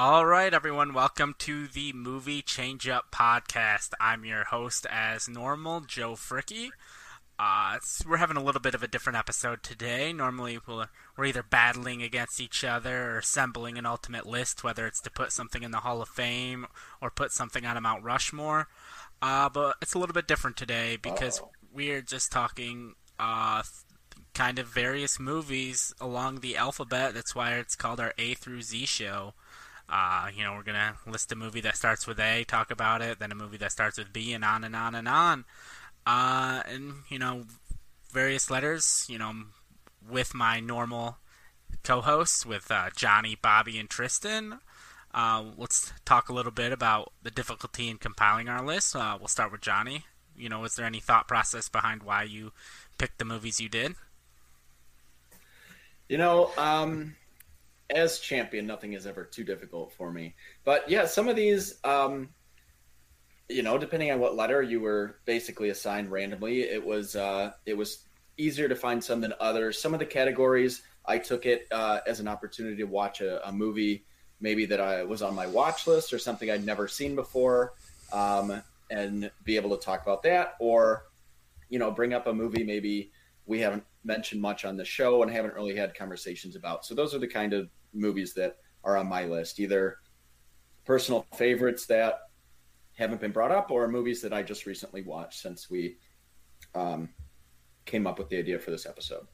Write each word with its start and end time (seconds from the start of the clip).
All 0.00 0.24
right, 0.24 0.54
everyone, 0.54 0.94
welcome 0.94 1.34
to 1.38 1.66
the 1.66 1.92
Movie 1.92 2.40
Change 2.40 2.88
Up 2.88 3.10
podcast. 3.10 3.94
I'm 3.98 4.24
your 4.24 4.44
host, 4.44 4.86
as 4.88 5.28
normal, 5.28 5.80
Joe 5.80 6.12
Fricky. 6.12 6.68
Uh, 7.36 7.78
we're 8.08 8.18
having 8.18 8.36
a 8.36 8.42
little 8.44 8.60
bit 8.60 8.76
of 8.76 8.84
a 8.84 8.86
different 8.86 9.18
episode 9.18 9.64
today. 9.64 10.12
Normally, 10.12 10.60
we 10.68 10.84
we're 11.16 11.24
either 11.24 11.42
battling 11.42 12.00
against 12.04 12.40
each 12.40 12.62
other 12.62 13.10
or 13.10 13.18
assembling 13.18 13.76
an 13.76 13.86
ultimate 13.86 14.24
list, 14.24 14.62
whether 14.62 14.86
it's 14.86 15.00
to 15.00 15.10
put 15.10 15.32
something 15.32 15.64
in 15.64 15.72
the 15.72 15.78
Hall 15.78 16.00
of 16.00 16.08
Fame 16.08 16.68
or 17.02 17.10
put 17.10 17.32
something 17.32 17.66
on 17.66 17.76
a 17.76 17.80
Mount 17.80 18.04
Rushmore. 18.04 18.68
Uh, 19.20 19.48
but 19.48 19.78
it's 19.82 19.94
a 19.94 19.98
little 19.98 20.14
bit 20.14 20.28
different 20.28 20.56
today 20.56 20.96
because 20.96 21.40
Uh-oh. 21.40 21.50
we're 21.74 22.02
just 22.02 22.30
talking 22.30 22.94
uh, 23.18 23.64
kind 24.32 24.60
of 24.60 24.68
various 24.68 25.18
movies 25.18 25.92
along 26.00 26.38
the 26.38 26.56
alphabet. 26.56 27.14
That's 27.14 27.34
why 27.34 27.54
it's 27.54 27.74
called 27.74 27.98
our 27.98 28.14
A 28.16 28.34
through 28.34 28.62
Z 28.62 28.86
show. 28.86 29.34
Uh, 29.88 30.28
you 30.34 30.42
know, 30.42 30.54
we're 30.54 30.62
gonna 30.62 30.96
list 31.06 31.32
a 31.32 31.36
movie 31.36 31.62
that 31.62 31.76
starts 31.76 32.06
with 32.06 32.20
A, 32.20 32.44
talk 32.44 32.70
about 32.70 33.00
it, 33.00 33.18
then 33.18 33.32
a 33.32 33.34
movie 33.34 33.56
that 33.58 33.72
starts 33.72 33.98
with 33.98 34.12
B, 34.12 34.32
and 34.32 34.44
on 34.44 34.64
and 34.64 34.76
on 34.76 34.94
and 34.94 35.08
on. 35.08 35.44
Uh, 36.06 36.62
and 36.66 36.94
you 37.08 37.18
know, 37.18 37.44
various 38.12 38.50
letters. 38.50 39.06
You 39.08 39.18
know, 39.18 39.32
with 40.08 40.34
my 40.34 40.60
normal 40.60 41.18
co-hosts, 41.82 42.44
with 42.44 42.70
uh, 42.70 42.90
Johnny, 42.94 43.36
Bobby, 43.40 43.78
and 43.78 43.88
Tristan. 43.88 44.58
Uh, 45.14 45.42
let's 45.56 45.92
talk 46.04 46.28
a 46.28 46.34
little 46.34 46.52
bit 46.52 46.70
about 46.70 47.12
the 47.22 47.30
difficulty 47.30 47.88
in 47.88 47.96
compiling 47.96 48.48
our 48.48 48.64
list. 48.64 48.94
Uh, 48.94 49.16
we'll 49.18 49.28
start 49.28 49.50
with 49.50 49.62
Johnny. 49.62 50.04
You 50.36 50.48
know, 50.48 50.60
was 50.60 50.76
there 50.76 50.86
any 50.86 51.00
thought 51.00 51.26
process 51.26 51.68
behind 51.68 52.02
why 52.02 52.24
you 52.24 52.52
picked 52.98 53.18
the 53.18 53.24
movies 53.24 53.60
you 53.60 53.68
did? 53.68 53.94
You 56.08 56.18
know, 56.18 56.50
um, 56.56 57.16
as 57.90 58.18
champion, 58.18 58.66
nothing 58.66 58.92
is 58.92 59.06
ever 59.06 59.24
too 59.24 59.44
difficult 59.44 59.92
for 59.92 60.12
me. 60.12 60.34
But 60.64 60.88
yeah, 60.90 61.06
some 61.06 61.28
of 61.28 61.36
these, 61.36 61.78
um, 61.84 62.28
you 63.48 63.62
know, 63.62 63.78
depending 63.78 64.10
on 64.10 64.20
what 64.20 64.36
letter 64.36 64.62
you 64.62 64.80
were 64.80 65.16
basically 65.24 65.70
assigned 65.70 66.10
randomly, 66.10 66.62
it 66.62 66.84
was 66.84 67.16
uh, 67.16 67.52
it 67.64 67.76
was 67.76 68.04
easier 68.36 68.68
to 68.68 68.76
find 68.76 69.02
some 69.02 69.20
than 69.20 69.32
others. 69.40 69.80
Some 69.80 69.94
of 69.94 70.00
the 70.00 70.06
categories, 70.06 70.82
I 71.06 71.18
took 71.18 71.46
it 71.46 71.66
uh, 71.70 72.00
as 72.06 72.20
an 72.20 72.28
opportunity 72.28 72.76
to 72.76 72.84
watch 72.84 73.20
a, 73.20 73.46
a, 73.48 73.50
movie 73.50 74.04
maybe 74.40 74.66
that 74.66 74.80
I 74.80 75.02
was 75.02 75.22
on 75.22 75.34
my 75.34 75.46
watch 75.46 75.86
list 75.86 76.12
or 76.12 76.18
something 76.18 76.48
I'd 76.48 76.64
never 76.64 76.86
seen 76.86 77.16
before, 77.16 77.72
um, 78.12 78.62
and 78.90 79.30
be 79.44 79.56
able 79.56 79.76
to 79.76 79.82
talk 79.82 80.02
about 80.02 80.22
that, 80.24 80.54
or 80.60 81.06
you 81.70 81.78
know, 81.78 81.90
bring 81.90 82.14
up 82.14 82.26
a 82.26 82.32
movie 82.32 82.64
maybe 82.64 83.12
we 83.46 83.60
haven't 83.60 83.84
mentioned 84.04 84.40
much 84.40 84.64
on 84.64 84.76
the 84.76 84.84
show 84.84 85.22
and 85.22 85.32
haven't 85.32 85.54
really 85.54 85.74
had 85.74 85.94
conversations 85.94 86.54
about. 86.54 86.84
So 86.84 86.94
those 86.94 87.14
are 87.14 87.18
the 87.18 87.26
kind 87.26 87.54
of 87.54 87.70
movies 87.92 88.34
that 88.34 88.56
are 88.84 88.96
on 88.96 89.08
my 89.08 89.24
list, 89.24 89.60
either 89.60 89.98
personal 90.84 91.26
favorites 91.34 91.86
that 91.86 92.20
haven't 92.94 93.20
been 93.20 93.30
brought 93.32 93.52
up 93.52 93.70
or 93.70 93.86
movies 93.88 94.22
that 94.22 94.32
I 94.32 94.42
just 94.42 94.66
recently 94.66 95.02
watched 95.02 95.40
since 95.40 95.70
we 95.70 95.98
um, 96.74 97.08
came 97.84 98.06
up 98.06 98.18
with 98.18 98.28
the 98.28 98.38
idea 98.38 98.58
for 98.58 98.70
this 98.70 98.86
episode. 98.86 99.26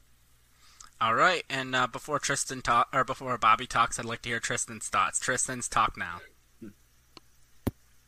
All 1.01 1.15
right, 1.15 1.43
and 1.49 1.75
uh, 1.75 1.87
before 1.87 2.19
Tristan 2.19 2.61
talk 2.61 2.87
or 2.93 3.03
before 3.03 3.37
Bobby 3.37 3.67
talks, 3.67 3.99
I'd 3.99 4.05
like 4.05 4.21
to 4.21 4.29
hear 4.29 4.39
Tristan's 4.39 4.87
thoughts. 4.87 5.19
Tristan's 5.19 5.67
talk 5.67 5.97
now. 5.97 6.21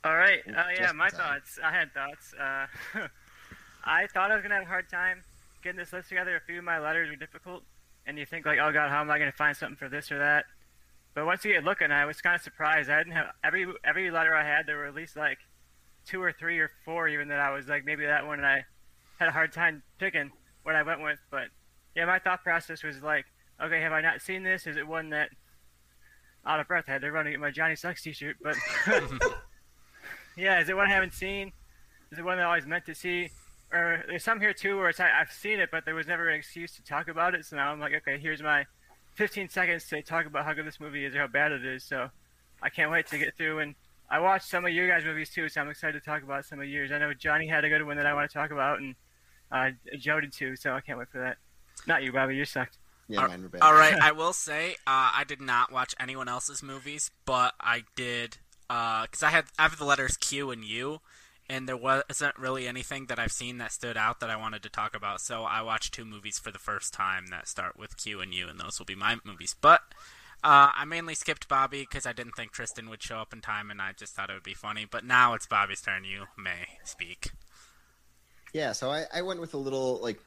All 0.03 0.15
right. 0.15 0.39
Oh 0.47 0.51
uh, 0.51 0.65
yeah, 0.73 0.91
my 0.93 1.09
thoughts. 1.09 1.59
I 1.61 1.71
had 1.71 1.93
thoughts. 1.93 2.33
Uh, 2.33 2.67
I 3.83 4.07
thought 4.07 4.31
I 4.31 4.35
was 4.35 4.41
gonna 4.41 4.55
have 4.55 4.63
a 4.63 4.67
hard 4.67 4.89
time 4.89 5.21
getting 5.63 5.77
this 5.77 5.91
list 5.91 6.07
together. 6.07 6.37
A 6.37 6.41
few 6.41 6.59
of 6.59 6.63
my 6.63 6.79
letters 6.79 7.09
were 7.09 7.17
difficult, 7.17 7.63
and 8.07 8.17
you 8.17 8.25
think 8.25 8.45
like, 8.45 8.57
oh 8.59 8.71
god, 8.71 8.89
how 8.89 9.01
am 9.01 9.11
I 9.11 9.19
going 9.19 9.29
to 9.29 9.37
find 9.37 9.55
something 9.55 9.75
for 9.75 9.89
this 9.89 10.11
or 10.11 10.17
that? 10.17 10.45
But 11.13 11.25
once 11.25 11.43
you 11.43 11.53
get 11.53 11.63
looking, 11.63 11.91
I 11.91 12.05
was 12.05 12.21
kind 12.21 12.35
of 12.35 12.41
surprised. 12.41 12.89
I 12.89 12.97
didn't 12.97 13.13
have 13.13 13.27
every 13.43 13.67
every 13.83 14.09
letter 14.09 14.33
I 14.33 14.43
had. 14.43 14.65
There 14.65 14.77
were 14.77 14.85
at 14.85 14.95
least 14.95 15.17
like 15.17 15.37
two 16.05 16.23
or 16.23 16.31
three 16.31 16.57
or 16.59 16.71
four 16.85 17.09
even 17.09 17.27
that 17.27 17.39
I 17.39 17.51
was 17.51 17.67
like 17.67 17.83
maybe 17.85 18.05
that 18.05 18.25
one 18.25 18.39
and 18.39 18.47
I 18.47 18.63
had 19.19 19.27
a 19.27 19.31
hard 19.31 19.51
time 19.51 19.83
picking 19.99 20.31
what 20.63 20.75
I 20.75 20.83
went 20.83 21.03
with. 21.03 21.19
But 21.29 21.47
yeah, 21.95 22.05
my 22.05 22.19
thought 22.19 22.43
process 22.43 22.81
was 22.81 23.03
like, 23.03 23.25
okay, 23.61 23.81
have 23.81 23.91
I 23.91 24.01
not 24.01 24.21
seen 24.21 24.43
this? 24.43 24.67
Is 24.67 24.77
it 24.77 24.87
one 24.87 25.09
that 25.09 25.29
out 26.45 26.61
of 26.61 26.67
breath 26.67 26.85
I 26.87 26.93
had 26.93 27.01
to 27.01 27.11
run 27.11 27.25
to 27.25 27.31
get 27.31 27.39
my 27.39 27.51
Johnny 27.51 27.75
Sucks 27.75 28.03
T-shirt? 28.03 28.37
But 28.41 28.55
yeah, 30.37 30.61
is 30.61 30.69
it 30.69 30.77
one 30.77 30.87
I 30.87 30.93
haven't 30.93 31.13
seen? 31.13 31.51
Is 32.11 32.19
it 32.19 32.25
one 32.25 32.37
that 32.37 32.43
I 32.43 32.47
always 32.47 32.65
meant 32.65 32.85
to 32.85 32.95
see? 32.95 33.31
Or 33.71 34.03
there's 34.07 34.23
some 34.23 34.39
here 34.39 34.53
too 34.53 34.77
where 34.77 34.89
it's 34.89 34.99
I've 34.99 35.31
seen 35.31 35.59
it, 35.59 35.69
but 35.71 35.85
there 35.85 35.95
was 35.95 36.07
never 36.07 36.29
an 36.29 36.35
excuse 36.35 36.75
to 36.75 36.83
talk 36.83 37.07
about 37.07 37.35
it. 37.35 37.45
So 37.45 37.55
now 37.55 37.71
I'm 37.71 37.79
like, 37.79 37.93
okay, 37.95 38.17
here's 38.17 38.41
my 38.41 38.65
15 39.15 39.49
seconds 39.49 39.87
to 39.89 40.01
talk 40.01 40.25
about 40.25 40.45
how 40.45 40.53
good 40.53 40.65
this 40.65 40.79
movie 40.79 41.05
is 41.05 41.15
or 41.15 41.19
how 41.19 41.27
bad 41.27 41.51
it 41.51 41.65
is. 41.65 41.83
So 41.83 42.09
I 42.61 42.69
can't 42.69 42.91
wait 42.91 43.07
to 43.07 43.17
get 43.17 43.35
through. 43.35 43.59
And 43.59 43.75
I 44.09 44.19
watched 44.19 44.47
some 44.47 44.65
of 44.65 44.71
your 44.71 44.87
guys' 44.87 45.03
movies 45.03 45.29
too, 45.29 45.49
so 45.49 45.59
I'm 45.59 45.69
excited 45.69 45.99
to 45.99 46.05
talk 46.05 46.23
about 46.23 46.45
some 46.45 46.59
of 46.59 46.67
yours. 46.67 46.91
I 46.91 46.97
know 46.97 47.13
Johnny 47.13 47.47
had 47.47 47.65
a 47.65 47.69
good 47.69 47.85
one 47.85 47.97
that 47.97 48.05
I 48.05 48.13
want 48.13 48.29
to 48.29 48.33
talk 48.33 48.51
about, 48.51 48.79
and 48.79 48.95
uh, 49.51 49.71
Joe 49.97 50.21
did 50.21 50.31
too. 50.31 50.55
So 50.55 50.71
I 50.73 50.81
can't 50.81 50.97
wait 50.97 51.09
for 51.09 51.19
that. 51.19 51.37
Not 51.85 52.03
you, 52.03 52.11
Bobby. 52.11 52.35
You 52.35 52.45
sucked. 52.45 52.77
Yeah, 53.09 53.21
all, 53.21 53.27
mine 53.27 53.49
all 53.61 53.73
right, 53.73 53.95
I 53.99 54.11
will 54.13 54.33
say 54.33 54.71
uh, 54.85 55.11
I 55.15 55.23
did 55.27 55.41
not 55.41 55.71
watch 55.71 55.95
anyone 55.99 56.27
else's 56.27 56.61
movies, 56.61 57.09
but 57.25 57.53
I 57.59 57.83
did 57.95 58.37
because 58.67 59.23
uh, 59.23 59.27
I 59.27 59.29
had 59.29 59.45
I 59.57 59.63
have 59.63 59.77
the 59.77 59.85
letters 59.85 60.17
Q 60.17 60.51
and 60.51 60.63
U, 60.63 60.99
and 61.49 61.67
there 61.67 61.77
wasn't 61.77 62.37
really 62.37 62.67
anything 62.67 63.05
that 63.05 63.19
I've 63.19 63.31
seen 63.31 63.57
that 63.59 63.71
stood 63.71 63.97
out 63.97 64.19
that 64.19 64.29
I 64.29 64.35
wanted 64.35 64.63
to 64.63 64.69
talk 64.69 64.95
about. 64.95 65.21
So 65.21 65.43
I 65.43 65.61
watched 65.61 65.93
two 65.93 66.05
movies 66.05 66.37
for 66.39 66.51
the 66.51 66.59
first 66.59 66.93
time 66.93 67.27
that 67.27 67.47
start 67.47 67.77
with 67.77 67.97
Q 67.97 68.19
and 68.21 68.33
U, 68.33 68.47
and 68.47 68.59
those 68.59 68.79
will 68.79 68.85
be 68.85 68.95
my 68.95 69.17
movies. 69.23 69.55
But 69.59 69.81
uh, 70.43 70.71
I 70.75 70.85
mainly 70.85 71.15
skipped 71.15 71.47
Bobby 71.47 71.81
because 71.81 72.05
I 72.05 72.13
didn't 72.13 72.35
think 72.35 72.51
Tristan 72.51 72.89
would 72.89 73.01
show 73.01 73.17
up 73.17 73.33
in 73.33 73.41
time, 73.41 73.71
and 73.71 73.81
I 73.81 73.93
just 73.93 74.13
thought 74.15 74.29
it 74.29 74.33
would 74.33 74.43
be 74.43 74.53
funny. 74.53 74.85
But 74.89 75.05
now 75.05 75.33
it's 75.33 75.47
Bobby's 75.47 75.81
turn. 75.81 76.03
You 76.03 76.25
may 76.37 76.79
speak. 76.83 77.31
Yeah, 78.53 78.73
so 78.73 78.89
I, 78.89 79.05
I 79.13 79.21
went 79.21 79.39
with 79.39 79.53
a 79.53 79.57
little 79.57 79.99
like 80.01 80.19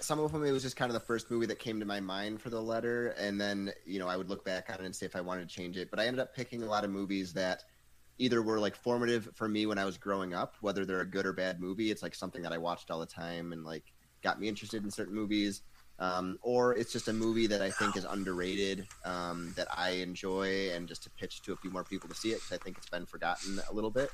some 0.00 0.20
of 0.20 0.32
them. 0.32 0.44
It 0.44 0.52
was 0.52 0.62
just 0.62 0.76
kind 0.76 0.90
of 0.90 0.94
the 0.94 1.06
first 1.06 1.30
movie 1.30 1.46
that 1.46 1.58
came 1.58 1.80
to 1.80 1.86
my 1.86 2.00
mind 2.00 2.40
for 2.40 2.50
the 2.50 2.60
letter, 2.60 3.08
and 3.18 3.40
then 3.40 3.72
you 3.86 3.98
know 3.98 4.08
I 4.08 4.16
would 4.16 4.28
look 4.28 4.44
back 4.44 4.70
on 4.70 4.80
it 4.80 4.84
and 4.84 4.94
see 4.94 5.06
if 5.06 5.16
I 5.16 5.20
wanted 5.20 5.48
to 5.48 5.54
change 5.54 5.76
it. 5.76 5.90
But 5.90 6.00
I 6.00 6.06
ended 6.06 6.20
up 6.20 6.34
picking 6.34 6.62
a 6.62 6.66
lot 6.66 6.84
of 6.84 6.90
movies 6.90 7.32
that 7.32 7.62
either 8.18 8.42
were 8.42 8.60
like 8.60 8.76
formative 8.76 9.28
for 9.34 9.48
me 9.48 9.66
when 9.66 9.78
I 9.78 9.84
was 9.84 9.98
growing 9.98 10.34
up, 10.34 10.54
whether 10.60 10.84
they're 10.84 11.00
a 11.00 11.06
good 11.06 11.26
or 11.26 11.32
bad 11.32 11.60
movie. 11.60 11.90
It's 11.90 12.02
like 12.02 12.14
something 12.14 12.42
that 12.42 12.52
I 12.52 12.58
watched 12.58 12.90
all 12.90 13.00
the 13.00 13.06
time 13.06 13.52
and 13.52 13.64
like 13.64 13.84
got 14.22 14.40
me 14.40 14.48
interested 14.48 14.84
in 14.84 14.90
certain 14.90 15.14
movies. 15.14 15.62
Um, 16.00 16.38
or 16.42 16.74
it's 16.74 16.92
just 16.92 17.06
a 17.06 17.12
movie 17.12 17.46
that 17.46 17.62
I 17.62 17.70
think 17.70 17.96
is 17.96 18.04
underrated 18.04 18.86
um, 19.04 19.52
that 19.56 19.68
I 19.70 19.90
enjoy, 19.90 20.70
and 20.72 20.88
just 20.88 21.04
to 21.04 21.10
pitch 21.10 21.42
to 21.42 21.52
a 21.52 21.56
few 21.56 21.70
more 21.70 21.84
people 21.84 22.08
to 22.08 22.16
see 22.16 22.30
it 22.30 22.36
because 22.36 22.50
I 22.52 22.56
think 22.56 22.78
it's 22.78 22.88
been 22.88 23.06
forgotten 23.06 23.60
a 23.70 23.72
little 23.72 23.92
bit. 23.92 24.10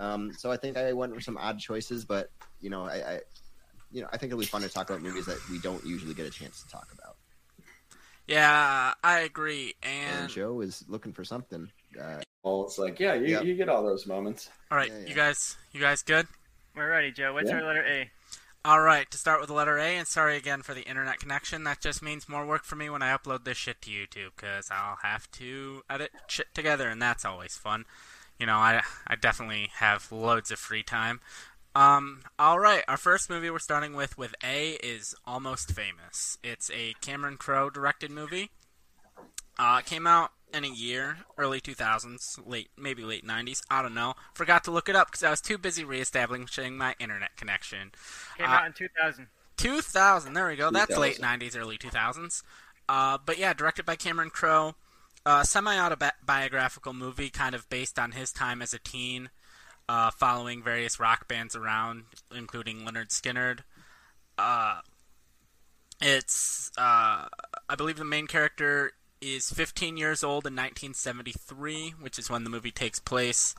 Um, 0.00 0.32
so 0.32 0.50
I 0.50 0.56
think 0.56 0.76
I 0.76 0.92
went 0.92 1.14
for 1.14 1.20
some 1.20 1.36
odd 1.36 1.60
choices, 1.60 2.04
but 2.04 2.30
you 2.60 2.68
know, 2.68 2.84
I, 2.84 2.94
I, 2.94 3.20
you 3.92 4.02
know, 4.02 4.08
I 4.12 4.16
think 4.16 4.32
it'll 4.32 4.40
be 4.40 4.46
fun 4.46 4.62
to 4.62 4.68
talk 4.68 4.90
about 4.90 5.02
movies 5.02 5.26
that 5.26 5.38
we 5.48 5.60
don't 5.60 5.84
usually 5.84 6.14
get 6.14 6.26
a 6.26 6.30
chance 6.30 6.64
to 6.64 6.68
talk 6.68 6.88
about. 6.92 7.16
Yeah, 8.26 8.94
I 9.04 9.20
agree. 9.20 9.74
And, 9.82 10.20
and 10.20 10.28
Joe 10.28 10.62
is 10.62 10.84
looking 10.88 11.12
for 11.12 11.24
something. 11.24 11.70
Uh, 12.00 12.20
well, 12.42 12.64
it's 12.64 12.78
like, 12.78 12.98
yeah, 13.00 13.14
you, 13.14 13.26
yep. 13.26 13.44
you 13.44 13.54
get 13.54 13.68
all 13.68 13.82
those 13.82 14.06
moments. 14.06 14.48
All 14.70 14.78
right, 14.78 14.90
yeah, 14.90 14.98
yeah. 15.00 15.08
you 15.08 15.14
guys, 15.14 15.56
you 15.72 15.80
guys 15.80 16.02
good? 16.02 16.26
We're 16.74 16.90
ready, 16.90 17.12
Joe. 17.12 17.34
What's 17.34 17.50
yeah. 17.50 17.56
our 17.56 17.62
letter 17.62 17.84
A? 17.86 18.10
All 18.62 18.80
right, 18.80 19.10
to 19.10 19.16
start 19.16 19.40
with 19.40 19.48
the 19.48 19.54
letter 19.54 19.78
A, 19.78 19.96
and 19.96 20.06
sorry 20.06 20.36
again 20.36 20.60
for 20.62 20.74
the 20.74 20.82
internet 20.82 21.18
connection. 21.18 21.64
That 21.64 21.80
just 21.80 22.02
means 22.02 22.28
more 22.28 22.46
work 22.46 22.64
for 22.64 22.76
me 22.76 22.90
when 22.90 23.02
I 23.02 23.16
upload 23.16 23.44
this 23.44 23.56
shit 23.56 23.80
to 23.82 23.90
YouTube, 23.90 24.32
because 24.36 24.68
I'll 24.70 24.98
have 25.02 25.30
to 25.32 25.82
edit 25.88 26.10
shit 26.26 26.54
together, 26.54 26.88
and 26.88 27.00
that's 27.00 27.24
always 27.24 27.56
fun. 27.56 27.86
You 28.38 28.46
know, 28.46 28.56
I 28.56 28.82
I 29.06 29.16
definitely 29.16 29.70
have 29.76 30.12
loads 30.12 30.50
of 30.50 30.58
free 30.58 30.82
time. 30.82 31.20
Um, 31.74 32.22
all 32.38 32.58
right, 32.58 32.82
our 32.88 32.96
first 32.96 33.30
movie 33.30 33.48
we're 33.48 33.60
starting 33.60 33.94
with 33.94 34.18
with 34.18 34.34
A 34.44 34.72
is 34.82 35.14
Almost 35.24 35.72
Famous. 35.72 36.36
It's 36.42 36.70
a 36.70 36.94
Cameron 37.00 37.36
Crowe 37.36 37.70
directed 37.70 38.10
movie. 38.10 38.50
Uh, 39.60 39.82
came 39.82 40.06
out 40.06 40.30
in 40.54 40.64
a 40.64 40.68
year, 40.68 41.18
early 41.36 41.60
2000s, 41.60 42.40
late 42.46 42.70
maybe 42.78 43.02
late 43.02 43.26
90s. 43.26 43.60
I 43.70 43.82
don't 43.82 43.92
know. 43.92 44.14
Forgot 44.32 44.64
to 44.64 44.70
look 44.70 44.88
it 44.88 44.96
up 44.96 45.08
because 45.08 45.22
I 45.22 45.28
was 45.28 45.42
too 45.42 45.58
busy 45.58 45.84
reestablishing 45.84 46.78
my 46.78 46.94
internet 46.98 47.36
connection. 47.36 47.92
Came 48.38 48.46
uh, 48.46 48.54
out 48.54 48.66
in 48.66 48.72
2000. 48.72 49.26
2000. 49.58 50.32
There 50.32 50.48
we 50.48 50.56
go. 50.56 50.70
2000. 50.70 50.72
That's 50.72 50.98
late 50.98 51.18
90s, 51.18 51.58
early 51.58 51.76
2000s. 51.76 52.42
Uh, 52.88 53.18
but 53.24 53.36
yeah, 53.36 53.52
directed 53.52 53.84
by 53.84 53.96
Cameron 53.96 54.30
Crowe. 54.30 54.76
Uh, 55.26 55.42
semi-autobiographical 55.42 56.94
movie, 56.94 57.28
kind 57.28 57.54
of 57.54 57.68
based 57.68 57.98
on 57.98 58.12
his 58.12 58.32
time 58.32 58.62
as 58.62 58.72
a 58.72 58.78
teen, 58.78 59.28
uh, 59.86 60.10
following 60.10 60.62
various 60.62 60.98
rock 60.98 61.28
bands 61.28 61.54
around, 61.54 62.04
including 62.34 62.78
Lynyrd 62.78 63.08
Skynyrd. 63.08 63.58
Uh, 64.38 64.80
it's, 66.00 66.70
uh, 66.78 67.28
I 67.68 67.74
believe, 67.76 67.98
the 67.98 68.04
main 68.06 68.26
character 68.26 68.92
is 69.20 69.50
15 69.50 69.96
years 69.96 70.24
old 70.24 70.46
in 70.46 70.54
1973, 70.54 71.94
which 72.00 72.18
is 72.18 72.30
when 72.30 72.44
the 72.44 72.50
movie 72.50 72.70
takes 72.70 72.98
place. 72.98 73.54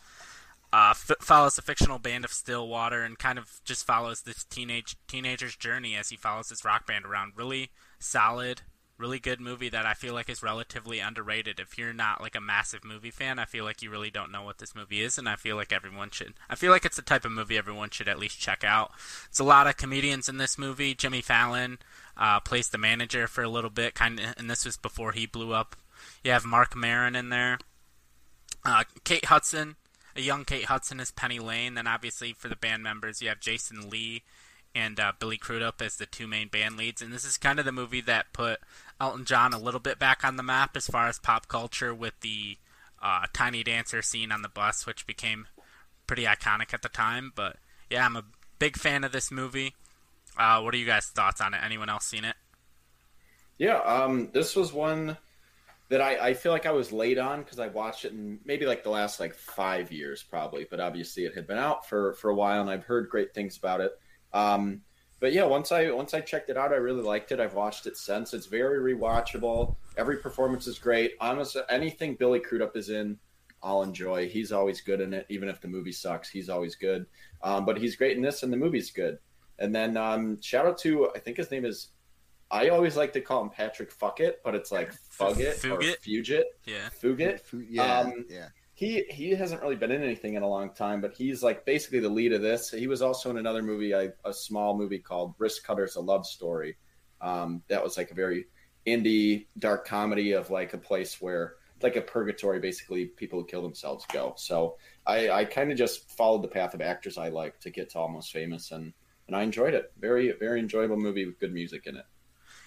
Uh, 0.74 0.92
f- 0.92 1.12
follows 1.20 1.58
a 1.58 1.62
fictional 1.62 2.00
band 2.00 2.24
of 2.24 2.32
Stillwater 2.32 3.04
and 3.04 3.20
kind 3.20 3.38
of 3.38 3.60
just 3.66 3.86
follows 3.86 4.22
this 4.22 4.44
teenage 4.46 4.96
teenager's 5.08 5.56
journey 5.56 5.96
as 5.96 6.10
he 6.10 6.16
follows 6.16 6.50
this 6.50 6.64
rock 6.64 6.88
band 6.88 7.06
around. 7.06 7.34
Really 7.36 7.72
solid, 8.00 8.62
really 8.98 9.20
good 9.20 9.42
movie 9.42 9.68
that 9.68 9.86
I 9.86 9.94
feel 9.94 10.14
like 10.14 10.30
is 10.30 10.42
relatively 10.42 11.00
underrated. 11.00 11.60
If 11.60 11.78
you're 11.78 11.92
not 11.92 12.22
like 12.22 12.36
a 12.36 12.42
massive 12.42 12.86
movie 12.86 13.12
fan, 13.12 13.38
I 13.38 13.46
feel 13.46 13.66
like 13.66 13.82
you 13.82 13.90
really 13.90 14.12
don't 14.12 14.32
know 14.32 14.44
what 14.44 14.60
this 14.60 14.74
movie 14.74 15.02
is, 15.02 15.18
and 15.18 15.28
I 15.28 15.36
feel 15.36 15.58
like 15.58 15.74
everyone 15.74 16.10
should. 16.12 16.36
I 16.50 16.56
feel 16.56 16.72
like 16.72 16.86
it's 16.86 16.96
the 16.96 17.02
type 17.02 17.26
of 17.26 17.32
movie 17.34 17.58
everyone 17.58 17.90
should 17.90 18.08
at 18.08 18.20
least 18.20 18.40
check 18.40 18.64
out. 18.64 18.92
It's 19.28 19.40
a 19.40 19.44
lot 19.44 19.68
of 19.68 19.76
comedians 19.76 20.30
in 20.30 20.38
this 20.38 20.58
movie. 20.58 20.94
Jimmy 20.94 21.22
Fallon 21.22 21.80
uh, 22.22 22.40
plays 22.40 22.70
the 22.70 22.78
manager 22.78 23.28
for 23.28 23.44
a 23.44 23.50
little 23.50 23.72
bit, 23.72 23.96
kind 23.96 24.20
of, 24.20 24.36
and 24.38 24.48
this 24.48 24.64
was 24.64 24.78
before 24.78 25.12
he 25.12 25.26
blew 25.26 25.54
up. 25.54 25.76
You 26.24 26.32
have 26.32 26.46
Marc 26.46 26.76
Maron 26.76 27.16
in 27.16 27.30
there. 27.30 27.58
Uh, 28.64 28.84
Kate 29.04 29.26
Hudson, 29.26 29.76
a 30.16 30.22
young 30.22 30.46
Kate 30.46 30.66
Hudson 30.66 31.00
is 31.00 31.10
Penny 31.10 31.40
Lane. 31.40 31.74
Then 31.74 31.88
obviously 31.88 32.32
for 32.34 32.48
the 32.48 32.56
band 32.56 32.84
members, 32.84 33.24
you 33.24 33.30
have 33.30 33.40
Jason 33.40 33.90
Lee 33.90 34.22
and 34.76 35.00
uh, 35.00 35.14
Billy 35.20 35.38
Crudup 35.38 35.82
as 35.82 35.98
the 35.98 36.06
two 36.06 36.28
main 36.28 36.48
band 36.48 36.78
leads. 36.78 37.02
And 37.02 37.12
this 37.12 37.26
is 37.26 37.38
kind 37.38 37.58
of 37.58 37.66
the 37.66 37.72
movie 37.72 38.02
that 38.02 38.34
put 38.34 38.60
Elton 39.00 39.26
John 39.26 39.52
a 39.52 39.60
little 39.60 39.80
bit 39.80 39.98
back 39.98 40.24
on 40.24 40.36
the 40.36 40.44
map 40.44 40.78
as 40.78 40.86
far 40.86 41.08
as 41.08 41.18
pop 41.18 41.48
culture 41.48 41.94
with 41.94 42.20
the 42.22 42.58
uh, 43.02 43.26
Tiny 43.34 43.64
Dancer 43.64 44.04
scene 44.04 44.32
on 44.32 44.44
the 44.44 44.48
bus, 44.48 44.86
which 44.86 45.08
became 45.08 45.48
pretty 46.06 46.26
iconic 46.26 46.72
at 46.72 46.84
the 46.84 46.90
time. 46.90 47.34
But 47.36 47.58
yeah, 47.90 48.06
I'm 48.06 48.16
a 48.16 48.26
big 48.60 48.78
fan 48.78 49.04
of 49.04 49.12
this 49.12 49.32
movie. 49.32 49.74
Uh, 50.38 50.62
what 50.62 50.74
are 50.74 50.78
you 50.78 50.86
guys' 50.86 51.08
thoughts 51.08 51.42
on 51.42 51.54
it? 51.54 51.62
Anyone 51.64 51.90
else 51.90 52.06
seen 52.06 52.26
it? 52.26 52.36
Yeah, 53.58 53.78
um, 53.78 54.30
this 54.34 54.56
was 54.56 54.74
one 54.74 55.18
that 55.90 56.02
I, 56.02 56.30
I 56.30 56.34
feel 56.34 56.52
like 56.54 56.66
I 56.66 56.72
was 56.72 56.94
late 56.94 57.18
on 57.18 57.44
because 57.44 57.60
I 57.60 57.68
watched 57.68 58.06
it 58.06 58.14
in 58.14 58.40
maybe 58.46 58.66
like 58.66 58.82
the 58.82 58.90
last 58.90 59.20
like 59.20 59.36
five 59.36 59.92
years 59.92 60.24
probably, 60.24 60.66
but 60.70 60.80
obviously 60.80 61.26
it 61.26 61.36
had 61.36 61.48
been 61.48 61.58
out 61.58 61.88
for 61.88 62.14
for 62.14 62.30
a 62.30 62.34
while 62.34 62.62
and 62.62 62.70
I've 62.70 62.86
heard 62.86 63.10
great 63.10 63.34
things 63.34 63.58
about 63.58 63.82
it. 63.82 63.92
Um, 64.34 64.82
but 65.20 65.34
yeah, 65.34 65.44
once 65.44 65.72
I 65.72 65.92
once 65.92 66.14
I 66.14 66.22
checked 66.22 66.50
it 66.50 66.58
out, 66.58 66.72
I 66.72 66.78
really 66.78 67.04
liked 67.04 67.32
it. 67.32 67.40
I've 67.40 67.54
watched 67.54 67.86
it 67.88 67.98
since. 67.98 68.34
It's 68.34 68.48
very 68.48 68.96
rewatchable. 68.96 69.76
Every 69.98 70.18
performance 70.18 70.66
is 70.66 70.80
great. 70.80 71.14
Honestly, 71.20 71.62
anything 71.70 72.16
Billy 72.16 72.40
Crudup 72.40 72.76
is 72.76 72.90
in, 72.90 73.20
I'll 73.62 73.84
enjoy. 73.84 74.28
He's 74.30 74.52
always 74.52 74.82
good 74.82 75.02
in 75.02 75.14
it, 75.14 75.26
even 75.30 75.50
if 75.50 75.62
the 75.62 75.68
movie 75.68 75.92
sucks. 75.92 76.30
He's 76.30 76.50
always 76.50 76.76
good. 76.76 77.06
Um, 77.44 77.66
but 77.66 77.78
he's 77.78 77.96
great 77.96 78.16
in 78.16 78.24
this, 78.24 78.44
and 78.44 78.52
the 78.52 78.58
movie's 78.58 78.92
good. 78.92 79.20
And 79.62 79.74
then 79.74 79.96
um, 79.96 80.42
shout 80.42 80.66
out 80.66 80.78
to 80.80 81.10
I 81.16 81.20
think 81.20 81.38
his 81.38 81.52
name 81.52 81.66
is. 81.66 81.90
I 82.50 82.68
always 82.68 82.98
like 82.98 83.14
to 83.14 83.22
call 83.22 83.42
him 83.44 83.50
Patrick 83.50 83.98
Fuckett, 83.98 84.34
but 84.44 84.56
it's 84.56 84.74
like 84.74 84.94
Fugget 85.18 85.62
Fugit? 85.62 85.72
or 85.72 85.80
Fugit. 85.80 86.44
Yeah. 86.66 86.90
Fugit. 87.02 87.40
Yeah, 87.70 88.00
Um, 88.00 88.26
yeah. 88.30 88.50
He 88.74 89.04
he 89.10 89.30
hasn't 89.32 89.62
really 89.62 89.76
been 89.76 89.92
in 89.92 90.04
anything 90.04 90.34
in 90.34 90.44
a 90.44 90.48
long 90.50 90.74
time, 90.74 91.00
but 91.00 91.14
he's 91.14 91.44
like 91.44 91.66
basically 91.66 92.00
the 92.00 92.10
lead 92.10 92.34
of 92.34 92.42
this. 92.42 92.72
He 92.72 92.88
was 92.88 93.02
also 93.02 93.30
in 93.30 93.38
another 93.38 93.62
movie, 93.62 93.92
a, 93.92 94.12
a 94.26 94.34
small 94.34 94.76
movie 94.78 95.00
called 95.00 95.38
Wristcutters: 95.38 95.96
A 95.96 96.02
Love 96.02 96.26
Story. 96.26 96.76
Um, 97.22 97.62
that 97.68 97.84
was 97.84 97.96
like 97.96 98.12
a 98.12 98.16
very 98.16 98.48
indie 98.88 99.46
dark 99.60 99.86
comedy 99.86 100.32
of 100.32 100.50
like 100.50 100.74
a 100.74 100.78
place 100.78 101.22
where 101.22 101.56
like 101.84 101.96
a 101.96 102.02
purgatory, 102.02 102.60
basically 102.60 103.06
people 103.06 103.40
who 103.40 103.46
kill 103.46 103.62
themselves 103.62 104.06
go. 104.12 104.34
So 104.38 104.78
I, 105.06 105.30
I 105.30 105.46
kind 105.46 105.72
of 105.72 105.78
just 105.78 106.10
followed 106.18 106.44
the 106.44 106.48
path 106.48 106.74
of 106.74 106.82
actors 106.82 107.18
I 107.18 107.30
like 107.30 107.60
to 107.62 107.70
get 107.70 107.92
to 107.92 108.00
Almost 108.00 108.32
Famous, 108.34 108.72
and 108.72 108.94
and 109.32 109.40
I 109.40 109.44
enjoyed 109.44 109.74
it. 109.74 109.94
Very 109.98 110.34
very 110.38 110.60
enjoyable 110.60 110.98
movie 110.98 111.26
with 111.26 111.40
good 111.40 111.54
music 111.54 111.88
in 111.88 111.96
it. 111.96 112.06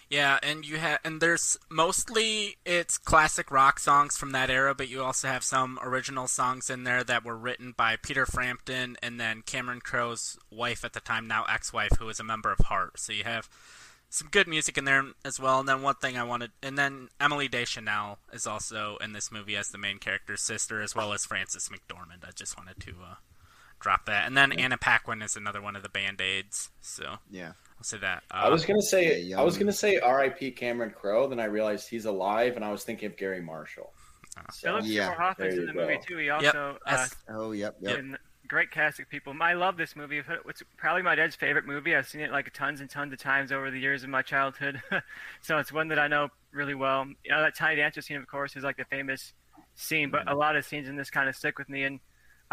Yeah, 0.08 0.38
and 0.42 0.66
you 0.66 0.78
have 0.78 0.98
and 1.04 1.20
there's 1.20 1.58
mostly 1.70 2.56
it's 2.64 2.96
classic 2.96 3.50
rock 3.50 3.78
songs 3.78 4.16
from 4.16 4.32
that 4.32 4.48
era, 4.48 4.74
but 4.74 4.88
you 4.88 5.02
also 5.02 5.28
have 5.28 5.44
some 5.44 5.78
original 5.82 6.26
songs 6.26 6.70
in 6.70 6.84
there 6.84 7.04
that 7.04 7.24
were 7.24 7.36
written 7.36 7.74
by 7.76 7.96
Peter 7.96 8.24
Frampton 8.24 8.96
and 9.02 9.20
then 9.20 9.42
Cameron 9.42 9.80
Crowe's 9.80 10.38
wife 10.50 10.84
at 10.86 10.94
the 10.94 11.00
time, 11.00 11.26
now 11.26 11.44
ex-wife, 11.50 11.92
who 11.98 12.06
was 12.06 12.18
a 12.18 12.24
member 12.24 12.50
of 12.50 12.58
Heart. 12.66 12.98
So 12.98 13.12
you 13.12 13.24
have 13.24 13.48
some 14.08 14.28
good 14.30 14.48
music 14.48 14.78
in 14.78 14.84
there 14.86 15.04
as 15.24 15.38
well. 15.38 15.60
And 15.60 15.68
then 15.68 15.82
one 15.82 15.96
thing 15.96 16.16
I 16.16 16.22
wanted, 16.22 16.52
and 16.62 16.78
then 16.78 17.08
Emily 17.20 17.48
Deschanel 17.48 18.18
is 18.32 18.46
also 18.46 18.96
in 19.02 19.12
this 19.12 19.32
movie 19.32 19.56
as 19.56 19.68
the 19.68 19.78
main 19.78 19.98
character's 19.98 20.40
sister, 20.40 20.80
as 20.80 20.94
well 20.94 21.12
as 21.12 21.26
Frances 21.26 21.68
McDormand. 21.68 22.26
I 22.26 22.30
just 22.34 22.56
wanted 22.56 22.80
to 22.80 22.92
uh, 23.02 23.14
drop 23.84 24.06
that. 24.06 24.26
And 24.26 24.34
then 24.36 24.50
Anna 24.52 24.78
Paquin 24.78 25.20
is 25.22 25.36
another 25.36 25.60
one 25.60 25.76
of 25.76 25.82
the 25.82 25.88
band 25.90 26.20
aids. 26.20 26.70
So 26.80 27.16
Yeah. 27.30 27.52
I'll 27.76 27.84
say 27.84 27.98
that. 27.98 28.22
Uh, 28.30 28.34
I 28.44 28.48
was 28.48 28.64
gonna 28.64 28.80
say 28.80 29.20
yeah, 29.20 29.38
I 29.38 29.42
was 29.42 29.58
gonna 29.58 29.72
say 29.72 29.98
R.I.P. 29.98 30.52
Cameron 30.52 30.90
Crowe, 30.90 31.28
then 31.28 31.38
I 31.38 31.44
realized 31.44 31.88
he's 31.88 32.06
alive, 32.06 32.56
and 32.56 32.64
I 32.64 32.72
was 32.72 32.82
thinking 32.82 33.06
of 33.10 33.16
Gary 33.18 33.42
Marshall. 33.42 33.92
So, 34.52 34.68
Philip 34.68 34.84
Yeah, 34.86 35.02
Seymour 35.10 35.20
Hoffman's 35.20 35.54
in 35.54 35.66
the 35.66 35.72
you 35.72 35.80
movie 35.80 35.98
too. 36.06 36.16
He 36.16 36.30
also 36.30 36.78
uh, 36.86 37.06
Oh, 37.28 37.52
yep, 37.52 37.76
yep. 37.80 37.98
and 37.98 38.16
great 38.48 38.70
cast 38.70 39.00
of 39.00 39.08
people. 39.10 39.34
I 39.40 39.52
love 39.54 39.76
this 39.76 39.96
movie. 39.96 40.22
It's 40.48 40.62
probably 40.76 41.02
my 41.02 41.14
dad's 41.14 41.34
favorite 41.36 41.66
movie. 41.66 41.94
I've 41.94 42.08
seen 42.08 42.20
it 42.22 42.30
like 42.32 42.50
tons 42.54 42.80
and 42.80 42.88
tons 42.88 43.12
of 43.12 43.18
times 43.18 43.52
over 43.52 43.70
the 43.70 43.78
years 43.78 44.02
of 44.02 44.08
my 44.08 44.22
childhood, 44.22 44.80
so 45.42 45.58
it's 45.58 45.72
one 45.72 45.88
that 45.88 45.98
I 45.98 46.08
know 46.08 46.28
really 46.52 46.74
well. 46.74 47.04
You 47.24 47.32
know, 47.32 47.42
that 47.42 47.54
tiny 47.54 47.76
dancer 47.76 48.00
scene, 48.00 48.16
of 48.16 48.26
course, 48.26 48.56
is 48.56 48.64
like 48.64 48.76
the 48.76 48.86
famous 48.86 49.34
scene, 49.74 50.10
but 50.10 50.30
a 50.30 50.34
lot 50.34 50.56
of 50.56 50.64
scenes 50.64 50.88
in 50.88 50.96
this 50.96 51.10
kind 51.10 51.28
of 51.28 51.36
stick 51.36 51.58
with 51.58 51.68
me. 51.68 51.82
And 51.84 52.00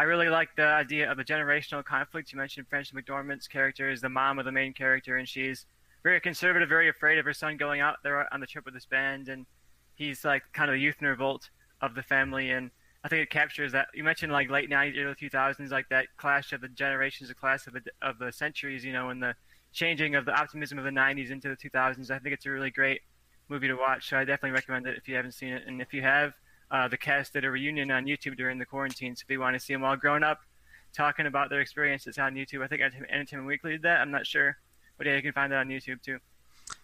I 0.02 0.04
really 0.04 0.28
like 0.28 0.56
the 0.56 0.64
idea 0.64 1.08
of 1.08 1.20
a 1.20 1.24
generational 1.24 1.84
conflict. 1.84 2.32
You 2.32 2.36
mentioned 2.36 2.66
Frances 2.66 2.92
McDormand's 2.92 3.46
character 3.46 3.88
is 3.88 4.00
the 4.00 4.08
mom 4.08 4.40
of 4.40 4.44
the 4.44 4.50
main 4.50 4.72
character, 4.72 5.16
and 5.16 5.28
she's 5.28 5.64
very 6.02 6.20
conservative, 6.20 6.68
very 6.68 6.88
afraid 6.88 7.18
of 7.18 7.24
her 7.24 7.32
son 7.32 7.56
going 7.56 7.80
out 7.80 7.98
there 8.02 8.26
on 8.34 8.40
the 8.40 8.46
trip 8.48 8.64
with 8.64 8.74
this 8.74 8.84
band, 8.84 9.28
and 9.28 9.46
he's 9.94 10.24
like 10.24 10.42
kind 10.52 10.68
of 10.68 10.74
the 10.74 10.80
youth 10.80 11.00
revolt 11.00 11.50
of 11.80 11.94
the 11.94 12.02
family. 12.02 12.50
And 12.50 12.72
I 13.04 13.08
think 13.08 13.22
it 13.22 13.30
captures 13.30 13.70
that. 13.70 13.90
You 13.94 14.02
mentioned 14.02 14.32
like 14.32 14.50
late 14.50 14.68
'90s, 14.68 14.98
early 14.98 15.14
2000s, 15.14 15.70
like 15.70 15.88
that 15.90 16.06
clash 16.16 16.52
of 16.52 16.62
the 16.62 16.68
generations, 16.68 17.28
the 17.28 17.36
clash 17.36 17.68
of 17.68 17.74
the 17.74 17.82
of 18.02 18.18
the 18.18 18.32
centuries, 18.32 18.84
you 18.84 18.92
know, 18.92 19.10
and 19.10 19.22
the 19.22 19.36
changing 19.72 20.16
of 20.16 20.24
the 20.24 20.32
optimism 20.32 20.78
of 20.78 20.84
the 20.84 20.90
'90s 20.90 21.30
into 21.30 21.48
the 21.48 21.56
2000s. 21.56 22.10
I 22.10 22.18
think 22.18 22.34
it's 22.34 22.46
a 22.46 22.50
really 22.50 22.72
great 22.72 23.02
movie 23.48 23.68
to 23.68 23.76
watch. 23.76 24.08
So 24.08 24.16
I 24.16 24.24
definitely 24.24 24.50
recommend 24.50 24.84
it 24.88 24.98
if 24.98 25.06
you 25.06 25.14
haven't 25.14 25.34
seen 25.34 25.52
it, 25.52 25.62
and 25.68 25.80
if 25.80 25.94
you 25.94 26.02
have, 26.02 26.32
uh, 26.72 26.88
the 26.88 26.96
cast 26.96 27.34
did 27.34 27.44
a 27.44 27.50
reunion 27.50 27.90
on 27.92 28.06
YouTube 28.06 28.36
during 28.36 28.58
the 28.58 28.66
quarantine. 28.66 29.14
So 29.14 29.22
if 29.28 29.30
you 29.30 29.38
want 29.38 29.54
to 29.54 29.60
see 29.60 29.72
them 29.74 29.84
all 29.84 29.94
grown 29.96 30.24
up, 30.24 30.40
talking 30.92 31.26
about 31.26 31.50
their 31.50 31.60
experiences 31.60 32.18
on 32.18 32.34
YouTube, 32.34 32.64
I 32.64 32.66
think 32.66 32.82
Entertainment 32.82 33.46
Weekly 33.46 33.72
did 33.72 33.82
that. 33.82 34.00
I'm 34.00 34.10
not 34.10 34.26
sure, 34.26 34.56
but 34.98 35.06
yeah, 35.06 35.14
you 35.16 35.22
can 35.22 35.32
find 35.32 35.52
that 35.52 35.58
on 35.60 35.68
YouTube 35.68 36.02
too. 36.02 36.18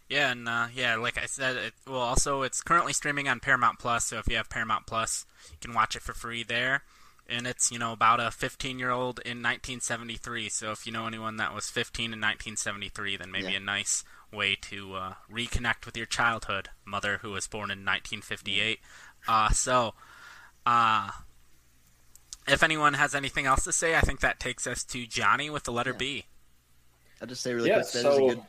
Yeah, 0.09 0.31
and 0.31 0.49
uh, 0.49 0.69
yeah, 0.75 0.97
like 0.97 1.19
I 1.19 1.27
said, 1.27 1.57
it, 1.57 1.75
well, 1.87 2.01
also 2.01 2.43
it's 2.43 2.63
currently 2.63 2.93
streaming 2.93 3.29
on 3.29 3.41
Paramount 3.41 3.79
Plus. 3.79 4.07
So 4.07 4.19
if 4.19 4.29
you 4.29 4.37
have 4.37 4.49
Paramount 4.49 4.87
Plus, 4.87 5.27
you 5.51 5.59
can 5.61 5.75
watch 5.75 5.97
it 5.97 6.03
for 6.03 6.15
free 6.15 6.43
there. 6.43 6.83
And 7.31 7.47
it's 7.47 7.71
you 7.71 7.79
know 7.79 7.93
about 7.93 8.21
a 8.21 8.31
15 8.31 8.79
year 8.79 8.91
old 8.91 9.19
in 9.19 9.43
1973. 9.43 10.49
So 10.49 10.71
if 10.73 10.87
you 10.87 10.93
know 10.93 11.07
anyone 11.07 11.37
that 11.37 11.55
was 11.55 11.69
15 11.69 12.05
in 12.07 12.21
1973, 12.21 13.19
then 13.19 13.31
maybe 13.31 13.53
Yeah. 13.53 13.59
a 13.59 13.61
nice 13.61 14.03
way 14.33 14.57
to 14.63 14.95
uh, 14.95 15.15
reconnect 15.31 15.85
with 15.85 15.95
your 15.97 16.07
childhood 16.07 16.71
mother 16.87 17.19
who 17.19 17.31
was 17.33 17.47
born 17.47 17.71
in 17.71 17.85
1958. 17.85 18.81
Uh, 19.29 19.51
so, 19.51 19.95
uh, 20.67 21.11
if 22.47 22.63
anyone 22.63 22.95
has 22.95 23.15
anything 23.15 23.47
else 23.47 23.65
to 23.65 23.73
say, 23.73 23.95
I 23.95 24.01
think 24.01 24.21
that 24.21 24.41
takes 24.41 24.67
us 24.67 24.83
to 24.85 25.07
Johnny 25.07 25.51
with 25.51 25.65
the 25.65 25.73
letter 25.73 25.91
Yeah. 25.93 25.97
B. 25.99 26.25
I'll 27.21 27.29
just 27.29 27.43
say 27.43 27.53
really 27.53 27.69
Yeah, 27.69 27.77
quick 27.81 27.93
that 27.93 27.99
is 27.99 28.03
so- 28.03 28.29
a 28.31 28.35
good. 28.35 28.43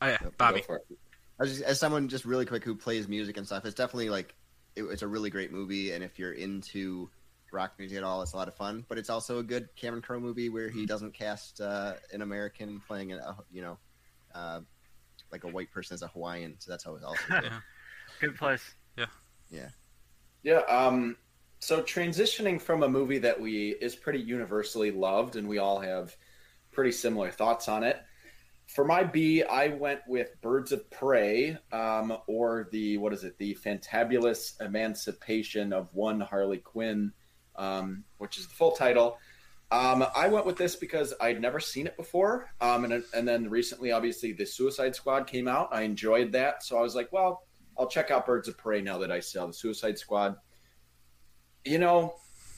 Oh 0.00 0.06
yeah, 0.06 0.18
Yep, 0.22 0.38
Bobby. 0.38 0.60
Go 0.60 0.66
for 0.66 0.76
it. 0.76 0.86
I 1.40 1.42
was 1.44 1.50
just, 1.52 1.62
as 1.64 1.78
someone 1.80 2.08
just 2.08 2.24
really 2.24 2.46
quick 2.46 2.64
who 2.64 2.74
plays 2.74 3.08
music 3.08 3.36
and 3.36 3.46
stuff, 3.46 3.64
it's 3.64 3.74
definitely 3.74 4.10
like 4.10 4.34
it, 4.76 4.84
it's 4.84 5.02
a 5.02 5.08
really 5.08 5.30
great 5.30 5.52
movie, 5.52 5.92
and 5.92 6.02
if 6.04 6.18
you're 6.18 6.32
into 6.32 7.08
rock 7.52 7.72
music 7.78 7.98
at 7.98 8.04
all, 8.04 8.22
it's 8.22 8.32
a 8.32 8.36
lot 8.36 8.46
of 8.48 8.54
fun. 8.54 8.84
But 8.88 8.98
it's 8.98 9.10
also 9.10 9.38
a 9.38 9.42
good 9.42 9.68
Cameron 9.76 10.02
Crowe 10.02 10.20
movie 10.20 10.48
where 10.48 10.68
he 10.68 10.86
doesn't 10.86 11.14
cast 11.14 11.60
uh, 11.60 11.94
an 12.12 12.22
American 12.22 12.80
playing 12.86 13.12
a 13.12 13.36
you 13.52 13.62
know 13.62 13.78
uh, 14.34 14.60
like 15.32 15.44
a 15.44 15.48
white 15.48 15.70
person 15.72 15.94
as 15.94 16.02
a 16.02 16.08
Hawaiian, 16.08 16.56
so 16.58 16.70
that's 16.70 16.86
always 16.86 17.02
also 17.02 17.22
good. 17.28 17.44
Yeah. 17.44 17.60
Good 18.20 18.36
place. 18.36 18.74
Yeah. 18.96 19.06
Um, 20.68 21.16
so 21.60 21.82
transitioning 21.82 22.60
from 22.60 22.82
a 22.82 22.88
movie 22.88 23.18
that 23.18 23.40
we 23.40 23.70
is 23.80 23.96
pretty 23.96 24.20
universally 24.20 24.90
loved, 24.90 25.36
and 25.36 25.48
we 25.48 25.58
all 25.58 25.80
have 25.80 26.16
pretty 26.70 26.92
similar 26.92 27.30
thoughts 27.30 27.68
on 27.68 27.82
it. 27.82 28.00
For 28.66 28.84
my 28.84 29.02
B, 29.02 29.42
I 29.42 29.68
went 29.68 30.00
with 30.06 30.40
Birds 30.42 30.72
of 30.72 30.88
Prey, 30.90 31.56
um, 31.72 32.16
or 32.26 32.68
the 32.70 32.98
what 32.98 33.12
is 33.12 33.24
it? 33.24 33.38
The 33.38 33.54
Fantabulous 33.54 34.60
Emancipation 34.60 35.72
of 35.72 35.92
One 35.94 36.20
Harley 36.20 36.58
Quinn, 36.58 37.12
um, 37.56 38.04
which 38.18 38.38
is 38.38 38.46
the 38.46 38.54
full 38.54 38.72
title. 38.72 39.18
Um, 39.70 40.04
I 40.14 40.28
went 40.28 40.46
with 40.46 40.56
this 40.56 40.76
because 40.76 41.12
I'd 41.20 41.40
never 41.40 41.60
seen 41.60 41.86
it 41.86 41.96
before, 41.96 42.50
um, 42.60 42.84
and 42.84 43.04
and 43.14 43.26
then 43.26 43.50
recently, 43.50 43.90
obviously, 43.90 44.32
the 44.32 44.46
Suicide 44.46 44.94
Squad 44.94 45.26
came 45.26 45.48
out. 45.48 45.70
I 45.72 45.82
enjoyed 45.82 46.32
that, 46.32 46.62
so 46.62 46.78
I 46.78 46.82
was 46.82 46.94
like, 46.94 47.10
well, 47.10 47.47
I'll 47.78 47.88
check 47.88 48.10
out 48.10 48.26
Birds 48.26 48.48
of 48.48 48.58
Prey 48.58 48.80
now 48.80 48.98
that 48.98 49.12
I 49.12 49.20
saw 49.20 49.46
the 49.46 49.52
Suicide 49.52 49.98
Squad. 49.98 50.36
You 51.64 51.78
know, 51.78 52.14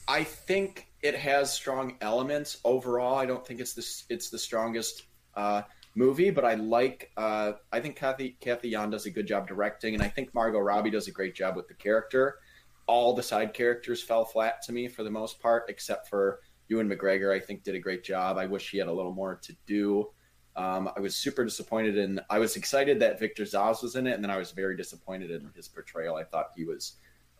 I 0.07 0.23
think 0.23 0.87
it 1.01 1.15
has 1.15 1.51
strong 1.51 1.97
elements 2.01 2.57
overall. 2.63 3.15
I 3.17 3.25
don't 3.25 3.45
think 3.45 3.59
it's 3.59 3.73
the 3.73 4.13
it's 4.13 4.29
the 4.29 4.39
strongest 4.39 5.03
uh, 5.35 5.63
movie, 5.95 6.31
but 6.31 6.45
I 6.45 6.55
like. 6.55 7.11
Uh, 7.17 7.53
I 7.71 7.79
think 7.79 7.95
Cathy 7.95 8.37
Cathy 8.39 8.69
Yan 8.69 8.89
does 8.89 9.05
a 9.05 9.11
good 9.11 9.27
job 9.27 9.47
directing, 9.47 9.93
and 9.93 10.03
I 10.03 10.07
think 10.07 10.33
Margot 10.33 10.59
Robbie 10.59 10.91
does 10.91 11.07
a 11.07 11.11
great 11.11 11.35
job 11.35 11.55
with 11.55 11.67
the 11.67 11.73
character. 11.73 12.39
All 12.87 13.13
the 13.13 13.23
side 13.23 13.53
characters 13.53 14.01
fell 14.01 14.25
flat 14.25 14.61
to 14.63 14.73
me 14.73 14.87
for 14.87 15.03
the 15.03 15.11
most 15.11 15.39
part, 15.39 15.65
except 15.69 16.09
for 16.09 16.39
Ewan 16.67 16.89
McGregor. 16.89 17.33
I 17.33 17.39
think 17.39 17.63
did 17.63 17.75
a 17.75 17.79
great 17.79 18.03
job. 18.03 18.37
I 18.37 18.47
wish 18.47 18.71
he 18.71 18.77
had 18.77 18.87
a 18.87 18.93
little 18.93 19.13
more 19.13 19.39
to 19.43 19.55
do. 19.65 20.09
Um, 20.55 20.89
I 20.95 20.99
was 20.99 21.15
super 21.15 21.43
disappointed 21.43 21.97
in. 21.97 22.19
I 22.29 22.39
was 22.39 22.55
excited 22.55 22.99
that 22.99 23.19
Victor 23.19 23.43
Zsasz 23.43 23.81
was 23.81 23.95
in 23.95 24.07
it, 24.07 24.13
and 24.13 24.23
then 24.23 24.31
I 24.31 24.37
was 24.37 24.51
very 24.51 24.75
disappointed 24.75 25.31
in 25.31 25.49
his 25.55 25.67
portrayal. 25.67 26.15
I 26.15 26.23
thought 26.23 26.51
he 26.55 26.65
was 26.65 26.93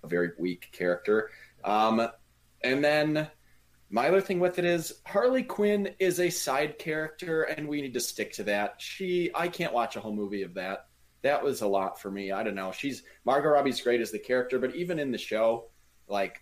a 0.04 0.08
very 0.08 0.32
weak 0.38 0.70
character. 0.72 1.30
Um, 1.64 2.08
and 2.64 2.84
then 2.84 3.30
my 3.90 4.08
other 4.08 4.22
thing 4.22 4.40
with 4.40 4.58
it 4.60 4.66
is 4.66 5.02
Harley 5.06 5.44
Quinn 5.44 5.94
is 6.00 6.20
a 6.20 6.30
side 6.30 6.80
character, 6.80 7.44
and 7.44 7.68
we 7.68 7.82
need 7.82 7.94
to 7.94 8.00
stick 8.00 8.32
to 8.34 8.44
that. 8.44 8.76
She, 8.78 9.30
I 9.36 9.50
can't 9.50 9.74
watch 9.74 9.98
a 9.98 10.00
whole 10.00 10.16
movie 10.16 10.44
of 10.44 10.54
that. 10.54 10.88
That 11.24 11.44
was 11.44 11.62
a 11.62 11.68
lot 11.68 12.00
for 12.00 12.10
me. 12.10 12.32
I 12.32 12.44
don't 12.44 12.56
know. 12.56 12.72
She's 12.72 13.04
Margot 13.26 13.50
Robbie's 13.50 13.82
great 13.82 14.02
as 14.02 14.12
the 14.12 14.20
character, 14.20 14.58
but 14.58 14.76
even 14.76 14.98
in 14.98 15.12
the 15.12 15.18
show, 15.18 15.66
like 16.08 16.42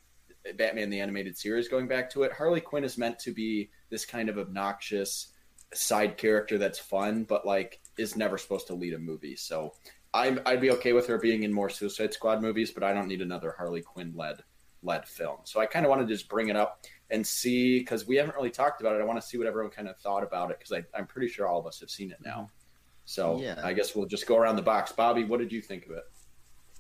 Batman 0.56 0.90
the 0.90 1.02
animated 1.02 1.38
series, 1.38 1.68
going 1.68 1.88
back 1.88 2.10
to 2.12 2.24
it, 2.24 2.32
Harley 2.32 2.62
Quinn 2.62 2.84
is 2.84 2.98
meant 2.98 3.20
to 3.20 3.32
be 3.32 3.72
this 3.90 4.06
kind 4.06 4.30
of 4.30 4.38
obnoxious 4.38 5.34
side 5.74 6.18
character 6.18 6.58
that's 6.58 6.80
fun, 6.80 7.24
but 7.24 7.46
like 7.46 7.80
is 7.98 8.16
never 8.16 8.38
supposed 8.38 8.68
to 8.68 8.74
lead 8.74 8.94
a 8.94 9.00
movie. 9.00 9.36
So 9.36 9.74
I'm, 10.14 10.40
I'd 10.46 10.62
be 10.62 10.72
okay 10.72 10.94
with 10.94 11.08
her 11.08 11.18
being 11.18 11.44
in 11.44 11.54
more 11.54 11.70
Suicide 11.70 12.14
Squad 12.14 12.42
movies, 12.42 12.72
but 12.72 12.84
I 12.84 12.94
don't 12.94 13.08
need 13.08 13.22
another 13.22 13.54
Harley 13.58 13.82
Quinn 13.82 14.14
led 14.16 14.44
led 14.82 15.08
film. 15.08 15.38
So 15.44 15.60
I 15.60 15.66
kind 15.66 15.86
of 15.86 15.90
wanted 15.90 16.08
to 16.08 16.14
just 16.14 16.30
bring 16.30 16.50
it 16.50 16.56
up 16.56 16.86
and 17.10 17.26
see 17.26 17.80
because 17.80 18.08
we 18.08 18.16
haven't 18.16 18.36
really 18.36 18.50
talked 18.50 18.82
about 18.82 18.96
it. 18.96 19.02
I 19.02 19.06
want 19.06 19.22
to 19.22 19.28
see 19.28 19.38
what 19.38 19.48
everyone 19.48 19.72
kind 19.72 19.88
of 19.88 19.98
thought 19.98 20.24
about 20.24 20.52
it 20.52 20.60
because 20.60 20.84
I'm 20.94 21.06
pretty 21.06 21.28
sure 21.28 21.48
all 21.48 21.60
of 21.60 21.68
us 21.68 21.80
have 21.82 21.90
seen 21.90 22.12
it 22.12 22.18
now. 22.24 22.32
Mm-hmm. 22.32 22.46
So 23.06 23.40
yeah. 23.42 23.60
I 23.64 23.74
guess 23.74 23.96
we'll 23.96 24.06
just 24.06 24.28
go 24.28 24.38
around 24.38 24.56
the 24.56 24.62
box. 24.62 24.92
Bobby, 24.92 25.26
what 25.26 25.40
did 25.40 25.52
you 25.52 25.62
think 25.62 25.86
of 25.86 25.92
it? 25.92 26.04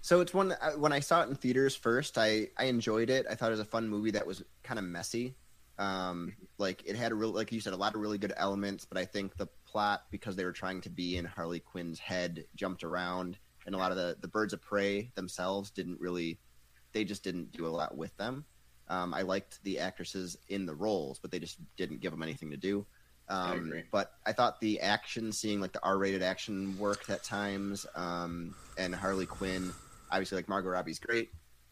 So 0.02 0.22
it's 0.22 0.34
one 0.34 0.54
uh, 0.54 0.72
when 0.74 0.94
I 0.94 1.00
saw 1.02 1.24
it 1.24 1.30
in 1.30 1.36
theaters 1.36 1.76
first, 1.76 2.18
I 2.18 2.50
I 2.58 2.66
enjoyed 2.66 3.10
it. 3.10 3.26
I 3.30 3.36
thought 3.36 3.48
it 3.48 3.52
was 3.52 3.60
a 3.60 3.66
fun 3.66 3.90
movie 3.90 4.12
that 4.12 4.26
was 4.26 4.44
kind 4.64 4.80
of 4.80 4.86
messy. 4.86 5.36
Um, 5.80 6.34
like 6.58 6.84
it 6.86 6.98
had 6.98 7.14
a 7.14 7.16
real, 7.16 7.32
like 7.32 7.52
you 7.54 7.62
said, 7.62 7.74
a 7.74 7.78
lot 7.78 7.96
of 7.96 8.02
really 8.02 8.18
good 8.18 8.34
elements, 8.36 8.86
but 8.86 8.98
I 8.98 9.06
think 9.06 9.38
the 9.38 9.48
plot 9.66 10.04
because 10.12 10.36
they 10.36 10.44
were 10.44 10.52
trying 10.52 10.82
to 10.82 10.90
be 10.90 11.16
in 11.16 11.24
Harley 11.24 11.62
Quinn's 11.62 12.00
head 12.00 12.44
jumped 12.54 12.84
around, 12.84 13.38
and 13.66 13.74
a 13.74 13.78
lot 13.78 13.92
of 13.92 13.98
the 13.98 14.18
the 14.20 14.28
birds 14.28 14.52
of 14.52 14.62
prey 14.62 15.10
themselves 15.16 15.72
didn't 15.72 16.00
really, 16.00 16.38
they 16.92 17.06
just 17.06 17.24
didn't 17.24 17.54
do 17.54 17.66
a 17.66 17.70
lot 17.70 17.96
with 17.98 18.16
them. 18.18 18.44
Um, 18.90 19.14
I 19.14 19.22
liked 19.22 19.64
the 19.64 19.80
actresses 19.80 20.38
in 20.50 20.66
the 20.66 20.76
roles, 20.76 21.18
but 21.18 21.32
they 21.32 21.40
just 21.40 21.60
didn't 21.78 22.02
give 22.02 22.12
them 22.12 22.24
anything 22.24 22.52
to 22.52 22.58
do. 22.58 22.86
Um, 23.30 23.72
I 23.74 23.84
but 23.92 24.14
I 24.26 24.34
thought 24.34 24.60
the 24.60 24.82
action, 24.82 25.32
seeing 25.32 25.62
like 25.62 25.72
the 25.72 25.84
R-rated 25.84 26.24
action 26.24 26.78
worked 26.78 27.10
at 27.10 27.24
times, 27.24 27.86
um, 27.96 28.54
and 28.78 28.94
Harley 28.94 29.28
Quinn, 29.28 29.72
obviously 30.12 30.36
like 30.36 30.50
Margot 30.50 30.70
Robbie's 30.70 31.00
great. 31.00 31.30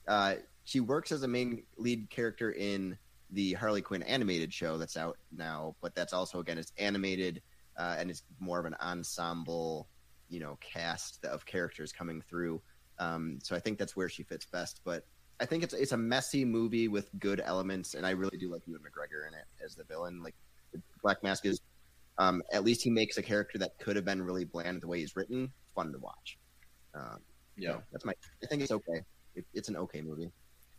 Uh, 0.08 0.36
she 0.64 0.80
works 0.80 1.12
as 1.12 1.24
a 1.24 1.28
main 1.28 1.64
lead 1.78 2.10
character 2.10 2.52
in 2.52 2.98
the 3.32 3.54
Harley 3.54 3.82
Quinn 3.82 4.04
animated 4.04 4.54
show 4.54 4.78
that's 4.78 4.98
out 4.98 5.18
now, 5.36 5.76
but 5.82 5.96
that's 5.96 6.14
also 6.14 6.40
again 6.40 6.58
it's 6.58 6.72
animated 6.78 7.42
uh, 7.78 7.96
and 7.98 8.10
it's 8.10 8.24
more 8.40 8.60
of 8.60 8.66
an 8.66 8.76
ensemble, 8.82 9.88
you 10.30 10.40
know, 10.40 10.58
cast 10.62 11.24
of 11.26 11.46
characters 11.46 11.92
coming 11.92 12.22
through. 12.22 12.62
Um, 13.00 13.40
so 13.44 13.56
I 13.56 13.60
think 13.60 13.78
that's 13.78 13.96
where 13.96 14.10
she 14.10 14.24
fits 14.24 14.46
best. 14.46 14.82
But 14.84 15.06
I 15.40 15.46
think 15.46 15.64
it's 15.64 15.74
it's 15.74 15.92
a 15.92 15.98
messy 15.98 16.44
movie 16.44 16.88
with 16.88 17.10
good 17.20 17.42
elements, 17.44 17.94
and 17.94 18.06
I 18.06 18.12
really 18.12 18.38
do 18.38 18.52
like 18.52 18.64
Ewan 18.66 18.82
McGregor 18.82 19.28
in 19.28 19.34
it 19.34 19.46
as 19.64 19.76
the 19.76 19.84
villain. 19.84 20.24
Like 20.24 20.36
Black 21.04 21.22
Mask 21.22 21.46
is, 21.46 21.62
um, 22.18 22.42
at 22.52 22.64
least 22.64 22.82
he 22.82 22.90
makes 22.90 23.18
a 23.18 23.22
character 23.22 23.60
that 23.60 23.78
could 23.80 23.96
have 23.96 24.06
been 24.06 24.22
really 24.22 24.46
bland 24.46 24.82
the 24.82 24.88
way 24.88 25.00
he's 25.00 25.16
written 25.16 25.52
fun 25.76 25.92
to 25.92 26.00
watch. 26.00 26.40
Um, 26.96 27.20
yeah, 27.56 27.74
so 27.74 27.84
that's 27.92 28.06
my. 28.06 28.14
I 28.44 28.48
think 28.48 28.64
it's 28.64 28.72
okay. 28.72 29.02
It, 29.36 29.46
it's 29.54 29.70
an 29.70 29.78
okay 29.78 30.02
movie. 30.02 30.32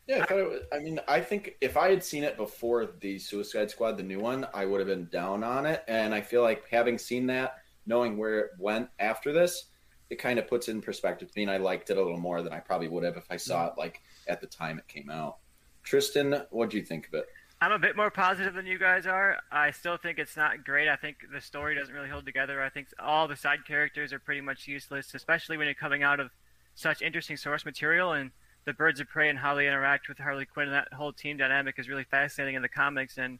Yeah, 0.08 0.22
I 0.22 0.24
thought 0.24 0.38
it 0.38 0.48
was, 0.48 0.60
I 0.72 0.78
mean, 0.78 0.98
I 1.06 1.20
think 1.20 1.56
if 1.60 1.76
I 1.76 1.90
had 1.90 2.02
seen 2.02 2.24
it 2.24 2.38
before 2.38 2.88
the 3.00 3.18
Suicide 3.18 3.70
Squad, 3.70 3.98
the 3.98 4.02
new 4.02 4.18
one, 4.18 4.46
I 4.54 4.64
would 4.64 4.80
have 4.80 4.88
been 4.88 5.06
down 5.12 5.44
on 5.44 5.66
it. 5.66 5.84
And 5.86 6.14
I 6.14 6.22
feel 6.22 6.40
like 6.40 6.66
having 6.70 6.96
seen 6.96 7.26
that, 7.26 7.58
knowing 7.84 8.16
where 8.16 8.38
it 8.38 8.50
went 8.58 8.88
after 8.98 9.34
this, 9.34 9.66
it 10.08 10.18
kind 10.18 10.38
of 10.38 10.48
puts 10.48 10.68
it 10.68 10.70
in 10.70 10.80
perspective 10.80 11.30
to 11.30 11.38
me. 11.38 11.42
And 11.42 11.52
I 11.52 11.58
liked 11.58 11.90
it 11.90 11.98
a 11.98 12.02
little 12.02 12.18
more 12.18 12.40
than 12.40 12.54
I 12.54 12.58
probably 12.58 12.88
would 12.88 13.04
have 13.04 13.18
if 13.18 13.26
I 13.30 13.36
saw 13.36 13.66
it 13.66 13.74
like 13.76 14.00
at 14.26 14.40
the 14.40 14.46
time 14.46 14.78
it 14.78 14.88
came 14.88 15.10
out. 15.10 15.36
Tristan, 15.82 16.42
what 16.50 16.70
do 16.70 16.78
you 16.78 16.82
think 16.82 17.08
of 17.08 17.14
it? 17.14 17.26
I'm 17.60 17.72
a 17.72 17.78
bit 17.78 17.94
more 17.94 18.10
positive 18.10 18.54
than 18.54 18.66
you 18.66 18.78
guys 18.78 19.06
are. 19.06 19.36
I 19.52 19.72
still 19.72 19.98
think 19.98 20.18
it's 20.18 20.38
not 20.38 20.64
great. 20.64 20.88
I 20.88 20.96
think 20.96 21.16
the 21.30 21.40
story 21.40 21.74
doesn't 21.74 21.94
really 21.94 22.08
hold 22.08 22.24
together. 22.24 22.62
I 22.62 22.70
think 22.70 22.86
all 22.98 23.28
the 23.28 23.36
side 23.36 23.66
characters 23.66 24.14
are 24.14 24.18
pretty 24.18 24.40
much 24.40 24.66
useless, 24.66 25.12
especially 25.12 25.58
when 25.58 25.66
you're 25.66 25.74
coming 25.74 26.02
out 26.02 26.18
of 26.18 26.30
such 26.74 27.02
interesting 27.02 27.36
source 27.36 27.66
material 27.66 28.12
and 28.12 28.30
the 28.68 28.75
Birds 28.75 29.00
of 29.00 29.08
Prey 29.08 29.30
and 29.30 29.38
how 29.38 29.54
they 29.54 29.66
interact 29.66 30.10
with 30.10 30.18
Harley 30.18 30.44
Quinn 30.44 30.66
and 30.68 30.75
that 30.75 30.92
whole 30.92 31.10
team 31.10 31.38
dynamic 31.38 31.76
is 31.78 31.88
really 31.88 32.04
fascinating 32.04 32.54
in 32.54 32.60
the 32.60 32.68
comics. 32.68 33.16
And 33.16 33.38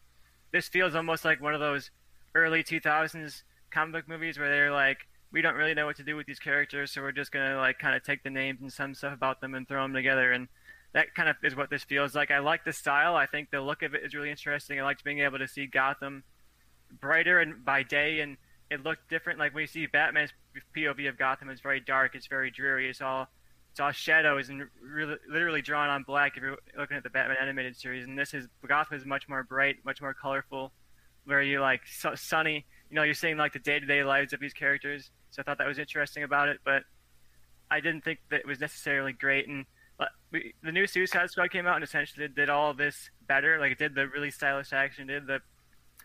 this 0.52 0.68
feels 0.68 0.94
almost 0.94 1.23
like 1.23 1.42
one 1.42 1.52
of 1.52 1.61
those 1.61 1.90
early 2.35 2.64
2000s 2.64 3.42
comic 3.70 3.92
book 3.92 4.08
movies 4.08 4.38
where 4.38 4.49
they're 4.49 4.73
like, 4.73 5.06
we 5.30 5.42
don't 5.42 5.54
really 5.54 5.75
know 5.75 5.85
what 5.85 5.97
to 5.97 6.02
do 6.02 6.16
with 6.16 6.26
these 6.26 6.38
characters, 6.38 6.92
so 6.92 7.02
we're 7.02 7.12
just 7.12 7.30
gonna 7.30 7.58
like 7.58 7.78
kind 7.78 7.94
of 7.94 8.02
take 8.02 8.23
the 8.23 8.30
names 8.30 8.62
and 8.62 8.73
some 8.73 8.94
stuff 8.94 9.12
about 9.12 9.42
them 9.42 9.54
and 9.54 9.68
throw 9.68 9.82
them 9.82 9.92
together. 9.92 10.32
And 10.32 10.49
that 10.94 11.14
kind 11.14 11.28
of 11.28 11.37
is 11.42 11.54
what 11.54 11.68
this 11.68 11.85
feels 11.85 12.14
like. 12.14 12.30
I 12.30 12.38
like 12.38 12.64
the 12.64 12.73
style. 12.73 13.14
I 13.14 13.26
think 13.26 13.50
the 13.50 13.61
look 13.61 13.82
of 13.82 13.94
it 13.94 14.02
is 14.02 14.14
really 14.14 14.30
interesting. 14.30 14.80
I 14.80 14.82
liked 14.82 15.04
being 15.04 15.20
able 15.20 15.38
to 15.40 15.47
see 15.47 15.66
Gotham 15.66 16.25
brighter 17.02 17.38
and 17.38 17.62
by 17.66 17.82
day 17.82 18.20
and 18.20 18.38
it 18.70 18.82
looked 18.82 19.11
different. 19.11 19.38
Like 19.38 19.52
when 19.52 19.61
you 19.61 19.66
see 19.66 19.85
Batman's 19.85 20.32
POV 20.75 21.06
of 21.06 21.18
Gotham, 21.18 21.50
it's 21.50 21.61
very 21.61 21.80
dark. 21.80 22.14
It's 22.14 22.28
very 22.28 22.50
dreary. 22.50 22.88
It's 22.88 23.02
all 23.02 23.28
it's 23.70 23.96
Shadow 23.96 24.38
is 24.38 24.50
literally 25.28 25.62
drawn 25.62 25.88
on 25.88 26.02
black 26.02 26.37
if 26.37 26.42
you're 26.42 26.56
looking 26.76 26.96
at 26.96 27.02
the 27.02 27.10
Batman 27.10 27.37
animated 27.40 27.76
series. 27.76 28.04
And 28.04 28.18
this 28.18 28.34
is 28.34 28.48
Gotham 28.66 28.96
is 28.96 29.04
much 29.04 29.28
more 29.28 29.42
bright, 29.44 29.76
much 29.84 30.00
more 30.00 30.14
colorful, 30.14 30.72
where 31.25 31.42
you 31.42 31.60
like 31.60 31.82
so, 31.87 32.14
sunny. 32.14 32.66
You 32.90 32.96
know, 32.96 33.02
you're 33.02 33.14
seeing 33.14 33.37
like 33.37 33.52
the 33.52 33.58
day 33.58 33.78
to 33.78 33.87
day 33.87 34.02
lives 34.02 34.32
of 34.32 34.40
these 34.40 34.54
characters. 34.54 35.10
So 35.30 35.40
I 35.40 35.42
thought 35.44 35.58
that 35.58 35.68
was 35.68 35.78
interesting 35.78 36.22
about 36.22 36.48
it, 36.48 36.58
but 36.64 36.82
I 37.70 37.80
didn't 37.80 38.02
think 38.02 38.20
that 38.30 38.40
it 38.40 38.46
was 38.46 38.60
necessarily 38.60 39.12
great. 39.12 39.46
And 39.46 39.66
we, 40.30 40.54
the 40.62 40.72
new 40.72 40.87
Suicide 40.87 41.30
Squad 41.30 41.50
came 41.50 41.66
out 41.66 41.76
and 41.76 41.84
essentially 41.84 42.28
did 42.28 42.50
all 42.50 42.75
this 42.75 43.10
better. 43.26 43.58
Like 43.58 43.72
it 43.72 43.78
did 43.78 43.94
the 43.94 44.08
really 44.08 44.30
stylish 44.30 44.72
action, 44.72 45.06
did 45.06 45.26
the 45.26 45.40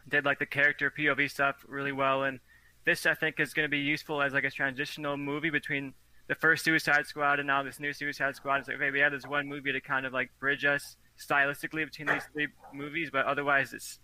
did 0.08 0.25
like 0.25 0.39
the 0.39 0.46
character 0.46 0.91
POV 0.91 1.29
stuff 1.29 1.65
really 1.67 1.91
well, 1.91 2.24
and 2.24 2.39
this 2.86 3.05
I 3.05 3.13
think 3.13 3.39
is 3.39 3.53
going 3.53 3.65
to 3.65 3.70
be 3.70 3.79
useful 3.79 4.22
as 4.22 4.34
like 4.34 4.43
a 4.43 4.50
transitional 4.50 5.17
movie 5.17 5.50
between 5.50 5.93
the 6.34 6.40
first 6.40 6.66
Suicide 6.66 7.06
Squad 7.06 7.40
and 7.40 7.46
now 7.46 7.62
this 7.62 7.80
new 7.80 7.94
Suicide 7.94 8.36
Squad. 8.36 8.62
It's 8.62 8.68
like, 8.68 8.78
okay, 8.78 8.90
we 8.90 9.00
had 9.00 9.13
this 9.13 9.28
one 9.28 9.48
movie 9.48 9.72
to 9.72 9.80
kind 9.80 10.06
of 10.06 10.13
like 10.13 10.32
bridge 10.40 10.66
us 10.66 10.98
stylistically 11.20 11.86
between 11.86 12.08
these 12.08 12.24
three 12.34 12.48
movies, 12.74 13.10
but 13.12 13.28
otherwise 13.28 13.72
it's 13.72 14.00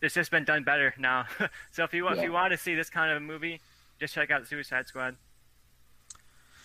it's 0.00 0.14
just 0.14 0.30
been 0.30 0.44
done 0.44 0.62
better 0.62 0.94
now. 0.96 1.24
so 1.72 1.82
if 1.82 1.92
you 1.92 2.04
want, 2.04 2.16
yeah. 2.16 2.22
if 2.22 2.26
you 2.26 2.32
want 2.32 2.52
to 2.52 2.56
see 2.56 2.76
this 2.76 2.88
kind 2.88 3.10
of 3.10 3.16
a 3.16 3.20
movie, 3.20 3.60
just 3.98 4.14
check 4.14 4.30
out 4.30 4.46
Suicide 4.46 4.86
Squad. 4.86 5.16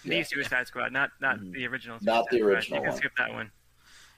The 0.06 0.18
yeah. 0.18 0.24
Suicide 0.24 0.68
Squad, 0.68 0.92
not 0.92 1.10
not 1.20 1.38
mm-hmm. 1.38 1.52
the 1.52 1.66
original. 1.66 1.98
Suicide 1.98 2.14
not 2.14 2.26
the 2.30 2.42
original. 2.44 2.62
Squad. 2.62 2.78
You 2.78 2.90
can 2.90 2.98
skip 2.98 3.12
that 3.18 3.34
one. 3.34 3.52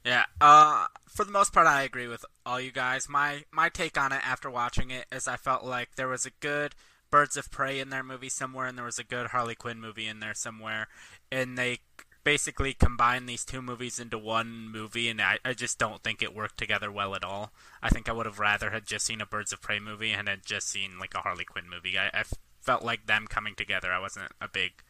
Yeah. 0.04 0.26
Uh, 0.42 0.88
for 1.08 1.24
the 1.24 1.32
most 1.32 1.54
part, 1.54 1.66
I 1.66 1.84
agree 1.84 2.08
with 2.08 2.26
all 2.46 2.60
you 2.60 2.74
guys. 2.74 3.08
My 3.08 3.46
my 3.54 3.70
take 3.70 3.98
on 3.98 4.12
it 4.12 4.28
after 4.28 4.50
watching 4.50 4.92
it 4.92 5.06
is 5.14 5.30
I 5.30 5.38
felt 5.38 5.64
like 5.64 5.96
there 5.96 6.10
was 6.10 6.26
a 6.26 6.32
good 6.42 6.76
Birds 7.14 7.38
of 7.38 7.52
Prey 7.52 7.80
in 7.80 7.92
their 7.92 8.02
movie 8.02 8.28
somewhere, 8.28 8.66
and 8.66 8.76
there 8.76 8.86
was 8.86 8.98
a 8.98 9.04
good 9.04 9.28
Harley 9.28 9.54
Quinn 9.54 9.80
movie 9.80 10.08
in 10.08 10.20
there 10.20 10.34
somewhere, 10.34 10.88
and 11.32 11.60
they 11.60 11.78
basically 12.24 12.74
combined 12.74 13.30
these 13.30 13.46
two 13.46 13.62
movies 13.62 14.00
into 14.00 14.18
one 14.18 14.68
movie, 14.68 15.10
and 15.10 15.22
I, 15.22 15.38
I 15.46 15.54
just 15.54 15.78
don't 15.78 16.02
think 16.02 16.24
it 16.24 16.34
worked 16.34 16.58
together 16.58 16.92
well 16.92 17.14
at 17.14 17.24
all. 17.24 17.52
I 17.84 17.90
think 17.90 18.10
I 18.10 18.14
would 18.14 18.26
have 18.26 18.40
rather 18.40 18.72
had 18.72 18.88
just 18.88 19.06
seen 19.06 19.22
a 19.22 19.28
Birds 19.28 19.54
of 19.54 19.62
Prey 19.62 19.78
movie 19.78 20.10
and 20.10 20.28
had 20.28 20.44
just 20.44 20.68
seen 20.68 20.98
like 20.98 21.14
a 21.14 21.20
Harley 21.20 21.46
Quinn 21.46 21.70
movie. 21.70 22.00
I, 22.00 22.08
I 22.08 22.24
felt 22.60 22.82
like 22.82 23.06
them 23.06 23.28
coming 23.28 23.54
together. 23.54 23.94
I 23.94 24.00
wasn't 24.00 24.32
a 24.42 24.48
big 24.48 24.82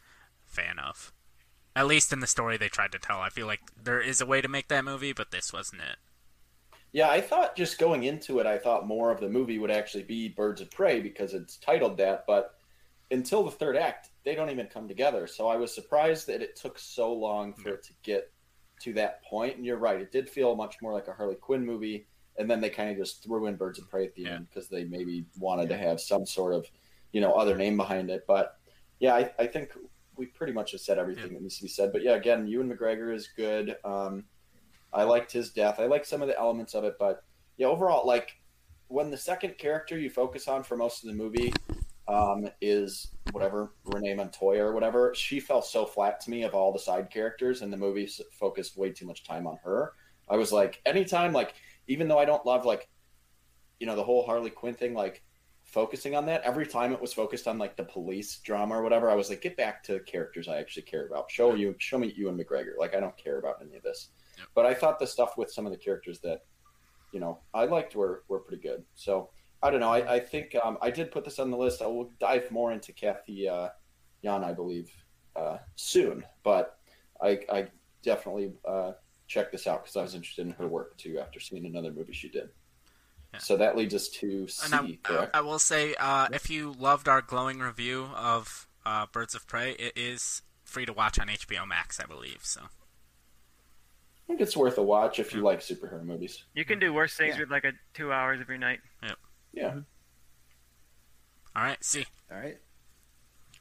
fan 0.46 0.80
of. 0.80 1.12
At 1.76 1.88
least 1.88 2.14
in 2.14 2.22
the 2.22 2.26
story 2.26 2.56
they 2.56 2.70
tried 2.70 2.94
to 2.94 3.00
tell. 3.00 3.20
I 3.20 3.32
feel 3.32 3.48
like 3.48 3.64
there 3.76 4.00
is 4.00 4.22
a 4.22 4.26
way 4.26 4.40
to 4.40 4.48
make 4.48 4.70
that 4.70 4.86
movie, 4.86 5.12
but 5.12 5.32
this 5.32 5.52
wasn't 5.52 5.82
it. 5.82 5.98
Yeah, 6.94 7.10
I 7.10 7.22
thought 7.22 7.56
just 7.56 7.80
going 7.80 8.04
into 8.04 8.40
it, 8.40 8.46
I 8.46 8.60
thought 8.60 8.88
more 8.88 9.12
of 9.12 9.20
the 9.20 9.28
movie 9.28 9.58
would 9.58 9.72
actually 9.72 10.04
be 10.04 10.30
Birds 10.30 10.62
of 10.62 10.70
Prey 10.70 11.02
because 11.02 11.34
it's 11.34 11.58
titled 11.58 11.98
that. 11.98 12.26
But 12.28 12.56
until 13.10 13.44
the 13.44 13.52
third 13.52 13.76
act, 13.76 14.10
they 14.24 14.36
don't 14.36 14.52
even 14.52 14.68
come 14.68 14.88
together. 14.88 15.26
So 15.26 15.48
I 15.48 15.58
was 15.58 15.74
surprised 15.74 16.28
that 16.28 16.44
it 16.44 16.56
took 16.56 16.78
so 16.78 17.12
long 17.12 17.54
for 17.54 17.70
it 17.70 17.84
to 17.86 17.94
get 18.04 18.32
to 18.82 18.94
that 18.94 19.24
point. 19.24 19.58
And 19.58 19.66
you're 19.66 19.78
right, 19.78 20.00
it 20.00 20.12
did 20.12 20.30
feel 20.30 20.56
much 20.56 20.76
more 20.82 20.94
like 20.94 21.08
a 21.08 21.14
Harley 21.14 21.36
Quinn 21.36 21.66
movie. 21.66 22.06
And 22.38 22.50
then 22.50 22.62
they 22.62 22.70
kind 22.70 22.92
of 22.92 22.98
just 22.98 23.24
threw 23.24 23.48
in 23.48 23.56
Birds 23.56 23.80
of 23.80 23.90
Prey 23.90 24.06
at 24.06 24.16
the 24.16 24.24
yeah. 24.24 24.36
end 24.36 24.48
because 24.50 24.70
they 24.70 24.84
maybe 24.84 25.26
wanted 25.40 25.70
yeah. 25.70 25.78
to 25.78 25.84
have 25.84 26.00
some 26.00 26.26
sort 26.28 26.54
of, 26.54 26.68
you 27.12 27.22
know, 27.22 27.34
other 27.34 27.56
name 27.56 27.76
behind 27.76 28.12
it. 28.12 28.26
But 28.28 28.58
yeah, 29.00 29.16
I, 29.16 29.32
I 29.40 29.48
think 29.48 29.72
we 30.16 30.28
pretty 30.28 30.54
much 30.54 30.72
have 30.72 30.82
said 30.82 31.00
everything 31.00 31.28
yeah. 31.28 31.34
that 31.34 31.42
needs 31.42 31.58
to 31.58 31.64
be 31.64 31.70
said. 31.70 31.92
But 31.92 32.04
yeah, 32.04 32.14
again, 32.14 32.48
Ewan 32.48 32.72
McGregor 32.72 33.14
is 33.14 33.30
good. 33.36 33.76
Um, 33.84 34.26
I 34.94 35.04
liked 35.04 35.32
his 35.32 35.52
death. 35.52 35.80
I 35.80 35.86
like 35.88 36.06
some 36.06 36.22
of 36.22 36.28
the 36.28 36.38
elements 36.38 36.74
of 36.74 36.84
it, 36.84 36.96
but 37.00 37.24
yeah, 37.58 37.68
overall, 37.68 38.06
like 38.06 38.36
when 38.88 39.10
the 39.10 39.18
second 39.18 39.58
character 39.58 39.98
you 39.98 40.10
focus 40.10 40.48
on 40.48 40.64
for 40.64 40.78
most 40.78 41.04
of 41.04 41.10
the 41.10 41.16
movie 41.16 41.54
um, 42.08 42.48
is 42.62 43.08
whatever 43.32 43.74
Renee 43.86 44.14
Montoya 44.14 44.64
or 44.64 44.74
whatever, 44.74 45.14
she 45.16 45.40
fell 45.40 45.62
so 45.62 45.86
flat 45.86 46.20
to 46.22 46.30
me 46.30 46.44
of 46.44 46.54
all 46.54 46.72
the 46.72 46.80
side 46.80 47.10
characters, 47.10 47.62
and 47.62 47.72
the 47.72 47.78
movie 47.78 48.10
focused 48.40 48.78
way 48.78 48.92
too 48.92 49.06
much 49.06 49.24
time 49.24 49.48
on 49.48 49.58
her. 49.64 49.94
I 50.30 50.38
was 50.38 50.52
like, 50.52 50.82
anytime, 50.86 51.34
like, 51.34 51.56
even 51.88 52.08
though 52.08 52.20
I 52.20 52.26
don't 52.26 52.46
love 52.46 52.66
like, 52.66 52.88
you 53.80 53.88
know, 53.88 53.96
the 53.96 54.04
whole 54.04 54.26
Harley 54.26 54.50
Quinn 54.50 54.74
thing, 54.74 54.94
like 54.94 55.24
focusing 55.64 56.16
on 56.16 56.26
that. 56.28 56.44
Every 56.44 56.68
time 56.68 56.94
it 56.94 57.02
was 57.02 57.14
focused 57.14 57.48
on 57.48 57.58
like 57.58 57.76
the 57.76 57.84
police 57.84 58.38
drama 58.40 58.76
or 58.76 58.84
whatever, 58.84 59.10
I 59.10 59.16
was 59.16 59.30
like, 59.30 59.42
get 59.42 59.58
back 59.58 59.84
to 59.86 60.00
characters 60.02 60.48
I 60.48 60.58
actually 60.58 60.84
care 60.84 61.08
about. 61.08 61.32
Show 61.32 61.56
you, 61.56 61.76
show 61.80 61.98
me 61.98 62.14
Ewan 62.16 62.38
McGregor. 62.38 62.78
Like 62.78 62.96
I 62.96 63.00
don't 63.00 63.18
care 63.18 63.40
about 63.40 63.58
any 63.62 63.76
of 63.76 63.84
this. 63.84 64.10
Yep. 64.38 64.48
But 64.56 64.66
I 64.66 64.74
thought 64.74 65.00
the 65.00 65.08
stuff 65.08 65.38
with 65.38 65.52
some 65.52 65.66
of 65.66 65.72
the 65.72 65.78
characters 65.78 66.20
that, 66.22 66.42
you 67.12 67.20
know, 67.20 67.40
I 67.54 67.66
liked 67.66 67.96
were 67.96 68.24
were 68.28 68.40
pretty 68.40 68.62
good. 68.62 68.84
So 68.96 69.30
I 69.62 69.70
don't 69.70 69.80
know. 69.80 69.92
I, 69.92 70.16
I 70.16 70.20
think 70.20 70.56
um, 70.62 70.78
I 70.82 70.92
did 70.92 71.12
put 71.12 71.24
this 71.24 71.40
on 71.40 71.50
the 71.50 71.58
list. 71.58 71.82
I 71.82 71.88
will 71.88 72.10
dive 72.20 72.52
more 72.52 72.74
into 72.74 72.92
Cathy 72.92 73.48
uh, 73.48 73.70
Yan, 74.22 74.44
I 74.44 74.52
believe, 74.52 74.92
uh, 75.36 75.58
soon. 75.76 76.26
But 76.44 76.78
I, 77.22 77.40
I 77.50 77.68
definitely 78.04 78.54
uh, 78.68 78.92
check 79.28 79.52
this 79.52 79.66
out 79.66 79.84
because 79.84 79.96
I 79.96 80.02
was 80.02 80.16
interested 80.16 80.46
in 80.46 80.54
her 80.54 80.68
work 80.68 80.98
too 80.98 81.18
after 81.20 81.40
seeing 81.40 81.66
another 81.66 81.92
movie 81.92 82.14
she 82.14 82.30
did. 82.30 82.50
Yeah. 83.34 83.40
So 83.40 83.58
that 83.58 83.78
leads 83.78 83.96
us 83.96 84.10
to 84.10 84.48
C, 84.48 84.76
I, 84.76 84.98
correct? 85.02 85.36
I 85.36 85.42
will 85.42 85.60
say, 85.60 85.96
uh, 86.00 86.28
if 86.32 86.50
you 86.50 86.76
loved 86.78 87.08
our 87.08 87.22
glowing 87.22 87.60
review 87.60 88.10
of 88.16 88.68
uh, 88.86 89.08
Birds 89.12 89.34
of 89.34 89.48
Prey, 89.48 89.72
it 89.72 89.94
is 89.96 90.42
free 90.66 90.86
to 90.86 90.94
watch 90.94 91.20
on 91.20 91.28
HBO 91.28 91.66
Max, 91.68 92.00
I 92.00 92.06
believe. 92.06 92.40
So 92.44 92.62
think 94.34 94.42
it's 94.48 94.58
worth 94.58 94.78
a 94.80 94.84
watch 94.84 95.20
if 95.20 95.34
you 95.34 95.42
like 95.42 95.60
superhero 95.60 96.04
movies. 96.04 96.44
You 96.56 96.66
can 96.66 96.80
do 96.80 96.92
worse 96.94 97.16
things 97.16 97.36
Yeah. 97.36 97.42
with 97.42 97.52
like 97.52 97.66
a 97.66 97.74
two 97.94 98.12
hours 98.12 98.42
of 98.42 98.50
your 98.50 98.58
night. 98.58 98.80
Yep. 99.04 99.18
Yeah. 99.54 99.80
all 101.56 101.64
right, 101.64 101.84
see, 101.84 102.06
All 102.32 102.40
right. 102.40 102.58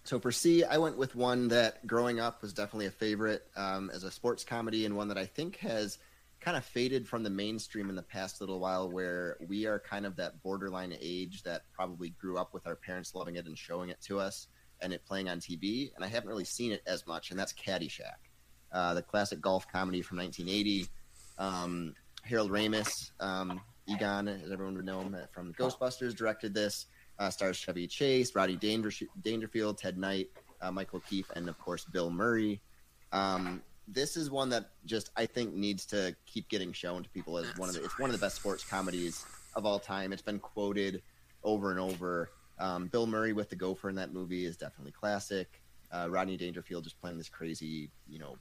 So 0.04 0.18
for 0.18 0.32
C, 0.32 0.64
I 0.64 0.78
went 0.78 0.96
with 0.96 1.14
one 1.14 1.48
that 1.48 1.86
growing 1.86 2.18
up 2.18 2.40
was 2.40 2.54
definitely 2.54 2.86
a 2.86 2.90
favorite 2.90 3.46
um, 3.54 3.90
as 3.92 4.02
a 4.02 4.10
sports 4.10 4.44
comedy, 4.44 4.86
and 4.86 4.96
one 4.96 5.08
that 5.08 5.18
I 5.18 5.26
think 5.26 5.58
has 5.58 5.98
kind 6.40 6.56
of 6.56 6.64
faded 6.64 7.06
from 7.06 7.22
the 7.22 7.30
mainstream 7.30 7.88
in 7.90 7.94
the 7.94 8.02
past 8.02 8.40
little 8.40 8.58
while, 8.58 8.90
where 8.90 9.36
we 9.46 9.66
are 9.66 9.78
kind 9.78 10.06
of 10.06 10.16
that 10.16 10.42
borderline 10.42 10.96
age 11.00 11.42
that 11.44 11.62
probably 11.72 12.10
grew 12.18 12.38
up 12.38 12.52
with 12.54 12.66
our 12.66 12.74
parents 12.74 13.14
loving 13.14 13.36
it 13.36 13.46
and 13.46 13.56
showing 13.56 13.90
it 13.90 14.00
to 14.00 14.18
us, 14.18 14.48
and 14.80 14.92
it 14.92 15.04
playing 15.04 15.28
on 15.28 15.38
TV. 15.38 15.92
And 15.94 16.04
I 16.04 16.08
haven't 16.08 16.30
really 16.30 16.44
seen 16.46 16.72
it 16.72 16.82
as 16.86 17.06
much, 17.06 17.30
and 17.30 17.38
that's 17.38 17.52
Caddyshack, 17.52 18.16
uh, 18.72 18.94
the 18.94 19.02
classic 19.02 19.40
golf 19.40 19.66
comedy 19.70 20.02
from 20.02 20.18
1980. 20.18 20.88
Um, 21.38 21.94
Harold 22.22 22.50
Ramis, 22.50 23.10
um, 23.20 23.60
Egon, 23.88 24.28
as 24.28 24.50
everyone 24.50 24.76
would 24.76 24.84
know 24.84 25.00
him 25.00 25.14
uh, 25.14 25.26
from 25.32 25.52
Ghostbusters, 25.54 26.14
directed 26.14 26.54
this. 26.54 26.86
Uh, 27.18 27.30
stars 27.30 27.56
Chevy 27.56 27.86
Chase, 27.86 28.34
Roddy 28.34 28.56
Danger- 28.56 29.06
Dangerfield, 29.22 29.78
Ted 29.78 29.98
Knight, 29.98 30.28
uh, 30.60 30.72
Michael 30.72 31.00
Keefe, 31.00 31.30
and 31.36 31.48
of 31.48 31.58
course 31.58 31.84
Bill 31.84 32.10
Murray. 32.10 32.60
Um, 33.12 33.62
this 33.86 34.16
is 34.16 34.30
one 34.30 34.48
that 34.50 34.70
just 34.86 35.10
I 35.16 35.26
think 35.26 35.54
needs 35.54 35.84
to 35.86 36.16
keep 36.24 36.48
getting 36.48 36.72
shown 36.72 37.02
to 37.02 37.10
people 37.10 37.36
as 37.38 37.46
one 37.58 37.68
of 37.68 37.74
the 37.74 37.84
it's 37.84 37.98
one 37.98 38.08
of 38.08 38.18
the 38.18 38.24
best 38.24 38.36
sports 38.36 38.64
comedies 38.64 39.24
of 39.54 39.66
all 39.66 39.78
time. 39.78 40.12
It's 40.12 40.22
been 40.22 40.38
quoted 40.38 41.02
over 41.44 41.70
and 41.70 41.78
over. 41.78 42.30
Um, 42.58 42.86
Bill 42.86 43.06
Murray 43.06 43.32
with 43.32 43.50
the 43.50 43.56
gopher 43.56 43.90
in 43.90 43.96
that 43.96 44.12
movie 44.12 44.44
is 44.44 44.56
definitely 44.56 44.92
classic. 44.92 45.60
Uh, 45.90 46.08
Rodney 46.10 46.36
Dangerfield 46.36 46.84
just 46.84 46.98
playing 47.00 47.18
this 47.18 47.28
crazy, 47.28 47.90
you 48.08 48.18
know, 48.18 48.36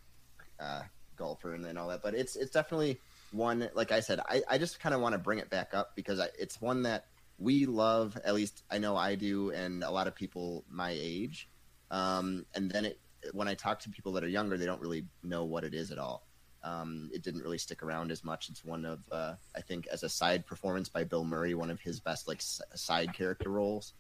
uh, 0.62 0.84
golfer 1.18 1.54
and 1.54 1.66
then 1.66 1.78
all 1.78 1.88
that. 1.90 2.02
But 2.02 2.14
it's 2.14 2.36
it's 2.36 2.52
definitely 2.52 3.00
one. 3.32 3.70
Like 3.74 3.92
I 3.92 4.00
said, 4.00 4.20
I, 4.20 4.42
I 4.50 4.58
just 4.58 4.80
kind 4.80 4.94
of 4.94 5.02
want 5.02 5.14
to 5.14 5.20
bring 5.20 5.40
it 5.40 5.50
back 5.50 5.74
up 5.74 5.96
because 5.96 6.20
I, 6.20 6.28
it's 6.38 6.62
one 6.62 6.84
that 6.84 7.06
we 7.40 7.66
love. 7.66 8.18
At 8.24 8.36
least 8.36 8.64
I 8.70 8.78
know 8.78 8.96
I 8.96 9.16
do, 9.16 9.52
and 9.52 9.84
a 9.84 9.92
lot 9.92 10.08
of 10.08 10.16
people 10.16 10.64
my 10.70 10.92
age. 10.96 11.50
Um, 11.90 12.46
and 12.56 12.72
then 12.72 12.86
it, 12.86 13.00
when 13.34 13.48
I 13.48 13.54
talk 13.54 13.80
to 13.82 13.90
people 13.90 14.14
that 14.14 14.24
are 14.24 14.30
younger, 14.30 14.58
they 14.58 14.66
don't 14.66 14.82
really 14.82 15.06
know 15.24 15.44
what 15.44 15.64
it 15.64 15.74
is 15.74 15.92
at 15.92 15.98
all. 15.98 16.26
Um, 16.64 17.10
it 17.14 17.24
didn't 17.24 17.42
really 17.42 17.58
stick 17.58 17.82
around 17.82 18.12
as 18.12 18.24
much. 18.24 18.50
It's 18.50 18.64
one 18.64 18.86
of, 18.86 19.00
uh, 19.12 19.34
I 19.56 19.62
think, 19.62 19.88
as 19.88 20.04
a 20.04 20.10
side 20.10 20.46
performance 20.46 20.90
by 20.90 21.04
Bill 21.04 21.24
Murray, 21.24 21.56
one 21.56 21.72
of 21.72 21.82
his 21.82 22.00
best 22.00 22.28
like 22.28 22.38
s- 22.38 22.62
side 22.76 23.14
character 23.14 23.50
roles. 23.50 23.94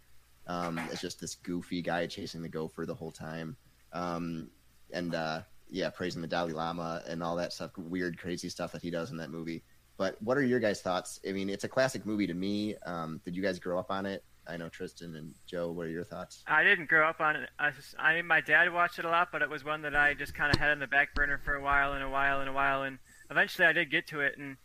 Um, 0.48 0.80
it's 0.92 1.02
just 1.02 1.20
this 1.20 1.36
goofy 1.36 1.82
guy 1.82 2.08
chasing 2.08 2.42
the 2.42 2.50
gopher 2.50 2.86
the 2.86 2.96
whole 2.96 3.12
time, 3.12 3.58
um, 3.94 4.50
and 4.92 5.14
uh, 5.14 5.42
yeah, 5.72 5.90
praising 5.90 6.22
the 6.22 6.28
Dalai 6.28 6.54
Lama 6.54 7.02
and 7.08 7.24
all 7.24 7.36
that 7.38 7.54
stuff, 7.54 7.72
weird, 7.78 8.20
crazy 8.20 8.50
stuff 8.50 8.74
that 8.74 8.82
he 8.82 8.92
does 8.92 9.10
in 9.10 9.18
that 9.18 9.32
movie. 9.32 9.64
But 9.98 10.22
what 10.22 10.38
are 10.38 10.44
your 10.44 10.60
guys' 10.60 10.82
thoughts? 10.82 11.20
I 11.28 11.32
mean, 11.32 11.50
it's 11.50 11.64
a 11.64 11.70
classic 11.70 12.06
movie 12.06 12.28
to 12.28 12.34
me. 12.34 12.76
Um, 12.86 13.22
did 13.24 13.36
you 13.36 13.42
guys 13.42 13.58
grow 13.60 13.80
up 13.80 13.90
on 13.90 14.06
it? 14.06 14.24
I 14.48 14.58
know 14.58 14.68
Tristan 14.68 15.16
and 15.16 15.34
Joe. 15.46 15.72
What 15.72 15.86
are 15.86 15.92
your 15.92 16.04
thoughts? 16.04 16.44
I 16.48 16.64
didn't 16.64 16.90
grow 16.90 17.08
up 17.08 17.22
on 17.22 17.36
it. 17.36 17.50
I, 17.60 17.72
I 17.98 18.16
mean, 18.16 18.26
my 18.26 18.42
dad 18.42 18.74
watched 18.74 19.00
it 19.00 19.06
a 19.06 19.10
lot, 19.10 19.30
but 19.32 19.42
it 19.42 19.50
was 19.50 19.64
one 19.64 19.84
that 19.84 19.96
I 19.96 20.14
just 20.14 20.34
kind 20.34 20.54
of 20.54 20.60
had 20.60 20.72
on 20.72 20.80
the 20.80 20.88
back 20.88 21.14
burner 21.14 21.40
for 21.44 21.56
a 21.56 21.62
while 21.62 21.94
and 21.94 22.04
a 22.04 22.10
while 22.10 22.42
and 22.42 22.50
a 22.50 22.54
while, 22.54 22.84
and 22.84 22.98
eventually 23.30 23.68
I 23.68 23.74
did 23.74 23.92
get 23.92 24.08
to 24.08 24.22
it. 24.22 24.38
And 24.38 24.58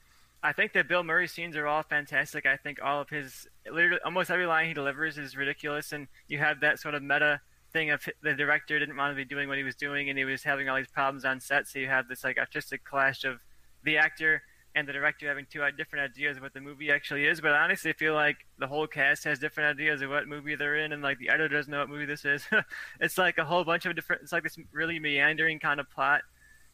I 0.42 0.52
think 0.52 0.72
that 0.72 0.88
Bill 0.88 1.04
Murray 1.04 1.28
scenes 1.28 1.56
are 1.56 1.66
all 1.66 1.82
fantastic. 1.82 2.46
I 2.46 2.56
think 2.56 2.78
all 2.82 3.00
of 3.00 3.10
his, 3.10 3.46
literally, 3.70 4.00
almost 4.04 4.30
every 4.30 4.46
line 4.46 4.68
he 4.68 4.74
delivers 4.74 5.18
is 5.18 5.36
ridiculous, 5.36 5.92
and 5.92 6.08
you 6.26 6.38
have 6.38 6.60
that 6.60 6.80
sort 6.80 6.94
of 6.94 7.02
meta 7.02 7.40
thing 7.76 7.90
of 7.90 8.08
the 8.22 8.32
director 8.32 8.78
didn't 8.78 8.96
want 8.96 9.12
to 9.12 9.16
be 9.16 9.24
doing 9.24 9.48
what 9.48 9.58
he 9.58 9.64
was 9.64 9.76
doing, 9.76 10.08
and 10.08 10.18
he 10.18 10.24
was 10.24 10.42
having 10.42 10.68
all 10.68 10.76
these 10.76 10.88
problems 10.88 11.24
on 11.26 11.40
set. 11.40 11.68
So 11.68 11.78
you 11.78 11.88
have 11.88 12.08
this 12.08 12.24
like 12.24 12.38
artistic 12.38 12.84
clash 12.84 13.24
of 13.24 13.40
the 13.84 13.98
actor 13.98 14.42
and 14.74 14.88
the 14.88 14.94
director 14.94 15.28
having 15.28 15.46
two 15.50 15.60
different 15.76 16.10
ideas 16.10 16.38
of 16.38 16.42
what 16.42 16.54
the 16.54 16.60
movie 16.60 16.90
actually 16.90 17.26
is. 17.26 17.40
But 17.40 17.52
honestly, 17.52 17.90
I 17.90 17.94
feel 17.94 18.14
like 18.14 18.36
the 18.58 18.66
whole 18.66 18.86
cast 18.86 19.24
has 19.24 19.38
different 19.38 19.78
ideas 19.78 20.00
of 20.00 20.08
what 20.08 20.26
movie 20.26 20.54
they're 20.54 20.76
in, 20.76 20.92
and 20.92 21.02
like 21.02 21.18
the 21.18 21.28
editor 21.28 21.54
doesn't 21.54 21.70
know 21.70 21.80
what 21.80 21.90
movie 21.90 22.06
this 22.06 22.24
is. 22.24 22.46
it's 23.00 23.18
like 23.18 23.36
a 23.36 23.44
whole 23.44 23.64
bunch 23.64 23.84
of 23.84 23.94
different. 23.94 24.22
It's 24.22 24.32
like 24.32 24.42
this 24.42 24.58
really 24.72 24.98
meandering 24.98 25.58
kind 25.58 25.78
of 25.78 25.90
plot 25.90 26.22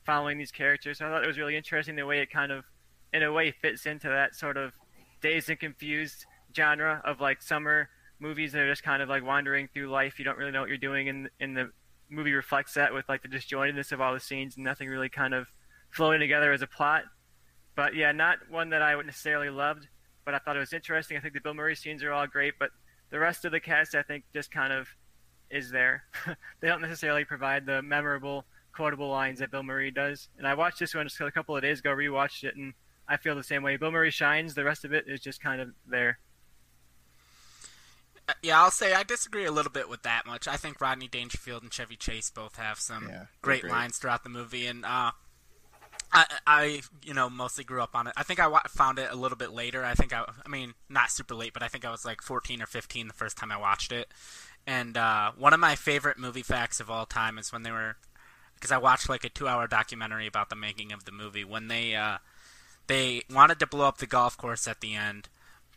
following 0.05 0.39
these 0.39 0.53
characters. 0.53 0.99
So 0.99 1.07
I 1.07 1.11
thought 1.11 1.25
it 1.25 1.29
was 1.29 1.39
really 1.39 1.57
interesting 1.57 1.97
the 1.97 2.07
way 2.07 2.21
it 2.21 2.31
kind 2.31 2.53
of, 2.53 2.65
in 3.13 3.25
a 3.25 3.33
way, 3.33 3.51
fits 3.51 3.87
into 3.87 4.09
that 4.09 4.37
sort 4.37 4.57
of 4.57 4.73
dazed 5.21 5.51
and 5.51 5.59
confused 5.59 6.27
genre 6.55 7.03
of 7.05 7.21
like 7.21 7.43
summer 7.43 7.89
movies 8.23 8.53
that 8.53 8.61
are 8.61 8.71
just 8.71 8.85
kind 8.85 9.03
of 9.03 9.09
like 9.09 9.25
wandering 9.25 9.69
through 9.75 9.91
life. 9.91 10.19
You 10.19 10.25
don't 10.25 10.39
really 10.39 10.53
know 10.53 10.61
what 10.61 10.69
you're 10.69 10.79
doing, 10.79 11.09
and 11.09 11.29
and 11.41 11.57
the 11.57 11.71
movie 12.09 12.33
reflects 12.33 12.75
that 12.75 12.95
with 12.95 13.09
like 13.09 13.23
the 13.23 13.29
disjointedness 13.29 13.93
of 13.93 14.01
all 14.01 14.15
the 14.15 14.21
scenes 14.21 14.57
and 14.57 14.65
nothing 14.65 14.89
really 14.89 15.09
kind 15.09 15.35
of 15.35 15.47
flowing 15.91 16.21
together 16.21 16.53
as 16.53 16.63
a 16.63 16.67
plot. 16.67 17.05
But 17.75 17.95
yeah, 17.95 18.13
not 18.13 18.39
one 18.51 18.71
that 18.71 18.83
I 18.83 18.95
would 18.95 19.07
necessarily 19.07 19.51
loved, 19.51 19.89
but 20.25 20.35
I 20.35 20.39
thought 20.39 20.57
it 20.57 20.61
was 20.61 20.73
interesting. 20.73 21.17
I 21.17 21.21
think 21.21 21.35
the 21.35 21.41
Bill 21.41 21.55
Murray 21.55 21.75
scenes 21.75 22.03
are 22.03 22.13
all 22.13 22.27
great, 22.27 22.55
but 22.59 22.71
the 23.11 23.19
rest 23.19 23.45
of 23.45 23.53
the 23.53 23.61
cast, 23.61 23.95
I 23.95 24.03
think, 24.03 24.25
just 24.33 24.51
kind 24.51 24.73
of 24.73 24.89
is 25.51 25.71
there. 25.71 26.05
they 26.61 26.69
don't 26.69 26.83
necessarily 26.83 27.25
provide 27.25 27.67
the 27.67 27.83
memorable, 27.83 28.45
quotable 28.75 29.11
lines 29.11 29.39
that 29.39 29.51
Bill 29.51 29.63
Murray 29.63 29.91
does. 29.91 30.29
And 30.39 30.47
I 30.47 30.55
watched 30.55 30.79
this 30.79 30.95
one 30.95 31.07
just 31.07 31.21
a 31.21 31.31
couple 31.31 31.57
of 31.57 31.63
days 31.63 31.81
ago, 31.81 31.91
rewatched 31.91 32.45
it, 32.45 32.57
and 32.57 32.75
I 33.09 33.17
feel 33.17 33.35
the 33.35 33.43
same 33.43 33.63
way. 33.63 33.77
Bill 33.77 33.91
Murray 33.91 34.11
shines. 34.11 34.55
The 34.55 34.65
rest 34.65 34.85
of 34.85 34.93
it 34.93 35.05
is 35.09 35.21
just 35.21 35.43
kind 35.43 35.61
of 35.61 35.71
there. 35.87 36.19
Uh, 38.29 38.33
Yeah, 38.43 38.63
I'll 38.63 38.71
say 38.71 38.95
I 38.95 39.03
disagree 39.03 39.45
a 39.45 39.53
little 39.53 39.73
bit 39.73 39.89
with 39.89 40.03
that 40.03 40.27
much. 40.27 40.47
I 40.49 40.57
think 40.57 40.81
Rodney 40.81 41.09
Dangerfield 41.09 41.63
and 41.63 41.73
Chevy 41.73 41.97
Chase 41.97 42.31
both 42.31 42.57
have 42.57 42.79
some 42.79 43.09
Yeah, 43.09 43.25
great, 43.43 43.63
great. 43.63 43.73
lines 43.73 43.99
throughout 43.99 44.23
the 44.23 44.29
movie, 44.31 44.67
and 44.67 44.85
uh, 44.85 45.13
I, 46.13 46.27
I, 46.47 46.83
you 47.03 47.15
know, 47.15 47.31
mostly 47.31 47.65
grew 47.65 47.83
up 47.83 47.95
on 47.97 48.07
it. 48.07 48.13
I 48.17 48.23
think 48.23 48.39
I 48.39 48.47
wa- 48.47 48.61
found 48.69 48.99
it 48.99 49.11
a 49.11 49.17
little 49.17 49.39
bit 49.39 49.51
later. 49.53 49.85
I 49.85 49.95
think 49.95 50.13
I, 50.13 50.25
I 50.45 50.49
mean, 50.49 50.75
not 50.89 51.11
super 51.11 51.35
late, 51.35 51.53
but 51.55 51.63
I 51.63 51.69
think 51.69 51.85
I 51.85 51.91
was 51.91 52.05
like 52.05 52.21
14 52.23 52.61
or 52.63 52.67
15 52.67 53.09
the 53.09 53.15
first 53.15 53.37
time 53.39 53.51
I 53.51 53.57
watched 53.57 53.93
it. 53.93 54.09
And 54.67 54.97
uh, 54.97 55.33
one 55.37 55.53
of 55.55 55.61
my 55.61 55.75
favorite 55.75 56.19
movie 56.19 56.43
facts 56.43 56.81
of 56.81 56.91
all 56.91 57.07
time 57.07 57.39
is 57.39 57.51
when 57.53 57.63
they 57.65 57.73
were, 57.73 57.97
because 58.55 58.71
I 58.71 58.79
watched 58.79 59.09
like 59.09 59.25
a 59.25 59.29
two-hour 59.29 59.67
documentary 59.69 60.27
about 60.27 60.51
the 60.51 60.55
making 60.57 60.93
of 60.93 61.05
the 61.07 61.13
movie. 61.13 61.45
When 61.45 61.67
they, 61.69 61.95
uh, 61.97 62.19
they 62.87 63.23
wanted 63.33 63.59
to 63.61 63.67
blow 63.67 63.87
up 63.89 63.99
the 63.99 64.07
golf 64.07 64.37
course 64.37 64.69
at 64.69 64.81
the 64.81 64.95
end, 64.95 65.29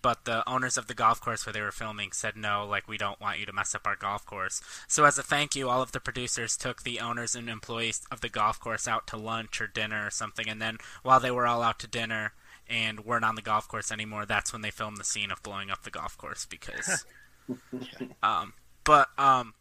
but 0.05 0.25
the 0.25 0.47
owners 0.47 0.77
of 0.77 0.85
the 0.85 0.93
golf 0.93 1.19
course 1.19 1.47
where 1.47 1.53
they 1.53 1.61
were 1.61 1.71
filming 1.71 2.11
said 2.11 2.37
no, 2.37 2.63
like 2.63 2.87
we 2.87 2.95
don't 2.95 3.19
want 3.19 3.39
you 3.39 3.45
to 3.47 3.51
mess 3.51 3.73
up 3.73 3.87
our 3.87 3.95
golf 3.95 4.23
course. 4.23 4.61
So 4.87 5.03
as 5.03 5.17
a 5.17 5.23
thank 5.23 5.55
you, 5.55 5.67
all 5.67 5.81
of 5.81 5.93
the 5.93 5.99
producers 5.99 6.55
took 6.55 6.83
the 6.83 6.99
owners 6.99 7.33
and 7.33 7.49
employees 7.49 8.03
of 8.11 8.21
the 8.21 8.29
golf 8.29 8.59
course 8.59 8.87
out 8.87 9.07
to 9.07 9.17
lunch 9.17 9.59
or 9.59 9.65
dinner 9.65 10.05
or 10.05 10.11
something, 10.11 10.47
and 10.47 10.61
then 10.61 10.77
while 11.01 11.19
they 11.19 11.31
were 11.31 11.47
all 11.47 11.63
out 11.63 11.79
to 11.79 11.87
dinner 11.87 12.33
and 12.69 12.99
weren't 12.99 13.25
on 13.25 13.33
the 13.33 13.41
golf 13.41 13.67
course 13.67 13.91
anymore, 13.91 14.27
that's 14.27 14.53
when 14.53 14.61
they 14.61 14.69
filmed 14.69 14.97
the 14.97 15.03
scene 15.03 15.31
of 15.31 15.41
blowing 15.41 15.71
up 15.71 15.81
the 15.81 15.89
golf 15.89 16.15
course 16.19 16.45
because. 16.45 17.03
um, 18.21 18.53
but 18.83 19.07
um, 19.17 19.55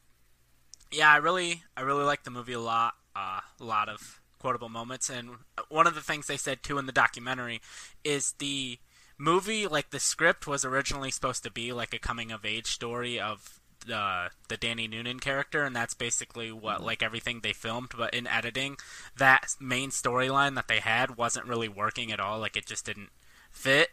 yeah, 0.92 1.11
I 1.11 1.16
really, 1.16 1.62
I 1.74 1.80
really 1.80 2.04
like 2.04 2.24
the 2.24 2.30
movie 2.30 2.52
a 2.52 2.61
lot. 2.61 2.92
Uh, 3.16 3.40
a 3.59 3.64
lot 3.64 3.88
of 3.88 4.20
quotable 4.38 4.68
moments, 4.68 5.09
and 5.09 5.30
one 5.70 5.87
of 5.87 5.94
the 5.94 6.02
things 6.02 6.26
they 6.26 6.37
said 6.37 6.62
too 6.62 6.76
in 6.76 6.85
the 6.85 6.92
documentary 6.92 7.62
is 8.04 8.33
the 8.33 8.78
movie 9.18 9.66
like 9.66 9.90
the 9.90 10.00
script 10.00 10.46
was 10.46 10.64
originally 10.64 11.11
supposed 11.11 11.42
to 11.44 11.50
be 11.50 11.72
like 11.72 11.94
a 11.94 11.98
coming 11.98 12.33
of 12.33 12.44
age 12.44 12.66
story 12.66 13.20
of 13.20 13.61
the 13.87 14.31
the 14.48 14.57
Danny 14.57 14.88
Noonan 14.88 15.20
character 15.20 15.62
and 15.64 15.74
that's 15.74 15.94
basically 15.94 16.50
what 16.50 16.77
mm-hmm. 16.77 16.87
like 16.87 17.03
everything 17.03 17.40
they 17.40 17.53
filmed 17.53 17.90
but 17.96 18.14
in 18.14 18.27
editing 18.27 18.77
that 19.16 19.55
main 19.61 19.90
storyline 19.90 20.55
that 20.55 20.68
they 20.68 20.81
had 20.81 21.16
wasn't 21.16 21.46
really 21.46 21.68
working 21.68 22.11
at 22.11 22.20
all 22.20 22.38
like 22.38 22.57
it 22.57 22.66
just 22.66 22.87
didn't 22.87 23.11
fit 23.50 23.90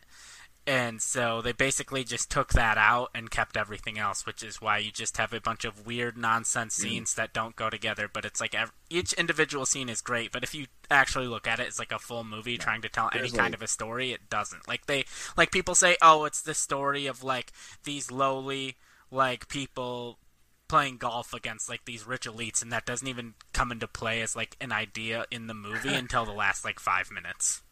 and 0.68 1.02
so 1.02 1.42
they 1.42 1.54
basically 1.54 2.04
just 2.04 2.30
took 2.30 2.54
that 2.54 2.78
out 2.78 3.10
and 3.16 3.32
kept 3.32 3.58
everything 3.58 3.98
else, 3.98 4.28
which 4.28 4.44
is 4.44 4.62
why 4.62 4.78
you 4.78 4.92
just 4.92 5.18
have 5.18 5.34
a 5.34 5.42
bunch 5.42 5.66
of 5.66 5.88
weird 5.88 6.18
nonsense 6.18 6.78
mm. 6.78 6.82
scenes 6.82 7.16
that 7.16 7.34
don't 7.34 7.56
go 7.56 7.70
together. 7.70 8.08
But 8.12 8.26
it's 8.26 8.40
like 8.40 8.54
ev- 8.54 8.72
each 8.90 9.14
individual 9.14 9.66
scene 9.66 9.90
is 9.90 10.02
great, 10.02 10.32
but 10.32 10.44
if 10.44 10.54
you 10.54 10.68
actually 10.92 11.28
look 11.28 11.48
at 11.48 11.60
it, 11.60 11.68
it's 11.68 11.80
like 11.80 11.92
a 11.92 11.98
full 11.98 12.24
movie 12.24 12.60
trying 12.60 12.84
to 12.84 12.90
tell 12.90 13.10
any 13.12 13.22
There's, 13.22 13.34
kind 13.34 13.56
of 13.56 13.64
a 13.64 13.68
story. 13.68 14.12
It 14.12 14.30
doesn't. 14.30 14.68
Like 14.68 14.86
they, 14.86 15.06
like 15.36 15.52
people 15.52 15.74
say, 15.74 15.98
oh, 16.00 16.26
it's 16.26 16.44
the 16.44 16.54
story 16.54 17.08
of 17.08 17.24
like 17.24 17.52
these 17.84 18.12
lowly 18.12 18.76
like 19.10 19.48
people 19.48 20.20
playing 20.68 20.98
golf 20.98 21.34
against 21.34 21.70
like 21.70 21.86
these 21.86 22.06
rich 22.06 22.28
elites, 22.28 22.62
and 22.62 22.72
that 22.72 22.86
doesn't 22.86 23.08
even 23.08 23.34
come 23.52 23.72
into 23.72 23.88
play 23.88 24.22
as 24.22 24.36
like 24.36 24.56
an 24.62 24.72
idea 24.72 25.26
in 25.32 25.48
the 25.48 25.56
movie 25.56 25.90
until 25.94 26.24
the 26.24 26.32
last 26.32 26.64
like 26.64 26.80
five 26.80 27.10
minutes. 27.10 27.64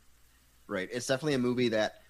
Right. 0.67 0.89
It's 0.91 1.07
definitely 1.07 1.35
a 1.35 1.39
movie 1.39 1.69
that 1.69 2.01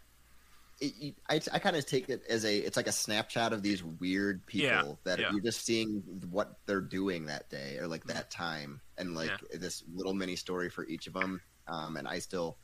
it, 0.82 1.16
I, 1.30 1.42
I 1.52 1.60
kind 1.60 1.76
of 1.76 1.86
take 1.86 2.10
it 2.10 2.24
as 2.30 2.46
a 2.46 2.58
it's 2.58 2.78
like 2.78 2.88
a 2.88 2.92
snapshot 2.92 3.52
of 3.54 3.62
these 3.62 3.84
weird 3.84 4.46
people 4.46 4.68
Yeah, 4.68 4.84
that 5.04 5.20
yeah. 5.20 5.32
you're 5.32 5.42
just 5.42 5.66
seeing 5.66 6.02
what 6.30 6.54
they're 6.66 6.80
doing 6.80 7.26
that 7.26 7.50
day 7.50 7.78
or 7.80 7.88
like 7.88 8.06
that 8.06 8.32
time 8.32 8.80
and 8.98 9.14
like 9.16 9.32
this 9.54 9.84
little 9.94 10.14
mini 10.14 10.36
story 10.38 10.70
for 10.70 10.86
each 10.88 11.08
of 11.08 11.14
them 11.14 11.42
um 11.68 11.98
and 11.98 12.08
i 12.08 12.18
still 12.20 12.58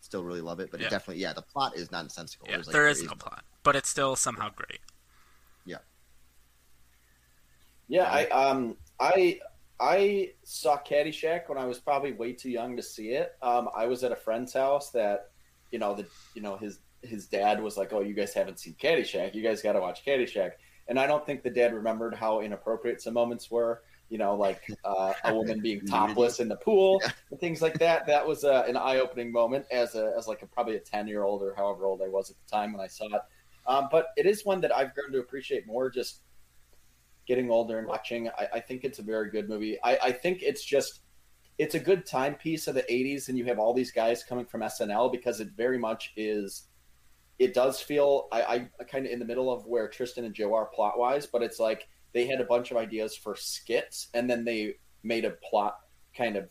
still 0.00 0.24
really 0.24 0.40
love 0.40 0.58
it 0.60 0.70
but 0.72 0.80
Yeah. 0.80 0.86
it 0.86 0.90
definitely 0.90 1.22
yeah 1.22 1.32
the 1.32 1.42
plot 1.42 1.76
is 1.76 1.92
nonsensical 1.92 2.48
Yeah, 2.48 2.56
There's, 2.56 2.66
like, 2.66 2.72
there 2.72 2.88
is 2.88 2.98
crazy- 2.98 3.08
no 3.08 3.14
plot, 3.14 3.44
but 3.62 3.76
it's 3.76 3.88
still 3.88 4.16
somehow 4.16 4.48
great. 4.54 4.80
Yeah. 5.64 5.78
Yeah, 7.88 8.04
I 8.10 8.26
um 8.28 8.76
I 8.98 9.40
I 9.78 10.32
saw 10.44 10.78
Caddyshack 10.78 11.48
when 11.48 11.58
I 11.58 11.64
was 11.66 11.78
probably 11.78 12.12
way 12.12 12.32
too 12.32 12.50
young 12.50 12.76
to 12.76 12.82
see 12.82 13.10
it. 13.10 13.32
Um, 13.42 13.68
I 13.74 13.86
was 13.86 14.04
at 14.04 14.12
a 14.12 14.16
friend's 14.16 14.52
house 14.52 14.90
that, 14.90 15.30
you 15.70 15.78
know, 15.78 15.94
the 15.94 16.06
you 16.34 16.42
know 16.42 16.56
his 16.56 16.78
his 17.02 17.26
dad 17.26 17.62
was 17.62 17.76
like, 17.76 17.92
"Oh, 17.92 18.00
you 18.00 18.14
guys 18.14 18.34
haven't 18.34 18.58
seen 18.58 18.74
Caddyshack. 18.74 19.34
You 19.34 19.42
guys 19.42 19.62
got 19.62 19.72
to 19.72 19.80
watch 19.80 20.04
Caddyshack." 20.04 20.52
And 20.88 20.98
I 20.98 21.06
don't 21.06 21.24
think 21.24 21.42
the 21.42 21.50
dad 21.50 21.74
remembered 21.74 22.14
how 22.14 22.40
inappropriate 22.40 23.00
some 23.00 23.14
moments 23.14 23.50
were. 23.50 23.82
You 24.08 24.18
know, 24.18 24.34
like 24.34 24.62
uh, 24.84 25.12
a 25.24 25.34
woman 25.34 25.60
being 25.62 25.86
topless 25.86 26.40
in 26.40 26.48
the 26.48 26.56
pool 26.56 27.00
and 27.30 27.38
things 27.38 27.62
like 27.62 27.78
that. 27.78 28.06
That 28.06 28.26
was 28.26 28.42
uh, 28.42 28.64
an 28.66 28.76
eye-opening 28.76 29.30
moment 29.30 29.66
as 29.70 29.94
a 29.94 30.12
as 30.16 30.26
like 30.26 30.42
a, 30.42 30.46
probably 30.46 30.76
a 30.76 30.80
ten-year-old 30.80 31.42
or 31.42 31.54
however 31.54 31.86
old 31.86 32.02
I 32.02 32.08
was 32.08 32.30
at 32.30 32.36
the 32.44 32.50
time 32.50 32.72
when 32.72 32.80
I 32.80 32.88
saw 32.88 33.06
it. 33.06 33.22
Um, 33.66 33.88
but 33.90 34.08
it 34.16 34.26
is 34.26 34.44
one 34.44 34.60
that 34.62 34.74
I've 34.74 34.94
grown 34.94 35.12
to 35.12 35.20
appreciate 35.20 35.66
more. 35.66 35.90
Just 35.90 36.22
getting 37.26 37.50
older 37.50 37.78
and 37.78 37.86
watching. 37.86 38.28
I, 38.30 38.48
I 38.54 38.60
think 38.60 38.82
it's 38.82 38.98
a 38.98 39.02
very 39.02 39.30
good 39.30 39.48
movie. 39.48 39.78
I, 39.84 39.98
I 40.02 40.12
think 40.12 40.42
it's 40.42 40.64
just 40.64 41.02
it's 41.58 41.74
a 41.74 41.78
good 41.78 42.06
timepiece 42.06 42.66
of 42.66 42.74
the 42.74 42.82
80s 42.84 43.28
and 43.28 43.36
you 43.36 43.44
have 43.44 43.58
all 43.58 43.74
these 43.74 43.92
guys 43.92 44.24
coming 44.24 44.46
from 44.46 44.62
SNL 44.62 45.12
because 45.12 45.40
it 45.40 45.50
very 45.56 45.76
much 45.76 46.12
is 46.16 46.68
it 47.40 47.54
does 47.54 47.80
feel 47.80 48.28
I, 48.30 48.68
I 48.78 48.84
kind 48.84 49.06
of 49.06 49.12
in 49.12 49.18
the 49.18 49.24
middle 49.24 49.50
of 49.50 49.64
where 49.64 49.88
Tristan 49.88 50.26
and 50.26 50.34
Joe 50.34 50.54
are 50.54 50.66
plot 50.66 50.98
wise, 50.98 51.26
but 51.26 51.42
it's 51.42 51.58
like 51.58 51.88
they 52.12 52.26
had 52.26 52.38
a 52.38 52.44
bunch 52.44 52.70
of 52.70 52.76
ideas 52.76 53.16
for 53.16 53.34
skits 53.34 54.08
and 54.12 54.28
then 54.28 54.44
they 54.44 54.74
made 55.02 55.24
a 55.24 55.30
plot 55.30 55.78
kind 56.14 56.36
of, 56.36 56.50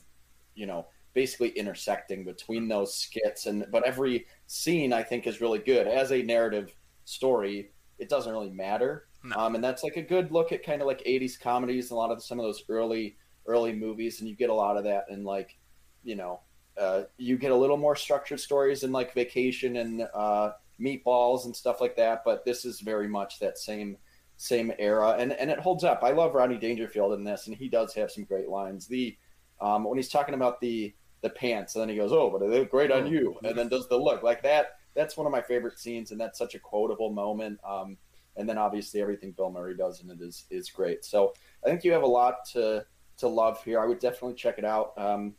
you 0.55 0.65
know, 0.65 0.87
basically 1.13 1.49
intersecting 1.49 2.25
between 2.25 2.67
those 2.67 2.95
skits 2.95 3.45
and 3.45 3.67
but 3.71 3.83
every 3.83 4.25
scene 4.47 4.91
I 4.91 5.03
think 5.03 5.27
is 5.27 5.41
really 5.41 5.59
good. 5.59 5.85
As 5.87 6.11
a 6.11 6.23
narrative 6.23 6.73
story, 7.05 7.69
it 7.99 8.09
doesn't 8.09 8.33
really 8.33 8.49
matter. 8.49 9.05
No. 9.23 9.35
Um, 9.35 9.53
and 9.53 9.63
that's 9.63 9.83
like 9.83 9.95
a 9.97 10.01
good 10.01 10.31
look 10.31 10.51
at 10.51 10.65
kind 10.65 10.81
of 10.81 10.87
like 10.87 11.03
80s 11.03 11.39
comedies 11.39 11.91
and 11.91 11.97
a 11.97 11.99
lot 11.99 12.09
of 12.09 12.23
some 12.23 12.39
of 12.39 12.45
those 12.45 12.63
early 12.67 13.15
early 13.45 13.73
movies 13.73 14.21
and 14.21 14.29
you 14.29 14.35
get 14.35 14.49
a 14.49 14.53
lot 14.53 14.75
of 14.75 14.85
that 14.85 15.05
in 15.11 15.23
like 15.23 15.55
you 16.03 16.15
know 16.15 16.39
uh, 16.79 17.03
you 17.17 17.37
get 17.37 17.51
a 17.51 17.55
little 17.55 17.77
more 17.77 17.95
structured 17.95 18.39
stories 18.39 18.83
in 18.83 18.91
like 18.91 19.13
vacation 19.13 19.75
and 19.77 20.07
uh, 20.15 20.51
meatballs 20.79 21.45
and 21.45 21.55
stuff 21.55 21.81
like 21.81 21.95
that 21.95 22.23
but 22.23 22.45
this 22.45 22.65
is 22.65 22.79
very 22.79 23.07
much 23.07 23.39
that 23.39 23.57
same 23.57 23.97
same 24.39 24.71
era. 24.79 25.17
And 25.19 25.33
and 25.33 25.51
it 25.51 25.59
holds 25.59 25.83
up. 25.83 26.01
I 26.01 26.11
love 26.11 26.33
Rodney 26.33 26.57
dangerfield 26.57 27.13
in 27.13 27.25
this 27.25 27.47
and 27.47 27.55
he 27.55 27.67
does 27.67 27.93
have 27.93 28.09
some 28.09 28.23
great 28.23 28.47
lines. 28.47 28.87
The 28.87 29.17
um, 29.59 29.83
when 29.83 29.97
he's 29.97 30.09
talking 30.09 30.33
about 30.33 30.61
the 30.61 30.95
the 31.21 31.29
pants 31.29 31.75
and 31.75 31.81
then 31.81 31.89
he 31.89 31.97
goes 31.97 32.13
oh 32.13 32.29
but 32.29 32.39
they 32.39 32.59
look 32.59 32.71
great 32.71 32.89
on 32.89 33.05
you. 33.05 33.35
and 33.43 33.57
then 33.57 33.67
does 33.67 33.89
the 33.89 33.97
look. 33.97 34.23
Like 34.23 34.41
that 34.43 34.77
that's 34.95 35.17
one 35.17 35.27
of 35.27 35.33
my 35.33 35.41
favorite 35.41 35.77
scenes 35.77 36.11
and 36.11 36.19
that's 36.19 36.39
such 36.39 36.55
a 36.55 36.59
quotable 36.59 37.11
moment. 37.11 37.59
Um, 37.67 37.97
and 38.37 38.47
then 38.47 38.57
obviously 38.57 39.01
everything 39.01 39.33
bill 39.33 39.51
murray 39.51 39.75
does 39.75 40.01
in 40.01 40.09
it 40.09 40.21
is 40.21 40.45
is 40.49 40.69
great. 40.69 41.03
So 41.03 41.33
i 41.65 41.69
think 41.69 41.83
you 41.83 41.91
have 41.91 42.03
a 42.03 42.07
lot 42.07 42.45
to 42.53 42.85
to 43.17 43.27
love 43.27 43.61
here. 43.65 43.81
I 43.81 43.85
would 43.85 43.99
definitely 43.99 44.35
check 44.35 44.57
it 44.57 44.63
out. 44.63 44.93
Um, 44.97 45.35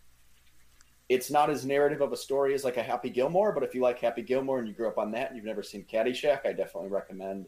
it's 1.11 1.29
not 1.29 1.51
as 1.51 1.67
narrative 1.67 2.03
of 2.03 2.13
a 2.13 2.17
story 2.17 2.55
as 2.55 2.63
like 2.63 2.77
a 2.77 2.83
Happy 2.85 3.11
Gilmore, 3.11 3.53
but 3.53 3.65
if 3.65 3.75
you 3.75 3.83
like 3.83 3.99
Happy 3.99 4.23
Gilmore 4.23 4.61
and 4.61 4.69
you 4.69 4.73
grew 4.73 4.87
up 4.87 4.97
on 4.97 5.11
that 5.11 5.27
and 5.27 5.37
you've 5.37 5.45
never 5.45 5.63
seen 5.63 5.85
Caddyshack, 5.85 6.47
I 6.47 6.53
definitely 6.53 6.89
recommend 6.89 7.47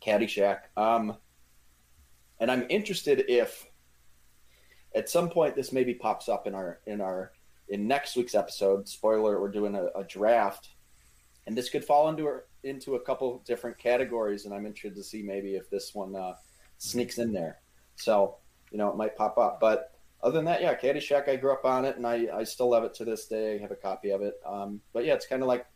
Caddyshack. 0.00 0.60
Um, 0.76 1.16
and 2.38 2.48
I'm 2.48 2.66
interested 2.70 3.24
if 3.28 3.66
at 4.94 5.08
some 5.08 5.28
point 5.28 5.56
this 5.56 5.72
maybe 5.72 5.94
pops 5.94 6.28
up 6.28 6.46
in 6.46 6.54
our 6.54 6.78
in 6.86 7.00
our 7.00 7.32
in 7.68 7.88
next 7.88 8.16
week's 8.16 8.36
episode. 8.36 8.88
Spoiler: 8.88 9.40
We're 9.40 9.50
doing 9.50 9.74
a, 9.74 9.86
a 9.98 10.04
draft, 10.04 10.68
and 11.48 11.58
this 11.58 11.70
could 11.70 11.84
fall 11.84 12.08
into 12.08 12.28
a, 12.28 12.38
into 12.62 12.94
a 12.94 13.00
couple 13.00 13.42
different 13.44 13.78
categories, 13.78 14.44
and 14.44 14.54
I'm 14.54 14.64
interested 14.64 14.94
to 14.94 15.02
see 15.02 15.22
maybe 15.22 15.56
if 15.56 15.68
this 15.70 15.92
one 15.92 16.14
uh, 16.14 16.34
sneaks 16.78 17.18
in 17.18 17.32
there. 17.32 17.58
So 17.96 18.36
you 18.70 18.78
know, 18.78 18.88
it 18.90 18.96
might 18.96 19.16
pop 19.16 19.38
up, 19.38 19.58
but 19.60 19.99
other 20.22 20.34
than 20.34 20.44
that, 20.46 20.60
yeah, 20.60 20.74
Caddyshack, 20.74 21.28
I 21.28 21.36
grew 21.36 21.52
up 21.52 21.64
on 21.64 21.84
it, 21.84 21.96
and 21.96 22.06
I, 22.06 22.26
I 22.32 22.44
still 22.44 22.70
love 22.70 22.84
it 22.84 22.94
to 22.94 23.04
this 23.04 23.26
day. 23.26 23.56
I 23.56 23.58
have 23.58 23.70
a 23.70 23.76
copy 23.76 24.10
of 24.10 24.22
it. 24.22 24.34
Um, 24.44 24.80
but 24.92 25.04
yeah, 25.04 25.14
it's 25.14 25.26
kind 25.26 25.42
of 25.42 25.48
like, 25.48 25.66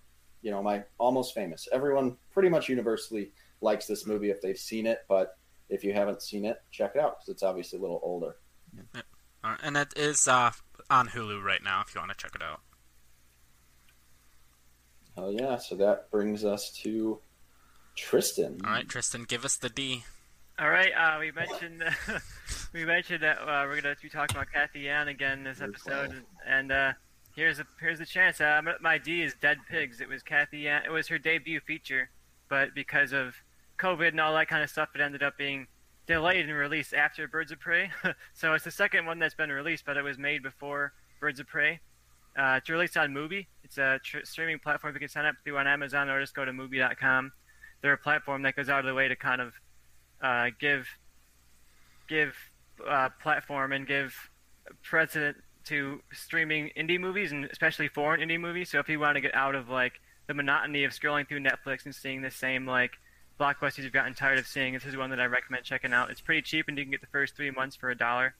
you 0.42 0.50
know, 0.50 0.62
my 0.62 0.84
almost 0.98 1.34
famous. 1.34 1.66
Everyone 1.72 2.16
pretty 2.32 2.48
much 2.48 2.68
universally 2.68 3.32
likes 3.60 3.86
this 3.86 4.06
movie 4.06 4.30
if 4.30 4.42
they've 4.42 4.58
seen 4.58 4.86
it, 4.86 4.98
but 5.08 5.38
if 5.68 5.82
you 5.82 5.92
haven't 5.92 6.22
seen 6.22 6.44
it, 6.44 6.58
check 6.70 6.92
it 6.94 7.00
out 7.00 7.18
because 7.18 7.30
it's 7.30 7.42
obviously 7.42 7.78
a 7.78 7.82
little 7.82 8.00
older. 8.02 8.36
Right, 9.42 9.58
and 9.62 9.76
it 9.76 9.92
is 9.96 10.28
uh, 10.28 10.50
on 10.90 11.08
Hulu 11.08 11.42
right 11.42 11.62
now 11.62 11.82
if 11.86 11.94
you 11.94 12.00
want 12.00 12.10
to 12.12 12.16
check 12.16 12.34
it 12.34 12.42
out. 12.42 12.60
Oh 15.16 15.30
yeah, 15.30 15.58
so 15.58 15.76
that 15.76 16.10
brings 16.10 16.44
us 16.44 16.70
to 16.82 17.20
Tristan. 17.96 18.60
All 18.64 18.72
right, 18.72 18.88
Tristan, 18.88 19.24
give 19.24 19.44
us 19.44 19.56
the 19.56 19.68
D. 19.68 20.04
All 20.56 20.70
right, 20.70 20.92
uh, 20.92 21.18
we 21.18 21.32
mentioned 21.32 21.82
we 22.72 22.84
mentioned 22.84 23.24
that 23.24 23.38
uh, 23.40 23.66
we're 23.66 23.80
gonna 23.80 23.96
be 24.00 24.08
talking 24.08 24.36
about 24.36 24.52
Cathy 24.52 24.80
Yan 24.82 25.08
again 25.08 25.42
this 25.42 25.60
episode, 25.60 26.22
and 26.46 26.70
uh, 26.70 26.92
here's 27.34 27.58
a 27.58 27.66
here's 27.80 27.98
the 27.98 28.06
chance. 28.06 28.40
Uh, 28.40 28.62
my 28.80 28.96
D 28.96 29.22
is 29.22 29.34
Dead 29.40 29.58
Pigs. 29.68 30.00
It 30.00 30.08
was 30.08 30.22
Cathy 30.22 30.60
Yan. 30.60 30.82
It 30.84 30.92
was 30.92 31.08
her 31.08 31.18
debut 31.18 31.58
feature, 31.58 32.10
but 32.48 32.72
because 32.72 33.12
of 33.12 33.34
COVID 33.80 34.10
and 34.10 34.20
all 34.20 34.32
that 34.34 34.46
kind 34.46 34.62
of 34.62 34.70
stuff, 34.70 34.90
it 34.94 35.00
ended 35.00 35.24
up 35.24 35.36
being 35.36 35.66
delayed 36.06 36.48
and 36.48 36.56
released 36.56 36.94
after 36.94 37.26
Birds 37.26 37.50
of 37.50 37.58
Prey. 37.58 37.90
so 38.32 38.54
it's 38.54 38.64
the 38.64 38.70
second 38.70 39.06
one 39.06 39.18
that's 39.18 39.34
been 39.34 39.50
released, 39.50 39.84
but 39.84 39.96
it 39.96 40.04
was 40.04 40.18
made 40.18 40.44
before 40.44 40.92
Birds 41.18 41.40
of 41.40 41.48
Prey. 41.48 41.80
Uh, 42.38 42.58
it's 42.58 42.70
released 42.70 42.96
on 42.96 43.12
Mubi. 43.12 43.46
It's 43.64 43.78
a 43.78 43.98
tr- 44.04 44.18
streaming 44.22 44.60
platform 44.60 44.94
you 44.94 45.00
can 45.00 45.08
sign 45.08 45.26
up 45.26 45.34
through 45.42 45.58
on 45.58 45.66
Amazon 45.66 46.08
or 46.08 46.20
just 46.20 46.34
go 46.34 46.44
to 46.44 46.52
Mubi.com. 46.52 47.32
They're 47.82 47.94
a 47.94 47.98
platform 47.98 48.42
that 48.42 48.54
goes 48.54 48.68
out 48.68 48.78
of 48.78 48.86
the 48.86 48.94
way 48.94 49.08
to 49.08 49.16
kind 49.16 49.40
of 49.40 49.54
uh, 50.22 50.50
give 50.60 50.86
give 52.08 52.34
uh, 52.86 53.08
platform 53.22 53.72
and 53.72 53.86
give 53.86 54.14
precedent 54.82 55.36
to 55.64 56.00
streaming 56.12 56.70
indie 56.76 57.00
movies 57.00 57.32
and 57.32 57.44
especially 57.46 57.88
foreign 57.88 58.20
indie 58.20 58.40
movies. 58.40 58.70
So 58.70 58.78
if 58.78 58.88
you 58.88 59.00
want 59.00 59.16
to 59.16 59.20
get 59.20 59.34
out 59.34 59.54
of 59.54 59.68
like 59.68 60.00
the 60.26 60.34
monotony 60.34 60.84
of 60.84 60.92
scrolling 60.92 61.28
through 61.28 61.40
Netflix 61.40 61.84
and 61.84 61.94
seeing 61.94 62.22
the 62.22 62.30
same 62.30 62.66
like 62.66 62.92
blockbusters 63.40 63.82
you've 63.82 63.92
gotten 63.92 64.14
tired 64.14 64.38
of 64.38 64.46
seeing, 64.46 64.74
this 64.74 64.84
is 64.84 64.96
one 64.96 65.10
that 65.10 65.20
I 65.20 65.26
recommend 65.26 65.64
checking 65.64 65.92
out. 65.92 66.10
It's 66.10 66.20
pretty 66.20 66.42
cheap 66.42 66.66
and 66.68 66.76
you 66.76 66.84
can 66.84 66.90
get 66.90 67.00
the 67.00 67.06
first 67.06 67.36
three 67.36 67.50
months 67.50 67.76
for 67.76 67.90
a 67.90 67.96
dollar. 67.96 68.34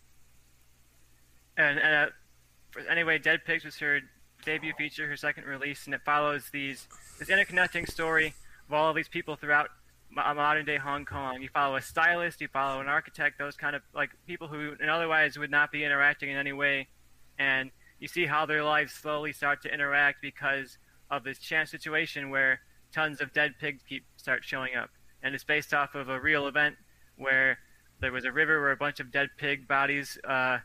And, 1.56 1.78
and 1.78 2.10
uh, 2.10 2.80
anyway, 2.90 3.18
Dead 3.18 3.44
Pigs 3.44 3.64
was 3.64 3.78
her 3.78 4.00
debut 4.44 4.72
feature, 4.76 5.08
her 5.08 5.16
second 5.16 5.44
release, 5.44 5.86
and 5.86 5.94
it 5.94 6.02
follows 6.04 6.50
these 6.52 6.88
this 7.18 7.28
interconnecting 7.28 7.88
story 7.88 8.34
of 8.68 8.74
all 8.74 8.90
of 8.90 8.96
these 8.96 9.08
people 9.08 9.36
throughout 9.36 9.68
modern 10.14 10.64
day 10.64 10.76
Hong 10.76 11.04
Kong. 11.04 11.42
You 11.42 11.48
follow 11.48 11.76
a 11.76 11.82
stylist, 11.82 12.40
you 12.40 12.48
follow 12.48 12.80
an 12.80 12.88
architect, 12.88 13.38
those 13.38 13.56
kind 13.56 13.76
of 13.76 13.82
like 13.94 14.10
people 14.26 14.48
who 14.48 14.74
otherwise 14.88 15.38
would 15.38 15.50
not 15.50 15.72
be 15.72 15.84
interacting 15.84 16.30
in 16.30 16.36
any 16.36 16.52
way, 16.52 16.88
and 17.38 17.70
you 17.98 18.08
see 18.08 18.26
how 18.26 18.46
their 18.46 18.64
lives 18.64 18.92
slowly 18.92 19.32
start 19.32 19.62
to 19.62 19.72
interact 19.72 20.22
because 20.22 20.78
of 21.10 21.24
this 21.24 21.38
chance 21.38 21.70
situation 21.70 22.30
where 22.30 22.60
tons 22.92 23.20
of 23.20 23.32
dead 23.32 23.54
pigs 23.60 23.82
keep 23.88 24.04
start 24.16 24.44
showing 24.44 24.74
up, 24.74 24.90
and 25.22 25.34
it's 25.34 25.44
based 25.44 25.74
off 25.74 25.94
of 25.94 26.08
a 26.08 26.20
real 26.20 26.46
event 26.46 26.76
where 27.16 27.58
there 28.00 28.12
was 28.12 28.24
a 28.24 28.32
river 28.32 28.60
where 28.60 28.72
a 28.72 28.76
bunch 28.76 29.00
of 29.00 29.10
dead 29.10 29.28
pig 29.36 29.66
bodies 29.66 30.18
uh, 30.28 30.58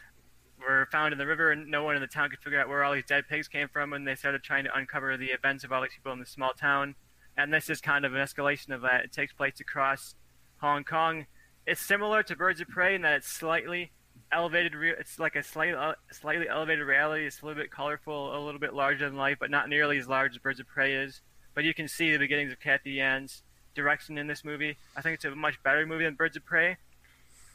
were 0.58 0.88
found 0.90 1.12
in 1.12 1.18
the 1.18 1.26
river, 1.26 1.52
and 1.52 1.70
no 1.70 1.84
one 1.84 1.94
in 1.94 2.00
the 2.00 2.08
town 2.08 2.30
could 2.30 2.40
figure 2.40 2.60
out 2.60 2.68
where 2.68 2.84
all 2.84 2.92
these 2.92 3.06
dead 3.06 3.24
pigs 3.28 3.48
came 3.48 3.68
from, 3.68 3.92
and 3.92 4.06
they 4.06 4.14
started 4.14 4.42
trying 4.42 4.64
to 4.64 4.76
uncover 4.76 5.16
the 5.16 5.26
events 5.26 5.64
of 5.64 5.72
all 5.72 5.82
these 5.82 5.92
people 5.94 6.12
in 6.12 6.18
this 6.18 6.30
small 6.30 6.52
town. 6.52 6.94
And 7.36 7.52
this 7.52 7.70
is 7.70 7.80
kind 7.80 8.04
of 8.04 8.14
an 8.14 8.20
escalation 8.20 8.74
of 8.74 8.82
that. 8.82 9.04
It 9.04 9.12
takes 9.12 9.32
place 9.32 9.60
across 9.60 10.14
Hong 10.58 10.84
Kong. 10.84 11.26
It's 11.66 11.80
similar 11.80 12.22
to 12.24 12.36
Birds 12.36 12.60
of 12.60 12.68
Prey 12.68 12.94
in 12.94 13.02
that 13.02 13.14
it's 13.14 13.28
slightly 13.28 13.92
elevated. 14.30 14.74
Re- 14.74 14.94
it's 14.98 15.18
like 15.18 15.36
a 15.36 15.42
slightly 15.42 15.74
uh, 15.74 15.94
slightly 16.10 16.48
elevated 16.48 16.86
reality. 16.86 17.26
It's 17.26 17.40
a 17.42 17.46
little 17.46 17.62
bit 17.62 17.70
colorful, 17.70 18.36
a 18.36 18.40
little 18.44 18.60
bit 18.60 18.74
larger 18.74 19.08
than 19.08 19.16
life, 19.16 19.38
but 19.40 19.50
not 19.50 19.68
nearly 19.68 19.98
as 19.98 20.08
large 20.08 20.32
as 20.32 20.38
Birds 20.38 20.60
of 20.60 20.66
Prey 20.66 20.94
is. 20.94 21.20
But 21.54 21.64
you 21.64 21.74
can 21.74 21.88
see 21.88 22.12
the 22.12 22.18
beginnings 22.18 22.52
of 22.52 22.60
Cathy 22.60 22.92
Yan's 22.92 23.42
direction 23.74 24.18
in 24.18 24.26
this 24.26 24.44
movie. 24.44 24.76
I 24.96 25.02
think 25.02 25.14
it's 25.14 25.24
a 25.24 25.34
much 25.34 25.62
better 25.62 25.86
movie 25.86 26.04
than 26.04 26.14
Birds 26.14 26.36
of 26.36 26.44
Prey. 26.44 26.76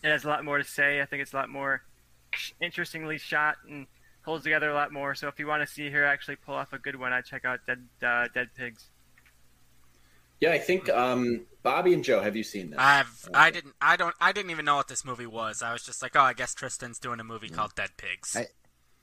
It 0.04 0.10
has 0.10 0.24
a 0.24 0.28
lot 0.28 0.44
more 0.46 0.58
to 0.58 0.64
say. 0.64 1.02
I 1.02 1.06
think 1.06 1.22
it's 1.22 1.34
a 1.34 1.36
lot 1.36 1.50
more 1.50 1.82
interestingly 2.62 3.18
shot 3.18 3.56
and 3.68 3.88
holds 4.24 4.44
together 4.44 4.70
a 4.70 4.74
lot 4.74 4.92
more. 4.92 5.16
So 5.16 5.28
if 5.28 5.40
you 5.40 5.48
want 5.48 5.68
to 5.68 5.74
see 5.74 5.90
her 5.90 6.06
actually 6.06 6.36
pull 6.36 6.56
off 6.56 6.74
a 6.74 6.78
good 6.78 7.00
one, 7.00 7.14
I'd 7.14 7.26
check 7.26 7.46
out 7.46 7.60
Dead 7.66 7.84
uh, 8.04 8.28
Dead 8.34 8.50
Pigs. 8.56 8.90
Yeah, 10.40 10.52
I 10.52 10.60
think 10.60 10.90
um, 10.90 11.46
Bobby 11.64 11.94
and 11.94 12.04
Joe. 12.04 12.22
Have 12.22 12.36
you 12.36 12.44
seen 12.44 12.70
this? 12.70 12.80
I've 12.80 13.28
I 13.34 13.50
didn't 13.52 13.74
I 13.82 13.96
don't 13.98 14.16
I 14.22 14.32
didn't 14.32 14.52
even 14.52 14.66
know 14.66 14.76
what 14.76 14.88
this 14.88 15.04
movie 15.04 15.26
was. 15.26 15.62
I 15.62 15.74
was 15.74 15.84
just 15.84 16.02
like, 16.02 16.16
oh, 16.16 16.22
I 16.22 16.34
guess 16.34 16.54
Tristan's 16.54 17.00
doing 17.00 17.20
a 17.20 17.24
movie 17.24 17.50
called 17.50 17.76
Dead 17.76 17.90
Pigs. 17.98 18.36
I- 18.36 18.48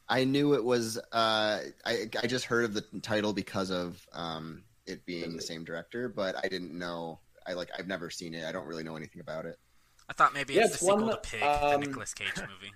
I 0.07 0.25
knew 0.25 0.53
it 0.53 0.63
was. 0.63 0.99
Uh, 1.13 1.61
I 1.87 2.11
I 2.23 2.27
just 2.27 2.45
heard 2.45 2.67
of 2.67 2.75
the 2.75 2.83
title 3.01 3.33
because 3.33 3.71
of 3.71 4.07
um, 4.13 4.65
it 4.85 5.07
being 5.07 5.35
the 5.35 5.41
same 5.43 5.65
director, 5.65 6.11
but 6.11 6.37
I 6.37 6.49
didn't 6.49 6.79
know. 6.79 7.21
I 7.47 7.55
like. 7.55 7.71
I've 7.79 7.87
never 7.87 8.11
seen 8.11 8.35
it. 8.35 8.45
I 8.45 8.53
don't 8.53 8.67
really 8.67 8.85
know 8.85 8.97
anything 8.97 9.23
about 9.23 9.47
it. 9.47 9.59
I 10.07 10.13
thought 10.13 10.35
maybe 10.35 10.53
Yeah, 10.53 10.65
it's, 10.65 10.73
it's 10.73 10.81
the 10.81 10.87
sequel 10.89 11.07
one, 11.07 11.15
to 11.15 11.17
Pig, 11.23 11.43
um, 11.43 11.81
the 11.81 11.87
Nicolas 11.87 12.13
Cage 12.13 12.37
movie. 12.37 12.73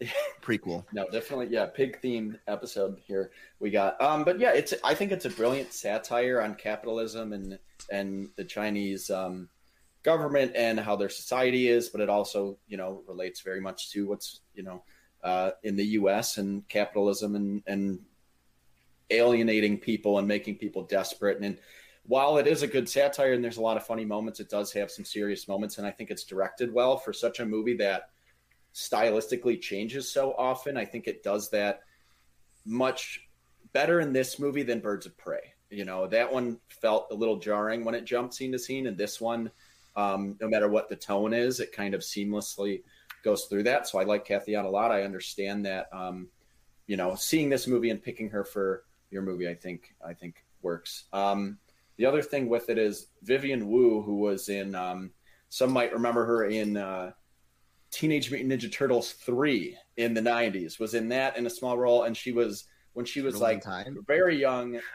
Prequel. 0.42 0.84
No, 0.92 1.06
definitely, 1.10 1.48
yeah, 1.48 1.66
pig 1.66 2.00
themed 2.02 2.38
episode 2.46 3.00
here 3.04 3.30
we 3.58 3.70
got. 3.70 4.00
Um, 4.00 4.24
but 4.24 4.38
yeah, 4.38 4.52
it's 4.52 4.74
I 4.84 4.94
think 4.94 5.12
it's 5.12 5.24
a 5.24 5.30
brilliant 5.30 5.72
satire 5.72 6.40
on 6.40 6.54
capitalism 6.54 7.32
and 7.32 7.58
and 7.90 8.28
the 8.36 8.44
Chinese 8.44 9.10
um, 9.10 9.48
government 10.02 10.52
and 10.54 10.78
how 10.78 10.96
their 10.96 11.08
society 11.08 11.68
is, 11.68 11.88
but 11.88 12.00
it 12.00 12.08
also 12.08 12.58
you 12.68 12.76
know 12.76 13.02
relates 13.08 13.40
very 13.40 13.60
much 13.60 13.90
to 13.90 14.06
what's 14.06 14.40
you 14.54 14.62
know 14.62 14.82
uh, 15.24 15.50
in 15.64 15.76
the 15.76 15.86
U.S. 15.86 16.38
and 16.38 16.66
capitalism 16.68 17.34
and 17.34 17.62
and 17.66 17.98
alienating 19.10 19.78
people 19.78 20.18
and 20.18 20.28
making 20.28 20.56
people 20.56 20.82
desperate. 20.82 21.40
And 21.40 21.58
while 22.06 22.38
it 22.38 22.46
is 22.46 22.62
a 22.62 22.66
good 22.66 22.88
satire 22.88 23.32
and 23.32 23.42
there's 23.42 23.56
a 23.56 23.62
lot 23.62 23.76
of 23.76 23.86
funny 23.86 24.04
moments, 24.04 24.38
it 24.38 24.48
does 24.48 24.72
have 24.72 24.90
some 24.90 25.04
serious 25.04 25.48
moments, 25.48 25.78
and 25.78 25.86
I 25.86 25.90
think 25.90 26.10
it's 26.10 26.24
directed 26.24 26.72
well 26.72 26.96
for 26.96 27.12
such 27.12 27.40
a 27.40 27.46
movie 27.46 27.76
that 27.78 28.10
stylistically 28.78 29.60
changes 29.60 30.10
so 30.10 30.32
often. 30.38 30.76
I 30.76 30.84
think 30.84 31.08
it 31.08 31.24
does 31.24 31.50
that 31.50 31.80
much 32.64 33.28
better 33.72 33.98
in 33.98 34.12
this 34.12 34.38
movie 34.38 34.62
than 34.62 34.78
Birds 34.78 35.04
of 35.04 35.18
Prey. 35.18 35.52
You 35.68 35.84
know, 35.84 36.06
that 36.06 36.32
one 36.32 36.60
felt 36.68 37.08
a 37.10 37.14
little 37.14 37.38
jarring 37.38 37.84
when 37.84 37.96
it 37.96 38.04
jumped 38.04 38.34
scene 38.34 38.52
to 38.52 38.58
scene, 38.58 38.86
and 38.86 38.96
this 38.96 39.20
one, 39.20 39.50
um, 39.96 40.36
no 40.40 40.48
matter 40.48 40.68
what 40.68 40.88
the 40.88 40.96
tone 40.96 41.34
is, 41.34 41.58
it 41.58 41.72
kind 41.72 41.92
of 41.92 42.02
seamlessly 42.02 42.82
goes 43.24 43.44
through 43.46 43.64
that. 43.64 43.88
So 43.88 43.98
I 43.98 44.04
like 44.04 44.24
Cathy 44.24 44.54
a 44.54 44.62
lot. 44.62 44.92
I 44.92 45.02
understand 45.02 45.66
that. 45.66 45.88
Um, 45.92 46.28
you 46.86 46.96
know, 46.96 47.16
seeing 47.16 47.50
this 47.50 47.66
movie 47.66 47.90
and 47.90 48.02
picking 48.02 48.30
her 48.30 48.44
for 48.44 48.84
your 49.10 49.22
movie, 49.22 49.48
I 49.48 49.54
think 49.54 49.94
I 50.06 50.14
think 50.14 50.44
works. 50.62 51.04
Um, 51.12 51.58
the 51.96 52.06
other 52.06 52.22
thing 52.22 52.48
with 52.48 52.70
it 52.70 52.78
is 52.78 53.08
Vivian 53.22 53.68
Wu, 53.68 54.02
who 54.02 54.16
was 54.18 54.48
in 54.48 54.74
um, 54.74 55.10
some 55.48 55.72
might 55.72 55.92
remember 55.92 56.24
her 56.24 56.44
in 56.44 56.76
uh, 56.76 57.10
Teenage 57.98 58.30
Mutant 58.30 58.52
Ninja 58.52 58.72
Turtles 58.72 59.12
three 59.12 59.76
in 59.96 60.14
the 60.14 60.20
'90s, 60.20 60.78
was 60.78 60.94
in 60.94 61.08
that 61.08 61.36
in 61.36 61.46
a 61.46 61.50
small 61.50 61.76
role, 61.76 62.04
and 62.04 62.16
she 62.16 62.30
was 62.30 62.64
when 62.92 63.04
she 63.04 63.22
was 63.22 63.40
like 63.40 63.60
Time? 63.60 63.98
very 64.06 64.38
young. 64.40 64.78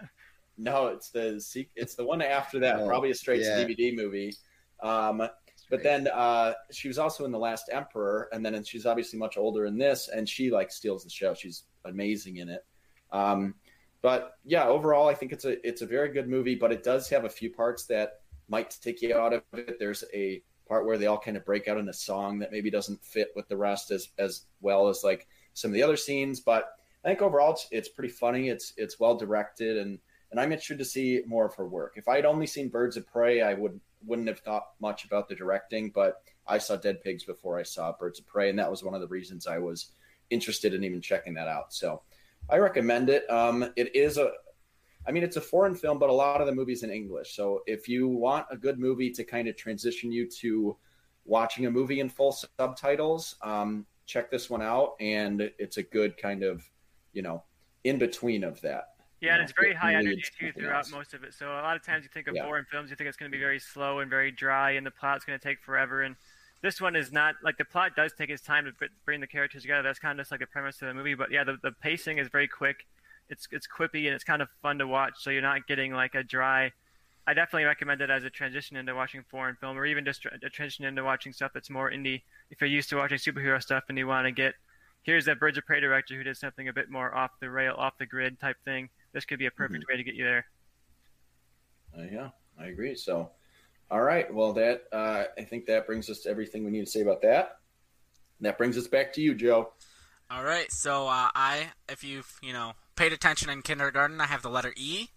No, 0.55 0.89
it's 0.89 1.09
the 1.09 1.41
it's 1.75 1.95
the 1.95 2.05
one 2.05 2.21
after 2.21 2.59
that, 2.59 2.79
Oh, 2.79 2.87
probably 2.87 3.09
a 3.09 3.15
straight 3.15 3.41
yeah. 3.41 3.63
DVD 3.63 3.95
movie. 3.95 4.35
Um, 4.83 5.27
but 5.71 5.81
then 5.81 6.07
uh, 6.13 6.53
she 6.71 6.87
was 6.87 6.99
also 6.99 7.25
in 7.25 7.31
the 7.31 7.39
Last 7.39 7.71
Emperor, 7.71 8.29
and 8.31 8.45
then 8.45 8.53
and 8.53 8.65
she's 8.65 8.85
obviously 8.85 9.17
much 9.17 9.35
older 9.35 9.65
in 9.65 9.79
this, 9.79 10.09
and 10.09 10.29
she 10.29 10.51
like 10.51 10.71
steals 10.71 11.03
the 11.03 11.09
show. 11.09 11.33
She's 11.33 11.63
amazing 11.85 12.37
in 12.37 12.49
it. 12.49 12.63
Um, 13.11 13.55
but 14.03 14.33
yeah, 14.45 14.67
overall, 14.67 15.09
I 15.09 15.15
think 15.15 15.31
it's 15.31 15.45
a 15.45 15.67
it's 15.67 15.81
a 15.81 15.87
very 15.87 16.09
good 16.09 16.29
movie, 16.29 16.53
but 16.53 16.71
it 16.71 16.83
does 16.83 17.09
have 17.09 17.25
a 17.25 17.29
few 17.29 17.49
parts 17.49 17.87
that 17.87 18.21
might 18.47 18.77
take 18.79 19.01
you 19.01 19.17
out 19.17 19.33
of 19.33 19.41
it. 19.53 19.77
There's 19.79 20.03
a 20.13 20.43
part 20.73 20.87
where 20.87 20.97
they 20.97 21.05
all 21.05 21.19
kind 21.19 21.37
of 21.37 21.45
break 21.45 21.67
out 21.67 21.77
in 21.77 21.87
a 21.87 21.93
song 21.93 22.39
that 22.39 22.51
maybe 22.51 22.71
doesn't 22.71 23.05
fit 23.05 23.29
with 23.35 23.47
the 23.47 23.55
rest 23.55 23.91
as 23.91 24.09
as 24.17 24.45
well 24.59 24.87
as 24.87 25.03
like 25.03 25.27
some 25.53 25.69
of 25.69 25.75
the 25.75 25.83
other 25.83 25.95
scenes. 25.95 26.39
But 26.39 26.67
I 27.05 27.09
think 27.09 27.21
overall, 27.21 27.51
it's, 27.51 27.67
it's 27.69 27.89
pretty 27.89 28.11
funny. 28.11 28.49
It's 28.49 28.73
it's 28.75 28.99
well 28.99 29.15
directed, 29.15 29.77
and 29.77 29.99
and 30.31 30.39
I'm 30.39 30.51
interested 30.51 30.79
to 30.79 30.85
see 30.85 31.21
more 31.27 31.45
of 31.45 31.53
her 31.55 31.67
work. 31.67 31.93
If 31.95 32.07
I 32.07 32.15
had 32.15 32.25
only 32.25 32.47
seen 32.47 32.69
Birds 32.69 32.97
of 32.97 33.05
Prey, 33.05 33.43
I 33.43 33.53
would 33.53 33.79
wouldn't 34.03 34.27
have 34.27 34.39
thought 34.39 34.69
much 34.81 35.05
about 35.05 35.29
the 35.29 35.35
directing, 35.35 35.91
but 35.91 36.23
I 36.47 36.57
saw 36.57 36.75
Dead 36.75 37.03
Pigs 37.03 37.23
before 37.23 37.59
I 37.59 37.63
saw 37.63 37.93
Birds 37.93 38.19
of 38.19 38.25
Prey, 38.25 38.49
and 38.49 38.57
that 38.57 38.71
was 38.71 38.83
one 38.83 38.95
of 38.95 39.01
the 39.01 39.07
reasons 39.07 39.45
I 39.45 39.59
was 39.59 39.91
interested 40.31 40.73
in 40.73 40.83
even 40.83 41.01
checking 41.01 41.35
that 41.35 41.47
out. 41.47 41.71
So 41.71 42.01
I 42.49 42.57
recommend 42.57 43.09
it. 43.09 43.29
Um, 43.29 43.71
it 43.75 43.95
is 43.95 44.17
a, 44.17 44.31
I 45.05 45.11
mean, 45.11 45.23
it's 45.23 45.35
a 45.35 45.41
foreign 45.41 45.75
film, 45.75 45.99
but 45.99 46.09
a 46.09 46.13
lot 46.13 46.39
of 46.39 46.47
the 46.47 46.53
movies 46.53 46.83
in 46.83 46.89
English. 46.89 47.35
So 47.35 47.61
if 47.67 47.87
you 47.89 48.07
want 48.07 48.45
a 48.49 48.57
good 48.57 48.79
movie 48.79 49.09
to 49.11 49.23
kind 49.23 49.47
of 49.47 49.57
transition 49.57 50.11
you 50.11 50.27
to 50.41 50.77
watching 51.25 51.65
a 51.65 51.71
movie 51.71 51.99
in 51.99 52.09
full 52.09 52.31
subtitles, 52.31 53.35
um, 53.41 53.85
check 54.05 54.31
this 54.31 54.49
one 54.49 54.61
out, 54.61 54.95
and 54.99 55.51
it's 55.59 55.77
a 55.77 55.83
good 55.83 56.17
kind 56.17 56.43
of, 56.43 56.63
you 57.13 57.21
know, 57.21 57.43
in 57.83 57.97
between 57.97 58.43
of 58.43 58.59
that. 58.61 58.89
Yeah, 59.19 59.35
and 59.35 59.43
it's 59.43 59.53
very 59.57 59.73
high 59.73 59.95
energy 59.95 60.21
too 60.37 60.51
throughout 60.51 60.79
else. 60.79 60.91
most 60.91 61.13
of 61.13 61.23
it. 61.23 61.33
So 61.33 61.47
a 61.47 61.63
lot 61.63 61.77
of 61.77 61.85
times 61.85 62.03
you 62.03 62.09
think 62.13 62.27
of 62.27 62.35
Yeah. 62.35 62.43
foreign 62.43 62.65
films, 62.65 62.89
you 62.89 62.97
think 62.97 63.07
it's 63.07 63.15
going 63.15 63.31
to 63.31 63.35
be 63.35 63.41
very 63.41 63.59
slow 63.59 63.99
and 63.99 64.09
very 64.09 64.31
dry, 64.31 64.71
and 64.71 64.85
the 64.85 64.91
plot's 64.91 65.23
going 65.23 65.39
to 65.39 65.43
take 65.43 65.61
forever. 65.61 66.01
And 66.01 66.17
this 66.61 66.81
one 66.81 66.95
is 66.95 67.11
not 67.11 67.35
like 67.41 67.57
the 67.57 67.63
plot 67.65 67.95
does 67.95 68.13
take 68.13 68.29
its 68.29 68.41
time 68.41 68.65
to 68.65 68.73
bring 69.05 69.21
the 69.21 69.27
characters 69.27 69.61
together. 69.61 69.81
That's 69.81 69.99
kind 69.99 70.19
of 70.19 70.23
just 70.23 70.31
like 70.31 70.41
the 70.41 70.47
premise 70.47 70.81
of 70.81 70.89
the 70.89 70.93
movie. 70.93 71.13
But 71.13 71.31
yeah, 71.31 71.45
the, 71.45 71.57
the 71.63 71.71
pacing 71.71 72.17
is 72.17 72.27
very 72.27 72.49
quick. 72.49 72.85
It's 73.29 73.47
it's 73.51 73.67
quippy 73.67 74.05
and 74.05 74.13
it's 74.15 74.23
kind 74.23 74.41
of 74.41 74.49
fun 74.61 74.79
to 74.79 74.87
watch. 74.87 75.13
So 75.17 75.29
you're 75.29 75.41
not 75.41 75.67
getting 75.67 75.93
like 75.93 76.15
a 76.15 76.23
dry. 76.23 76.71
I 77.25 77.33
definitely 77.33 77.63
recommend 77.63 78.01
it 78.01 78.09
as 78.09 78.25
a 78.25 78.29
transition 78.29 78.75
into 78.75 78.93
watching 78.93 79.23
foreign 79.29 79.55
film, 79.55 79.77
or 79.77 79.85
even 79.85 80.03
just 80.03 80.25
a 80.25 80.49
transition 80.49 80.85
into 80.85 81.03
watching 81.03 81.31
stuff 81.31 81.51
that's 81.53 81.69
more 81.69 81.89
indie. 81.89 82.21
If 82.51 82.59
you're 82.59 82.69
used 82.69 82.89
to 82.89 82.97
watching 82.97 83.17
superhero 83.17 83.61
stuff 83.61 83.85
and 83.89 83.97
you 83.97 84.07
want 84.07 84.25
to 84.25 84.31
get 84.31 84.55
here's 85.03 85.25
that 85.25 85.39
Birds 85.39 85.57
of 85.57 85.65
Prey 85.65 85.79
director 85.79 86.15
who 86.15 86.23
did 86.23 86.37
something 86.37 86.67
a 86.67 86.73
bit 86.73 86.89
more 86.89 87.13
off 87.15 87.31
the 87.39 87.49
rail, 87.49 87.75
off 87.77 87.97
the 87.97 88.05
grid 88.05 88.39
type 88.39 88.57
thing. 88.65 88.89
This 89.13 89.25
could 89.25 89.39
be 89.39 89.45
a 89.45 89.51
perfect 89.51 89.85
way 89.87 89.97
to 89.97 90.03
get 90.03 90.15
you 90.15 90.23
there. 90.23 90.45
Uh, 91.97 92.03
yeah, 92.11 92.29
I 92.59 92.67
agree. 92.67 92.95
So, 92.95 93.29
all 93.91 94.01
right. 94.01 94.33
Well, 94.33 94.53
that 94.53 94.83
uh, 94.91 95.25
I 95.37 95.43
think 95.43 95.67
that 95.67 95.85
brings 95.85 96.09
us 96.09 96.21
to 96.21 96.29
everything 96.29 96.65
we 96.65 96.71
need 96.71 96.85
to 96.85 96.91
say 96.91 97.01
about 97.01 97.21
that. 97.21 97.59
That 98.41 98.57
brings 98.57 98.77
us 98.77 98.87
back 98.87 99.13
to 99.13 99.21
you, 99.21 99.35
Joe. 99.35 99.71
All 100.31 100.43
right, 100.43 100.71
so 100.71 101.07
uh, 101.07 101.29
I, 101.35 101.69
if 101.87 102.03
you've 102.03 102.39
you 102.41 102.53
know 102.53 102.73
paid 102.95 103.13
attention 103.13 103.49
in 103.49 103.61
kindergarten, 103.61 104.21
I 104.21 104.27
have 104.27 104.41
the 104.41 104.49
letter 104.49 104.73
E 104.75 105.09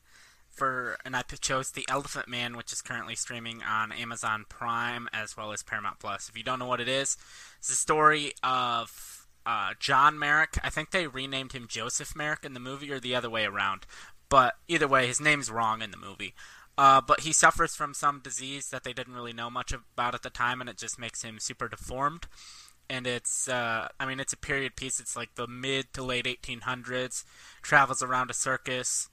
for, 0.51 0.99
and 1.05 1.15
I 1.15 1.23
chose 1.23 1.71
the 1.71 1.87
Elephant 1.89 2.29
Man, 2.29 2.57
which 2.57 2.73
is 2.73 2.83
currently 2.83 3.15
streaming 3.15 3.63
on 3.63 3.93
Amazon 3.93 4.47
Prime 4.49 5.09
as 5.13 5.37
well 5.37 5.53
as 5.53 5.63
Paramount 5.63 5.99
Plus. 5.99 6.29
If 6.29 6.37
you 6.37 6.43
don't 6.43 6.59
know 6.59 6.67
what 6.67 6.81
it 6.81 6.89
is, 6.89 7.17
it's 7.59 7.69
the 7.69 7.75
story 7.75 8.33
of 8.43 9.27
uh, 9.45 9.75
John 9.79 10.19
Merrick. 10.19 10.59
I 10.63 10.71
think 10.71 10.91
they 10.91 11.07
renamed 11.07 11.53
him 11.53 11.67
Joseph 11.69 12.17
Merrick 12.17 12.45
in 12.45 12.55
the 12.55 12.61
movie, 12.61 12.91
or 12.91 12.99
the 12.99 13.15
other 13.15 13.31
way 13.31 13.45
around. 13.45 13.87
But 14.29 14.55
either 14.67 14.89
way, 14.89 15.07
his 15.07 15.21
name's 15.21 15.51
wrong 15.51 15.83
in 15.83 15.91
the 15.91 15.97
movie. 15.97 16.35
Uh, 16.79 17.01
but 17.01 17.21
he 17.21 17.33
suffers 17.33 17.75
from 17.75 17.95
some 17.95 18.21
disease 18.21 18.69
that 18.69 18.85
they 18.85 18.93
didn't 18.93 19.15
really 19.15 19.33
know 19.33 19.49
much 19.49 19.73
about 19.73 20.15
at 20.15 20.23
the 20.23 20.31
time, 20.31 20.61
and 20.61 20.69
it 20.69 20.77
just 20.77 20.99
makes 20.99 21.23
him 21.23 21.39
super 21.39 21.69
deformed 21.69 22.27
and 22.89 23.07
it's 23.07 23.49
uh, 23.49 23.89
I 23.99 24.07
mean 24.07 24.21
it's 24.21 24.33
a 24.33 24.39
period 24.39 24.77
piece. 24.77 25.01
It's 25.01 25.17
like 25.17 25.35
the 25.35 25.47
mid 25.47 25.93
to 25.95 26.03
late 26.03 26.25
1800s. 26.27 27.25
Travels 27.63 28.03
around 28.03 28.31
a 28.31 28.35
circus 28.35 29.09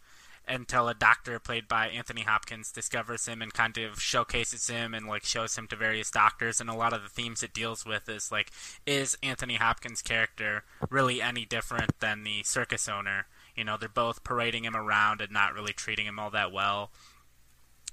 until 0.47 0.89
a 0.89 0.93
doctor 0.93 1.39
played 1.39 1.67
by 1.67 1.87
Anthony 1.87 2.21
Hopkins 2.21 2.71
discovers 2.71 3.25
him 3.25 3.41
and 3.41 3.53
kind 3.53 3.77
of 3.77 4.01
showcases 4.01 4.67
him 4.67 4.93
and 4.93 5.07
like 5.07 5.23
shows 5.23 5.57
him 5.57 5.67
to 5.67 5.75
various 5.75 6.11
doctors. 6.11 6.59
And 6.59 6.69
a 6.69 6.75
lot 6.75 6.93
of 6.93 7.01
the 7.01 7.09
themes 7.09 7.43
it 7.43 7.53
deals 7.53 7.85
with 7.85 8.09
is 8.09 8.31
like, 8.31 8.51
is 8.85 9.17
Anthony 9.23 9.55
Hopkins' 9.55 10.01
character 10.01 10.63
really 10.89 11.21
any 11.21 11.45
different 11.45 11.99
than 11.99 12.23
the 12.23 12.43
circus 12.43 12.89
owner? 12.89 13.27
You 13.55 13.63
know, 13.63 13.77
they're 13.77 13.89
both 13.89 14.23
parading 14.23 14.65
him 14.65 14.75
around 14.75 15.21
and 15.21 15.31
not 15.31 15.53
really 15.53 15.73
treating 15.73 16.05
him 16.05 16.19
all 16.19 16.31
that 16.31 16.51
well. 16.51 16.91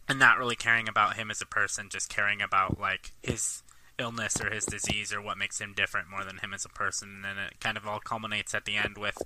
And 0.09 0.19
not 0.19 0.38
really 0.38 0.57
caring 0.57 0.88
about 0.88 1.14
him 1.14 1.31
as 1.31 1.40
a 1.40 1.47
person, 1.47 1.88
just 1.88 2.09
caring 2.09 2.43
about 2.43 2.81
like 2.81 3.12
his 3.23 3.62
illness 4.01 4.41
or 4.41 4.51
his 4.51 4.65
disease 4.65 5.13
or 5.13 5.21
what 5.21 5.39
makes 5.39 5.61
him 5.61 5.75
different 5.75 6.11
more 6.11 6.25
than 6.25 6.39
him 6.39 6.53
as 6.55 6.65
a 6.65 6.71
person. 6.71 7.09
And 7.17 7.25
then 7.25 7.39
it 7.39 7.61
kind 7.61 7.77
of 7.77 7.87
all 7.87 8.01
culminates 8.01 8.55
at 8.55 8.65
the 8.65 8.77
end 8.77 8.99
with 8.99 9.19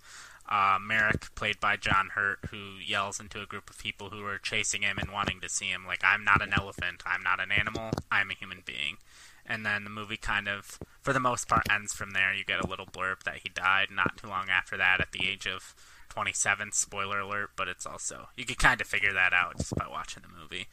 uh, 0.49 0.79
Merrick, 0.81 1.35
played 1.35 1.59
by 1.61 1.77
John 1.77 2.11
Hurt, 2.15 2.41
who 2.51 2.77
yells 2.85 3.21
into 3.21 3.41
a 3.41 3.47
group 3.47 3.71
of 3.71 3.79
people 3.79 4.11
who 4.11 4.25
are 4.27 4.39
chasing 4.39 4.83
him 4.83 4.99
and 4.99 5.11
wanting 5.11 5.41
to 5.41 5.49
see 5.49 5.67
him, 5.67 5.87
like, 5.87 6.03
I'm 6.05 6.25
not 6.25 6.43
an 6.43 6.53
elephant, 6.53 7.03
I'm 7.07 7.23
not 7.23 7.41
an 7.41 7.51
animal, 7.51 7.91
I'm 8.11 8.31
a 8.31 8.35
human 8.35 8.63
being. 8.67 8.99
And 9.47 9.65
then 9.65 9.85
the 9.85 9.91
movie 9.91 10.17
kind 10.17 10.49
of, 10.49 10.79
for 11.01 11.13
the 11.13 11.21
most 11.21 11.49
part, 11.49 11.67
ends 11.71 11.93
from 11.93 12.11
there. 12.13 12.35
You 12.35 12.45
get 12.45 12.65
a 12.65 12.67
little 12.67 12.87
blurb 12.87 13.25
that 13.25 13.41
he 13.43 13.51
died 13.51 13.89
not 13.91 14.17
too 14.17 14.29
long 14.29 14.49
after 14.49 14.77
that 14.77 15.01
at 15.01 15.13
the 15.13 15.29
age 15.29 15.47
of 15.47 15.75
27. 16.11 16.73
Spoiler 16.73 17.21
alert, 17.21 17.51
but 17.57 17.69
it's 17.69 17.87
also, 17.87 18.29
you 18.37 18.45
could 18.45 18.59
kind 18.59 18.81
of 18.81 18.87
figure 18.87 19.13
that 19.13 19.33
out 19.33 19.59
just 19.59 19.75
by 19.75 19.87
watching 19.89 20.23
the 20.23 20.41
movie. 20.41 20.67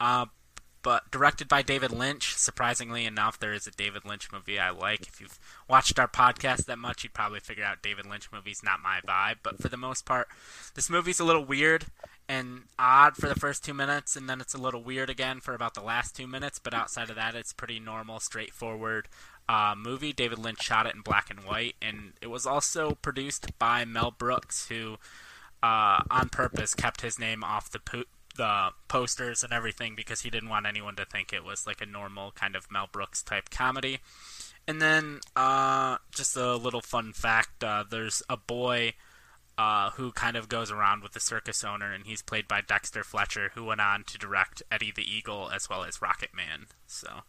Uh, 0.00 0.26
but 0.84 1.10
directed 1.10 1.48
by 1.48 1.62
David 1.62 1.90
Lynch. 1.90 2.36
Surprisingly 2.36 3.06
enough, 3.06 3.38
there 3.40 3.54
is 3.54 3.66
a 3.66 3.70
David 3.70 4.04
Lynch 4.04 4.30
movie 4.30 4.58
I 4.60 4.68
like. 4.68 5.08
If 5.08 5.18
you've 5.18 5.38
watched 5.66 5.98
our 5.98 6.06
podcast 6.06 6.66
that 6.66 6.78
much, 6.78 7.02
you'd 7.02 7.14
probably 7.14 7.40
figure 7.40 7.64
out 7.64 7.82
David 7.82 8.04
Lynch 8.04 8.30
movies 8.30 8.60
not 8.62 8.82
my 8.82 9.00
vibe. 9.00 9.36
But 9.42 9.60
for 9.60 9.70
the 9.70 9.78
most 9.78 10.04
part, 10.04 10.28
this 10.74 10.90
movie's 10.90 11.18
a 11.18 11.24
little 11.24 11.44
weird 11.44 11.86
and 12.28 12.64
odd 12.78 13.16
for 13.16 13.28
the 13.28 13.34
first 13.34 13.64
two 13.64 13.72
minutes, 13.72 14.14
and 14.14 14.28
then 14.28 14.42
it's 14.42 14.54
a 14.54 14.58
little 14.58 14.82
weird 14.82 15.08
again 15.08 15.40
for 15.40 15.54
about 15.54 15.72
the 15.72 15.82
last 15.82 16.14
two 16.14 16.26
minutes. 16.26 16.58
But 16.58 16.74
outside 16.74 17.08
of 17.08 17.16
that, 17.16 17.34
it's 17.34 17.54
pretty 17.54 17.80
normal, 17.80 18.20
straightforward 18.20 19.08
uh, 19.48 19.74
movie. 19.74 20.12
David 20.12 20.38
Lynch 20.38 20.62
shot 20.62 20.86
it 20.86 20.94
in 20.94 21.00
black 21.00 21.30
and 21.30 21.40
white, 21.40 21.76
and 21.80 22.12
it 22.20 22.28
was 22.28 22.44
also 22.44 22.98
produced 23.00 23.58
by 23.58 23.86
Mel 23.86 24.10
Brooks, 24.10 24.68
who 24.68 24.98
uh, 25.62 26.02
on 26.10 26.28
purpose 26.28 26.74
kept 26.74 27.00
his 27.00 27.18
name 27.18 27.42
off 27.42 27.70
the 27.70 27.78
po- 27.78 28.04
the 28.36 28.70
posters 28.88 29.42
and 29.42 29.52
everything 29.52 29.94
because 29.94 30.22
he 30.22 30.30
didn't 30.30 30.48
want 30.48 30.66
anyone 30.66 30.96
to 30.96 31.04
think 31.04 31.32
it 31.32 31.44
was 31.44 31.66
like 31.66 31.80
a 31.80 31.86
normal 31.86 32.32
kind 32.32 32.56
of 32.56 32.70
Mel 32.70 32.88
Brooks 32.90 33.22
type 33.22 33.50
comedy. 33.50 34.00
And 34.66 34.80
then, 34.80 35.20
uh, 35.36 35.98
just 36.14 36.36
a 36.36 36.56
little 36.56 36.80
fun 36.80 37.12
fact: 37.12 37.62
uh, 37.62 37.84
there's 37.88 38.22
a 38.28 38.36
boy 38.36 38.94
uh, 39.58 39.90
who 39.90 40.10
kind 40.12 40.36
of 40.36 40.48
goes 40.48 40.70
around 40.70 41.02
with 41.02 41.12
the 41.12 41.20
circus 41.20 41.62
owner, 41.62 41.92
and 41.92 42.06
he's 42.06 42.22
played 42.22 42.48
by 42.48 42.60
Dexter 42.60 43.04
Fletcher, 43.04 43.50
who 43.54 43.64
went 43.64 43.80
on 43.80 44.04
to 44.04 44.18
direct 44.18 44.62
Eddie 44.70 44.92
the 44.94 45.02
Eagle 45.02 45.50
as 45.54 45.68
well 45.68 45.84
as 45.84 45.98
Rocketman. 45.98 46.68
So, 46.86 47.20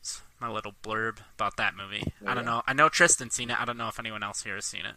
it's 0.00 0.22
my 0.40 0.48
little 0.50 0.72
blurb 0.82 1.18
about 1.34 1.58
that 1.58 1.74
movie. 1.76 2.12
I 2.26 2.34
don't 2.34 2.46
know. 2.46 2.62
I 2.66 2.72
know 2.72 2.88
Tristan's 2.88 3.34
seen 3.34 3.50
it. 3.50 3.60
I 3.60 3.64
don't 3.66 3.76
know 3.76 3.88
if 3.88 3.98
anyone 3.98 4.22
else 4.22 4.42
here 4.42 4.54
has 4.54 4.64
seen 4.64 4.86
it. 4.86 4.96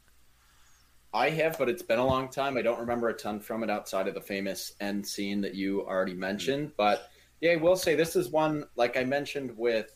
I 1.13 1.29
have, 1.29 1.57
but 1.59 1.69
it's 1.69 1.83
been 1.83 1.99
a 1.99 2.05
long 2.05 2.29
time. 2.29 2.57
I 2.57 2.63
don't 2.63 2.79
remember 2.79 3.09
a 3.09 3.13
ton 3.13 3.39
from 3.39 3.63
it 3.63 3.69
outside 3.69 4.07
of 4.07 4.15
the 4.15 4.21
famous 4.21 4.73
end 4.79 5.05
scene 5.05 5.41
that 5.41 5.53
you 5.53 5.85
already 5.85 6.15
mentioned. 6.15 6.71
But 6.75 7.09
yeah, 7.39 7.51
I 7.51 7.55
will 7.57 7.75
say 7.75 7.93
this 7.93 8.15
is 8.15 8.29
one, 8.29 8.65
like 8.75 8.97
I 8.97 9.03
mentioned 9.03 9.55
with 9.55 9.95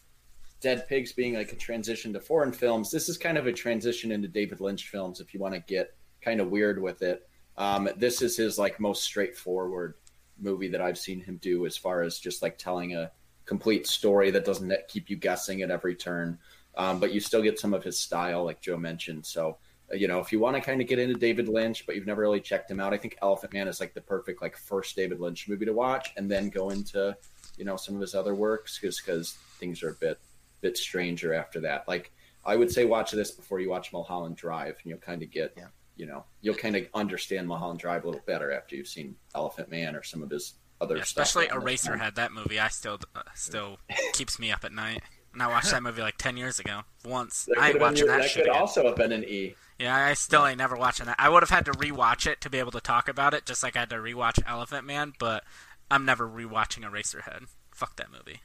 Dead 0.62 0.88
Pigs 0.88 1.14
being 1.14 1.34
like 1.34 1.52
a 1.52 1.56
transition 1.56 2.14
to 2.14 2.20
foreign 2.20 2.52
films. 2.52 2.92
This 2.92 3.10
is 3.10 3.18
kind 3.18 3.38
of 3.38 3.48
a 3.48 3.54
transition 3.54 4.12
into 4.12 4.28
David 4.28 4.62
Lynch 4.62 4.90
films 4.90 5.20
if 5.20 5.34
you 5.34 5.40
want 5.40 5.56
to 5.56 5.60
get 5.62 5.96
kind 6.22 6.40
of 6.40 6.50
weird 6.50 6.82
with 6.82 7.02
it. 7.02 7.28
Um, 7.58 7.90
this 7.98 8.22
is 8.22 8.38
his 8.38 8.60
like 8.60 8.80
most 8.80 9.04
straightforward 9.04 9.96
movie 10.40 10.68
that 10.70 10.82
I've 10.82 11.00
seen 11.00 11.20
him 11.20 11.38
do 11.42 11.66
as 11.66 11.76
far 11.76 12.04
as 12.04 12.20
just 12.20 12.44
like 12.44 12.60
telling 12.60 12.96
a 12.96 13.12
complete 13.46 13.88
story 13.88 14.30
that 14.32 14.46
doesn't 14.46 14.72
keep 14.88 15.10
you 15.10 15.16
guessing 15.16 15.64
at 15.64 15.72
every 15.72 15.96
turn. 15.96 16.38
Um, 16.76 17.00
but 17.00 17.12
you 17.12 17.20
still 17.20 17.42
get 17.42 17.60
some 17.60 17.74
of 17.74 17.84
his 17.84 18.00
style, 18.00 18.44
like 18.44 18.62
Joe 18.62 18.78
mentioned. 18.78 19.26
So 19.26 19.58
you 19.94 20.08
know, 20.08 20.20
if 20.20 20.32
you 20.32 20.40
want 20.40 20.56
to 20.56 20.62
kind 20.62 20.82
of 20.82 20.88
get 20.88 21.00
into 21.00 21.16
David 21.16 21.48
Lynch, 21.48 21.86
but 21.86 21.96
you've 21.96 22.08
never 22.08 22.22
really 22.22 22.42
checked 22.42 22.70
him 22.70 22.80
out, 22.80 22.94
I 22.94 22.98
think 22.98 23.18
Elephant 23.22 23.54
Man 23.54 23.68
is 23.68 23.80
like 23.80 23.94
the 23.94 24.02
perfect 24.02 24.42
like 24.42 24.58
first 24.58 24.96
David 24.96 25.20
Lynch 25.20 25.48
movie 25.48 25.66
to 25.66 25.74
watch, 25.74 26.12
and 26.18 26.30
then 26.30 26.50
go 26.50 26.70
into 26.70 27.16
you 27.58 27.66
know 27.66 27.78
some 27.78 27.96
of 27.96 28.02
his 28.02 28.14
other 28.14 28.36
works 28.36 28.78
because 28.78 29.00
because 29.00 29.34
things 29.60 29.84
are 29.84 29.90
a 29.90 29.96
bit 29.96 30.20
bit 30.62 30.78
stranger 30.78 31.34
after 31.34 31.60
that. 31.62 31.88
Like 31.88 32.12
I 32.46 32.56
would 32.56 32.72
say, 32.72 32.86
watch 32.86 33.12
this 33.12 33.32
before 33.32 33.60
you 33.60 33.70
watch 33.70 33.94
Mulholland 33.94 34.36
Drive, 34.36 34.76
and 34.82 34.90
you'll 34.90 35.00
kind 35.00 35.24
of 35.24 35.32
get 35.32 35.54
yeah. 35.58 35.68
you 35.96 36.06
know 36.06 36.26
you'll 36.42 36.56
kind 36.56 36.76
of 36.76 36.86
understand 36.94 37.48
Mulholland 37.48 37.80
Drive 37.80 38.04
a 38.04 38.08
little 38.08 38.24
better 38.26 38.52
after 38.52 38.76
you've 38.76 38.88
seen 38.88 39.16
Elephant 39.36 39.70
Man 39.70 39.96
or 39.96 40.04
some 40.04 40.22
of 40.22 40.30
his 40.30 40.56
other 40.82 40.98
yeah, 40.98 41.04
stuff. 41.04 41.26
Especially 41.26 41.48
Eraserhead, 41.48 42.16
that 42.16 42.32
movie 42.34 42.60
I 42.60 42.68
still 42.68 43.00
uh, 43.16 43.22
still 43.36 43.78
keeps 44.14 44.38
me 44.38 44.52
up 44.52 44.64
at 44.66 44.74
night. 44.74 45.02
And 45.34 45.44
I 45.44 45.48
watched 45.48 45.72
that 45.72 45.84
movie 45.84 46.02
like 46.02 46.18
ten 46.18 46.36
years 46.36 46.60
ago 46.60 46.82
once. 47.06 47.48
I 47.60 47.70
ain't 47.70 47.80
watching 47.80 48.08
your, 48.08 48.08
that, 48.08 48.24
that 48.24 48.30
shit 48.30 48.44
could 48.44 48.50
again. 48.50 48.62
also 48.62 48.86
have 48.86 48.96
been 48.96 49.12
an 49.12 49.24
E. 49.24 49.56
Yeah, 49.80 49.96
I 49.96 50.14
still 50.14 50.46
ain't 50.46 50.58
never 50.58 50.76
watching 50.76 51.06
that. 51.06 51.18
I 51.20 51.30
would 51.30 51.44
have 51.44 51.52
had 51.52 51.66
to 51.66 51.72
rewatch 51.72 52.26
it 52.26 52.42
to 52.42 52.50
be 52.50 52.58
able 52.58 52.72
to 52.72 52.82
talk 52.82 53.08
about 53.08 53.34
it, 53.34 53.46
just 53.46 53.62
like 53.62 53.76
I 53.76 53.82
had 53.82 53.90
to 53.92 53.98
rewatch 53.98 54.42
Elephant 54.48 54.86
Man. 54.86 55.14
But 55.20 55.44
I'm 55.92 56.06
never 56.06 56.28
rewatching 56.28 56.84
Eraserhead. 56.84 57.48
Fuck 57.74 57.96
that 57.98 58.12
movie. 58.12 58.42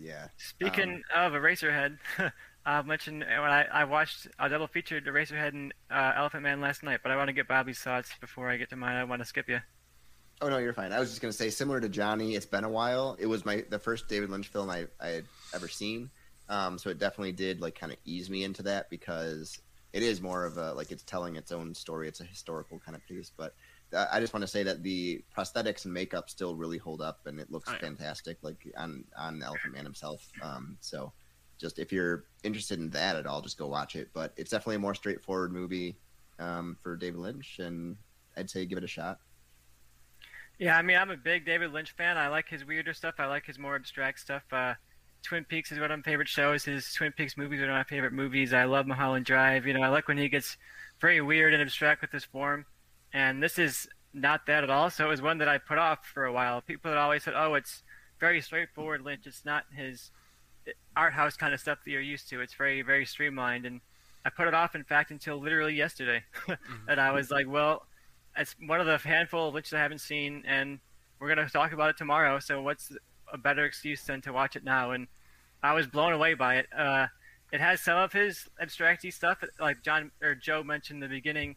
Yeah. 0.00 0.28
Speaking 0.38 1.02
of 1.14 1.32
Eraserhead, 1.32 1.98
I 2.66 2.82
mentioned 2.82 3.20
when 3.20 3.50
I, 3.50 3.64
I 3.64 3.84
watched 3.84 4.26
a 4.38 4.48
double 4.48 4.66
feature 4.66 5.00
Eraserhead 5.00 5.52
and 5.52 5.74
uh, 5.90 6.12
Elephant 6.16 6.42
Man 6.42 6.60
last 6.60 6.82
night, 6.82 7.00
but 7.02 7.12
I 7.12 7.16
want 7.16 7.28
to 7.28 7.34
get 7.34 7.46
Bobby's 7.46 7.78
thoughts 7.78 8.10
before 8.20 8.48
I 8.48 8.56
get 8.56 8.70
to 8.70 8.76
mine. 8.76 8.96
I 8.96 9.04
want 9.04 9.20
to 9.20 9.26
skip 9.26 9.48
you. 9.48 9.60
Oh 10.40 10.48
no, 10.48 10.58
you're 10.58 10.72
fine. 10.72 10.92
I 10.92 10.98
was 10.98 11.10
just 11.10 11.20
gonna 11.20 11.32
say, 11.32 11.50
similar 11.50 11.80
to 11.80 11.88
Johnny, 11.88 12.34
it's 12.34 12.46
been 12.46 12.64
a 12.64 12.68
while. 12.68 13.16
It 13.20 13.26
was 13.26 13.44
my 13.44 13.64
the 13.68 13.78
first 13.78 14.08
David 14.08 14.30
Lynch 14.30 14.48
film 14.48 14.68
I, 14.68 14.86
I 15.00 15.08
had 15.08 15.24
ever 15.54 15.68
seen, 15.68 16.10
um, 16.48 16.76
so 16.76 16.90
it 16.90 16.98
definitely 16.98 17.32
did 17.32 17.60
like 17.60 17.78
kind 17.78 17.92
of 17.92 17.98
ease 18.04 18.28
me 18.28 18.42
into 18.42 18.64
that 18.64 18.90
because 18.90 19.60
it 19.94 20.04
is 20.04 20.22
more 20.22 20.44
of 20.46 20.58
a 20.58 20.74
like 20.74 20.92
it's 20.92 21.04
telling 21.04 21.36
its 21.36 21.52
own 21.52 21.74
story. 21.74 22.08
It's 22.08 22.20
a 22.20 22.26
historical 22.26 22.80
kind 22.80 22.96
of 22.96 23.06
piece, 23.06 23.32
but 23.36 23.54
uh, 23.94 24.06
I 24.12 24.20
just 24.20 24.34
want 24.34 24.42
to 24.42 24.48
say 24.48 24.64
that 24.64 24.84
the 24.84 25.24
prosthetics 25.36 25.86
and 25.86 25.94
makeup 25.94 26.30
still 26.30 26.56
really 26.56 26.78
hold 26.78 27.02
up, 27.02 27.20
and 27.26 27.40
it 27.40 27.50
looks 27.52 27.72
Oh, 27.72 27.74
yeah. 27.74 27.80
fantastic, 27.80 28.38
like 28.42 28.66
on 28.78 29.06
on 29.16 29.42
Elephant 29.42 29.74
Man 29.74 29.84
himself. 29.86 30.32
Um, 30.42 30.78
so 30.82 31.14
just 31.60 31.78
if 31.80 31.92
you're 31.92 32.26
interested 32.44 32.80
in 32.80 32.90
that 32.90 33.16
at 33.16 33.26
all, 33.26 33.42
just 33.42 33.58
go 33.58 33.68
watch 33.68 33.96
it. 33.96 34.10
But 34.14 34.34
it's 34.36 34.52
definitely 34.52 34.76
a 34.76 34.80
more 34.80 34.96
straightforward 34.96 35.52
movie 35.52 36.00
um, 36.40 36.76
for 36.82 36.96
David 36.96 37.20
Lynch, 37.20 37.60
and 37.60 37.96
I'd 38.36 38.50
say 38.50 38.66
give 38.66 38.78
it 38.78 38.84
a 38.84 38.88
shot. 38.88 39.20
Yeah, 40.58 40.76
I 40.78 40.82
mean, 40.82 40.96
I'm 40.96 41.10
a 41.10 41.16
big 41.16 41.44
David 41.46 41.72
Lynch 41.72 41.92
fan. 41.92 42.16
I 42.16 42.28
like 42.28 42.48
his 42.48 42.64
weirder 42.64 42.94
stuff. 42.94 43.16
I 43.18 43.26
like 43.26 43.46
his 43.46 43.58
more 43.58 43.74
abstract 43.76 44.20
stuff. 44.20 44.44
Uh, 44.52 44.74
Twin 45.24 45.44
Peaks 45.44 45.72
is 45.72 45.80
one 45.80 45.90
of 45.90 45.98
my 45.98 46.02
favorite 46.02 46.28
shows. 46.28 46.64
His 46.64 46.92
Twin 46.92 47.12
Peaks 47.12 47.36
movies 47.36 47.60
are 47.60 47.62
one 47.62 47.70
of 47.70 47.76
my 47.76 47.84
favorite 47.84 48.12
movies. 48.12 48.52
I 48.52 48.64
love 48.64 48.86
Mulholland 48.86 49.24
Drive. 49.24 49.66
You 49.66 49.72
know, 49.72 49.82
I 49.82 49.88
like 49.88 50.06
when 50.06 50.18
he 50.18 50.28
gets 50.28 50.56
very 51.00 51.20
weird 51.20 51.54
and 51.54 51.62
abstract 51.62 52.02
with 52.02 52.12
his 52.12 52.24
form. 52.24 52.66
And 53.12 53.42
this 53.42 53.58
is 53.58 53.88
not 54.12 54.46
that 54.46 54.62
at 54.64 54.70
all. 54.70 54.90
So 54.90 55.06
it 55.06 55.08
was 55.08 55.22
one 55.22 55.38
that 55.38 55.48
I 55.48 55.58
put 55.58 55.78
off 55.78 56.06
for 56.06 56.26
a 56.26 56.32
while. 56.32 56.60
People 56.60 56.90
had 56.90 56.98
always 56.98 57.22
said, 57.24 57.34
"Oh, 57.34 57.54
it's 57.54 57.82
very 58.20 58.40
straightforward 58.40 59.02
Lynch. 59.02 59.26
It's 59.26 59.44
not 59.44 59.64
his 59.74 60.10
art 60.96 61.14
house 61.14 61.36
kind 61.36 61.54
of 61.54 61.60
stuff 61.60 61.78
that 61.84 61.90
you're 61.90 62.00
used 62.00 62.28
to. 62.28 62.40
It's 62.40 62.54
very, 62.54 62.82
very 62.82 63.06
streamlined." 63.06 63.64
And 63.64 63.80
I 64.26 64.30
put 64.30 64.46
it 64.46 64.54
off, 64.54 64.74
in 64.74 64.84
fact, 64.84 65.10
until 65.10 65.38
literally 65.38 65.74
yesterday. 65.74 66.22
Mm-hmm. 66.46 66.88
and 66.88 67.00
I 67.00 67.12
was 67.12 67.30
like, 67.30 67.46
"Well." 67.48 67.86
it's 68.36 68.56
one 68.66 68.80
of 68.80 68.86
the 68.86 68.98
handful 68.98 69.48
of 69.48 69.54
Lynch 69.54 69.72
I 69.72 69.78
haven't 69.78 70.00
seen, 70.00 70.42
and 70.46 70.80
we're 71.20 71.28
gonna 71.28 71.48
talk 71.48 71.72
about 71.72 71.90
it 71.90 71.96
tomorrow. 71.96 72.38
So 72.40 72.62
what's 72.62 72.90
a 73.34 73.38
better 73.38 73.66
excuse 73.66 74.02
than 74.04 74.22
to 74.22 74.32
watch 74.32 74.56
it 74.56 74.64
now? 74.64 74.92
And 74.92 75.08
I 75.62 75.74
was 75.74 75.86
blown 75.86 76.12
away 76.12 76.32
by 76.32 76.56
it. 76.56 76.66
Uh, 76.74 77.08
it 77.52 77.60
has 77.60 77.80
some 77.82 77.98
of 77.98 78.12
his 78.12 78.48
abstracty 78.62 79.12
stuff, 79.12 79.44
like 79.60 79.82
John 79.82 80.10
or 80.22 80.34
Joe 80.34 80.62
mentioned 80.62 81.02
in 81.02 81.08
the 81.08 81.14
beginning, 81.14 81.56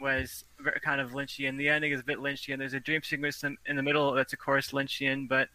was 0.00 0.44
kind 0.82 1.00
of 1.00 1.10
Lynchian. 1.10 1.58
The 1.58 1.68
ending 1.68 1.92
is 1.92 2.00
a 2.00 2.04
bit 2.04 2.18
Lynchian. 2.18 2.58
There's 2.58 2.74
a 2.74 2.80
dream 2.80 3.02
sequence 3.02 3.42
in, 3.42 3.56
in 3.66 3.76
the 3.76 3.82
middle 3.82 4.12
that's 4.12 4.32
of 4.32 4.38
course 4.38 4.70
Lynchian, 4.70 5.28
but 5.28 5.48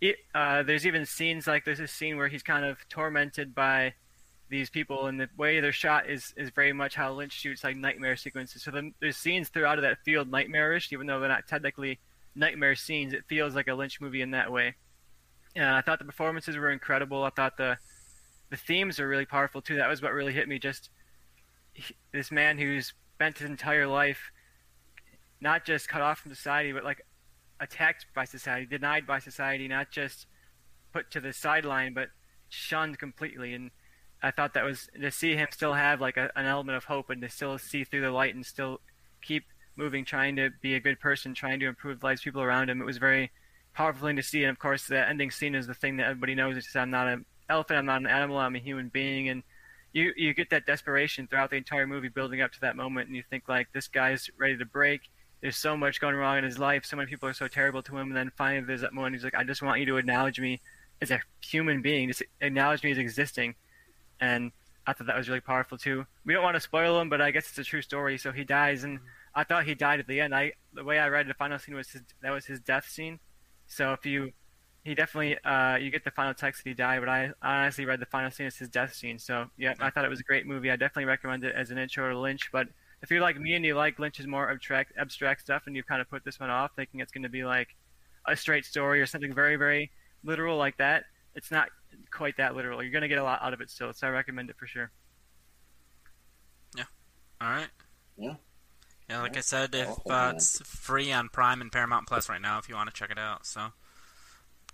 it, 0.00 0.16
uh, 0.34 0.62
there's 0.62 0.86
even 0.86 1.06
scenes 1.06 1.46
like 1.46 1.64
there's 1.64 1.80
a 1.80 1.88
scene 1.88 2.16
where 2.16 2.28
he's 2.28 2.42
kind 2.42 2.64
of 2.64 2.78
tormented 2.88 3.54
by 3.54 3.94
these 4.50 4.68
people, 4.70 5.06
and 5.06 5.18
the 5.18 5.28
way 5.36 5.60
they're 5.60 5.72
shot 5.72 6.08
is, 6.08 6.34
is 6.36 6.50
very 6.50 6.72
much 6.72 6.94
how 6.94 7.12
Lynch 7.12 7.32
shoots 7.32 7.64
like 7.64 7.76
nightmare 7.76 8.16
sequences. 8.16 8.62
So 8.62 8.70
the, 8.70 8.92
there's 9.00 9.16
scenes 9.16 9.48
throughout 9.48 9.78
of 9.78 9.82
that 9.82 9.98
feel 10.04 10.24
nightmarish, 10.24 10.92
even 10.92 11.06
though 11.06 11.20
they're 11.20 11.28
not 11.28 11.48
technically 11.48 11.98
nightmare 12.34 12.74
scenes. 12.74 13.12
It 13.12 13.24
feels 13.28 13.54
like 13.54 13.68
a 13.68 13.74
Lynch 13.74 14.00
movie 14.00 14.20
in 14.20 14.32
that 14.32 14.52
way. 14.52 14.74
And 15.56 15.66
I 15.66 15.80
thought 15.80 15.98
the 15.98 16.04
performances 16.04 16.56
were 16.56 16.70
incredible. 16.70 17.22
I 17.24 17.30
thought 17.30 17.56
the 17.56 17.78
the 18.50 18.56
themes 18.56 19.00
are 19.00 19.08
really 19.08 19.26
powerful 19.26 19.62
too. 19.62 19.76
That 19.76 19.88
was 19.88 20.02
what 20.02 20.12
really 20.12 20.32
hit 20.32 20.48
me. 20.48 20.58
Just 20.58 20.90
he- 21.72 21.96
this 22.12 22.30
man 22.30 22.58
who's 22.58 22.92
spent 23.14 23.38
his 23.38 23.48
entire 23.48 23.86
life 23.86 24.30
not 25.40 25.64
just 25.64 25.88
cut 25.88 26.02
off 26.02 26.20
from 26.20 26.34
society, 26.34 26.72
but 26.72 26.84
like 26.84 27.04
attacked 27.60 28.06
by 28.14 28.24
society, 28.24 28.66
denied 28.66 29.06
by 29.06 29.18
society, 29.18 29.68
not 29.68 29.90
just 29.90 30.26
put 30.92 31.10
to 31.10 31.20
the 31.20 31.32
sideline, 31.32 31.94
but 31.94 32.08
shunned 32.48 32.98
completely. 32.98 33.54
And 33.54 33.70
I 34.22 34.30
thought 34.30 34.54
that 34.54 34.64
was 34.64 34.88
to 35.00 35.10
see 35.10 35.36
him 35.36 35.48
still 35.50 35.74
have 35.74 36.00
like 36.00 36.16
a, 36.16 36.30
an 36.36 36.46
element 36.46 36.76
of 36.76 36.84
hope 36.84 37.10
and 37.10 37.20
to 37.22 37.28
still 37.28 37.58
see 37.58 37.84
through 37.84 38.02
the 38.02 38.10
light 38.10 38.34
and 38.34 38.44
still 38.44 38.80
keep 39.22 39.44
moving, 39.76 40.04
trying 40.04 40.36
to 40.36 40.50
be 40.62 40.74
a 40.74 40.80
good 40.80 41.00
person, 41.00 41.34
trying 41.34 41.60
to 41.60 41.66
improve 41.66 42.00
the 42.00 42.06
lives 42.06 42.22
people 42.22 42.42
around 42.42 42.70
him. 42.70 42.80
It 42.80 42.84
was 42.86 42.98
very 42.98 43.30
powerful 43.74 44.06
thing 44.06 44.16
to 44.16 44.22
see. 44.22 44.42
And 44.42 44.50
of 44.50 44.58
course, 44.58 44.86
the 44.86 45.06
ending 45.08 45.30
scene 45.30 45.54
is 45.54 45.66
the 45.66 45.74
thing 45.74 45.96
that 45.98 46.06
everybody 46.06 46.34
knows. 46.34 46.56
It's 46.56 46.74
I'm 46.74 46.90
not 46.90 47.08
an 47.08 47.24
elephant, 47.48 47.78
I'm 47.78 47.86
not 47.86 48.00
an 48.00 48.06
animal, 48.06 48.38
I'm 48.38 48.56
a 48.56 48.60
human 48.60 48.88
being. 48.88 49.28
And 49.28 49.42
you 49.92 50.12
you 50.16 50.34
get 50.34 50.50
that 50.50 50.66
desperation 50.66 51.26
throughout 51.26 51.50
the 51.50 51.56
entire 51.56 51.86
movie, 51.86 52.08
building 52.08 52.40
up 52.40 52.52
to 52.52 52.60
that 52.62 52.76
moment, 52.76 53.08
and 53.08 53.16
you 53.16 53.22
think 53.28 53.48
like 53.48 53.68
this 53.72 53.88
guy's 53.88 54.30
ready 54.38 54.56
to 54.56 54.66
break. 54.66 55.02
There's 55.40 55.56
so 55.56 55.76
much 55.76 56.00
going 56.00 56.16
wrong 56.16 56.38
in 56.38 56.44
his 56.44 56.58
life. 56.58 56.86
So 56.86 56.96
many 56.96 57.08
people 57.08 57.28
are 57.28 57.34
so 57.34 57.48
terrible 57.48 57.82
to 57.82 57.98
him. 57.98 58.08
And 58.08 58.16
then 58.16 58.32
finally, 58.34 58.64
there's 58.64 58.80
that 58.80 58.94
moment. 58.94 59.14
He's 59.14 59.24
like, 59.24 59.34
I 59.34 59.44
just 59.44 59.60
want 59.60 59.78
you 59.78 59.86
to 59.86 59.98
acknowledge 59.98 60.40
me 60.40 60.60
as 61.02 61.10
a 61.10 61.20
human 61.42 61.82
being. 61.82 62.08
Just 62.08 62.22
acknowledge 62.40 62.82
me 62.82 62.92
as 62.92 62.98
existing 62.98 63.54
and 64.20 64.52
I 64.86 64.92
thought 64.92 65.06
that 65.06 65.16
was 65.16 65.28
really 65.28 65.40
powerful 65.40 65.78
too. 65.78 66.06
We 66.24 66.34
don't 66.34 66.42
want 66.42 66.56
to 66.56 66.60
spoil 66.60 67.00
him, 67.00 67.08
but 67.08 67.20
I 67.20 67.30
guess 67.30 67.48
it's 67.48 67.58
a 67.58 67.64
true 67.64 67.82
story. 67.82 68.18
So 68.18 68.32
he 68.32 68.44
dies, 68.44 68.84
and 68.84 69.00
I 69.34 69.44
thought 69.44 69.64
he 69.64 69.74
died 69.74 70.00
at 70.00 70.06
the 70.06 70.20
end. 70.20 70.34
I 70.34 70.52
the 70.72 70.84
way 70.84 70.98
I 70.98 71.08
read 71.08 71.26
the 71.26 71.34
final 71.34 71.58
scene 71.58 71.74
was 71.74 71.90
his, 71.90 72.02
that 72.22 72.30
was 72.30 72.46
his 72.46 72.60
death 72.60 72.88
scene. 72.88 73.18
So 73.74 73.92
if 73.92 74.06
you, 74.06 74.32
he 74.84 74.94
definitely 74.94 75.36
uh, 75.44 75.76
you 75.76 75.90
get 75.90 76.04
the 76.04 76.10
final 76.10 76.34
text 76.34 76.62
that 76.62 76.70
he 76.70 76.74
died, 76.74 77.00
but 77.00 77.08
I 77.08 77.32
honestly 77.42 77.84
read 77.84 78.00
the 78.00 78.06
final 78.06 78.30
scene 78.30 78.46
as 78.46 78.56
his 78.56 78.68
death 78.68 78.94
scene. 78.94 79.18
So 79.18 79.46
yeah, 79.56 79.74
I 79.80 79.90
thought 79.90 80.04
it 80.04 80.10
was 80.10 80.20
a 80.20 80.24
great 80.24 80.46
movie. 80.46 80.70
I 80.70 80.76
definitely 80.76 81.06
recommend 81.06 81.44
it 81.44 81.54
as 81.56 81.70
an 81.70 81.78
intro 81.78 82.10
to 82.10 82.18
Lynch. 82.18 82.50
But 82.52 82.68
if 83.02 83.10
you're 83.10 83.20
like 83.20 83.38
me 83.38 83.54
and 83.54 83.64
you 83.64 83.74
like 83.74 83.98
Lynch's 83.98 84.26
more 84.26 84.50
abstract 84.50 84.92
abstract 84.98 85.40
stuff, 85.40 85.64
and 85.66 85.74
you 85.74 85.82
kind 85.82 86.00
of 86.00 86.08
put 86.08 86.24
this 86.24 86.38
one 86.38 86.50
off, 86.50 86.70
thinking 86.76 87.00
it's 87.00 87.12
going 87.12 87.24
to 87.24 87.28
be 87.28 87.44
like 87.44 87.74
a 88.26 88.36
straight 88.36 88.64
story 88.64 89.00
or 89.00 89.06
something 89.06 89.34
very 89.34 89.56
very 89.56 89.90
literal 90.22 90.56
like 90.56 90.76
that, 90.78 91.04
it's 91.34 91.50
not 91.50 91.68
quite 92.10 92.36
that 92.36 92.54
literal. 92.54 92.82
You're 92.82 92.92
gonna 92.92 93.08
get 93.08 93.18
a 93.18 93.22
lot 93.22 93.42
out 93.42 93.52
of 93.52 93.60
it 93.60 93.70
still, 93.70 93.92
so 93.92 94.06
I 94.06 94.10
recommend 94.10 94.50
it 94.50 94.56
for 94.56 94.66
sure. 94.66 94.90
Yeah. 96.76 96.84
All 97.40 97.50
right. 97.50 97.68
Yeah. 98.16 98.34
Yeah, 99.08 99.20
like 99.22 99.36
I 99.36 99.40
said, 99.40 99.74
if 99.74 99.88
uh, 100.08 100.32
it's 100.34 100.60
free 100.62 101.12
on 101.12 101.28
Prime 101.28 101.60
and 101.60 101.70
Paramount 101.70 102.06
Plus 102.06 102.28
right 102.28 102.40
now, 102.40 102.58
if 102.58 102.68
you 102.68 102.74
want 102.74 102.88
to 102.88 102.94
check 102.94 103.10
it 103.10 103.18
out. 103.18 103.44
So, 103.44 103.72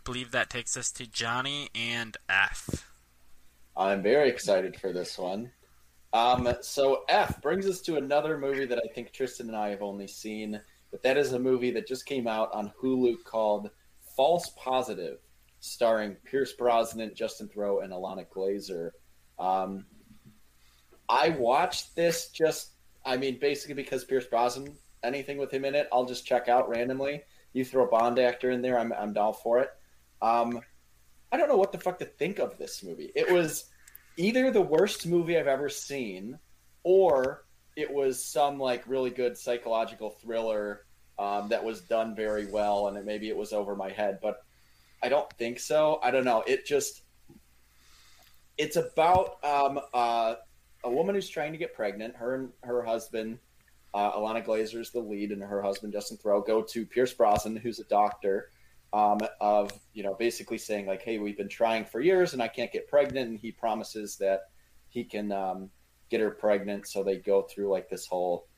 believe 0.05 0.31
that 0.31 0.51
takes 0.51 0.76
us 0.76 0.93
to 0.93 1.07
Johnny 1.07 1.68
and 1.74 2.16
F. 2.28 2.87
I'm 3.76 4.03
very 4.03 4.28
excited 4.28 4.78
for 4.78 4.93
this 4.93 5.18
one. 5.18 5.51
Um, 6.12 6.53
so 6.61 7.05
F 7.09 7.41
brings 7.43 7.66
us 7.66 7.81
to 7.83 7.97
another 7.97 8.39
movie 8.39 8.66
that 8.66 8.78
I 8.78 8.93
think 8.95 9.12
Tristan 9.12 9.49
and 9.49 9.57
I 9.57 9.70
have 9.70 9.83
only 9.83 10.07
seen 10.07 10.61
but 10.91 11.03
that 11.03 11.16
is 11.16 11.33
a 11.33 11.39
movie 11.39 11.70
that 11.72 11.87
just 11.87 12.07
came 12.07 12.26
out 12.26 12.53
on 12.53 12.72
Hulu 12.83 13.22
called 13.24 13.70
False 14.16 14.51
Positive, 14.57 15.18
starring 15.61 16.16
Pierce 16.24 16.53
Brosnan, 16.53 17.12
Justin 17.14 17.49
Theroux, 17.49 17.85
and 17.85 17.93
Ilana 17.93 18.26
Glazer. 18.28 18.91
Um, 19.39 19.87
I 21.09 21.31
watched 21.31 21.95
this 21.95 22.28
just, 22.28 22.72
I 23.05 23.16
mean, 23.16 23.38
basically 23.38 23.74
because 23.74 24.05
Pierce 24.05 24.26
Brosnan, 24.26 24.76
anything 25.03 25.38
with 25.38 25.53
him 25.53 25.64
in 25.64 25.74
it, 25.74 25.88
I'll 25.92 26.05
just 26.05 26.26
check 26.26 26.48
out 26.48 26.68
randomly. 26.68 27.22
You 27.53 27.64
throw 27.64 27.84
a 27.84 27.88
Bond 27.88 28.18
actor 28.18 28.51
in 28.51 28.62
there, 28.62 28.78
I'm, 28.78 28.92
I'm 28.92 29.12
down 29.12 29.34
for 29.34 29.59
it. 29.59 29.70
Um, 30.22 30.61
I 31.32 31.36
don't 31.36 31.48
know 31.48 31.57
what 31.57 31.72
the 31.72 31.78
fuck 31.78 31.98
to 32.01 32.05
think 32.05 32.38
of 32.38 32.59
this 32.59 32.82
movie. 32.82 33.11
It 33.14 33.30
was 33.30 33.66
either 34.16 34.51
the 34.51 34.61
worst 34.61 35.07
movie 35.07 35.38
I've 35.38 35.46
ever 35.46 35.68
seen, 35.68 36.38
or 36.82 37.44
it 37.76 37.90
was 37.90 38.24
some 38.24 38.59
like 38.59 38.86
really 38.86 39.11
good 39.11 39.36
psychological 39.36 40.11
thriller 40.11 40.86
um, 41.18 41.48
that 41.48 41.64
was 41.64 41.82
done 41.82 42.14
very 42.14 42.46
well, 42.46 42.88
and 42.88 42.96
it, 42.96 43.05
maybe 43.05 43.28
it 43.28 43.36
was 43.36 43.53
over 43.53 43.76
my 43.76 43.90
head. 43.90 44.18
But 44.20 44.42
I 45.03 45.09
don't 45.09 45.30
think 45.34 45.61
so. 45.61 46.01
I 46.03 46.11
don't 46.11 46.24
know. 46.24 46.42
It 46.46 46.66
just 46.66 47.03
it's 48.59 48.76
about 48.76 49.42
um, 49.44 49.80
uh, 49.94 50.34
a 50.85 50.91
woman 50.91 51.14
who's 51.14 51.28
trying 51.28 51.53
to 51.53 51.59
get 51.59 51.74
pregnant. 51.74 52.16
Her 52.16 52.35
and 52.35 52.51
her 52.62 52.83
husband, 52.83 53.39
uh, 53.95 54.12
Ilana 54.12 54.45
Glazer, 54.45 54.81
is 54.81 54.91
the 54.91 55.01
lead, 55.01 55.33
and 55.33 55.43
her 55.43 55.62
husband 55.62 55.93
Justin 55.93 56.16
Theroux 56.16 56.47
go 56.47 56.62
to 56.62 56.87
Pierce 56.87 57.12
Brosnan, 57.12 57.57
who's 57.57 57.81
a 57.81 57.85
doctor, 57.85 58.51
um, 58.93 59.18
of 59.41 59.70
you 59.93 60.03
know 60.03 60.14
basically 60.14 60.59
saying 60.59 60.87
like, 60.87 61.03
"Hey, 61.03 61.18
we've 61.18 61.37
been 61.37 61.49
trying 61.49 61.85
for 61.85 62.01
years, 62.01 62.33
and 62.33 62.43
I 62.43 62.49
can't 62.49 62.72
get 62.72 62.89
pregnant." 62.89 63.31
And 63.31 63.39
he 63.39 63.53
promises 63.53 64.16
that 64.16 64.51
he 64.89 65.05
can 65.05 65.33
um, 65.33 65.70
get 66.11 66.20
her 66.20 66.31
pregnant. 66.31 66.89
So 66.89 67.03
they 67.03 67.16
go 67.16 67.43
through 67.43 67.70
like 67.70 67.89
this 67.89 68.07
whole 68.07 68.49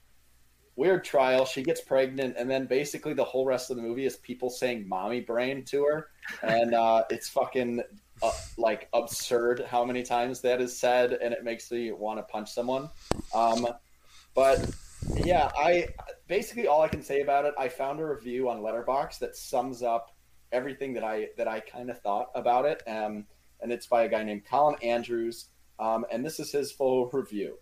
weird 0.76 1.04
trial. 1.04 1.44
She 1.44 1.62
gets 1.62 1.80
pregnant, 1.80 2.36
and 2.38 2.50
then 2.50 2.66
basically 2.66 3.14
the 3.14 3.24
whole 3.24 3.44
rest 3.44 3.70
of 3.70 3.76
the 3.76 3.82
movie 3.82 4.06
is 4.06 4.16
people 4.16 4.50
saying 4.50 4.88
"mommy 4.88 5.20
brain" 5.20 5.64
to 5.66 5.84
her, 5.84 6.08
and 6.42 6.74
uh, 6.74 7.04
it's 7.10 7.28
fucking 7.28 7.82
uh, 8.22 8.32
like 8.56 8.88
absurd 8.92 9.64
how 9.68 9.84
many 9.84 10.02
times 10.02 10.40
that 10.40 10.60
is 10.60 10.78
said, 10.78 11.12
and 11.12 11.34
it 11.34 11.44
makes 11.44 11.70
me 11.70 11.92
want 11.92 12.18
to 12.18 12.22
punch 12.22 12.52
someone. 12.52 12.88
Um, 13.34 13.66
but 14.34 14.70
yeah, 15.24 15.50
I 15.56 15.88
basically 16.28 16.66
all 16.66 16.82
I 16.82 16.88
can 16.88 17.02
say 17.02 17.20
about 17.20 17.44
it. 17.44 17.54
I 17.58 17.68
found 17.68 18.00
a 18.00 18.06
review 18.06 18.48
on 18.48 18.60
Letterboxd 18.60 19.18
that 19.20 19.36
sums 19.36 19.82
up 19.82 20.14
everything 20.52 20.92
that 20.94 21.04
I 21.04 21.28
that 21.36 21.48
I 21.48 21.60
kind 21.60 21.90
of 21.90 22.00
thought 22.00 22.30
about 22.34 22.64
it, 22.64 22.82
um, 22.86 23.26
and 23.60 23.72
it's 23.72 23.86
by 23.86 24.04
a 24.04 24.08
guy 24.08 24.22
named 24.22 24.44
Colin 24.44 24.76
Andrews, 24.82 25.48
um, 25.78 26.06
and 26.10 26.24
this 26.24 26.38
is 26.38 26.52
his 26.52 26.72
full 26.72 27.10
review. 27.12 27.58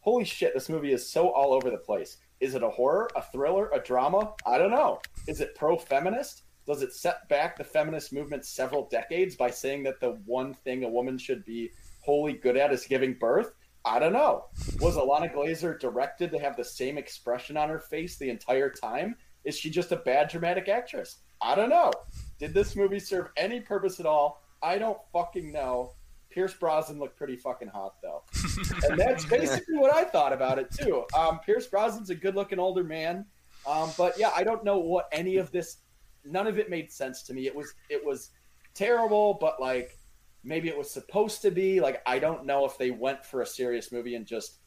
Holy 0.00 0.24
shit, 0.24 0.52
this 0.52 0.68
movie 0.68 0.92
is 0.92 1.08
so 1.08 1.28
all 1.30 1.52
over 1.52 1.70
the 1.70 1.78
place. 1.78 2.18
Is 2.40 2.56
it 2.56 2.62
a 2.64 2.68
horror, 2.68 3.08
a 3.14 3.22
thriller, 3.22 3.70
a 3.72 3.78
drama? 3.78 4.34
I 4.44 4.58
don't 4.58 4.72
know. 4.72 5.00
Is 5.28 5.40
it 5.40 5.54
pro 5.54 5.76
feminist? 5.76 6.42
Does 6.66 6.82
it 6.82 6.94
set 6.94 7.28
back 7.28 7.56
the 7.56 7.64
feminist 7.64 8.12
movement 8.12 8.44
several 8.44 8.88
decades 8.88 9.34
by 9.34 9.50
saying 9.50 9.82
that 9.84 10.00
the 10.00 10.20
one 10.26 10.54
thing 10.54 10.84
a 10.84 10.88
woman 10.88 11.18
should 11.18 11.44
be 11.44 11.70
wholly 12.00 12.34
good 12.34 12.56
at 12.56 12.72
is 12.72 12.84
giving 12.84 13.14
birth? 13.14 13.52
I 13.84 13.98
don't 13.98 14.12
know. 14.12 14.44
Was 14.80 14.96
Ilana 14.96 15.34
Glazer 15.34 15.78
directed 15.78 16.30
to 16.30 16.38
have 16.38 16.56
the 16.56 16.64
same 16.64 16.98
expression 16.98 17.56
on 17.56 17.68
her 17.68 17.80
face 17.80 18.16
the 18.16 18.30
entire 18.30 18.70
time? 18.70 19.16
Is 19.44 19.58
she 19.58 19.70
just 19.70 19.90
a 19.90 19.96
bad 19.96 20.28
dramatic 20.28 20.68
actress? 20.68 21.18
I 21.40 21.56
don't 21.56 21.70
know. 21.70 21.90
Did 22.38 22.54
this 22.54 22.76
movie 22.76 23.00
serve 23.00 23.30
any 23.36 23.60
purpose 23.60 23.98
at 23.98 24.06
all? 24.06 24.42
I 24.62 24.78
don't 24.78 24.98
fucking 25.12 25.50
know. 25.50 25.94
Pierce 26.30 26.54
Brosnan 26.54 26.98
looked 26.98 27.16
pretty 27.16 27.36
fucking 27.36 27.68
hot 27.68 27.96
though, 28.02 28.22
and 28.88 28.98
that's 28.98 29.24
basically 29.24 29.76
what 29.76 29.94
I 29.94 30.04
thought 30.04 30.32
about 30.32 30.58
it 30.58 30.70
too. 30.70 31.04
Um, 31.14 31.40
Pierce 31.40 31.66
Brosnan's 31.66 32.08
a 32.08 32.14
good-looking 32.14 32.58
older 32.58 32.82
man, 32.82 33.26
um, 33.66 33.90
but 33.98 34.18
yeah, 34.18 34.30
I 34.34 34.42
don't 34.42 34.64
know 34.64 34.78
what 34.78 35.08
any 35.12 35.36
of 35.36 35.50
this. 35.50 35.78
None 36.24 36.46
of 36.46 36.58
it 36.58 36.70
made 36.70 36.92
sense 36.92 37.22
to 37.24 37.34
me. 37.34 37.46
It 37.46 37.54
was 37.54 37.74
it 37.88 38.04
was 38.04 38.30
terrible, 38.74 39.34
but 39.34 39.60
like 39.60 39.98
maybe 40.44 40.68
it 40.68 40.76
was 40.76 40.90
supposed 40.90 41.42
to 41.42 41.50
be. 41.50 41.80
Like 41.80 42.02
I 42.06 42.18
don't 42.18 42.46
know 42.46 42.64
if 42.64 42.78
they 42.78 42.90
went 42.90 43.24
for 43.24 43.42
a 43.42 43.46
serious 43.46 43.92
movie 43.92 44.14
and 44.14 44.26
just 44.26 44.58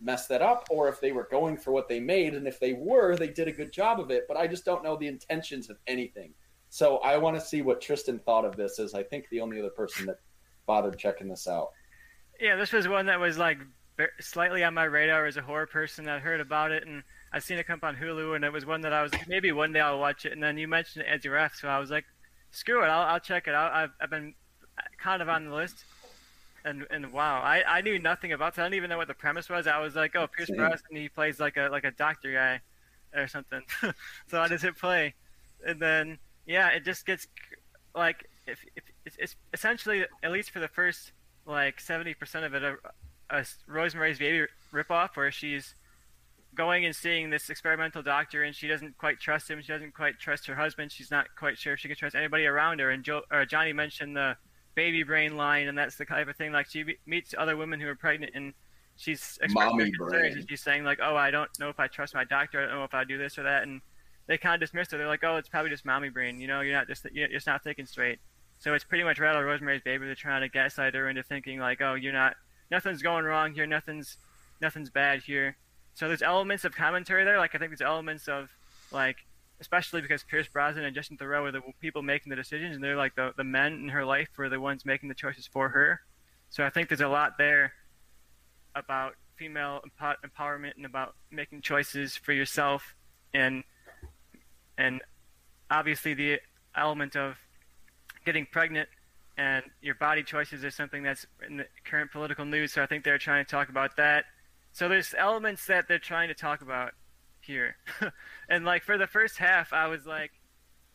messed 0.00 0.28
that 0.28 0.42
up, 0.42 0.66
or 0.70 0.88
if 0.88 1.00
they 1.00 1.12
were 1.12 1.28
going 1.30 1.56
for 1.56 1.72
what 1.72 1.88
they 1.88 2.00
made, 2.00 2.34
and 2.34 2.46
if 2.46 2.60
they 2.60 2.74
were, 2.74 3.16
they 3.16 3.28
did 3.28 3.48
a 3.48 3.52
good 3.52 3.72
job 3.72 4.00
of 4.00 4.10
it. 4.10 4.24
But 4.28 4.36
I 4.36 4.46
just 4.46 4.64
don't 4.64 4.84
know 4.84 4.96
the 4.96 5.08
intentions 5.08 5.70
of 5.70 5.78
anything. 5.86 6.34
So 6.68 6.98
I 6.98 7.16
want 7.16 7.36
to 7.38 7.44
see 7.44 7.62
what 7.62 7.80
Tristan 7.80 8.18
thought 8.18 8.44
of 8.44 8.56
this. 8.56 8.78
As 8.78 8.94
I 8.94 9.02
think 9.02 9.28
the 9.30 9.40
only 9.40 9.58
other 9.58 9.70
person 9.70 10.06
that 10.06 10.18
bothered 10.66 10.98
checking 10.98 11.28
this 11.28 11.46
out. 11.46 11.70
Yeah, 12.40 12.56
this 12.56 12.72
was 12.72 12.88
one 12.88 13.06
that 13.06 13.20
was 13.20 13.38
like 13.38 13.58
slightly 14.20 14.62
on 14.62 14.74
my 14.74 14.84
radar 14.84 15.26
as 15.26 15.36
a 15.36 15.42
horror 15.42 15.66
person. 15.66 16.08
I 16.08 16.18
heard 16.18 16.40
about 16.40 16.72
it 16.72 16.86
and 16.86 17.02
I've 17.36 17.44
seen 17.44 17.58
it 17.58 17.66
come 17.66 17.80
up 17.82 17.84
on 17.84 17.96
Hulu, 17.96 18.34
and 18.34 18.46
it 18.46 18.52
was 18.52 18.64
one 18.64 18.80
that 18.80 18.94
I 18.94 19.02
was 19.02 19.12
like, 19.12 19.28
maybe 19.28 19.52
one 19.52 19.70
day 19.70 19.80
I'll 19.80 20.00
watch 20.00 20.24
it. 20.24 20.32
And 20.32 20.42
then 20.42 20.56
you 20.56 20.66
mentioned 20.66 21.04
it 21.04 21.08
as 21.10 21.22
your 21.22 21.34
ref, 21.34 21.54
so 21.54 21.68
I 21.68 21.78
was 21.78 21.90
like, 21.90 22.06
screw 22.50 22.82
it, 22.82 22.86
I'll, 22.86 23.06
I'll 23.06 23.20
check 23.20 23.46
it 23.46 23.54
out. 23.54 23.72
I've, 23.72 23.90
I've 24.00 24.08
been 24.08 24.32
kind 24.96 25.20
of 25.20 25.28
on 25.28 25.44
the 25.44 25.54
list. 25.54 25.84
And, 26.64 26.86
and 26.90 27.12
wow, 27.12 27.42
I, 27.42 27.62
I 27.68 27.80
knew 27.82 27.98
nothing 27.98 28.32
about 28.32 28.56
it. 28.56 28.62
I 28.62 28.64
didn't 28.64 28.76
even 28.76 28.88
know 28.88 28.96
what 28.96 29.08
the 29.08 29.12
premise 29.12 29.50
was. 29.50 29.66
I 29.66 29.80
was 29.80 29.94
like, 29.94 30.16
oh, 30.16 30.26
Pierce 30.28 30.48
Brosnan, 30.48 30.96
he 30.96 31.10
plays 31.10 31.38
like 31.38 31.58
a 31.58 31.68
like 31.68 31.84
a 31.84 31.90
doctor 31.90 32.32
guy, 32.32 32.60
or 33.14 33.28
something. 33.28 33.60
so 34.28 34.40
I 34.40 34.48
just 34.48 34.64
hit 34.64 34.78
play, 34.78 35.12
and 35.66 35.78
then 35.78 36.16
yeah, 36.46 36.68
it 36.68 36.86
just 36.86 37.04
gets 37.04 37.26
like 37.94 38.30
if, 38.46 38.64
if 38.74 38.84
it's, 39.04 39.16
it's 39.18 39.36
essentially 39.52 40.06
at 40.22 40.32
least 40.32 40.52
for 40.52 40.60
the 40.60 40.68
first 40.68 41.12
like 41.44 41.82
70% 41.82 42.46
of 42.46 42.54
it 42.54 42.62
a, 42.62 42.76
a 43.28 43.44
Rosemary's 43.66 44.18
Baby 44.18 44.46
ripoff 44.72 45.16
where 45.16 45.30
she's 45.30 45.74
going 46.56 46.84
and 46.84 46.96
seeing 46.96 47.30
this 47.30 47.50
experimental 47.50 48.02
doctor 48.02 48.42
and 48.42 48.54
she 48.54 48.66
doesn't 48.66 48.96
quite 48.98 49.20
trust 49.20 49.50
him. 49.50 49.60
She 49.60 49.68
doesn't 49.68 49.94
quite 49.94 50.18
trust 50.18 50.46
her 50.46 50.54
husband. 50.54 50.90
She's 50.90 51.10
not 51.10 51.26
quite 51.38 51.58
sure 51.58 51.74
if 51.74 51.80
she 51.80 51.88
can 51.88 51.96
trust 51.96 52.16
anybody 52.16 52.46
around 52.46 52.80
her. 52.80 52.90
And 52.90 53.06
or 53.30 53.44
Johnny 53.44 53.72
mentioned 53.72 54.16
the 54.16 54.36
baby 54.74 55.02
brain 55.02 55.36
line, 55.36 55.68
and 55.68 55.76
that's 55.76 55.96
the 55.96 56.04
type 56.04 56.28
of 56.28 56.36
thing. 56.36 56.52
Like 56.52 56.68
she 56.68 56.84
meets 57.06 57.34
other 57.36 57.56
women 57.56 57.80
who 57.80 57.88
are 57.88 57.94
pregnant 57.94 58.32
and 58.34 58.54
she's 58.96 59.38
Mommy 59.50 59.90
brain. 59.98 60.32
And 60.32 60.48
she's 60.48 60.62
saying 60.62 60.84
like, 60.84 60.98
"Oh, 61.02 61.16
I 61.16 61.30
don't 61.30 61.50
know 61.60 61.68
if 61.68 61.78
I 61.78 61.86
trust 61.86 62.14
my 62.14 62.24
doctor. 62.24 62.60
I 62.60 62.66
don't 62.66 62.76
know 62.76 62.84
if 62.84 62.94
I 62.94 63.04
do 63.04 63.18
this 63.18 63.38
or 63.38 63.42
that." 63.44 63.62
And 63.62 63.80
they 64.26 64.38
kind 64.38 64.54
of 64.54 64.60
dismiss 64.60 64.90
her. 64.90 64.98
They're 64.98 65.06
like, 65.06 65.24
"Oh, 65.24 65.36
it's 65.36 65.48
probably 65.48 65.70
just 65.70 65.84
mommy 65.84 66.08
brain. 66.08 66.40
You 66.40 66.48
know, 66.48 66.60
you're 66.60 66.74
not 66.74 66.86
just 66.86 67.06
you're 67.12 67.28
just 67.28 67.46
not 67.46 67.62
thinking 67.62 67.86
straight." 67.86 68.18
So 68.58 68.72
it's 68.72 68.84
pretty 68.84 69.04
much 69.04 69.18
Rattle 69.18 69.42
Rosemary's 69.42 69.82
Baby. 69.82 70.06
They're 70.06 70.14
trying 70.14 70.40
to 70.40 70.48
gaslight 70.48 70.94
her 70.94 71.08
into 71.08 71.22
thinking 71.22 71.58
like, 71.58 71.80
"Oh, 71.82 71.94
you're 71.94 72.12
not. 72.12 72.36
Nothing's 72.70 73.02
going 73.02 73.24
wrong 73.24 73.52
here. 73.52 73.66
Nothing's 73.66 74.18
nothing's 74.60 74.90
bad 74.90 75.22
here." 75.22 75.56
So 75.96 76.08
there's 76.08 76.22
elements 76.22 76.64
of 76.66 76.76
commentary 76.76 77.24
there. 77.24 77.38
Like 77.38 77.54
I 77.54 77.58
think 77.58 77.70
there's 77.70 77.80
elements 77.80 78.28
of 78.28 78.50
like, 78.92 79.16
especially 79.60 80.02
because 80.02 80.22
Pierce 80.22 80.46
Brosnan 80.46 80.84
and 80.84 80.94
Justin 80.94 81.16
Theroux 81.16 81.48
are 81.48 81.52
the 81.52 81.62
people 81.80 82.02
making 82.02 82.30
the 82.30 82.36
decisions, 82.36 82.74
and 82.74 82.84
they're 82.84 82.96
like 82.96 83.16
the 83.16 83.32
the 83.36 83.44
men 83.44 83.72
in 83.72 83.88
her 83.88 84.04
life 84.04 84.28
were 84.36 84.50
the 84.50 84.60
ones 84.60 84.84
making 84.84 85.08
the 85.08 85.14
choices 85.14 85.46
for 85.46 85.70
her. 85.70 86.00
So 86.50 86.64
I 86.64 86.70
think 86.70 86.88
there's 86.88 87.00
a 87.00 87.08
lot 87.08 87.38
there 87.38 87.72
about 88.74 89.14
female 89.36 89.80
empowerment 90.00 90.76
and 90.76 90.84
about 90.84 91.14
making 91.30 91.62
choices 91.62 92.14
for 92.16 92.32
yourself 92.32 92.94
and 93.34 93.64
and 94.78 95.00
obviously 95.70 96.14
the 96.14 96.40
element 96.76 97.16
of 97.16 97.36
getting 98.24 98.46
pregnant 98.46 98.88
and 99.38 99.64
your 99.80 99.94
body 99.94 100.22
choices 100.22 100.62
is 100.62 100.74
something 100.74 101.02
that's 101.02 101.26
in 101.46 101.58
the 101.58 101.66
current 101.84 102.10
political 102.10 102.44
news. 102.44 102.72
So 102.72 102.82
I 102.82 102.86
think 102.86 103.04
they're 103.04 103.18
trying 103.18 103.44
to 103.44 103.50
talk 103.50 103.68
about 103.68 103.96
that. 103.96 104.24
So 104.76 104.90
there's 104.90 105.14
elements 105.16 105.64
that 105.68 105.88
they're 105.88 105.98
trying 105.98 106.28
to 106.28 106.34
talk 106.34 106.60
about 106.60 106.92
here. 107.40 107.76
and 108.50 108.66
like 108.66 108.82
for 108.82 108.98
the 108.98 109.06
first 109.06 109.38
half, 109.38 109.72
I 109.72 109.86
was 109.86 110.04
like, 110.04 110.32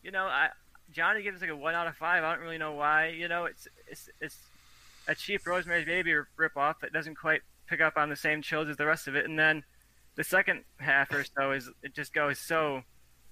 you 0.04 0.12
know, 0.12 0.26
I 0.26 0.50
Johnny 0.92 1.24
gives 1.24 1.40
like 1.40 1.50
a 1.50 1.56
one 1.56 1.74
out 1.74 1.88
of 1.88 1.96
five. 1.96 2.22
I 2.22 2.32
don't 2.32 2.44
really 2.44 2.58
know 2.58 2.74
why. 2.74 3.08
You 3.08 3.26
know, 3.26 3.46
it's 3.46 3.66
it's 3.88 4.08
it's 4.20 4.38
a 5.08 5.16
cheap 5.16 5.44
Rosemary's 5.44 5.84
Baby 5.84 6.14
ripoff 6.38 6.78
that 6.82 6.92
doesn't 6.92 7.16
quite 7.16 7.40
pick 7.66 7.80
up 7.80 7.94
on 7.96 8.08
the 8.08 8.14
same 8.14 8.40
chills 8.40 8.68
as 8.68 8.76
the 8.76 8.86
rest 8.86 9.08
of 9.08 9.16
it. 9.16 9.24
And 9.24 9.36
then 9.36 9.64
the 10.14 10.22
second 10.22 10.62
half 10.76 11.12
or 11.12 11.24
so 11.24 11.50
is 11.50 11.68
it 11.82 11.92
just 11.92 12.14
goes 12.14 12.38
so 12.38 12.82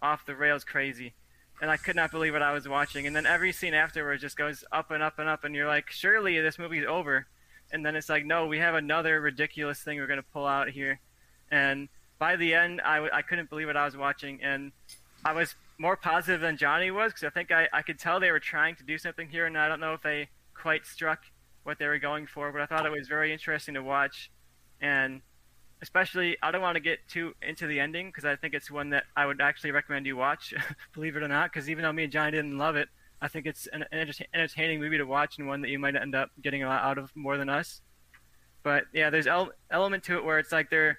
off 0.03 0.27
the 0.27 0.35
rails 0.35 0.65
crazy. 0.65 1.15
And 1.63 1.71
I 1.71 1.77
could 1.77 1.95
not 1.95 2.11
believe 2.11 2.33
what 2.33 2.43
I 2.43 2.53
was 2.53 2.67
watching. 2.67 3.07
And 3.07 3.15
then 3.15 3.25
every 3.25 3.53
scene 3.53 3.75
afterwards 3.75 4.23
just 4.23 4.37
goes 4.37 4.65
up 4.73 4.91
and 4.91 5.01
up 5.01 5.21
and 5.21 5.29
up. 5.29 5.45
And 5.45 5.55
you're 5.55 5.69
like, 5.69 5.93
surely 5.93 6.41
this 6.41 6.59
movie's 6.59 6.87
over. 6.89 7.29
And 7.73 7.85
then 7.85 7.97
it's 7.97 8.09
like, 8.09 8.25
no, 8.25 8.47
we 8.47 8.59
have 8.59 8.75
another 8.75 9.21
ridiculous 9.21 9.81
thing 9.81 9.99
we're 9.99 10.07
going 10.07 10.19
to 10.19 10.27
pull 10.33 10.47
out 10.47 10.71
here. 10.71 11.01
And 11.51 11.89
by 12.19 12.37
the 12.37 12.55
end, 12.55 12.81
I 12.81 12.97
w- 12.97 13.13
I 13.13 13.23
couldn't 13.23 13.51
believe 13.51 13.67
what 13.67 13.77
I 13.77 13.85
was 13.85 13.97
watching. 13.97 14.41
And 14.43 14.73
I 15.25 15.33
was 15.33 15.55
more 15.79 15.97
positive 15.97 16.41
than 16.41 16.57
Johnny 16.57 16.91
was 16.91 17.13
because 17.13 17.25
I 17.25 17.31
think 17.31 17.51
I, 17.51 17.69
I 17.73 17.83
could 17.83 17.99
tell 17.99 18.21
they 18.21 18.31
were 18.31 18.41
trying 18.41 18.77
to 18.77 18.85
do 18.85 18.99
something 18.99 19.29
here. 19.29 19.47
And 19.47 19.57
I 19.57 19.69
don't 19.69 19.81
know 19.81 19.95
if 19.95 20.03
they 20.03 20.29
quite 20.55 20.87
struck 20.87 21.21
what 21.63 21.79
they 21.79 21.87
were 21.87 21.99
going 21.99 22.27
for. 22.27 22.53
But 22.53 22.61
I 22.61 22.67
thought 22.67 22.87
it 22.87 22.93
was 22.93 23.09
very 23.09 23.33
interesting 23.33 23.75
to 23.75 23.83
watch. 23.83 24.31
And 24.81 25.23
especially 25.83 26.37
I 26.43 26.51
don't 26.51 26.63
want 26.63 26.77
to 26.77 26.81
get 26.81 26.99
too 27.09 27.35
into 27.41 27.67
the 27.67 27.81
ending 27.81 28.09
because 28.09 28.25
I 28.25 28.37
think 28.37 28.55
it's 28.55 28.71
one 28.71 28.91
that 28.91 29.05
I 29.17 29.27
would 29.27 29.41
actually 29.41 29.71
recommend 29.71 30.07
you 30.07 30.17
watch, 30.17 30.53
believe 30.95 31.17
it 31.17 31.23
or 31.23 31.29
not. 31.29 31.53
Because 31.53 31.71
even 31.71 31.83
though 31.83 31.93
me 31.93 32.05
and 32.05 32.13
Johnny 32.13 32.33
didn't 32.33 32.59
love 32.59 32.77
it, 32.77 32.89
I 33.23 33.29
think 33.29 33.47
it's 33.47 33.67
an 33.67 33.85
entertaining 33.93 34.81
movie 34.81 34.99
to 34.99 35.05
watch 35.05 35.39
and 35.39 35.47
one 35.47 35.61
that 35.63 35.69
you 35.69 35.79
might 35.79 35.95
end 35.95 36.15
up 36.15 36.31
getting 36.41 36.63
a 36.63 36.69
lot 36.69 36.83
out 36.83 36.99
of 36.99 37.15
more 37.15 37.37
than 37.37 37.49
us. 37.49 37.83
But 38.63 38.85
yeah, 38.93 39.11
there's 39.11 39.27
el- 39.27 39.53
element 39.71 40.05
to 40.05 40.17
it 40.17 40.25
where 40.25 40.39
it's 40.39 40.53
like 40.53 40.71
they're 40.71 40.99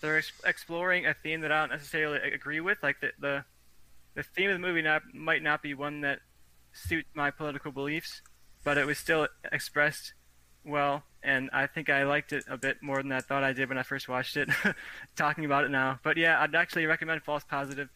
they're 0.00 0.18
ex- 0.18 0.32
exploring 0.44 1.06
a 1.06 1.14
theme 1.14 1.40
that 1.40 1.52
I 1.52 1.60
don't 1.60 1.70
necessarily 1.70 2.18
agree 2.18 2.60
with. 2.60 2.82
Like 2.82 3.00
the 3.00 3.12
the, 3.18 3.44
the 4.14 4.22
theme 4.22 4.50
of 4.50 4.54
the 4.54 4.66
movie 4.66 4.82
not, 4.82 5.02
might 5.14 5.42
not 5.42 5.62
be 5.62 5.74
one 5.74 6.02
that 6.02 6.20
suits 6.72 7.08
my 7.14 7.30
political 7.30 7.72
beliefs, 7.72 8.22
but 8.64 8.78
it 8.78 8.86
was 8.86 8.98
still 8.98 9.28
expressed 9.50 10.12
well, 10.64 11.02
and 11.22 11.48
I 11.52 11.66
think 11.66 11.88
I 11.88 12.04
liked 12.04 12.32
it 12.32 12.44
a 12.48 12.58
bit 12.58 12.82
more 12.82 13.02
than 13.02 13.12
I 13.12 13.20
thought 13.20 13.42
I 13.42 13.52
did 13.52 13.68
when 13.68 13.78
I 13.78 13.82
first 13.82 14.08
watched 14.08 14.36
it. 14.36 14.48
talking 15.16 15.44
about 15.44 15.64
it 15.64 15.70
now, 15.70 15.98
but 16.02 16.16
yeah, 16.16 16.40
I'd 16.40 16.54
actually 16.54 16.86
recommend 16.86 17.22
False 17.22 17.44
Positive 17.44 17.88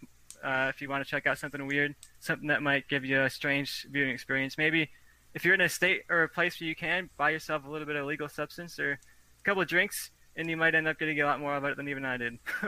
uh, 0.43 0.67
if 0.69 0.81
you 0.81 0.89
want 0.89 1.05
to 1.05 1.11
check 1.11 1.27
out 1.27 1.39
something 1.39 1.67
weird, 1.67 1.95
something 2.21 2.49
that 2.49 2.63
might 2.63 2.89
give 2.89 3.05
you 3.05 3.23
a 3.23 3.31
strange 3.31 3.87
viewing 3.91 4.11
experience. 4.11 4.59
Maybe 4.59 4.91
if 5.35 5.45
you're 5.45 5.55
in 5.55 5.61
a 5.61 5.69
state 5.69 6.03
or 6.11 6.23
a 6.23 6.29
place 6.29 6.61
where 6.61 6.69
you 6.69 6.75
can 6.75 7.09
buy 7.17 7.31
yourself 7.31 7.65
a 7.65 7.71
little 7.71 7.87
bit 7.87 7.97
of 7.97 8.07
legal 8.07 8.29
substance 8.29 8.79
or 8.79 8.93
a 8.93 9.43
couple 9.45 9.63
of 9.63 9.69
drinks, 9.69 10.11
and 10.37 10.49
you 10.49 10.57
might 10.57 10.75
end 10.75 10.89
up 10.89 10.99
getting 10.99 11.21
a 11.21 11.25
lot 11.25 11.41
more 11.41 11.55
of 11.55 11.65
it 11.65 11.77
than 11.77 11.89
even 11.89 12.05
I 12.05 12.17
did. 12.17 12.39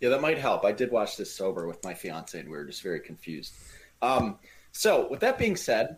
yeah, 0.00 0.08
that 0.08 0.20
might 0.20 0.38
help. 0.38 0.64
I 0.64 0.72
did 0.72 0.90
watch 0.90 1.16
this 1.16 1.32
sober 1.32 1.66
with 1.66 1.82
my 1.84 1.94
fiance, 1.94 2.38
and 2.38 2.48
we 2.48 2.56
were 2.56 2.64
just 2.64 2.82
very 2.82 3.00
confused. 3.00 3.54
Um, 4.02 4.38
so, 4.72 5.08
with 5.08 5.20
that 5.20 5.38
being 5.38 5.56
said, 5.56 5.96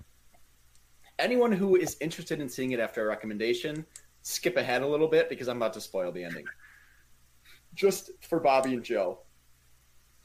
anyone 1.19 1.53
who 1.53 1.77
is 1.77 1.97
interested 2.01 2.41
in 2.41 2.49
seeing 2.49 2.73
it 2.73 2.81
after 2.81 3.03
a 3.03 3.07
recommendation, 3.07 3.85
skip 4.23 4.57
ahead 4.57 4.83
a 4.83 4.87
little 4.87 5.09
bit 5.09 5.29
because 5.29 5.49
I'm 5.49 5.57
about 5.57 5.73
to 5.75 5.81
spoil 5.81 6.13
the 6.13 6.25
ending. 6.25 6.45
Just 7.75 8.11
for 8.21 8.41
Bobby 8.41 8.75
and 8.75 8.85
Joe. 8.85 9.21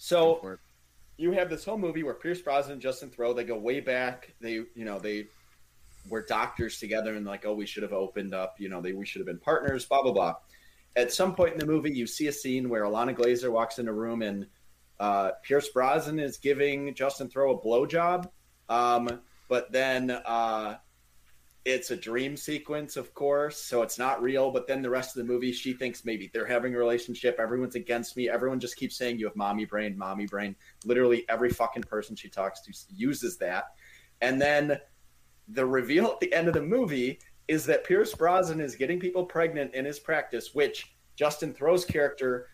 So 0.03 0.57
you 1.15 1.31
have 1.31 1.49
this 1.49 1.63
whole 1.63 1.77
movie 1.77 2.03
where 2.03 2.13
Pierce 2.13 2.41
Brosnan 2.41 2.73
and 2.73 2.81
Justin 2.81 3.09
Theroux 3.09 3.33
they 3.33 3.45
go 3.45 3.57
way 3.57 3.79
back. 3.79 4.33
They 4.41 4.55
you 4.75 4.83
know 4.83 4.99
they 4.99 5.27
were 6.09 6.25
doctors 6.25 6.77
together 6.77 7.15
and 7.15 7.25
like 7.25 7.45
oh 7.45 7.53
we 7.53 7.65
should 7.65 7.83
have 7.83 7.93
opened 7.93 8.33
up 8.33 8.55
you 8.59 8.67
know 8.67 8.81
they 8.81 8.91
we 8.91 9.05
should 9.05 9.21
have 9.21 9.27
been 9.27 9.39
partners 9.39 9.85
blah 9.85 10.03
blah 10.03 10.11
blah. 10.11 10.35
At 10.97 11.13
some 11.13 11.33
point 11.33 11.53
in 11.53 11.59
the 11.59 11.65
movie, 11.65 11.93
you 11.93 12.05
see 12.05 12.27
a 12.27 12.33
scene 12.33 12.67
where 12.67 12.83
Ilana 12.83 13.15
Glazer 13.15 13.49
walks 13.49 13.79
in 13.79 13.87
a 13.87 13.93
room 13.93 14.21
and 14.23 14.45
uh, 14.99 15.31
Pierce 15.41 15.69
Brosnan 15.69 16.19
is 16.19 16.35
giving 16.35 16.93
Justin 16.95 17.29
Theroux 17.29 17.57
a 17.57 17.65
blowjob. 17.65 18.29
Um, 18.67 19.21
but 19.47 19.71
then 19.71 20.11
uh, 20.11 20.75
it's 21.65 21.91
a 21.91 21.95
dream 21.95 22.35
sequence, 22.35 22.97
of 22.97 23.13
course, 23.13 23.57
so 23.57 23.81
it's 23.83 23.97
not 23.97 24.21
real. 24.21 24.51
But 24.51 24.67
then 24.67 24.81
the 24.81 24.89
rest 24.89 25.15
of 25.15 25.25
the 25.25 25.31
movie, 25.31 25.53
she 25.53 25.73
thinks 25.73 26.03
maybe 26.03 26.29
they're 26.33 26.45
having 26.45 26.75
a 26.75 26.77
relationship. 26.77 27.37
Everyone's 27.39 27.75
against 27.75 28.17
me. 28.17 28.29
Everyone 28.29 28.59
just 28.59 28.75
keeps 28.75 28.97
saying 28.97 29.17
you 29.17 29.25
have 29.25 29.35
mommy 29.35 29.65
brain, 29.65 29.97
mommy 29.97 30.25
brain. 30.25 30.55
Literally 30.83 31.25
every 31.29 31.49
fucking 31.49 31.83
person 31.83 32.15
she 32.15 32.29
talks 32.29 32.61
to 32.61 32.73
uses 32.93 33.37
that. 33.37 33.65
And 34.21 34.41
then 34.41 34.77
the 35.47 35.65
reveal 35.65 36.07
at 36.07 36.19
the 36.19 36.33
end 36.33 36.47
of 36.47 36.53
the 36.53 36.61
movie 36.61 37.19
is 37.47 37.65
that 37.65 37.85
Pierce 37.85 38.13
Brosnan 38.13 38.61
is 38.61 38.75
getting 38.75 38.99
people 38.99 39.25
pregnant 39.25 39.73
in 39.73 39.85
his 39.85 39.99
practice, 39.99 40.53
which 40.53 40.95
Justin 41.15 41.53
Theroux's 41.53 41.85
character 41.85 42.47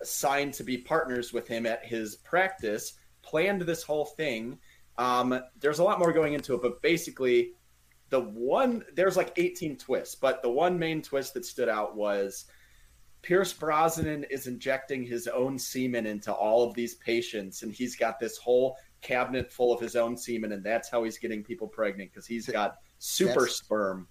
assigned 0.00 0.54
to 0.54 0.64
be 0.64 0.78
partners 0.78 1.32
with 1.32 1.46
him 1.46 1.66
at 1.66 1.84
his 1.84 2.16
practice 2.16 2.94
planned 3.22 3.62
this 3.62 3.82
whole 3.82 4.04
thing. 4.04 4.58
Um, 4.98 5.40
there's 5.60 5.78
a 5.78 5.84
lot 5.84 5.98
more 5.98 6.12
going 6.12 6.34
into 6.34 6.54
it, 6.54 6.62
but 6.62 6.80
basically 6.82 7.52
the 8.08 8.20
one 8.20 8.84
there's 8.94 9.16
like 9.16 9.32
18 9.36 9.76
twists, 9.78 10.14
but 10.14 10.42
the 10.42 10.50
one 10.50 10.78
main 10.78 11.02
twist 11.02 11.34
that 11.34 11.44
stood 11.44 11.68
out 11.68 11.96
was 11.96 12.46
Pierce 13.22 13.52
Brosnan 13.52 14.24
is 14.30 14.46
injecting 14.46 15.04
his 15.04 15.26
own 15.26 15.58
semen 15.58 16.06
into 16.06 16.32
all 16.32 16.62
of 16.62 16.74
these 16.74 16.94
patients, 16.94 17.62
and 17.62 17.72
he's 17.72 17.96
got 17.96 18.20
this 18.20 18.38
whole 18.38 18.76
cabinet 19.00 19.52
full 19.52 19.72
of 19.72 19.80
his 19.80 19.96
own 19.96 20.16
semen, 20.16 20.52
and 20.52 20.62
that's 20.62 20.88
how 20.88 21.02
he's 21.02 21.18
getting 21.18 21.42
people 21.42 21.66
pregnant 21.66 22.12
because 22.12 22.26
he's 22.26 22.46
got 22.46 22.76
super 22.98 23.40
that's, 23.40 23.56
sperm. 23.56 24.06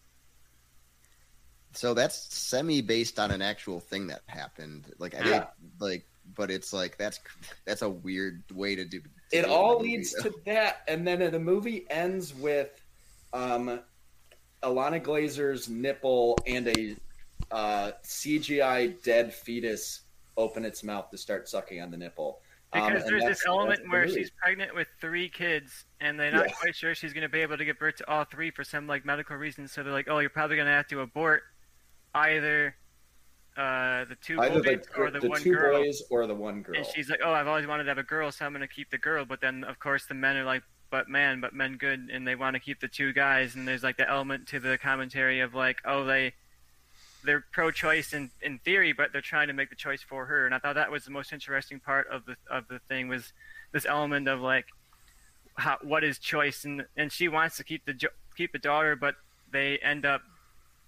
So 1.71 1.93
that's 1.93 2.33
semi 2.35 2.81
based 2.81 3.17
on 3.17 3.31
an 3.31 3.41
actual 3.41 3.79
thing 3.79 4.07
that 4.07 4.21
happened. 4.27 4.91
Like 4.99 5.15
I 5.15 5.29
yeah. 5.29 5.45
like, 5.79 6.05
but 6.35 6.51
it's 6.51 6.73
like 6.73 6.97
that's 6.97 7.21
that's 7.63 7.83
a 7.83 7.89
weird 7.89 8.43
way 8.53 8.75
to 8.75 8.83
do. 8.83 8.99
To 8.99 9.07
it 9.31 9.45
all 9.45 9.79
leads 9.79 10.13
to 10.15 10.33
that, 10.45 10.83
and 10.89 11.07
then 11.07 11.19
the 11.31 11.39
movie 11.39 11.85
ends 11.89 12.33
with 12.35 12.69
um, 13.35 13.79
Ilana 14.63 15.03
Glazer's 15.03 15.69
nipple 15.69 16.37
and 16.47 16.67
a 16.69 16.95
uh, 17.51 17.91
CGI 18.03 19.01
dead 19.03 19.33
fetus 19.33 20.01
open 20.37 20.65
its 20.65 20.83
mouth 20.83 21.09
to 21.11 21.17
start 21.17 21.47
sucking 21.47 21.81
on 21.81 21.91
the 21.91 21.97
nipple. 21.97 22.39
Um, 22.73 22.87
because 22.87 23.03
um, 23.03 23.09
there's 23.09 23.23
this 23.23 23.43
element 23.47 23.79
where 23.89 24.07
she's 24.07 24.31
pregnant 24.41 24.73
with 24.73 24.87
three 24.99 25.29
kids, 25.29 25.85
and 26.01 26.19
they're 26.19 26.31
not 26.31 26.51
quite 26.53 26.75
sure 26.75 26.95
she's 26.95 27.13
going 27.13 27.21
to 27.21 27.29
be 27.29 27.41
able 27.41 27.57
to 27.57 27.65
give 27.65 27.77
birth 27.77 27.97
to 27.97 28.09
all 28.09 28.25
three 28.25 28.51
for 28.51 28.63
some 28.63 28.87
like 28.87 29.05
medical 29.05 29.35
reasons. 29.35 29.71
So 29.71 29.83
they're 29.83 29.93
like, 29.93 30.07
"Oh, 30.09 30.19
you're 30.19 30.29
probably 30.29 30.55
going 30.55 30.67
to 30.67 30.73
have 30.73 30.87
to 30.87 31.01
abort 31.01 31.43
either 32.15 32.75
uh, 33.55 34.05
the 34.05 34.17
two 34.21 34.39
either 34.39 34.61
boys 34.61 34.85
the, 34.93 35.01
or 35.01 35.11
the, 35.11 35.19
the 35.19 35.29
one 35.29 35.43
girl." 35.43 35.83
boys 35.83 36.03
or 36.09 36.27
the 36.27 36.35
one 36.35 36.63
girl. 36.63 36.75
And 36.75 36.85
she's 36.85 37.09
like, 37.09 37.19
"Oh, 37.23 37.31
I've 37.31 37.47
always 37.47 37.67
wanted 37.67 37.83
to 37.83 37.91
have 37.91 37.97
a 37.97 38.03
girl, 38.03 38.31
so 38.31 38.45
I'm 38.45 38.51
going 38.51 38.67
to 38.67 38.73
keep 38.73 38.89
the 38.89 38.97
girl." 38.97 39.23
But 39.23 39.39
then, 39.39 39.63
of 39.63 39.79
course, 39.79 40.05
the 40.05 40.15
men 40.15 40.35
are 40.35 40.43
like, 40.43 40.63
but 40.89 41.09
man, 41.09 41.41
but 41.41 41.53
men 41.53 41.77
good, 41.77 42.09
and 42.11 42.27
they 42.27 42.35
want 42.35 42.55
to 42.55 42.59
keep 42.59 42.79
the 42.79 42.87
two 42.87 43.13
guys. 43.13 43.55
And 43.55 43.67
there's 43.67 43.83
like 43.83 43.97
the 43.97 44.09
element 44.09 44.47
to 44.47 44.59
the 44.59 44.77
commentary 44.77 45.39
of 45.39 45.53
like, 45.53 45.77
oh, 45.85 46.03
they 46.03 46.33
they're 47.25 47.43
pro-choice 47.51 48.13
in, 48.13 48.29
in 48.41 48.59
theory, 48.59 48.93
but 48.93 49.11
they're 49.11 49.21
trying 49.21 49.47
to 49.47 49.53
make 49.53 49.69
the 49.69 49.75
choice 49.75 50.01
for 50.01 50.25
her. 50.27 50.45
And 50.45 50.53
I 50.53 50.59
thought 50.59 50.75
that 50.75 50.91
was 50.91 51.05
the 51.05 51.11
most 51.11 51.33
interesting 51.33 51.79
part 51.79 52.07
of 52.07 52.25
the 52.25 52.35
of 52.49 52.67
the 52.67 52.79
thing 52.87 53.07
was 53.07 53.33
this 53.71 53.85
element 53.85 54.27
of 54.27 54.41
like, 54.41 54.67
how, 55.55 55.77
what 55.81 56.03
is 56.03 56.19
choice? 56.19 56.65
And 56.65 56.85
and 56.95 57.11
she 57.11 57.27
wants 57.27 57.57
to 57.57 57.63
keep 57.63 57.85
the 57.85 57.99
keep 58.37 58.51
the 58.51 58.59
daughter, 58.59 58.95
but 58.95 59.15
they 59.51 59.77
end 59.79 60.05
up 60.05 60.21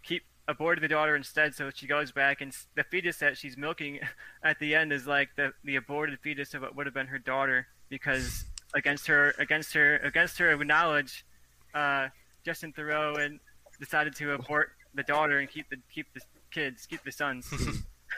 keep 0.04 0.24
aborting 0.48 0.82
the 0.82 0.88
daughter 0.88 1.16
instead. 1.16 1.56
So 1.56 1.72
she 1.74 1.88
goes 1.88 2.12
back, 2.12 2.42
and 2.42 2.56
the 2.76 2.84
fetus 2.84 3.18
that 3.18 3.38
she's 3.38 3.58
milking 3.58 4.00
at 4.44 4.60
the 4.60 4.76
end 4.76 4.94
is 4.94 5.08
like 5.08 5.30
the 5.36 5.54
the 5.64 5.76
aborted 5.76 6.20
fetus 6.20 6.54
of 6.54 6.62
what 6.62 6.76
would 6.76 6.86
have 6.86 6.94
been 6.94 7.08
her 7.08 7.20
daughter 7.20 7.68
because 7.90 8.46
against 8.76 9.08
her 9.08 9.34
against 9.40 9.74
her 9.74 9.98
against 9.98 10.38
her 10.38 10.56
knowledge, 10.64 11.26
uh, 11.74 12.08
Justin 12.46 12.74
Theroux 12.74 13.24
and 13.24 13.40
decided 13.80 14.16
to 14.16 14.34
abort 14.34 14.70
the 14.94 15.04
daughter 15.04 15.40
and 15.40 15.50
keep 15.50 15.70
the 15.70 15.78
keep 15.94 16.08
the 16.14 16.22
kids, 16.52 16.86
keep 16.86 17.04
the 17.04 17.12
sons. 17.12 17.52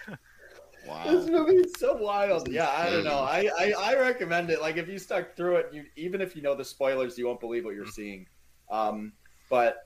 wow, 0.87 1.03
this 1.05 1.29
movie 1.29 1.55
is 1.55 1.73
so 1.77 1.95
wild. 1.95 2.47
Yeah, 2.47 2.69
I 2.69 2.89
don't 2.89 3.03
know. 3.03 3.19
I, 3.19 3.49
I, 3.57 3.73
I 3.77 3.95
recommend 3.99 4.49
it. 4.49 4.61
Like 4.61 4.77
if 4.77 4.87
you 4.87 4.97
stuck 4.97 5.35
through 5.35 5.57
it, 5.57 5.69
you 5.73 5.85
even 5.95 6.21
if 6.21 6.35
you 6.35 6.41
know 6.41 6.55
the 6.55 6.65
spoilers, 6.65 7.17
you 7.17 7.27
won't 7.27 7.39
believe 7.39 7.65
what 7.65 7.75
you're 7.75 7.85
seeing. 7.85 8.25
Um, 8.69 9.13
but. 9.49 9.85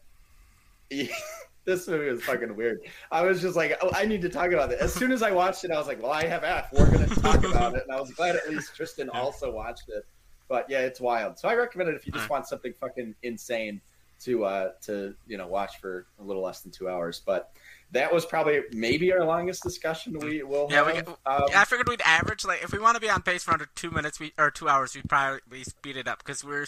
this 1.66 1.88
movie 1.88 2.10
was 2.10 2.22
fucking 2.24 2.56
weird. 2.56 2.82
I 3.12 3.24
was 3.24 3.42
just 3.42 3.56
like, 3.56 3.78
oh, 3.82 3.90
I 3.96 4.06
need 4.06 4.22
to 4.22 4.30
talk 4.30 4.52
about 4.52 4.72
it. 4.72 4.80
As 4.80 4.94
soon 4.94 5.12
as 5.12 5.24
I 5.24 5.32
watched 5.32 5.64
it, 5.64 5.72
I 5.72 5.78
was 5.78 5.88
like, 5.88 6.02
well, 6.02 6.12
I 6.12 6.26
have 6.26 6.44
F. 6.44 6.68
We're 6.74 6.92
going 6.92 7.08
to 7.08 7.16
talk 7.22 7.44
about 7.44 7.76
it. 7.76 7.84
And 7.88 7.96
I 7.96 8.00
was 8.00 8.12
glad 8.12 8.36
at 8.36 8.50
least 8.50 8.76
Tristan 8.76 9.10
also 9.10 9.52
watched 9.52 9.86
it. 9.88 10.06
But 10.48 10.70
yeah, 10.70 10.80
it's 10.80 11.00
wild. 11.00 11.40
So 11.40 11.48
I 11.48 11.56
recommend 11.56 11.90
it 11.90 11.96
if 11.96 12.06
you 12.06 12.14
just 12.14 12.30
want 12.30 12.48
something 12.48 12.74
fucking 12.80 13.16
insane 13.24 13.82
to 14.24 14.46
uh 14.46 14.70
to 14.82 15.14
you 15.28 15.38
know 15.38 15.48
watch 15.48 15.80
for 15.80 16.06
a 16.20 16.24
little 16.24 16.44
less 16.44 16.62
than 16.62 16.72
two 16.72 16.90
hours. 16.90 17.22
But 17.26 17.52
that 17.92 18.12
was 18.12 18.26
probably 18.26 18.62
maybe 18.72 19.12
our 19.14 19.24
longest 19.24 19.64
discussion 19.64 20.18
we 20.20 20.44
will. 20.44 20.68
Yeah, 20.70 20.92
have. 20.92 21.08
We, 21.08 21.14
um, 21.26 21.44
yeah, 21.50 21.62
I 21.62 21.66
figured 21.66 21.88
we'd 21.88 22.02
average 22.02 22.44
like 22.46 22.64
if 22.64 22.72
we 22.72 22.80
want 22.80 22.96
to 22.96 23.02
be 23.02 23.10
on 23.10 23.22
pace 23.22 23.44
for 23.44 23.52
under 23.52 23.68
two 23.76 23.92
minutes 23.92 24.20
we, 24.20 24.34
or 24.38 24.52
two 24.52 24.68
hours, 24.68 24.96
we'd 24.96 25.10
probably 25.10 25.64
speed 25.64 25.98
it 25.98 26.08
up 26.08 26.20
because 26.20 26.44
we're 26.44 26.66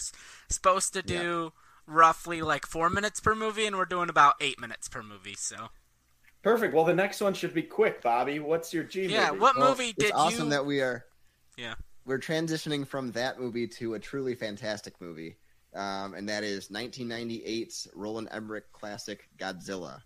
supposed 0.48 0.92
to 0.92 1.02
do 1.02 1.52
yeah. 1.54 1.94
roughly 1.94 2.42
like 2.42 2.66
four 2.66 2.90
minutes 2.90 3.20
per 3.20 3.34
movie, 3.34 3.66
and 3.66 3.76
we're 3.76 3.84
doing 3.84 4.08
about 4.08 4.34
eight 4.40 4.60
minutes 4.60 4.88
per 4.88 5.02
movie. 5.02 5.36
So. 5.36 5.68
Perfect. 6.42 6.74
Well, 6.74 6.84
the 6.84 6.94
next 6.94 7.20
one 7.20 7.34
should 7.34 7.54
be 7.54 7.62
quick, 7.62 8.02
Bobby. 8.02 8.38
What's 8.38 8.72
your 8.72 8.84
G? 8.84 9.06
Yeah, 9.06 9.30
movie? 9.30 9.40
what 9.40 9.56
well, 9.56 9.70
movie 9.70 9.94
did 9.98 10.10
it's 10.10 10.12
awesome 10.12 10.44
you? 10.44 10.50
that 10.50 10.64
we 10.64 10.80
are. 10.80 11.04
Yeah 11.56 11.74
we're 12.06 12.18
transitioning 12.18 12.86
from 12.86 13.10
that 13.12 13.38
movie 13.38 13.66
to 13.66 13.94
a 13.94 13.98
truly 13.98 14.34
fantastic 14.34 14.94
movie, 15.00 15.36
um, 15.74 16.14
and 16.14 16.28
that 16.28 16.44
is 16.44 16.68
1998's 16.68 17.88
Roland 17.94 18.28
Emmerich 18.30 18.70
classic 18.72 19.28
Godzilla, 19.36 20.00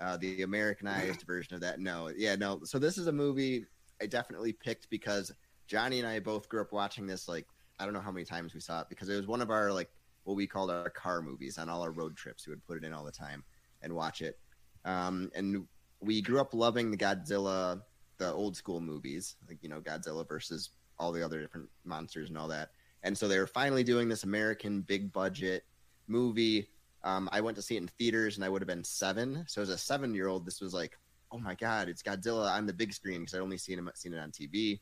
uh, 0.00 0.16
the 0.16 0.42
Americanized 0.42 1.22
version 1.26 1.54
of 1.54 1.60
that. 1.60 1.78
No, 1.78 2.10
yeah, 2.16 2.34
no. 2.34 2.60
So 2.64 2.78
this 2.78 2.96
is 2.96 3.06
a 3.06 3.12
movie 3.12 3.66
I 4.00 4.06
definitely 4.06 4.54
picked 4.54 4.88
because 4.88 5.30
Johnny 5.66 5.98
and 5.98 6.08
I 6.08 6.18
both 6.20 6.48
grew 6.48 6.62
up 6.62 6.72
watching 6.72 7.06
this. 7.06 7.28
Like 7.28 7.46
I 7.78 7.84
don't 7.84 7.94
know 7.94 8.00
how 8.00 8.10
many 8.10 8.24
times 8.24 8.54
we 8.54 8.60
saw 8.60 8.80
it 8.80 8.88
because 8.88 9.10
it 9.10 9.16
was 9.16 9.26
one 9.26 9.42
of 9.42 9.50
our 9.50 9.72
like 9.72 9.90
what 10.24 10.36
we 10.36 10.46
called 10.46 10.70
our 10.70 10.88
car 10.90 11.20
movies 11.20 11.58
on 11.58 11.68
all 11.68 11.82
our 11.82 11.92
road 11.92 12.16
trips. 12.16 12.46
We 12.46 12.52
would 12.52 12.66
put 12.66 12.78
it 12.78 12.84
in 12.84 12.94
all 12.94 13.04
the 13.04 13.12
time 13.12 13.44
and 13.82 13.92
watch 13.92 14.22
it. 14.22 14.38
Um, 14.84 15.30
and 15.34 15.66
we 16.00 16.22
grew 16.22 16.40
up 16.40 16.54
loving 16.54 16.90
the 16.90 16.96
Godzilla, 16.96 17.82
the 18.18 18.32
old 18.32 18.56
school 18.56 18.80
movies, 18.80 19.36
like 19.48 19.58
you 19.62 19.68
know 19.68 19.80
Godzilla 19.80 20.26
versus 20.26 20.70
all 21.02 21.12
the 21.12 21.22
other 21.22 21.40
different 21.40 21.68
monsters 21.84 22.28
and 22.28 22.38
all 22.38 22.48
that. 22.48 22.70
And 23.02 23.18
so 23.18 23.26
they 23.26 23.38
were 23.38 23.48
finally 23.48 23.82
doing 23.82 24.08
this 24.08 24.22
American 24.22 24.82
big 24.82 25.12
budget 25.12 25.64
movie. 26.06 26.68
Um, 27.02 27.28
I 27.32 27.40
went 27.40 27.56
to 27.56 27.62
see 27.62 27.74
it 27.74 27.82
in 27.82 27.88
theaters 27.88 28.36
and 28.36 28.44
I 28.44 28.48
would 28.48 28.62
have 28.62 28.68
been 28.68 28.84
seven. 28.84 29.44
So 29.48 29.60
as 29.60 29.68
a 29.68 29.76
seven 29.76 30.14
year 30.14 30.28
old, 30.28 30.46
this 30.46 30.60
was 30.60 30.72
like, 30.72 30.96
oh 31.32 31.38
my 31.38 31.56
god, 31.56 31.88
it's 31.88 32.02
Godzilla 32.02 32.52
on 32.52 32.66
the 32.66 32.72
big 32.72 32.92
screen 32.92 33.20
because 33.20 33.34
I'd 33.34 33.40
only 33.40 33.58
seen 33.58 33.78
him 33.78 33.90
seen 33.94 34.14
it 34.14 34.20
on 34.20 34.30
TV. 34.30 34.80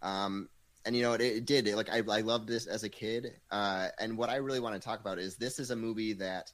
Um, 0.00 0.48
and 0.86 0.96
you 0.96 1.02
know 1.02 1.12
it, 1.12 1.20
it 1.20 1.44
did 1.44 1.68
it, 1.68 1.76
like 1.76 1.90
I, 1.90 1.98
I 1.98 2.22
loved 2.22 2.48
this 2.48 2.66
as 2.66 2.84
a 2.84 2.88
kid. 2.88 3.32
Uh, 3.50 3.88
and 3.98 4.16
what 4.16 4.30
I 4.30 4.36
really 4.36 4.60
want 4.60 4.74
to 4.74 4.80
talk 4.80 5.00
about 5.00 5.18
is 5.18 5.36
this 5.36 5.58
is 5.58 5.70
a 5.70 5.76
movie 5.76 6.14
that 6.14 6.50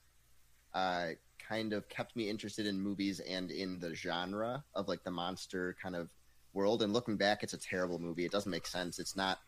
uh, 0.74 1.10
kind 1.38 1.72
of 1.72 1.88
kept 1.88 2.16
me 2.16 2.28
interested 2.28 2.66
in 2.66 2.80
movies 2.80 3.20
and 3.20 3.52
in 3.52 3.78
the 3.78 3.94
genre 3.94 4.64
of 4.74 4.88
like 4.88 5.04
the 5.04 5.10
monster 5.10 5.76
kind 5.80 5.94
of 5.94 6.08
world. 6.56 6.82
And 6.82 6.92
looking 6.92 7.16
back, 7.16 7.44
it's 7.44 7.52
a 7.52 7.58
terrible 7.58 8.00
movie. 8.00 8.24
It 8.24 8.32
doesn't 8.32 8.50
make 8.50 8.66
sense. 8.66 8.98
It's 8.98 9.14
not, 9.14 9.38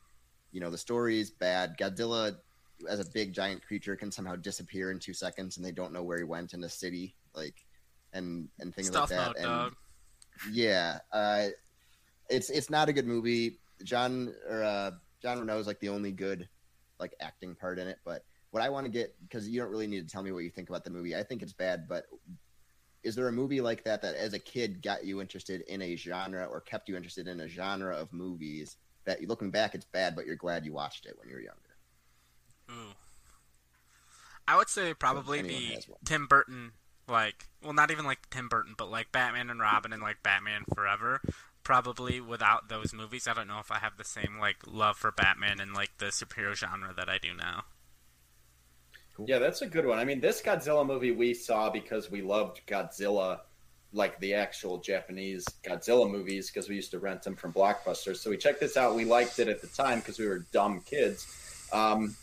you 0.52 0.60
know, 0.60 0.70
the 0.70 0.78
story 0.78 1.18
is 1.18 1.30
bad. 1.30 1.76
Godzilla, 1.76 2.36
as 2.88 3.00
a 3.00 3.10
big 3.10 3.32
giant 3.32 3.66
creature, 3.66 3.96
can 3.96 4.12
somehow 4.12 4.36
disappear 4.36 4.92
in 4.92 5.00
two 5.00 5.14
seconds, 5.14 5.56
and 5.56 5.66
they 5.66 5.72
don't 5.72 5.92
know 5.92 6.04
where 6.04 6.18
he 6.18 6.24
went 6.24 6.54
in 6.54 6.60
the 6.60 6.68
city, 6.68 7.16
like, 7.34 7.54
and 8.12 8.48
and 8.60 8.74
things 8.74 8.88
Stealth 8.88 9.10
like 9.10 9.18
that. 9.18 9.26
mode, 9.26 9.36
and 9.36 9.44
dog. 9.46 9.74
yeah, 10.52 10.98
uh, 11.12 11.46
it's 12.28 12.50
it's 12.50 12.70
not 12.70 12.88
a 12.88 12.92
good 12.92 13.06
movie. 13.06 13.58
John 13.82 14.34
or 14.48 14.62
uh, 14.62 14.90
John 15.20 15.40
Reno 15.40 15.58
is 15.58 15.66
like 15.66 15.80
the 15.80 15.88
only 15.88 16.12
good 16.12 16.48
like 17.00 17.14
acting 17.20 17.54
part 17.54 17.78
in 17.78 17.88
it. 17.88 17.98
But 18.04 18.24
what 18.50 18.62
I 18.62 18.68
want 18.68 18.86
to 18.86 18.90
get 18.90 19.14
because 19.22 19.48
you 19.48 19.60
don't 19.60 19.70
really 19.70 19.86
need 19.86 20.06
to 20.06 20.12
tell 20.12 20.22
me 20.22 20.32
what 20.32 20.44
you 20.44 20.50
think 20.50 20.68
about 20.68 20.84
the 20.84 20.90
movie. 20.90 21.16
I 21.16 21.22
think 21.22 21.42
it's 21.42 21.52
bad, 21.52 21.88
but 21.88 22.06
is 23.02 23.14
there 23.14 23.28
a 23.28 23.32
movie 23.32 23.60
like 23.60 23.84
that 23.84 24.02
that 24.02 24.14
as 24.16 24.32
a 24.32 24.38
kid 24.38 24.82
got 24.82 25.04
you 25.04 25.20
interested 25.20 25.62
in 25.62 25.82
a 25.82 25.96
genre 25.96 26.44
or 26.44 26.60
kept 26.60 26.88
you 26.88 26.96
interested 26.96 27.28
in 27.28 27.40
a 27.40 27.48
genre 27.48 27.96
of 27.96 28.12
movies 28.12 28.76
that 29.04 29.26
looking 29.26 29.50
back 29.50 29.74
it's 29.74 29.86
bad, 29.86 30.14
but 30.14 30.26
you're 30.26 30.36
glad 30.36 30.64
you 30.64 30.72
watched 30.72 31.06
it 31.06 31.16
when 31.18 31.28
you 31.28 31.34
were 31.34 31.40
younger? 31.40 31.58
Ooh. 32.70 32.94
I 34.46 34.56
would 34.56 34.68
say 34.68 34.94
probably 34.94 35.42
the. 35.42 35.84
Tim 36.04 36.26
Burton, 36.26 36.72
like, 37.06 37.46
well, 37.62 37.72
not 37.72 37.90
even 37.90 38.04
like 38.04 38.30
Tim 38.30 38.48
Burton, 38.48 38.74
but 38.76 38.90
like 38.90 39.12
Batman 39.12 39.50
and 39.50 39.60
Robin 39.60 39.92
and 39.92 40.02
like 40.02 40.22
Batman 40.22 40.64
Forever. 40.74 41.20
Probably 41.62 42.18
without 42.18 42.70
those 42.70 42.94
movies, 42.94 43.28
I 43.28 43.34
don't 43.34 43.48
know 43.48 43.58
if 43.58 43.70
I 43.70 43.78
have 43.78 43.98
the 43.98 44.04
same 44.04 44.38
like 44.40 44.56
love 44.66 44.96
for 44.96 45.12
Batman 45.12 45.60
and 45.60 45.74
like 45.74 45.98
the 45.98 46.06
superhero 46.06 46.54
genre 46.54 46.94
that 46.94 47.10
I 47.10 47.18
do 47.18 47.34
now. 47.34 47.64
Yeah, 49.26 49.38
that's 49.38 49.62
a 49.62 49.66
good 49.66 49.84
one. 49.86 49.98
I 49.98 50.04
mean, 50.04 50.20
this 50.20 50.40
Godzilla 50.42 50.86
movie 50.86 51.10
we 51.10 51.34
saw 51.34 51.70
because 51.70 52.10
we 52.10 52.22
loved 52.22 52.60
Godzilla, 52.66 53.40
like 53.92 54.18
the 54.20 54.34
actual 54.34 54.78
Japanese 54.78 55.44
Godzilla 55.64 56.10
movies, 56.10 56.50
because 56.50 56.68
we 56.68 56.76
used 56.76 56.90
to 56.92 56.98
rent 56.98 57.22
them 57.22 57.34
from 57.34 57.52
Blockbuster. 57.52 58.16
So 58.16 58.30
we 58.30 58.36
checked 58.36 58.60
this 58.60 58.76
out. 58.76 58.94
We 58.94 59.04
liked 59.04 59.38
it 59.38 59.48
at 59.48 59.60
the 59.60 59.66
time 59.68 59.98
because 60.00 60.18
we 60.18 60.26
were 60.28 60.46
dumb 60.52 60.82
kids. 60.86 61.26
Um, 61.72 62.14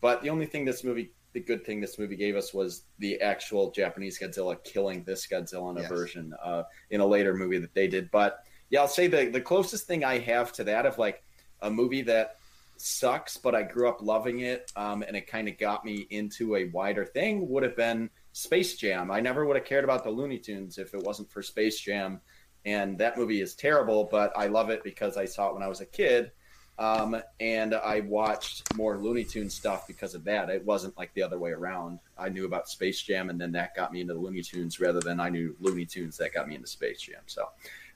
but 0.00 0.22
the 0.22 0.30
only 0.30 0.46
thing 0.46 0.64
this 0.64 0.84
movie, 0.84 1.10
the 1.32 1.40
good 1.40 1.64
thing 1.64 1.80
this 1.80 1.98
movie 1.98 2.16
gave 2.16 2.36
us 2.36 2.54
was 2.54 2.82
the 2.98 3.20
actual 3.20 3.70
Japanese 3.72 4.18
Godzilla 4.18 4.62
killing 4.62 5.02
this 5.04 5.26
Godzilla 5.26 5.72
in 5.72 5.78
a 5.78 5.80
Yes. 5.82 5.90
version 5.90 6.32
uh, 6.42 6.62
in 6.90 7.00
a 7.00 7.06
later 7.06 7.34
movie 7.34 7.58
that 7.58 7.74
they 7.74 7.88
did. 7.88 8.10
But 8.10 8.38
yeah, 8.70 8.80
I'll 8.80 8.88
say 8.88 9.08
the 9.08 9.26
the 9.26 9.40
closest 9.40 9.86
thing 9.86 10.04
I 10.04 10.18
have 10.18 10.52
to 10.52 10.64
that 10.64 10.86
of 10.86 10.98
like 10.98 11.22
a 11.62 11.70
movie 11.70 12.02
that 12.02 12.36
sucks, 12.84 13.38
but 13.38 13.54
I 13.54 13.62
grew 13.62 13.88
up 13.88 14.02
loving 14.02 14.40
it, 14.40 14.70
um, 14.76 15.02
and 15.02 15.16
it 15.16 15.26
kind 15.26 15.48
of 15.48 15.56
got 15.58 15.84
me 15.84 16.06
into 16.10 16.56
a 16.56 16.66
wider 16.66 17.04
thing. 17.04 17.48
Would 17.48 17.62
have 17.62 17.76
been 17.76 18.10
Space 18.32 18.76
Jam. 18.76 19.10
I 19.10 19.20
never 19.20 19.46
would 19.46 19.56
have 19.56 19.64
cared 19.64 19.84
about 19.84 20.04
the 20.04 20.10
Looney 20.10 20.38
Tunes 20.38 20.76
if 20.76 20.92
it 20.92 21.02
wasn't 21.02 21.30
for 21.30 21.42
Space 21.42 21.80
Jam, 21.80 22.20
and 22.64 22.98
that 22.98 23.16
movie 23.16 23.40
is 23.40 23.54
terrible, 23.54 24.04
but 24.10 24.32
I 24.36 24.48
love 24.48 24.68
it 24.68 24.84
because 24.84 25.16
I 25.16 25.24
saw 25.24 25.48
it 25.48 25.54
when 25.54 25.62
I 25.62 25.68
was 25.68 25.80
a 25.80 25.86
kid, 25.86 26.32
um, 26.78 27.16
and 27.40 27.74
I 27.74 28.00
watched 28.00 28.76
more 28.76 28.98
Looney 28.98 29.24
Tune 29.24 29.48
stuff 29.48 29.86
because 29.86 30.14
of 30.14 30.24
that. 30.24 30.50
It 30.50 30.64
wasn't 30.64 30.98
like 30.98 31.14
the 31.14 31.22
other 31.22 31.38
way 31.38 31.52
around. 31.52 32.00
I 32.18 32.28
knew 32.28 32.44
about 32.44 32.68
Space 32.68 33.00
Jam, 33.00 33.30
and 33.30 33.40
then 33.40 33.52
that 33.52 33.74
got 33.74 33.92
me 33.92 34.02
into 34.02 34.12
the 34.12 34.20
Looney 34.20 34.42
Tunes 34.42 34.78
rather 34.78 35.00
than 35.00 35.20
I 35.20 35.30
knew 35.30 35.56
Looney 35.58 35.86
Tunes 35.86 36.18
that 36.18 36.34
got 36.34 36.48
me 36.48 36.54
into 36.54 36.68
Space 36.68 37.00
Jam. 37.00 37.22
So. 37.26 37.48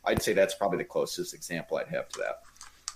I'd 0.05 0.23
say 0.23 0.33
that's 0.33 0.55
probably 0.55 0.79
the 0.79 0.85
closest 0.85 1.35
example 1.35 1.77
I'd 1.77 1.89
have 1.89 2.09
to 2.11 2.21
that. 2.21 2.43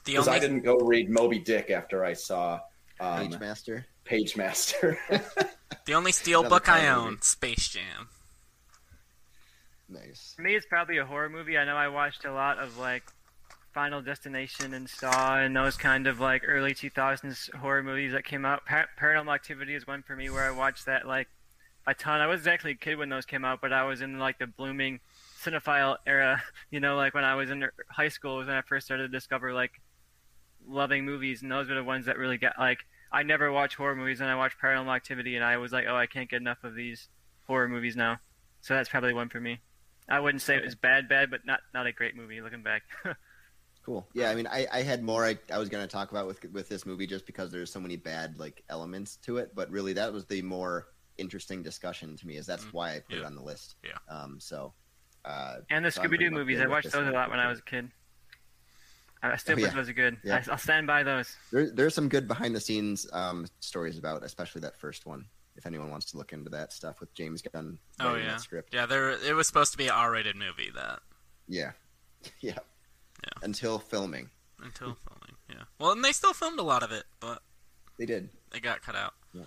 The 0.04 0.12
Because 0.12 0.28
only 0.28 0.38
I 0.38 0.40
didn't 0.40 0.62
go 0.62 0.76
read 0.76 1.10
Moby 1.10 1.38
Dick 1.38 1.70
after 1.70 2.04
I 2.04 2.12
saw 2.14 2.60
um, 3.00 3.28
Pagemaster. 3.28 3.84
Page 4.04 4.36
Master. 4.36 4.98
the 5.86 5.94
only 5.94 6.12
steel 6.12 6.42
book 6.42 6.68
I 6.68 6.88
own, 6.88 7.04
movie. 7.04 7.18
Space 7.22 7.68
Jam. 7.68 8.08
Nice. 9.88 10.32
For 10.36 10.42
me, 10.42 10.54
it's 10.56 10.66
probably 10.66 10.98
a 10.98 11.04
horror 11.04 11.28
movie. 11.28 11.56
I 11.58 11.64
know 11.64 11.76
I 11.76 11.88
watched 11.88 12.24
a 12.24 12.32
lot 12.32 12.58
of 12.58 12.78
like 12.78 13.04
Final 13.74 14.02
Destination 14.02 14.74
and 14.74 14.88
Saw 14.88 15.38
and 15.38 15.54
those 15.54 15.76
kind 15.76 16.06
of 16.06 16.20
like 16.20 16.42
early 16.46 16.74
2000s 16.74 17.54
horror 17.54 17.82
movies 17.82 18.12
that 18.12 18.24
came 18.24 18.44
out. 18.44 18.64
Par- 18.66 18.88
Paranormal 19.00 19.34
Activity 19.34 19.74
is 19.74 19.86
one 19.86 20.02
for 20.02 20.16
me 20.16 20.30
where 20.30 20.44
I 20.44 20.50
watched 20.50 20.86
that 20.86 21.06
like 21.06 21.28
a 21.86 21.94
ton. 21.94 22.20
I 22.20 22.26
was 22.26 22.46
actually 22.46 22.72
a 22.72 22.76
kid 22.76 22.96
when 22.96 23.08
those 23.08 23.26
came 23.26 23.44
out, 23.44 23.60
but 23.60 23.72
I 23.72 23.84
was 23.84 24.00
in 24.00 24.18
like 24.18 24.38
the 24.38 24.46
blooming 24.46 25.00
cinephile 25.42 25.96
era. 26.06 26.42
You 26.70 26.80
know, 26.80 26.96
like 26.96 27.12
when 27.12 27.24
I 27.24 27.34
was 27.34 27.50
in 27.50 27.66
high 27.90 28.08
school 28.08 28.38
was 28.38 28.46
when 28.46 28.56
I 28.56 28.62
first 28.62 28.86
started 28.86 29.02
to 29.02 29.08
discover 29.08 29.52
like 29.52 29.72
loving 30.66 31.04
movies, 31.04 31.42
and 31.42 31.50
those 31.50 31.68
were 31.68 31.74
the 31.74 31.84
ones 31.84 32.06
that 32.06 32.18
really 32.18 32.38
get 32.38 32.54
like. 32.58 32.80
I 33.12 33.22
never 33.24 33.52
watch 33.52 33.74
horror 33.74 33.94
movies, 33.94 34.20
and 34.20 34.30
I 34.30 34.36
watch 34.36 34.54
Paranormal 34.58 34.94
Activity, 34.96 35.36
and 35.36 35.44
I 35.44 35.58
was 35.58 35.70
like, 35.72 35.84
oh, 35.88 35.96
I 35.96 36.06
can't 36.06 36.30
get 36.30 36.40
enough 36.40 36.64
of 36.64 36.74
these 36.74 37.08
horror 37.46 37.68
movies 37.68 37.94
now. 37.94 38.18
So 38.62 38.74
that's 38.74 38.88
probably 38.88 39.12
one 39.12 39.28
for 39.28 39.40
me. 39.40 39.60
I 40.08 40.20
wouldn't 40.20 40.42
say 40.42 40.56
it 40.56 40.64
was 40.64 40.74
bad, 40.74 41.08
bad, 41.08 41.30
but 41.30 41.44
not 41.44 41.60
not 41.74 41.86
a 41.86 41.92
great 41.92 42.16
movie 42.16 42.40
looking 42.40 42.62
back. 42.62 42.82
Cool. 43.84 44.08
Yeah, 44.14 44.30
I 44.30 44.34
mean, 44.36 44.46
I, 44.46 44.66
I 44.72 44.82
had 44.82 45.02
more 45.02 45.24
I, 45.24 45.36
I 45.52 45.58
was 45.58 45.68
going 45.68 45.82
to 45.82 45.88
talk 45.90 46.12
about 46.12 46.26
with 46.28 46.44
with 46.52 46.68
this 46.68 46.86
movie 46.86 47.06
just 47.06 47.26
because 47.26 47.50
there's 47.50 47.72
so 47.72 47.80
many 47.80 47.96
bad 47.96 48.38
like 48.38 48.62
elements 48.68 49.16
to 49.24 49.38
it, 49.38 49.54
but 49.54 49.68
really 49.70 49.92
that 49.94 50.12
was 50.12 50.24
the 50.26 50.40
more 50.42 50.86
interesting 51.18 51.62
discussion 51.64 52.16
to 52.16 52.26
me. 52.26 52.36
Is 52.36 52.46
that's 52.46 52.66
Mm, 52.66 52.72
why 52.72 52.94
I 52.94 53.00
put 53.00 53.18
it 53.18 53.24
on 53.24 53.34
the 53.34 53.42
list. 53.42 53.76
Yeah. 53.82 53.98
Um. 54.08 54.38
So. 54.40 54.74
Uh, 55.24 55.58
and 55.70 55.84
the 55.84 55.90
So 55.90 56.02
Scooby 56.02 56.18
Doo 56.18 56.30
movies, 56.30 56.60
I 56.60 56.66
watched 56.66 56.92
those 56.92 57.06
a 57.08 57.10
lot 57.12 57.30
when 57.30 57.40
I 57.40 57.48
was 57.48 57.58
a 57.60 57.62
kid. 57.62 57.90
I 59.22 59.36
still 59.36 59.52
Oh, 59.52 59.56
think 59.56 59.68
yeah. 59.68 59.74
those 59.74 59.88
are 59.88 59.92
good. 59.92 60.16
Yeah. 60.24 60.42
I, 60.46 60.50
I'll 60.52 60.58
stand 60.58 60.86
by 60.86 61.02
those. 61.02 61.36
there, 61.52 61.70
there's 61.70 61.94
some 61.94 62.08
good 62.08 62.26
behind 62.26 62.54
the 62.56 62.60
scenes 62.60 63.06
um, 63.12 63.46
stories 63.60 63.98
about, 63.98 64.24
especially 64.24 64.62
that 64.62 64.76
first 64.78 65.06
one. 65.06 65.26
If 65.54 65.66
anyone 65.66 65.90
wants 65.90 66.06
to 66.12 66.16
look 66.16 66.32
into 66.32 66.48
that 66.50 66.72
stuff 66.72 66.98
with 66.98 67.12
James 67.14 67.42
Gunn 67.42 67.78
Oh 68.00 68.08
writing 68.08 68.24
yeah, 68.24 68.30
that 68.32 68.40
script. 68.40 68.72
yeah. 68.74 68.86
There, 68.86 69.10
it 69.10 69.34
was 69.34 69.46
supposed 69.46 69.70
to 69.72 69.78
be 69.78 69.84
an 69.84 69.92
R-rated 69.92 70.34
movie 70.34 70.70
that 70.74 71.00
Yeah. 71.46 71.72
Yeah. 72.40 72.54
Yeah. 73.22 73.30
Until 73.42 73.78
filming, 73.78 74.30
until 74.60 74.96
filming. 74.96 75.36
Yeah. 75.48 75.64
Well, 75.78 75.92
and 75.92 76.02
they 76.04 76.12
still 76.12 76.32
filmed 76.32 76.58
a 76.58 76.62
lot 76.64 76.82
of 76.82 76.90
it, 76.90 77.04
but 77.20 77.40
they 77.98 78.06
did. 78.06 78.30
they 78.50 78.58
got 78.60 78.82
cut 78.82 78.96
out. 78.96 79.12
Yeah. 79.34 79.42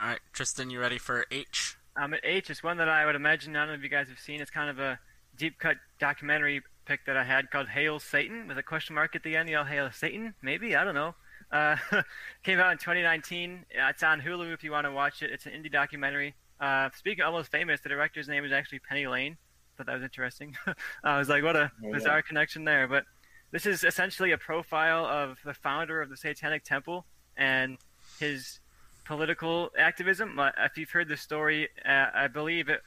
All 0.00 0.08
right, 0.08 0.20
Tristan, 0.32 0.70
you 0.70 0.80
ready 0.80 0.96
for 0.98 1.26
H? 1.30 1.76
Um, 1.96 2.14
at 2.14 2.20
H 2.24 2.48
is 2.48 2.62
one 2.62 2.76
that 2.78 2.88
I 2.88 3.04
would 3.04 3.16
imagine 3.16 3.52
none 3.52 3.68
of 3.68 3.82
you 3.82 3.88
guys 3.90 4.08
have 4.08 4.18
seen. 4.20 4.40
It's 4.40 4.50
kind 4.50 4.70
of 4.70 4.78
a 4.78 4.98
deep 5.36 5.58
cut 5.58 5.76
documentary 5.98 6.62
pick 6.88 7.04
that 7.06 7.16
I 7.18 7.24
had 7.24 7.50
called 7.50 7.68
Hail 7.68 8.00
Satan 8.00 8.48
with 8.48 8.56
a 8.58 8.62
question 8.62 8.94
mark 8.94 9.14
at 9.14 9.22
the 9.22 9.36
end. 9.36 9.48
You 9.50 9.56
know, 9.56 9.64
Hail 9.64 9.90
Satan? 9.92 10.34
Maybe? 10.42 10.74
I 10.74 10.84
don't 10.84 10.94
know. 10.94 11.14
Uh, 11.52 11.76
came 12.42 12.58
out 12.58 12.72
in 12.72 12.78
2019. 12.78 13.66
Uh, 13.78 13.88
It's 13.90 14.02
on 14.02 14.20
Hulu 14.22 14.52
if 14.54 14.64
you 14.64 14.72
want 14.72 14.86
to 14.86 14.90
watch 14.92 15.22
it. 15.22 15.30
It's 15.30 15.44
an 15.46 15.52
indie 15.52 15.70
documentary. 15.70 16.34
Uh, 16.58 16.88
speaking 16.96 17.22
of 17.22 17.32
almost 17.32 17.50
famous, 17.52 17.80
the 17.82 17.90
director's 17.90 18.26
name 18.26 18.44
is 18.44 18.52
actually 18.52 18.78
Penny 18.80 19.06
Lane. 19.06 19.36
Thought 19.76 19.86
that 19.86 19.94
was 19.94 20.02
interesting. 20.02 20.56
I 21.04 21.18
was 21.18 21.28
like, 21.28 21.44
what 21.44 21.54
a 21.56 21.70
Oh, 21.84 21.86
yeah. 21.88 21.92
bizarre 21.92 22.22
connection 22.22 22.64
there. 22.64 22.88
But 22.88 23.04
this 23.52 23.66
is 23.66 23.84
essentially 23.84 24.32
a 24.32 24.38
profile 24.38 25.04
of 25.04 25.38
the 25.44 25.54
founder 25.54 26.00
of 26.02 26.08
the 26.08 26.16
Satanic 26.16 26.64
Temple 26.64 27.04
and 27.36 27.76
his 28.18 28.60
political 29.04 29.70
activism. 29.78 30.38
If 30.58 30.76
you've 30.78 30.90
heard 30.90 31.08
the 31.08 31.16
story, 31.16 31.68
uh, 31.86 32.06
I 32.14 32.26
believe 32.28 32.68
it. 32.68 32.80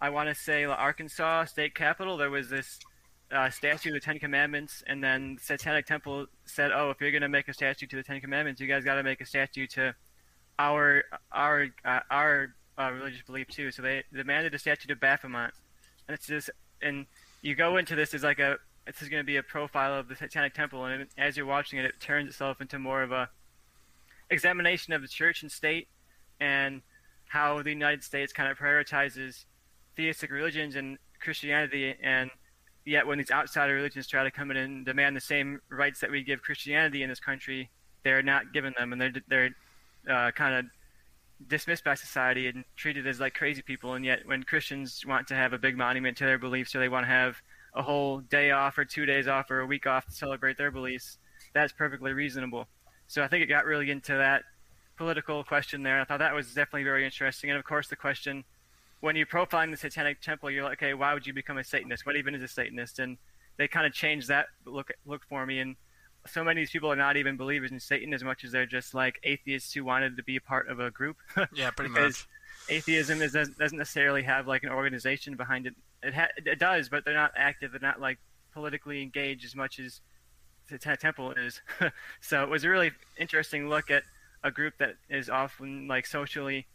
I 0.00 0.10
want 0.10 0.28
to 0.28 0.34
say 0.34 0.64
Arkansas 0.64 1.44
state 1.46 1.74
capitol. 1.74 2.16
There 2.16 2.30
was 2.30 2.48
this 2.48 2.80
uh, 3.32 3.50
statue 3.50 3.90
of 3.90 3.94
the 3.94 4.00
Ten 4.00 4.18
Commandments, 4.18 4.82
and 4.86 5.02
then 5.02 5.38
Satanic 5.40 5.86
Temple 5.86 6.26
said, 6.44 6.70
"Oh, 6.72 6.90
if 6.90 7.00
you're 7.00 7.10
going 7.10 7.22
to 7.22 7.28
make 7.28 7.48
a 7.48 7.54
statue 7.54 7.86
to 7.86 7.96
the 7.96 8.02
Ten 8.02 8.20
Commandments, 8.20 8.60
you 8.60 8.66
guys 8.66 8.84
got 8.84 8.96
to 8.96 9.02
make 9.02 9.20
a 9.20 9.26
statue 9.26 9.66
to 9.68 9.94
our 10.58 11.04
our 11.32 11.66
uh, 11.84 12.00
our 12.10 12.54
uh, 12.78 12.90
religious 12.92 13.22
belief 13.22 13.48
too." 13.48 13.70
So 13.70 13.82
they 13.82 14.04
demanded 14.12 14.54
a 14.54 14.58
statue 14.58 14.88
to 14.88 14.96
Baphomet, 14.96 15.52
and 16.06 16.14
it's 16.14 16.26
just 16.26 16.50
and 16.82 17.06
you 17.40 17.54
go 17.54 17.76
into 17.78 17.94
this 17.94 18.14
as 18.14 18.22
like 18.22 18.38
a 18.38 18.58
this 18.86 19.00
is 19.00 19.08
going 19.08 19.22
to 19.22 19.26
be 19.26 19.36
a 19.36 19.42
profile 19.42 19.94
of 19.94 20.08
the 20.08 20.16
Satanic 20.16 20.54
Temple, 20.54 20.84
and 20.84 21.06
as 21.16 21.36
you're 21.36 21.46
watching 21.46 21.78
it, 21.78 21.84
it 21.84 22.00
turns 22.00 22.28
itself 22.28 22.60
into 22.60 22.78
more 22.78 23.02
of 23.02 23.12
a 23.12 23.30
examination 24.30 24.92
of 24.92 25.02
the 25.02 25.08
church 25.08 25.42
and 25.42 25.52
state 25.52 25.88
and 26.40 26.82
how 27.28 27.62
the 27.62 27.70
United 27.70 28.02
States 28.02 28.32
kind 28.32 28.50
of 28.50 28.58
prioritizes 28.58 29.44
theistic 29.96 30.30
religions 30.30 30.76
and 30.76 30.98
Christianity, 31.20 31.94
and 32.02 32.30
yet 32.84 33.06
when 33.06 33.18
these 33.18 33.30
outsider 33.30 33.74
religions 33.74 34.06
try 34.06 34.24
to 34.24 34.30
come 34.30 34.50
in 34.50 34.56
and 34.56 34.84
demand 34.84 35.16
the 35.16 35.20
same 35.20 35.60
rights 35.68 36.00
that 36.00 36.10
we 36.10 36.22
give 36.22 36.42
Christianity 36.42 37.02
in 37.02 37.08
this 37.08 37.20
country, 37.20 37.70
they're 38.02 38.22
not 38.22 38.52
given 38.52 38.74
them, 38.76 38.92
and 38.92 39.00
they're 39.00 39.12
they're 39.28 39.50
uh, 40.10 40.30
kind 40.32 40.54
of 40.54 40.64
dismissed 41.48 41.84
by 41.84 41.94
society 41.94 42.46
and 42.46 42.64
treated 42.76 43.06
as 43.06 43.20
like 43.20 43.34
crazy 43.34 43.62
people. 43.62 43.94
And 43.94 44.04
yet, 44.04 44.20
when 44.26 44.42
Christians 44.42 45.04
want 45.06 45.28
to 45.28 45.34
have 45.34 45.52
a 45.52 45.58
big 45.58 45.76
monument 45.76 46.16
to 46.18 46.24
their 46.24 46.38
beliefs, 46.38 46.74
or 46.74 46.80
they 46.80 46.88
want 46.88 47.04
to 47.04 47.10
have 47.10 47.36
a 47.74 47.82
whole 47.82 48.20
day 48.20 48.50
off, 48.50 48.78
or 48.78 48.84
two 48.84 49.06
days 49.06 49.28
off, 49.28 49.50
or 49.50 49.60
a 49.60 49.66
week 49.66 49.86
off 49.86 50.06
to 50.06 50.12
celebrate 50.12 50.58
their 50.58 50.70
beliefs, 50.70 51.18
that's 51.54 51.72
perfectly 51.72 52.12
reasonable. 52.12 52.66
So 53.06 53.22
I 53.22 53.28
think 53.28 53.42
it 53.42 53.46
got 53.46 53.64
really 53.64 53.90
into 53.90 54.14
that 54.14 54.42
political 54.96 55.44
question 55.44 55.82
there. 55.82 56.00
I 56.00 56.04
thought 56.04 56.18
that 56.18 56.34
was 56.34 56.48
definitely 56.48 56.84
very 56.84 57.04
interesting. 57.04 57.50
And 57.50 57.58
of 57.58 57.64
course, 57.64 57.88
the 57.88 57.96
question 57.96 58.44
when 59.02 59.16
you 59.16 59.26
profile 59.26 59.68
the 59.70 59.76
Satanic 59.76 60.20
Temple, 60.20 60.50
you're 60.50 60.64
like, 60.64 60.78
okay, 60.82 60.94
why 60.94 61.12
would 61.12 61.26
you 61.26 61.32
become 61.34 61.58
a 61.58 61.64
Satanist? 61.64 62.06
What 62.06 62.16
even 62.16 62.34
is 62.34 62.42
a 62.42 62.48
Satanist? 62.48 62.98
And 62.98 63.18
they 63.58 63.68
kind 63.68 63.84
of 63.86 63.92
changed 63.92 64.28
that 64.28 64.46
look 64.64 64.90
look 65.04 65.22
for 65.28 65.44
me. 65.44 65.58
And 65.58 65.76
so 66.26 66.42
many 66.44 66.60
of 66.60 66.62
these 66.62 66.70
people 66.70 66.90
are 66.90 66.96
not 66.96 67.16
even 67.16 67.36
believers 67.36 67.72
in 67.72 67.80
Satan 67.80 68.14
as 68.14 68.22
much 68.24 68.44
as 68.44 68.52
they're 68.52 68.64
just 68.64 68.94
like 68.94 69.18
atheists 69.24 69.72
who 69.74 69.84
wanted 69.84 70.16
to 70.16 70.22
be 70.22 70.36
a 70.36 70.40
part 70.40 70.68
of 70.68 70.78
a 70.80 70.90
group. 70.90 71.16
Yeah, 71.54 71.70
pretty 71.72 71.92
Because- 71.92 72.26
much. 72.68 72.76
atheism 72.78 73.20
is 73.22 73.32
doesn't 73.32 73.76
necessarily 73.76 74.22
have 74.22 74.46
like 74.46 74.62
an 74.62 74.68
organization 74.70 75.36
behind 75.36 75.66
it. 75.66 75.74
It 76.02 76.14
ha- 76.14 76.28
it 76.36 76.58
does, 76.60 76.88
but 76.88 77.04
they're 77.04 77.12
not 77.14 77.32
active. 77.36 77.72
They're 77.72 77.80
not 77.80 78.00
like 78.00 78.18
politically 78.54 79.02
engaged 79.02 79.44
as 79.44 79.56
much 79.56 79.80
as 79.80 80.00
the 80.70 80.78
t- 80.78 80.94
temple 80.96 81.32
is. 81.32 81.60
so 82.20 82.42
it 82.44 82.48
was 82.48 82.62
a 82.64 82.68
really 82.68 82.92
interesting 83.18 83.68
look 83.68 83.90
at 83.90 84.04
a 84.44 84.50
group 84.52 84.74
that 84.78 84.94
is 85.08 85.28
often 85.28 85.88
like 85.88 86.06
socially 86.06 86.66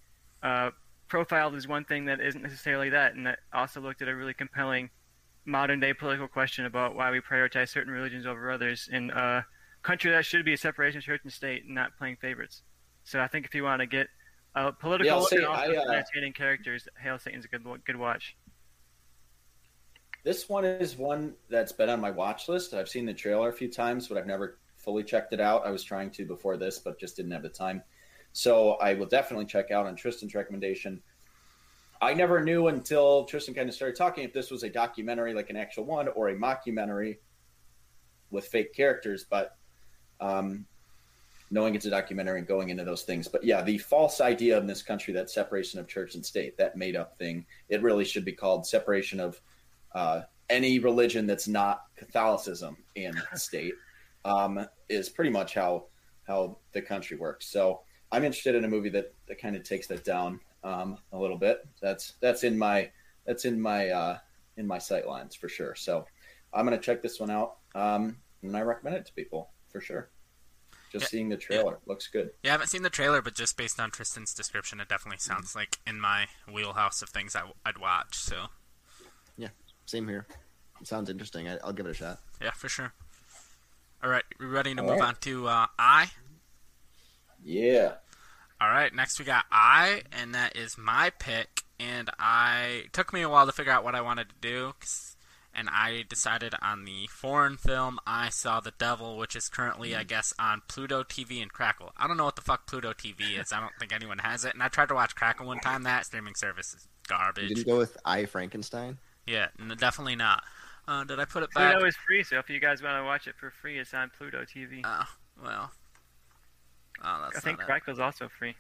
uh, 0.44 0.72
profiled 1.08 1.56
as 1.56 1.68
one 1.68 1.86
thing 1.86 2.06
that 2.06 2.20
isn't 2.20 2.42
necessarily 2.42 2.90
that, 2.90 3.16
and 3.16 3.26
that 3.26 3.40
also 3.54 3.82
looked 3.82 4.02
at 4.02 4.08
a 4.08 4.16
really 4.16 4.34
compelling 4.34 4.90
modern 5.46 5.80
day 5.80 5.94
political 5.94 6.28
question 6.28 6.66
about 6.66 6.96
why 6.96 7.10
we 7.10 7.22
prioritize 7.22 7.70
certain 7.70 7.92
religions 7.92 8.26
over 8.26 8.52
others 8.52 8.90
in 8.92 9.10
a 9.12 9.46
country 9.82 10.12
that 10.12 10.26
should 10.26 10.44
be 10.44 10.54
a 10.54 10.58
separation 10.58 10.98
of 10.98 11.04
church 11.04 11.22
and 11.24 11.32
state 11.32 11.64
and 11.64 11.74
not 11.74 11.98
playing 11.98 12.18
favorites. 12.18 12.64
So 13.04 13.22
I 13.22 13.28
think 13.28 13.46
if 13.46 13.56
you 13.56 13.64
want 13.64 13.80
to 13.80 13.88
get 13.88 14.08
a 14.56 14.74
political 14.74 15.06
Yeah, 15.06 15.14
and 15.14 15.46
also 15.46 15.74
I, 15.74 15.76
uh, 15.76 15.92
entertaining 15.92 16.34
characters, 16.34 16.88
Hail 17.02 17.18
Satan's 17.18 17.46
a 17.46 17.48
good 17.48 17.64
good 17.86 17.96
watch. 17.96 18.36
This 20.24 20.50
one 20.50 20.66
is 20.66 20.98
one 20.98 21.36
that's 21.50 21.72
been 21.72 21.90
on 21.90 22.02
my 22.02 22.12
watch 22.12 22.50
list. 22.50 22.74
I've 22.74 22.90
seen 22.90 23.06
the 23.06 23.14
trailer 23.14 23.48
a 23.48 23.54
few 23.54 23.72
times, 23.72 24.10
but 24.10 24.18
I've 24.18 24.28
never 24.28 24.58
fully 24.76 25.04
checked 25.04 25.32
it 25.32 25.40
out. 25.40 25.66
I 25.66 25.72
was 25.72 25.84
trying 25.84 26.12
to 26.12 26.26
before 26.26 26.58
this, 26.58 26.80
but 26.80 27.00
just 27.00 27.16
didn't 27.16 27.32
have 27.32 27.44
the 27.44 27.50
time. 27.50 27.82
So 28.38 28.74
I 28.74 28.94
will 28.94 29.08
definitely 29.08 29.48
check 29.48 29.72
out 29.72 29.88
on 29.88 29.96
Tristan's 29.96 30.36
recommendation. 30.36 31.02
I 32.00 32.14
never 32.14 32.44
knew 32.44 32.68
until 32.68 33.26
Tristan 33.26 33.56
kind 33.56 33.68
of 33.68 33.74
started 33.74 33.98
talking 33.98 34.24
if 34.26 34.32
this 34.32 34.52
was 34.52 34.62
a 34.62 34.70
documentary, 34.70 35.34
like 35.34 35.50
an 35.50 35.56
actual 35.56 35.86
one, 35.86 36.08
or 36.10 36.30
a 36.30 36.36
mockumentary 36.36 37.18
with 38.30 38.46
fake 38.46 38.76
characters. 38.76 39.26
But 39.28 39.58
um, 40.22 40.68
knowing 41.50 41.74
it's 41.74 41.88
a 41.88 41.90
documentary 41.90 42.38
and 42.38 42.48
going 42.48 42.70
into 42.70 42.84
those 42.84 43.02
things. 43.02 43.28
But 43.28 43.44
yeah, 43.44 43.64
the 43.64 43.80
false 43.80 44.22
idea 44.22 44.60
in 44.60 44.68
this 44.68 44.84
country 44.84 45.16
that 45.16 45.32
separation 45.32 45.80
of 45.80 45.88
church 45.88 46.14
and 46.14 46.24
state, 46.24 46.60
that 46.60 46.78
made 46.78 46.96
up 46.96 47.18
thing, 47.18 47.44
it 47.70 47.82
really 47.82 48.06
should 48.06 48.24
be 48.24 48.34
called 48.34 48.68
separation 48.68 49.20
of 49.20 49.42
uh, 49.96 50.22
any 50.52 50.78
religion 50.78 51.26
that's 51.26 51.48
not 51.48 51.86
Catholicism 51.96 52.78
and 52.96 53.20
state, 53.34 53.74
um, 54.26 54.64
is 54.90 55.10
pretty 55.10 55.32
much 55.32 55.56
how 55.56 55.86
how 56.28 56.60
the 56.74 56.82
country 56.84 57.18
works. 57.18 57.48
So 57.48 57.82
I'm 58.12 58.24
interested 58.24 58.56
in 58.56 58.64
a 58.64 58.68
movie 58.68 58.90
that, 58.90 59.14
that 59.28 59.42
kind 59.42 59.56
of 59.56 59.64
takes 59.64 59.88
that 59.88 60.04
down 60.04 60.40
um, 60.64 60.98
a 61.12 61.18
little 61.18 61.38
bit. 61.38 61.68
That's 61.82 62.14
that's 62.22 62.44
in 62.44 62.58
my 62.58 62.90
that's 63.26 63.46
in 63.46 63.60
my 63.60 63.90
uh, 63.90 64.18
in 64.56 64.66
my 64.68 64.78
sight 64.78 65.08
lines 65.08 65.36
for 65.36 65.50
sure. 65.50 65.76
So 65.76 66.06
I'm 66.54 66.66
gonna 66.66 66.78
check 66.78 67.02
this 67.02 67.20
one 67.20 67.30
out, 67.30 67.58
um, 67.76 68.18
and 68.42 68.56
I 68.56 68.62
recommend 68.62 68.96
it 68.98 69.06
to 69.08 69.14
people 69.14 69.50
for 69.70 69.82
sure. 69.82 70.10
Just 70.92 71.04
Yeah, 71.04 71.10
seeing 71.10 71.30
the 71.30 71.36
trailer 71.38 71.80
looks 71.86 72.08
good. 72.08 72.32
Yeah, 72.44 72.52
I 72.52 72.54
haven't 72.54 72.68
seen 72.68 72.82
the 72.84 72.90
trailer, 72.90 73.22
but 73.22 73.36
just 73.36 73.58
based 73.58 73.78
on 73.78 73.92
Tristan's 73.92 74.34
description, 74.34 74.80
it 74.80 74.88
definitely 74.88 75.18
sounds 75.20 75.54
like 75.54 75.80
in 75.86 76.00
my 76.00 76.28
wheelhouse 76.52 77.02
of 77.02 77.10
things 77.10 77.36
I, 77.36 77.44
would 77.66 77.78
watch. 77.78 78.16
So 78.16 78.46
yeah, 79.38 79.50
Same 79.86 80.08
here. 80.08 80.26
It 80.80 80.88
sounds 80.88 81.10
interesting. 81.10 81.50
I, 81.50 81.58
I'll 81.64 81.74
give 81.74 81.88
it 81.88 81.92
a 81.92 81.94
shot. 81.94 82.20
yeah, 82.42 82.52
for 82.52 82.70
sure. 82.70 82.94
All 84.02 84.10
right, 84.10 84.24
we're 84.40 84.48
ready 84.48 84.74
to 84.76 84.82
All 84.82 84.88
move 84.88 85.00
right. 85.00 85.08
on 85.10 85.16
to 85.22 85.48
uh, 85.48 85.66
I? 85.78 86.12
Yeah. 87.48 87.94
All 88.60 88.70
right, 88.70 88.94
next 88.94 89.20
we 89.20 89.26
got 89.26 89.46
I, 89.52 90.02
and 90.12 90.34
that 90.36 90.56
is 90.58 90.78
my 90.78 91.12
pick. 91.12 91.64
And 91.80 92.10
I 92.20 92.84
it 92.86 92.94
took 92.94 93.14
me 93.14 93.22
a 93.22 93.30
while 93.30 93.46
to 93.46 93.52
figure 93.52 93.72
out 93.72 93.84
what 93.84 93.94
I 93.96 94.02
wanted 94.02 94.30
to 94.30 94.36
do, 94.42 94.74
'cause- 94.80 95.16
and 95.54 95.70
I 95.72 96.04
decided 96.08 96.54
on 96.62 96.86
the 96.86 97.08
foreign 97.08 97.58
film 97.58 98.00
I 98.06 98.30
Saw 98.30 98.60
the 98.60 98.72
Devil, 98.72 99.18
which 99.18 99.36
is 99.36 99.48
currently, 99.50 99.96
I 99.96 100.04
guess, 100.04 100.32
on 100.38 100.62
Pluto 100.68 101.04
TV 101.04 101.42
and 101.42 101.52
Crackle. 101.52 101.94
I 101.98 102.08
don't 102.08 102.18
know 102.18 102.26
what 102.26 102.36
the 102.36 102.44
fuck 102.44 102.68
Pluto 102.68 102.94
TV 102.94 103.38
is. 103.40 103.52
I 103.52 103.60
don't 103.60 103.74
think 103.80 103.92
anyone 103.92 104.20
has 104.20 104.46
it. 104.46 104.54
And 104.54 104.62
I 104.62 104.68
tried 104.68 104.90
to 104.90 104.96
watch 104.96 105.16
Crackle 105.16 105.48
one 105.48 105.60
time. 105.60 105.82
That 105.84 106.06
streaming 106.06 106.36
service 106.36 106.74
is 106.76 106.84
You 106.86 106.90
garbage. 107.08 107.50
didn't 107.50 107.66
go 107.66 107.78
with 107.80 107.98
I 108.06 108.26
Frankenstein. 108.26 109.00
Yeah, 109.26 109.48
n- 109.60 109.76
definitely 109.80 110.16
not. 110.16 110.44
Uh, 110.88 111.04
did 111.04 111.20
I 111.20 111.26
put 111.26 111.42
it 111.44 111.52
back? 111.54 111.74
Pluto 111.74 111.88
is 111.88 111.96
free, 112.06 112.24
so 112.24 112.38
if 112.38 112.50
you 112.52 112.60
guys 112.60 112.82
want 112.84 113.00
to 113.00 113.04
watch 113.04 113.28
it 113.28 113.36
for 113.36 113.50
free, 113.50 113.78
it's 113.80 113.94
on 113.96 114.10
Pluto 114.12 114.46
TV. 114.46 114.82
Oh, 114.84 115.06
well. 115.42 115.72
Oh, 117.04 117.20
that's 117.24 117.38
I 117.38 117.40
think 117.42 117.60
it. 117.60 117.66
Crackle's 117.66 118.00
also 118.00 118.28
free. 118.28 118.56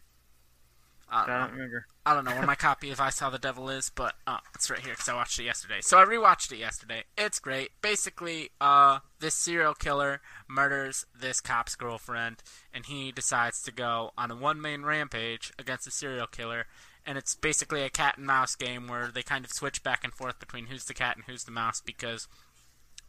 I 1.09 1.25
don't 1.25 1.39
don't 1.39 1.51
remember. 1.53 1.85
I 2.05 2.13
don't 2.13 2.25
know 2.25 2.31
where 2.31 2.45
my 2.45 2.55
copy 2.69 2.91
of 2.91 2.99
I 2.99 3.09
Saw 3.09 3.29
the 3.29 3.37
Devil 3.37 3.69
is, 3.69 3.89
but 3.89 4.15
uh, 4.25 4.39
it's 4.53 4.69
right 4.69 4.79
here 4.79 4.93
because 4.93 5.07
I 5.07 5.15
watched 5.15 5.39
it 5.39 5.43
yesterday. 5.43 5.79
So 5.81 5.97
I 5.97 6.05
rewatched 6.05 6.51
it 6.51 6.57
yesterday. 6.57 7.03
It's 7.17 7.39
great. 7.39 7.71
Basically, 7.81 8.49
uh, 8.59 8.99
this 9.19 9.35
serial 9.35 9.73
killer 9.73 10.21
murders 10.47 11.05
this 11.17 11.39
cop's 11.39 11.75
girlfriend, 11.75 12.43
and 12.73 12.85
he 12.85 13.11
decides 13.11 13.61
to 13.63 13.71
go 13.71 14.11
on 14.17 14.31
a 14.31 14.35
one 14.35 14.59
main 14.59 14.83
rampage 14.83 15.53
against 15.57 15.85
the 15.85 15.91
serial 15.91 16.27
killer. 16.27 16.65
And 17.05 17.17
it's 17.17 17.35
basically 17.35 17.83
a 17.83 17.89
cat 17.89 18.17
and 18.17 18.27
mouse 18.27 18.55
game 18.55 18.87
where 18.87 19.07
they 19.07 19.23
kind 19.23 19.45
of 19.45 19.51
switch 19.51 19.81
back 19.81 20.03
and 20.03 20.13
forth 20.13 20.39
between 20.39 20.65
who's 20.65 20.83
the 20.85 20.93
cat 20.93 21.15
and 21.15 21.23
who's 21.25 21.45
the 21.45 21.51
mouse 21.51 21.79
because 21.79 22.27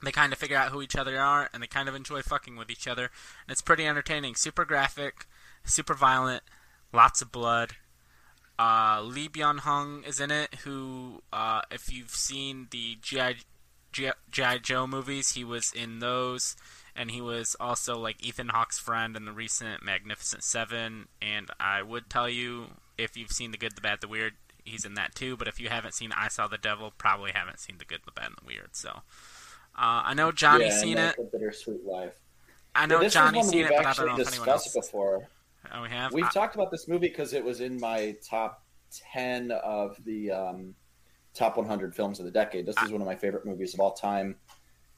they 0.02 0.12
kind 0.12 0.32
of 0.32 0.38
figure 0.38 0.56
out 0.56 0.70
who 0.70 0.82
each 0.82 0.96
other 0.96 1.18
are 1.18 1.48
and 1.52 1.62
they 1.62 1.66
kind 1.66 1.88
of 1.88 1.94
enjoy 1.94 2.22
fucking 2.22 2.56
with 2.56 2.70
each 2.70 2.86
other. 2.86 3.04
And 3.04 3.50
it's 3.50 3.62
pretty 3.62 3.86
entertaining. 3.86 4.34
Super 4.34 4.64
graphic, 4.64 5.26
super 5.64 5.94
violent, 5.94 6.42
lots 6.92 7.22
of 7.22 7.32
blood. 7.32 7.72
Uh, 8.58 9.02
Lee 9.04 9.28
Byung-hun 9.28 10.02
is 10.06 10.18
in 10.18 10.30
it. 10.30 10.54
Who, 10.64 11.22
uh, 11.32 11.62
if 11.70 11.92
you've 11.92 12.10
seen 12.10 12.68
the 12.70 12.98
GI 13.00 13.36
GI 13.92 14.58
Joe 14.62 14.86
movies, 14.86 15.32
he 15.32 15.44
was 15.44 15.72
in 15.72 15.98
those, 16.00 16.56
and 16.94 17.10
he 17.10 17.20
was 17.20 17.56
also 17.58 17.98
like 17.98 18.24
Ethan 18.24 18.48
Hawke's 18.48 18.78
friend 18.78 19.16
in 19.16 19.24
the 19.24 19.32
recent 19.32 19.82
Magnificent 19.82 20.42
Seven. 20.42 21.08
And 21.22 21.48
I 21.58 21.82
would 21.82 22.10
tell 22.10 22.28
you, 22.28 22.66
if 22.96 23.16
you've 23.16 23.30
seen 23.30 23.52
the 23.52 23.58
Good, 23.58 23.76
the 23.76 23.80
Bad, 23.80 24.00
the 24.00 24.08
Weird, 24.08 24.34
he's 24.64 24.84
in 24.84 24.94
that 24.94 25.14
too. 25.14 25.36
But 25.36 25.48
if 25.48 25.60
you 25.60 25.68
haven't 25.68 25.94
seen 25.94 26.12
I 26.12 26.28
Saw 26.28 26.48
the 26.48 26.58
Devil, 26.58 26.92
probably 26.96 27.32
haven't 27.32 27.60
seen 27.60 27.78
the 27.78 27.84
Good, 27.84 28.00
the 28.04 28.12
Bad, 28.12 28.26
and 28.26 28.36
the 28.40 28.46
Weird. 28.46 28.70
So, 28.76 29.02
uh, 29.78 30.02
I 30.04 30.14
know 30.14 30.32
Johnny's 30.32 30.74
yeah, 30.74 30.80
seen 30.80 30.98
it. 30.98 31.16
a 31.18 31.22
bittersweet 31.22 31.84
life. 31.84 32.18
I 32.74 32.86
know 32.86 32.98
this 32.98 33.14
Johnny's 33.14 33.48
seen 33.48 33.58
we've 33.62 33.70
it, 33.70 33.76
but 33.76 33.86
I 33.86 33.92
don't 33.92 34.06
know 34.06 34.18
if 34.18 34.28
anyone 34.28 34.48
else. 34.48 34.74
before. 34.74 35.28
Oh, 35.72 35.82
we 35.82 35.88
have. 35.88 36.12
We've 36.12 36.24
I- 36.24 36.30
talked 36.30 36.56
about 36.56 36.70
this 36.70 36.88
movie 36.88 37.08
because 37.08 37.32
it 37.32 37.44
was 37.44 37.60
in 37.60 37.78
my 37.78 38.16
top 38.28 38.64
10 39.12 39.52
of 39.52 39.96
the 40.04 40.30
um, 40.32 40.74
top 41.32 41.56
100 41.56 41.94
films 41.94 42.18
of 42.18 42.24
the 42.24 42.30
decade. 42.30 42.66
This 42.66 42.76
is 42.82 42.90
one 42.90 43.00
of 43.00 43.06
my 43.06 43.14
favorite 43.14 43.46
movies 43.46 43.74
of 43.74 43.80
all 43.80 43.92
time. 43.92 44.36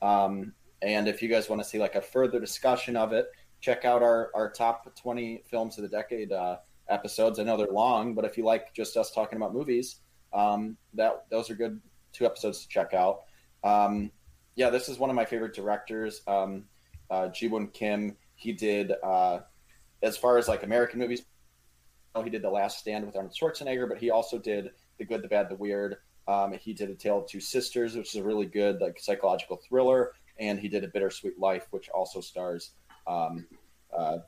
Um, 0.00 0.54
and 0.82 1.08
if 1.08 1.22
you 1.22 1.28
guys 1.28 1.48
want 1.48 1.62
to 1.62 1.68
see 1.68 1.78
like 1.78 1.94
a 1.94 2.00
further 2.00 2.40
discussion 2.40 2.96
of 2.96 3.12
it, 3.12 3.26
check 3.60 3.84
out 3.84 4.02
our, 4.02 4.30
our 4.34 4.50
top 4.50 4.94
20 4.96 5.42
films 5.46 5.76
of 5.76 5.82
the 5.82 5.88
decade 5.88 6.32
uh, 6.32 6.56
episodes. 6.88 7.38
I 7.38 7.42
know 7.42 7.56
they're 7.56 7.66
long, 7.66 8.14
but 8.14 8.24
if 8.24 8.38
you 8.38 8.44
like 8.44 8.72
just 8.72 8.96
us 8.96 9.10
talking 9.10 9.36
about 9.36 9.52
movies, 9.52 9.96
um, 10.32 10.76
that 10.94 11.24
those 11.30 11.50
are 11.50 11.54
good 11.54 11.80
two 12.12 12.24
episodes 12.24 12.62
to 12.62 12.68
check 12.68 12.94
out. 12.94 13.22
Um, 13.62 14.10
yeah, 14.60 14.68
this 14.68 14.90
is 14.90 14.98
one 14.98 15.08
of 15.08 15.16
my 15.16 15.24
favorite 15.24 15.54
directors, 15.54 16.20
um, 16.26 16.64
uh, 17.10 17.28
Ji 17.28 17.48
Woon 17.48 17.68
Kim. 17.68 18.14
He 18.34 18.52
did, 18.52 18.92
uh, 19.02 19.40
as 20.02 20.18
far 20.18 20.36
as 20.36 20.48
like 20.48 20.64
American 20.64 21.00
movies, 21.00 21.22
he 22.22 22.28
did 22.28 22.42
The 22.42 22.50
Last 22.50 22.78
Stand 22.78 23.06
with 23.06 23.16
Arnold 23.16 23.34
Schwarzenegger, 23.34 23.88
but 23.88 23.96
he 23.96 24.10
also 24.10 24.38
did 24.38 24.72
The 24.98 25.06
Good, 25.06 25.22
the 25.22 25.28
Bad, 25.28 25.48
the 25.48 25.56
Weird. 25.56 25.96
Um, 26.28 26.52
he 26.52 26.74
did 26.74 26.90
A 26.90 26.94
Tale 26.94 27.20
of 27.20 27.26
Two 27.26 27.40
Sisters, 27.40 27.96
which 27.96 28.14
is 28.14 28.20
a 28.20 28.22
really 28.22 28.44
good 28.44 28.82
like 28.82 29.00
psychological 29.00 29.56
thriller, 29.56 30.12
and 30.38 30.60
he 30.60 30.68
did 30.68 30.84
A 30.84 30.88
Bittersweet 30.88 31.38
Life, 31.38 31.66
which 31.70 31.88
also 31.88 32.20
stars 32.20 32.72
um, 33.06 33.46
uh, 33.96 34.18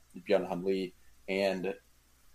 Lee, 0.63 0.95
and 1.29 1.75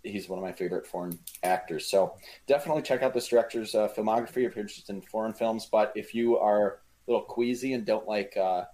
he's 0.04 0.28
one 0.28 0.38
of 0.38 0.44
my 0.44 0.52
favorite 0.52 0.86
foreign 0.86 1.18
actors. 1.42 1.90
So 1.90 2.14
definitely 2.46 2.82
check 2.82 3.02
out 3.02 3.12
this 3.12 3.26
director's 3.26 3.74
uh, 3.74 3.88
filmography 3.88 4.46
if 4.46 4.54
you're 4.54 4.62
interested 4.62 4.94
in 4.94 5.02
foreign 5.02 5.34
films. 5.34 5.66
But 5.66 5.92
if 5.96 6.14
you 6.14 6.38
are 6.38 6.78
little 7.08 7.22
queasy 7.24 7.72
and 7.72 7.84
don't 7.84 8.06
like 8.06 8.36
uh, 8.36 8.64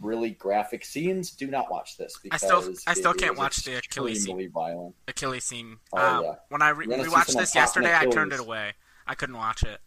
really 0.00 0.30
graphic 0.30 0.84
scenes, 0.84 1.30
do 1.32 1.46
not 1.48 1.70
watch 1.70 1.96
this 1.96 2.14
I 2.16 2.20
because 2.22 2.42
still- 2.42 2.74
I 2.86 2.94
still 2.94 3.14
can't 3.14 3.36
watch 3.36 3.64
the 3.64 3.76
Achilles 3.78 4.24
scene. 4.24 4.50
violent. 4.52 4.94
Achilles 5.08 5.44
scene. 5.44 5.78
Oh, 5.92 5.98
uh, 5.98 6.20
yeah. 6.22 6.34
When 6.50 6.62
I 6.62 6.68
re- 6.70 6.86
You're 6.86 6.96
gonna 6.98 7.08
see 7.08 7.14
rewatched 7.14 7.26
this 7.38 7.52
pop 7.52 7.56
an 7.56 7.62
yesterday, 7.62 7.96
I 7.96 8.06
turned 8.06 8.32
it 8.32 8.40
away. 8.40 8.72
I 9.06 9.14
couldn't 9.14 9.36
watch 9.36 9.62
it. 9.64 9.80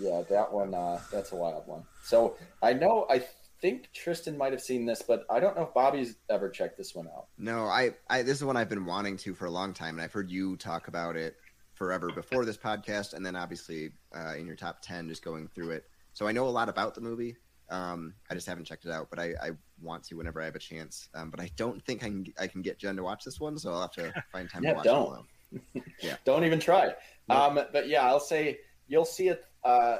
Yeah, 0.00 0.22
that 0.30 0.52
one. 0.52 0.74
Uh, 0.74 1.00
that's 1.10 1.32
a 1.32 1.36
wild 1.36 1.66
one. 1.66 1.82
So 2.04 2.36
I 2.62 2.72
know. 2.72 3.06
I 3.10 3.24
think 3.60 3.92
Tristan 3.92 4.38
might 4.38 4.52
have 4.52 4.60
seen 4.62 4.86
this, 4.86 5.02
but 5.02 5.26
I 5.28 5.40
don't 5.40 5.56
know 5.56 5.64
if 5.64 5.74
Bobby's 5.74 6.14
ever 6.30 6.48
checked 6.48 6.78
this 6.78 6.94
one 6.94 7.08
out. 7.08 7.26
No, 7.36 7.64
I, 7.64 7.94
I 8.08 8.22
this 8.22 8.36
is 8.38 8.44
one 8.44 8.56
I've 8.56 8.68
been 8.68 8.86
wanting 8.86 9.16
to 9.18 9.34
for 9.34 9.46
a 9.46 9.50
long 9.50 9.72
time, 9.74 9.96
and 9.96 10.02
I've 10.02 10.12
heard 10.12 10.30
you 10.30 10.56
talk 10.56 10.86
about 10.86 11.16
it 11.16 11.34
forever 11.74 12.10
before 12.12 12.44
this 12.44 12.56
podcast, 12.56 13.14
and 13.14 13.26
then 13.26 13.34
obviously 13.34 13.90
uh, 14.16 14.34
in 14.36 14.46
your 14.46 14.54
top 14.56 14.80
ten, 14.82 15.08
just 15.08 15.24
going 15.24 15.48
through 15.48 15.70
it. 15.70 15.84
So 16.18 16.26
I 16.26 16.32
know 16.32 16.48
a 16.48 16.50
lot 16.50 16.68
about 16.68 16.96
the 16.96 17.00
movie. 17.00 17.36
Um, 17.70 18.12
I 18.28 18.34
just 18.34 18.48
haven't 18.48 18.64
checked 18.64 18.84
it 18.84 18.90
out, 18.90 19.08
but 19.08 19.20
I, 19.20 19.34
I 19.40 19.50
want 19.80 20.02
to 20.06 20.16
whenever 20.16 20.42
I 20.42 20.46
have 20.46 20.56
a 20.56 20.58
chance. 20.58 21.08
Um, 21.14 21.30
but 21.30 21.38
I 21.38 21.48
don't 21.54 21.80
think 21.84 22.02
I 22.02 22.06
can 22.08 22.26
I 22.40 22.48
can 22.48 22.60
get 22.60 22.76
Jen 22.76 22.96
to 22.96 23.04
watch 23.04 23.22
this 23.22 23.38
one, 23.38 23.56
so 23.56 23.70
I'll 23.72 23.82
have 23.82 23.92
to 23.92 24.12
find 24.32 24.50
time 24.50 24.64
Yeah, 24.64 24.70
to 24.70 24.76
watch 24.78 24.84
don't. 24.84 25.02
it. 25.52 25.60
alone. 26.02 26.16
Don't 26.24 26.44
even 26.44 26.58
try. 26.58 26.92
Nope. 27.28 27.38
Um, 27.38 27.60
but 27.72 27.86
yeah, 27.88 28.02
I'll 28.04 28.18
say 28.18 28.58
you'll 28.88 29.04
see 29.04 29.28
it. 29.28 29.44
Uh, 29.62 29.98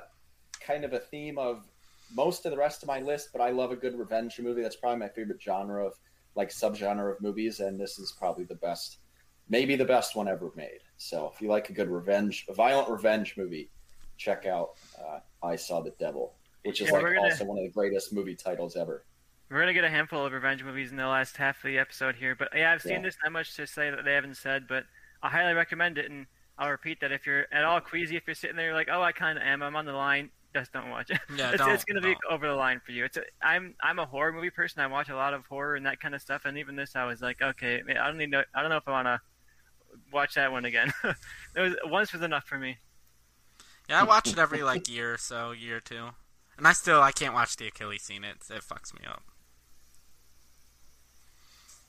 kind 0.61 0.85
of 0.85 0.93
a 0.93 0.99
theme 0.99 1.39
of 1.39 1.69
most 2.13 2.45
of 2.47 2.51
the 2.51 2.59
rest 2.59 2.83
of 2.83 2.89
my 2.89 2.99
list, 3.01 3.29
but 3.33 3.41
I 3.41 3.51
love 3.51 3.71
a 3.71 3.77
good 3.77 3.97
revenge 3.97 4.41
movie. 4.41 4.61
That's 4.63 4.75
probably 4.75 4.99
my 4.99 5.09
favorite 5.11 5.41
genre 5.41 5.87
of 5.87 5.95
like 6.35 6.49
subgenre 6.51 7.13
of 7.15 7.21
movies, 7.21 7.61
and 7.61 7.81
this 7.81 7.97
is 8.01 8.13
probably 8.19 8.43
the 8.43 8.57
best 8.57 8.99
maybe 9.49 9.77
the 9.77 9.85
best 9.85 10.17
one 10.17 10.27
ever 10.27 10.51
made. 10.57 10.81
So 10.97 11.31
if 11.33 11.41
you 11.41 11.49
like 11.49 11.71
a 11.71 11.73
good 11.73 11.89
revenge, 11.89 12.45
a 12.49 12.55
violent 12.55 12.91
revenge 12.91 13.37
movie, 13.39 13.71
check 14.19 14.45
out 14.45 14.73
uh, 15.01 15.21
I 15.43 15.57
Saw 15.57 15.81
the 15.81 15.91
Devil, 15.99 16.35
which 16.65 16.81
is 16.83 16.89
Yeah, 16.89 16.95
like 16.95 17.03
gonna- 17.05 17.23
also 17.23 17.45
one 17.47 17.57
of 17.59 17.65
the 17.65 17.71
greatest 17.71 18.13
movie 18.13 18.35
titles 18.35 18.77
ever. 18.77 19.05
We're 19.51 19.61
gonna 19.61 19.73
get 19.73 19.85
a 19.85 19.89
handful 19.91 20.27
of 20.27 20.33
revenge 20.33 20.63
movies 20.63 20.91
in 20.91 20.99
the 20.99 21.07
last 21.07 21.37
half 21.39 21.57
of 21.59 21.63
the 21.69 21.79
episode 21.79 22.17
here, 22.17 22.35
but 22.35 22.49
yeah, 22.55 22.73
I've 22.73 22.83
seen 22.83 22.93
Yeah. 22.95 23.03
this 23.03 23.17
not 23.25 23.33
much 23.33 23.55
to 23.57 23.67
say 23.67 23.89
that 23.91 24.05
they 24.05 24.13
haven't 24.13 24.37
said, 24.37 24.69
but 24.69 24.85
I 25.23 25.31
highly 25.31 25.55
recommend 25.55 25.97
it, 25.97 26.11
and 26.11 26.27
I'll 26.59 26.71
repeat 26.71 27.01
that 27.01 27.13
if 27.13 27.25
you're 27.25 27.47
at 27.51 27.65
all 27.65 27.81
queasy, 27.81 28.17
if 28.17 28.25
you're 28.27 28.35
sitting 28.35 28.57
there 28.57 28.75
like, 28.75 28.89
oh, 28.93 29.01
I 29.01 29.13
kind 29.13 29.39
of 29.39 29.45
am, 29.45 29.63
I'm 29.63 29.75
on 29.77 29.87
the 29.87 29.93
line, 29.93 30.31
just 30.55 30.73
don't 30.73 30.91
watch 30.91 31.11
it. 31.11 31.21
Yeah, 31.35 31.51
it's, 31.55 31.63
it's 31.67 31.85
gonna 31.85 32.01
be 32.03 32.09
don't. 32.15 32.25
over 32.31 32.47
the 32.49 32.55
line 32.55 32.81
for 32.85 32.93
you. 32.93 33.05
It's 33.07 33.17
a, 33.17 33.23
I'm 33.41 33.75
I'm 33.81 33.99
a 34.01 34.07
horror 34.07 34.33
movie 34.33 34.51
person. 34.51 34.83
I 34.83 34.87
watch 34.89 35.09
a 35.09 35.17
lot 35.17 35.33
of 35.33 35.47
horror 35.47 35.77
and 35.77 35.87
that 35.87 36.01
kind 36.01 36.15
of 36.15 36.21
stuff, 36.21 36.45
and 36.45 36.59
even 36.59 36.75
this, 36.77 36.95
I 36.97 37.05
was 37.07 37.23
like, 37.23 37.41
okay, 37.41 37.81
I 37.89 38.07
don't 38.07 38.19
need 38.19 38.31
no, 38.31 38.43
I 38.55 38.61
don't 38.61 38.71
know 38.71 38.77
if 38.77 38.87
I 38.89 38.91
wanna 38.91 39.21
watch 40.13 40.35
that 40.35 40.53
one 40.53 40.65
again. 40.67 40.93
it 41.57 41.61
was 41.61 41.75
once 41.87 42.13
was 42.13 42.21
enough 42.23 42.45
for 42.45 42.59
me. 42.59 42.77
Yeah, 43.89 44.01
I 44.01 44.05
watch 44.05 44.29
it 44.29 44.39
every 44.39 44.63
like 44.63 44.89
year 44.89 45.15
or 45.15 45.19
so, 45.19 45.53
year 45.53 45.77
or 45.79 45.81
two, 45.81 46.09
and 46.57 46.67
I 46.67 46.73
still 46.73 47.01
I 47.01 47.13
can't 47.13 47.35
watch 47.35 47.57
the 47.57 47.69
Achilles 47.69 48.03
scene. 48.03 48.25
It 48.25 48.37
it 48.51 48.63
fucks 48.63 48.93
me 48.99 49.07
up. 49.07 49.23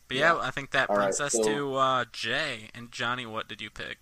But 0.08 0.18
yeah, 0.18 0.34
Yeah. 0.36 0.40
I 0.42 0.52
think 0.52 0.72
that 0.72 0.90
All 0.90 0.96
brings 0.96 1.20
right, 1.20 1.26
us 1.28 1.34
so- 1.34 1.44
to 1.44 1.76
uh, 1.76 2.06
Jay 2.12 2.70
and 2.74 2.92
Johnny. 2.92 3.26
What 3.26 3.48
did 3.48 3.62
you 3.62 3.70
pick? 3.70 3.98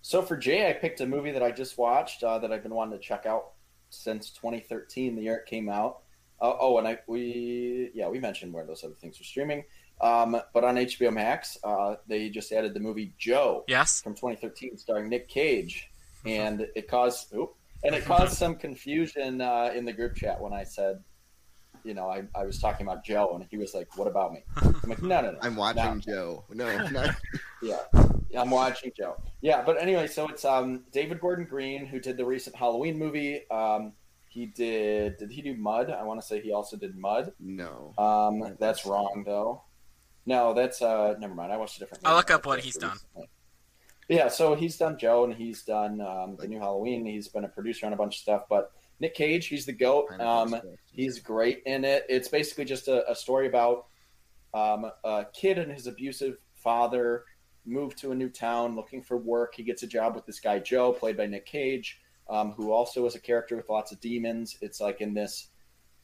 So 0.00 0.22
for 0.22 0.36
Jay, 0.36 0.68
I 0.70 0.72
picked 0.72 1.00
a 1.00 1.06
movie 1.06 1.32
that 1.32 1.42
I 1.42 1.50
just 1.50 1.76
watched 1.76 2.22
uh, 2.22 2.38
that 2.38 2.52
I've 2.52 2.62
been 2.62 2.74
wanting 2.74 2.98
to 2.98 3.04
check 3.04 3.26
out 3.26 3.50
since 3.90 4.30
2013, 4.30 5.16
the 5.16 5.22
year 5.22 5.36
it 5.36 5.46
came 5.46 5.68
out. 5.68 6.00
Uh, 6.40 6.54
oh, 6.60 6.78
and 6.78 6.86
I 6.86 6.98
we 7.08 7.90
yeah 7.94 8.08
we 8.08 8.20
mentioned 8.20 8.52
where 8.52 8.64
those 8.64 8.84
other 8.84 8.94
things 8.94 9.18
were 9.18 9.24
streaming, 9.24 9.64
um, 10.00 10.40
but 10.54 10.62
on 10.62 10.76
HBO 10.76 11.12
Max 11.12 11.58
uh, 11.64 11.96
they 12.06 12.30
just 12.30 12.52
added 12.52 12.74
the 12.74 12.80
movie 12.80 13.12
Joe 13.18 13.64
Yes. 13.66 14.00
from 14.02 14.14
2013, 14.14 14.78
starring 14.78 15.08
Nick 15.08 15.28
Cage, 15.28 15.90
and 16.28 16.66
it 16.74 16.88
caused 16.88 17.34
oop, 17.34 17.54
and 17.84 17.94
it 17.94 18.04
caused 18.12 18.36
some 18.36 18.54
confusion 18.54 19.40
uh, 19.40 19.72
in 19.74 19.84
the 19.84 19.92
group 19.92 20.14
chat 20.14 20.40
when 20.40 20.52
I 20.52 20.64
said, 20.64 21.02
you 21.84 21.94
know, 21.94 22.08
I, 22.08 22.24
I 22.34 22.44
was 22.44 22.58
talking 22.58 22.86
about 22.86 23.04
Joe, 23.04 23.32
and 23.34 23.46
he 23.50 23.56
was 23.56 23.74
like, 23.74 23.96
"What 23.96 24.08
about 24.08 24.32
me?" 24.32 24.44
I'm 24.56 24.74
like, 24.88 25.02
"No, 25.02 25.20
no, 25.20 25.30
no, 25.32 25.38
I'm 25.42 25.56
watching 25.56 25.94
no. 25.94 26.00
Joe. 26.00 26.44
No, 26.50 26.86
not, 26.90 27.16
Yeah, 27.62 27.78
Yeah, 28.30 28.42
I'm 28.42 28.50
watching 28.50 28.92
Joe. 28.96 29.16
Yeah, 29.40 29.62
but 29.62 29.80
anyway, 29.80 30.06
so 30.06 30.28
it's 30.28 30.44
um 30.44 30.84
David 30.92 31.20
Gordon 31.20 31.46
Green 31.46 31.86
who 31.86 32.00
did 32.00 32.16
the 32.16 32.24
recent 32.24 32.56
Halloween 32.56 32.98
movie. 32.98 33.48
Um, 33.50 33.92
he 34.28 34.46
did. 34.46 35.16
Did 35.16 35.30
he 35.30 35.40
do 35.40 35.54
Mud? 35.56 35.90
I 35.90 36.02
want 36.02 36.20
to 36.20 36.26
say 36.26 36.40
he 36.40 36.52
also 36.52 36.76
did 36.76 36.96
Mud. 36.96 37.32
no. 37.40 37.94
Um, 37.96 38.56
that's 38.58 38.84
wrong 38.84 39.22
though. 39.24 39.62
No, 40.26 40.52
that's 40.52 40.82
uh. 40.82 41.14
Never 41.18 41.34
mind. 41.34 41.52
I 41.52 41.56
watched 41.56 41.76
a 41.76 41.80
different. 41.80 42.06
I'll 42.06 42.16
look 42.16 42.30
up 42.30 42.44
what 42.44 42.56
just 42.56 42.66
he's 42.66 42.76
done. 42.76 42.90
recently. 42.90 43.28
Yeah, 44.08 44.28
so 44.28 44.54
he's 44.54 44.76
done 44.76 44.98
Joe 44.98 45.24
and 45.24 45.34
he's 45.34 45.62
done 45.62 46.00
um, 46.00 46.36
the 46.38 46.48
new 46.48 46.58
Halloween. 46.58 47.04
He's 47.04 47.28
been 47.28 47.44
a 47.44 47.48
producer 47.48 47.86
on 47.86 47.92
a 47.92 47.96
bunch 47.96 48.16
of 48.16 48.20
stuff. 48.20 48.44
But 48.48 48.72
Nick 49.00 49.14
Cage, 49.14 49.46
he's 49.46 49.66
the 49.66 49.72
goat. 49.72 50.06
Um, 50.18 50.56
He's 50.92 51.20
great 51.20 51.62
in 51.64 51.84
it. 51.84 52.06
It's 52.08 52.28
basically 52.28 52.64
just 52.64 52.88
a, 52.88 53.08
a 53.08 53.14
story 53.14 53.46
about 53.46 53.86
um, 54.52 54.90
a 55.04 55.26
kid 55.32 55.58
and 55.58 55.70
his 55.70 55.86
abusive 55.86 56.38
father 56.54 57.24
move 57.64 57.94
to 57.96 58.10
a 58.10 58.14
new 58.14 58.28
town 58.28 58.74
looking 58.74 59.02
for 59.02 59.16
work. 59.16 59.54
He 59.54 59.62
gets 59.62 59.82
a 59.82 59.86
job 59.86 60.16
with 60.16 60.26
this 60.26 60.40
guy 60.40 60.58
Joe, 60.58 60.92
played 60.92 61.16
by 61.16 61.26
Nick 61.26 61.46
Cage, 61.46 62.00
um, 62.28 62.52
who 62.52 62.72
also 62.72 63.06
is 63.06 63.14
a 63.14 63.20
character 63.20 63.56
with 63.56 63.68
lots 63.68 63.92
of 63.92 64.00
demons. 64.00 64.56
It's 64.60 64.80
like 64.80 65.00
in 65.00 65.14
this. 65.14 65.48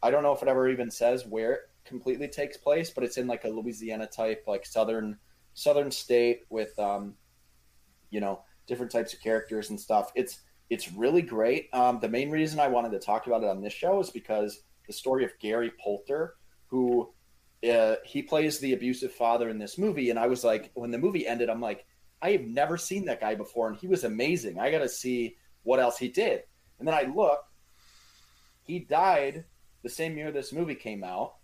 I 0.03 0.11
don't 0.11 0.23
know 0.23 0.33
if 0.33 0.43
it 0.43 0.49
ever 0.49 0.69
even 0.69 0.91
says 0.91 1.27
where 1.27 1.53
it 1.53 1.61
completely 1.85 2.29
takes 2.29 2.59
place, 2.59 2.91
but 2.91 3.03
it's 3.03 3.17
in 3.17 3.27
like 3.27 3.45
a 3.45 3.49
Louisiana 3.49 4.07
type, 4.07 4.45
like 4.47 4.67
southern 4.67 5.19
southern 5.55 5.91
state 5.91 6.43
with, 6.51 6.79
um, 6.79 7.15
you 8.15 8.21
know, 8.21 8.45
different 8.69 8.93
types 8.93 9.13
of 9.13 9.21
characters 9.21 9.71
and 9.71 9.81
stuff. 9.81 10.13
It's 10.15 10.39
it's 10.71 10.93
really 10.93 11.21
great. 11.21 11.69
Um, 11.75 11.99
the 12.01 12.09
main 12.09 12.31
reason 12.31 12.61
I 12.61 12.69
wanted 12.69 12.93
to 12.93 13.01
talk 13.01 13.27
about 13.27 13.43
it 13.43 13.49
on 13.49 13.61
this 13.61 13.73
show 13.73 14.01
is 14.01 14.11
because 14.11 14.63
the 14.87 14.93
story 14.93 15.25
of 15.25 15.33
Gary 15.41 15.73
Poulter, 15.83 16.37
who 16.69 17.13
uh, 17.69 17.97
he 18.05 18.23
plays 18.23 18.61
the 18.61 18.73
abusive 18.73 19.13
father 19.13 19.49
in 19.49 19.59
this 19.59 19.77
movie, 19.77 20.11
and 20.11 20.19
I 20.19 20.29
was 20.29 20.45
like, 20.45 20.71
when 20.75 20.93
the 20.93 20.99
movie 20.99 21.27
ended, 21.27 21.51
I'm 21.51 21.61
like, 21.61 21.85
I 22.23 22.31
have 22.31 22.43
never 22.47 22.79
seen 22.79 23.05
that 23.07 23.21
guy 23.21 23.35
before, 23.35 23.69
and 23.69 23.77
he 23.77 23.89
was 23.89 24.05
amazing. 24.05 24.59
I 24.59 24.71
got 24.71 24.79
to 24.79 24.89
see 24.89 25.37
what 25.65 25.81
else 25.81 25.99
he 25.99 26.09
did. 26.09 26.45
And 26.79 26.87
then 26.87 26.95
I 26.95 27.03
look, 27.03 27.41
he 28.63 28.79
died 28.79 29.45
the 29.83 29.91
same 29.91 30.17
year 30.17 30.31
this 30.31 30.53
movie 30.53 30.77
came 30.77 31.05
out. 31.05 31.35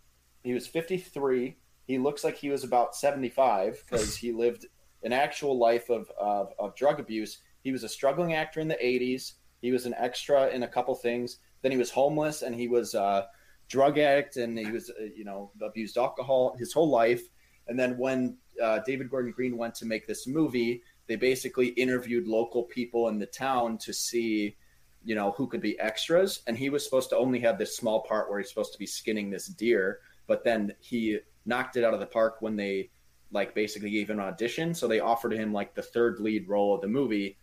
He 0.42 0.54
was 0.54 0.66
53. 0.66 1.56
He 1.86 1.98
looks 1.98 2.24
like 2.24 2.36
he 2.36 2.48
was 2.48 2.64
about 2.64 2.94
75 2.94 3.82
because 3.84 4.16
he 4.16 4.32
lived 4.32 4.66
an 5.02 5.12
actual 5.12 5.58
life 5.58 5.88
of, 5.90 6.10
of, 6.18 6.52
of 6.58 6.74
drug 6.76 7.00
abuse. 7.00 7.38
He 7.62 7.72
was 7.72 7.84
a 7.84 7.88
struggling 7.88 8.34
actor 8.34 8.60
in 8.60 8.68
the 8.68 8.78
80s. 8.82 9.32
He 9.62 9.72
was 9.72 9.86
an 9.86 9.94
extra 9.98 10.48
in 10.48 10.62
a 10.62 10.68
couple 10.68 10.94
things. 10.94 11.38
Then 11.62 11.72
he 11.72 11.78
was 11.78 11.90
homeless 11.90 12.42
and 12.42 12.54
he 12.54 12.68
was 12.68 12.94
a 12.94 13.28
drug 13.68 13.98
addict 13.98 14.36
and 14.36 14.58
he 14.58 14.70
was, 14.70 14.90
uh, 14.90 15.04
you 15.14 15.24
know, 15.24 15.52
abused 15.62 15.96
alcohol 15.96 16.56
his 16.58 16.72
whole 16.72 16.88
life. 16.88 17.22
And 17.68 17.78
then 17.78 17.96
when 17.98 18.36
uh, 18.62 18.80
David 18.86 19.10
Gordon 19.10 19.32
Green 19.32 19.56
went 19.56 19.74
to 19.76 19.86
make 19.86 20.06
this 20.06 20.26
movie, 20.26 20.82
they 21.06 21.16
basically 21.16 21.68
interviewed 21.68 22.26
local 22.26 22.64
people 22.64 23.08
in 23.08 23.18
the 23.18 23.26
town 23.26 23.78
to 23.78 23.92
see, 23.92 24.56
you 25.04 25.14
know, 25.14 25.32
who 25.32 25.46
could 25.46 25.60
be 25.60 25.78
extras. 25.78 26.42
And 26.46 26.56
he 26.56 26.70
was 26.70 26.84
supposed 26.84 27.10
to 27.10 27.16
only 27.16 27.40
have 27.40 27.58
this 27.58 27.76
small 27.76 28.02
part 28.02 28.28
where 28.28 28.38
he's 28.38 28.48
supposed 28.48 28.72
to 28.72 28.78
be 28.78 28.86
skinning 28.86 29.30
this 29.30 29.46
deer, 29.46 30.00
but 30.26 30.44
then 30.44 30.74
he 30.80 31.18
knocked 31.46 31.76
it 31.76 31.84
out 31.84 31.94
of 31.94 32.00
the 32.00 32.06
park 32.06 32.36
when 32.40 32.56
they 32.56 32.90
like 33.32 33.54
basically 33.54 33.90
gave 33.90 34.10
him 34.10 34.18
an 34.18 34.26
audition. 34.26 34.74
So 34.74 34.88
they 34.88 35.00
offered 35.00 35.32
him 35.32 35.52
like 35.52 35.74
the 35.74 35.82
third 35.82 36.20
lead 36.20 36.48
role 36.48 36.74
of 36.74 36.80
the 36.80 36.88
movie. 36.88 37.36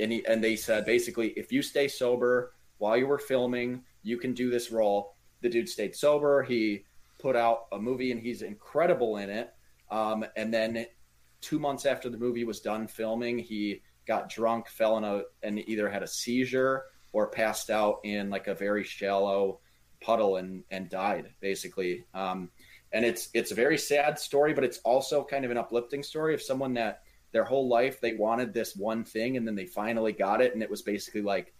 And 0.00 0.12
he, 0.12 0.26
and 0.26 0.42
they 0.42 0.56
said 0.56 0.84
basically 0.84 1.28
if 1.30 1.52
you 1.52 1.62
stay 1.62 1.88
sober 1.88 2.52
while 2.78 2.96
you 2.96 3.06
were 3.06 3.18
filming, 3.18 3.82
you 4.02 4.16
can 4.16 4.32
do 4.32 4.50
this 4.50 4.70
role. 4.70 5.14
The 5.42 5.48
dude 5.48 5.68
stayed 5.68 5.94
sober. 5.94 6.42
He 6.42 6.84
put 7.18 7.36
out 7.36 7.66
a 7.72 7.78
movie 7.78 8.10
and 8.10 8.20
he's 8.20 8.42
incredible 8.42 9.18
in 9.18 9.30
it. 9.30 9.52
Um, 9.90 10.24
and 10.36 10.52
then 10.52 10.86
two 11.40 11.58
months 11.58 11.86
after 11.86 12.08
the 12.08 12.16
movie 12.18 12.44
was 12.44 12.60
done 12.60 12.86
filming, 12.86 13.38
he 13.38 13.82
got 14.06 14.30
drunk, 14.30 14.68
fell 14.68 14.96
in 14.98 15.04
a, 15.04 15.22
and 15.42 15.58
either 15.68 15.88
had 15.88 16.02
a 16.02 16.08
seizure 16.08 16.84
or 17.12 17.28
passed 17.28 17.70
out 17.70 18.00
in 18.04 18.30
like 18.30 18.46
a 18.46 18.54
very 18.54 18.84
shallow 18.84 19.60
puddle 20.00 20.36
and 20.36 20.64
and 20.70 20.88
died 20.88 21.30
basically. 21.40 22.04
Um, 22.14 22.50
and 22.92 23.04
it's 23.04 23.28
it's 23.34 23.50
a 23.52 23.54
very 23.54 23.78
sad 23.78 24.18
story, 24.18 24.52
but 24.52 24.64
it's 24.64 24.78
also 24.78 25.24
kind 25.24 25.44
of 25.44 25.50
an 25.50 25.58
uplifting 25.58 26.02
story 26.02 26.34
of 26.34 26.42
someone 26.42 26.74
that 26.74 27.02
their 27.32 27.44
whole 27.44 27.68
life 27.68 28.00
they 28.00 28.14
wanted 28.14 28.52
this 28.52 28.76
one 28.76 29.04
thing 29.04 29.36
and 29.36 29.46
then 29.46 29.54
they 29.54 29.66
finally 29.66 30.12
got 30.12 30.40
it, 30.40 30.54
and 30.54 30.62
it 30.62 30.70
was 30.70 30.82
basically 30.82 31.22
like 31.22 31.54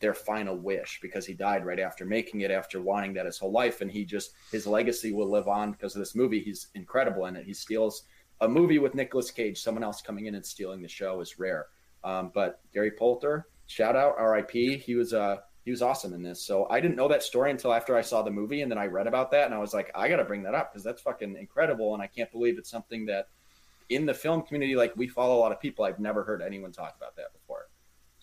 their 0.00 0.14
final 0.14 0.56
wish 0.56 0.98
because 1.00 1.24
he 1.24 1.34
died 1.34 1.64
right 1.64 1.80
after 1.80 2.04
making 2.04 2.40
it 2.42 2.50
after 2.50 2.82
wanting 2.82 3.14
that 3.14 3.26
his 3.26 3.38
whole 3.38 3.52
life. 3.52 3.80
And 3.80 3.90
he 3.90 4.04
just 4.04 4.32
his 4.50 4.66
legacy 4.66 5.12
will 5.12 5.30
live 5.30 5.48
on 5.48 5.72
because 5.72 5.94
of 5.94 6.00
this 6.00 6.14
movie. 6.14 6.40
He's 6.40 6.68
incredible 6.74 7.26
in 7.26 7.36
it. 7.36 7.46
He 7.46 7.54
steals 7.54 8.04
a 8.40 8.48
movie 8.48 8.78
with 8.78 8.94
Nicolas 8.94 9.30
Cage. 9.30 9.62
Someone 9.62 9.84
else 9.84 10.02
coming 10.02 10.26
in 10.26 10.34
and 10.34 10.44
stealing 10.44 10.82
the 10.82 10.88
show 10.88 11.20
is 11.20 11.38
rare. 11.38 11.66
Um, 12.02 12.32
but 12.34 12.60
Gary 12.72 12.90
Poulter 12.90 13.46
shout 13.66 13.96
out 13.96 14.16
RIP 14.20 14.50
he 14.82 14.94
was 14.94 15.14
uh 15.14 15.38
he 15.64 15.70
was 15.70 15.82
awesome 15.82 16.12
in 16.12 16.22
this 16.22 16.42
so 16.42 16.66
I 16.70 16.80
didn't 16.80 16.96
know 16.96 17.08
that 17.08 17.22
story 17.22 17.50
until 17.50 17.72
after 17.72 17.96
I 17.96 18.02
saw 18.02 18.22
the 18.22 18.30
movie 18.30 18.62
and 18.62 18.70
then 18.70 18.78
I 18.78 18.86
read 18.86 19.06
about 19.06 19.30
that 19.32 19.46
and 19.46 19.54
I 19.54 19.58
was 19.58 19.74
like 19.74 19.90
I 19.94 20.08
got 20.08 20.16
to 20.16 20.24
bring 20.24 20.42
that 20.44 20.54
up 20.54 20.72
because 20.72 20.84
that's 20.84 21.02
fucking 21.02 21.36
incredible 21.36 21.94
and 21.94 22.02
I 22.02 22.06
can't 22.06 22.30
believe 22.30 22.58
it's 22.58 22.70
something 22.70 23.06
that 23.06 23.28
in 23.88 24.06
the 24.06 24.14
film 24.14 24.42
community 24.42 24.76
like 24.76 24.96
we 24.96 25.08
follow 25.08 25.36
a 25.36 25.40
lot 25.40 25.52
of 25.52 25.60
people 25.60 25.84
I've 25.84 25.98
never 25.98 26.24
heard 26.24 26.42
anyone 26.42 26.72
talk 26.72 26.94
about 26.96 27.16
that 27.16 27.32
before 27.32 27.68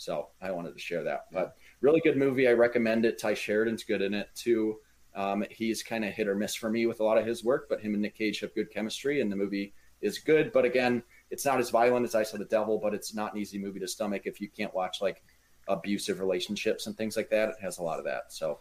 so 0.02 0.30
I 0.42 0.50
wanted 0.50 0.74
to 0.74 0.80
share 0.80 1.04
that. 1.04 1.28
But 1.32 1.56
really 1.80 2.02
good 2.02 2.18
movie. 2.18 2.48
I 2.48 2.54
recommend 2.54 3.06
it. 3.06 3.20
Tye 3.20 3.36
Sheridan's 3.36 3.84
good 3.84 4.02
in 4.02 4.16
it 4.16 4.30
too. 4.34 4.80
Um, 5.14 5.46
he's 5.52 5.84
kind 5.84 6.04
of 6.04 6.12
hit 6.12 6.28
or 6.28 6.34
miss 6.34 6.56
for 6.56 6.72
me 6.72 6.88
with 6.88 7.02
a 7.02 7.04
lot 7.04 7.20
of 7.20 7.26
his 7.26 7.44
work, 7.44 7.68
but 7.70 7.82
him 7.82 7.94
and 7.94 8.02
Nick 8.02 8.16
Cage 8.16 8.40
have 8.40 8.56
good 8.56 8.72
chemistry, 8.72 9.22
and 9.22 9.32
the 9.32 9.36
movie 9.36 9.76
is 10.02 10.18
good. 10.18 10.52
But 10.52 10.66
again, 10.66 11.04
it's 11.30 11.46
not 11.46 11.60
as 11.60 11.70
violent 11.70 12.04
as 12.04 12.16
I 12.16 12.24
Saw 12.24 12.40
the 12.40 12.46
Devil, 12.46 12.80
but 12.80 12.96
it's 12.96 13.14
not 13.14 13.36
an 13.36 13.40
easy 13.40 13.60
movie 13.60 13.80
to 13.80 13.88
stomach 13.88 14.24
if 14.26 14.42
you 14.42 14.50
can't 14.50 14.74
watch 14.74 15.02
like 15.02 15.22
abusive 15.68 16.20
relationships 16.20 16.88
and 16.88 16.98
things 16.98 17.16
like 17.18 17.30
that. 17.30 17.50
It 17.50 17.56
has 17.62 17.78
a 17.78 17.84
lot 17.84 18.00
of 18.00 18.06
that. 18.06 18.32
So, 18.34 18.60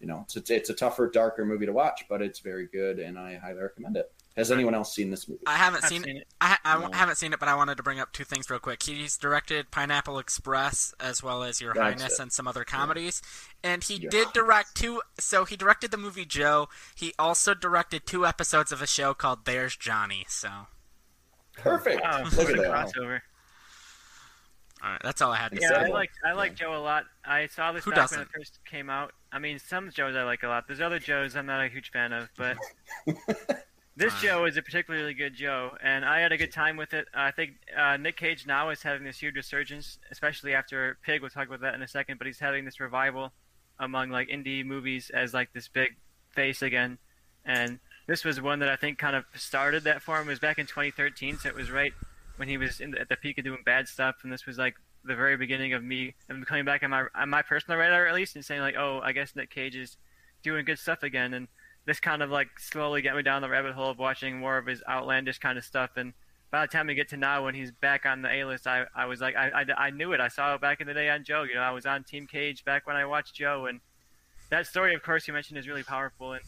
you 0.00 0.06
know, 0.06 0.24
it's 0.24 0.36
a, 0.50 0.54
it's 0.54 0.70
a 0.70 0.74
tougher, 0.74 1.08
darker 1.10 1.44
movie 1.44 1.66
to 1.66 1.72
watch, 1.72 2.04
but 2.08 2.22
it's 2.22 2.38
very 2.40 2.66
good, 2.66 2.98
and 2.98 3.18
I 3.18 3.36
highly 3.36 3.60
recommend 3.60 3.96
it. 3.96 4.10
Has 4.36 4.52
anyone 4.52 4.74
else 4.74 4.94
seen 4.94 5.10
this 5.10 5.28
movie? 5.28 5.42
I 5.46 5.56
haven't 5.56 5.82
seen, 5.82 6.04
seen 6.04 6.18
it. 6.18 6.26
I, 6.40 6.56
I 6.64 6.78
No. 6.78 6.90
haven't 6.92 7.16
seen 7.16 7.32
it, 7.32 7.40
but 7.40 7.48
I 7.48 7.56
wanted 7.56 7.76
to 7.78 7.82
bring 7.82 7.98
up 7.98 8.12
two 8.12 8.24
things 8.24 8.48
real 8.48 8.60
quick. 8.60 8.82
He's 8.82 9.18
directed 9.18 9.70
Pineapple 9.72 10.18
Express 10.20 10.94
as 11.00 11.20
well 11.22 11.42
as 11.42 11.60
Your 11.60 11.74
That's 11.74 12.00
Highness 12.00 12.18
it. 12.18 12.22
and 12.22 12.32
some 12.32 12.46
other 12.46 12.64
comedies, 12.64 13.20
and 13.64 13.82
he 13.82 13.96
Your 13.96 14.08
did 14.10 14.18
Highness. 14.28 14.32
direct 14.32 14.74
two. 14.76 15.02
So 15.18 15.44
he 15.44 15.56
directed 15.56 15.90
the 15.90 15.96
movie 15.98 16.24
Joe. 16.24 16.68
He 16.94 17.12
also 17.18 17.54
directed 17.54 18.06
two 18.06 18.24
episodes 18.24 18.70
of 18.72 18.80
a 18.80 18.86
show 18.86 19.12
called 19.14 19.44
There's 19.44 19.76
Johnny. 19.76 20.24
So 20.28 20.48
Perfect. 21.56 22.00
Wow, 22.02 22.22
Look 22.36 22.48
at 22.48 22.58
a 22.58 22.62
that. 22.62 22.70
crossover. 22.70 23.20
Right, 24.82 25.00
that's 25.04 25.20
all 25.20 25.30
I 25.32 25.36
had 25.36 25.52
to 25.52 25.58
Yeah, 25.60 25.68
say. 25.68 25.74
Yeah, 25.74 25.80
I 25.82 25.88
like 25.88 26.10
I 26.24 26.32
like 26.32 26.54
Joe 26.54 26.74
a 26.76 26.80
lot. 26.80 27.04
I 27.24 27.46
saw 27.48 27.72
this 27.72 27.84
Who 27.84 27.90
back 27.90 28.10
when 28.10 28.20
it 28.20 28.28
first 28.34 28.58
came 28.64 28.88
out. 28.88 29.12
I 29.32 29.38
mean, 29.38 29.58
some 29.58 29.90
Joes 29.90 30.16
I 30.16 30.22
like 30.24 30.42
a 30.42 30.48
lot. 30.48 30.66
There's 30.66 30.80
other 30.80 30.98
Joes 30.98 31.36
I'm 31.36 31.46
not 31.46 31.64
a 31.64 31.68
huge 31.68 31.90
fan 31.90 32.12
of, 32.12 32.28
but 32.36 32.56
This 33.96 34.14
Uh, 34.14 34.18
Joe 34.22 34.44
is 34.46 34.56
a 34.56 34.62
particularly 34.62 35.12
good 35.12 35.34
Joe, 35.34 35.76
and 35.82 36.04
I 36.06 36.20
had 36.20 36.32
a 36.32 36.38
good 36.38 36.52
time 36.52 36.76
with 36.78 36.94
it. 36.94 37.06
I 37.12 37.32
think 37.32 37.52
uh, 37.76 37.98
Nick 37.98 38.16
Cage 38.16 38.46
now 38.46 38.70
is 38.70 38.82
having 38.82 39.04
this 39.04 39.18
huge 39.18 39.34
resurgence, 39.34 39.98
especially 40.10 40.54
after 40.54 40.96
Pig. 41.02 41.20
We'll 41.20 41.28
talk 41.30 41.48
about 41.48 41.60
that 41.60 41.74
in 41.74 41.82
a 41.82 41.88
second, 41.88 42.16
but 42.16 42.26
he's 42.26 42.38
having 42.38 42.64
this 42.64 42.80
revival 42.80 43.32
among 43.78 44.08
like 44.08 44.28
indie 44.28 44.64
movies 44.64 45.10
as 45.10 45.34
like 45.34 45.52
this 45.52 45.68
big 45.68 45.96
face 46.30 46.62
again. 46.62 46.96
And 47.44 47.78
this 48.06 48.24
was 48.24 48.40
one 48.40 48.60
that 48.60 48.68
I 48.70 48.76
think 48.76 48.96
kind 48.98 49.16
of 49.16 49.24
started 49.34 49.84
that 49.84 50.00
for 50.00 50.18
him. 50.18 50.28
It 50.28 50.30
was 50.32 50.38
back 50.38 50.58
in 50.58 50.66
2013, 50.66 51.38
so 51.38 51.48
it 51.50 51.54
was 51.54 51.70
right 51.70 51.92
when 52.40 52.48
he 52.48 52.56
was 52.56 52.78
the, 52.78 52.96
at 52.98 53.10
the 53.10 53.16
peak 53.16 53.36
of 53.36 53.44
doing 53.44 53.60
bad 53.66 53.86
stuff, 53.86 54.16
and 54.22 54.32
this 54.32 54.46
was 54.46 54.56
like 54.56 54.74
the 55.04 55.14
very 55.14 55.36
beginning 55.36 55.74
of 55.74 55.84
me 55.84 56.14
coming 56.46 56.64
back 56.64 56.82
on 56.82 56.88
my 56.88 57.04
on 57.14 57.28
my 57.28 57.42
personal 57.42 57.78
radar 57.78 58.06
at 58.06 58.14
least, 58.14 58.34
and 58.34 58.42
saying 58.42 58.62
like, 58.62 58.76
oh, 58.78 58.98
I 59.04 59.12
guess 59.12 59.36
Nick 59.36 59.50
Cage 59.50 59.76
is 59.76 59.98
doing 60.42 60.64
good 60.64 60.78
stuff 60.78 61.02
again, 61.02 61.34
and 61.34 61.48
this 61.84 62.00
kind 62.00 62.22
of 62.22 62.30
like 62.30 62.48
slowly 62.58 63.02
got 63.02 63.14
me 63.14 63.22
down 63.22 63.42
the 63.42 63.48
rabbit 63.50 63.74
hole 63.74 63.90
of 63.90 63.98
watching 63.98 64.38
more 64.38 64.56
of 64.56 64.64
his 64.64 64.82
outlandish 64.88 65.38
kind 65.38 65.58
of 65.58 65.64
stuff. 65.64 65.90
And 65.96 66.14
by 66.50 66.62
the 66.62 66.72
time 66.72 66.86
we 66.86 66.94
get 66.94 67.10
to 67.10 67.18
now, 67.18 67.44
when 67.44 67.54
he's 67.54 67.72
back 67.72 68.06
on 68.06 68.22
the 68.22 68.32
A 68.32 68.44
list, 68.44 68.66
I, 68.66 68.86
I 68.96 69.04
was 69.04 69.20
like, 69.20 69.36
I, 69.36 69.50
I, 69.50 69.86
I 69.86 69.90
knew 69.90 70.14
it. 70.14 70.20
I 70.20 70.28
saw 70.28 70.54
it 70.54 70.62
back 70.62 70.80
in 70.80 70.86
the 70.86 70.94
day 70.94 71.10
on 71.10 71.24
Joe. 71.24 71.42
You 71.42 71.56
know, 71.56 71.60
I 71.60 71.72
was 71.72 71.84
on 71.84 72.04
Team 72.04 72.26
Cage 72.26 72.64
back 72.64 72.86
when 72.86 72.96
I 72.96 73.04
watched 73.04 73.34
Joe, 73.34 73.66
and 73.66 73.80
that 74.48 74.66
story, 74.66 74.94
of 74.94 75.02
course, 75.02 75.28
you 75.28 75.34
mentioned 75.34 75.58
is 75.58 75.68
really 75.68 75.82
powerful. 75.82 76.32
And 76.32 76.42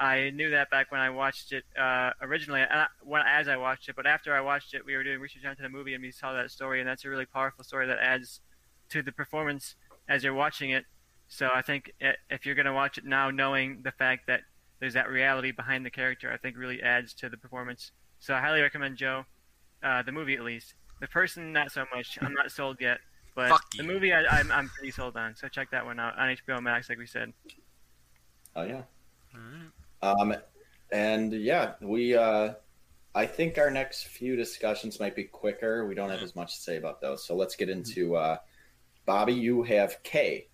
I 0.00 0.30
knew 0.30 0.50
that 0.50 0.70
back 0.70 0.90
when 0.90 1.00
I 1.00 1.10
watched 1.10 1.52
it 1.52 1.64
uh, 1.78 2.10
originally, 2.22 2.62
and 2.62 2.72
I, 2.72 2.86
when 3.02 3.22
as 3.26 3.46
I 3.48 3.56
watched 3.58 3.88
it. 3.90 3.94
But 3.96 4.06
after 4.06 4.34
I 4.34 4.40
watched 4.40 4.72
it, 4.74 4.84
we 4.84 4.96
were 4.96 5.04
doing 5.04 5.20
research 5.20 5.44
onto 5.44 5.62
the 5.62 5.68
movie, 5.68 5.92
and 5.94 6.02
we 6.02 6.10
saw 6.10 6.32
that 6.32 6.50
story, 6.50 6.80
and 6.80 6.88
that's 6.88 7.04
a 7.04 7.10
really 7.10 7.26
powerful 7.26 7.62
story 7.64 7.86
that 7.86 7.98
adds 7.98 8.40
to 8.88 9.02
the 9.02 9.12
performance 9.12 9.74
as 10.08 10.24
you're 10.24 10.32
watching 10.34 10.70
it. 10.70 10.86
So 11.28 11.50
I 11.54 11.60
think 11.62 11.92
i- 12.02 12.16
if 12.30 12.46
you're 12.46 12.54
going 12.54 12.66
to 12.66 12.72
watch 12.72 12.96
it 12.98 13.04
now, 13.04 13.30
knowing 13.30 13.82
the 13.82 13.92
fact 13.92 14.26
that 14.26 14.40
there's 14.80 14.94
that 14.94 15.08
reality 15.10 15.52
behind 15.52 15.84
the 15.84 15.90
character, 15.90 16.32
I 16.32 16.38
think 16.38 16.56
really 16.56 16.82
adds 16.82 17.12
to 17.14 17.28
the 17.28 17.36
performance. 17.36 17.92
So 18.18 18.34
I 18.34 18.40
highly 18.40 18.62
recommend 18.62 18.96
Joe, 18.96 19.26
uh, 19.82 20.02
the 20.02 20.12
movie 20.12 20.34
at 20.34 20.42
least. 20.42 20.74
The 21.00 21.08
person, 21.08 21.52
not 21.52 21.70
so 21.72 21.84
much. 21.94 22.18
I'm 22.22 22.32
not 22.34 22.50
sold 22.50 22.78
yet, 22.80 22.98
but 23.34 23.50
Fuck 23.50 23.70
the 23.72 23.82
you. 23.84 23.88
movie 23.88 24.12
I, 24.14 24.24
I'm 24.26 24.50
I'm 24.50 24.68
pretty 24.70 24.90
sold 24.90 25.16
on. 25.16 25.36
So 25.36 25.46
check 25.48 25.70
that 25.70 25.84
one 25.84 26.00
out 26.00 26.18
on 26.18 26.28
HBO 26.36 26.60
Max, 26.62 26.88
like 26.88 26.98
we 26.98 27.06
said. 27.06 27.32
Oh 28.56 28.62
yeah. 28.64 28.82
Alright. 29.34 29.70
Um, 30.02 30.34
and 30.92 31.32
yeah, 31.32 31.74
we. 31.80 32.16
Uh, 32.16 32.54
I 33.12 33.26
think 33.26 33.58
our 33.58 33.70
next 33.70 34.04
few 34.04 34.36
discussions 34.36 35.00
might 35.00 35.16
be 35.16 35.24
quicker. 35.24 35.84
We 35.86 35.96
don't 35.96 36.10
have 36.10 36.22
as 36.22 36.36
much 36.36 36.54
to 36.54 36.60
say 36.60 36.76
about 36.76 37.00
those, 37.00 37.24
so 37.24 37.34
let's 37.34 37.56
get 37.56 37.68
into. 37.68 38.16
Uh, 38.16 38.36
Bobby, 39.04 39.34
you 39.34 39.62
have 39.64 40.02
K. 40.02 40.46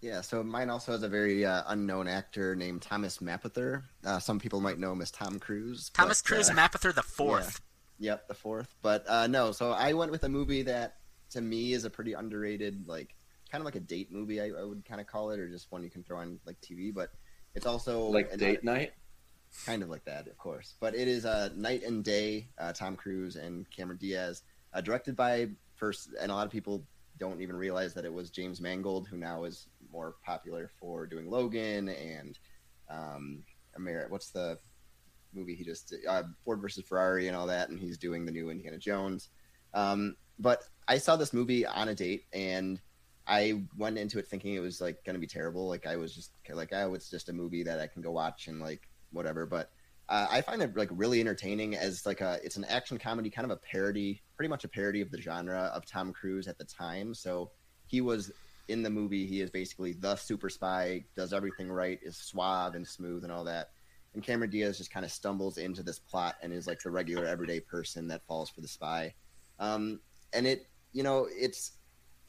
Yeah, 0.00 0.22
so 0.22 0.42
mine 0.42 0.70
also 0.70 0.92
has 0.92 1.02
a 1.02 1.08
very 1.08 1.44
uh, 1.44 1.62
unknown 1.66 2.08
actor 2.08 2.56
named 2.56 2.80
Thomas 2.80 3.18
Mapother. 3.18 3.82
Uh, 4.04 4.18
some 4.18 4.38
people 4.38 4.60
might 4.60 4.78
know 4.78 4.92
him 4.92 5.02
as 5.02 5.10
Tom 5.10 5.38
Cruise. 5.38 5.90
Thomas 5.90 6.22
but, 6.22 6.28
Cruise 6.28 6.50
uh, 6.50 6.54
Mapother 6.54 6.94
the 6.94 7.02
fourth. 7.02 7.60
Yep, 7.98 8.28
the 8.28 8.34
fourth. 8.34 8.74
But 8.80 9.04
uh, 9.08 9.26
no, 9.26 9.52
so 9.52 9.72
I 9.72 9.92
went 9.92 10.10
with 10.10 10.24
a 10.24 10.28
movie 10.28 10.62
that 10.62 10.96
to 11.30 11.40
me 11.40 11.74
is 11.74 11.84
a 11.84 11.90
pretty 11.90 12.14
underrated, 12.14 12.88
like 12.88 13.14
kind 13.50 13.60
of 13.60 13.66
like 13.66 13.74
a 13.74 13.80
date 13.80 14.10
movie. 14.10 14.40
I, 14.40 14.46
I 14.46 14.64
would 14.64 14.84
kind 14.86 15.00
of 15.02 15.06
call 15.06 15.30
it, 15.32 15.38
or 15.38 15.48
just 15.50 15.70
one 15.70 15.82
you 15.82 15.90
can 15.90 16.02
throw 16.02 16.18
on 16.18 16.40
like 16.46 16.60
TV. 16.62 16.94
But 16.94 17.10
it's 17.54 17.66
also 17.66 18.06
Like 18.06 18.36
date 18.36 18.64
night. 18.64 18.92
kind 19.66 19.82
of 19.82 19.88
like 19.88 20.04
that, 20.04 20.26
of 20.28 20.36
course. 20.38 20.74
But 20.80 20.94
it 20.94 21.08
is 21.08 21.24
uh, 21.26 21.50
Knight 21.56 21.82
and 21.82 22.04
Day. 22.04 22.48
Uh, 22.58 22.72
Tom 22.72 22.96
Cruise 22.96 23.36
and 23.36 23.68
Cameron 23.70 23.98
Diaz, 23.98 24.42
uh, 24.72 24.80
directed 24.80 25.16
by 25.16 25.48
first, 25.76 26.10
and 26.20 26.30
a 26.30 26.34
lot 26.34 26.46
of 26.46 26.52
people 26.52 26.84
don't 27.18 27.40
even 27.42 27.56
realize 27.56 27.92
that 27.94 28.04
it 28.04 28.12
was 28.12 28.30
James 28.30 28.60
Mangold, 28.60 29.08
who 29.08 29.16
now 29.16 29.44
is 29.44 29.66
more 29.92 30.14
popular 30.24 30.70
for 30.80 31.06
doing 31.06 31.28
Logan 31.30 31.88
and 31.88 32.38
um, 32.88 33.42
Amer- 33.76 34.06
What's 34.08 34.30
the 34.30 34.58
movie 35.34 35.54
he 35.54 35.64
just 35.64 35.88
did? 35.88 36.00
Uh, 36.08 36.22
Ford 36.44 36.60
versus 36.60 36.84
Ferrari 36.84 37.28
and 37.28 37.36
all 37.36 37.46
that, 37.48 37.68
and 37.68 37.78
he's 37.78 37.98
doing 37.98 38.24
the 38.24 38.32
new 38.32 38.50
Indiana 38.50 38.78
Jones. 38.78 39.28
Um, 39.74 40.16
but 40.38 40.64
I 40.88 40.98
saw 40.98 41.16
this 41.16 41.32
movie 41.32 41.66
on 41.66 41.88
a 41.88 41.94
date 41.94 42.24
and. 42.32 42.80
I 43.30 43.62
went 43.78 43.96
into 43.96 44.18
it 44.18 44.26
thinking 44.26 44.54
it 44.54 44.60
was 44.60 44.80
like 44.80 45.04
going 45.04 45.14
to 45.14 45.20
be 45.20 45.26
terrible. 45.28 45.68
Like 45.68 45.86
I 45.86 45.94
was 45.94 46.12
just 46.12 46.32
like, 46.52 46.70
oh, 46.72 46.94
it's 46.94 47.08
just 47.08 47.28
a 47.28 47.32
movie 47.32 47.62
that 47.62 47.78
I 47.78 47.86
can 47.86 48.02
go 48.02 48.10
watch 48.10 48.48
and 48.48 48.60
like 48.60 48.88
whatever. 49.12 49.46
But 49.46 49.70
uh, 50.08 50.26
I 50.28 50.40
find 50.40 50.60
it 50.60 50.76
like 50.76 50.88
really 50.90 51.20
entertaining 51.20 51.76
as 51.76 52.04
like 52.04 52.20
a 52.20 52.40
it's 52.42 52.56
an 52.56 52.64
action 52.64 52.98
comedy, 52.98 53.30
kind 53.30 53.44
of 53.44 53.52
a 53.52 53.60
parody, 53.60 54.20
pretty 54.36 54.48
much 54.48 54.64
a 54.64 54.68
parody 54.68 55.00
of 55.00 55.12
the 55.12 55.22
genre 55.22 55.70
of 55.72 55.86
Tom 55.86 56.12
Cruise 56.12 56.48
at 56.48 56.58
the 56.58 56.64
time. 56.64 57.14
So 57.14 57.52
he 57.86 58.00
was 58.00 58.32
in 58.66 58.82
the 58.82 58.90
movie. 58.90 59.26
He 59.26 59.40
is 59.40 59.48
basically 59.48 59.92
the 59.92 60.16
super 60.16 60.48
spy, 60.48 61.04
does 61.14 61.32
everything 61.32 61.70
right, 61.70 62.00
is 62.02 62.16
suave 62.16 62.74
and 62.74 62.84
smooth 62.84 63.22
and 63.22 63.32
all 63.32 63.44
that. 63.44 63.70
And 64.12 64.24
Cameron 64.24 64.50
Diaz 64.50 64.78
just 64.78 64.92
kind 64.92 65.06
of 65.06 65.12
stumbles 65.12 65.56
into 65.56 65.84
this 65.84 66.00
plot 66.00 66.34
and 66.42 66.52
is 66.52 66.66
like 66.66 66.80
the 66.82 66.90
regular 66.90 67.26
everyday 67.26 67.60
person 67.60 68.08
that 68.08 68.26
falls 68.26 68.50
for 68.50 68.60
the 68.60 68.66
spy. 68.66 69.14
Um, 69.60 70.00
and 70.32 70.48
it, 70.48 70.66
you 70.92 71.04
know, 71.04 71.28
it's 71.30 71.72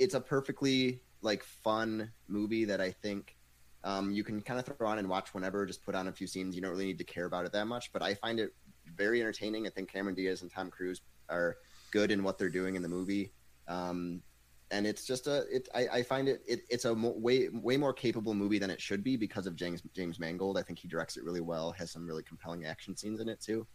it's 0.01 0.15
a 0.15 0.19
perfectly 0.19 0.99
like 1.21 1.43
fun 1.43 2.11
movie 2.27 2.65
that 2.65 2.81
I 2.81 2.89
think 2.89 3.37
um, 3.83 4.11
you 4.11 4.23
can 4.23 4.41
kind 4.41 4.59
of 4.59 4.65
throw 4.65 4.87
on 4.87 4.97
and 4.97 5.07
watch 5.07 5.33
whenever. 5.33 5.63
Just 5.65 5.85
put 5.85 5.93
on 5.93 6.07
a 6.07 6.11
few 6.11 6.25
scenes. 6.25 6.55
You 6.55 6.61
don't 6.61 6.71
really 6.71 6.87
need 6.87 6.97
to 6.97 7.03
care 7.03 7.25
about 7.25 7.45
it 7.45 7.51
that 7.53 7.67
much, 7.67 7.93
but 7.93 8.01
I 8.01 8.15
find 8.15 8.39
it 8.39 8.53
very 8.95 9.21
entertaining. 9.21 9.67
I 9.67 9.69
think 9.69 9.91
Cameron 9.91 10.15
Diaz 10.15 10.41
and 10.41 10.51
Tom 10.51 10.71
Cruise 10.71 11.01
are 11.29 11.57
good 11.91 12.09
in 12.09 12.23
what 12.23 12.39
they're 12.39 12.49
doing 12.49 12.75
in 12.75 12.81
the 12.81 12.89
movie, 12.89 13.31
um, 13.67 14.23
and 14.71 14.87
it's 14.87 15.05
just 15.05 15.27
a. 15.27 15.45
It 15.51 15.69
I, 15.75 15.87
I 15.87 16.03
find 16.03 16.27
it, 16.27 16.41
it 16.47 16.61
it's 16.67 16.85
a 16.85 16.95
mo- 16.95 17.15
way 17.15 17.49
way 17.49 17.77
more 17.77 17.93
capable 17.93 18.33
movie 18.33 18.57
than 18.57 18.71
it 18.71 18.81
should 18.81 19.03
be 19.03 19.17
because 19.17 19.45
of 19.45 19.55
James 19.55 19.83
James 19.93 20.19
Mangold. 20.19 20.57
I 20.57 20.63
think 20.63 20.79
he 20.79 20.87
directs 20.87 21.15
it 21.15 21.23
really 21.23 21.41
well. 21.41 21.71
Has 21.73 21.91
some 21.91 22.07
really 22.07 22.23
compelling 22.23 22.65
action 22.65 22.97
scenes 22.97 23.19
in 23.19 23.29
it 23.29 23.39
too. 23.39 23.67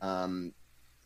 Um, 0.00 0.54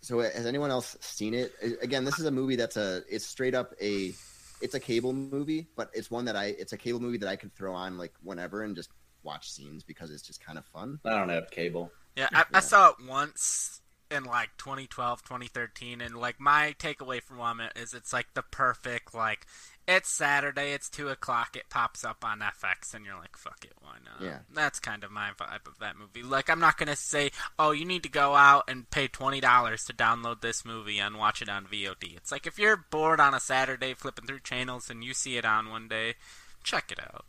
so 0.01 0.21
has 0.21 0.47
anyone 0.47 0.71
else 0.71 0.97
seen 1.01 1.35
it? 1.35 1.53
Again, 1.83 2.05
this 2.05 2.19
is 2.19 2.27
a 2.27 2.31
movie 2.31 2.57
that's 2.57 2.77
a 2.77 3.03
it's 3.09 3.27
straight 3.27 3.55
up 3.55 3.75
a 3.81 4.13
it's 4.61 4.75
a 4.75 4.81
cable 4.81 5.13
movie, 5.13 5.69
but 5.77 5.91
it's 5.95 6.11
one 6.11 6.25
that 6.27 6.37
I 6.37 6.47
it's 6.59 6.73
a 6.73 6.77
cable 6.77 7.01
movie 7.01 7.19
that 7.19 7.29
I 7.29 7.37
could 7.37 7.55
throw 7.55 7.75
on 7.75 7.99
like 7.99 8.13
whenever 8.23 8.63
and 8.63 8.75
just 8.77 8.91
watch 9.23 9.51
scenes 9.51 9.83
because 9.83 10.11
it's 10.11 10.23
just 10.23 10.45
kind 10.45 10.59
of 10.59 10.65
fun. 10.67 10.99
I 11.05 11.11
don't 11.11 11.29
have 11.29 11.51
cable. 11.51 11.91
Yeah, 12.17 12.29
I, 12.33 12.45
I 12.55 12.61
saw 12.61 12.89
it 12.89 12.97
once 13.07 13.81
in 14.11 14.25
like 14.25 14.51
2012, 14.59 15.23
2013, 15.23 16.01
and 16.01 16.17
like 16.17 16.41
my 16.41 16.75
takeaway 16.79 17.23
from 17.23 17.61
it 17.61 17.73
is 17.77 17.95
it's 17.95 18.13
like 18.13 18.35
the 18.35 18.43
perfect 18.43 19.15
like 19.15 19.47
it's 19.89 20.09
Saturday, 20.11 20.73
it's 20.73 20.89
two 20.89 21.09
o'clock, 21.09 21.57
it 21.57 21.65
pops 21.69 22.05
up 22.05 22.25
on 22.25 22.41
FX, 22.41 22.95
and 22.95 23.05
you're 23.05 23.19
like, 23.19 23.37
fuck 23.37 23.65
it, 23.65 23.73
why 23.81 23.97
not? 24.05 24.25
Yeah. 24.25 24.39
that's 24.55 24.79
kind 24.79 25.03
of 25.03 25.11
my 25.11 25.31
vibe 25.37 25.67
of 25.67 25.79
that 25.81 25.97
movie. 25.99 26.23
Like, 26.23 26.49
I'm 26.49 26.61
not 26.61 26.79
gonna 26.79 26.95
say, 26.95 27.31
oh, 27.59 27.73
you 27.73 27.85
need 27.85 28.05
to 28.05 28.09
go 28.09 28.35
out 28.37 28.65
and 28.69 28.89
pay 28.91 29.09
twenty 29.09 29.41
dollars 29.41 29.85
to 29.85 29.93
download 29.93 30.41
this 30.43 30.65
movie 30.65 30.99
and 30.99 31.17
watch 31.19 31.43
it 31.43 31.49
on 31.49 31.67
VOD. 31.67 32.17
It's 32.17 32.31
like 32.31 32.47
if 32.47 32.59
you're 32.59 32.85
bored 32.91 33.21
on 33.21 33.35
a 33.35 33.41
Saturday 33.41 33.95
flipping 33.95 34.27
through 34.27 34.41
channels 34.41 34.91
and 34.91 35.03
you 35.03 35.15
see 35.15 35.37
it 35.37 35.45
on 35.45 35.71
one 35.71 35.89
day, 35.89 36.15
check 36.63 36.93
it 36.93 37.01
out. 37.01 37.25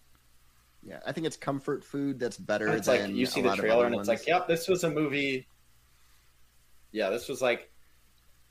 Yeah, 0.83 0.99
I 1.05 1.11
think 1.11 1.27
it's 1.27 1.37
comfort 1.37 1.83
food 1.83 2.19
that's 2.19 2.37
better 2.37 2.67
It's 2.69 2.87
than 2.87 3.09
like 3.09 3.15
you 3.15 3.25
see 3.25 3.41
a 3.41 3.43
the 3.43 3.55
trailer 3.55 3.85
and 3.85 3.95
it's 3.95 4.07
like, 4.07 4.25
yep, 4.25 4.47
this 4.47 4.67
was 4.67 4.83
a 4.83 4.89
movie. 4.89 5.47
Yeah, 6.91 7.09
this 7.09 7.27
was 7.29 7.41
like, 7.41 7.69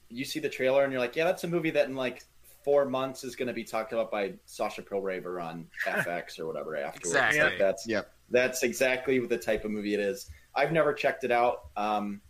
you 0.08 0.24
see 0.24 0.40
the 0.40 0.48
trailer 0.48 0.82
and 0.84 0.92
you're 0.92 1.00
like, 1.00 1.14
yeah, 1.16 1.24
that's 1.24 1.44
a 1.44 1.48
movie 1.48 1.70
that 1.70 1.88
in 1.88 1.94
like 1.94 2.24
four 2.64 2.84
months 2.84 3.24
is 3.24 3.36
going 3.36 3.48
to 3.48 3.54
be 3.54 3.64
talked 3.64 3.92
about 3.92 4.10
by 4.10 4.34
Sasha 4.46 4.82
Pilraver 4.82 5.42
on 5.42 5.66
FX 5.86 6.38
or 6.38 6.46
whatever 6.46 6.76
afterwards. 6.76 7.08
Exactly. 7.10 7.40
Like, 7.40 7.58
that's 7.58 7.86
Yep. 7.86 8.12
that's 8.30 8.62
exactly 8.62 9.18
the 9.20 9.38
type 9.38 9.64
of 9.64 9.70
movie 9.70 9.94
it 9.94 10.00
is. 10.00 10.28
I've 10.54 10.72
never 10.72 10.92
checked 10.92 11.24
it 11.24 11.30
out. 11.30 11.66
Um, 11.76 12.20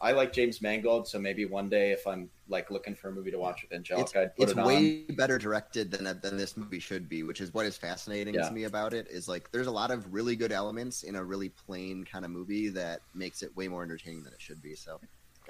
I 0.00 0.12
like 0.12 0.32
James 0.32 0.62
Mangold, 0.62 1.08
so 1.08 1.18
maybe 1.18 1.44
one 1.44 1.68
day 1.68 1.90
if 1.90 2.06
I'm 2.06 2.30
like 2.48 2.70
looking 2.70 2.94
for 2.94 3.08
a 3.08 3.12
movie 3.12 3.32
to 3.32 3.38
watch 3.38 3.62
with 3.62 3.72
Angelica, 3.72 4.22
I'd 4.22 4.36
put 4.36 4.42
It's 4.44 4.52
it 4.52 4.58
on. 4.58 4.66
way 4.66 5.02
better 5.10 5.38
directed 5.38 5.90
than 5.90 6.04
than 6.20 6.36
this 6.36 6.56
movie 6.56 6.78
should 6.78 7.08
be, 7.08 7.24
which 7.24 7.40
is 7.40 7.52
what 7.52 7.66
is 7.66 7.76
fascinating 7.76 8.34
Yeah. 8.34 8.48
to 8.48 8.52
me 8.54 8.64
about 8.64 8.94
it. 8.94 9.08
Is 9.10 9.26
like 9.28 9.50
there's 9.50 9.66
a 9.66 9.72
lot 9.72 9.90
of 9.90 10.12
really 10.12 10.36
good 10.36 10.52
elements 10.52 11.02
in 11.02 11.16
a 11.16 11.24
really 11.24 11.48
plain 11.48 12.04
kind 12.04 12.24
of 12.24 12.30
movie 12.30 12.68
that 12.68 13.00
makes 13.14 13.42
it 13.42 13.56
way 13.56 13.66
more 13.68 13.82
entertaining 13.82 14.22
than 14.22 14.32
it 14.32 14.40
should 14.40 14.62
be. 14.62 14.74
So, 14.76 15.00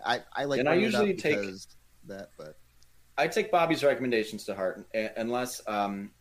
I 0.04 0.22
I 0.34 0.44
like 0.44 0.60
And 0.60 0.68
I 0.68 0.74
usually 0.74 1.14
take- 1.14 1.38
that, 2.06 2.30
but 2.38 2.56
I 3.18 3.26
take 3.28 3.50
Bobby's 3.50 3.82
recommendations 3.84 4.44
to 4.44 4.54
heart, 4.54 4.86
unless, 5.16 5.60
um, 5.66 6.12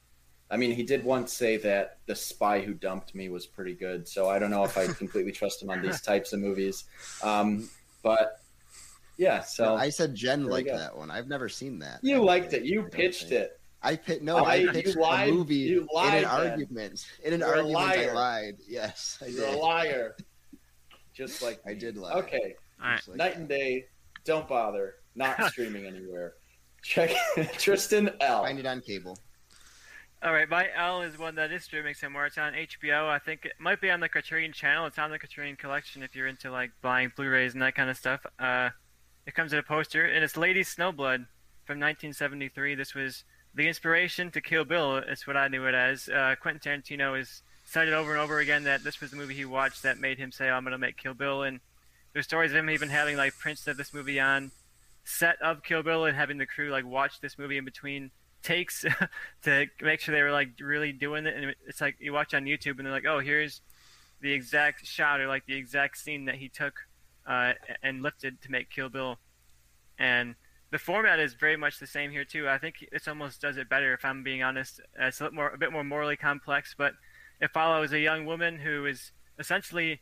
I 0.49 0.57
mean, 0.57 0.71
he 0.71 0.83
did 0.83 1.03
once 1.03 1.31
say 1.31 1.57
that 1.57 1.99
The 2.07 2.15
Spy 2.15 2.61
Who 2.61 2.73
Dumped 2.73 3.13
Me 3.13 3.29
was 3.29 3.45
pretty 3.45 3.73
good, 3.75 4.07
so 4.07 4.27
I 4.29 4.39
don't 4.39 4.49
know 4.51 4.63
if 4.63 4.77
I 4.77 4.87
completely 4.93 5.31
trust 5.31 5.61
him 5.61 5.69
on 5.69 5.81
these 5.81 6.01
types 6.01 6.33
of 6.33 6.39
movies. 6.39 6.85
Um, 7.21 7.69
but 8.03 8.39
yeah, 9.17 9.41
so 9.41 9.75
I 9.75 9.89
said 9.89 10.13
Jen 10.15 10.45
liked 10.45 10.69
that 10.69 10.97
one. 10.97 11.09
I've 11.11 11.27
never 11.27 11.47
seen 11.49 11.79
that. 11.79 11.99
you 12.03 12.21
liked 12.23 12.53
it. 12.53 12.63
You 12.63 12.83
pitched 12.83 13.29
think. 13.29 13.33
it. 13.43 13.59
I 13.83 13.95
pit 13.95 14.23
no, 14.23 14.37
I- 14.37 14.53
I, 14.55 14.67
pitched 14.71 14.97
lied- 14.97 15.29
a 15.29 15.31
movie 15.31 15.55
you 15.55 15.87
lied 15.93 16.07
in 16.09 16.13
an 16.15 16.21
then. 16.23 16.51
argument. 16.51 17.05
In 17.23 17.33
an 17.33 17.39
You're 17.41 17.49
argument, 17.57 17.77
I 17.77 18.13
lied. 18.13 18.57
Yes, 18.67 19.19
I 19.21 19.27
You're 19.27 19.45
a 19.45 19.57
liar. 19.57 20.15
Just 21.13 21.41
like 21.41 21.59
I 21.65 21.73
did 21.73 21.95
lie. 21.97 22.13
Okay, 22.13 22.55
All 22.81 22.89
right. 22.89 23.07
Like 23.07 23.17
night 23.17 23.37
and 23.37 23.47
day. 23.47 23.85
Don't 24.25 24.47
bother. 24.47 24.95
Not 25.15 25.43
streaming 25.47 25.85
anywhere. 25.85 26.33
Check 26.83 27.11
Tristan 27.57 28.11
L. 28.21 28.43
Find 28.43 28.59
it 28.59 28.65
on 28.65 28.81
cable. 28.81 29.17
All 30.23 30.33
right, 30.33 30.49
my 30.49 30.67
L 30.75 31.03
is 31.03 31.17
one 31.19 31.35
that 31.35 31.51
is 31.51 31.63
streaming 31.63 31.93
somewhere. 31.93 32.25
It's 32.25 32.39
on 32.39 32.53
HBO. 32.53 33.07
I 33.07 33.19
think 33.19 33.45
it 33.45 33.53
might 33.59 33.79
be 33.79 33.91
on 33.91 33.99
the 33.99 34.09
Criterion 34.09 34.51
channel. 34.51 34.87
It's 34.87 34.97
on 34.97 35.11
the 35.11 35.19
Criterion 35.19 35.55
collection 35.55 36.01
if 36.01 36.15
you're 36.15 36.25
into 36.25 36.49
like 36.49 36.71
buying 36.81 37.11
Blu-rays 37.15 37.53
and 37.53 37.61
that 37.61 37.75
kind 37.75 37.89
of 37.89 37.97
stuff. 37.97 38.25
Uh, 38.39 38.69
it 39.27 39.35
comes 39.35 39.53
in 39.53 39.59
a 39.59 39.63
poster, 39.63 40.05
and 40.05 40.23
it's 40.23 40.35
Lady 40.35 40.61
Snowblood 40.61 41.27
from 41.65 41.79
1973. 41.79 42.73
This 42.73 42.95
was 42.95 43.25
the 43.53 43.67
inspiration 43.67 44.31
to 44.31 44.41
Kill 44.41 44.65
Bill. 44.65 44.97
It's 44.97 45.27
what 45.27 45.37
I 45.37 45.49
knew 45.49 45.65
it 45.67 45.75
as. 45.75 46.09
Uh, 46.09 46.35
Quentin 46.41 46.81
Tarantino 46.81 47.15
has 47.15 47.43
cited 47.63 47.93
over 47.93 48.11
and 48.11 48.19
over 48.19 48.39
again 48.39 48.63
that 48.63 48.83
this 48.83 48.99
was 48.99 49.11
the 49.11 49.17
movie 49.17 49.35
he 49.35 49.45
watched 49.45 49.83
that 49.83 49.99
made 49.99 50.17
him 50.17 50.31
say, 50.31 50.49
oh, 50.49 50.53
"I'm 50.53 50.63
going 50.63 50.71
to 50.71 50.79
make 50.79 50.97
Kill 50.97 51.13
Bill." 51.13 51.43
And 51.43 51.59
there's 52.13 52.25
stories 52.25 52.51
of 52.51 52.57
him 52.57 52.69
even 52.69 52.89
having 52.89 53.17
like 53.17 53.37
prints 53.37 53.67
of 53.67 53.77
this 53.77 53.93
movie 53.93 54.19
on 54.19 54.51
set 55.03 55.41
of 55.41 55.63
Kill 55.63 55.83
Bill 55.83 56.05
and 56.05 56.17
having 56.17 56.37
the 56.37 56.45
crew 56.45 56.69
like 56.69 56.85
watch 56.85 57.21
this 57.21 57.37
movie 57.37 57.57
in 57.57 57.65
between 57.65 58.11
takes 58.43 58.85
to 59.43 59.67
make 59.81 59.99
sure 59.99 60.13
they 60.13 60.21
were 60.21 60.31
like 60.31 60.49
really 60.59 60.91
doing 60.91 61.25
it. 61.25 61.35
And 61.35 61.55
it's 61.65 61.81
like 61.81 61.95
you 61.99 62.13
watch 62.13 62.33
on 62.33 62.45
YouTube 62.45 62.77
and 62.77 62.85
they're 62.85 62.93
like, 62.93 63.05
oh, 63.07 63.19
here's 63.19 63.61
the 64.21 64.33
exact 64.33 64.85
shot 64.85 65.21
or 65.21 65.27
like 65.27 65.45
the 65.45 65.55
exact 65.55 65.97
scene 65.97 66.25
that 66.25 66.35
he 66.35 66.49
took 66.49 66.73
uh, 67.25 67.53
and 67.83 68.01
lifted 68.01 68.41
to 68.41 68.51
make 68.51 68.69
Kill 68.69 68.89
Bill. 68.89 69.17
And 69.97 70.35
the 70.71 70.77
format 70.77 71.19
is 71.19 71.33
very 71.33 71.55
much 71.55 71.79
the 71.79 71.87
same 71.87 72.11
here 72.11 72.25
too. 72.25 72.49
I 72.49 72.57
think 72.57 72.85
this 72.91 73.07
almost 73.07 73.41
does 73.41 73.57
it 73.57 73.69
better 73.69 73.93
if 73.93 74.03
I'm 74.03 74.23
being 74.23 74.43
honest. 74.43 74.81
It's 74.99 75.21
a 75.21 75.31
more, 75.31 75.49
a 75.49 75.57
bit 75.57 75.71
more 75.71 75.83
morally 75.83 76.17
complex, 76.17 76.75
but 76.77 76.93
it 77.39 77.51
follows 77.51 77.93
a 77.93 77.99
young 77.99 78.25
woman 78.25 78.59
who 78.59 78.85
is 78.85 79.11
essentially 79.39 80.01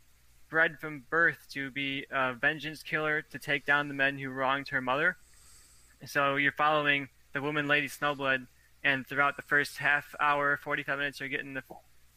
bred 0.49 0.79
from 0.79 1.03
birth 1.09 1.47
to 1.51 1.71
be 1.71 2.05
a 2.11 2.33
vengeance 2.33 2.83
killer 2.83 3.21
to 3.21 3.39
take 3.39 3.65
down 3.65 3.87
the 3.87 3.93
men 3.93 4.17
who 4.17 4.29
wronged 4.29 4.69
her 4.69 4.81
mother. 4.81 5.17
So 6.05 6.35
you're 6.35 6.51
following 6.51 7.09
the 7.33 7.41
woman, 7.41 7.67
Lady 7.67 7.87
Snowblood, 7.87 8.47
and 8.83 9.05
throughout 9.07 9.35
the 9.35 9.41
first 9.41 9.77
half 9.77 10.13
hour, 10.19 10.57
45 10.57 10.97
minutes, 10.97 11.19
you're 11.19 11.29
getting 11.29 11.53
the 11.53 11.63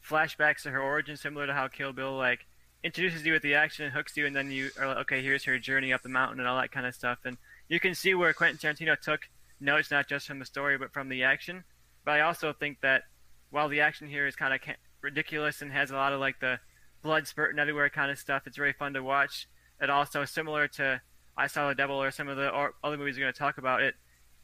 flashbacks 0.07 0.65
of 0.65 0.73
her 0.73 0.81
origin, 0.81 1.17
similar 1.17 1.47
to 1.47 1.53
how 1.53 1.67
Kill 1.67 1.91
Bill 1.93 2.15
like 2.15 2.45
introduces 2.83 3.25
you 3.25 3.33
with 3.33 3.41
the 3.41 3.55
action 3.55 3.85
and 3.85 3.93
hooks 3.93 4.15
you, 4.15 4.25
and 4.25 4.35
then 4.35 4.51
you 4.51 4.69
are 4.79 4.87
like, 4.87 4.97
okay, 4.97 5.21
here's 5.21 5.43
her 5.45 5.57
journey 5.59 5.91
up 5.91 6.03
the 6.03 6.09
mountain 6.09 6.39
and 6.39 6.47
all 6.47 6.59
that 6.59 6.71
kind 6.71 6.85
of 6.85 6.95
stuff. 6.95 7.19
And 7.25 7.37
you 7.67 7.79
can 7.79 7.95
see 7.95 8.13
where 8.13 8.33
Quentin 8.33 8.57
Tarantino 8.57 8.99
took 8.99 9.21
notes 9.59 9.91
not 9.91 10.07
just 10.07 10.27
from 10.27 10.39
the 10.39 10.45
story 10.45 10.77
but 10.77 10.93
from 10.93 11.09
the 11.09 11.23
action. 11.23 11.63
But 12.05 12.11
I 12.11 12.21
also 12.21 12.53
think 12.53 12.81
that 12.81 13.03
while 13.49 13.67
the 13.67 13.81
action 13.81 14.07
here 14.07 14.27
is 14.27 14.35
kind 14.35 14.53
of 14.53 14.61
ridiculous 15.01 15.61
and 15.61 15.71
has 15.71 15.91
a 15.91 15.95
lot 15.95 16.13
of 16.13 16.19
like 16.19 16.39
the 16.39 16.59
blood 17.01 17.27
spurting 17.27 17.59
everywhere 17.59 17.89
kind 17.89 18.11
of 18.11 18.19
stuff, 18.19 18.43
it's 18.45 18.57
very 18.57 18.73
fun 18.73 18.93
to 18.93 19.03
watch. 19.03 19.47
It 19.81 19.89
also 19.89 20.25
similar 20.25 20.67
to 20.69 21.01
I 21.37 21.47
Saw 21.47 21.69
the 21.69 21.75
Devil 21.75 22.01
or 22.01 22.11
some 22.11 22.27
of 22.27 22.37
the 22.37 22.51
other 22.83 22.97
movies 22.97 23.15
we're 23.15 23.23
going 23.23 23.33
to 23.33 23.39
talk 23.39 23.57
about. 23.57 23.81
It 23.81 23.95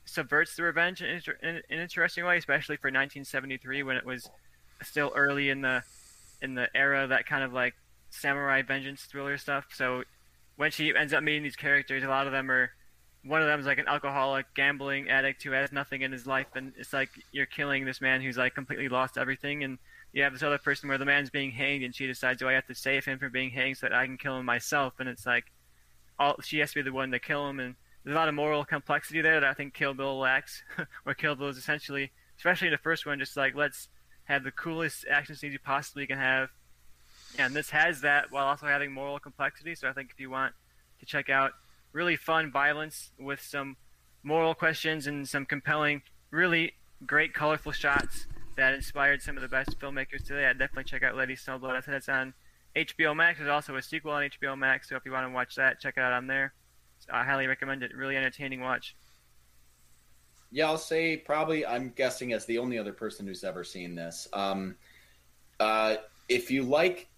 subverts 0.05 0.55
the 0.55 0.63
revenge 0.63 1.01
in, 1.01 1.09
in, 1.09 1.21
in, 1.41 1.55
an 1.69 1.79
interesting 1.79 2.23
way, 2.23 2.37
especially 2.37 2.77
for 2.77 2.87
1973 2.87 3.83
when 3.83 3.97
it 3.97 4.05
was 4.05 4.29
still 4.81 5.11
early 5.15 5.49
in 5.49 5.61
the 5.61 5.83
in 6.41 6.55
the 6.55 6.67
era 6.75 7.07
that 7.07 7.25
kind 7.25 7.43
of 7.43 7.53
like 7.53 7.73
samurai 8.09 8.61
vengeance 8.61 9.03
thriller 9.03 9.37
stuff. 9.37 9.65
So 9.73 10.03
when 10.55 10.71
she 10.71 10.95
ends 10.95 11.13
up 11.13 11.23
meeting 11.23 11.43
these 11.43 11.55
characters, 11.55 12.03
a 12.03 12.07
lot 12.07 12.27
of 12.27 12.33
them 12.33 12.49
are 12.49 12.71
one 13.23 13.41
of 13.41 13.47
them 13.47 13.59
is 13.59 13.65
like 13.65 13.79
an 13.79 13.87
alcoholic, 13.87 14.45
gambling 14.55 15.09
addict 15.09 15.43
who 15.43 15.51
has 15.51 15.71
nothing 15.71 16.01
in 16.01 16.11
his 16.11 16.27
life, 16.27 16.47
and 16.55 16.73
it's 16.77 16.93
like 16.93 17.09
you're 17.31 17.47
killing 17.47 17.83
this 17.83 17.99
man 17.99 18.21
who's 18.21 18.37
like 18.37 18.53
completely 18.53 18.87
lost 18.87 19.17
everything, 19.17 19.63
and 19.63 19.79
you 20.15 20.23
have 20.23 20.31
this 20.31 20.43
other 20.43 20.57
person 20.57 20.87
where 20.87 20.97
the 20.97 21.03
man's 21.03 21.29
being 21.29 21.51
hanged, 21.51 21.83
and 21.83 21.93
she 21.93 22.07
decides, 22.07 22.39
do 22.39 22.47
I 22.47 22.53
have 22.53 22.65
to 22.67 22.73
save 22.73 23.03
him 23.03 23.19
from 23.19 23.33
being 23.33 23.49
hanged 23.49 23.77
so 23.77 23.87
that 23.87 23.93
I 23.93 24.05
can 24.05 24.17
kill 24.17 24.39
him 24.39 24.45
myself? 24.45 24.93
And 24.97 25.09
it's 25.09 25.25
like, 25.25 25.51
all 26.17 26.37
she 26.41 26.59
has 26.59 26.71
to 26.71 26.75
be 26.75 26.81
the 26.83 26.93
one 26.93 27.11
to 27.11 27.19
kill 27.19 27.49
him, 27.49 27.59
and 27.59 27.75
there's 28.01 28.15
a 28.15 28.17
lot 28.17 28.29
of 28.29 28.33
moral 28.33 28.63
complexity 28.63 29.21
there 29.21 29.41
that 29.41 29.49
I 29.49 29.53
think 29.53 29.73
Kill 29.73 29.93
Bill 29.93 30.17
lacks. 30.17 30.63
where 31.03 31.15
Kill 31.15 31.35
Bill 31.35 31.49
is 31.49 31.57
essentially, 31.57 32.13
especially 32.37 32.69
in 32.69 32.71
the 32.71 32.77
first 32.77 33.05
one, 33.05 33.19
just 33.19 33.35
like 33.35 33.55
let's 33.55 33.89
have 34.23 34.45
the 34.45 34.51
coolest 34.51 35.05
action 35.11 35.35
scenes 35.35 35.51
you 35.51 35.59
possibly 35.59 36.07
can 36.07 36.17
have, 36.17 36.47
and 37.37 37.53
this 37.53 37.71
has 37.71 37.99
that 37.99 38.31
while 38.31 38.45
also 38.45 38.67
having 38.67 38.93
moral 38.93 39.19
complexity. 39.19 39.75
So 39.75 39.89
I 39.89 39.91
think 39.91 40.11
if 40.11 40.19
you 40.21 40.29
want 40.29 40.53
to 41.01 41.05
check 41.05 41.29
out 41.29 41.51
really 41.91 42.15
fun 42.15 42.53
violence 42.53 43.11
with 43.19 43.41
some 43.41 43.75
moral 44.23 44.55
questions 44.55 45.07
and 45.07 45.27
some 45.27 45.45
compelling, 45.45 46.03
really 46.31 46.71
great 47.05 47.33
colorful 47.33 47.73
shots 47.73 48.27
that 48.55 48.73
inspired 48.73 49.21
some 49.21 49.35
of 49.35 49.41
the 49.41 49.47
best 49.47 49.79
filmmakers 49.79 50.25
today, 50.25 50.45
I'd 50.45 50.59
definitely 50.59 50.85
check 50.85 51.03
out 51.03 51.15
Lady 51.15 51.35
Snowblood. 51.35 51.75
I 51.75 51.81
said 51.81 51.93
that's 51.93 52.09
on 52.09 52.33
HBO 52.75 53.15
Max. 53.15 53.39
There's 53.39 53.49
also 53.49 53.75
a 53.75 53.81
sequel 53.81 54.11
on 54.11 54.23
HBO 54.23 54.57
Max, 54.57 54.89
so 54.89 54.95
if 54.95 55.05
you 55.05 55.11
want 55.11 55.27
to 55.27 55.33
watch 55.33 55.55
that, 55.55 55.79
check 55.79 55.95
it 55.97 56.01
out 56.01 56.13
on 56.13 56.27
there. 56.27 56.53
I 57.11 57.23
highly 57.23 57.47
recommend 57.47 57.83
it. 57.83 57.95
Really 57.95 58.17
entertaining 58.17 58.61
watch. 58.61 58.95
Yeah, 60.51 60.67
I'll 60.67 60.77
say 60.77 61.17
probably. 61.17 61.65
I'm 61.65 61.91
guessing 61.95 62.33
as 62.33 62.45
the 62.45 62.57
only 62.57 62.77
other 62.77 62.93
person 62.93 63.27
who's 63.27 63.43
ever 63.43 63.63
seen 63.63 63.95
this. 63.95 64.27
Um, 64.33 64.75
uh, 65.59 65.97
if 66.29 66.49
you 66.49 66.63
like 66.63 67.09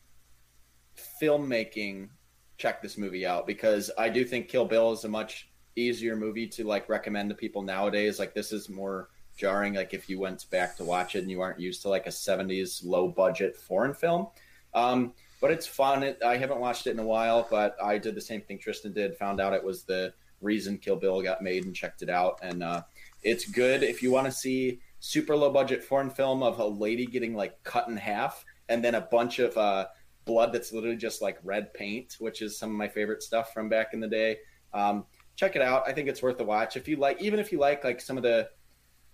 filmmaking, 1.22 2.10
check 2.58 2.82
this 2.82 2.98
movie 2.98 3.26
out 3.26 3.46
because 3.46 3.92
I 3.98 4.10
do 4.10 4.26
think 4.26 4.48
Kill 4.48 4.66
Bill 4.66 4.92
is 4.92 5.04
a 5.04 5.10
much 5.10 5.50
easier 5.76 6.16
movie 6.16 6.48
to 6.48 6.64
like 6.64 6.90
recommend 6.90 7.30
to 7.30 7.36
people 7.36 7.62
nowadays. 7.62 8.20
Like 8.20 8.34
this 8.34 8.52
is 8.52 8.70
more 8.70 9.10
jarring. 9.38 9.76
Like 9.76 9.94
if 9.94 10.10
you 10.10 10.20
went 10.20 10.50
back 10.50 10.76
to 10.78 10.84
watch 10.84 11.16
it 11.16 11.20
and 11.20 11.32
you 11.32 11.42
aren't 11.42 11.60
used 11.60 11.82
to 11.84 11.90
like 11.90 12.08
a 12.08 12.12
'70s 12.12 12.84
low 12.84 13.08
budget 13.08 13.56
foreign 13.56 13.94
film. 13.94 14.28
Um, 14.74 15.14
but 15.40 15.52
it's 15.52 15.68
fun. 15.68 16.04
It, 16.04 16.20
I 16.26 16.38
haven't 16.38 16.60
watched 16.60 16.88
it 16.88 16.92
in 16.92 17.00
a 17.00 17.06
while, 17.06 17.48
but 17.50 17.76
I 17.82 17.98
did 17.98 18.16
the 18.16 18.22
same 18.22 18.42
thing 18.42 18.60
Tristan 18.60 18.94
did. 18.94 19.16
Found 19.18 19.40
out 19.40 19.54
it 19.54 19.64
was 19.64 19.84
the 19.84 20.14
reason 20.42 20.78
Kill 20.78 20.96
Bill 20.96 21.22
got 21.22 21.42
made 21.42 21.66
and 21.66 21.76
checked 21.76 22.02
it 22.02 22.10
out, 22.10 22.40
and 22.42 22.64
uh, 22.64 22.82
it's 23.24 23.50
good 23.50 23.84
if 23.84 24.02
you 24.02 24.12
want 24.12 24.26
to 24.26 24.32
see 24.32 24.80
super 25.00 25.36
low 25.36 25.52
budget 25.52 25.84
foreign 25.84 26.10
film 26.10 26.42
of 26.42 26.60
a 26.60 26.66
lady 26.66 27.06
getting 27.06 27.36
like 27.36 27.62
cut 27.64 27.88
in 27.88 27.96
half, 27.96 28.44
and 28.70 28.84
then 28.84 28.96
a 28.96 29.02
bunch 29.02 29.40
of 29.40 29.56
uh, 29.58 29.88
blood 30.26 30.54
that's 30.54 30.74
literally 30.74 30.98
just 30.98 31.22
like 31.22 31.38
red 31.44 31.74
paint, 31.74 32.18
which 32.20 32.42
is 32.42 32.58
some 32.58 32.70
of 32.70 32.76
my 32.76 32.88
favorite 32.88 33.24
stuff 33.24 33.54
from 33.54 33.70
back 33.70 33.94
in 33.94 34.00
the 34.00 34.08
day. 34.08 34.38
Um, 34.74 35.06
check 35.36 35.56
it 35.56 35.62
out. 35.62 35.84
I 35.88 35.94
think 35.94 36.10
it's 36.10 36.22
worth 36.22 36.40
a 36.40 36.44
watch 36.44 36.76
if 36.76 36.88
you 36.88 36.98
like. 36.98 37.22
Even 37.22 37.40
if 37.40 37.52
you 37.52 37.60
like 37.60 37.84
like 37.84 38.02
some 38.02 38.18
of 38.18 38.24
the 38.24 38.50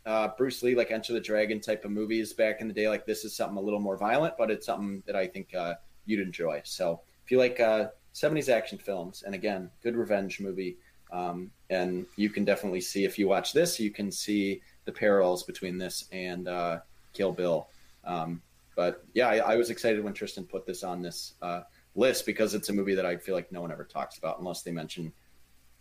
uh, 0.06 0.30
Bruce 0.38 0.62
Lee, 0.64 0.76
like 0.76 0.92
Enter 0.92 1.14
the 1.14 1.20
Dragon 1.20 1.60
type 1.60 1.86
of 1.86 1.92
movies 1.92 2.34
back 2.34 2.62
in 2.62 2.68
the 2.68 2.74
day, 2.74 2.90
like 2.90 3.06
this 3.06 3.24
is 3.24 3.36
something 3.36 3.58
a 3.58 3.62
little 3.62 3.80
more 3.80 3.98
violent, 3.98 4.36
but 4.38 4.52
it's 4.52 4.66
something 4.66 5.02
that 5.06 5.16
I 5.16 5.28
think 5.28 5.54
uh, 5.56 5.76
you'd 6.06 6.20
enjoy. 6.20 6.62
So 6.66 7.02
if 7.24 7.32
you 7.32 7.38
like 7.38 7.60
uh, 7.60 7.88
70s 8.14 8.50
action 8.50 8.78
films, 8.78 9.24
and 9.26 9.34
again, 9.34 9.70
good 9.82 9.96
revenge 9.96 10.40
movie, 10.40 10.78
um, 11.12 11.52
and 11.70 12.06
you 12.16 12.30
can 12.30 12.44
definitely 12.44 12.82
see 12.82 13.06
if 13.06 13.18
you 13.18 13.28
watch 13.28 13.54
this, 13.54 13.80
you 13.80 13.92
can 13.92 14.12
see 14.12 14.62
the 14.86 14.92
parallels 14.92 15.44
between 15.44 15.78
this 15.78 16.06
and 16.12 16.48
uh, 16.48 16.80
Kill 17.14 17.32
Bill. 17.32 17.70
Um, 18.04 18.42
but 18.76 19.06
yeah, 19.14 19.30
I, 19.30 19.54
I, 19.54 19.56
was 19.56 19.70
excited 19.70 20.04
when 20.04 20.14
Tristan 20.14 20.46
put 20.46 20.66
this 20.66 20.84
on 20.84 21.02
this 21.02 21.36
uh, 21.42 21.62
list 21.96 22.26
because 22.26 22.56
it's 22.56 22.70
a 22.70 22.74
movie 22.74 22.96
that 22.96 23.06
I 23.06 23.16
feel 23.16 23.36
like 23.36 23.52
no 23.52 23.62
one 23.62 23.72
ever 23.72 23.86
talks 23.86 24.18
about 24.18 24.40
unless 24.40 24.64
they 24.64 24.72
mention, 24.72 25.14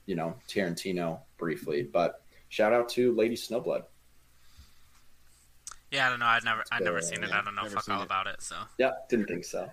you 0.06 0.14
know, 0.14 0.36
Tarantino 0.46 1.20
briefly. 1.38 1.82
But 1.82 2.22
shout 2.50 2.72
out 2.72 2.88
to 2.90 3.14
Lady 3.14 3.34
Snowblood. 3.34 3.84
Yeah, 5.92 6.06
I 6.06 6.10
don't 6.10 6.20
know. 6.20 6.26
I'd 6.26 6.44
never, 6.44 6.64
I'd 6.72 6.82
never 6.82 7.02
seen 7.02 7.22
it. 7.22 7.30
I 7.30 7.42
don't 7.42 7.54
know 7.54 7.66
fuck 7.66 7.88
all 7.88 8.00
it. 8.00 8.06
about 8.06 8.26
it. 8.26 8.42
So 8.42 8.56
yeah, 8.78 8.92
didn't 9.08 9.26
think 9.26 9.44
so. 9.44 9.70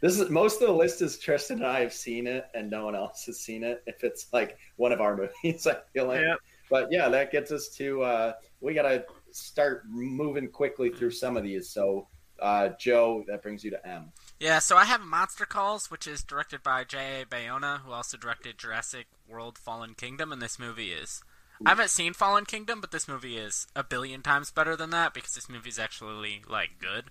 This 0.00 0.20
is 0.20 0.30
most 0.30 0.62
of 0.62 0.68
the 0.68 0.72
list 0.72 1.02
is 1.02 1.18
Tristan 1.18 1.58
and 1.58 1.66
I 1.66 1.80
have 1.80 1.92
seen 1.92 2.28
it, 2.28 2.46
and 2.54 2.70
no 2.70 2.84
one 2.84 2.94
else 2.94 3.26
has 3.26 3.40
seen 3.40 3.64
it. 3.64 3.82
If 3.86 4.04
it's 4.04 4.32
like 4.32 4.56
one 4.76 4.92
of 4.92 5.00
our 5.00 5.16
movies, 5.44 5.66
I 5.66 5.76
feel 5.92 6.06
like. 6.06 6.20
Yep. 6.20 6.38
But 6.70 6.88
yeah, 6.92 7.08
that 7.08 7.32
gets 7.32 7.50
us 7.50 7.68
to 7.70 8.02
uh, 8.02 8.32
we 8.60 8.74
got 8.74 8.82
to 8.82 9.04
start 9.32 9.84
moving 9.88 10.48
quickly 10.48 10.90
through 10.90 11.10
some 11.10 11.36
of 11.36 11.42
these. 11.42 11.68
So, 11.70 12.06
uh, 12.40 12.70
Joe, 12.78 13.24
that 13.26 13.42
brings 13.42 13.64
you 13.64 13.70
to 13.70 13.86
M. 13.86 14.12
Yeah, 14.38 14.60
so 14.60 14.76
I 14.76 14.84
have 14.84 15.00
Monster 15.00 15.44
Calls, 15.44 15.90
which 15.90 16.06
is 16.06 16.22
directed 16.22 16.62
by 16.62 16.84
J.A. 16.84 17.24
Bayona, 17.24 17.80
who 17.80 17.92
also 17.92 18.16
directed 18.16 18.58
Jurassic 18.58 19.06
World 19.28 19.58
Fallen 19.58 19.94
Kingdom, 19.94 20.30
and 20.32 20.40
this 20.40 20.58
movie 20.58 20.92
is. 20.92 21.22
I 21.64 21.70
haven't 21.70 21.90
seen 21.90 22.12
Fallen 22.12 22.44
Kingdom, 22.44 22.80
but 22.80 22.92
this 22.92 23.08
movie 23.08 23.36
is 23.36 23.66
a 23.74 23.82
billion 23.82 24.22
times 24.22 24.50
better 24.50 24.76
than 24.76 24.90
that 24.90 25.14
because 25.14 25.34
this 25.34 25.48
movie 25.48 25.70
is 25.70 25.78
actually 25.78 26.42
like 26.48 26.70
good. 26.80 27.04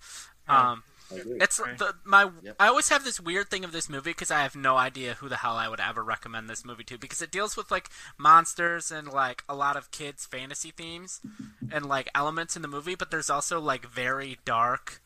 Um, 0.48 0.84
it's 1.12 1.58
the, 1.58 1.96
my. 2.04 2.30
Yep. 2.42 2.56
I 2.60 2.68
always 2.68 2.90
have 2.90 3.04
this 3.04 3.20
weird 3.20 3.50
thing 3.50 3.64
of 3.64 3.72
this 3.72 3.90
movie 3.90 4.12
because 4.12 4.32
I 4.32 4.44
have 4.44 4.56
no 4.56 4.78
idea 4.78 5.16
who 5.16 5.30
the 5.30 5.38
hell 5.38 5.56
I 5.56 5.68
would 5.68 5.80
ever 5.80 6.04
recommend 6.04 6.50
this 6.50 6.66
movie 6.66 6.84
to 6.86 6.98
because 6.98 7.22
it 7.22 7.32
deals 7.32 7.56
with 7.56 7.72
like 7.72 7.90
monsters 8.18 8.92
and 8.92 9.08
like 9.08 9.44
a 9.48 9.56
lot 9.56 9.78
of 9.78 9.92
kids' 9.92 10.26
fantasy 10.26 10.72
themes 10.72 11.22
and 11.72 11.86
like 11.86 12.10
elements 12.14 12.56
in 12.56 12.62
the 12.62 12.68
movie, 12.68 12.96
but 12.96 13.12
there's 13.12 13.30
also 13.30 13.60
like 13.60 13.86
very 13.86 14.40
dark 14.46 15.02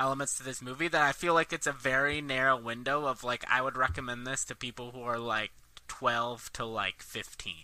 elements 0.00 0.36
to 0.38 0.44
this 0.44 0.62
movie 0.62 0.88
that 0.88 1.02
I 1.02 1.12
feel 1.12 1.34
like 1.34 1.52
it's 1.52 1.66
a 1.66 1.72
very 1.72 2.20
narrow 2.20 2.60
window 2.60 3.06
of 3.06 3.24
like 3.24 3.44
I 3.50 3.62
would 3.62 3.76
recommend 3.76 4.26
this 4.26 4.44
to 4.46 4.54
people 4.54 4.92
who 4.92 5.02
are 5.02 5.18
like 5.18 5.50
12 5.88 6.52
to 6.54 6.64
like 6.64 7.02
15. 7.02 7.54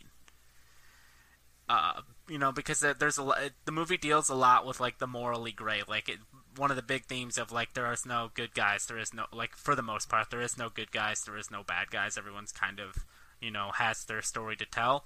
Uh, 1.69 2.03
you 2.29 2.39
know, 2.39 2.53
because 2.53 2.85
there's 2.99 3.19
a 3.19 3.51
the 3.65 3.73
movie 3.73 3.97
deals 3.97 4.29
a 4.29 4.35
lot 4.35 4.67
with 4.67 4.81
like 4.81 4.99
the 4.99 5.07
morally 5.07 5.53
gray. 5.53 5.83
Like 5.87 6.09
it, 6.09 6.19
one 6.57 6.71
of 6.71 6.77
the 6.77 6.83
big 6.83 7.07
themes 7.07 7.39
of 7.39 7.53
like 7.53 7.75
there 7.75 7.91
is 7.93 8.05
no 8.05 8.31
good 8.35 8.55
guys, 8.55 8.87
there 8.87 8.99
is 8.99 9.15
no 9.15 9.27
like 9.33 9.57
for 9.57 9.75
the 9.75 9.83
most 9.83 10.09
part 10.09 10.31
there 10.31 10.43
is 10.43 10.59
no 10.59 10.69
good 10.69 10.93
guys, 10.93 11.23
there 11.23 11.39
is 11.39 11.51
no 11.51 11.63
bad 11.63 11.91
guys. 11.91 12.19
Everyone's 12.19 12.53
kind 12.53 12.81
of 12.81 13.07
you 13.41 13.51
know 13.51 13.71
has 13.75 14.05
their 14.05 14.23
story 14.23 14.57
to 14.57 14.67
tell. 14.67 15.05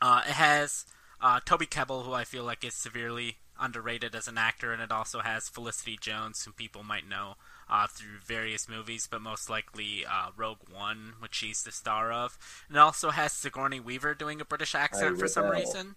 Uh, 0.00 0.22
it 0.26 0.32
has 0.32 0.84
uh, 1.20 1.40
Toby 1.44 1.66
Kebbell, 1.66 2.04
who 2.04 2.12
I 2.12 2.24
feel 2.24 2.44
like 2.44 2.64
is 2.64 2.74
severely 2.74 3.36
underrated 3.58 4.14
as 4.14 4.28
an 4.28 4.36
actor, 4.36 4.72
and 4.72 4.82
it 4.82 4.90
also 4.90 5.20
has 5.20 5.48
Felicity 5.48 5.96
Jones, 5.98 6.44
who 6.44 6.52
people 6.52 6.82
might 6.82 7.08
know 7.08 7.34
uh, 7.68 7.86
through 7.86 8.18
various 8.24 8.68
movies, 8.68 9.08
but 9.10 9.20
most 9.20 9.48
likely 9.48 10.04
uh, 10.04 10.30
Rogue 10.36 10.68
One, 10.70 11.14
which 11.20 11.34
she's 11.34 11.62
the 11.62 11.72
star 11.72 12.12
of. 12.12 12.38
And 12.68 12.76
it 12.76 12.80
also 12.80 13.10
has 13.10 13.32
Sigourney 13.32 13.80
Weaver 13.80 14.14
doing 14.14 14.40
a 14.40 14.44
British 14.44 14.74
accent 14.74 15.18
for 15.18 15.28
some 15.28 15.48
reason, 15.48 15.96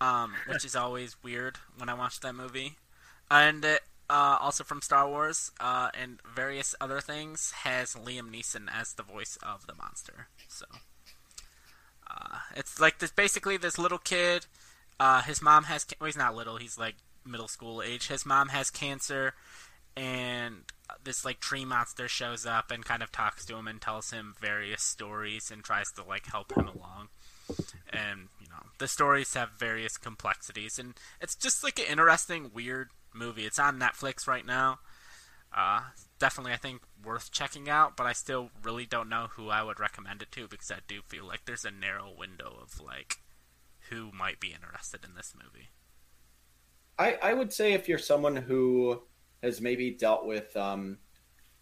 um, 0.00 0.34
which 0.46 0.64
is 0.64 0.76
always 0.76 1.16
weird 1.22 1.58
when 1.76 1.88
I 1.88 1.94
watch 1.94 2.20
that 2.20 2.34
movie. 2.34 2.76
And 3.30 3.64
uh, 3.64 3.78
also 4.40 4.64
from 4.64 4.80
Star 4.82 5.08
Wars 5.08 5.50
uh, 5.60 5.90
and 5.98 6.20
various 6.34 6.74
other 6.80 7.00
things, 7.00 7.50
has 7.62 7.94
Liam 7.94 8.30
Neeson 8.30 8.68
as 8.72 8.94
the 8.94 9.02
voice 9.02 9.36
of 9.42 9.66
the 9.66 9.74
monster. 9.74 10.28
So 10.48 10.66
uh, 12.08 12.38
it's 12.54 12.80
like 12.80 12.98
this 12.98 13.10
basically 13.10 13.56
this 13.56 13.78
little 13.78 13.98
kid. 13.98 14.46
Uh, 14.98 15.22
his 15.22 15.42
mom 15.42 15.64
has 15.64 15.86
well, 16.00 16.06
he's 16.06 16.16
not 16.16 16.34
little. 16.34 16.56
He's 16.56 16.78
like 16.78 16.94
middle 17.24 17.48
school 17.48 17.82
age. 17.82 18.08
His 18.08 18.24
mom 18.24 18.48
has 18.48 18.70
cancer, 18.70 19.34
and 19.96 20.62
this 21.02 21.24
like 21.24 21.40
tree 21.40 21.64
monster 21.64 22.08
shows 22.08 22.46
up 22.46 22.70
and 22.70 22.84
kind 22.84 23.02
of 23.02 23.12
talks 23.12 23.44
to 23.46 23.56
him 23.56 23.68
and 23.68 23.80
tells 23.80 24.10
him 24.10 24.34
various 24.40 24.82
stories 24.82 25.50
and 25.50 25.62
tries 25.62 25.90
to 25.92 26.04
like 26.04 26.26
help 26.26 26.56
him 26.56 26.66
along. 26.66 27.08
And 27.90 28.28
you 28.40 28.48
know 28.48 28.66
the 28.78 28.88
stories 28.88 29.34
have 29.34 29.50
various 29.58 29.96
complexities, 29.96 30.78
and 30.78 30.94
it's 31.20 31.34
just 31.34 31.62
like 31.62 31.78
an 31.78 31.86
interesting, 31.88 32.50
weird 32.52 32.90
movie. 33.14 33.46
It's 33.46 33.58
on 33.58 33.78
Netflix 33.78 34.26
right 34.26 34.44
now. 34.44 34.80
Uh, 35.56 35.80
definitely, 36.18 36.52
I 36.52 36.56
think 36.56 36.82
worth 37.04 37.30
checking 37.30 37.68
out, 37.68 37.96
but 37.96 38.06
I 38.06 38.12
still 38.12 38.50
really 38.62 38.84
don't 38.84 39.08
know 39.08 39.28
who 39.32 39.48
I 39.48 39.62
would 39.62 39.80
recommend 39.80 40.22
it 40.22 40.32
to 40.32 40.48
because 40.48 40.70
I 40.70 40.78
do 40.86 41.00
feel 41.06 41.26
like 41.26 41.44
there's 41.44 41.64
a 41.64 41.70
narrow 41.70 42.12
window 42.16 42.58
of 42.60 42.80
like 42.80 43.18
who 43.90 44.10
might 44.12 44.40
be 44.40 44.52
interested 44.52 45.04
in 45.04 45.14
this 45.14 45.34
movie. 45.34 45.68
I, 46.98 47.18
I 47.22 47.34
would 47.34 47.52
say 47.52 47.72
if 47.72 47.88
you're 47.88 47.98
someone 47.98 48.36
who 48.36 49.02
has 49.42 49.60
maybe 49.60 49.90
dealt 49.90 50.26
with 50.26 50.56
um, 50.56 50.98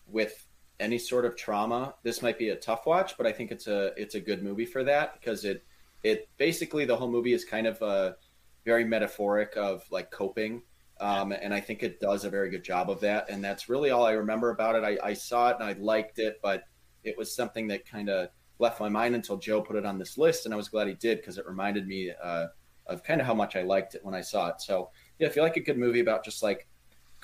with 0.07 0.47
any 0.81 0.99
sort 0.99 1.25
of 1.25 1.37
trauma, 1.37 1.95
this 2.03 2.21
might 2.21 2.39
be 2.39 2.49
a 2.49 2.57
tough 2.57 2.87
watch, 2.87 3.17
but 3.17 3.27
I 3.27 3.33
think 3.33 3.51
it's 3.51 3.67
a 3.67 3.93
it's 3.97 4.15
a 4.15 4.21
good 4.21 4.43
movie 4.43 4.67
for 4.67 4.85
that 4.85 5.15
because 5.15 5.45
it 5.45 5.65
it 6.03 6.29
basically 6.37 6.85
the 6.85 6.97
whole 6.97 7.11
movie 7.11 7.33
is 7.33 7.45
kind 7.45 7.67
of 7.67 7.81
a 7.83 8.17
very 8.65 8.85
metaphoric 8.85 9.57
of 9.57 9.85
like 9.91 10.11
coping 10.11 10.63
um, 11.01 11.33
and 11.33 11.53
I 11.53 11.61
think 11.61 11.83
it 11.83 12.01
does 12.01 12.25
a 12.25 12.31
very 12.31 12.51
good 12.51 12.63
job 12.63 12.89
of 12.89 13.01
that. 13.01 13.29
And 13.29 13.45
that's 13.45 13.69
really 13.69 13.91
all 13.91 14.07
I 14.07 14.13
remember 14.13 14.51
about 14.51 14.77
it. 14.77 14.85
I, 14.85 15.11
I 15.11 15.13
saw 15.15 15.51
it 15.51 15.57
and 15.59 15.65
I 15.65 15.73
liked 15.73 16.19
it, 16.19 16.39
but 16.43 16.65
it 17.03 17.19
was 17.19 17.35
something 17.35 17.69
that 17.69 17.89
kind 17.89 18.09
of 18.09 18.29
left 18.59 18.81
my 18.81 18.89
mind 18.89 19.15
until 19.15 19.37
Joe 19.37 19.61
put 19.61 19.77
it 19.77 19.85
on 19.85 19.99
this 19.99 20.17
list, 20.17 20.45
and 20.45 20.55
I 20.55 20.57
was 20.57 20.69
glad 20.69 20.87
he 20.87 20.95
did 20.95 21.19
because 21.19 21.39
it 21.39 21.47
reminded 21.47 21.87
me 21.87 22.13
uh, 22.23 22.47
of 22.87 23.03
kind 23.03 23.21
of 23.21 23.27
how 23.27 23.35
much 23.35 23.57
I 23.57 23.63
liked 23.63 23.95
it 23.95 24.05
when 24.05 24.15
I 24.15 24.21
saw 24.21 24.49
it. 24.49 24.61
So 24.61 24.91
yeah, 25.19 25.27
if 25.27 25.37
you 25.37 25.43
like 25.43 25.57
a 25.57 25.61
good 25.61 25.77
movie 25.77 26.01
about 26.01 26.25
just 26.25 26.43
like 26.43 26.69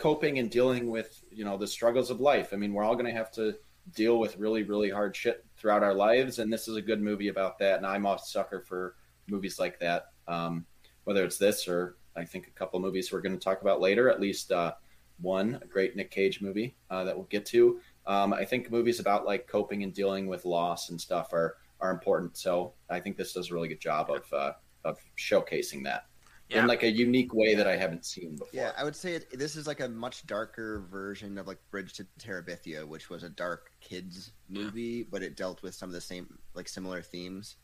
coping 0.01 0.39
and 0.39 0.51
dealing 0.51 0.91
with 0.91 1.23
you 1.31 1.45
know 1.45 1.57
the 1.59 1.67
struggles 1.67 2.11
of 2.11 2.21
life, 2.21 2.53
I 2.53 2.57
mean, 2.57 2.73
we're 2.73 2.85
all 2.85 2.95
going 2.95 3.07
to 3.07 3.13
have 3.13 3.31
to 3.33 3.55
deal 3.95 4.19
with 4.19 4.39
really 4.39 4.63
really 4.63 4.91
hard 4.91 5.15
shit 5.15 5.45
throughout 5.57 5.83
our 5.83 5.95
lives, 5.95 6.39
and 6.39 6.53
this 6.53 6.67
is 6.67 6.77
a 6.77 6.83
good 6.83 7.03
movie 7.03 7.29
about 7.29 7.59
that. 7.59 7.77
And 7.77 7.87
I'm 7.87 8.07
a 8.07 8.19
sucker 8.19 8.61
for 8.61 8.97
movies 9.29 9.59
like 9.59 9.79
that, 9.81 10.07
um, 10.27 10.65
whether 11.05 11.23
it's 11.23 11.39
this 11.39 11.69
or 11.69 11.97
I 12.17 12.25
think 12.25 12.47
a 12.47 12.59
couple 12.59 12.81
movies 12.81 13.13
we're 13.13 13.21
going 13.21 13.39
to 13.39 13.45
talk 13.45 13.61
about 13.61 13.81
later, 13.81 14.09
at 14.09 14.21
least 14.21 14.51
uh, 14.51 14.73
one, 15.21 15.59
a 15.63 15.67
great 15.67 15.95
Nick 15.95 16.11
Cage 16.11 16.41
movie 16.41 16.77
uh, 16.89 17.05
that 17.05 17.15
we'll 17.15 17.27
get 17.27 17.47
to. 17.47 17.79
Um, 18.07 18.33
I 18.33 18.45
think 18.45 18.71
movies 18.71 19.01
about 19.01 19.27
like 19.27 19.47
coping 19.47 19.83
and 19.83 19.93
dealing 19.93 20.27
with 20.27 20.47
loss 20.47 20.89
and 20.89 21.01
stuff 21.01 21.33
are 21.35 21.59
are 21.79 21.91
important. 21.91 22.39
So 22.39 22.73
I 22.89 23.01
think 23.01 23.17
this 23.19 23.35
does 23.35 23.51
a 23.51 23.55
really 23.55 23.69
good 23.69 23.81
job 23.81 24.11
of 24.11 24.33
uh, 24.33 24.53
of 24.83 24.99
showcasing 25.19 25.85
that 25.85 26.07
yeah. 26.51 26.61
in 26.61 26.67
like 26.67 26.83
a 26.83 26.91
unique 26.91 27.33
way 27.33 27.55
that 27.55 27.67
I 27.67 27.77
haven't 27.77 28.05
seen 28.05 28.33
before. 28.33 28.49
Yeah, 28.53 28.73
I 28.77 28.85
would 28.85 28.97
say 28.97 29.15
it, 29.15 29.39
this 29.39 29.57
is 29.57 29.67
like 29.67 29.81
a 29.81 29.89
much 29.89 30.27
darker 30.27 30.85
version 30.91 31.39
of 31.39 31.47
like 31.47 31.59
Bridge 31.71 31.95
to 31.95 32.07
Terabithia, 32.19 32.87
which 32.87 33.09
was 33.09 33.23
a 33.23 33.29
dark 33.29 33.71
kids 33.81 34.33
movie, 34.49 35.03
but 35.05 35.23
it 35.23 35.37
dealt 35.37 35.63
with 35.63 35.75
some 35.75 35.89
of 35.89 35.95
the 35.95 36.01
same 36.01 36.39
like 36.55 36.69
similar 36.69 37.03
themes. 37.03 37.57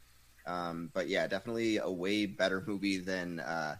Um, 0.47 0.91
but 0.95 1.09
yeah, 1.09 1.27
definitely 1.27 1.79
a 1.79 1.91
way 1.91 2.27
better 2.27 2.63
movie 2.67 2.99
than 2.99 3.41
uh, 3.41 3.77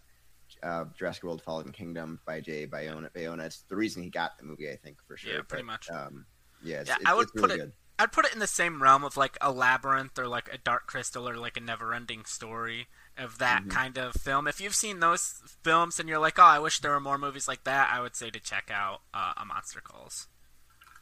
uh, 0.63 0.85
Jurassic 0.99 1.23
World: 1.23 1.43
Fallen 1.43 1.71
Kingdom 1.73 2.21
by 2.27 2.41
Jay 2.41 2.67
Bayona. 2.67 3.11
Bayona. 3.13 3.47
It's 3.47 3.63
the 3.63 3.77
reason 3.77 4.03
he 4.03 4.11
got 4.11 4.37
the 4.39 4.45
movie, 4.45 4.71
I 4.71 4.77
think, 4.77 4.99
for 5.07 5.17
sure. 5.17 5.35
Yeah, 5.35 5.43
pretty 5.47 5.63
but, 5.63 5.73
much. 5.73 5.91
Um, 5.91 6.27
yeah, 6.65 6.83
yeah, 6.87 6.97
I 7.07 7.15
would 7.15 7.33
put 7.35 7.51
it. 7.51 7.59
Good. 7.59 7.73
I'd 7.99 8.13
put 8.13 8.27
it 8.27 8.35
in 8.35 8.41
the 8.41 8.47
same 8.47 8.83
realm 8.83 9.05
of 9.05 9.17
like 9.17 9.39
a 9.41 9.51
labyrinth 9.51 10.19
or 10.19 10.29
like 10.29 10.49
a 10.53 10.59
Dark 10.59 10.87
Crystal 10.87 11.29
or 11.29 11.37
like 11.37 11.57
a 11.57 11.61
Never-Ending 11.61 12.25
Story 12.27 12.89
of 13.17 13.39
that 13.39 13.63
mm-hmm. 13.63 13.71
kind 13.71 13.97
of 13.97 14.15
film. 14.15 14.47
If 14.47 14.61
you've 14.61 14.75
seen 14.75 15.01
those 15.01 15.41
films 15.63 15.99
and 15.99 16.09
you're 16.09 16.19
like, 16.19 16.39
oh, 16.39 16.45
I 16.45 16.59
wish 16.59 16.81
there 16.81 16.91
were 16.91 17.01
more 17.01 17.17
movies 17.17 17.49
like 17.49 17.65
that, 17.65 17.91
I 17.91 18.01
would 18.01 18.15
say 18.15 18.31
to 18.31 18.41
check 18.41 18.71
out 18.71 19.01
uh, 19.15 19.33
A 19.39 19.45
Monster 19.47 19.81
Calls. 19.81 20.29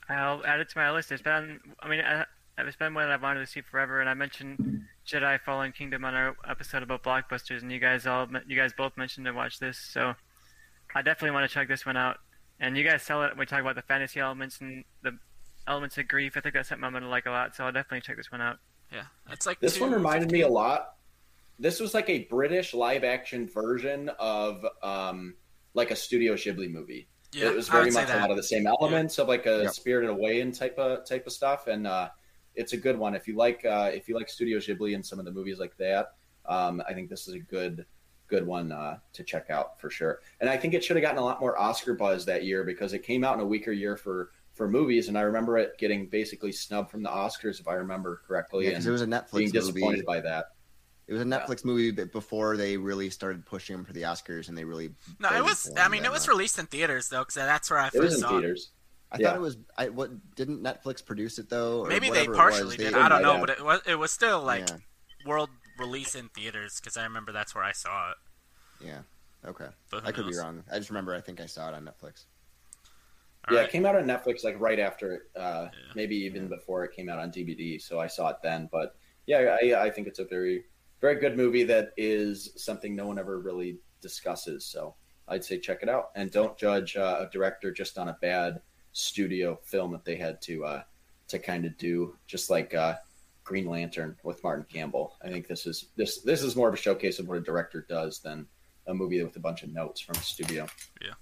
I'll 0.09 0.45
add 0.45 0.61
it 0.61 0.69
to 0.71 0.79
my 0.79 0.93
list. 0.93 1.11
It's 1.11 1.23
been, 1.23 1.61
I 1.81 1.89
mean, 1.89 2.01
I, 2.01 2.27
it's 2.59 2.77
been 2.77 2.95
one 2.95 3.05
that 3.05 3.13
I've 3.13 3.23
wanted 3.23 3.41
to 3.41 3.47
see 3.47 3.63
forever, 3.63 4.01
and 4.01 4.09
I 4.09 4.15
mentioned 4.15 4.85
Jedi 5.07 5.41
Fallen 5.41 5.73
Kingdom 5.73 6.05
on 6.05 6.15
our 6.15 6.37
episode 6.49 6.83
about 6.83 7.03
blockbusters, 7.03 7.63
and 7.63 7.73
you 7.73 7.81
guys 7.81 8.07
all 8.07 8.29
you 8.47 8.57
guys 8.57 8.73
both 8.73 8.97
mentioned 8.97 9.27
to 9.27 9.33
watch 9.33 9.59
this, 9.59 9.79
so 9.79 10.15
I 10.95 11.03
definitely 11.03 11.33
want 11.33 11.49
to 11.49 11.53
check 11.53 11.67
this 11.67 11.85
one 11.85 11.97
out. 11.97 12.19
And 12.61 12.77
you 12.77 12.85
guys 12.85 13.03
sell 13.03 13.25
it. 13.25 13.37
We 13.37 13.47
talk 13.47 13.61
about 13.61 13.75
the 13.75 13.83
fantasy 13.83 14.21
elements 14.21 14.61
and 14.61 14.85
the 15.03 15.19
elements 15.67 15.99
of 15.99 16.09
grief. 16.09 16.37
I 16.37 16.41
think 16.41 16.55
that's 16.55 16.69
something 16.69 16.85
I'm 16.85 16.93
gonna 16.93 17.09
like 17.09 17.27
a 17.27 17.31
lot, 17.31 17.57
so 17.57 17.65
I'll 17.65 17.73
definitely 17.73 18.01
check 18.01 18.17
this 18.17 18.31
one 18.31 18.41
out. 18.41 18.59
Yeah, 18.93 19.05
it's 19.31 19.47
like 19.47 19.61
this 19.61 19.81
one 19.81 19.91
reminded 19.91 20.31
me 20.31 20.43
a 20.43 20.49
lot. 20.49 20.95
This 21.59 21.81
was 21.81 21.95
like 21.95 22.09
a 22.09 22.25
British 22.25 22.75
live 22.75 23.05
action 23.05 23.49
version 23.49 24.11
of 24.19 24.65
um, 24.83 25.35
like 25.75 25.91
a 25.91 25.97
Studio 25.97 26.35
Ghibli 26.35 26.71
movie. 26.71 27.09
Yeah, 27.33 27.47
it 27.47 27.57
was 27.57 27.69
very 27.69 27.91
much 27.91 28.09
a 28.11 28.17
lot 28.17 28.31
of 28.31 28.37
the 28.37 28.43
same 28.43 28.67
elements 28.67 29.19
yeah. 29.19 29.23
of 29.23 29.29
like 29.29 29.47
a 29.47 29.65
yep. 29.65 29.73
Spirited 29.73 30.11
Away 30.11 30.41
and 30.41 30.55
type 30.55 30.79
of 30.79 31.05
type 31.05 31.27
of 31.27 31.33
stuff, 31.33 31.67
and 31.67 31.87
uh, 31.87 32.09
it's 32.55 32.73
a 32.73 32.77
good 32.77 32.99
one. 32.99 33.15
If 33.15 33.27
you 33.27 33.37
like 33.37 33.65
uh, 33.65 33.91
if 33.93 34.09
you 34.09 34.15
like 34.15 34.29
Studio 34.29 34.59
Ghibli 34.59 34.95
and 34.95 35.05
some 35.05 35.19
of 35.19 35.25
the 35.25 35.33
movies 35.33 35.59
like 35.59 35.77
that, 35.79 36.13
um, 36.47 36.83
I 36.89 36.93
think 36.93 37.11
this 37.11 37.27
is 37.27 37.35
a 37.35 37.41
good 37.41 37.85
good 38.29 38.47
one 38.47 38.73
uh, 38.73 38.99
to 39.13 39.23
check 39.23 39.51
out 39.51 39.81
for 39.81 39.91
sure. 39.91 40.21
And 40.41 40.49
I 40.49 40.57
think 40.57 40.75
it 40.75 40.83
should 40.83 40.97
have 40.97 41.03
gotten 41.03 41.19
a 41.19 41.25
lot 41.25 41.41
more 41.41 41.59
Oscar 41.61 41.95
buzz 41.95 42.25
that 42.27 42.45
year 42.45 42.65
because 42.65 42.93
it 42.93 43.03
came 43.03 43.25
out 43.25 43.35
in 43.35 43.41
a 43.41 43.47
weaker 43.47 43.73
year 43.73 43.97
for 43.97 44.31
for 44.55 44.69
movies, 44.69 45.09
and 45.09 45.19
I 45.19 45.23
remember 45.23 45.59
it 45.59 45.77
getting 45.79 46.07
basically 46.07 46.53
snubbed 46.53 46.91
from 46.91 47.03
the 47.03 47.11
Oscars 47.11 47.61
if 47.61 47.69
I 47.69 47.75
remember 47.75 48.23
correctly. 48.27 48.67
Yeah, 48.67 48.77
and 48.77 48.87
it 48.87 48.91
was 48.91 49.03
a 49.03 49.07
Netflix 49.07 49.37
being 49.37 49.51
disappointed 49.51 49.97
movie. 49.99 50.03
by 50.07 50.21
that. 50.21 50.47
It 51.07 51.13
was 51.13 51.21
a 51.21 51.27
Netflix 51.27 51.65
yeah. 51.65 51.71
movie 51.71 51.91
before 51.91 52.57
they 52.57 52.77
really 52.77 53.11
started 53.11 53.45
pushing 53.45 53.75
him 53.75 53.85
for 53.85 53.93
the 53.93 54.03
Oscars, 54.03 54.49
and 54.49 54.57
they 54.57 54.65
really. 54.65 54.95
No, 55.19 55.29
it 55.31 55.45
was. 55.45 55.71
I 55.77 55.89
mean, 55.89 56.05
it 56.05 56.11
was 56.11 56.29
released 56.29 56.59
in 56.59 56.67
theaters 56.67 57.09
though, 57.09 57.21
because 57.21 57.35
that's 57.35 57.71
where 57.71 57.81
I 57.81 57.91
first 57.91 57.97
it 57.97 58.01
was 58.01 58.15
in 58.15 58.21
saw 58.21 58.31
theaters. 58.31 58.71
it. 58.71 59.17
I 59.17 59.19
yeah. 59.21 59.29
thought 59.29 59.37
it 59.37 59.43
was. 59.43 59.57
I 59.77 59.89
what 59.91 60.35
didn't 60.35 60.63
Netflix 60.63 61.05
produce 61.05 61.39
it 61.39 61.51
though? 61.51 61.85
Maybe 61.85 62.11
they 62.11 62.27
partially 62.27 62.77
did. 62.77 62.95
They, 62.95 62.99
I 62.99 63.09
don't 63.09 63.23
know, 63.23 63.39
but 63.39 63.51
it 63.51 63.65
was 63.65 63.81
it 63.87 63.97
was 63.97 64.13
still 64.13 64.43
like 64.43 64.69
yeah. 64.71 64.77
world 65.27 65.51
release 65.79 66.15
in 66.15 66.29
theaters 66.29 66.81
because 66.81 66.97
I 66.97 67.03
remember 67.03 67.33
that's 67.33 67.55
where 67.55 67.65
I 67.65 67.73
saw 67.73 68.13
it. 68.13 68.17
Yeah. 68.81 69.01
Okay. 69.47 69.67
I 70.05 70.11
could 70.11 70.29
be 70.29 70.37
wrong. 70.37 70.65
I 70.73 70.79
just 70.79 70.91
remember 70.91 71.15
I 71.15 71.21
think 71.21 71.41
I 71.41 71.47
saw 71.47 71.69
it 71.69 71.75
on 71.75 71.85
Netflix. 71.85 72.25
All 73.49 73.55
yeah, 73.55 73.61
right. 73.61 73.69
it 73.69 73.73
came 73.73 73.85
out 73.85 73.97
on 73.97 74.05
Netflix 74.05 74.43
like 74.45 74.59
right 74.59 74.79
after 74.79 75.15
it, 75.15 75.23
uh, 75.37 75.65
yeah. 75.65 75.93
maybe 75.95 76.17
even 76.17 76.49
before 76.49 76.85
it 76.85 76.93
came 76.95 77.09
out 77.09 77.19
on 77.19 77.31
DVD. 77.31 77.81
So 77.81 78.01
I 78.01 78.07
saw 78.07 78.29
it 78.29 78.37
then. 78.43 78.69
But 78.73 78.97
yeah, 79.27 79.57
I, 79.63 79.85
I 79.85 79.91
think 79.91 80.07
it's 80.07 80.19
a 80.19 80.25
very, 80.25 80.65
very 81.01 81.17
good 81.17 81.37
movie 81.37 81.65
that 81.65 81.93
is 81.97 82.53
something 82.57 82.97
no 82.97 83.07
one 83.07 83.19
ever 83.19 83.41
really 83.41 83.79
discusses. 84.01 84.65
So 84.65 84.95
I'd 85.29 85.45
say 85.45 85.59
check 85.59 85.83
it 85.83 85.89
out 85.89 86.11
and 86.15 86.31
don't 86.31 86.57
judge 86.57 86.97
uh, 86.97 87.19
a 87.21 87.31
director 87.31 87.71
just 87.71 87.99
on 87.99 88.09
a 88.09 88.17
bad 88.21 88.61
studio 88.93 89.59
film 89.63 89.93
that 89.93 90.05
they 90.05 90.17
had 90.17 90.41
to 90.43 90.65
uh, 90.65 90.83
to 91.29 91.39
kind 91.39 91.65
of 91.65 91.77
do, 91.77 92.17
just 92.27 92.51
like 92.51 92.75
uh, 92.75 92.95
Green 93.43 93.67
Lantern 93.67 94.17
with 94.23 94.43
Martin 94.43 94.67
Campbell. 94.73 95.17
I 95.23 95.29
think 95.29 95.47
this 95.47 95.67
is 95.67 95.87
this 95.97 96.21
this 96.23 96.43
is 96.43 96.57
more 96.57 96.69
of 96.69 96.75
a 96.75 96.79
showcase 96.79 97.19
of 97.19 97.29
what 97.29 97.39
a 97.39 97.43
director 97.43 97.85
does 97.89 98.21
than 98.21 98.47
a 98.87 98.95
movie 98.95 99.23
with 99.23 99.37
a 99.37 99.41
bunch 99.41 99.63
of 99.63 99.73
notes 99.73 100.01
from 100.01 100.17
a 100.17 100.21
studio. 100.23 100.67
Yeah. 101.03 101.13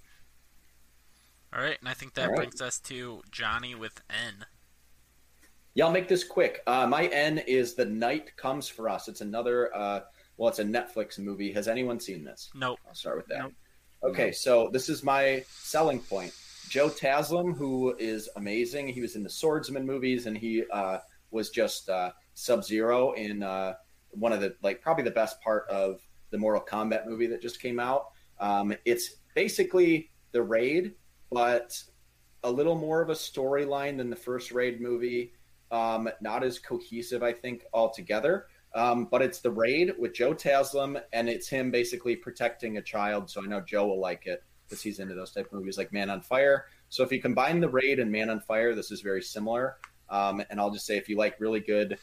All 1.55 1.61
right, 1.61 1.77
and 1.79 1.87
I 1.87 1.93
think 1.93 2.15
that 2.15 2.29
right. 2.29 2.35
brings 2.35 2.61
us 2.61 2.79
to 2.81 3.21
Johnny 3.29 3.75
with 3.75 4.01
N. 4.09 4.45
Yeah, 5.75 5.85
I'll 5.85 5.91
make 5.91 6.07
this 6.07 6.23
quick. 6.23 6.61
Uh, 6.65 6.87
my 6.87 7.05
N 7.07 7.37
is 7.39 7.75
The 7.75 7.85
Night 7.85 8.35
Comes 8.37 8.67
for 8.67 8.89
Us. 8.89 9.07
It's 9.07 9.21
another, 9.21 9.75
uh, 9.75 10.01
well, 10.37 10.49
it's 10.49 10.59
a 10.59 10.63
Netflix 10.63 11.19
movie. 11.19 11.51
Has 11.51 11.67
anyone 11.67 11.99
seen 11.99 12.23
this? 12.23 12.49
Nope. 12.55 12.79
I'll 12.87 12.95
start 12.95 13.17
with 13.17 13.27
that. 13.27 13.39
Nope. 13.39 13.53
Okay, 14.03 14.31
so 14.31 14.69
this 14.73 14.89
is 14.89 15.03
my 15.03 15.43
selling 15.47 15.99
point. 15.99 16.33
Joe 16.69 16.89
Taslim, 16.89 17.55
who 17.55 17.95
is 17.99 18.29
amazing. 18.35 18.87
He 18.87 19.01
was 19.01 19.15
in 19.15 19.23
the 19.23 19.29
Swordsman 19.29 19.85
movies, 19.85 20.25
and 20.25 20.37
he 20.37 20.63
uh, 20.71 20.99
was 21.31 21.51
just 21.51 21.87
uh, 21.89 22.11
Sub 22.33 22.63
Zero 22.63 23.11
in 23.13 23.43
uh, 23.43 23.75
one 24.09 24.33
of 24.33 24.41
the 24.41 24.55
like 24.63 24.81
probably 24.81 25.03
the 25.03 25.11
best 25.11 25.39
part 25.41 25.69
of 25.69 26.01
the 26.31 26.37
Mortal 26.37 26.65
Kombat 26.67 27.05
movie 27.07 27.27
that 27.27 27.41
just 27.41 27.61
came 27.61 27.79
out. 27.79 28.07
Um, 28.39 28.73
it's 28.85 29.17
basically 29.35 30.09
the 30.31 30.41
Raid, 30.41 30.95
but 31.33 31.81
a 32.43 32.51
little 32.51 32.75
more 32.75 33.01
of 33.01 33.09
a 33.09 33.13
storyline 33.13 33.97
than 33.97 34.09
the 34.09 34.15
first 34.15 34.51
Raid 34.51 34.81
movie. 34.81 35.33
Um, 35.71 36.09
not 36.21 36.43
as 36.43 36.59
cohesive, 36.59 37.23
I 37.23 37.33
think, 37.33 37.65
altogether. 37.73 38.45
Um, 38.75 39.05
but 39.05 39.21
it's 39.21 39.39
the 39.39 39.51
raid 39.51 39.93
with 39.99 40.13
Joe 40.13 40.33
Taslim, 40.33 41.01
and 41.13 41.29
it's 41.29 41.47
him 41.47 41.71
basically 41.71 42.15
protecting 42.15 42.77
a 42.77 42.81
child. 42.81 43.29
So 43.29 43.43
I 43.43 43.45
know 43.45 43.61
Joe 43.61 43.87
will 43.87 43.99
like 43.99 44.25
it 44.25 44.43
because 44.65 44.81
he's 44.81 44.99
into 44.99 45.13
those 45.13 45.31
type 45.31 45.45
of 45.47 45.53
movies 45.53 45.77
like 45.77 45.93
Man 45.93 46.09
on 46.09 46.21
Fire. 46.21 46.65
So 46.89 47.03
if 47.03 47.11
you 47.11 47.21
combine 47.21 47.59
the 47.59 47.69
raid 47.69 47.99
and 47.99 48.11
Man 48.11 48.29
on 48.29 48.39
Fire, 48.39 48.73
this 48.73 48.91
is 48.91 49.01
very 49.01 49.21
similar. 49.21 49.77
Um, 50.09 50.43
and 50.49 50.59
I'll 50.59 50.71
just 50.71 50.85
say 50.85 50.97
if 50.97 51.07
you 51.07 51.17
like 51.17 51.39
really 51.39 51.59
good 51.59 51.97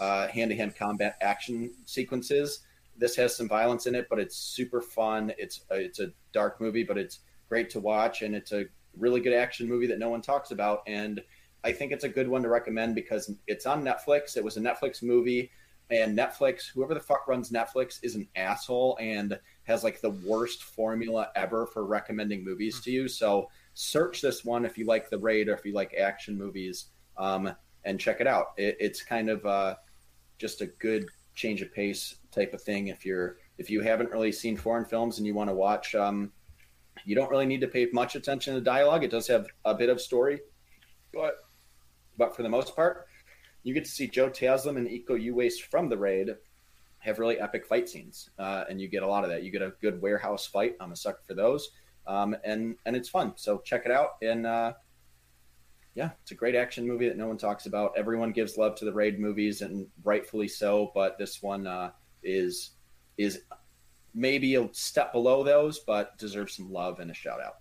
hand 0.00 0.50
to 0.50 0.56
hand 0.56 0.76
combat 0.76 1.16
action 1.20 1.72
sequences, 1.84 2.60
this 2.96 3.16
has 3.16 3.36
some 3.36 3.48
violence 3.48 3.86
in 3.86 3.94
it, 3.94 4.08
but 4.08 4.18
it's 4.18 4.36
super 4.36 4.80
fun. 4.80 5.32
It's 5.38 5.62
a, 5.70 5.76
it's 5.76 6.00
a 6.00 6.12
dark 6.32 6.60
movie, 6.60 6.84
but 6.84 6.98
it's 6.98 7.20
great 7.48 7.70
to 7.70 7.80
watch, 7.80 8.22
and 8.22 8.34
it's 8.34 8.52
a 8.52 8.64
really 8.98 9.20
good 9.20 9.32
action 9.32 9.68
movie 9.68 9.86
that 9.86 9.98
no 9.98 10.08
one 10.08 10.22
talks 10.22 10.50
about. 10.50 10.82
And 10.86 11.22
I 11.64 11.72
think 11.72 11.92
it's 11.92 12.04
a 12.04 12.08
good 12.08 12.28
one 12.28 12.42
to 12.42 12.48
recommend 12.48 12.94
because 12.94 13.32
it's 13.46 13.66
on 13.66 13.82
Netflix. 13.82 14.36
It 14.36 14.44
was 14.44 14.56
a 14.56 14.60
Netflix 14.60 15.02
movie, 15.02 15.50
and 15.90 16.16
Netflix, 16.16 16.68
whoever 16.72 16.94
the 16.94 17.00
fuck 17.00 17.28
runs 17.28 17.50
Netflix, 17.50 17.98
is 18.02 18.14
an 18.14 18.28
asshole 18.36 18.96
and 19.00 19.38
has 19.64 19.84
like 19.84 20.00
the 20.00 20.10
worst 20.10 20.64
formula 20.64 21.28
ever 21.36 21.66
for 21.66 21.84
recommending 21.84 22.44
movies 22.44 22.80
to 22.80 22.90
you. 22.90 23.08
So 23.08 23.48
search 23.74 24.20
this 24.20 24.44
one 24.44 24.64
if 24.64 24.78
you 24.78 24.84
like 24.84 25.10
The 25.10 25.18
Raid 25.18 25.48
or 25.48 25.54
if 25.54 25.64
you 25.64 25.72
like 25.72 25.94
action 25.94 26.36
movies, 26.36 26.86
um, 27.16 27.52
and 27.84 28.00
check 28.00 28.20
it 28.20 28.26
out. 28.26 28.52
It, 28.56 28.76
it's 28.80 29.02
kind 29.02 29.28
of 29.28 29.44
uh, 29.46 29.76
just 30.38 30.60
a 30.60 30.66
good 30.66 31.06
change 31.34 31.62
of 31.62 31.72
pace 31.72 32.16
type 32.32 32.52
of 32.54 32.62
thing. 32.62 32.88
If 32.88 33.04
you're 33.04 33.36
if 33.58 33.70
you 33.70 33.80
haven't 33.80 34.10
really 34.10 34.32
seen 34.32 34.56
foreign 34.56 34.84
films 34.84 35.18
and 35.18 35.26
you 35.26 35.34
want 35.34 35.50
to 35.50 35.54
watch, 35.54 35.94
um, 35.94 36.32
you 37.04 37.14
don't 37.14 37.30
really 37.30 37.46
need 37.46 37.60
to 37.60 37.68
pay 37.68 37.88
much 37.92 38.14
attention 38.14 38.54
to 38.54 38.60
dialogue. 38.60 39.04
It 39.04 39.10
does 39.10 39.26
have 39.28 39.46
a 39.64 39.74
bit 39.74 39.88
of 39.88 40.00
story, 40.00 40.40
but 41.12 41.36
but 42.18 42.34
for 42.34 42.42
the 42.42 42.48
most 42.48 42.74
part, 42.74 43.06
you 43.62 43.74
get 43.74 43.84
to 43.84 43.90
see 43.90 44.08
Joe 44.08 44.30
Taslim 44.30 44.76
and 44.76 44.88
Iko 44.88 45.10
Uwais 45.10 45.60
from 45.60 45.88
the 45.88 45.98
raid 45.98 46.30
have 46.98 47.18
really 47.18 47.38
epic 47.38 47.66
fight 47.66 47.88
scenes, 47.88 48.30
uh, 48.38 48.64
and 48.68 48.80
you 48.80 48.88
get 48.88 49.02
a 49.02 49.06
lot 49.06 49.24
of 49.24 49.30
that. 49.30 49.42
You 49.42 49.50
get 49.50 49.62
a 49.62 49.72
good 49.80 50.00
warehouse 50.00 50.46
fight. 50.46 50.76
I'm 50.80 50.92
a 50.92 50.96
sucker 50.96 51.22
for 51.26 51.34
those, 51.34 51.70
um, 52.06 52.36
and 52.44 52.76
and 52.86 52.96
it's 52.96 53.08
fun. 53.08 53.34
So 53.36 53.58
check 53.58 53.82
it 53.84 53.92
out. 53.92 54.16
And 54.22 54.46
uh, 54.46 54.72
yeah, 55.94 56.10
it's 56.22 56.30
a 56.30 56.34
great 56.34 56.54
action 56.54 56.86
movie 56.86 57.08
that 57.08 57.16
no 57.16 57.26
one 57.26 57.38
talks 57.38 57.66
about. 57.66 57.92
Everyone 57.96 58.32
gives 58.32 58.56
love 58.56 58.76
to 58.76 58.84
the 58.84 58.92
raid 58.92 59.18
movies, 59.18 59.62
and 59.62 59.86
rightfully 60.04 60.48
so. 60.48 60.90
But 60.94 61.18
this 61.18 61.42
one 61.42 61.66
uh, 61.66 61.90
is 62.22 62.70
is 63.18 63.42
maybe 64.16 64.54
a 64.54 64.68
step 64.72 65.12
below 65.12 65.44
those, 65.44 65.78
but 65.78 66.18
deserves 66.18 66.56
some 66.56 66.72
love 66.72 66.98
and 66.98 67.10
a 67.10 67.14
shout 67.14 67.40
out. 67.40 67.58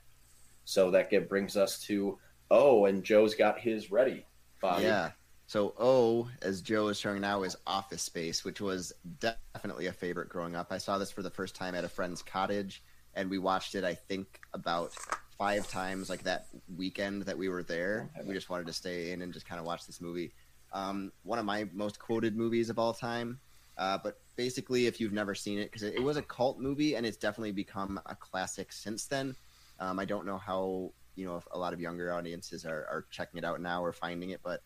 So 0.64 0.90
that 0.92 1.12
get, 1.12 1.30
brings 1.30 1.58
us 1.58 1.80
to 1.82 2.18
oh, 2.50 2.86
and 2.86 3.04
Joe's 3.04 3.36
got 3.36 3.60
his 3.60 3.92
ready. 3.92 4.26
Bobby. 4.62 4.84
Yeah. 4.84 5.12
So 5.48 5.76
O, 5.78 6.28
as 6.42 6.62
Joe 6.62 6.88
is 6.88 7.00
showing 7.00 7.22
now, 7.22 7.44
is 7.44 7.56
Office 7.68 8.02
Space, 8.02 8.44
which 8.44 8.62
was 8.62 8.94
definitely 9.20 9.88
a 9.88 9.92
favorite 9.92 10.30
growing 10.30 10.56
up. 10.56 10.72
I 10.72 10.80
saw 10.80 10.98
this 10.98 11.12
for 11.12 11.22
the 11.22 11.30
first 11.30 11.56
time 11.56 11.76
at 11.76 11.84
a 11.84 11.90
friend's 11.90 12.24
cottage, 12.24 12.82
and 13.14 13.30
we 13.30 13.38
watched 13.38 13.76
it. 13.76 13.84
I 13.84 13.94
think 13.94 14.40
about 14.54 14.94
five 15.38 15.70
times, 15.70 16.10
like 16.10 16.24
that 16.24 16.48
weekend 16.76 17.24
that 17.24 17.38
we 17.38 17.50
were 17.50 17.62
there. 17.62 18.10
We 18.26 18.34
just 18.34 18.50
wanted 18.50 18.66
to 18.68 18.74
stay 18.74 19.12
in 19.12 19.22
and 19.22 19.34
just 19.34 19.48
kind 19.48 19.60
of 19.60 19.68
watch 19.68 19.86
this 19.86 20.02
movie. 20.02 20.34
Um, 20.74 21.12
one 21.24 21.38
of 21.38 21.46
my 21.46 21.68
most 21.74 22.00
quoted 22.00 22.36
movies 22.36 22.70
of 22.70 22.80
all 22.80 22.94
time. 22.94 23.40
Uh, 23.78 24.00
but 24.04 24.20
basically, 24.36 24.88
if 24.88 25.00
you've 25.00 25.14
never 25.14 25.36
seen 25.36 25.60
it, 25.60 25.72
because 25.72 25.84
it, 25.84 25.96
it, 25.96 26.04
was 26.04 26.18
a 26.18 26.22
cult 26.22 26.60
movie 26.60 26.96
and 26.96 27.06
it's 27.06 27.18
definitely 27.18 27.52
become 27.52 28.00
a 28.06 28.16
classic 28.16 28.72
since 28.72 29.06
then. 29.06 29.36
Um, 29.80 30.00
I 30.00 30.06
don't 30.06 30.26
know 30.26 30.38
how 30.38 30.94
you 31.16 31.26
know 31.26 31.38
if 31.38 31.48
a 31.52 31.58
lot 31.58 31.74
of 31.74 31.80
younger 31.80 32.14
audiences 32.14 32.66
are, 32.66 32.86
are 32.90 33.06
checking 33.12 33.38
it 33.38 33.46
out 33.46 33.62
now 33.62 33.84
or 33.84 33.94
finding 33.94 34.32
it, 34.32 34.42
but 34.44 34.62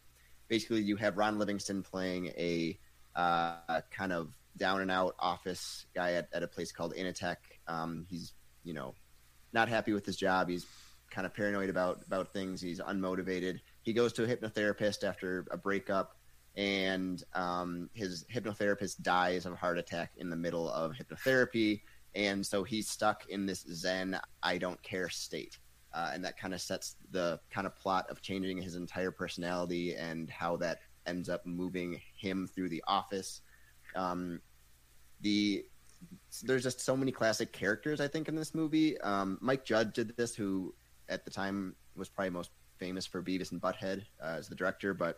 basically, 0.47 0.81
you 0.81 0.95
have 0.97 1.17
Ron 1.17 1.39
Livingston 1.39 1.83
playing 1.83 2.27
a 2.37 2.77
uh, 3.15 3.81
kind 3.91 4.13
of 4.13 4.33
down 4.57 4.81
and 4.81 4.91
out 4.91 5.15
office 5.19 5.85
guy 5.95 6.13
at, 6.13 6.29
at 6.33 6.43
a 6.43 6.47
place 6.47 6.71
called 6.71 6.93
Initech. 6.93 7.37
Um, 7.67 8.05
he's 8.09 8.33
you 8.63 8.73
know 8.73 8.93
not 9.53 9.69
happy 9.69 9.93
with 9.93 10.05
his 10.05 10.17
job. 10.17 10.49
He's 10.49 10.65
kind 11.09 11.25
of 11.25 11.33
paranoid 11.33 11.69
about 11.69 12.01
about 12.05 12.33
things. 12.33 12.61
He's 12.61 12.79
unmotivated. 12.79 13.59
He 13.81 13.93
goes 13.93 14.13
to 14.13 14.23
a 14.23 14.27
hypnotherapist 14.27 15.03
after 15.03 15.45
a 15.51 15.57
breakup 15.57 16.15
and 16.59 17.23
um, 17.35 17.89
his 17.93 18.25
hypnotherapist 18.25 19.01
dies 19.01 19.45
of 19.45 19.53
a 19.53 19.55
heart 19.55 19.77
attack 19.77 20.11
in 20.17 20.29
the 20.29 20.35
middle 20.35 20.69
of 20.69 20.91
hypnotherapy, 20.91 21.79
and 22.15 22.45
so 22.45 22.65
he's 22.65 22.89
stuck 22.89 23.25
in 23.29 23.45
this 23.45 23.65
Zen 23.71 24.19
I 24.43 24.57
don't 24.57 24.81
care 24.83 25.07
state, 25.07 25.57
uh, 25.93 26.11
and 26.13 26.23
that 26.25 26.37
kind 26.37 26.53
of 26.53 26.59
sets 26.59 26.97
the 27.11 27.39
kind 27.49 27.65
of 27.65 27.77
plot 27.77 28.07
of 28.09 28.21
changing 28.21 28.57
his 28.57 28.75
entire 28.75 29.09
personality 29.09 29.95
and 29.95 30.29
how 30.29 30.57
that 30.57 30.79
ends 31.07 31.29
up 31.29 31.45
moving 31.45 32.01
him 32.17 32.45
through 32.45 32.67
the 32.67 32.83
office. 32.87 33.39
Um, 33.95 34.41
the 35.21 35.65
there's 36.43 36.63
just 36.63 36.81
so 36.81 36.97
many 36.97 37.11
classic 37.11 37.53
characters 37.53 38.01
I 38.01 38.09
think 38.09 38.27
in 38.27 38.35
this 38.35 38.53
movie. 38.53 38.99
Um, 38.99 39.37
Mike 39.39 39.63
Judge 39.63 39.93
did 39.93 40.13
this, 40.17 40.35
who 40.35 40.75
at 41.07 41.23
the 41.23 41.31
time 41.31 41.77
was 41.95 42.09
probably 42.09 42.31
most 42.31 42.51
famous 42.77 43.05
for 43.05 43.23
Beavis 43.23 43.53
and 43.53 43.61
Butthead 43.61 44.03
uh, 44.21 44.35
as 44.39 44.49
the 44.49 44.55
director, 44.55 44.93
but 44.93 45.15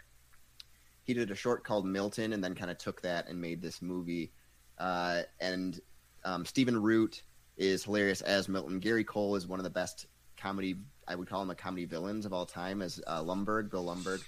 he 1.12 1.20
did 1.20 1.30
a 1.30 1.36
short 1.36 1.66
called 1.66 1.86
Milton, 1.86 2.32
and 2.32 2.42
then 2.42 2.56
kind 2.56 2.72
of 2.72 2.78
took 2.78 3.02
that 3.02 3.28
and 3.28 3.42
made 3.42 3.62
this 3.62 3.82
movie. 3.82 4.32
Uh, 4.78 5.24
and 5.42 5.80
um, 6.24 6.46
Stephen 6.46 6.82
Root 6.82 7.22
is 7.58 7.84
hilarious 7.84 8.22
as 8.22 8.48
Milton. 8.48 8.80
Gary 8.80 9.04
Cole 9.04 9.36
is 9.36 9.46
one 9.46 9.60
of 9.60 9.66
the 9.66 9.70
best 9.70 10.06
comedy. 10.38 10.78
I 11.08 11.16
would 11.16 11.28
call 11.28 11.42
him 11.42 11.50
a 11.50 11.56
comedy 11.56 11.84
villains 11.84 12.26
of 12.26 12.32
all 12.32 12.46
time 12.46 12.82
as 12.82 13.02
uh, 13.08 13.22
Lumbergh, 13.22 13.70
Bill 13.70 13.86
Lumbergh. 13.86 14.24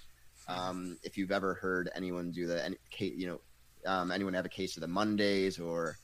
Um, 0.49 0.97
if 1.03 1.17
you've 1.17 1.31
ever 1.31 1.53
heard 1.53 1.89
anyone 1.95 2.31
do 2.31 2.47
the, 2.47 2.65
any, 2.65 2.77
you 2.99 3.27
know, 3.27 3.39
um, 3.85 4.11
anyone 4.11 4.33
have 4.33 4.45
a 4.45 4.49
case 4.49 4.75
of 4.75 4.81
the 4.81 4.87
Mondays 4.87 5.57
or, 5.57 5.97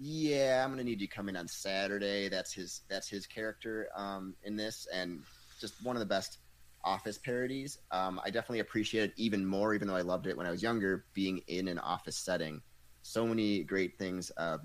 yeah, 0.00 0.62
I'm 0.64 0.70
gonna 0.70 0.82
need 0.82 1.00
you 1.00 1.06
coming 1.06 1.36
on 1.36 1.46
Saturday. 1.46 2.28
That's 2.28 2.52
his. 2.52 2.80
That's 2.88 3.08
his 3.08 3.28
character 3.28 3.88
um, 3.94 4.34
in 4.42 4.56
this, 4.56 4.88
and 4.92 5.22
just 5.60 5.74
one 5.84 5.94
of 5.94 6.00
the 6.00 6.06
best 6.06 6.38
office 6.84 7.18
parodies. 7.18 7.78
Um, 7.90 8.20
I 8.24 8.30
definitely 8.30 8.60
appreciate 8.60 9.10
it 9.10 9.14
even 9.16 9.44
more, 9.44 9.74
even 9.74 9.88
though 9.88 9.96
I 9.96 10.02
loved 10.02 10.26
it 10.26 10.36
when 10.36 10.46
I 10.46 10.50
was 10.50 10.62
younger, 10.62 11.06
being 11.14 11.38
in 11.48 11.68
an 11.68 11.78
office 11.78 12.16
setting. 12.16 12.62
So 13.02 13.26
many 13.26 13.62
great 13.62 13.98
things, 13.98 14.30
uh, 14.36 14.58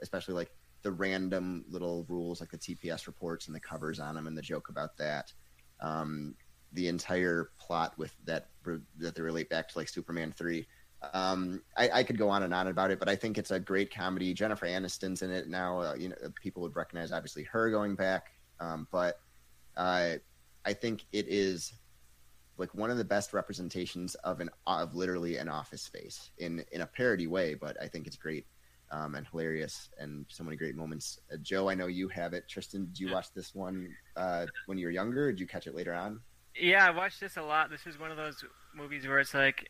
especially 0.00 0.34
like 0.34 0.50
the 0.82 0.92
random 0.92 1.64
little 1.68 2.04
rules, 2.08 2.40
like 2.40 2.50
the 2.50 2.58
TPS 2.58 3.06
reports 3.06 3.46
and 3.46 3.54
the 3.54 3.60
covers 3.60 4.00
on 4.00 4.14
them, 4.14 4.26
and 4.26 4.36
the 4.36 4.42
joke 4.42 4.68
about 4.68 4.96
that. 4.98 5.32
Um, 5.80 6.34
the 6.72 6.88
entire 6.88 7.50
plot 7.58 7.92
with 7.98 8.14
that 8.24 8.48
that 8.98 9.14
they 9.14 9.22
relate 9.22 9.50
back 9.50 9.68
to 9.68 9.78
like 9.78 9.88
Superman 9.88 10.32
three. 10.36 10.66
Um, 11.12 11.60
I, 11.76 11.90
I, 11.94 12.02
could 12.04 12.16
go 12.16 12.30
on 12.30 12.44
and 12.44 12.54
on 12.54 12.68
about 12.68 12.92
it, 12.92 13.00
but 13.00 13.08
I 13.08 13.16
think 13.16 13.36
it's 13.36 13.50
a 13.50 13.58
great 13.58 13.92
comedy. 13.92 14.32
Jennifer 14.32 14.66
Aniston's 14.66 15.22
in 15.22 15.32
it 15.32 15.48
now. 15.48 15.80
Uh, 15.80 15.94
you 15.98 16.10
know, 16.10 16.16
people 16.40 16.62
would 16.62 16.76
recognize 16.76 17.10
obviously 17.10 17.42
her 17.44 17.70
going 17.72 17.96
back, 17.96 18.26
um, 18.60 18.86
but 18.92 19.18
uh, 19.76 20.14
I 20.64 20.72
think 20.72 21.04
it 21.12 21.26
is 21.28 21.72
like 22.58 22.74
one 22.74 22.90
of 22.90 22.98
the 22.98 23.04
best 23.04 23.32
representations 23.32 24.14
of 24.16 24.40
an 24.40 24.50
of 24.66 24.94
literally 24.94 25.36
an 25.36 25.48
office 25.48 25.82
space 25.82 26.30
in 26.38 26.64
in 26.72 26.82
a 26.82 26.86
parody 26.86 27.26
way. 27.26 27.54
But 27.54 27.80
I 27.80 27.88
think 27.88 28.06
it's 28.06 28.16
great 28.16 28.46
um, 28.92 29.14
and 29.14 29.26
hilarious 29.26 29.88
and 29.98 30.26
so 30.28 30.44
many 30.44 30.56
great 30.56 30.76
moments. 30.76 31.18
Uh, 31.32 31.36
Joe, 31.42 31.68
I 31.68 31.74
know 31.74 31.86
you 31.86 32.08
have 32.08 32.34
it. 32.34 32.48
Tristan, 32.48 32.86
did 32.86 33.00
you 33.00 33.12
watch 33.12 33.32
this 33.34 33.54
one 33.54 33.88
uh, 34.16 34.46
when 34.66 34.78
you 34.78 34.86
were 34.86 34.92
younger? 34.92 35.32
did 35.32 35.40
you 35.40 35.46
catch 35.46 35.66
it 35.66 35.74
later 35.74 35.94
on? 35.94 36.20
Yeah, 36.54 36.86
I 36.86 36.90
watched 36.90 37.18
this 37.18 37.38
a 37.38 37.42
lot. 37.42 37.70
This 37.70 37.86
is 37.86 37.98
one 37.98 38.10
of 38.10 38.18
those 38.18 38.44
movies 38.76 39.06
where 39.06 39.18
it's 39.18 39.34
like 39.34 39.68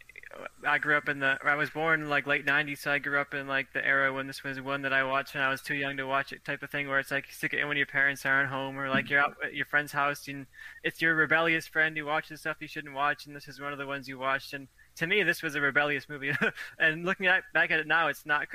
I 0.67 0.79
grew 0.79 0.97
up 0.97 1.09
in 1.09 1.19
the. 1.19 1.39
I 1.45 1.55
was 1.57 1.71
born 1.71 2.09
like 2.09 2.27
late 2.27 2.47
'90s, 2.47 2.79
so 2.79 2.93
I 2.93 2.99
grew 2.99 3.21
up 3.21 3.35
in 3.35 3.47
like 3.47 3.73
the 3.73 3.85
era 3.87 4.13
when 4.13 4.27
this 4.27 4.43
was 4.43 4.61
one 4.61 4.83
that 4.83 4.93
I 4.93 5.05
watched 5.05 5.35
when 5.35 5.43
I 5.43 5.51
was 5.51 5.61
too 5.61 5.75
young 5.75 5.97
to 5.99 6.05
watch 6.05 6.33
it, 6.33 6.45
type 6.45 6.63
of 6.63 6.71
thing. 6.71 6.89
Where 6.89 6.99
it's 6.99 7.11
like 7.11 7.27
you 7.27 7.33
stick 7.33 7.53
it 7.53 7.61
in 7.61 7.69
when 7.69 7.77
your 7.77 7.87
parents 7.87 8.25
aren't 8.25 8.49
home, 8.49 8.79
or 8.79 8.89
like 8.89 9.11
you're 9.11 9.21
out 9.21 9.37
at 9.45 9.55
your 9.55 9.67
friend's 9.67 9.93
house 9.93 10.29
and 10.29 10.47
it's 10.83 11.03
your 11.03 11.15
rebellious 11.15 11.67
friend 11.67 11.97
who 11.97 12.07
watches 12.07 12.41
stuff 12.41 12.57
you 12.61 12.69
shouldn't 12.69 12.95
watch, 12.95 13.27
and 13.27 13.37
this 13.37 13.49
is 13.49 13.61
one 13.61 13.73
of 13.73 13.79
the 13.79 13.87
ones 13.87 14.09
you 14.09 14.19
watched. 14.19 14.55
And 14.55 14.69
to 14.97 15.07
me, 15.07 15.23
this 15.23 15.43
was 15.43 15.55
a 15.55 15.61
rebellious 15.61 16.09
movie. 16.09 16.33
and 16.79 17.05
looking 17.05 17.27
at, 17.27 17.43
back 17.53 17.71
at 17.71 17.81
it 17.81 17.87
now, 17.87 18.09
it's 18.09 18.25
not 18.25 18.47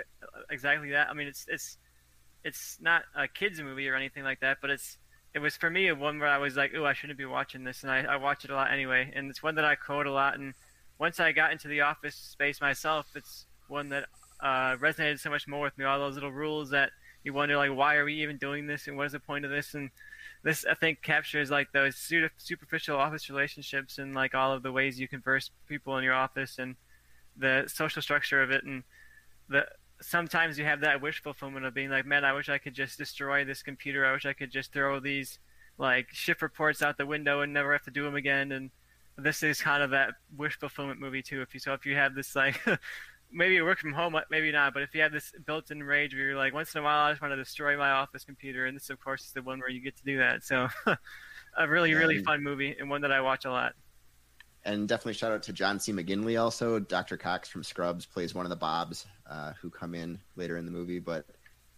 exactly 0.49 0.91
that. 0.91 1.09
I 1.09 1.13
mean, 1.13 1.27
it's 1.27 1.45
it's 1.47 1.77
it's 2.43 2.77
not 2.81 3.03
a 3.15 3.27
kids 3.27 3.61
movie 3.61 3.87
or 3.89 3.95
anything 3.95 4.23
like 4.23 4.39
that, 4.39 4.57
but 4.61 4.69
it's 4.69 4.97
it 5.37 5.41
was 5.41 5.55
for 5.55 5.69
me 5.69 5.87
a 5.87 5.95
one 5.95 6.17
where 6.19 6.27
I 6.27 6.39
was 6.39 6.55
like, 6.55 6.71
oh, 6.75 6.83
I 6.83 6.93
shouldn't 6.93 7.19
be 7.19 7.25
watching 7.25 7.63
this, 7.63 7.83
and 7.83 7.91
I, 7.91 7.99
I 7.99 8.15
watch 8.17 8.43
it 8.43 8.49
a 8.49 8.55
lot 8.55 8.73
anyway. 8.73 9.11
And 9.15 9.29
it's 9.29 9.43
one 9.43 9.55
that 9.55 9.65
I 9.65 9.75
quote 9.75 10.07
a 10.07 10.11
lot 10.11 10.33
and 10.33 10.53
once 10.99 11.19
I 11.19 11.31
got 11.31 11.51
into 11.51 11.67
the 11.67 11.81
office 11.81 12.15
space 12.15 12.59
myself, 12.59 13.07
it's 13.15 13.45
one 13.67 13.89
that 13.89 14.05
uh, 14.39 14.75
resonated 14.77 15.19
so 15.19 15.29
much 15.29 15.47
more 15.47 15.61
with 15.61 15.77
me. 15.77 15.85
All 15.85 15.99
those 15.99 16.15
little 16.15 16.31
rules 16.31 16.71
that 16.71 16.89
you 17.23 17.33
wonder, 17.33 17.57
like, 17.57 17.75
why 17.75 17.95
are 17.95 18.05
we 18.05 18.21
even 18.21 18.37
doing 18.37 18.67
this, 18.67 18.87
and 18.87 18.97
what 18.97 19.05
is 19.05 19.11
the 19.11 19.19
point 19.19 19.45
of 19.45 19.51
this? 19.51 19.73
And 19.73 19.91
this, 20.43 20.65
I 20.65 20.73
think, 20.73 21.01
captures 21.01 21.51
like 21.51 21.71
those 21.71 21.95
superficial 22.37 22.97
office 22.97 23.29
relationships 23.29 23.97
and 23.97 24.15
like 24.15 24.33
all 24.33 24.53
of 24.53 24.63
the 24.63 24.71
ways 24.71 24.99
you 24.99 25.07
converse 25.07 25.51
people 25.67 25.97
in 25.97 26.03
your 26.03 26.13
office 26.13 26.57
and 26.57 26.75
the 27.35 27.65
social 27.67 28.01
structure 28.01 28.41
of 28.41 28.49
it, 28.51 28.63
and 28.63 28.83
the 29.49 29.65
sometimes 30.01 30.57
you 30.57 30.65
have 30.65 30.81
that 30.81 31.01
wish 31.01 31.21
fulfillment 31.21 31.65
of 31.65 31.73
being 31.73 31.89
like, 31.89 32.05
man, 32.05 32.25
I 32.25 32.33
wish 32.33 32.49
I 32.49 32.57
could 32.57 32.73
just 32.73 32.97
destroy 32.97 33.43
this 33.43 33.61
computer. 33.61 34.05
I 34.05 34.13
wish 34.13 34.25
I 34.25 34.33
could 34.33 34.51
just 34.51 34.73
throw 34.73 34.99
these 34.99 35.39
like 35.77 36.07
shift 36.11 36.41
reports 36.41 36.81
out 36.81 36.97
the 36.97 37.05
window 37.05 37.41
and 37.41 37.53
never 37.53 37.71
have 37.71 37.83
to 37.83 37.91
do 37.91 38.03
them 38.03 38.15
again. 38.15 38.51
And 38.51 38.71
this 39.17 39.43
is 39.43 39.61
kind 39.61 39.83
of 39.83 39.91
that 39.91 40.11
wish 40.35 40.59
fulfillment 40.59 40.99
movie 40.99 41.21
too. 41.21 41.41
If 41.41 41.53
you 41.53 41.59
so 41.59 41.73
if 41.73 41.85
you 41.85 41.95
have 41.95 42.15
this 42.15 42.35
like 42.35 42.59
maybe 43.31 43.61
work 43.61 43.79
from 43.79 43.93
home, 43.93 44.15
maybe 44.29 44.51
not. 44.51 44.73
But 44.73 44.83
if 44.83 44.93
you 44.93 45.01
have 45.01 45.11
this 45.11 45.33
built-in 45.45 45.83
rage 45.83 46.13
where 46.13 46.23
you're 46.23 46.37
like, 46.37 46.53
once 46.53 46.73
in 46.75 46.81
a 46.81 46.83
while, 46.83 47.07
I 47.07 47.11
just 47.11 47.21
want 47.21 47.31
to 47.31 47.37
destroy 47.37 47.77
my 47.77 47.91
office 47.91 48.23
computer, 48.23 48.65
and 48.65 48.75
this, 48.75 48.89
of 48.89 48.99
course, 48.99 49.25
is 49.25 49.31
the 49.31 49.41
one 49.41 49.59
where 49.59 49.69
you 49.69 49.81
get 49.81 49.97
to 49.97 50.03
do 50.03 50.17
that. 50.17 50.43
So, 50.43 50.67
a 51.57 51.67
really, 51.67 51.93
really 51.93 52.23
fun 52.23 52.43
movie 52.43 52.75
and 52.79 52.89
one 52.89 53.01
that 53.01 53.11
I 53.11 53.21
watch 53.21 53.45
a 53.45 53.51
lot. 53.51 53.73
And 54.65 54.87
definitely 54.87 55.13
shout 55.13 55.31
out 55.31 55.43
to 55.43 55.53
John 55.53 55.79
C. 55.79 55.93
McGinley 55.93 56.41
also. 56.41 56.79
Dr. 56.79 57.15
Cox 57.15 57.47
from 57.47 57.63
Scrubs 57.63 58.05
plays 58.05 58.35
one 58.35 58.45
of 58.45 58.49
the 58.49 58.55
Bobs 58.55 59.05
uh, 59.29 59.53
who 59.61 59.69
come 59.69 59.93
in 59.95 60.19
later 60.35 60.57
in 60.57 60.65
the 60.65 60.71
movie, 60.71 60.99
but 60.99 61.25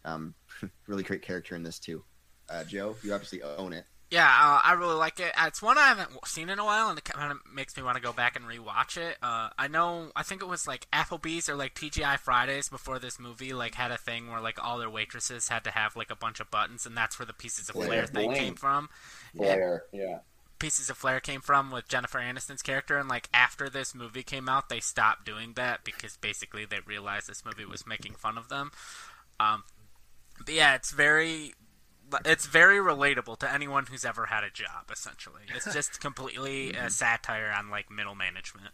um, 0.06 0.34
really 0.88 1.04
great 1.04 1.22
character 1.22 1.56
in 1.56 1.64
this 1.64 1.80
too. 1.80 2.04
Uh, 2.50 2.64
Joe, 2.64 2.96
you 3.04 3.14
obviously 3.14 3.42
own 3.44 3.74
it. 3.74 3.86
Yeah, 4.12 4.26
uh, 4.26 4.60
I 4.64 4.74
really 4.74 4.96
like 4.96 5.20
it. 5.20 5.32
Uh, 5.40 5.46
It's 5.46 5.62
one 5.62 5.78
I 5.78 5.90
haven't 5.90 6.10
seen 6.26 6.50
in 6.50 6.58
a 6.58 6.66
while, 6.66 6.90
and 6.90 6.98
it 6.98 7.04
kind 7.06 7.32
of 7.32 7.38
makes 7.54 7.78
me 7.78 7.84
want 7.84 7.96
to 7.96 8.02
go 8.02 8.12
back 8.12 8.36
and 8.36 8.44
rewatch 8.44 8.98
it. 8.98 9.18
Uh, 9.22 9.50
I 9.56 9.68
know, 9.68 10.12
I 10.16 10.24
think 10.24 10.42
it 10.42 10.48
was 10.48 10.66
like 10.68 10.88
Applebee's 10.92 11.48
or 11.48 11.56
like 11.56 11.76
TGI 11.76 12.18
Fridays 12.18 12.70
before 12.70 12.98
this 12.98 13.20
movie, 13.20 13.54
like 13.54 13.76
had 13.76 13.92
a 13.92 13.98
thing 14.00 14.32
where 14.32 14.42
like 14.42 14.58
all 14.64 14.80
their 14.80 14.90
waitresses 14.90 15.50
had 15.50 15.64
to 15.66 15.70
have 15.70 15.96
like 15.96 16.10
a 16.10 16.16
bunch 16.16 16.40
of 16.40 16.50
buttons, 16.50 16.88
and 16.88 16.98
that's 16.98 17.20
where 17.20 17.28
the 17.28 17.34
pieces 17.34 17.70
of 17.70 17.76
Flair. 17.76 17.88
flair 17.88 18.08
thing 18.08 18.30
Bling. 18.32 18.40
came 18.40 18.56
from. 18.56 18.90
Blair, 19.36 19.84
yeah. 19.94 20.20
Pieces 20.60 20.90
of 20.90 20.98
Flair 20.98 21.19
came 21.19 21.41
from 21.41 21.72
with 21.72 21.88
Jennifer 21.88 22.19
Aniston's 22.19 22.61
character, 22.61 22.98
and 22.98 23.07
like 23.10 23.30
after 23.34 23.69
this 23.69 23.95
movie 23.95 24.23
came 24.23 24.49
out, 24.49 24.69
they 24.69 24.80
stopped 24.80 25.26
doing 25.26 25.53
that 25.53 25.84
because 25.84 26.18
basically 26.18 26.65
they 26.65 26.80
realized 26.86 27.27
this 27.27 27.45
movie 27.45 27.65
was 27.65 27.88
making 27.88 28.14
fun 28.14 28.38
of 28.38 28.49
them. 28.49 28.72
Um, 29.40 29.64
but 30.38 30.53
yeah, 30.53 30.76
it's 30.76 30.91
very, 30.91 31.53
it's 32.26 32.45
very 32.45 32.77
relatable 32.77 33.38
to 33.40 33.52
anyone 33.52 33.86
who's 33.90 34.03
ever 34.03 34.26
had 34.26 34.44
a 34.44 34.49
job. 34.49 34.91
Essentially, 34.91 35.44
it's 35.56 35.73
just 35.73 36.02
completely 36.02 36.73
a 36.73 36.90
satire 36.90 37.53
on 37.57 37.69
like 37.69 37.90
middle 37.90 38.15
management. 38.15 38.72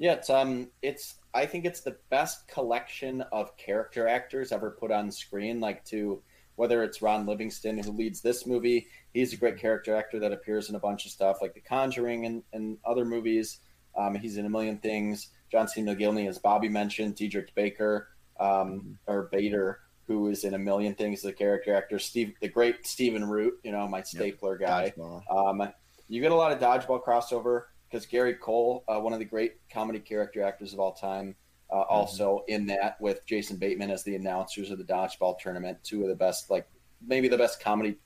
Yeah, 0.00 0.14
it's 0.14 0.30
um, 0.30 0.68
it's 0.80 1.16
I 1.34 1.44
think 1.44 1.66
it's 1.66 1.82
the 1.82 1.96
best 2.08 2.48
collection 2.48 3.20
of 3.32 3.54
character 3.58 4.08
actors 4.08 4.50
ever 4.50 4.70
put 4.70 4.90
on 4.90 5.10
screen. 5.10 5.60
Like 5.60 5.84
to 5.86 6.22
whether 6.60 6.82
it's 6.82 7.00
Ron 7.00 7.24
Livingston 7.24 7.78
who 7.78 7.90
leads 7.90 8.20
this 8.20 8.44
movie, 8.44 8.86
he's 9.14 9.32
a 9.32 9.36
great 9.38 9.56
character 9.56 9.96
actor 9.96 10.18
that 10.18 10.30
appears 10.30 10.68
in 10.68 10.74
a 10.74 10.78
bunch 10.78 11.06
of 11.06 11.10
stuff 11.10 11.38
like 11.40 11.54
The 11.54 11.60
Conjuring 11.60 12.26
and, 12.26 12.42
and 12.52 12.76
other 12.84 13.06
movies. 13.06 13.60
Um, 13.96 14.14
he's 14.14 14.36
in 14.36 14.44
a 14.44 14.50
million 14.50 14.76
things. 14.76 15.28
John 15.50 15.68
C. 15.68 15.80
McGinley, 15.80 16.28
as 16.28 16.38
Bobby 16.38 16.68
mentioned, 16.68 17.14
Diedrich 17.14 17.54
Baker 17.54 18.08
um, 18.38 18.98
or 19.06 19.30
Bader, 19.32 19.80
who 20.06 20.28
is 20.28 20.44
in 20.44 20.52
a 20.52 20.58
million 20.58 20.94
things 20.94 21.20
as 21.20 21.30
a 21.30 21.32
character 21.32 21.74
actor. 21.74 21.98
Steve, 21.98 22.34
the 22.42 22.48
great 22.48 22.86
Stephen 22.86 23.24
Root, 23.24 23.54
you 23.62 23.72
know, 23.72 23.88
my 23.88 24.02
stapler 24.02 24.58
guy. 24.58 24.92
Um, 25.34 25.72
you 26.08 26.20
get 26.20 26.30
a 26.30 26.34
lot 26.34 26.52
of 26.52 26.58
dodgeball 26.58 27.02
crossover 27.02 27.62
because 27.88 28.04
Gary 28.04 28.34
Cole, 28.34 28.84
uh, 28.86 29.00
one 29.00 29.14
of 29.14 29.18
the 29.18 29.24
great 29.24 29.54
comedy 29.72 29.98
character 29.98 30.42
actors 30.42 30.74
of 30.74 30.78
all 30.78 30.92
time, 30.92 31.36
uh, 31.72 31.82
also 31.82 32.44
in 32.48 32.66
that 32.66 33.00
with 33.00 33.24
Jason 33.26 33.56
Bateman 33.56 33.90
as 33.90 34.02
the 34.02 34.16
announcers 34.16 34.70
of 34.70 34.78
the 34.78 34.84
dodgeball 34.84 35.38
tournament. 35.38 35.78
Two 35.82 36.02
of 36.02 36.08
the 36.08 36.14
best, 36.14 36.50
like 36.50 36.66
maybe 37.06 37.28
the 37.28 37.38
best 37.38 37.60
comedy, 37.62 37.96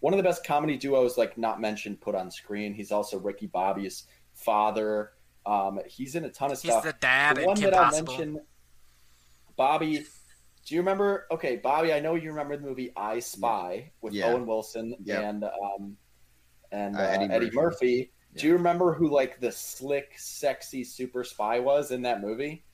one 0.00 0.12
of 0.12 0.18
the 0.18 0.22
best 0.22 0.44
comedy 0.44 0.76
duos, 0.76 1.16
like 1.16 1.36
not 1.38 1.60
mentioned, 1.60 2.00
put 2.00 2.14
on 2.14 2.30
screen. 2.30 2.74
He's 2.74 2.92
also 2.92 3.18
Ricky 3.18 3.46
Bobby's 3.46 4.04
father. 4.34 5.12
Um, 5.46 5.80
he's 5.86 6.14
in 6.16 6.24
a 6.24 6.30
ton 6.30 6.50
of 6.50 6.60
He's 6.60 6.70
stuff. 6.72 6.84
the 6.84 6.94
dad 7.00 7.36
the 7.36 7.46
one 7.46 7.56
Kim 7.56 7.70
that 7.70 7.78
I 7.78 7.90
mentioned, 7.92 8.40
Bobby. 9.56 10.04
Do 10.66 10.74
you 10.74 10.80
remember? 10.80 11.26
Okay, 11.30 11.56
Bobby, 11.56 11.92
I 11.92 12.00
know 12.00 12.16
you 12.16 12.30
remember 12.30 12.56
the 12.56 12.62
movie 12.66 12.92
I 12.96 13.20
Spy 13.20 13.92
with 14.00 14.12
Yeah. 14.12 14.26
Owen 14.26 14.46
Wilson 14.46 14.94
Yep. 15.04 15.22
and 15.24 15.44
um, 15.44 15.96
and 16.72 16.96
Uh, 16.96 17.00
uh, 17.00 17.02
Eddie 17.02 17.24
Eddie, 17.32 17.44
Murphy. 17.46 17.56
Murphy. 17.56 18.12
Yeah. 18.34 18.40
Do 18.42 18.46
you 18.48 18.52
remember 18.54 18.92
who 18.92 19.08
like 19.08 19.38
the 19.40 19.52
slick, 19.52 20.14
sexy 20.18 20.82
super 20.84 21.22
spy 21.24 21.60
was 21.60 21.92
in 21.92 22.02
that 22.02 22.20
movie? 22.20 22.64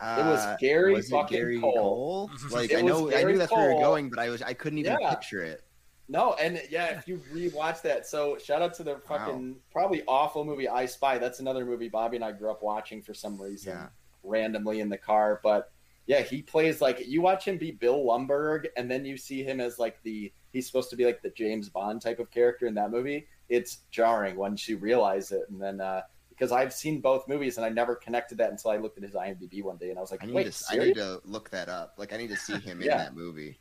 It 0.00 0.24
was 0.24 0.40
Uh, 0.40 0.56
Gary 0.60 0.94
was 0.94 1.08
fucking 1.08 1.36
Gary 1.36 1.60
Cole. 1.60 1.72
Cole? 1.72 2.30
Like 2.50 2.70
It 2.70 2.78
I 2.78 2.82
was 2.82 2.90
know, 2.92 3.16
I 3.16 3.22
knew 3.24 3.38
that's 3.38 3.52
where 3.52 3.68
we 3.68 3.74
were 3.74 3.80
going, 3.80 4.10
but 4.10 4.18
I 4.18 4.28
was 4.28 4.42
I 4.42 4.52
couldn't 4.54 4.78
even 4.78 4.96
Yeah. 5.00 5.10
picture 5.10 5.42
it. 5.42 5.62
No, 6.08 6.34
and 6.34 6.60
yeah, 6.68 6.98
if 6.98 7.08
you 7.08 7.16
rewatch 7.32 7.80
that, 7.82 8.06
so 8.06 8.36
shout 8.36 8.60
out 8.60 8.74
to 8.74 8.82
the 8.82 8.98
fucking 9.08 9.56
probably 9.72 10.02
awful 10.06 10.44
movie 10.44 10.68
I 10.68 10.84
Spy. 10.84 11.16
That's 11.16 11.40
another 11.40 11.64
movie 11.64 11.88
Bobby 11.88 12.16
and 12.16 12.24
I 12.24 12.32
grew 12.32 12.50
up 12.50 12.62
watching 12.62 13.00
for 13.02 13.14
some 13.14 13.40
reason. 13.40 13.72
Yeah. 13.72 13.88
randomly 14.22 14.80
in 14.80 14.88
the 14.88 14.98
car. 14.98 15.40
But 15.42 15.70
yeah, 16.06 16.20
he 16.20 16.42
plays 16.42 16.80
like 16.82 17.06
you 17.06 17.22
watch 17.22 17.46
him 17.46 17.56
be 17.56 17.70
Bill 17.70 18.04
Lumbergh, 18.04 18.66
and 18.76 18.90
then 18.90 19.04
you 19.06 19.16
see 19.16 19.42
him 19.42 19.60
as 19.60 19.78
like 19.78 20.02
the 20.02 20.30
he's 20.52 20.66
supposed 20.66 20.90
to 20.90 20.96
be 20.96 21.06
like 21.06 21.22
the 21.22 21.30
James 21.30 21.68
Bond 21.70 22.02
type 22.02 22.18
of 22.18 22.30
character 22.30 22.66
in 22.66 22.74
that 22.74 22.90
movie. 22.90 23.26
It's 23.48 23.78
jarring 23.90 24.36
once 24.36 24.68
you 24.68 24.76
realize 24.76 25.32
it, 25.32 25.44
and 25.48 25.60
then 25.60 25.80
uh, 25.80 26.02
because 26.36 26.52
I've 26.52 26.72
seen 26.72 27.00
both 27.00 27.28
movies 27.28 27.56
and 27.56 27.64
I 27.64 27.68
never 27.68 27.94
connected 27.94 28.38
that 28.38 28.50
until 28.50 28.70
I 28.72 28.76
looked 28.76 28.98
at 28.98 29.04
his 29.04 29.14
IMDb 29.14 29.62
one 29.62 29.76
day, 29.76 29.90
and 29.90 29.98
I 29.98 30.00
was 30.00 30.10
like, 30.10 30.22
I 30.22 30.26
need 30.26 30.34
wait, 30.34 30.52
to 30.52 30.64
I 30.70 30.76
need 30.76 30.94
to 30.94 31.20
look 31.24 31.50
that 31.50 31.68
up. 31.68 31.94
Like 31.96 32.12
I 32.12 32.16
need 32.16 32.28
to 32.30 32.36
see 32.36 32.58
him 32.58 32.80
in 32.80 32.88
that 32.88 33.14
movie. 33.14 33.60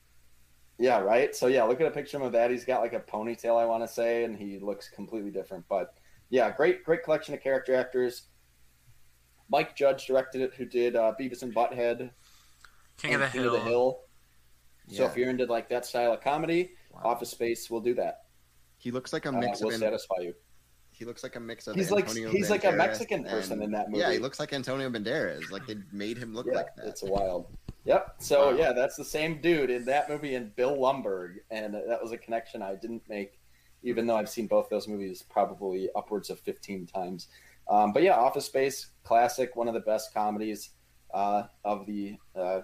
Yeah, 0.80 1.00
right. 1.00 1.36
So 1.36 1.48
yeah, 1.48 1.64
look 1.64 1.80
at 1.82 1.88
a 1.88 1.92
picture 1.92 2.20
of 2.22 2.32
that. 2.32 2.50
He's 2.50 2.66
got 2.66 2.82
like 2.82 2.94
a 2.94 3.00
ponytail, 3.00 3.62
I 3.62 3.66
want 3.66 3.84
to 3.84 3.88
say, 3.88 4.24
and 4.24 4.36
he 4.36 4.58
looks 4.60 4.90
completely 4.90 5.30
different. 5.30 5.64
But 5.70 5.94
yeah, 6.30 6.50
great, 6.52 6.84
great 6.84 7.04
collection 7.04 7.34
of 7.36 7.42
character 7.42 7.76
actors. 7.76 8.24
Mike 9.50 9.76
Judge 9.76 10.08
directed 10.08 10.42
it, 10.42 10.54
who 10.56 10.66
did 10.66 10.96
uh, 10.96 11.14
Beavis 11.20 11.44
and 11.44 11.54
Butthead, 11.54 12.10
King 12.98 13.14
of 13.14 13.20
the 13.22 13.28
King 13.28 13.46
of 13.46 13.52
the 13.52 13.60
Hill. 13.60 14.00
So 14.88 15.04
Yeah. 15.04 15.10
if 15.10 15.16
you're 15.18 15.30
into 15.30 15.46
like 15.46 15.70
that 15.70 15.86
style 15.86 16.12
of 16.14 16.22
comedy, 16.22 16.72
Wow. 16.92 17.02
Office 17.06 17.30
Space 17.32 17.70
will 17.70 17.82
do 17.82 17.94
that. 17.96 18.22
He 18.78 18.92
looks 18.92 19.14
like 19.14 19.26
a 19.26 19.30
Uh, 19.30 19.34
mix 19.34 19.62
will 19.62 19.70
of 19.70 19.76
an- 19.76 19.80
satisfy 19.80 20.22
you. 20.22 20.34
He 21.04 21.08
looks 21.08 21.22
like 21.22 21.36
a 21.36 21.40
mix 21.42 21.68
of 21.68 21.76
He's 21.76 21.92
like- 21.92 22.06
Antonio 22.08 22.30
he's 22.32 22.50
like 22.50 22.64
a 22.64 22.68
Banderas 22.68 22.78
Mexican 22.78 23.24
person 23.26 23.54
and- 23.56 23.64
in 23.64 23.72
that 23.72 23.90
movie. 23.90 24.00
Yeah, 24.00 24.14
he 24.14 24.20
looks 24.20 24.40
like 24.40 24.54
Antonio 24.54 24.90
Banderas. 24.90 25.52
Like 25.52 25.68
they 25.68 25.76
made 25.92 26.18
him 26.18 26.34
look 26.34 26.46
yeah, 26.48 26.54
like 26.54 26.74
that. 26.78 26.86
it's 26.88 27.04
wild. 27.04 27.48
Yep. 27.84 28.16
So 28.20 28.52
Wow. 28.52 28.58
yeah, 28.58 28.72
that's 28.72 28.96
the 28.96 29.04
same 29.04 29.42
dude 29.42 29.70
in 29.70 29.84
that 29.86 30.08
movie 30.10 30.36
and 30.36 30.56
Bill 30.56 30.78
Lumbergh, 30.78 31.40
and 31.52 31.74
that 31.74 32.02
was 32.02 32.14
a 32.14 32.18
connection 32.18 32.62
I 32.62 32.76
didn't 32.76 33.04
make, 33.10 33.38
even 33.84 34.08
though 34.08 34.16
I've 34.16 34.30
seen 34.30 34.48
both 34.48 34.70
those 34.70 34.88
movies 34.88 35.22
probably 35.30 35.90
upwards 35.94 36.30
of 36.30 36.40
fifteen 36.40 36.86
times. 36.86 37.28
Um, 37.68 37.92
but 37.92 38.02
yeah, 38.04 38.16
Office 38.16 38.46
Space, 38.46 38.88
classic, 39.04 39.58
one 39.58 39.68
of 39.68 39.74
the 39.74 39.82
best 39.82 40.14
comedies 40.14 40.70
uh, 41.14 41.44
of 41.66 41.86
the 41.86 42.16
uh, 42.34 42.62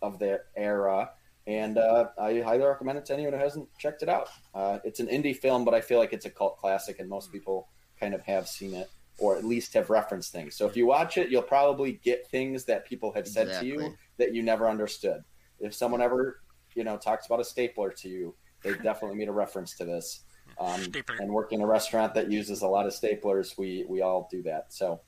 of 0.00 0.20
their 0.20 0.44
era, 0.56 1.10
and 1.46 1.78
uh, 1.78 2.08
I 2.18 2.40
highly 2.40 2.64
recommend 2.64 2.98
it 2.98 3.04
to 3.06 3.14
anyone 3.14 3.32
who 3.32 3.38
hasn't 3.38 3.68
checked 3.78 4.02
it 4.02 4.08
out. 4.08 4.28
Uh, 4.54 4.78
it's 4.84 5.00
an 5.00 5.08
indie 5.08 5.36
film, 5.36 5.64
but 5.64 5.74
I 5.74 5.80
feel 5.80 5.98
like 5.98 6.12
it's 6.12 6.26
a 6.26 6.30
cult 6.30 6.58
classic, 6.58 7.00
and 7.00 7.08
most 7.08 7.32
people 7.32 7.68
kind 7.98 8.14
of 8.14 8.22
have 8.22 8.48
seen 8.48 8.74
it 8.74 8.90
or 9.18 9.36
at 9.36 9.44
least 9.44 9.74
have 9.74 9.90
referenced 9.90 10.32
things. 10.32 10.56
So 10.56 10.66
if 10.66 10.76
you 10.76 10.86
watch 10.86 11.18
it, 11.18 11.30
you'll 11.30 11.42
probably 11.42 12.00
get 12.02 12.28
things 12.28 12.64
that 12.64 12.86
people 12.86 13.12
have 13.12 13.28
said 13.28 13.60
to 13.60 13.66
you 13.66 13.94
that 14.16 14.34
you 14.34 14.42
never 14.42 14.68
understood. 14.68 15.22
If 15.60 15.74
someone 15.74 16.00
ever, 16.00 16.40
you 16.74 16.82
know, 16.82 16.96
talks 16.96 17.26
about 17.26 17.38
a 17.38 17.44
stapler 17.44 17.90
to 17.90 18.08
you, 18.08 18.34
they 18.62 18.72
definitely 18.72 19.16
made 19.16 19.28
a 19.28 19.32
reference 19.32 19.76
to 19.76 19.84
this. 19.84 20.24
Um, 20.58 20.82
and 21.20 21.32
work 21.32 21.52
in 21.52 21.60
a 21.60 21.66
restaurant 21.66 22.14
that 22.14 22.30
uses 22.30 22.62
a 22.62 22.66
lot 22.66 22.86
of 22.86 22.92
staplers, 22.92 23.56
we 23.56 23.86
we 23.88 24.02
all 24.02 24.28
do 24.30 24.42
that. 24.42 24.72
So, 24.72 25.00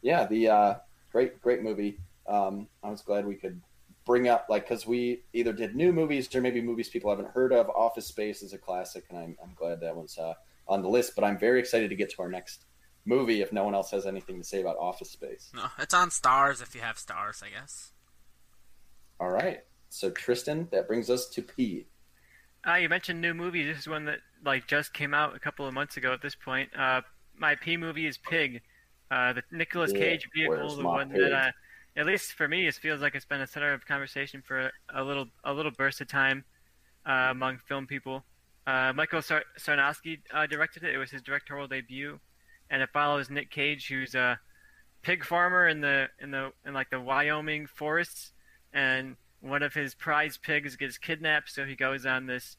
yeah, 0.00 0.26
the 0.26 0.48
uh, 0.48 0.74
great 1.12 1.40
great 1.42 1.62
movie. 1.62 1.98
Um, 2.26 2.68
I 2.82 2.90
was 2.90 3.02
glad 3.02 3.26
we 3.26 3.34
could 3.34 3.60
bring 4.06 4.28
up 4.28 4.46
like 4.48 4.68
because 4.68 4.86
we 4.86 5.22
either 5.34 5.52
did 5.52 5.74
new 5.76 5.92
movies 5.92 6.32
or 6.34 6.40
maybe 6.40 6.62
movies 6.62 6.88
people 6.88 7.10
haven't 7.10 7.28
heard 7.28 7.52
of. 7.52 7.68
Office 7.70 8.06
Space 8.06 8.42
is 8.42 8.52
a 8.52 8.58
classic, 8.58 9.04
and 9.10 9.18
I'm 9.18 9.36
I'm 9.42 9.52
glad 9.54 9.80
that 9.80 9.94
one's 9.96 10.16
uh, 10.18 10.34
on 10.68 10.82
the 10.82 10.88
list. 10.88 11.14
But 11.14 11.24
I'm 11.24 11.38
very 11.38 11.60
excited 11.60 11.90
to 11.90 11.96
get 11.96 12.10
to 12.12 12.22
our 12.22 12.30
next 12.30 12.64
movie. 13.04 13.42
If 13.42 13.52
no 13.52 13.64
one 13.64 13.74
else 13.74 13.90
has 13.90 14.06
anything 14.06 14.38
to 14.38 14.44
say 14.44 14.60
about 14.60 14.76
Office 14.78 15.10
Space, 15.10 15.50
No, 15.54 15.66
it's 15.78 15.94
on 15.94 16.10
stars 16.10 16.60
if 16.60 16.74
you 16.74 16.80
have 16.80 16.98
stars, 16.98 17.42
I 17.44 17.50
guess. 17.50 17.92
all 19.20 19.30
right. 19.30 19.60
So 19.88 20.10
Tristan, 20.10 20.68
that 20.72 20.86
brings 20.88 21.08
us 21.10 21.28
to 21.30 21.42
P. 21.42 21.86
Uh, 22.66 22.74
you 22.74 22.88
mentioned 22.88 23.20
new 23.20 23.34
movies. 23.34 23.66
This 23.68 23.78
is 23.80 23.88
one 23.88 24.04
that 24.06 24.18
like 24.44 24.66
just 24.66 24.92
came 24.92 25.14
out 25.14 25.36
a 25.36 25.38
couple 25.38 25.66
of 25.66 25.74
months 25.74 25.96
ago. 25.96 26.12
At 26.12 26.22
this 26.22 26.34
point, 26.34 26.70
uh, 26.76 27.02
my 27.36 27.54
P 27.54 27.76
movie 27.76 28.06
is 28.06 28.18
Pig, 28.18 28.62
uh, 29.10 29.32
the 29.34 29.42
Nicolas 29.52 29.92
Yeah, 29.92 29.98
Cage 30.00 30.28
vehicle, 30.34 30.56
where's 30.56 30.76
the 30.76 30.84
one 30.84 31.10
pig? 31.10 31.20
that, 31.20 31.32
uh, 31.32 31.50
at 31.96 32.06
least 32.06 32.32
for 32.34 32.46
me, 32.46 32.66
it 32.66 32.74
feels 32.74 33.00
like 33.00 33.14
it's 33.14 33.24
been 33.24 33.40
a 33.40 33.46
center 33.46 33.72
of 33.72 33.86
conversation 33.86 34.42
for 34.46 34.60
a, 34.60 34.70
a 34.94 35.02
little 35.02 35.26
a 35.44 35.52
little 35.52 35.72
burst 35.72 36.00
of 36.00 36.08
time 36.08 36.44
uh, 37.06 37.28
among 37.30 37.58
film 37.66 37.86
people. 37.86 38.24
Uh, 38.66 38.92
Michael 38.94 39.22
Sar- 39.22 39.44
Sarnoski 39.58 40.18
uh, 40.32 40.46
directed 40.46 40.82
it. 40.84 40.94
It 40.94 40.98
was 40.98 41.10
his 41.10 41.22
directorial 41.22 41.68
debut, 41.68 42.18
and 42.70 42.82
it 42.82 42.90
follows 42.92 43.30
Nick 43.30 43.50
Cage, 43.50 43.88
who's 43.88 44.14
a 44.14 44.38
pig 45.02 45.24
farmer 45.24 45.68
in 45.68 45.80
the 45.80 46.08
in 46.20 46.32
the 46.32 46.52
in 46.66 46.74
like 46.74 46.90
the 46.90 47.00
Wyoming 47.00 47.66
forests, 47.66 48.32
and 48.72 49.16
one 49.40 49.62
of 49.62 49.72
his 49.72 49.94
prize 49.94 50.36
pigs 50.36 50.76
gets 50.76 50.98
kidnapped, 50.98 51.50
so 51.50 51.64
he 51.64 51.76
goes 51.76 52.04
on 52.04 52.26
this 52.26 52.56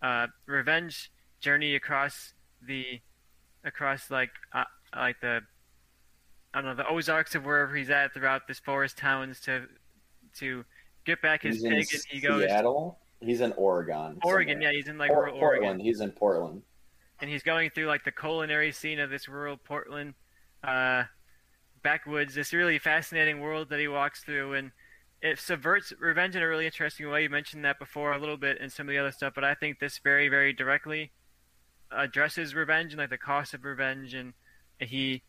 uh, 0.00 0.28
revenge 0.46 1.10
journey 1.40 1.74
across 1.74 2.32
the 2.66 3.00
across 3.64 4.10
like 4.10 4.30
uh, 4.54 4.64
like 4.94 5.20
the 5.20 5.40
I 6.54 6.60
don't 6.62 6.70
know 6.70 6.74
the 6.82 6.88
Ozarks 6.88 7.34
of 7.34 7.44
wherever 7.44 7.74
he's 7.76 7.90
at 7.90 8.14
throughout 8.14 8.48
this 8.48 8.58
forest 8.58 8.96
towns 8.98 9.40
to 9.40 9.66
to 10.38 10.64
get 11.04 11.20
back 11.22 11.42
his 11.42 11.56
He's 11.56 11.62
pig, 11.64 11.72
and 11.72 12.02
he 12.10 12.20
goes 12.20 12.42
Seattle. 12.44 12.98
He's 13.20 13.40
in 13.40 13.52
Oregon. 13.52 14.18
Oregon. 14.22 14.54
somewhere. 14.56 14.72
Yeah, 14.72 14.76
he's 14.76 14.88
in 14.88 14.96
like 14.98 15.10
Por- 15.10 15.24
rural 15.24 15.38
Portland. 15.38 15.64
Oregon, 15.66 15.80
He's 15.84 16.00
in 16.00 16.10
Portland. 16.12 16.62
and 17.20 17.28
he's 17.30 17.42
going 17.42 17.70
through 17.70 17.86
like 17.86 18.04
the 18.04 18.12
culinary 18.12 18.70
scene 18.72 19.00
of 19.00 19.10
this 19.10 19.28
rural 19.28 19.56
Portland 19.56 20.14
uh, 20.62 21.04
backwoods, 21.82 22.34
this 22.34 22.52
really 22.52 22.78
fascinating 22.78 23.40
world 23.40 23.68
that 23.70 23.80
he 23.80 23.88
walks 23.88 24.22
through, 24.22 24.54
and 24.54 24.70
it 25.20 25.38
subverts 25.38 25.92
revenge 25.98 26.36
in 26.36 26.42
a 26.42 26.48
really 26.48 26.64
interesting 26.66 27.08
way. 27.10 27.24
You 27.24 27.30
mentioned 27.30 27.64
that 27.64 27.78
before 27.78 28.12
a 28.12 28.18
little 28.18 28.36
bit 28.36 28.58
in 28.58 28.70
some 28.70 28.88
of 28.88 28.92
the 28.92 28.98
other 28.98 29.10
stuff, 29.12 29.32
but 29.34 29.44
I 29.44 29.54
think 29.54 29.80
this 29.80 29.98
very, 29.98 30.28
very 30.28 30.52
directly 30.52 31.10
addresses 31.90 32.54
revenge 32.54 32.92
and 32.92 33.00
like 33.00 33.10
the 33.10 33.18
cost 33.18 33.52
of 33.54 33.64
revenge, 33.64 34.14
and 34.14 34.32
he 34.78 35.22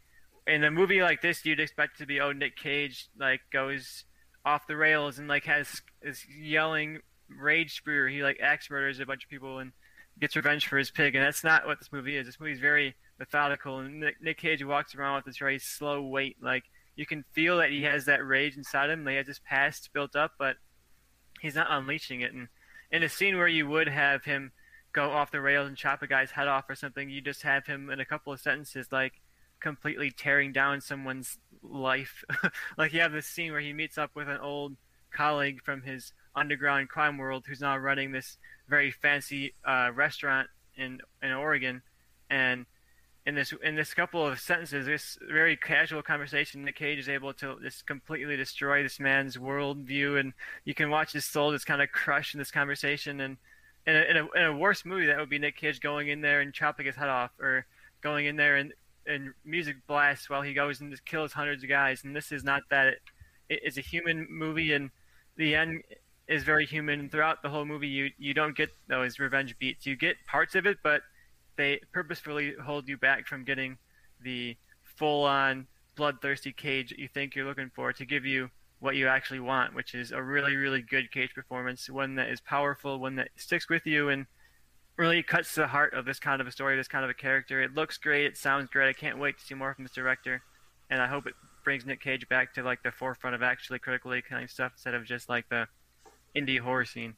in 0.50 0.64
a 0.64 0.72
movie 0.72 1.02
like 1.02 1.22
this, 1.22 1.46
you'd 1.46 1.60
expect 1.60 1.98
to 2.00 2.06
be 2.06 2.20
oh 2.20 2.32
Nick 2.32 2.56
Cage 2.58 3.08
like 3.18 3.42
goes 3.52 4.06
off 4.46 4.68
the 4.68 4.76
rails 4.76 5.20
and 5.20 5.28
like 5.28 5.46
has 5.46 5.82
is 6.02 6.26
yelling 6.28 7.00
rage 7.30 7.76
spree. 7.76 8.14
He 8.14 8.24
like 8.24 8.40
axe 8.42 8.70
murders 8.70 9.00
a 9.00 9.06
bunch 9.06 9.24
of 9.24 9.30
people 9.30 9.60
and 9.60 9.72
gets 10.20 10.36
revenge 10.36 10.68
for 10.68 10.78
his 10.78 10.92
pig, 10.92 11.16
and 11.16 11.24
that's 11.24 11.44
not 11.44 11.66
what 11.66 11.80
this 11.80 11.92
movie 11.92 12.18
is. 12.18 12.26
This 12.26 12.40
movie 12.40 12.54
is 12.54 12.60
very 12.60 12.96
methodical, 13.18 13.80
and 13.80 14.00
Nick, 14.02 14.22
Nick 14.22 14.38
Cage 14.38 14.64
walks 14.64 14.96
around 14.96 15.18
with 15.18 15.26
this 15.26 15.38
very 15.38 15.60
slow 15.60 16.02
weight. 16.02 16.38
Like 16.42 16.64
you 16.96 17.06
can 17.06 17.24
feel 17.32 17.58
that 17.58 17.70
he 17.70 17.84
has 17.84 18.06
that 18.06 18.26
rage 18.26 18.58
inside 18.58 18.90
him. 18.90 19.08
He 19.08 19.16
has 19.16 19.28
his 19.28 19.40
past 19.40 19.90
built 19.94 20.16
up, 20.16 20.34
but 20.38 20.58
he's 21.42 21.56
not 21.56 21.68
unleashing 21.70 22.22
it. 22.22 22.34
And 22.34 22.48
in 22.92 23.04
a 23.04 23.10
scene 23.10 23.38
where 23.38 23.48
you 23.48 23.68
would 23.68 23.88
have 23.88 24.26
him 24.26 24.52
go 24.92 25.12
off 25.12 25.32
the 25.32 25.40
rails 25.40 25.68
and 25.68 25.78
chop 25.78 26.02
a 26.02 26.08
guy's 26.08 26.32
head 26.32 26.48
off 26.48 26.70
or 26.70 26.76
something, 26.76 27.10
you 27.10 27.22
just 27.22 27.44
have 27.44 27.66
him 27.66 27.90
in 27.90 28.00
a 28.00 28.06
couple 28.06 28.34
of 28.34 28.40
sentences 28.40 28.88
like 28.92 29.14
completely 29.60 30.12
tearing 30.12 30.52
down 30.52 30.82
someone's 30.82 31.38
life. 31.64 32.24
like 32.78 32.94
you 32.94 33.02
have 33.02 33.12
this 33.12 33.28
scene 33.28 33.52
where 33.52 33.62
he 33.62 33.74
meets 33.74 33.98
up 33.98 34.12
with 34.16 34.28
an 34.28 34.40
old 34.40 34.76
colleague 35.12 35.62
from 35.64 35.82
his 35.82 36.14
underground 36.36 36.90
crime 36.90 37.18
world 37.18 37.46
who's 37.48 37.62
now 37.62 37.78
running 37.78 38.12
this 38.12 38.38
very 38.68 38.92
fancy 38.92 39.54
uh, 39.66 39.90
restaurant 39.94 40.48
in 40.78 41.00
in 41.22 41.32
Oregon, 41.32 41.82
and 42.30 42.66
in 43.26 43.36
this 43.36 43.54
in 43.64 43.76
this 43.76 43.94
couple 43.94 44.26
of 44.26 44.40
sentences, 44.40 44.86
this 44.86 45.18
very 45.30 45.58
casual 45.58 46.02
conversation, 46.02 46.64
Nick 46.64 46.78
Cage 46.78 47.00
is 47.00 47.10
able 47.10 47.34
to 47.34 47.58
just 47.62 47.86
completely 47.86 48.38
destroy 48.38 48.82
this 48.82 49.00
man's 49.00 49.38
worldview, 49.38 50.20
and 50.20 50.34
you 50.66 50.74
can 50.74 50.90
watch 50.90 51.14
his 51.14 51.26
soul 51.26 51.52
just 51.52 51.66
kind 51.66 51.82
of 51.82 51.92
crush 51.92 52.34
in 52.34 52.40
this 52.40 52.52
conversation. 52.52 53.20
And 53.20 53.38
in 53.86 53.96
a, 53.96 54.02
in 54.02 54.18
a, 54.18 54.28
in 54.36 54.44
a 54.44 54.58
worse 54.58 54.86
movie, 54.86 55.08
that 55.08 55.18
would 55.18 55.30
be 55.30 55.40
Nick 55.40 55.58
Cage 55.58 55.82
going 55.82 56.08
in 56.08 56.22
there 56.22 56.42
and 56.42 56.54
chopping 56.54 56.86
his 56.86 56.96
head 56.96 57.10
off, 57.10 57.32
or 57.40 57.66
going 58.02 58.26
in 58.26 58.36
there 58.36 58.56
and 58.56 58.74
and 59.10 59.34
music 59.44 59.76
blasts 59.88 60.30
while 60.30 60.42
he 60.42 60.54
goes 60.54 60.80
and 60.80 60.92
just 60.92 61.06
kills 61.06 61.34
hundreds 61.34 61.64
of 61.64 61.70
guys. 61.70 62.04
And 62.04 62.16
this 62.16 62.32
is 62.32 62.44
not 62.44 62.62
that. 62.70 62.88
It, 62.88 63.00
it, 63.50 63.60
it's 63.64 63.78
a 63.78 63.82
human 63.82 64.28
movie, 64.30 64.74
and 64.74 64.92
the 65.36 65.56
end 65.56 65.84
is 66.28 66.44
very 66.44 66.66
human. 66.66 67.00
And 67.00 67.12
throughout 67.12 67.42
the 67.42 67.50
whole 67.50 67.66
movie, 67.66 67.88
you 67.88 68.12
you 68.18 68.34
don't 68.34 68.56
get 68.56 68.70
those 68.88 69.20
revenge 69.20 69.58
beats. 69.60 69.86
You 69.86 69.96
get 69.96 70.16
parts 70.28 70.56
of 70.56 70.66
it, 70.66 70.78
but 70.84 71.02
they 71.58 71.82
purposefully 71.92 72.54
hold 72.64 72.88
you 72.88 72.98
back 72.98 73.28
from 73.28 73.44
getting 73.44 73.78
the 74.22 74.56
full-on 74.96 75.68
bloodthirsty 75.96 76.54
Cage 76.54 76.90
that 76.90 77.00
you 77.00 77.08
think 77.08 77.36
you're 77.36 77.46
looking 77.46 77.72
for 77.76 77.92
to 77.92 78.06
give 78.06 78.26
you 78.26 78.50
what 78.80 78.96
you 78.96 79.08
actually 79.08 79.42
want, 79.42 79.76
which 79.76 79.94
is 79.94 80.12
a 80.14 80.22
really, 80.22 80.56
really 80.56 80.82
good 80.82 81.12
Cage 81.12 81.34
performance, 81.36 81.90
one 81.90 82.16
that 82.16 82.30
is 82.30 82.40
powerful, 82.40 82.98
one 82.98 83.16
that 83.16 83.30
sticks 83.36 83.68
with 83.68 83.86
you, 83.86 84.08
and 84.08 84.26
really 85.00 85.24
cuts 85.24 85.54
to 85.54 85.62
the 85.62 85.68
heart 85.68 85.94
of 85.94 86.06
this 86.06 86.20
kind 86.20 86.42
of 86.42 86.48
a 86.48 86.52
story, 86.52 86.76
this 86.76 86.90
kind 86.90 87.06
of 87.06 87.10
a 87.10 87.14
character. 87.14 87.62
It 87.62 87.74
looks 87.74 87.98
great, 87.98 88.26
it 88.26 88.38
sounds 88.38 88.70
great. 88.70 88.90
I 88.90 88.94
can't 88.94 89.18
wait 89.18 89.40
to 89.40 89.46
see 89.46 89.56
more 89.56 89.74
from 89.74 89.86
this 89.86 89.94
director, 89.94 90.42
and 90.90 91.02
I 91.02 91.08
hope 91.08 91.26
it 91.26 91.34
brings 91.64 91.86
Nick 91.86 92.02
Cage 92.02 92.28
back 92.28 92.54
to 92.56 92.64
like 92.64 92.84
the 92.84 92.92
forefront 92.92 93.36
of 93.36 93.42
actually 93.42 93.80
critically 93.80 94.20
acclaimed 94.20 94.30
kind 94.30 94.44
of 94.44 94.52
stuff 94.52 94.74
instead 94.76 94.94
of 94.94 95.06
just 95.06 95.30
like 95.30 95.48
the 95.50 95.68
indie 96.36 96.60
horror 96.60 96.86
scene. 96.86 97.16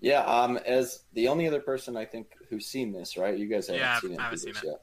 Yeah, 0.00 0.20
um, 0.20 0.58
as 0.58 1.04
the 1.14 1.28
only 1.28 1.48
other 1.48 1.60
person 1.60 1.96
I 1.96 2.04
think 2.04 2.28
who's 2.48 2.66
seen 2.66 2.92
this, 2.92 3.16
right? 3.16 3.36
You 3.36 3.46
guys 3.46 3.66
haven't 3.66 3.80
yeah, 3.80 4.00
seen 4.00 4.12
it, 4.12 4.20
I 4.20 4.22
haven't 4.24 4.38
seen 4.38 4.50
it. 4.50 4.64
yet. 4.64 4.82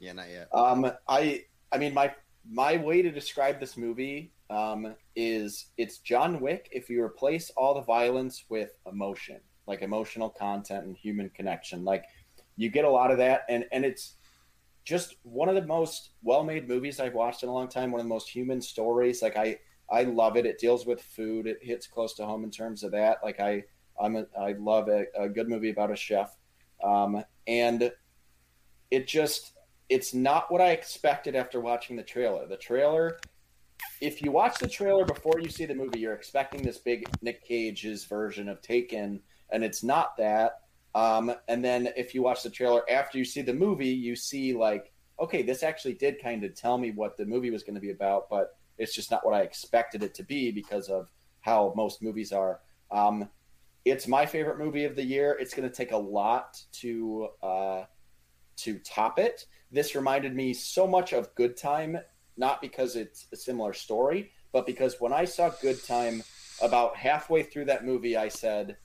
Yeah, 0.00 0.12
not 0.12 0.30
yet. 0.30 0.48
Um, 0.52 0.92
I, 1.08 1.44
I 1.72 1.78
mean, 1.78 1.94
my 1.94 2.12
my 2.48 2.76
way 2.76 3.02
to 3.02 3.10
describe 3.10 3.58
this 3.58 3.76
movie 3.76 4.32
um, 4.50 4.94
is 5.16 5.66
it's 5.76 5.98
John 5.98 6.40
Wick 6.40 6.68
if 6.72 6.90
you 6.90 7.02
replace 7.02 7.50
all 7.56 7.74
the 7.74 7.82
violence 7.82 8.44
with 8.48 8.70
emotion, 8.90 9.40
like 9.66 9.82
emotional 9.82 10.30
content 10.30 10.84
and 10.84 10.96
human 10.96 11.30
connection. 11.30 11.84
Like 11.84 12.04
you 12.56 12.70
get 12.70 12.84
a 12.84 12.90
lot 12.90 13.10
of 13.10 13.18
that, 13.18 13.42
and 13.48 13.64
and 13.72 13.84
it's 13.84 14.14
just 14.84 15.16
one 15.22 15.48
of 15.48 15.54
the 15.54 15.66
most 15.66 16.10
well-made 16.22 16.68
movies 16.68 17.00
I've 17.00 17.14
watched 17.14 17.42
in 17.42 17.48
a 17.48 17.52
long 17.52 17.68
time. 17.68 17.90
One 17.90 18.00
of 18.00 18.04
the 18.04 18.14
most 18.14 18.28
human 18.28 18.60
stories. 18.60 19.22
Like 19.22 19.36
I, 19.36 19.58
I 19.90 20.04
love 20.04 20.36
it. 20.36 20.44
It 20.44 20.58
deals 20.58 20.86
with 20.86 21.00
food. 21.00 21.46
It 21.46 21.58
hits 21.62 21.86
close 21.86 22.14
to 22.14 22.26
home 22.26 22.44
in 22.44 22.50
terms 22.50 22.82
of 22.82 22.92
that. 22.92 23.18
Like 23.22 23.40
I 23.40 23.64
I'm 24.00 24.16
a, 24.16 24.26
I 24.38 24.52
love 24.52 24.88
a, 24.88 25.06
a 25.18 25.28
good 25.28 25.48
movie 25.48 25.70
about 25.70 25.90
a 25.90 25.96
chef, 25.96 26.36
um, 26.82 27.24
and 27.46 27.92
it 28.90 29.06
just 29.06 29.52
it's 29.88 30.14
not 30.14 30.50
what 30.50 30.60
I 30.60 30.70
expected 30.70 31.36
after 31.36 31.60
watching 31.60 31.96
the 31.96 32.02
trailer. 32.02 32.46
The 32.46 32.56
trailer, 32.56 33.18
if 34.00 34.22
you 34.22 34.32
watch 34.32 34.58
the 34.58 34.68
trailer 34.68 35.04
before 35.04 35.40
you 35.40 35.48
see 35.48 35.66
the 35.66 35.74
movie, 35.74 36.00
you're 36.00 36.14
expecting 36.14 36.62
this 36.62 36.78
big 36.78 37.06
Nick 37.22 37.44
Cage's 37.44 38.04
version 38.04 38.48
of 38.48 38.62
Taken, 38.62 39.20
and 39.50 39.64
it's 39.64 39.82
not 39.82 40.16
that. 40.16 40.60
Um, 40.94 41.34
and 41.48 41.64
then 41.64 41.88
if 41.96 42.14
you 42.14 42.22
watch 42.22 42.42
the 42.42 42.50
trailer 42.50 42.88
after 42.90 43.18
you 43.18 43.24
see 43.24 43.42
the 43.42 43.52
movie, 43.52 43.88
you 43.88 44.14
see 44.14 44.54
like, 44.54 44.92
okay, 45.20 45.42
this 45.42 45.62
actually 45.62 45.94
did 45.94 46.22
kind 46.22 46.44
of 46.44 46.54
tell 46.54 46.78
me 46.78 46.90
what 46.90 47.16
the 47.16 47.24
movie 47.24 47.50
was 47.50 47.62
going 47.62 47.74
to 47.74 47.80
be 47.80 47.90
about, 47.90 48.28
but 48.30 48.56
it's 48.78 48.94
just 48.94 49.10
not 49.10 49.24
what 49.24 49.34
I 49.34 49.42
expected 49.42 50.02
it 50.02 50.14
to 50.14 50.22
be 50.22 50.50
because 50.50 50.88
of 50.88 51.10
how 51.40 51.72
most 51.76 52.02
movies 52.02 52.32
are. 52.32 52.60
Um, 52.90 53.28
it's 53.84 54.08
my 54.08 54.24
favorite 54.24 54.58
movie 54.58 54.84
of 54.84 54.96
the 54.96 55.04
year. 55.04 55.36
It's 55.38 55.54
going 55.54 55.68
to 55.68 55.74
take 55.74 55.92
a 55.92 55.96
lot 55.96 56.60
to 56.80 57.28
uh, 57.42 57.84
to 58.56 58.78
top 58.78 59.18
it. 59.18 59.46
This 59.70 59.94
reminded 59.94 60.34
me 60.34 60.54
so 60.54 60.86
much 60.86 61.12
of 61.12 61.34
Good 61.34 61.56
Time, 61.56 61.98
not 62.36 62.60
because 62.60 62.96
it's 62.96 63.26
a 63.32 63.36
similar 63.36 63.72
story, 63.72 64.30
but 64.52 64.64
because 64.64 64.96
when 65.00 65.12
I 65.12 65.24
saw 65.24 65.50
Good 65.50 65.84
Time, 65.84 66.22
about 66.62 66.96
halfway 66.96 67.42
through 67.42 67.66
that 67.66 67.84
movie, 67.84 68.16
I 68.16 68.28
said, 68.28 68.76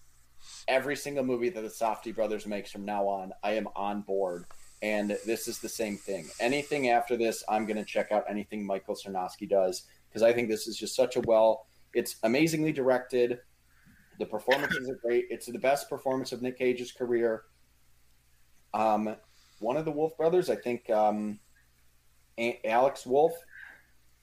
every 0.69 0.95
single 0.95 1.25
movie 1.25 1.49
that 1.49 1.61
the 1.61 1.67
Safdie 1.67 2.15
brothers 2.15 2.47
makes 2.47 2.71
from 2.71 2.85
now 2.85 3.05
on, 3.07 3.33
I 3.43 3.51
am 3.53 3.67
on 3.75 4.01
board. 4.01 4.45
And 4.81 5.17
this 5.25 5.49
is 5.49 5.59
the 5.59 5.67
same 5.67 5.97
thing. 5.97 6.29
Anything 6.39 6.89
after 6.89 7.17
this, 7.17 7.43
I'm 7.49 7.65
going 7.65 7.75
to 7.75 7.83
check 7.83 8.13
out 8.13 8.23
anything 8.29 8.65
Michael 8.65 8.95
Sarnoski 8.95 9.49
does 9.49 9.87
because 10.07 10.23
I 10.23 10.31
think 10.31 10.47
this 10.47 10.67
is 10.67 10.77
just 10.77 10.95
such 10.95 11.17
a 11.17 11.21
well. 11.21 11.65
It's 11.93 12.15
amazingly 12.23 12.71
directed 12.71 13.39
the 14.19 14.25
performances 14.25 14.89
are 14.89 14.95
great. 14.95 15.27
It's 15.29 15.47
the 15.47 15.57
best 15.57 15.89
performance 15.89 16.33
of 16.33 16.41
Nick 16.41 16.59
Cage's 16.59 16.91
career. 16.91 17.43
Um, 18.73 19.15
one 19.59 19.77
of 19.77 19.85
the 19.85 19.91
Wolff 19.91 20.15
brothers, 20.17 20.49
I 20.49 20.57
think 20.57 20.89
um, 20.89 21.39
Alex 22.65 23.05
Wolff, 23.05 23.33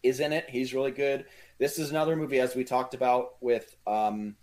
is 0.03 0.21
in 0.21 0.33
it. 0.33 0.49
He's 0.49 0.75
really 0.75 0.91
good. 0.91 1.25
This 1.59 1.79
is 1.79 1.91
another 1.91 2.15
movie, 2.15 2.41
as 2.41 2.55
we 2.55 2.63
talked 2.63 2.93
about 2.93 3.43
with 3.43 3.75
um, 3.87 4.37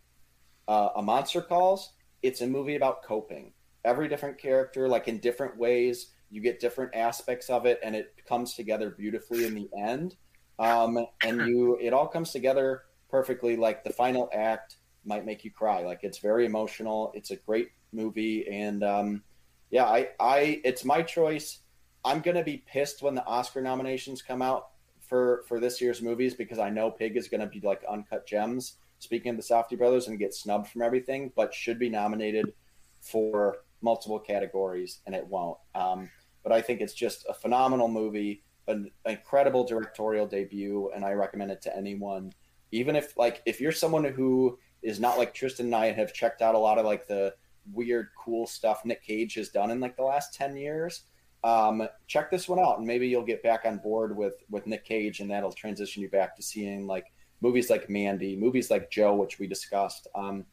uh, 0.67 0.89
A 0.95 1.01
Monster 1.01 1.41
Calls. 1.41 1.93
It's 2.21 2.41
a 2.41 2.47
movie 2.47 2.75
about 2.75 3.03
coping. 3.03 3.53
Every 3.85 4.07
different 4.07 4.37
character, 4.37 4.87
like 4.87 5.07
in 5.07 5.19
different 5.19 5.57
ways, 5.57 6.11
you 6.29 6.41
get 6.41 6.59
different 6.59 6.95
aspects 6.95 7.49
of 7.49 7.65
it, 7.65 7.79
and 7.83 7.95
it 7.95 8.13
comes 8.27 8.53
together 8.53 8.89
beautifully 8.89 9.45
in 9.45 9.53
the 9.53 9.69
end. 9.77 10.15
Um, 10.59 11.05
and 11.23 11.47
you, 11.47 11.77
it 11.81 11.93
all 11.93 12.07
comes 12.07 12.31
together 12.31 12.83
perfectly. 13.09 13.55
Like 13.55 13.83
the 13.83 13.91
final 13.91 14.29
act 14.33 14.77
might 15.05 15.25
make 15.25 15.43
you 15.43 15.51
cry. 15.51 15.83
Like 15.83 15.99
it's 16.03 16.19
very 16.19 16.45
emotional. 16.45 17.11
It's 17.13 17.31
a 17.31 17.35
great 17.35 17.69
movie, 17.91 18.47
and 18.49 18.83
um, 18.83 19.23
yeah, 19.69 19.85
I, 19.85 20.09
I, 20.19 20.61
it's 20.63 20.85
my 20.85 21.01
choice. 21.01 21.59
I'm 22.05 22.21
gonna 22.21 22.43
be 22.43 22.63
pissed 22.65 23.01
when 23.01 23.15
the 23.15 23.25
Oscar 23.25 23.61
nominations 23.61 24.21
come 24.21 24.41
out 24.41 24.69
for 25.01 25.43
for 25.47 25.59
this 25.59 25.81
year's 25.81 26.01
movies 26.01 26.33
because 26.33 26.59
I 26.59 26.69
know 26.69 26.89
Pig 26.89 27.17
is 27.17 27.27
gonna 27.27 27.47
be 27.47 27.59
like 27.59 27.81
uncut 27.89 28.25
gems. 28.25 28.77
Speaking 29.03 29.31
of 29.31 29.37
the 29.37 29.43
Safdie 29.43 29.77
brothers, 29.77 30.07
and 30.07 30.17
get 30.17 30.33
snubbed 30.33 30.69
from 30.69 30.81
everything, 30.81 31.31
but 31.35 31.53
should 31.53 31.77
be 31.77 31.89
nominated 31.89 32.53
for 33.01 33.57
multiple 33.81 34.19
categories, 34.19 35.01
and 35.05 35.13
it 35.13 35.27
won't. 35.27 35.57
Um, 35.75 36.09
but 36.41 36.53
I 36.53 36.61
think 36.61 36.79
it's 36.79 36.93
just 36.93 37.25
a 37.27 37.33
phenomenal 37.33 37.89
movie, 37.89 38.43
an 38.67 38.89
incredible 39.05 39.65
directorial 39.65 40.25
debut, 40.25 40.89
and 40.95 41.03
I 41.03 41.11
recommend 41.11 41.51
it 41.51 41.61
to 41.63 41.75
anyone. 41.75 42.31
Even 42.71 42.95
if 42.95 43.17
like 43.17 43.41
if 43.45 43.59
you're 43.59 43.73
someone 43.73 44.05
who 44.05 44.57
is 44.81 44.99
not 44.99 45.17
like 45.17 45.33
Tristan 45.33 45.67
and 45.67 45.75
I 45.75 45.91
have 45.91 46.13
checked 46.13 46.41
out 46.41 46.55
a 46.55 46.59
lot 46.59 46.77
of 46.77 46.85
like 46.85 47.07
the 47.07 47.33
weird, 47.71 48.09
cool 48.17 48.47
stuff 48.47 48.85
Nick 48.85 49.03
Cage 49.03 49.35
has 49.35 49.49
done 49.49 49.71
in 49.71 49.79
like 49.79 49.95
the 49.95 50.03
last 50.03 50.33
10 50.33 50.57
years. 50.57 51.03
Um, 51.43 51.87
check 52.07 52.31
this 52.31 52.47
one 52.47 52.59
out 52.59 52.77
and 52.77 52.87
maybe 52.87 53.07
you'll 53.07 53.23
get 53.23 53.43
back 53.43 53.63
on 53.65 53.77
board 53.77 54.15
with, 54.15 54.35
with 54.49 54.65
Nick 54.65 54.85
Cage 54.85 55.19
and 55.19 55.29
that'll 55.29 55.51
transition 55.51 56.01
you 56.01 56.09
back 56.09 56.35
to 56.35 56.43
seeing 56.43 56.87
like 56.87 57.11
movies 57.43 57.69
like 57.69 57.89
Mandy, 57.89 58.35
movies 58.35 58.71
like 58.71 58.89
Joe, 58.89 59.13
which 59.13 59.37
we 59.37 59.45
discussed, 59.45 60.07
um, 60.15 60.45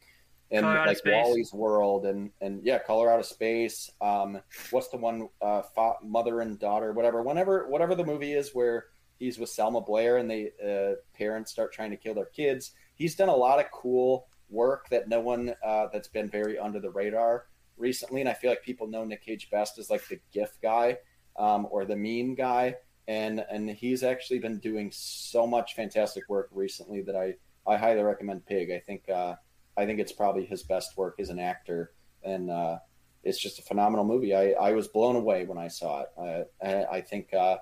and 0.51 0.63
Color 0.63 0.77
Out 0.77 0.81
of 0.81 0.87
like 0.87 0.97
Space. 0.97 1.13
Wally's 1.25 1.53
World 1.53 2.05
and, 2.05 2.29
and 2.41 2.61
yeah, 2.63 2.77
Color 2.77 3.11
Out 3.11 3.19
of 3.19 3.25
Space. 3.25 3.89
Um, 4.01 4.39
what's 4.69 4.89
the 4.89 4.97
one, 4.97 5.29
uh, 5.41 5.63
fa- 5.73 6.03
mother 6.03 6.41
and 6.41 6.59
daughter, 6.59 6.91
whatever, 6.93 7.23
whenever, 7.23 7.67
whatever 7.67 7.95
the 7.95 8.05
movie 8.05 8.33
is 8.33 8.51
where 8.53 8.85
he's 9.17 9.39
with 9.39 9.49
Selma 9.49 9.81
Blair 9.81 10.17
and 10.17 10.29
they, 10.29 10.51
uh, 10.61 10.95
parents 11.17 11.51
start 11.51 11.73
trying 11.73 11.91
to 11.91 11.97
kill 11.97 12.13
their 12.13 12.25
kids 12.25 12.73
he's 13.01 13.15
done 13.15 13.29
a 13.29 13.35
lot 13.35 13.59
of 13.59 13.65
cool 13.71 14.27
work 14.49 14.87
that 14.89 15.09
no 15.09 15.19
one 15.19 15.55
uh, 15.65 15.87
that's 15.91 16.07
been 16.07 16.29
very 16.29 16.59
under 16.59 16.79
the 16.79 16.89
radar 16.91 17.45
recently. 17.77 18.21
And 18.21 18.29
I 18.29 18.33
feel 18.33 18.51
like 18.51 18.61
people 18.61 18.85
know 18.87 19.03
Nick 19.03 19.25
Cage 19.25 19.49
best 19.49 19.79
as 19.79 19.89
like 19.89 20.07
the 20.07 20.19
GIF 20.31 20.55
guy. 20.61 20.97
um, 21.37 21.67
or 21.71 21.85
the 21.85 21.95
meme 21.95 22.35
guy, 22.35 22.75
and 23.07 23.43
and 23.51 23.69
he's 23.69 24.03
actually 24.03 24.39
been 24.39 24.59
doing 24.59 24.91
so 24.93 25.47
much 25.47 25.75
fantastic 25.75 26.27
work 26.29 26.49
recently 26.51 27.01
that 27.01 27.15
I 27.15 27.35
I 27.67 27.77
highly 27.77 28.01
recommend 28.01 28.45
Pig. 28.45 28.71
I 28.71 28.79
think 28.79 29.09
uh, 29.09 29.35
I 29.77 29.85
think 29.85 29.99
it's 29.99 30.11
probably 30.11 30.45
his 30.45 30.63
best 30.63 30.97
work 30.97 31.15
as 31.19 31.29
an 31.29 31.39
actor, 31.39 31.93
and 32.23 32.49
uh, 32.49 32.77
it's 33.23 33.39
just 33.39 33.59
a 33.59 33.63
phenomenal 33.63 34.05
movie. 34.05 34.35
I, 34.35 34.51
I 34.51 34.71
was 34.71 34.87
blown 34.87 35.15
away 35.15 35.45
when 35.45 35.57
I 35.57 35.67
saw 35.67 36.03
it. 36.03 36.47
I, 36.63 36.97
I 36.97 37.01
think 37.01 37.33
uh, 37.33 37.57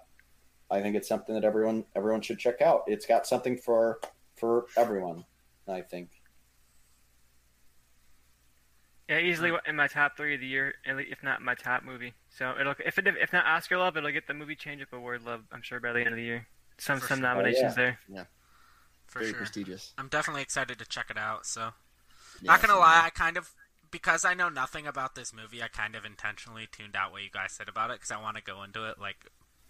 I 0.71 0.81
think 0.81 0.95
it's 0.95 1.07
something 1.07 1.35
that 1.35 1.43
everyone 1.43 1.85
everyone 1.95 2.21
should 2.21 2.39
check 2.39 2.61
out. 2.61 2.83
It's 2.87 3.05
got 3.05 3.27
something 3.27 3.57
for 3.57 3.99
for 4.35 4.65
everyone. 4.77 5.25
I 5.67 5.81
think. 5.81 6.09
Yeah, 9.09 9.17
easily 9.17 9.51
in 9.65 9.75
my 9.75 9.87
top 9.87 10.15
three 10.15 10.35
of 10.35 10.39
the 10.39 10.45
year, 10.45 10.75
if 10.85 11.23
not 11.23 11.41
my 11.41 11.55
top 11.55 11.83
movie. 11.83 12.13
So 12.29 12.53
it'll 12.59 12.75
if 12.85 12.99
it 12.99 13.07
if 13.07 13.33
not 13.33 13.45
Oscar 13.47 13.77
love, 13.79 13.97
it'll 13.97 14.11
get 14.11 14.27
the 14.27 14.35
movie 14.35 14.55
change 14.55 14.83
up 14.83 14.93
award 14.93 15.23
love. 15.23 15.41
I'm 15.51 15.63
sure 15.63 15.79
by 15.79 15.93
the 15.93 15.99
end 16.01 16.09
of 16.09 16.15
the 16.15 16.21
year. 16.23 16.45
Some 16.77 16.99
For 16.99 17.07
some 17.07 17.19
sure. 17.19 17.27
Oh, 17.27 17.33
nominations 17.33 17.63
Oh, 17.63 17.67
yeah. 17.69 17.73
there. 17.73 17.99
Yeah, 18.07 18.23
For 19.07 19.19
very 19.19 19.31
sure. 19.31 19.37
prestigious. 19.39 19.93
I'm 19.97 20.09
definitely 20.09 20.43
excited 20.43 20.77
to 20.77 20.85
check 20.85 21.07
it 21.09 21.17
out. 21.17 21.47
So, 21.47 21.73
Yeah, 22.41 22.51
not 22.51 22.61
gonna 22.61 22.73
so- 22.73 22.79
lie, 22.79 23.01
I 23.03 23.09
kind 23.09 23.35
of 23.35 23.51
because 23.91 24.23
I 24.23 24.35
know 24.35 24.49
nothing 24.49 24.85
about 24.85 25.15
this 25.15 25.33
movie, 25.33 25.63
I 25.63 25.67
kind 25.69 25.95
of 25.95 26.05
intentionally 26.05 26.67
tuned 26.71 26.95
out 26.95 27.11
what 27.11 27.23
you 27.23 27.31
guys 27.31 27.53
said 27.53 27.67
about 27.67 27.89
it 27.89 27.93
because 27.95 28.11
I 28.11 28.21
want 28.21 28.37
to 28.37 28.43
go 28.43 28.61
into 28.61 28.85
it 28.87 28.99
like, 28.99 29.25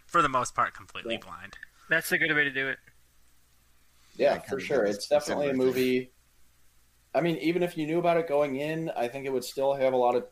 for 0.06 0.22
the 0.22 0.28
most 0.28 0.54
part, 0.54 0.74
completely 0.74 1.14
Yeah. 1.16 1.22
blind. 1.26 1.58
That's 1.88 2.12
a 2.12 2.18
good 2.18 2.34
way 2.36 2.44
to 2.44 2.52
do 2.52 2.68
it. 2.68 2.80
Yeah, 4.18 4.34
I 4.34 4.40
for 4.50 4.60
sure. 4.60 4.84
It's 4.84 5.08
definitely 5.08 5.48
a 5.48 5.52
similar 5.52 5.72
thing. 5.72 5.82
movie. 5.82 6.12
I 7.14 7.22
mean, 7.22 7.38
even 7.38 7.64
if 7.64 7.78
you 7.78 7.88
knew 7.88 8.00
about 8.00 8.18
it 8.18 8.28
going 8.28 8.58
in, 8.58 8.92
I 8.96 9.08
think 9.08 9.26
it 9.26 9.34
would 9.34 9.44
still 9.44 9.74
have 9.74 9.94
a 9.94 9.98
lot 9.98 10.16
of 10.16 10.26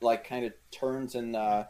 like 0.00 0.26
kind 0.26 0.44
of 0.44 0.52
turns 0.70 1.14
and 1.14 1.36
uh, 1.36 1.64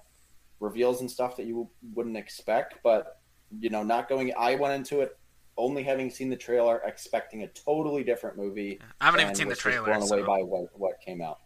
reveals 0.60 1.00
and 1.00 1.10
stuff 1.10 1.36
that 1.36 1.46
you 1.46 1.68
wouldn't 1.94 2.16
expect. 2.16 2.74
But 2.82 3.20
you 3.58 3.70
know, 3.70 3.82
not 3.82 4.08
going. 4.08 4.32
I 4.38 4.54
went 4.54 4.74
into 4.74 5.00
it 5.00 5.18
only 5.56 5.82
having 5.82 6.10
seen 6.10 6.30
the 6.30 6.36
trailer, 6.36 6.80
expecting 6.84 7.42
a 7.42 7.48
totally 7.48 8.04
different 8.04 8.36
movie. 8.36 8.80
I 9.00 9.06
haven't 9.06 9.20
even 9.20 9.34
seen 9.34 9.48
the 9.48 9.56
trailer. 9.56 9.86
Blown 9.86 10.02
away 10.02 10.08
so- 10.08 10.26
by 10.26 10.38
what 10.38 10.78
what 10.78 11.00
came 11.04 11.20
out. 11.20 11.40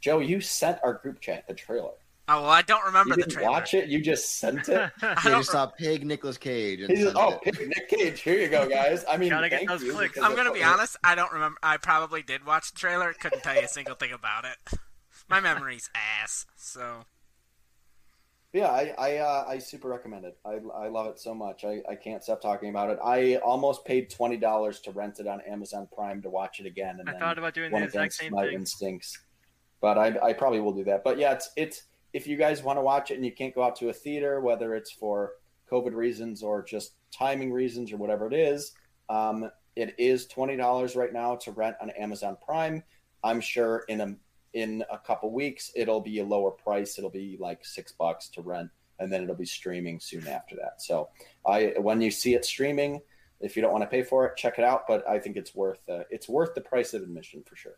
Joe, 0.00 0.20
you 0.20 0.40
sent 0.40 0.78
our 0.84 0.94
group 0.94 1.20
chat 1.20 1.48
the 1.48 1.54
trailer. 1.54 1.94
Oh 2.28 2.42
well, 2.42 2.50
I 2.50 2.62
don't 2.62 2.84
remember 2.84 3.10
You 3.10 3.16
the 3.16 3.22
didn't 3.22 3.32
trailer. 3.34 3.50
watch 3.52 3.72
it. 3.74 3.88
You 3.88 4.00
just 4.00 4.38
sent 4.40 4.68
it. 4.68 4.90
I 5.00 5.06
Yeah, 5.06 5.14
don't 5.24 5.44
saw 5.44 5.66
Pig, 5.66 6.04
Nicolas 6.04 6.36
Cage, 6.36 6.80
and 6.80 6.90
He 6.90 7.04
just, 7.04 7.14
oh, 7.16 7.32
it. 7.34 7.42
pick 7.54 7.68
Nick 7.68 7.88
Cage. 7.88 8.20
Here 8.20 8.38
you 8.40 8.48
go, 8.48 8.68
guys. 8.68 9.04
I 9.08 9.16
mean, 9.16 9.30
Gotta 9.30 9.48
get 9.48 9.58
thank 9.60 9.68
those 9.70 9.82
you, 9.84 9.92
clicks. 9.92 10.18
I'm 10.18 10.34
gonna 10.34 10.50
be 10.52 10.58
we- 10.58 10.64
honest. 10.64 10.96
I 11.04 11.14
don't 11.14 11.32
remember. 11.32 11.58
I 11.62 11.76
probably 11.76 12.22
did 12.22 12.44
watch 12.44 12.72
the 12.72 12.78
trailer. 12.78 13.12
Couldn't 13.12 13.42
tell 13.42 13.54
you 13.54 13.62
a 13.62 13.68
single 13.68 13.94
thing 13.94 14.12
about 14.12 14.44
it. 14.44 14.56
My 15.28 15.38
memory's 15.40 15.88
ass. 16.20 16.46
So 16.56 17.04
Yeah, 18.52 18.68
I 18.68 18.94
I, 18.98 19.16
uh, 19.18 19.44
I 19.48 19.58
super 19.58 19.88
recommend 19.88 20.24
it. 20.24 20.36
I, 20.44 20.58
I 20.74 20.88
love 20.88 21.06
it 21.06 21.20
so 21.20 21.34
much. 21.34 21.64
I, 21.64 21.80
I 21.88 21.94
can't 21.94 22.22
stop 22.24 22.40
talking 22.40 22.70
about 22.70 22.90
it. 22.90 22.98
I 23.04 23.36
almost 23.36 23.84
paid 23.84 24.10
twenty 24.10 24.36
dollars 24.36 24.80
to 24.80 24.90
rent 24.92 25.20
it 25.20 25.26
on 25.28 25.40
Amazon 25.42 25.86
Prime 25.94 26.22
to 26.22 26.30
watch 26.30 26.58
it 26.58 26.66
again, 26.66 26.96
and 26.98 27.08
I 27.08 27.12
then 27.12 27.20
thought 27.20 27.38
about 27.38 27.54
doing 27.54 27.70
the 27.70 27.74
went 27.74 27.84
exact 27.86 28.00
against 28.02 28.18
same 28.18 28.32
my 28.32 28.46
thing. 28.46 28.54
instincts. 28.54 29.18
But 29.80 29.98
I 29.98 30.18
I 30.22 30.32
probably 30.32 30.60
will 30.60 30.72
do 30.72 30.84
that. 30.84 31.04
But 31.04 31.18
yeah, 31.18 31.32
it's 31.32 31.50
it's 31.56 31.82
if 32.16 32.26
you 32.26 32.34
guys 32.34 32.62
want 32.62 32.78
to 32.78 32.82
watch 32.82 33.10
it 33.10 33.16
and 33.16 33.24
you 33.26 33.30
can't 33.30 33.54
go 33.54 33.62
out 33.62 33.76
to 33.76 33.90
a 33.90 33.92
theater, 33.92 34.40
whether 34.40 34.74
it's 34.74 34.90
for 34.90 35.32
COVID 35.70 35.94
reasons 35.94 36.42
or 36.42 36.62
just 36.62 36.94
timing 37.12 37.52
reasons 37.52 37.92
or 37.92 37.98
whatever 37.98 38.26
it 38.26 38.32
is, 38.32 38.72
um, 39.10 39.50
it 39.76 39.94
is 39.98 40.26
twenty 40.26 40.56
dollars 40.56 40.96
right 40.96 41.12
now 41.12 41.36
to 41.36 41.52
rent 41.52 41.76
on 41.78 41.90
Amazon 41.90 42.38
Prime. 42.42 42.82
I'm 43.22 43.42
sure 43.42 43.84
in 43.88 44.00
a 44.00 44.16
in 44.54 44.82
a 44.90 44.96
couple 44.96 45.30
weeks 45.30 45.70
it'll 45.76 46.00
be 46.00 46.20
a 46.20 46.24
lower 46.24 46.50
price. 46.50 46.96
It'll 46.96 47.10
be 47.10 47.36
like 47.38 47.66
six 47.66 47.92
bucks 47.92 48.30
to 48.30 48.40
rent, 48.40 48.70
and 48.98 49.12
then 49.12 49.24
it'll 49.24 49.34
be 49.34 49.44
streaming 49.44 50.00
soon 50.00 50.26
after 50.26 50.56
that. 50.56 50.80
So 50.80 51.10
I 51.46 51.74
when 51.76 52.00
you 52.00 52.10
see 52.10 52.32
it 52.32 52.46
streaming, 52.46 53.02
if 53.40 53.56
you 53.56 53.62
don't 53.62 53.72
want 53.72 53.84
to 53.84 53.90
pay 53.90 54.02
for 54.02 54.24
it, 54.24 54.38
check 54.38 54.58
it 54.58 54.64
out. 54.64 54.84
But 54.88 55.06
I 55.06 55.18
think 55.18 55.36
it's 55.36 55.54
worth 55.54 55.86
uh, 55.86 56.04
it's 56.08 56.30
worth 56.30 56.54
the 56.54 56.62
price 56.62 56.94
of 56.94 57.02
admission 57.02 57.42
for 57.46 57.56
sure. 57.56 57.76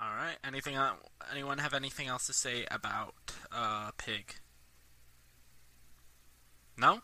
All 0.00 0.14
right. 0.14 0.36
Anything? 0.44 0.76
Anyone 1.30 1.58
have 1.58 1.74
anything 1.74 2.08
else 2.08 2.26
to 2.26 2.32
say 2.32 2.66
about 2.70 3.14
uh, 3.52 3.90
Pig? 3.98 4.34
No. 6.78 7.00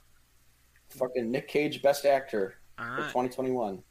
Fucking 0.89 1.31
Nick 1.31 1.49
Cage, 1.49 1.83
best 1.83 2.07
actor 2.07 2.57
for 2.77 2.97
2021. 2.97 3.83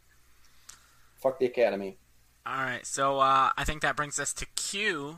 Fuck 1.15 1.39
the 1.39 1.45
Academy. 1.45 1.97
All 2.45 2.61
right, 2.61 2.85
so 2.85 3.19
uh, 3.19 3.49
I 3.57 3.63
think 3.63 3.81
that 3.81 3.95
brings 3.95 4.19
us 4.19 4.31
to 4.33 4.45
Q, 4.55 5.17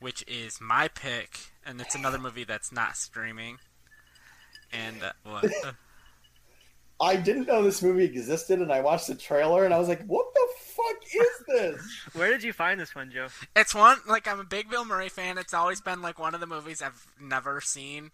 which 0.00 0.24
is 0.26 0.58
my 0.60 0.88
pick, 0.88 1.38
and 1.66 1.80
it's 1.80 1.94
another 1.94 2.18
movie 2.18 2.44
that's 2.44 2.72
not 2.72 2.96
streaming. 2.96 3.58
And 4.72 5.02
uh, 5.02 5.12
what? 5.24 5.52
I 7.00 7.16
didn't 7.16 7.46
know 7.46 7.62
this 7.62 7.82
movie 7.82 8.04
existed, 8.04 8.60
and 8.60 8.72
I 8.72 8.80
watched 8.80 9.06
the 9.06 9.14
trailer, 9.14 9.64
and 9.64 9.74
I 9.74 9.78
was 9.78 9.88
like, 9.88 10.04
"What 10.06 10.32
the 10.34 10.48
fuck 10.78 11.02
is 11.14 11.44
this?" 11.48 11.82
Where 12.14 12.30
did 12.30 12.42
you 12.42 12.52
find 12.52 12.78
this 12.80 12.94
one, 12.94 13.10
Joe? 13.10 13.28
it's 13.56 13.74
one 13.74 13.98
like 14.06 14.26
I'm 14.28 14.40
a 14.40 14.44
big 14.44 14.70
Bill 14.70 14.84
Murray 14.84 15.08
fan. 15.08 15.36
It's 15.38 15.52
always 15.54 15.80
been 15.80 16.00
like 16.02 16.18
one 16.18 16.34
of 16.34 16.40
the 16.40 16.46
movies 16.46 16.80
I've 16.80 17.06
never 17.20 17.60
seen, 17.60 18.12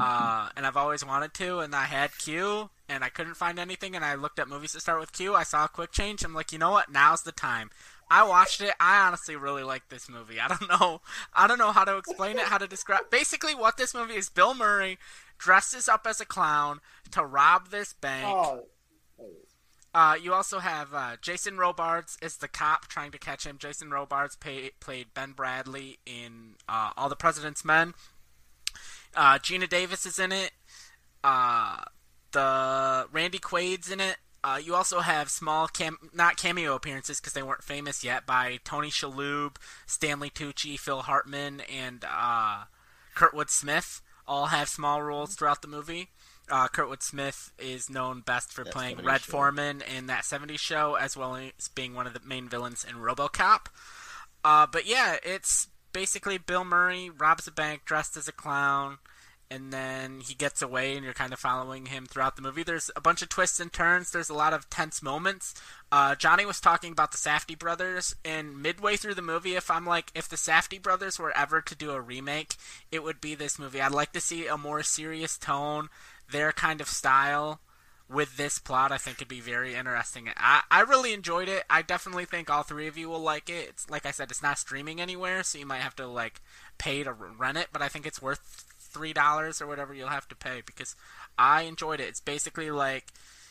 uh, 0.00 0.48
and 0.56 0.66
I've 0.66 0.76
always 0.76 1.04
wanted 1.04 1.34
to. 1.34 1.58
And 1.58 1.74
I 1.74 1.84
had 1.84 2.16
Q, 2.18 2.70
and 2.88 3.02
I 3.04 3.08
couldn't 3.08 3.34
find 3.34 3.58
anything. 3.58 3.94
And 3.96 4.04
I 4.04 4.14
looked 4.14 4.38
at 4.38 4.48
movies 4.48 4.72
to 4.72 4.80
start 4.80 5.00
with 5.00 5.12
Q. 5.12 5.34
I 5.34 5.42
saw 5.42 5.64
a 5.64 5.68
quick 5.68 5.92
change. 5.92 6.24
I'm 6.24 6.34
like, 6.34 6.52
you 6.52 6.58
know 6.58 6.70
what? 6.70 6.90
Now's 6.90 7.22
the 7.22 7.32
time. 7.32 7.70
I 8.10 8.22
watched 8.22 8.60
it. 8.60 8.74
I 8.78 9.06
honestly 9.06 9.34
really 9.34 9.62
like 9.62 9.88
this 9.88 10.08
movie. 10.10 10.38
I 10.38 10.46
don't 10.48 10.68
know. 10.80 11.00
I 11.34 11.46
don't 11.46 11.58
know 11.58 11.72
how 11.72 11.84
to 11.84 11.96
explain 11.96 12.36
it. 12.38 12.44
How 12.44 12.58
to 12.58 12.66
describe. 12.68 13.10
Basically, 13.10 13.54
what 13.54 13.76
this 13.76 13.94
movie 13.94 14.14
is: 14.14 14.28
Bill 14.28 14.54
Murray 14.54 14.98
dresses 15.38 15.88
up 15.88 16.06
as 16.06 16.20
a 16.20 16.24
clown 16.26 16.80
to 17.12 17.24
rob 17.24 17.70
this 17.70 17.92
bank. 17.94 18.26
oh, 18.26 18.66
Uh, 19.94 20.16
you 20.20 20.34
also 20.34 20.58
have 20.58 20.92
uh, 20.92 21.16
Jason 21.22 21.56
Robards 21.56 22.18
is 22.20 22.38
the 22.38 22.48
cop 22.48 22.88
trying 22.88 23.12
to 23.12 23.18
catch 23.18 23.46
him. 23.46 23.58
Jason 23.58 23.90
Robards 23.90 24.34
pay, 24.34 24.70
played 24.80 25.14
Ben 25.14 25.34
Bradlee 25.34 25.98
in 26.04 26.56
uh, 26.68 26.90
All 26.96 27.08
the 27.08 27.14
President's 27.14 27.64
Men. 27.64 27.94
Uh, 29.14 29.38
Geena 29.38 29.68
Davis 29.68 30.04
is 30.04 30.18
in 30.18 30.32
it. 30.32 30.50
Uh, 31.22 31.76
the 32.32 33.06
Randy 33.12 33.38
Quaid's 33.38 33.88
in 33.88 34.00
it. 34.00 34.16
Uh, 34.42 34.60
you 34.62 34.74
also 34.74 34.98
have 35.00 35.30
small 35.30 35.68
cam 35.68 35.96
not 36.12 36.36
cameo 36.36 36.74
appearances 36.74 37.18
because 37.20 37.32
they 37.32 37.42
weren't 37.42 37.64
famous 37.64 38.04
yet 38.04 38.26
by 38.26 38.58
Tony 38.64 38.90
Shalhoub, 38.90 39.56
Stanley 39.86 40.28
Tucci, 40.28 40.78
Phil 40.78 41.02
Hartman, 41.02 41.62
and 41.62 42.04
Kurtwood 43.14 43.48
Smith. 43.48 44.02
All 44.26 44.46
have 44.46 44.68
small 44.68 45.02
roles 45.02 45.34
throughout 45.34 45.62
the 45.62 45.68
movie. 45.68 46.10
Uh, 46.50 46.68
Kurtwood 46.68 47.02
Smith 47.02 47.52
is 47.58 47.88
known 47.88 48.20
best 48.20 48.52
for 48.52 48.64
That 48.64 48.72
playing 48.72 48.98
Red 49.02 49.22
show. 49.22 49.32
Foreman 49.32 49.82
in 49.82 50.06
that 50.06 50.24
70s 50.24 50.58
show, 50.58 50.94
as 50.94 51.16
well 51.16 51.36
as 51.36 51.68
being 51.74 51.94
one 51.94 52.06
of 52.06 52.12
the 52.12 52.20
main 52.20 52.48
villains 52.48 52.84
in 52.84 52.96
RoboCop. 52.96 53.66
Uh, 54.44 54.66
but 54.70 54.86
yeah, 54.86 55.16
it's 55.22 55.68
basically 55.92 56.36
Bill 56.36 56.64
Murray 56.64 57.08
robs 57.08 57.46
a 57.46 57.52
bank 57.52 57.86
dressed 57.86 58.16
as 58.18 58.28
a 58.28 58.32
clown, 58.32 58.98
and 59.50 59.72
then 59.72 60.20
he 60.20 60.34
gets 60.34 60.60
away, 60.60 60.94
and 60.96 61.04
you're 61.04 61.14
kind 61.14 61.32
of 61.32 61.38
following 61.38 61.86
him 61.86 62.06
throughout 62.06 62.36
the 62.36 62.42
movie. 62.42 62.62
There's 62.62 62.90
a 62.96 63.00
bunch 63.00 63.22
of 63.22 63.28
twists 63.28 63.60
and 63.60 63.72
turns. 63.72 64.10
There's 64.10 64.28
a 64.28 64.34
lot 64.34 64.52
of 64.52 64.68
tense 64.68 65.02
moments. 65.02 65.54
Uh, 65.90 66.14
Johnny 66.14 66.44
was 66.44 66.60
talking 66.60 66.92
about 66.92 67.12
the 67.12 67.18
Safdie 67.18 67.58
brothers, 67.58 68.14
and 68.24 68.60
midway 68.60 68.96
through 68.96 69.14
the 69.14 69.22
movie, 69.22 69.54
if 69.54 69.70
I'm 69.70 69.86
like, 69.86 70.10
if 70.14 70.28
the 70.28 70.36
Safdie 70.36 70.82
brothers 70.82 71.18
were 71.18 71.34
ever 71.36 71.62
to 71.62 71.74
do 71.74 71.92
a 71.92 72.00
remake, 72.00 72.56
it 72.90 73.02
would 73.02 73.20
be 73.20 73.34
this 73.34 73.58
movie. 73.58 73.80
I'd 73.80 73.92
like 73.92 74.12
to 74.12 74.20
see 74.20 74.46
a 74.46 74.58
more 74.58 74.82
serious 74.82 75.38
tone, 75.38 75.88
their 76.30 76.52
kind 76.52 76.80
of 76.80 76.88
style 76.88 77.60
with 78.08 78.36
this 78.36 78.58
plot, 78.58 78.92
I 78.92 78.98
think 78.98 79.16
it'd 79.18 79.28
be 79.28 79.40
very 79.40 79.74
interesting. 79.74 80.28
I, 80.36 80.62
I 80.70 80.80
really 80.80 81.12
enjoyed 81.12 81.48
it. 81.48 81.64
I 81.70 81.82
definitely 81.82 82.26
think 82.26 82.50
all 82.50 82.62
three 82.62 82.86
of 82.86 82.98
you 82.98 83.08
will 83.08 83.20
like 83.20 83.48
it. 83.48 83.68
It's 83.70 83.88
like 83.88 84.04
I 84.06 84.10
said, 84.10 84.30
it's 84.30 84.42
not 84.42 84.58
streaming 84.58 85.00
anywhere, 85.00 85.42
so 85.42 85.58
you 85.58 85.66
might 85.66 85.80
have 85.80 85.96
to 85.96 86.06
like 86.06 86.40
pay 86.78 87.02
to 87.02 87.12
rent 87.12 87.58
it. 87.58 87.68
But 87.72 87.82
I 87.82 87.88
think 87.88 88.06
it's 88.06 88.22
worth 88.22 88.64
three 88.78 89.12
dollars 89.12 89.60
or 89.60 89.66
whatever 89.66 89.94
you'll 89.94 90.08
have 90.08 90.28
to 90.28 90.36
pay 90.36 90.62
because 90.64 90.94
I 91.38 91.62
enjoyed 91.62 92.00
it. 92.00 92.08
It's 92.08 92.20
basically 92.20 92.70
like 92.70 93.06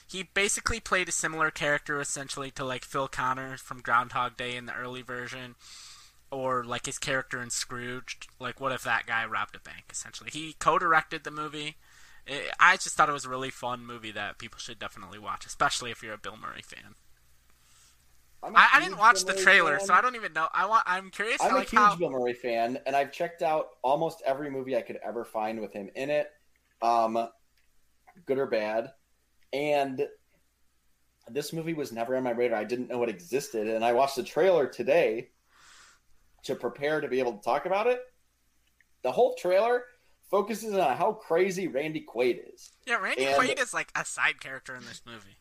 he 0.07 0.23
basically 0.33 0.79
played 0.79 1.09
a 1.09 1.13
similar 1.13 1.49
character 1.49 1.99
essentially 1.99 2.51
to 2.51 2.63
like 2.63 2.85
Phil 2.85 3.07
Connor 3.07 3.57
from 3.57 3.81
Groundhog 3.81 4.37
Day 4.37 4.55
in 4.55 4.65
the 4.65 4.75
early 4.75 5.01
version. 5.01 5.55
Or 6.29 6.63
like 6.63 6.87
his 6.87 6.97
character 6.97 7.39
in 7.43 7.51
Scrooge, 7.51 8.17
like 8.39 8.59
what 8.59 8.71
if 8.71 8.83
that 8.83 9.05
guy 9.05 9.23
robbed 9.23 9.55
a 9.55 9.59
bank? 9.59 9.85
Essentially, 9.91 10.31
he 10.33 10.55
co-directed 10.57 11.23
the 11.23 11.29
movie. 11.29 11.75
It, 12.25 12.51
I 12.59 12.75
just 12.75 12.95
thought 12.95 13.09
it 13.09 13.13
was 13.13 13.25
a 13.25 13.29
really 13.29 13.49
fun 13.49 13.85
movie 13.85 14.11
that 14.11 14.37
people 14.37 14.59
should 14.59 14.79
definitely 14.79 15.19
watch, 15.19 15.45
especially 15.45 15.91
if 15.91 16.01
you're 16.01 16.13
a 16.13 16.17
Bill 16.17 16.37
Murray 16.37 16.61
fan. 16.61 16.95
I, 18.43 18.69
I 18.73 18.79
didn't 18.81 18.97
watch 18.97 19.25
Bill 19.25 19.35
the 19.35 19.41
trailer, 19.41 19.77
fan. 19.77 19.87
so 19.87 19.93
I 19.93 20.01
don't 20.01 20.15
even 20.15 20.33
know. 20.33 20.47
I 20.53 20.65
want. 20.65 20.83
I'm 20.85 21.09
curious. 21.09 21.41
I'm 21.41 21.51
how, 21.51 21.55
a 21.55 21.59
like 21.59 21.69
huge 21.69 21.81
how. 21.81 21.95
Bill 21.95 22.09
Murray 22.09 22.33
fan, 22.33 22.77
and 22.85 22.95
I've 22.95 23.11
checked 23.11 23.41
out 23.41 23.69
almost 23.81 24.21
every 24.25 24.49
movie 24.49 24.75
I 24.75 24.81
could 24.81 24.99
ever 25.03 25.23
find 25.23 25.59
with 25.59 25.73
him 25.73 25.89
in 25.95 26.09
it, 26.09 26.29
um, 26.81 27.27
good 28.25 28.37
or 28.37 28.47
bad. 28.47 28.91
And 29.53 30.07
this 31.29 31.53
movie 31.53 31.73
was 31.73 31.91
never 31.91 32.17
on 32.17 32.23
my 32.23 32.31
radar. 32.31 32.59
I 32.59 32.63
didn't 32.63 32.89
know 32.89 33.03
it 33.03 33.09
existed, 33.09 33.67
and 33.67 33.83
I 33.83 33.93
watched 33.93 34.15
the 34.15 34.23
trailer 34.23 34.67
today 34.67 35.29
to 36.43 36.55
prepare 36.55 36.99
to 36.99 37.07
be 37.07 37.19
able 37.19 37.33
to 37.33 37.41
talk 37.41 37.65
about 37.65 37.87
it. 37.87 38.01
The 39.03 39.11
whole 39.11 39.35
trailer 39.35 39.83
focuses 40.37 40.73
on 40.73 40.97
how 40.97 41.13
crazy 41.13 41.67
Randy 41.67 42.03
Quaid 42.03 42.39
is. 42.55 42.71
Yeah, 42.87 42.95
Randy 42.95 43.25
And- 43.25 43.39
Quaid 43.39 43.61
is 43.61 43.71
like 43.71 43.91
a 43.95 44.03
side 44.03 44.41
character 44.41 44.75
in 44.75 44.83
this 44.83 45.03
movie. 45.05 45.37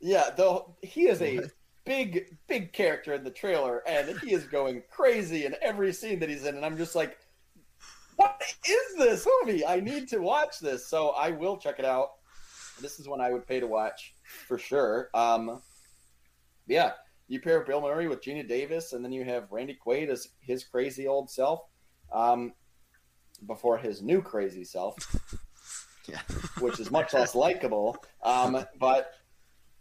Yeah, 0.00 0.30
though 0.36 0.74
he 0.82 1.06
is 1.06 1.22
a 1.22 1.38
big, 1.84 2.36
big 2.48 2.72
character 2.72 3.12
in 3.14 3.22
the 3.22 3.30
trailer, 3.30 3.84
and 3.86 4.18
he 4.18 4.32
is 4.32 4.42
going 4.42 4.82
crazy 4.90 5.44
in 5.46 5.54
every 5.62 5.92
scene 5.92 6.18
that 6.18 6.28
he's 6.28 6.44
in, 6.46 6.56
and 6.56 6.66
I'm 6.66 6.76
just 6.76 6.96
like, 6.96 7.16
what 8.16 8.42
is 8.68 8.96
this 8.98 9.24
movie? 9.44 9.64
I 9.64 9.78
need 9.78 10.08
to 10.08 10.18
watch 10.18 10.58
this, 10.58 10.84
so 10.88 11.10
I 11.10 11.30
will 11.30 11.56
check 11.56 11.78
it 11.78 11.84
out. 11.84 12.08
This 12.80 12.98
is 12.98 13.06
one 13.08 13.20
I 13.20 13.30
would 13.32 13.46
pay 13.46 13.60
to 13.60 13.68
watch 13.68 14.14
for 14.48 14.58
sure. 14.58 15.10
Um, 15.14 15.62
yeah, 16.66 16.90
you 17.28 17.40
pair 17.40 17.60
Bill 17.62 17.80
Murray 17.80 18.08
with 18.08 18.20
Geena 18.20 18.48
Davis, 18.48 18.94
and 18.94 19.04
then 19.04 19.12
you 19.12 19.22
have 19.24 19.52
Randy 19.52 19.78
Quaid 19.86 20.08
as 20.08 20.26
his 20.40 20.64
crazy 20.64 21.06
old 21.06 21.30
self, 21.30 21.60
um, 22.12 22.52
before 23.46 23.78
his 23.78 24.02
new 24.02 24.20
crazy 24.22 24.64
self 24.64 24.96
Yeah. 26.08 26.20
which 26.60 26.80
is 26.80 26.90
much 26.90 27.14
less 27.14 27.34
likable. 27.34 27.96
Um, 28.22 28.64
but 28.78 29.12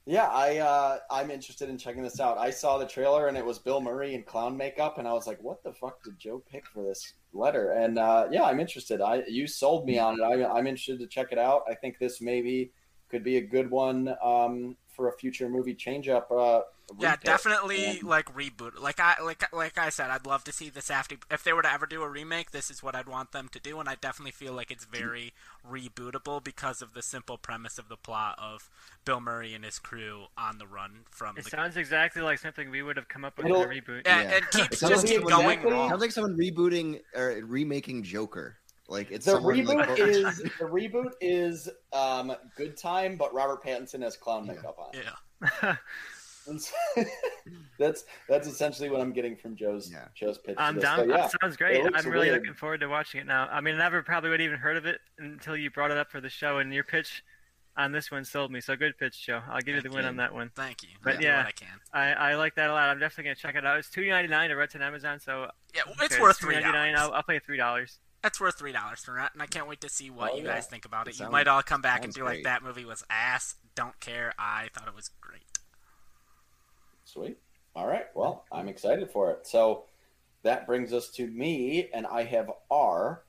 yeah, 0.05 0.27
I 0.27 0.57
uh, 0.57 0.97
I'm 1.11 1.31
interested 1.31 1.69
in 1.69 1.77
checking 1.77 2.01
this 2.03 2.19
out. 2.19 2.37
I 2.37 2.49
saw 2.49 2.77
the 2.77 2.85
trailer 2.85 3.27
and 3.27 3.37
it 3.37 3.45
was 3.45 3.59
Bill 3.59 3.81
Murray 3.81 4.15
in 4.15 4.23
clown 4.23 4.55
makeup, 4.55 4.97
and 4.97 5.07
I 5.07 5.13
was 5.13 5.27
like, 5.27 5.41
"What 5.41 5.63
the 5.63 5.73
fuck 5.73 6.03
did 6.03 6.19
Joe 6.19 6.43
pick 6.49 6.65
for 6.67 6.83
this 6.83 7.13
letter?" 7.33 7.71
And 7.71 7.97
uh, 7.97 8.27
yeah, 8.31 8.43
I'm 8.43 8.59
interested. 8.59 9.01
I 9.01 9.23
you 9.27 9.47
sold 9.47 9.85
me 9.85 9.99
on 9.99 10.19
it. 10.19 10.23
I, 10.23 10.45
I'm 10.45 10.67
interested 10.67 10.99
to 10.99 11.07
check 11.07 11.31
it 11.31 11.37
out. 11.37 11.63
I 11.69 11.73
think 11.73 11.99
this 11.99 12.21
maybe 12.21 12.71
could 13.09 13.23
be 13.23 13.37
a 13.37 13.41
good 13.41 13.69
one 13.69 14.13
um, 14.23 14.75
for 14.95 15.07
a 15.09 15.11
future 15.13 15.49
movie 15.49 15.73
change 15.75 16.07
up. 16.07 16.31
Uh, 16.31 16.61
Yeah, 16.99 17.15
definitely 17.23 17.85
And- 17.85 18.03
like 18.03 18.25
reboot. 18.35 18.77
Like 18.79 18.99
I 18.99 19.15
like 19.23 19.51
like 19.53 19.77
I 19.77 19.89
said, 19.89 20.09
I'd 20.11 20.25
love 20.25 20.43
to 20.43 20.51
see 20.51 20.69
this 20.69 20.91
after 20.91 21.15
if 21.31 21.43
they 21.43 21.53
were 21.53 21.61
to 21.61 21.71
ever 21.71 21.85
do 21.85 22.03
a 22.03 22.09
remake. 22.09 22.51
This 22.51 22.69
is 22.69 22.83
what 22.83 22.93
I'd 22.93 23.07
want 23.07 23.31
them 23.31 23.47
to 23.53 23.59
do, 23.59 23.79
and 23.79 23.87
I 23.87 23.95
definitely 23.95 24.31
feel 24.33 24.53
like 24.53 24.69
it's 24.69 24.83
very 24.85 25.33
rebootable 25.67 26.43
because 26.43 26.81
of 26.81 26.93
the 26.93 27.01
simple 27.01 27.37
premise 27.37 27.77
of 27.77 27.87
the 27.87 27.95
plot 27.97 28.37
of 28.37 28.69
Bill 29.05 29.21
Murray 29.21 29.53
and 29.53 29.63
his 29.63 29.79
crew 29.79 30.25
on 30.37 30.57
the 30.57 30.67
run 30.67 31.05
from 31.09 31.37
It 31.37 31.45
the. 31.45 31.49
sounds 31.51 31.77
exactly 31.77 32.21
like 32.21 32.39
something 32.39 32.69
we 32.69 32.81
would 32.83 32.97
have 32.97 33.07
come 33.07 33.23
up 33.25 33.37
with 33.37 33.45
It'll- 33.47 33.61
in 33.63 33.69
a 33.69 33.81
reboot. 33.81 34.05
Yeah, 34.05 34.21
Yeah. 34.23 34.29
it 34.37 34.51
keeps 34.51 34.73
It 34.73 34.79
sounds 34.79 34.91
just 34.93 35.05
like 35.07 35.13
keep 35.15 35.21
going 35.27 35.45
exactly- 35.45 35.71
wrong. 35.71 35.89
Sounds 35.89 36.01
like 36.01 36.11
someone 36.11 36.37
rebooting 36.37 37.01
or 37.15 37.39
remaking 37.45 38.03
Joker. 38.03 38.57
Like 38.89 39.11
it's 39.11 39.25
The 39.25 39.31
someone, 39.33 39.55
reboot 39.55 39.87
like, 39.87 39.99
is 39.99 40.37
the 40.59 40.65
reboot 40.65 41.11
is 41.21 41.69
um, 41.93 42.35
Good 42.57 42.75
Time, 42.77 43.15
but 43.17 43.33
Robert 43.33 43.63
Pattinson 43.63 44.01
has 44.01 44.17
clown 44.17 44.45
Yeah. 44.45 44.53
makeup 44.53 44.77
on. 44.77 44.91
Yeah, 44.93 45.75
that's 47.79 48.03
that's 48.27 48.47
essentially 48.47 48.89
what 48.89 48.99
I'm 49.01 49.13
getting 49.13 49.35
from 49.37 49.55
Joe's 49.55 49.89
Yeah. 49.91 50.07
Joe's 50.13 50.37
pitch. 50.37 50.55
I'm 50.57 50.75
this. 50.75 50.83
down. 50.83 51.09
Yeah, 51.09 51.17
That 51.17 51.33
sounds 51.41 51.55
great. 51.57 51.77
I'm 51.93 52.05
really 52.09 52.29
weird. 52.29 52.41
looking 52.41 52.53
forward 52.53 52.81
to 52.81 52.87
watching 52.87 53.21
it 53.21 53.27
now. 53.27 53.47
I 53.49 53.61
mean, 53.61 53.75
I 53.75 53.77
never 53.77 54.01
probably 54.03 54.29
would 54.29 54.39
have 54.41 54.47
even 54.47 54.59
heard 54.59 54.77
of 54.77 54.85
it 54.85 54.99
until 55.17 55.55
you 55.55 55.71
brought 55.71 55.91
it 55.91 55.97
up 55.97 56.11
for 56.11 56.19
the 56.19 56.29
show, 56.29 56.57
and 56.59 56.73
your 56.73 56.83
pitch 56.83 57.23
on 57.77 57.91
this 57.93 58.11
one 58.11 58.25
sold 58.25 58.51
me. 58.51 58.59
So 58.61 58.75
good 58.75 58.97
pitch, 58.97 59.25
Joe. 59.25 59.41
I'll 59.49 59.61
give 59.61 59.75
you 59.75 59.81
the 59.81 59.83
Thank 59.87 59.95
win 59.95 60.03
you. 60.03 60.09
on 60.09 60.17
that 60.17 60.33
one. 60.33 60.51
thank 60.55 60.83
you. 60.83 60.89
But 61.03 61.15
I'll 61.15 61.21
yeah. 61.23 61.45
I 61.47 61.51
can. 61.51 61.67
I, 61.93 62.11
I 62.31 62.35
like 62.35 62.55
that 62.55 62.69
a 62.69 62.73
lot. 62.73 62.89
I'm 62.89 62.99
definitely 62.99 63.23
gonna 63.25 63.35
check 63.35 63.55
it 63.55 63.65
out. 63.65 63.77
It's 63.79 63.89
two 63.89 64.05
ninety 64.09 64.27
nine 64.29 64.49
to 64.49 64.55
rent 64.55 64.75
on 64.75 64.81
Amazon, 64.81 65.19
so 65.21 65.47
Yeah, 65.73 65.83
it's 66.01 66.13
okay, 66.15 66.21
worth 66.21 66.37
three 66.39 66.55
$2.99. 66.55 66.95
I'll, 66.97 67.13
I'll 67.13 67.23
pay 67.23 67.39
three 67.39 67.57
dollars. 67.57 67.99
It's 68.23 68.39
worth 68.39 68.57
three 68.57 68.71
dollars 68.71 69.03
for 69.03 69.13
rent, 69.15 69.31
and 69.33 69.41
I 69.41 69.47
can't 69.47 69.67
wait 69.67 69.81
to 69.81 69.89
see 69.89 70.09
what 70.09 70.31
Oh, 70.31 70.35
you 70.37 70.43
yeah. 70.45 70.55
guys 70.55 70.67
think 70.67 70.85
about 70.85 71.07
it. 71.07 71.15
It 71.15 71.19
you 71.19 71.29
might 71.29 71.47
all 71.47 71.61
come 71.61 71.81
back 71.81 72.03
and 72.05 72.13
sounds 72.13 72.15
be 72.15 72.21
like, 72.35 72.43
"That 72.43 72.63
movie 72.63 72.85
was 72.85 73.03
ass." 73.09 73.55
Don't 73.75 73.99
care. 73.99 74.33
I 74.39 74.69
thought 74.73 74.87
it 74.87 74.95
was 74.95 75.09
great. 75.19 75.41
Sweet. 77.03 77.37
All 77.75 77.87
right. 77.87 78.05
Well, 78.15 78.45
I'm 78.51 78.67
excited 78.69 79.11
for 79.11 79.31
it. 79.31 79.45
So 79.47 79.85
that 80.43 80.65
brings 80.65 80.93
us 80.93 81.09
to 81.11 81.27
me, 81.27 81.89
and 81.93 82.05
I 82.07 82.23
have 82.23 82.49
R. 82.71 83.23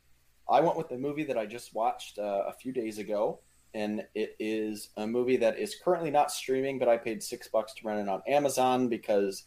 I 0.49 0.61
went 0.61 0.77
with 0.77 0.89
the 0.91 0.99
movie 0.99 1.25
that 1.25 1.39
I 1.39 1.47
just 1.47 1.75
watched 1.75 2.19
uh, 2.19 2.45
a 2.47 2.53
few 2.53 2.73
days 2.73 2.99
ago, 2.99 3.41
and 3.73 4.07
it 4.15 4.37
is 4.39 4.91
a 4.97 5.07
movie 5.07 5.39
that 5.39 5.59
is 5.59 5.75
currently 5.83 6.11
not 6.11 6.31
streaming, 6.31 6.79
but 6.79 6.89
I 6.89 6.99
paid 6.99 7.23
six 7.23 7.49
bucks 7.49 7.73
to 7.75 7.87
rent 7.87 8.01
it 8.01 8.09
on 8.09 8.23
Amazon 8.29 8.89
because 8.89 9.45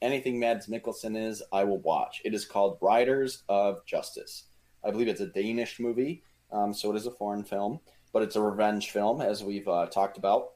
anything 0.00 0.38
Mads 0.38 0.68
Mikkelsen 0.68 1.16
is, 1.16 1.42
I 1.52 1.64
will 1.64 1.80
watch. 1.80 2.22
It 2.24 2.32
is 2.34 2.44
called 2.46 2.78
Riders 2.80 3.42
of 3.48 3.84
Justice. 3.84 4.44
I 4.84 4.90
believe 4.90 5.08
it's 5.08 5.20
a 5.20 5.26
Danish 5.26 5.78
movie, 5.80 6.22
um, 6.50 6.72
so 6.72 6.90
it 6.92 6.96
is 6.96 7.06
a 7.06 7.10
foreign 7.10 7.44
film, 7.44 7.80
but 8.12 8.22
it's 8.22 8.36
a 8.36 8.40
revenge 8.40 8.90
film, 8.90 9.20
as 9.20 9.42
we've 9.42 9.68
uh, 9.68 9.86
talked 9.86 10.18
about. 10.18 10.52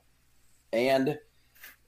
And 0.72 1.18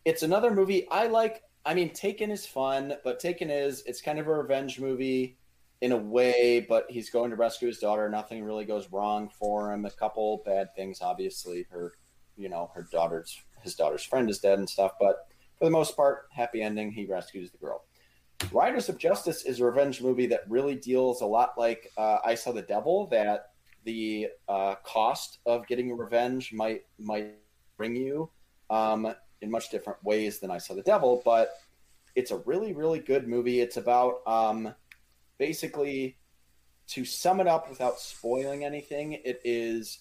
it's 0.05 0.23
another 0.23 0.55
movie 0.55 0.89
I 0.89 1.07
like. 1.07 1.43
I 1.67 1.75
mean, 1.75 1.91
Taken 1.91 2.31
is 2.31 2.47
fun, 2.47 2.95
but 3.05 3.21
Taken 3.21 3.51
is 3.51 3.83
it's 3.87 4.01
kind 4.01 4.19
of 4.19 4.27
a 4.27 4.35
revenge 4.35 4.81
movie 4.81 5.37
in 5.81 5.93
a 5.93 5.97
way, 5.97 6.65
but 6.69 6.87
he's 6.91 7.11
going 7.11 7.31
to 7.31 7.37
rescue 7.37 7.69
his 7.69 7.79
daughter. 7.79 8.09
Nothing 8.09 8.45
really 8.45 8.65
goes 8.65 8.91
wrong 8.91 9.29
for 9.29 9.73
him. 9.73 9.85
A 9.85 9.91
couple 9.91 10.43
bad 10.45 10.75
things, 10.75 11.01
obviously. 11.03 11.67
Her, 11.71 11.95
you 12.37 12.49
know, 12.49 12.71
her 12.75 12.87
daughter's 12.91 13.39
his 13.63 13.75
daughter's 13.75 14.05
friend 14.05 14.31
is 14.31 14.39
dead 14.39 14.59
and 14.59 14.71
stuff, 14.71 14.93
but 15.01 15.27
for 15.59 15.65
the 15.65 15.71
most 15.71 15.97
part, 15.97 16.29
happy 16.31 16.63
ending. 16.63 16.93
He 16.93 17.07
rescues 17.07 17.51
the 17.51 17.59
girl. 17.59 17.85
Riders 18.53 18.89
of 18.89 18.99
Justice 18.99 19.45
is 19.45 19.61
a 19.61 19.65
revenge 19.65 20.01
movie 20.01 20.27
that 20.27 20.49
really 20.49 20.75
deals 20.75 21.21
a 21.21 21.27
lot 21.27 21.55
like 21.59 21.91
uh, 21.97 22.19
I 22.25 22.35
Saw 22.35 22.53
the 22.53 22.63
Devil. 22.63 23.07
That 23.09 23.51
the 23.85 24.29
uh, 24.49 24.77
cost 24.85 25.39
of 25.45 25.67
getting 25.67 25.97
revenge 25.97 26.53
might 26.53 26.83
might 26.99 27.35
bring 27.77 27.97
you 27.97 28.31
um, 28.71 29.15
in 29.43 29.51
much 29.51 29.71
different 29.71 30.03
ways 30.05 30.39
than 30.39 30.51
I 30.51 30.59
Saw 30.59 30.75
the 30.75 30.83
Devil, 30.83 31.23
but 31.25 31.51
it's 32.15 32.31
a 32.31 32.39
really 32.39 32.73
really 32.73 33.01
good 33.01 33.29
movie. 33.29 33.61
It's 33.61 33.77
about 33.77 34.21
um, 34.27 34.75
basically 35.39 36.17
to 36.89 37.05
sum 37.05 37.41
it 37.41 37.47
up 37.47 37.69
without 37.69 37.99
spoiling 37.99 38.65
anything. 38.65 39.13
It 39.13 39.41
is 39.45 40.01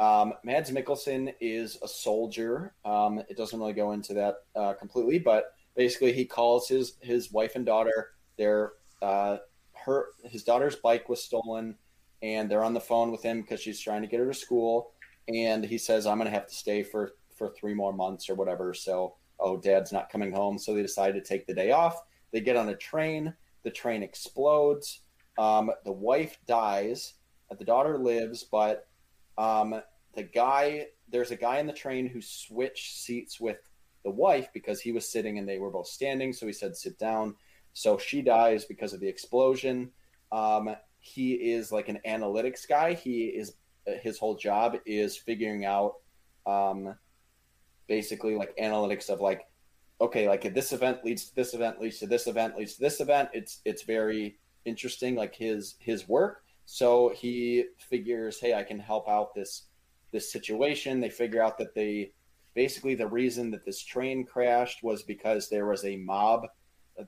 um, 0.00 0.32
Mads 0.44 0.70
Mikkelsen 0.70 1.34
is 1.40 1.78
a 1.82 1.88
soldier. 1.88 2.74
Um, 2.84 3.22
it 3.28 3.36
doesn't 3.36 3.58
really 3.58 3.74
go 3.74 3.92
into 3.92 4.14
that 4.14 4.36
uh, 4.56 4.72
completely, 4.72 5.18
but 5.18 5.52
basically 5.76 6.12
he 6.12 6.24
calls 6.24 6.68
his 6.68 6.94
his 7.00 7.32
wife 7.32 7.56
and 7.56 7.66
daughter. 7.66 8.10
Their 8.38 8.72
uh, 9.02 9.38
her 9.84 10.08
his 10.24 10.44
daughter's 10.44 10.76
bike 10.76 11.08
was 11.08 11.22
stolen, 11.22 11.76
and 12.22 12.50
they're 12.50 12.64
on 12.64 12.74
the 12.74 12.80
phone 12.80 13.10
with 13.10 13.22
him 13.22 13.40
because 13.42 13.60
she's 13.60 13.80
trying 13.80 14.02
to 14.02 14.08
get 14.08 14.20
her 14.20 14.26
to 14.26 14.34
school. 14.34 14.92
And 15.28 15.64
he 15.64 15.78
says, 15.78 16.06
"I'm 16.06 16.18
going 16.18 16.30
to 16.30 16.34
have 16.34 16.48
to 16.48 16.54
stay 16.54 16.82
for 16.82 17.12
for 17.36 17.50
three 17.50 17.74
more 17.74 17.92
months 17.92 18.28
or 18.28 18.34
whatever." 18.34 18.74
So, 18.74 19.16
oh, 19.38 19.56
dad's 19.56 19.92
not 19.92 20.10
coming 20.10 20.32
home, 20.32 20.58
so 20.58 20.74
they 20.74 20.82
decide 20.82 21.14
to 21.14 21.22
take 21.22 21.46
the 21.46 21.54
day 21.54 21.72
off. 21.72 22.00
They 22.32 22.40
get 22.40 22.56
on 22.56 22.68
a 22.68 22.76
train. 22.76 23.34
The 23.62 23.70
train 23.70 24.02
explodes. 24.02 25.00
Um, 25.38 25.70
the 25.84 25.92
wife 25.92 26.38
dies. 26.46 27.14
The 27.56 27.64
daughter 27.64 27.98
lives, 27.98 28.44
but 28.44 28.86
um, 29.36 29.82
the 30.14 30.22
guy 30.22 30.86
there's 31.10 31.30
a 31.30 31.36
guy 31.36 31.58
in 31.58 31.66
the 31.66 31.72
train 31.72 32.06
who 32.06 32.22
switched 32.22 32.98
seats 32.98 33.40
with 33.40 33.58
the 34.04 34.10
wife 34.10 34.48
because 34.52 34.80
he 34.80 34.92
was 34.92 35.10
sitting 35.10 35.38
and 35.38 35.48
they 35.48 35.58
were 35.58 35.70
both 35.70 35.86
standing. 35.86 36.32
So 36.32 36.46
he 36.46 36.52
said, 36.52 36.76
"Sit 36.76 36.98
down." 36.98 37.36
So 37.72 37.98
she 37.98 38.22
dies 38.22 38.64
because 38.64 38.92
of 38.92 39.00
the 39.00 39.08
explosion. 39.08 39.90
Um, 40.32 40.74
he 40.98 41.32
is 41.32 41.72
like 41.72 41.88
an 41.88 42.00
analytics 42.06 42.68
guy. 42.68 42.94
He 42.94 43.24
is 43.26 43.54
his 43.86 44.18
whole 44.18 44.36
job 44.36 44.76
is 44.86 45.16
figuring 45.16 45.64
out 45.64 45.94
um, 46.46 46.94
basically 47.88 48.36
like 48.36 48.56
analytics 48.56 49.08
of 49.08 49.20
like 49.20 49.46
okay 50.00 50.28
like 50.28 50.44
if 50.44 50.54
this 50.54 50.72
event 50.72 51.04
leads 51.04 51.24
to 51.24 51.34
this 51.34 51.54
event 51.54 51.80
leads 51.80 51.98
to 51.98 52.06
this 52.06 52.26
event 52.26 52.56
leads 52.56 52.74
to 52.74 52.80
this 52.80 53.00
event 53.00 53.28
it's 53.32 53.60
it's 53.64 53.82
very 53.82 54.38
interesting 54.64 55.16
like 55.16 55.34
his 55.34 55.74
his 55.78 56.08
work 56.08 56.44
so 56.66 57.12
he 57.14 57.64
figures 57.78 58.38
hey 58.40 58.54
i 58.54 58.62
can 58.62 58.78
help 58.78 59.08
out 59.08 59.34
this 59.34 59.64
this 60.12 60.30
situation 60.30 61.00
they 61.00 61.10
figure 61.10 61.42
out 61.42 61.58
that 61.58 61.74
they 61.74 62.12
basically 62.54 62.94
the 62.94 63.06
reason 63.06 63.50
that 63.50 63.64
this 63.64 63.82
train 63.82 64.24
crashed 64.24 64.82
was 64.82 65.02
because 65.02 65.48
there 65.48 65.66
was 65.66 65.84
a 65.84 65.96
mob. 65.96 66.46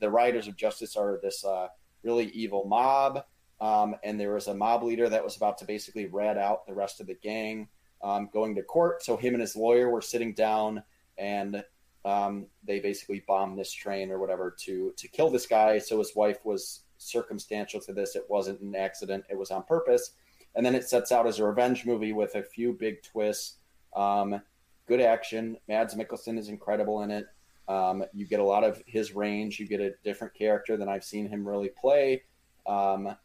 The 0.01 0.11
riders 0.11 0.49
of 0.49 0.57
justice 0.57 0.97
are 0.97 1.19
this 1.23 1.45
uh, 1.45 1.69
really 2.03 2.27
evil 2.31 2.65
mob 2.67 3.25
um, 3.63 3.95
and 4.03 4.19
there 4.19 4.35
was 4.35 4.49
a 4.49 4.55
mob 4.55 4.83
leader 4.83 5.09
that 5.09 5.23
was 5.23 5.37
about 5.37 5.57
to 5.59 5.65
basically 5.65 6.07
rat 6.07 6.37
out 6.37 6.67
the 6.67 6.75
rest 6.75 7.01
of 7.01 7.07
the 7.07 7.15
gang 7.15 7.69
um, 8.03 8.29
going 8.33 8.57
to 8.57 8.63
court. 8.63 9.05
So 9.05 9.17
him 9.17 9.35
and 9.35 9.41
his 9.41 9.55
lawyer 9.55 9.89
were 9.89 10.03
sitting 10.03 10.35
down 10.35 10.83
and 11.17 11.63
um, 12.05 12.47
they 12.65 12.81
basically 12.81 13.23
bombed 13.29 13.57
this 13.57 13.73
train 13.73 14.11
or 14.11 14.19
whatever 14.19 14.53
to 14.63 14.93
to 14.97 15.07
kill 15.07 15.31
this 15.31 15.47
guy. 15.47 15.79
So 15.79 16.01
his 16.01 16.17
wife 16.17 16.45
was 16.45 16.83
circumstantial 16.99 17.81
to 17.83 17.93
this. 17.93 18.17
It 18.17 18.25
wasn't 18.29 18.61
an 18.61 18.75
accident. 18.75 19.25
It 19.31 19.39
was 19.39 19.53
on 19.53 19.63
purpose. 19.63 20.11
And 20.57 20.67
then 20.67 20.75
it 20.75 20.89
sets 20.89 21.13
out 21.13 21.29
as 21.29 21.39
a 21.39 21.47
revenge 21.47 21.87
movie 21.87 22.13
with 22.13 22.35
a 22.35 22.43
few 22.43 22.73
big 22.73 23.05
twists 23.05 23.59
um, 23.95 24.43
good 24.87 25.01
action. 25.01 25.57
Mads 25.69 25.95
mikkelsen 25.95 26.39
is 26.39 26.49
incredible 26.49 27.03
in 27.03 27.11
it. 27.11 27.27
Um, 27.69 28.05
you 28.13 28.27
get 28.27 28.41
a 28.41 28.45
lot 28.45 28.65
of 28.65 28.83
his 28.87 29.15
range. 29.15 29.59
You 29.59 29.67
get 29.67 29.81
a 29.81 29.93
different 30.05 30.35
character 30.35 30.77
than 30.77 30.89
i've 30.89 31.05
seen 31.05 31.29
him 31.29 31.47
really 31.47 31.71
play. 31.81 32.23
Um, 32.67 33.17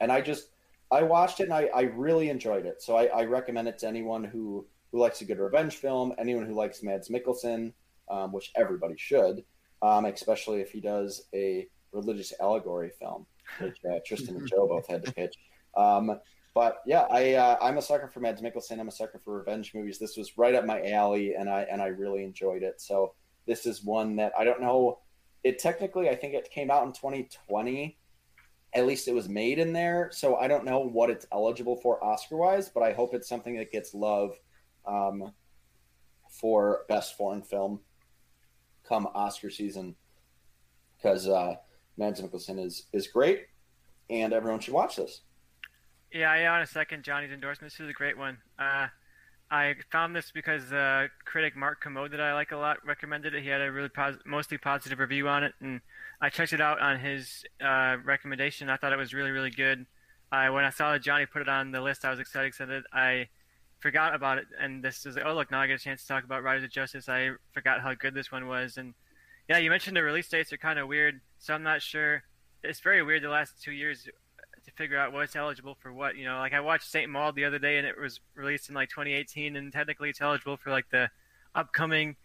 and 0.00 0.12
i 0.12 0.20
just 0.20 0.50
i 0.90 1.02
watched 1.02 1.40
it 1.40 1.44
and 1.44 1.54
i, 1.54 1.68
I 1.74 1.82
really 1.82 2.30
enjoyed 2.30 2.66
it. 2.66 2.82
So 2.82 2.96
I, 2.96 3.06
I 3.06 3.24
recommend 3.24 3.68
it 3.68 3.78
to 3.78 3.88
anyone 3.88 4.24
who 4.24 4.66
who 4.92 5.00
likes 5.00 5.20
a 5.20 5.24
good 5.24 5.38
revenge 5.38 5.76
film 5.76 6.14
anyone 6.18 6.46
who 6.46 6.54
likes 6.54 6.82
mads 6.82 7.08
mikkelsen 7.08 7.72
um, 8.08 8.32
which 8.32 8.52
everybody 8.56 8.94
should 8.96 9.44
um, 9.82 10.04
especially 10.04 10.60
if 10.60 10.70
he 10.70 10.80
does 10.80 11.26
a 11.34 11.66
religious 11.92 12.32
allegory 12.40 12.90
film 12.98 13.26
which 13.58 13.78
uh, 13.90 13.98
tristan 14.06 14.36
and 14.36 14.48
joe 14.48 14.66
both 14.66 14.86
had 14.86 15.04
to 15.04 15.12
pitch. 15.20 15.34
Um, 15.76 16.18
but 16.56 16.78
yeah, 16.86 17.02
I 17.10 17.34
uh, 17.34 17.58
I'm 17.60 17.76
a 17.76 17.82
sucker 17.82 18.08
for 18.08 18.20
Mads 18.20 18.40
Mikkelsen. 18.40 18.80
I'm 18.80 18.88
a 18.88 18.90
sucker 18.90 19.20
for 19.22 19.36
revenge 19.36 19.74
movies. 19.74 19.98
This 19.98 20.16
was 20.16 20.38
right 20.38 20.54
up 20.54 20.64
my 20.64 20.90
alley, 20.90 21.34
and 21.34 21.50
I 21.50 21.66
and 21.70 21.82
I 21.82 21.88
really 21.88 22.24
enjoyed 22.24 22.62
it. 22.62 22.80
So 22.80 23.12
this 23.46 23.66
is 23.66 23.84
one 23.84 24.16
that 24.16 24.32
I 24.38 24.44
don't 24.44 24.62
know. 24.62 25.00
It 25.44 25.58
technically, 25.58 26.08
I 26.08 26.14
think 26.14 26.32
it 26.32 26.50
came 26.50 26.70
out 26.70 26.86
in 26.86 26.94
2020. 26.94 27.98
At 28.72 28.86
least 28.86 29.06
it 29.06 29.14
was 29.14 29.28
made 29.28 29.58
in 29.58 29.74
there. 29.74 30.08
So 30.14 30.36
I 30.36 30.48
don't 30.48 30.64
know 30.64 30.78
what 30.78 31.10
it's 31.10 31.26
eligible 31.30 31.76
for 31.76 32.02
Oscar 32.02 32.38
wise, 32.38 32.70
but 32.70 32.82
I 32.82 32.94
hope 32.94 33.12
it's 33.12 33.28
something 33.28 33.58
that 33.58 33.70
gets 33.70 33.92
love 33.92 34.32
um, 34.86 35.34
for 36.30 36.86
best 36.88 37.18
foreign 37.18 37.42
film 37.42 37.80
come 38.88 39.06
Oscar 39.14 39.50
season 39.50 39.94
because 40.96 41.28
uh, 41.28 41.56
Mads 41.98 42.22
Mikkelsen 42.22 42.64
is 42.64 42.86
is 42.94 43.08
great, 43.08 43.44
and 44.08 44.32
everyone 44.32 44.60
should 44.60 44.72
watch 44.72 44.96
this. 44.96 45.20
Yeah, 46.12 46.30
I 46.30 46.48
want 46.50 46.66
to 46.66 46.72
second 46.72 47.02
Johnny's 47.02 47.32
endorsement. 47.32 47.72
This 47.72 47.80
is 47.80 47.90
a 47.90 47.92
great 47.92 48.16
one. 48.16 48.38
Uh, 48.58 48.88
I 49.50 49.74
found 49.92 50.14
this 50.14 50.30
because 50.32 50.72
uh, 50.72 51.06
critic 51.24 51.56
Mark 51.56 51.80
Kermode 51.80 52.12
that 52.12 52.20
I 52.20 52.34
like 52.34 52.52
a 52.52 52.56
lot 52.56 52.78
recommended 52.84 53.34
it. 53.34 53.42
He 53.42 53.48
had 53.48 53.60
a 53.60 53.70
really 53.70 53.88
pos- 53.88 54.18
mostly 54.24 54.58
positive 54.58 54.98
review 54.98 55.28
on 55.28 55.44
it, 55.44 55.52
and 55.60 55.80
I 56.20 56.30
checked 56.30 56.52
it 56.52 56.60
out 56.60 56.80
on 56.80 56.98
his 56.98 57.44
uh, 57.60 57.96
recommendation. 58.04 58.70
I 58.70 58.76
thought 58.76 58.92
it 58.92 58.98
was 58.98 59.14
really, 59.14 59.30
really 59.30 59.50
good. 59.50 59.86
I 60.32 60.50
when 60.50 60.64
I 60.64 60.70
saw 60.70 60.92
that 60.92 61.02
Johnny 61.02 61.26
put 61.26 61.42
it 61.42 61.48
on 61.48 61.70
the 61.70 61.80
list, 61.80 62.04
I 62.04 62.10
was 62.10 62.18
excited 62.18 62.54
because 62.58 62.82
I 62.92 63.28
forgot 63.78 64.14
about 64.14 64.38
it, 64.38 64.46
and 64.60 64.82
this 64.82 65.06
is 65.06 65.14
like, 65.16 65.24
oh 65.24 65.34
look 65.34 65.50
now 65.50 65.60
I 65.60 65.68
get 65.68 65.80
a 65.80 65.82
chance 65.84 66.02
to 66.02 66.08
talk 66.08 66.24
about 66.24 66.42
Riders 66.42 66.64
of 66.64 66.70
Justice. 66.70 67.08
I 67.08 67.30
forgot 67.52 67.82
how 67.82 67.94
good 67.94 68.14
this 68.14 68.32
one 68.32 68.48
was, 68.48 68.76
and 68.76 68.94
yeah, 69.48 69.58
you 69.58 69.70
mentioned 69.70 69.96
the 69.96 70.02
release 70.02 70.28
dates 70.28 70.52
are 70.52 70.56
kind 70.56 70.78
of 70.78 70.88
weird, 70.88 71.20
so 71.38 71.54
I'm 71.54 71.62
not 71.62 71.82
sure. 71.82 72.24
It's 72.64 72.80
very 72.80 73.02
weird 73.02 73.22
the 73.22 73.28
last 73.28 73.62
two 73.62 73.70
years 73.70 74.08
figure 74.76 74.98
out 74.98 75.12
what's 75.12 75.36
eligible 75.36 75.76
for 75.80 75.92
what. 75.92 76.16
You 76.16 76.24
know, 76.24 76.38
like 76.38 76.52
I 76.52 76.60
watched 76.60 76.90
Saint 76.90 77.10
Maud 77.10 77.34
the 77.34 77.44
other 77.44 77.58
day, 77.58 77.78
and 77.78 77.86
it 77.86 77.98
was 77.98 78.20
released 78.34 78.68
in 78.68 78.74
like 78.74 78.88
2018, 78.90 79.56
and 79.56 79.72
technically 79.72 80.10
it's 80.10 80.20
eligible 80.20 80.56
for 80.56 80.70
like 80.70 80.88
the 80.90 81.10
upcoming 81.54 82.16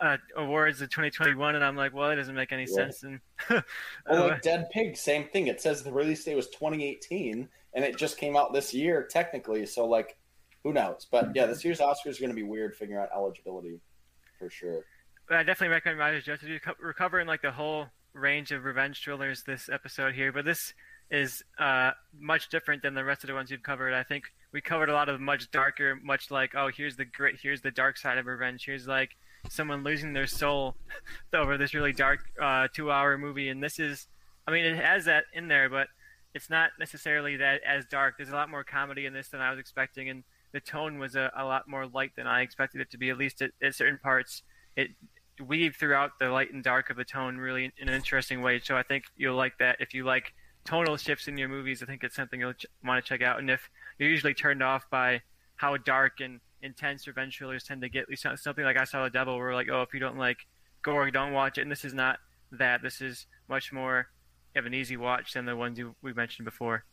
uh, 0.00 0.16
awards 0.36 0.80
of 0.80 0.90
2021, 0.90 1.54
and 1.54 1.64
I'm 1.64 1.76
like, 1.76 1.94
well, 1.94 2.10
it 2.10 2.16
doesn't 2.16 2.34
make 2.34 2.52
any 2.52 2.66
yeah. 2.68 2.74
sense. 2.74 3.02
And 3.02 3.20
well, 3.50 4.28
like 4.28 4.32
uh, 4.32 4.38
Dead 4.42 4.70
Pig, 4.70 4.96
same 4.96 5.24
thing. 5.28 5.46
It 5.48 5.60
says 5.60 5.82
the 5.82 5.92
release 5.92 6.24
date 6.24 6.36
was 6.36 6.48
2018, 6.48 7.48
and 7.74 7.84
it 7.84 7.96
just 7.96 8.16
came 8.16 8.36
out 8.36 8.52
this 8.52 8.72
year, 8.72 9.06
technically. 9.08 9.66
So 9.66 9.86
like, 9.86 10.16
who 10.64 10.72
knows? 10.72 11.06
But 11.10 11.34
yeah, 11.34 11.46
this 11.46 11.64
year's 11.64 11.80
Oscars 11.80 12.16
are 12.16 12.20
going 12.20 12.30
to 12.30 12.34
be 12.34 12.42
weird 12.42 12.76
figuring 12.76 13.00
out 13.00 13.10
eligibility 13.14 13.80
for 14.38 14.50
sure. 14.50 14.84
But 15.28 15.38
I 15.38 15.42
definitely 15.42 15.74
recommend 15.74 15.98
Riders 15.98 16.22
of 16.22 16.40
Justice. 16.40 16.60
We're 16.80 16.94
covering 16.94 17.26
like 17.26 17.42
the 17.42 17.52
whole 17.52 17.86
range 18.14 18.52
of 18.52 18.64
revenge 18.64 19.02
thrillers 19.02 19.42
this 19.42 19.68
episode 19.68 20.14
here, 20.14 20.32
but 20.32 20.44
this 20.44 20.72
is 21.10 21.42
uh, 21.58 21.92
much 22.18 22.48
different 22.48 22.82
than 22.82 22.94
the 22.94 23.04
rest 23.04 23.24
of 23.24 23.28
the 23.28 23.34
ones 23.34 23.50
you've 23.50 23.62
covered. 23.62 23.94
I 23.94 24.02
think 24.02 24.24
we 24.52 24.60
covered 24.60 24.88
a 24.88 24.92
lot 24.92 25.08
of 25.08 25.20
much 25.20 25.50
darker, 25.50 25.98
much 26.02 26.30
like 26.30 26.54
oh 26.54 26.70
here's 26.74 26.96
the 26.96 27.04
great, 27.04 27.38
here's 27.42 27.62
the 27.62 27.70
dark 27.70 27.96
side 27.96 28.18
of 28.18 28.26
revenge. 28.26 28.64
Here's 28.64 28.86
like 28.86 29.10
someone 29.48 29.84
losing 29.84 30.12
their 30.12 30.26
soul 30.26 30.76
over 31.34 31.56
this 31.56 31.74
really 31.74 31.92
dark 31.92 32.20
uh, 32.40 32.68
two-hour 32.74 33.18
movie, 33.18 33.48
and 33.48 33.62
this 33.62 33.78
is, 33.78 34.06
I 34.46 34.52
mean, 34.52 34.64
it 34.64 34.76
has 34.76 35.04
that 35.06 35.24
in 35.32 35.48
there, 35.48 35.68
but 35.68 35.88
it's 36.34 36.50
not 36.50 36.70
necessarily 36.78 37.36
that 37.36 37.60
as 37.66 37.84
dark. 37.86 38.16
There's 38.16 38.28
a 38.30 38.34
lot 38.34 38.50
more 38.50 38.64
comedy 38.64 39.06
in 39.06 39.12
this 39.12 39.28
than 39.28 39.40
I 39.40 39.50
was 39.50 39.58
expecting, 39.58 40.08
and 40.10 40.24
the 40.52 40.60
tone 40.60 40.98
was 40.98 41.14
a, 41.14 41.30
a 41.36 41.44
lot 41.44 41.68
more 41.68 41.86
light 41.86 42.12
than 42.16 42.26
I 42.26 42.42
expected 42.42 42.80
it 42.80 42.90
to 42.90 42.98
be. 42.98 43.10
At 43.10 43.18
least 43.18 43.42
at, 43.42 43.50
at 43.62 43.74
certain 43.74 43.98
parts, 43.98 44.42
it 44.76 44.90
weaved 45.46 45.76
throughout 45.76 46.18
the 46.18 46.30
light 46.30 46.52
and 46.52 46.62
dark 46.64 46.90
of 46.90 46.96
the 46.96 47.04
tone 47.04 47.36
really 47.36 47.72
in 47.78 47.88
an 47.88 47.94
interesting 47.94 48.42
way. 48.42 48.60
So 48.60 48.76
I 48.76 48.82
think 48.82 49.04
you'll 49.16 49.36
like 49.36 49.58
that 49.58 49.76
if 49.80 49.94
you 49.94 50.04
like 50.04 50.32
tonal 50.68 50.98
shifts 50.98 51.28
in 51.28 51.38
your 51.38 51.48
movies. 51.48 51.82
I 51.82 51.86
think 51.86 52.04
it's 52.04 52.14
something 52.14 52.38
you'll 52.38 52.52
ch- 52.52 52.66
want 52.84 53.02
to 53.02 53.08
check 53.08 53.22
out. 53.22 53.38
And 53.38 53.48
if 53.50 53.70
you're 53.98 54.10
usually 54.10 54.34
turned 54.34 54.62
off 54.62 54.84
by 54.90 55.22
how 55.56 55.78
dark 55.78 56.20
and 56.20 56.40
intense 56.60 57.06
revenge 57.06 57.38
thrillers 57.38 57.64
tend 57.64 57.80
to 57.80 57.88
get, 57.88 58.06
something 58.36 58.64
like 58.64 58.76
I 58.76 58.84
Saw 58.84 59.04
the 59.04 59.10
Devil, 59.10 59.36
where 59.38 59.46
we're 59.46 59.54
like, 59.54 59.68
oh, 59.72 59.80
if 59.80 59.94
you 59.94 60.00
don't 60.00 60.18
like 60.18 60.46
gore, 60.82 61.10
don't 61.10 61.32
watch 61.32 61.56
it. 61.56 61.62
And 61.62 61.70
this 61.70 61.86
is 61.86 61.94
not 61.94 62.18
that. 62.52 62.82
This 62.82 63.00
is 63.00 63.26
much 63.48 63.72
more 63.72 64.08
of 64.56 64.66
an 64.66 64.74
easy 64.74 64.98
watch 64.98 65.32
than 65.32 65.46
the 65.46 65.56
ones 65.56 65.78
you, 65.78 65.94
we 66.02 66.12
mentioned 66.12 66.44
before. 66.44 66.84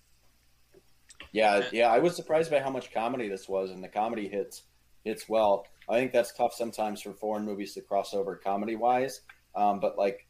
Yeah, 1.34 1.66
yeah, 1.74 1.88
I 1.90 2.00
was 2.00 2.16
surprised 2.16 2.50
by 2.50 2.60
how 2.60 2.70
much 2.70 2.94
comedy 2.94 3.28
this 3.28 3.50
was, 3.50 3.72
and 3.72 3.84
the 3.84 3.90
comedy 3.90 4.30
hits 4.30 4.64
hits 5.04 5.28
well. 5.28 5.68
I 5.90 6.00
think 6.00 6.14
that's 6.14 6.34
tough 6.34 6.54
sometimes 6.54 7.02
for 7.02 7.14
foreign 7.14 7.46
movies 7.46 7.74
to 7.74 7.82
cross 7.82 8.14
over 8.14 8.38
comedy 8.38 8.76
wise. 8.76 9.22
Um, 9.54 9.80
but 9.80 9.98
like, 9.98 10.25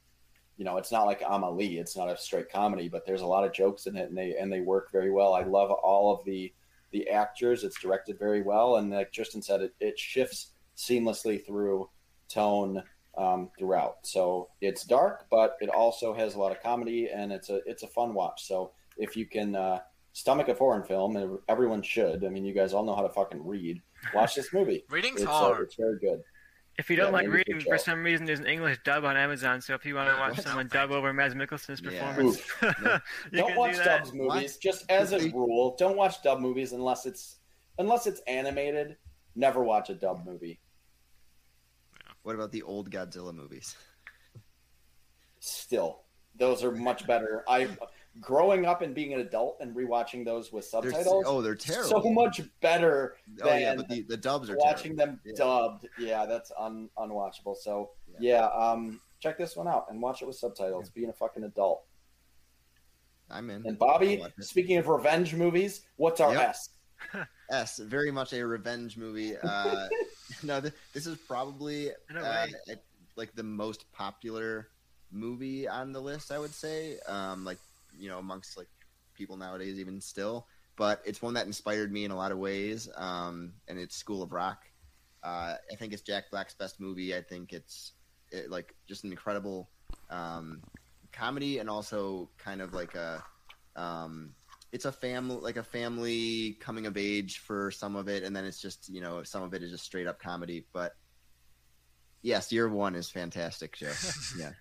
you 0.57 0.65
know, 0.65 0.77
it's 0.77 0.91
not 0.91 1.06
like 1.06 1.22
Amelie. 1.27 1.77
It's 1.77 1.98
not 1.98 2.10
a 2.10 2.18
straight 2.18 2.49
comedy, 2.49 2.88
but 2.88 3.06
there's 3.06 3.22
a 3.22 3.26
lot 3.27 3.44
of 3.44 3.53
jokes 3.53 3.88
in 3.88 3.95
it, 3.95 4.10
and 4.10 4.18
they 4.18 4.36
and 4.40 4.52
they 4.52 4.61
work 4.61 4.91
very 4.91 5.11
well. 5.11 5.34
I 5.34 5.44
love 5.44 5.72
all 5.72 6.14
of 6.14 6.26
the 6.26 6.53
the 6.91 7.10
actors. 7.10 7.64
It's 7.64 7.80
directed 7.80 8.18
very 8.18 8.41
well, 8.41 8.77
and 8.77 8.90
like 8.90 9.11
Tristan 9.11 9.41
said, 9.41 9.61
it, 9.61 9.73
it 9.80 9.99
shifts 9.99 10.52
seamlessly 10.77 11.45
through 11.45 11.90
tone 12.30 12.84
um, 13.18 13.49
throughout. 13.57 13.98
So 14.03 14.49
it's 14.61 14.86
dark, 14.86 15.26
but 15.30 15.57
it 15.60 15.69
also 15.69 16.14
has 16.14 16.36
a 16.36 16.40
lot 16.40 16.52
of 16.52 16.61
comedy, 16.61 17.10
and 17.14 17.32
it's 17.32 17.49
a 17.49 17.60
it's 17.65 17.84
a 17.84 17.88
fun 17.88 18.14
watch. 18.14 18.45
So 18.48 18.72
if 18.98 19.18
you 19.18 19.26
can 19.26 19.56
uh, 19.56 19.80
stomach 20.14 20.48
a 20.48 20.56
foreign 20.56 20.84
film, 20.84 21.40
everyone 21.49 21.82
should. 21.82 22.23
I 22.23 22.30
mean, 22.30 22.45
you 22.45 22.53
guys 22.53 22.73
all 22.73 22.86
know 22.86 22.95
how 22.95 23.03
to 23.03 23.10
fucking 23.10 23.45
read 23.45 23.82
watch 24.14 24.36
this 24.36 24.53
movie. 24.53 24.86
Reading's 24.90 25.22
it's, 25.22 25.30
hard. 25.30 25.60
Uh, 25.60 25.64
it's 25.64 25.76
very 25.76 25.99
good. 25.99 26.22
If 26.77 26.89
you 26.89 26.97
don't 26.97 27.07
yeah, 27.07 27.19
like 27.19 27.27
reading, 27.30 27.61
for 27.61 27.77
some 27.77 28.03
reason, 28.03 28.26
there's 28.26 28.41
an 28.41 28.47
English 28.47 28.80
dub 28.84 29.06
on 29.06 29.15
Amazon. 29.15 29.61
So 29.61 29.73
if 29.76 29.85
you 29.85 29.95
want 29.95 30.10
to 30.10 30.18
watch 30.18 30.39
someone 30.41 30.68
dub 30.68 30.91
over 30.91 31.14
Mads 31.14 31.34
Mikkelsen's 31.34 31.80
performance, 31.80 32.41
yeah. 32.61 32.99
don't 33.34 33.56
watch 33.56 33.77
do 33.77 33.84
dubs 33.84 34.14
movies. 34.14 34.53
What? 34.53 34.57
Just 34.61 34.89
as 34.89 35.14
a 35.14 35.30
rule, 35.30 35.76
don't 35.80 35.95
watch 35.95 36.22
dub 36.22 36.39
movies 36.39 36.73
unless 36.73 37.06
it's 37.06 37.38
unless 37.80 38.07
it's 38.07 38.19
animated. 38.27 38.97
Never 39.38 39.64
watch 39.64 39.89
a 39.89 39.95
dub 39.95 40.26
movie. 40.26 40.60
What 42.23 42.35
about 42.35 42.52
the 42.52 42.64
old 42.64 42.89
Godzilla 42.89 43.34
movies? 43.34 43.76
Still, 45.39 46.02
those 46.35 46.64
are 46.64 46.72
much 46.72 47.07
better. 47.07 47.43
I 47.47 47.69
growing 48.22 48.66
up 48.66 48.82
and 48.82 48.96
being 48.96 49.14
an 49.14 49.20
adult 49.20 49.58
and 49.60 49.76
rewatching 49.76 50.26
those 50.26 50.52
with 50.52 50.66
subtitles. 50.66 51.06
They're, 51.06 51.24
oh, 51.26 51.42
they're 51.42 51.56
terrible. 51.56 52.02
So 52.02 52.10
much 52.12 52.42
better. 52.62 53.16
oh 53.42 53.56
yeah, 53.56 53.76
but 53.76 53.90
the, 53.90 54.04
the 54.04 54.18
dubs 54.18 54.50
are 54.50 54.58
watching 54.58 54.96
terrible. 54.96 55.18
them 55.18 55.22
yeah. 55.26 55.34
dubbed. 55.38 55.88
Yeah, 56.00 56.26
that's 56.26 56.52
un, 56.58 56.90
unwatchable. 56.98 57.56
So 57.58 57.92
yeah. 58.20 58.32
yeah, 58.40 58.46
um, 58.48 59.02
check 59.20 59.38
this 59.38 59.56
one 59.56 59.68
out 59.68 59.88
and 59.90 60.02
watch 60.02 60.22
it 60.22 60.26
with 60.26 60.38
subtitles. 60.38 60.86
Yeah. 60.88 60.92
Being 60.96 61.10
a 61.10 61.14
fucking 61.14 61.44
adult. 61.44 61.84
I'm 63.30 63.50
in. 63.50 63.66
And 63.66 63.78
Bobby, 63.78 64.24
speaking 64.40 64.78
of 64.78 64.88
revenge 64.88 65.34
movies, 65.34 65.82
what's 65.96 66.22
our 66.22 66.34
yep. 66.34 66.50
S? 66.50 66.70
S, 67.52 67.78
very 67.80 68.12
much 68.12 68.34
a 68.34 68.46
revenge 68.46 68.98
movie. 68.98 69.36
Uh, 69.38 69.88
no, 70.44 70.62
th- 70.62 70.74
this 70.94 71.08
is 71.08 71.18
probably 71.18 71.92
uh, 72.16 72.48
like 73.16 73.36
the 73.36 73.44
most 73.44 73.92
popular 73.92 74.70
movie 75.12 75.68
on 75.68 75.92
the 75.92 76.00
list. 76.00 76.32
I 76.32 76.40
would 76.40 76.54
say, 76.54 76.98
um, 77.08 77.46
like 77.46 77.58
you 77.97 78.09
know 78.09 78.19
amongst 78.19 78.57
like 78.57 78.69
people 79.13 79.38
nowadays 79.38 79.80
even 79.80 80.01
still 80.01 80.47
but 80.77 81.01
it's 81.05 81.22
one 81.22 81.34
that 81.34 81.45
inspired 81.45 81.91
me 81.91 82.05
in 82.05 82.11
a 82.11 82.15
lot 82.15 82.31
of 82.31 82.38
ways 82.38 82.89
um, 82.97 83.53
and 83.67 83.80
it's 83.80 83.95
school 83.95 84.22
of 84.22 84.31
rock. 84.31 84.63
Uh, 85.23 85.55
i 85.72 85.76
think 85.76 85.91
it's 85.91 86.03
jack 86.03 86.26
black's 86.30 86.53
best 86.53 86.80
movie. 86.80 87.15
I 87.15 87.22
think 87.22 87.51
it's 87.51 87.93
it, 88.31 88.51
like 88.51 88.76
just 88.88 89.03
an 89.03 89.11
incredible 89.11 89.69
um, 90.09 90.61
comedy 91.11 91.59
and 91.59 91.69
also 91.69 92.30
kind 92.38 92.61
of 92.61 92.73
like 92.73 92.93
a 92.95 93.23
um, 93.76 94.35
it's 94.72 94.85
a 94.85 94.91
family 94.91 95.38
like 95.38 95.57
a 95.57 95.63
family 95.63 96.57
coming 96.59 96.85
of 96.85 96.97
age 96.97 97.39
for 97.39 97.72
some 97.72 97.95
of 97.95 98.07
it 98.07 98.23
and 98.23 98.35
then 98.35 98.45
it's 98.45 98.61
just 98.61 98.88
you 98.89 99.01
know 99.01 99.23
some 99.23 99.41
of 99.41 99.53
it 99.53 99.63
is 99.63 99.72
just 99.72 99.85
straight 99.85 100.05
up 100.05 100.19
comedy 100.19 100.67
but 100.73 100.93
yes 102.22 102.51
year 102.51 102.69
one 102.69 102.95
is 102.95 103.09
fantastic 103.09 103.76
joe. 103.76 103.91
Yeah 104.38 104.51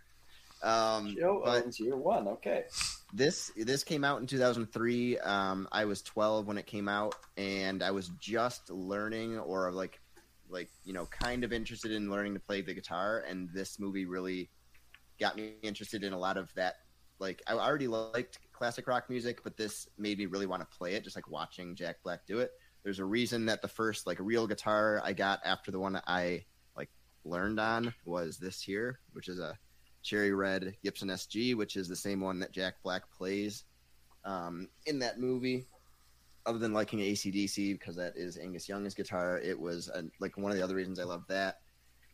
um, 0.64 1.14
Joe 1.18 1.42
owns 1.44 1.78
year 1.78 1.96
one. 1.96 2.26
Okay. 2.26 2.64
This 3.12 3.52
this 3.56 3.84
came 3.84 4.02
out 4.02 4.20
in 4.20 4.26
2003. 4.26 5.18
Um, 5.18 5.68
I 5.70 5.84
was 5.84 6.02
12 6.02 6.46
when 6.46 6.58
it 6.58 6.66
came 6.66 6.88
out, 6.88 7.14
and 7.36 7.82
I 7.82 7.90
was 7.90 8.10
just 8.18 8.70
learning, 8.70 9.38
or 9.38 9.70
like, 9.70 10.00
like 10.48 10.70
you 10.84 10.92
know, 10.92 11.06
kind 11.06 11.44
of 11.44 11.52
interested 11.52 11.92
in 11.92 12.10
learning 12.10 12.34
to 12.34 12.40
play 12.40 12.62
the 12.62 12.74
guitar. 12.74 13.24
And 13.28 13.50
this 13.52 13.78
movie 13.78 14.06
really 14.06 14.50
got 15.20 15.36
me 15.36 15.52
interested 15.62 16.02
in 16.02 16.12
a 16.12 16.18
lot 16.18 16.36
of 16.36 16.52
that. 16.54 16.76
Like, 17.20 17.42
I 17.46 17.52
already 17.52 17.86
liked 17.86 18.40
classic 18.52 18.88
rock 18.88 19.08
music, 19.08 19.44
but 19.44 19.56
this 19.56 19.88
made 19.98 20.18
me 20.18 20.26
really 20.26 20.46
want 20.46 20.68
to 20.68 20.76
play 20.76 20.94
it. 20.94 21.04
Just 21.04 21.14
like 21.14 21.30
watching 21.30 21.76
Jack 21.76 21.96
Black 22.02 22.26
do 22.26 22.38
it. 22.40 22.52
There's 22.82 22.98
a 22.98 23.04
reason 23.04 23.46
that 23.46 23.62
the 23.62 23.68
first 23.68 24.06
like 24.06 24.18
real 24.18 24.46
guitar 24.46 25.00
I 25.04 25.12
got 25.12 25.40
after 25.44 25.70
the 25.70 25.78
one 25.78 26.00
I 26.06 26.44
like 26.76 26.90
learned 27.24 27.60
on 27.60 27.94
was 28.04 28.38
this 28.38 28.60
here, 28.60 28.98
which 29.12 29.28
is 29.28 29.38
a 29.38 29.58
cherry 30.04 30.32
red 30.32 30.76
Gibson 30.84 31.08
SG, 31.08 31.56
which 31.56 31.76
is 31.76 31.88
the 31.88 31.96
same 31.96 32.20
one 32.20 32.38
that 32.40 32.52
Jack 32.52 32.74
Black 32.82 33.10
plays 33.10 33.64
um, 34.24 34.68
in 34.86 35.00
that 35.00 35.18
movie. 35.18 35.66
Other 36.46 36.58
than 36.58 36.74
liking 36.74 36.98
ACDC 36.98 37.72
because 37.72 37.96
that 37.96 38.12
is 38.16 38.36
Angus 38.36 38.68
Young's 38.68 38.94
guitar, 38.94 39.38
it 39.38 39.58
was 39.58 39.88
a, 39.88 40.04
like 40.20 40.36
one 40.36 40.52
of 40.52 40.58
the 40.58 40.62
other 40.62 40.74
reasons 40.74 41.00
I 41.00 41.04
love 41.04 41.24
that. 41.28 41.60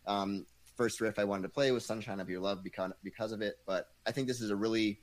Um, 0.06 0.46
first 0.76 1.00
riff 1.00 1.18
I 1.18 1.24
wanted 1.24 1.42
to 1.42 1.48
play 1.48 1.72
was 1.72 1.84
"Sunshine 1.84 2.20
of 2.20 2.30
Your 2.30 2.40
Love" 2.40 2.62
because 2.62 2.92
because 3.02 3.32
of 3.32 3.42
it. 3.42 3.56
But 3.66 3.88
I 4.06 4.12
think 4.12 4.28
this 4.28 4.40
is 4.40 4.50
a 4.50 4.56
really 4.56 5.00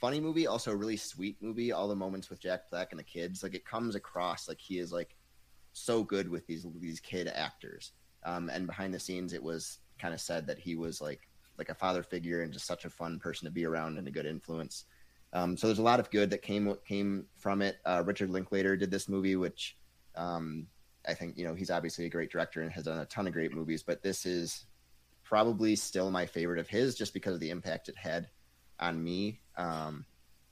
funny 0.00 0.18
movie, 0.18 0.46
also 0.46 0.72
a 0.72 0.76
really 0.76 0.96
sweet 0.96 1.36
movie. 1.42 1.72
All 1.72 1.88
the 1.88 1.94
moments 1.94 2.30
with 2.30 2.40
Jack 2.40 2.70
Black 2.70 2.88
and 2.90 2.98
the 2.98 3.04
kids, 3.04 3.42
like 3.42 3.54
it 3.54 3.66
comes 3.66 3.94
across 3.94 4.48
like 4.48 4.60
he 4.60 4.78
is 4.78 4.92
like 4.92 5.14
so 5.72 6.02
good 6.02 6.28
with 6.28 6.46
these 6.46 6.66
these 6.80 7.00
kid 7.00 7.28
actors. 7.28 7.92
Um, 8.24 8.48
and 8.50 8.66
behind 8.66 8.94
the 8.94 8.98
scenes, 8.98 9.32
it 9.32 9.42
was 9.42 9.78
kind 9.98 10.14
of 10.14 10.20
said 10.20 10.46
that 10.46 10.58
he 10.58 10.74
was 10.74 11.00
like 11.00 11.28
like 11.60 11.68
a 11.68 11.74
father 11.74 12.02
figure 12.02 12.42
and 12.42 12.52
just 12.52 12.66
such 12.66 12.86
a 12.86 12.90
fun 12.90 13.18
person 13.20 13.44
to 13.44 13.52
be 13.52 13.66
around 13.66 13.98
and 13.98 14.08
a 14.08 14.10
good 14.10 14.26
influence. 14.26 14.86
Um, 15.32 15.56
so 15.56 15.66
there's 15.66 15.78
a 15.78 15.82
lot 15.82 16.00
of 16.00 16.10
good 16.10 16.30
that 16.30 16.42
came 16.42 16.74
came 16.88 17.26
from 17.36 17.62
it. 17.62 17.76
Uh, 17.84 18.02
Richard 18.04 18.30
Linklater 18.30 18.76
did 18.76 18.90
this 18.90 19.08
movie, 19.08 19.36
which 19.36 19.76
um, 20.16 20.66
I 21.06 21.14
think 21.14 21.36
you 21.36 21.44
know 21.44 21.54
he's 21.54 21.70
obviously 21.70 22.06
a 22.06 22.10
great 22.10 22.32
director 22.32 22.62
and 22.62 22.72
has 22.72 22.84
done 22.84 22.98
a 22.98 23.04
ton 23.04 23.26
of 23.26 23.32
great 23.32 23.54
movies, 23.54 23.82
but 23.82 24.02
this 24.02 24.26
is 24.26 24.64
probably 25.22 25.76
still 25.76 26.10
my 26.10 26.26
favorite 26.26 26.58
of 26.58 26.66
his 26.66 26.96
just 26.96 27.14
because 27.14 27.34
of 27.34 27.40
the 27.40 27.50
impact 27.50 27.88
it 27.88 27.96
had 27.96 28.28
on 28.80 29.02
me. 29.02 29.38
Um, 29.56 30.04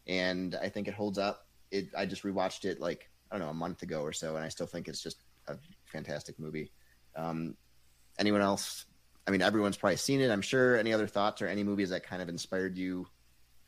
and 0.06 0.55
I 0.62 0.68
think 0.68 0.86
it 0.86 0.94
holds 0.94 1.18
up. 1.18 1.48
It 1.70 1.89
I 1.97 2.06
just 2.06 2.22
rewatched 2.22 2.64
it 2.64 2.80
like 2.80 3.10
I 3.32 3.36
don't 3.39 3.47
know 3.47 3.51
a 3.51 3.55
month 3.55 3.82
ago 3.82 4.02
or 4.02 4.12
so, 4.12 4.36
and 4.36 4.44
I 4.44 4.48
still 4.48 4.66
think 4.66 4.86
it's 4.86 5.02
just 5.02 5.22
a 5.48 5.56
fantastic 5.86 6.39
movie. 6.39 6.70
Um, 7.16 7.56
anyone 8.18 8.43
else? 8.43 8.85
I 9.28 9.30
mean, 9.30 9.42
everyone's 9.42 9.76
probably 9.76 9.98
seen 9.98 10.22
it. 10.22 10.30
I'm 10.30 10.40
sure. 10.40 10.78
Any 10.78 10.94
other 10.94 11.06
thoughts 11.06 11.42
or 11.42 11.48
any 11.48 11.62
movies 11.62 11.90
that 11.90 12.02
kind 12.02 12.22
of 12.22 12.30
inspired 12.30 12.78
you 12.78 13.06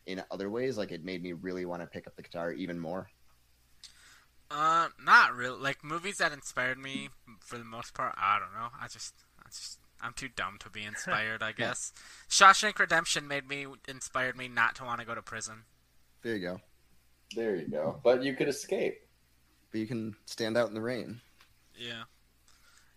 in 0.06 0.22
other 0.30 0.48
ways? 0.48 0.78
Like 0.78 0.90
it 0.90 1.04
made 1.04 1.22
me 1.22 1.34
really 1.34 1.66
want 1.66 1.82
to 1.82 1.86
pick 1.86 2.06
up 2.06 2.16
the 2.16 2.22
guitar 2.22 2.50
even 2.50 2.78
more. 2.80 3.10
Uh, 4.50 4.88
not 5.04 5.34
really. 5.34 5.60
Like 5.60 5.84
movies 5.84 6.16
that 6.16 6.32
inspired 6.32 6.78
me 6.78 7.10
for 7.40 7.58
the 7.58 7.64
most 7.64 7.92
part. 7.92 8.14
I 8.16 8.38
don't 8.38 8.54
know. 8.54 8.68
I 8.80 8.88
just, 8.88 9.12
I 9.38 9.48
just, 9.50 9.78
I'm 10.00 10.14
too 10.14 10.28
dumb 10.34 10.56
to 10.60 10.70
be 10.70 10.82
inspired. 10.82 11.42
I 11.42 11.52
guess. 11.56 11.92
Shawshank 12.30 12.78
Redemption 12.78 13.28
made 13.28 13.46
me 13.46 13.66
inspired 13.86 14.38
me 14.38 14.48
not 14.48 14.74
to 14.76 14.84
want 14.84 15.00
to 15.00 15.06
go 15.06 15.14
to 15.14 15.20
prison. 15.22 15.64
There 16.22 16.34
you 16.36 16.40
go. 16.40 16.60
There 17.36 17.54
you 17.54 17.68
go. 17.68 18.00
But 18.02 18.24
you 18.24 18.34
could 18.34 18.48
escape. 18.48 18.98
But 19.70 19.80
you 19.80 19.86
can 19.86 20.16
stand 20.24 20.56
out 20.56 20.68
in 20.68 20.74
the 20.74 20.80
rain. 20.80 21.20
Yeah. 21.76 22.04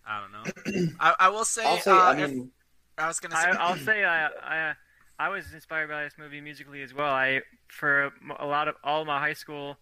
I 0.06 0.20
don't 0.20 0.32
know. 0.32 0.86
I, 1.00 1.14
I 1.18 1.28
will 1.30 1.44
say. 1.46 1.64
I'll 1.64 1.78
say. 1.78 1.90
uh, 1.90 1.94
I 1.94 2.20
if- 2.20 2.30
mean, 2.30 2.50
I 2.98 3.06
was 3.06 3.20
gonna 3.20 3.36
say. 3.36 3.50
I, 3.50 3.56
I'll 3.56 3.76
say 3.90 4.04
I, 4.04 4.26
I 4.26 4.74
I 5.18 5.28
was 5.28 5.52
inspired 5.52 5.88
by 5.88 6.04
this 6.04 6.14
movie 6.18 6.40
musically 6.40 6.82
as 6.82 6.92
well. 6.94 7.12
I 7.12 7.40
for 7.68 8.12
a 8.38 8.46
lot 8.46 8.68
of 8.68 8.76
all 8.82 9.04
my 9.04 9.18
high 9.18 9.34
school 9.34 9.76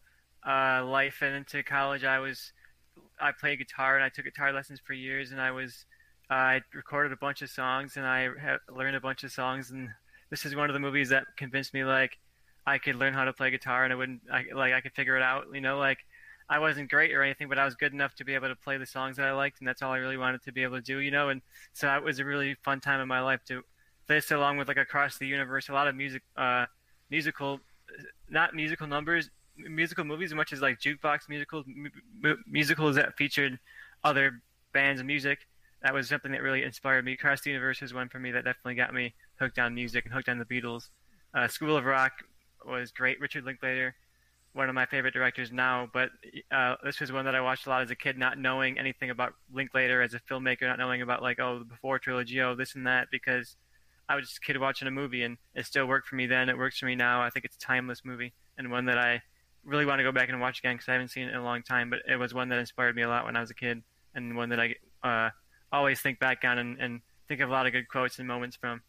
uh, 0.46 0.84
life 0.84 1.18
and 1.22 1.34
into 1.34 1.62
college, 1.62 2.04
I 2.04 2.18
was 2.18 2.52
I 3.20 3.32
played 3.32 3.58
guitar 3.58 3.96
and 3.96 4.04
I 4.04 4.08
took 4.08 4.24
guitar 4.24 4.52
lessons 4.52 4.80
for 4.84 4.92
years, 4.92 5.32
and 5.32 5.40
I 5.40 5.50
was 5.50 5.86
I 6.28 6.60
recorded 6.74 7.12
a 7.12 7.16
bunch 7.16 7.42
of 7.42 7.50
songs 7.50 7.96
and 7.96 8.06
I 8.06 8.28
learned 8.70 8.96
a 8.96 9.00
bunch 9.00 9.24
of 9.24 9.32
songs, 9.32 9.70
and 9.70 9.90
this 10.30 10.44
is 10.44 10.54
one 10.54 10.70
of 10.70 10.74
the 10.74 10.80
movies 10.80 11.10
that 11.10 11.24
convinced 11.36 11.74
me 11.74 11.84
like 11.84 12.18
I 12.66 12.78
could 12.78 12.96
learn 12.96 13.14
how 13.14 13.24
to 13.24 13.32
play 13.32 13.50
guitar 13.50 13.84
and 13.84 13.92
I 13.92 13.96
wouldn't 13.96 14.22
I, 14.30 14.44
like 14.54 14.72
I 14.72 14.80
could 14.80 14.92
figure 14.92 15.16
it 15.16 15.22
out. 15.22 15.46
You 15.52 15.60
know, 15.60 15.78
like 15.78 15.98
I 16.52 16.58
wasn't 16.58 16.90
great 16.90 17.14
or 17.14 17.22
anything, 17.22 17.48
but 17.48 17.58
I 17.58 17.64
was 17.64 17.74
good 17.74 17.94
enough 17.94 18.14
to 18.16 18.24
be 18.24 18.34
able 18.34 18.48
to 18.48 18.54
play 18.56 18.76
the 18.76 18.84
songs 18.84 19.16
that 19.16 19.26
I 19.26 19.32
liked, 19.32 19.60
and 19.60 19.66
that's 19.66 19.80
all 19.80 19.90
I 19.90 19.96
really 19.96 20.18
wanted 20.18 20.42
to 20.42 20.52
be 20.52 20.62
able 20.62 20.76
to 20.76 20.82
do. 20.82 20.98
You 20.98 21.10
know, 21.10 21.30
and 21.30 21.40
so 21.72 21.86
that 21.86 22.04
was 22.04 22.18
a 22.18 22.26
really 22.26 22.56
fun 22.62 22.78
time 22.78 23.00
in 23.00 23.08
my 23.08 23.20
life 23.20 23.40
to 23.46 23.62
play 24.06 24.16
this 24.16 24.30
along 24.30 24.58
with 24.58 24.68
like 24.68 24.76
across 24.76 25.16
the 25.16 25.26
universe 25.26 25.68
a 25.68 25.72
lot 25.72 25.88
of 25.88 25.94
music 25.94 26.22
uh 26.36 26.66
musical 27.08 27.60
not 28.28 28.54
musical 28.54 28.86
numbers 28.86 29.30
musical 29.56 30.04
movies 30.04 30.30
as 30.30 30.34
much 30.34 30.52
as 30.52 30.60
like 30.60 30.78
jukebox 30.78 31.20
musicals 31.28 31.64
mu- 31.66 31.88
mu- 32.20 32.42
musicals 32.46 32.96
that 32.96 33.16
featured 33.16 33.58
other 34.04 34.42
bands 34.74 35.00
of 35.00 35.06
music. 35.06 35.46
That 35.82 35.94
was 35.94 36.08
something 36.08 36.32
that 36.32 36.42
really 36.42 36.62
inspired 36.62 37.04
me. 37.04 37.14
Across 37.14 37.42
the 37.42 37.50
universe 37.50 37.80
was 37.80 37.94
one 37.94 38.08
for 38.08 38.18
me 38.18 38.30
that 38.32 38.44
definitely 38.44 38.74
got 38.74 38.92
me 38.92 39.14
hooked 39.36 39.58
on 39.58 39.74
music 39.74 40.04
and 40.04 40.12
hooked 40.14 40.28
on 40.28 40.38
the 40.38 40.44
beatles. 40.44 40.88
Uh, 41.34 41.48
school 41.48 41.76
of 41.76 41.84
rock 41.84 42.12
was 42.64 42.92
great. 42.92 43.20
Richard 43.20 43.44
linklater 43.44 43.94
one 44.54 44.68
of 44.68 44.74
my 44.74 44.86
favorite 44.86 45.14
directors 45.14 45.50
now 45.50 45.88
but 45.92 46.10
uh, 46.50 46.74
this 46.84 47.00
was 47.00 47.10
one 47.10 47.24
that 47.24 47.34
i 47.34 47.40
watched 47.40 47.66
a 47.66 47.70
lot 47.70 47.82
as 47.82 47.90
a 47.90 47.96
kid 47.96 48.18
not 48.18 48.38
knowing 48.38 48.78
anything 48.78 49.10
about 49.10 49.32
linklater 49.52 50.02
as 50.02 50.14
a 50.14 50.20
filmmaker 50.20 50.62
not 50.62 50.78
knowing 50.78 51.02
about 51.02 51.22
like 51.22 51.40
oh 51.40 51.58
the 51.58 51.64
before 51.64 51.98
trilogy 51.98 52.40
oh 52.40 52.54
this 52.54 52.74
and 52.74 52.86
that 52.86 53.08
because 53.10 53.56
I 54.08 54.16
was 54.16 54.26
just 54.26 54.38
a 54.38 54.40
kid 54.40 54.60
watching 54.60 54.88
a 54.88 54.90
movie, 54.90 55.22
and 55.22 55.38
it 55.54 55.64
still 55.64 55.86
worked 55.86 56.06
for 56.06 56.16
me 56.16 56.26
then. 56.26 56.50
It 56.50 56.58
works 56.58 56.78
for 56.78 56.84
me 56.84 56.94
now. 56.94 57.22
I 57.22 57.30
think 57.30 57.46
it's 57.46 57.56
a 57.56 57.60
timeless 57.60 58.04
movie 58.04 58.34
and 58.58 58.70
one 58.70 58.84
that 58.86 58.98
I 58.98 59.22
really 59.64 59.86
want 59.86 60.00
to 60.00 60.02
go 60.02 60.12
back 60.12 60.28
and 60.28 60.40
watch 60.40 60.58
again 60.58 60.74
because 60.74 60.88
I 60.88 60.92
haven't 60.92 61.08
seen 61.08 61.28
it 61.28 61.30
in 61.30 61.36
a 61.36 61.44
long 61.44 61.62
time. 61.62 61.90
But 61.90 62.00
it 62.08 62.16
was 62.16 62.34
one 62.34 62.48
that 62.50 62.58
inspired 62.58 62.96
me 62.96 63.02
a 63.02 63.08
lot 63.08 63.24
when 63.24 63.36
I 63.36 63.40
was 63.40 63.50
a 63.50 63.54
kid, 63.54 63.82
and 64.14 64.36
one 64.36 64.50
that 64.50 64.60
I 64.60 64.74
uh, 65.02 65.30
always 65.72 66.00
think 66.00 66.18
back 66.18 66.44
on 66.44 66.58
and, 66.58 66.78
and 66.80 67.00
think 67.28 67.40
of 67.40 67.48
a 67.48 67.52
lot 67.52 67.66
of 67.66 67.72
good 67.72 67.88
quotes 67.88 68.18
and 68.18 68.28
moments 68.28 68.56
from. 68.56 68.82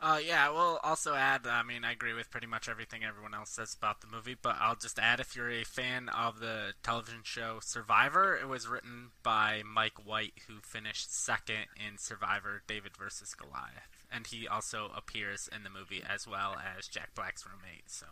Uh, 0.00 0.20
yeah, 0.24 0.46
I 0.46 0.50
will 0.50 0.78
also 0.84 1.14
add. 1.14 1.44
I 1.46 1.64
mean, 1.64 1.84
I 1.84 1.90
agree 1.90 2.12
with 2.14 2.30
pretty 2.30 2.46
much 2.46 2.68
everything 2.68 3.02
everyone 3.02 3.34
else 3.34 3.50
says 3.50 3.74
about 3.74 4.00
the 4.00 4.06
movie, 4.06 4.36
but 4.40 4.56
I'll 4.60 4.76
just 4.76 4.98
add 4.98 5.18
if 5.18 5.34
you're 5.34 5.50
a 5.50 5.64
fan 5.64 6.08
of 6.10 6.38
the 6.38 6.74
television 6.84 7.20
show 7.24 7.58
Survivor, 7.60 8.36
it 8.36 8.46
was 8.46 8.68
written 8.68 9.10
by 9.24 9.62
Mike 9.66 10.06
White, 10.06 10.34
who 10.46 10.60
finished 10.62 11.12
second 11.12 11.66
in 11.74 11.98
Survivor: 11.98 12.62
David 12.68 12.96
versus 12.96 13.34
Goliath, 13.34 14.04
and 14.10 14.28
he 14.28 14.46
also 14.46 14.92
appears 14.96 15.48
in 15.54 15.64
the 15.64 15.70
movie 15.70 16.02
as 16.08 16.28
well 16.28 16.56
as 16.78 16.86
Jack 16.86 17.10
Black's 17.16 17.44
roommate. 17.44 17.90
So, 17.90 18.06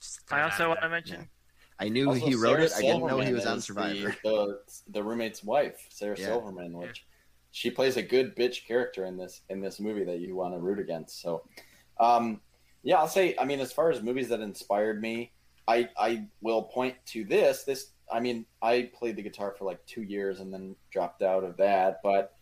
just 0.00 0.20
I 0.30 0.42
also 0.42 0.68
want 0.68 0.78
to 0.82 0.88
there. 0.88 0.90
mention. 0.90 1.28
I 1.80 1.88
knew 1.88 2.08
also 2.10 2.26
he 2.26 2.34
wrote 2.36 2.58
Sarah 2.60 2.64
it. 2.64 2.72
I 2.76 2.80
didn't 2.82 3.06
know 3.06 3.18
he 3.18 3.32
was 3.32 3.46
on 3.46 3.60
Survivor. 3.60 4.14
The, 4.22 4.28
the, 4.30 4.60
the 4.88 5.02
roommate's 5.02 5.42
wife, 5.42 5.84
Sarah 5.88 6.16
Yeah. 6.16 6.26
Silverman, 6.26 6.78
which 6.78 7.04
she 7.54 7.70
plays 7.70 7.96
a 7.96 8.02
good 8.02 8.34
bitch 8.34 8.66
character 8.66 9.04
in 9.04 9.16
this 9.16 9.42
in 9.48 9.60
this 9.60 9.78
movie 9.78 10.02
that 10.02 10.18
you 10.18 10.34
want 10.34 10.54
to 10.54 10.58
root 10.58 10.80
against. 10.80 11.22
So, 11.22 11.44
um, 12.00 12.40
yeah, 12.82 12.96
I'll 12.96 13.06
say. 13.06 13.36
I 13.38 13.44
mean, 13.44 13.60
as 13.60 13.72
far 13.72 13.92
as 13.92 14.02
movies 14.02 14.28
that 14.30 14.40
inspired 14.40 15.00
me, 15.00 15.30
I 15.68 15.88
I 15.96 16.26
will 16.40 16.64
point 16.64 16.96
to 17.12 17.24
this. 17.24 17.62
This 17.62 17.92
I 18.12 18.18
mean, 18.18 18.44
I 18.60 18.90
played 18.92 19.14
the 19.14 19.22
guitar 19.22 19.54
for 19.56 19.66
like 19.66 19.86
two 19.86 20.02
years 20.02 20.40
and 20.40 20.52
then 20.52 20.74
dropped 20.90 21.22
out 21.22 21.44
of 21.44 21.56
that, 21.58 22.00
but 22.02 22.34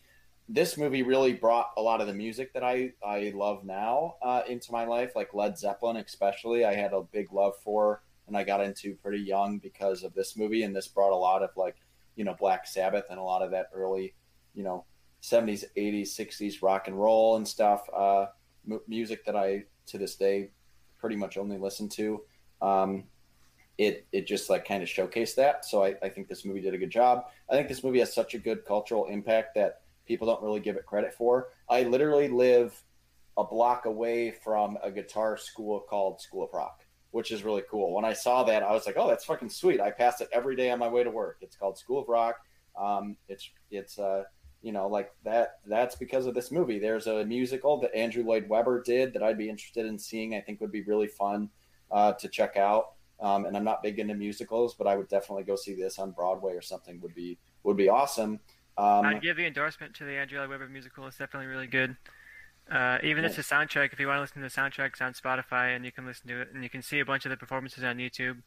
this 0.49 0.79
movie 0.79 1.03
really 1.03 1.35
brought 1.35 1.73
a 1.77 1.83
lot 1.83 2.01
of 2.01 2.07
the 2.07 2.15
music 2.15 2.55
that 2.55 2.65
I 2.65 2.95
I 3.07 3.33
love 3.35 3.65
now 3.65 4.15
uh, 4.23 4.41
into 4.49 4.73
my 4.73 4.87
life, 4.87 5.13
like 5.15 5.35
Led 5.35 5.59
Zeppelin, 5.59 5.99
especially. 5.99 6.65
I 6.65 6.73
had 6.73 6.95
a 6.95 7.03
big 7.03 7.35
love 7.35 7.53
for, 7.63 8.03
and 8.29 8.35
I 8.35 8.45
got 8.45 8.65
into 8.65 8.95
pretty 8.95 9.23
young 9.23 9.59
because 9.59 10.05
of 10.05 10.15
this 10.15 10.39
movie, 10.39 10.63
and 10.63 10.75
this 10.75 10.89
brought 10.89 11.13
a 11.13 11.15
lot 11.15 11.43
of 11.43 11.51
like 11.55 11.77
you 12.17 12.25
know 12.25 12.35
Black 12.39 12.67
Sabbath 12.67 13.05
and 13.11 13.19
a 13.19 13.23
lot 13.23 13.43
of 13.43 13.51
that 13.51 13.67
early 13.75 14.15
you 14.55 14.63
know 14.63 14.87
70s, 15.23 15.65
80s, 15.77 16.09
60s 16.09 16.63
rock 16.63 16.89
and 16.89 16.99
roll 16.99 17.37
and 17.37 17.47
stuff. 17.47 17.89
Uh, 17.95 18.27
m- 18.69 18.81
music 18.89 19.25
that 19.25 19.37
I 19.37 19.65
to 19.87 19.99
this 19.99 20.17
day 20.17 20.51
pretty 20.99 21.17
much 21.17 21.37
only 21.37 21.59
listen 21.59 21.89
to. 21.91 22.23
Um, 22.61 23.05
it 23.79 24.07
it 24.13 24.27
just 24.27 24.51
like 24.51 24.67
kind 24.67 24.83
of 24.83 24.89
showcased 24.89 25.35
that. 25.37 25.65
So 25.65 25.85
I, 25.85 25.95
I 26.03 26.09
think 26.09 26.29
this 26.29 26.45
movie 26.45 26.61
did 26.61 26.75
a 26.75 26.79
good 26.79 26.91
job. 26.91 27.27
I 27.51 27.55
think 27.55 27.69
this 27.69 27.83
movie 27.83 28.01
has 28.01 28.15
such 28.15 28.35
a 28.35 28.39
good 28.39 28.65
cultural 28.65 29.07
impact 29.07 29.55
that 29.55 29.81
people 30.07 30.27
don't 30.27 30.43
really 30.43 30.61
give 30.61 30.77
it 30.77 30.87
credit 30.87 31.15
for. 31.15 31.49
I 31.69 31.85
literally 31.85 32.29
live 32.29 32.83
a 33.37 33.45
block 33.45 33.87
away 33.87 34.31
from 34.31 34.77
a 34.83 34.91
guitar 34.91 35.37
school 35.37 35.81
called 35.81 36.21
School 36.21 36.45
of 36.45 36.53
Rock, 36.53 36.85
which 37.13 37.31
is 37.31 37.45
really 37.45 37.63
cool. 37.71 37.95
When 37.95 38.05
I 38.05 38.13
saw 38.13 38.43
that, 38.45 38.63
I 38.63 38.73
was 38.73 38.87
like, 38.87 38.97
"Oh, 38.99 39.09
that's 39.09 39.25
fucking 39.25 39.51
sweet!" 39.51 39.81
I 39.81 39.91
pass 39.91 40.21
it 40.21 40.29
every 40.33 40.57
day 40.57 40.71
on 40.71 40.79
my 40.79 40.89
way 40.89 41.03
to 41.03 41.11
work. 41.11 41.39
It's 41.41 41.57
called 41.57 41.79
School 41.79 42.03
of 42.03 42.09
Rock. 42.09 42.37
Um, 42.79 43.17
it's 43.29 43.51
it's 43.71 43.99
uh, 43.99 44.25
you 44.63 44.73
know 44.73 44.87
like 44.87 45.13
that. 45.25 45.59
That's 45.67 45.97
because 45.97 46.27
of 46.27 46.35
this 46.35 46.51
movie. 46.51 46.79
There's 46.79 47.07
a 47.07 47.25
musical 47.25 47.79
that 47.81 47.95
Andrew 47.95 48.25
Lloyd 48.25 48.49
Webber 48.49 48.83
did 48.83 49.13
that 49.15 49.23
I'd 49.23 49.39
be 49.39 49.49
interested 49.49 49.87
in 49.87 49.99
seeing. 49.99 50.35
I 50.35 50.41
think 50.41 50.61
would 50.61 50.73
be 50.73 50.83
really 50.83 51.09
fun 51.09 51.51
uh, 51.91 52.13
to 52.15 52.29
check 52.29 52.57
out. 52.57 52.93
Um, 53.21 53.45
and 53.47 53.57
I'm 53.57 53.65
not 53.65 53.83
big 53.83 53.99
into 54.01 54.15
musicals, 54.15 54.75
but 54.75 54.87
I 54.87 54.97
would 54.97 55.09
definitely 55.09 55.45
go 55.45 55.55
see 55.55 55.75
this 55.75 55.99
on 55.99 56.11
Broadway 56.11 56.55
or 56.55 56.63
something. 56.63 57.01
Would 57.01 57.15
be 57.15 57.39
would 57.63 57.77
be 57.77 57.89
awesome. 57.89 58.41
Um, 58.79 59.05
I'd 59.05 59.23
give 59.23 59.37
the 59.37 59.47
endorsement 59.47 59.95
to 59.97 60.05
the 60.05 60.13
Andrew 60.13 60.39
Lloyd 60.39 60.51
Webber 60.51 60.69
musical. 60.69 61.07
It's 61.07 61.19
definitely 61.19 61.47
really 61.47 61.67
good. 61.67 61.97
Uh, 62.71 62.99
even 63.03 63.25
it's 63.25 63.39
a 63.39 63.43
soundtrack. 63.43 63.93
If 63.93 64.01
you 64.01 64.07
want 64.07 64.19
to 64.19 64.21
listen 64.23 64.43
to 64.43 64.49
the 64.49 64.61
soundtrack, 64.61 64.93
it's 64.93 65.01
on 65.01 65.13
Spotify, 65.13 65.77
and 65.77 65.85
you 65.85 65.93
can 65.93 66.07
listen 66.07 66.29
to 66.29 66.41
it, 66.41 66.49
and 66.55 66.63
you 66.63 66.71
can 66.71 66.81
see 66.81 67.01
a 67.01 67.05
bunch 67.05 67.27
of 67.27 67.31
the 67.31 67.37
performances 67.37 67.85
on 67.85 67.99
YouTube, 67.99 68.39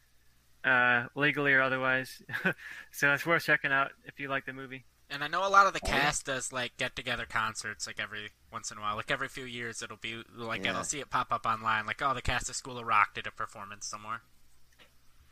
uh, 0.64 1.08
legally 1.16 1.54
or 1.54 1.62
otherwise. 1.62 2.22
so 2.92 3.14
it's 3.14 3.26
worth 3.26 3.44
checking 3.44 3.72
out 3.72 3.92
if 4.06 4.20
you 4.20 4.30
like 4.30 4.46
the 4.46 4.54
movie. 4.54 4.86
And 5.10 5.23
I 5.23 5.27
know 5.27 5.48
a 5.48 5.49
lot 5.49 5.68
of 5.68 5.73
the 5.73 5.80
Oh, 5.84 5.88
yeah. 5.88 5.99
cast 6.02 6.26
does 6.26 6.52
like 6.52 6.77
get 6.77 6.95
together 6.95 7.26
concerts 7.27 7.86
like 7.88 7.99
every 7.99 8.32
once 8.52 8.72
in 8.72 8.77
a 8.77 8.82
while. 8.82 8.95
Like 8.95 9.11
every 9.11 9.27
few 9.27 9.45
years 9.45 9.82
it'll 9.82 9.98
be 9.98 10.23
like 10.36 10.64
Yeah. 10.65 10.76
I'll 10.77 10.84
see 10.84 10.99
it 10.99 11.10
pop 11.10 11.32
up 11.32 11.45
online 11.45 11.86
like 11.86 12.02
oh 12.02 12.14
the 12.14 12.22
cast 12.22 12.49
of 12.49 12.56
School 12.56 12.77
of 12.80 12.86
Rock 12.86 13.14
did 13.14 13.27
a 13.27 13.32
performance 13.32 13.86
somewhere. 13.88 14.22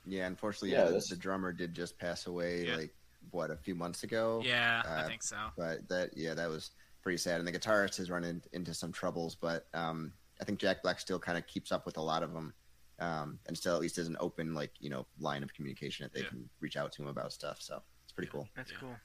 Yeah, 0.06 0.28
unfortunately, 0.28 0.72
Yeah, 0.72 0.80
yeah, 0.84 0.88
the, 0.90 0.94
this- 0.96 1.10
the 1.10 1.16
drummer 1.16 1.52
did 1.54 1.74
just 1.74 1.98
pass 1.98 2.28
away 2.28 2.66
Yeah. 2.68 2.76
like 2.76 2.94
what 3.32 3.52
a 3.52 3.56
few 3.58 3.74
months 3.74 4.04
ago. 4.04 4.42
Yeah, 4.46 4.84
I 4.86 4.90
Uh, 5.04 5.08
think 5.08 5.24
so. 5.24 5.38
but 5.58 5.88
that 5.90 6.16
yeah, 6.18 6.34
that 6.34 6.50
was 6.50 6.72
pretty 7.02 7.18
sad. 7.18 7.40
And 7.40 7.48
the 7.48 7.52
guitarist 7.58 7.98
has 7.98 8.10
run 8.10 8.24
in, 8.24 8.44
into 8.52 8.74
some 8.74 8.92
troubles, 8.92 9.36
but 9.36 9.68
um, 9.74 10.14
I 10.42 10.44
think 10.44 10.60
Jack 10.60 10.84
Black 10.84 11.00
still 11.00 11.20
kind 11.20 11.38
of 11.38 11.48
keeps 11.48 11.72
up 11.72 11.86
with 11.86 11.98
a 11.98 12.02
lot 12.02 12.22
of 12.22 12.34
them, 12.34 12.54
um, 13.00 13.40
and 13.48 13.58
still 13.58 13.74
at 13.76 13.82
least 13.82 13.98
is 13.98 14.08
an 14.08 14.18
open 14.20 14.54
like 14.54 14.72
you 14.80 14.90
know 14.90 15.06
line 15.20 15.42
of 15.42 15.54
communication 15.54 16.04
that 16.04 16.14
they 16.14 16.22
Yeah. 16.22 16.30
can 16.30 16.50
reach 16.60 16.76
out 16.76 16.92
to 16.94 17.02
him 17.02 17.08
about 17.08 17.32
stuff. 17.34 17.62
So 17.62 17.82
it's 18.04 18.12
pretty 18.12 18.30
cool. 18.30 18.48
That's 18.56 18.72
Yeah. 18.72 18.78
cool. 18.80 18.96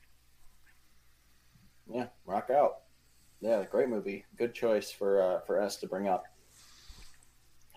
Yeah, 1.92 2.06
rock 2.26 2.50
out. 2.50 2.80
Yeah, 3.40 3.64
great 3.70 3.88
movie. 3.88 4.24
Good 4.36 4.54
choice 4.54 4.90
for 4.90 5.22
uh, 5.22 5.40
for 5.40 5.60
us 5.60 5.76
to 5.76 5.86
bring 5.86 6.08
up. 6.08 6.24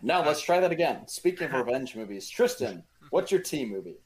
Now 0.02 0.26
let's 0.26 0.42
try 0.42 0.60
that 0.60 0.72
again. 0.72 1.08
Speaking 1.08 1.48
of 1.48 1.54
revenge 1.66 1.96
movies, 1.96 2.30
Tristan, 2.30 2.84
what's 3.12 3.32
your 3.32 3.42
team 3.42 3.70
movie? 3.70 3.98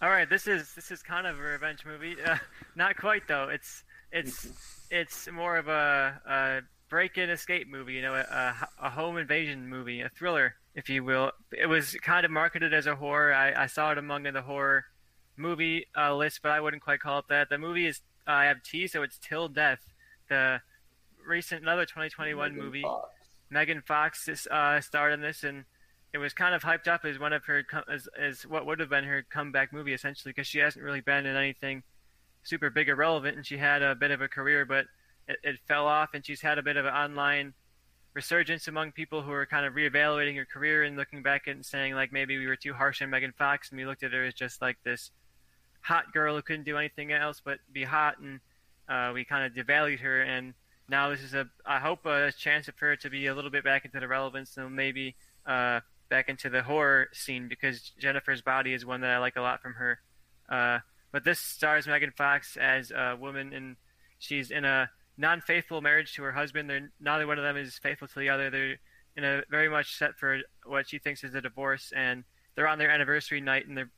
All 0.00 0.10
right, 0.10 0.28
this 0.28 0.46
is 0.46 0.74
this 0.74 0.90
is 0.90 1.02
kind 1.02 1.26
of 1.26 1.38
a 1.38 1.42
revenge 1.42 1.84
movie. 1.84 2.16
Uh, 2.24 2.38
not 2.76 2.96
quite 2.96 3.26
though. 3.28 3.48
It's 3.48 3.84
it's 4.12 4.48
it's 4.90 5.30
more 5.30 5.56
of 5.56 5.68
a, 5.68 6.20
a 6.26 6.60
break-in 6.88 7.30
escape 7.30 7.68
movie. 7.68 7.94
You 7.94 8.02
know, 8.02 8.14
a, 8.14 8.54
a 8.80 8.90
home 8.90 9.18
invasion 9.18 9.68
movie, 9.68 10.00
a 10.00 10.08
thriller, 10.08 10.54
if 10.74 10.88
you 10.88 11.02
will. 11.04 11.32
It 11.52 11.66
was 11.66 11.96
kind 12.02 12.24
of 12.24 12.30
marketed 12.30 12.72
as 12.72 12.86
a 12.86 12.94
horror. 12.94 13.34
I, 13.34 13.64
I 13.64 13.66
saw 13.66 13.92
it 13.92 13.98
among 13.98 14.24
the 14.24 14.42
horror 14.42 14.84
movie 15.36 15.86
uh, 15.96 16.14
list, 16.14 16.40
but 16.42 16.52
I 16.52 16.60
wouldn't 16.60 16.82
quite 16.82 17.00
call 17.00 17.18
it 17.18 17.26
that. 17.28 17.48
The 17.50 17.58
movie 17.58 17.86
is 17.86 18.00
uh, 18.26 18.32
I 18.32 18.44
have 18.44 18.62
T, 18.62 18.86
so 18.86 19.02
it's 19.02 19.18
Till 19.18 19.48
Death. 19.48 19.80
The 20.28 20.60
recent 21.26 21.62
another 21.62 21.84
2021 21.84 22.52
Megan 22.52 22.64
movie. 22.64 22.82
Fox. 22.82 23.10
Megan 23.50 23.82
Fox 23.82 24.28
is, 24.28 24.46
uh, 24.50 24.80
starred 24.80 25.12
in 25.12 25.20
this, 25.20 25.44
and 25.44 25.64
it 26.12 26.18
was 26.18 26.32
kind 26.32 26.54
of 26.54 26.62
hyped 26.62 26.88
up 26.88 27.04
as 27.04 27.18
one 27.18 27.32
of 27.32 27.44
her 27.44 27.62
com- 27.62 27.84
as, 27.92 28.08
as 28.18 28.46
what 28.46 28.66
would 28.66 28.80
have 28.80 28.88
been 28.88 29.04
her 29.04 29.24
comeback 29.30 29.72
movie 29.72 29.92
essentially 29.92 30.32
because 30.32 30.46
she 30.46 30.58
hasn't 30.58 30.84
really 30.84 31.00
been 31.00 31.26
in 31.26 31.36
anything 31.36 31.82
super 32.42 32.70
big 32.70 32.88
or 32.88 32.96
relevant, 32.96 33.36
and 33.36 33.46
she 33.46 33.58
had 33.58 33.82
a 33.82 33.94
bit 33.94 34.10
of 34.10 34.20
a 34.20 34.28
career, 34.28 34.64
but 34.64 34.86
it, 35.28 35.38
it 35.42 35.56
fell 35.66 35.86
off, 35.86 36.10
and 36.14 36.24
she's 36.24 36.40
had 36.40 36.58
a 36.58 36.62
bit 36.62 36.76
of 36.76 36.86
an 36.86 36.94
online 36.94 37.54
resurgence 38.14 38.68
among 38.68 38.92
people 38.92 39.22
who 39.22 39.32
are 39.32 39.44
kind 39.44 39.66
of 39.66 39.74
reevaluating 39.74 40.36
her 40.36 40.44
career 40.44 40.84
and 40.84 40.96
looking 40.96 41.20
back 41.20 41.48
and 41.48 41.66
saying 41.66 41.94
like 41.94 42.12
maybe 42.12 42.38
we 42.38 42.46
were 42.46 42.54
too 42.54 42.72
harsh 42.72 43.02
on 43.02 43.10
Megan 43.10 43.32
Fox, 43.36 43.70
and 43.70 43.78
we 43.78 43.86
looked 43.86 44.02
at 44.02 44.12
her 44.12 44.24
as 44.24 44.34
just 44.34 44.62
like 44.62 44.76
this 44.84 45.10
hot 45.84 46.12
girl 46.12 46.34
who 46.36 46.42
couldn't 46.42 46.64
do 46.64 46.76
anything 46.76 47.12
else 47.12 47.40
but 47.44 47.58
be 47.72 47.84
hot, 47.84 48.18
and 48.18 48.40
uh, 48.88 49.12
we 49.14 49.24
kind 49.24 49.44
of 49.44 49.52
devalued 49.66 50.00
her 50.00 50.22
and 50.22 50.54
now 50.88 51.08
this 51.08 51.22
is 51.22 51.34
a 51.34 51.46
I 51.64 51.78
hope 51.78 52.04
a 52.06 52.32
chance 52.32 52.66
for 52.66 52.86
her 52.86 52.96
to 52.96 53.10
be 53.10 53.26
a 53.26 53.34
little 53.34 53.50
bit 53.50 53.64
back 53.64 53.84
into 53.84 54.00
the 54.00 54.08
relevance 54.08 54.56
and 54.56 54.74
maybe 54.74 55.16
uh, 55.46 55.80
back 56.10 56.28
into 56.28 56.50
the 56.50 56.62
horror 56.62 57.08
scene 57.12 57.48
because 57.48 57.92
Jennifer's 57.98 58.42
Body 58.42 58.72
is 58.72 58.84
one 58.84 59.00
that 59.00 59.10
I 59.10 59.18
like 59.18 59.36
a 59.36 59.40
lot 59.40 59.62
from 59.62 59.74
her. 59.74 60.00
Uh, 60.48 60.80
but 61.10 61.24
this 61.24 61.38
stars 61.38 61.86
Megan 61.86 62.10
Fox 62.10 62.56
as 62.56 62.90
a 62.90 63.16
woman 63.18 63.52
and 63.52 63.76
she's 64.18 64.50
in 64.50 64.64
a 64.64 64.90
non-faithful 65.16 65.80
marriage 65.80 66.14
to 66.14 66.22
her 66.22 66.32
husband. 66.32 66.68
They're 66.68 66.90
neither 67.00 67.26
one 67.26 67.38
of 67.38 67.44
them 67.44 67.56
is 67.56 67.78
faithful 67.78 68.08
to 68.08 68.18
the 68.18 68.28
other. 68.28 68.50
They're 68.50 68.76
in 69.16 69.24
a 69.24 69.42
very 69.50 69.68
much 69.68 69.96
set 69.96 70.16
for 70.18 70.40
what 70.66 70.88
she 70.88 70.98
thinks 70.98 71.22
is 71.22 71.34
a 71.34 71.40
divorce, 71.40 71.92
and 71.94 72.24
they're 72.54 72.68
on 72.68 72.78
their 72.78 72.90
anniversary 72.90 73.40
night, 73.40 73.68
and 73.68 73.76
they're 73.76 73.90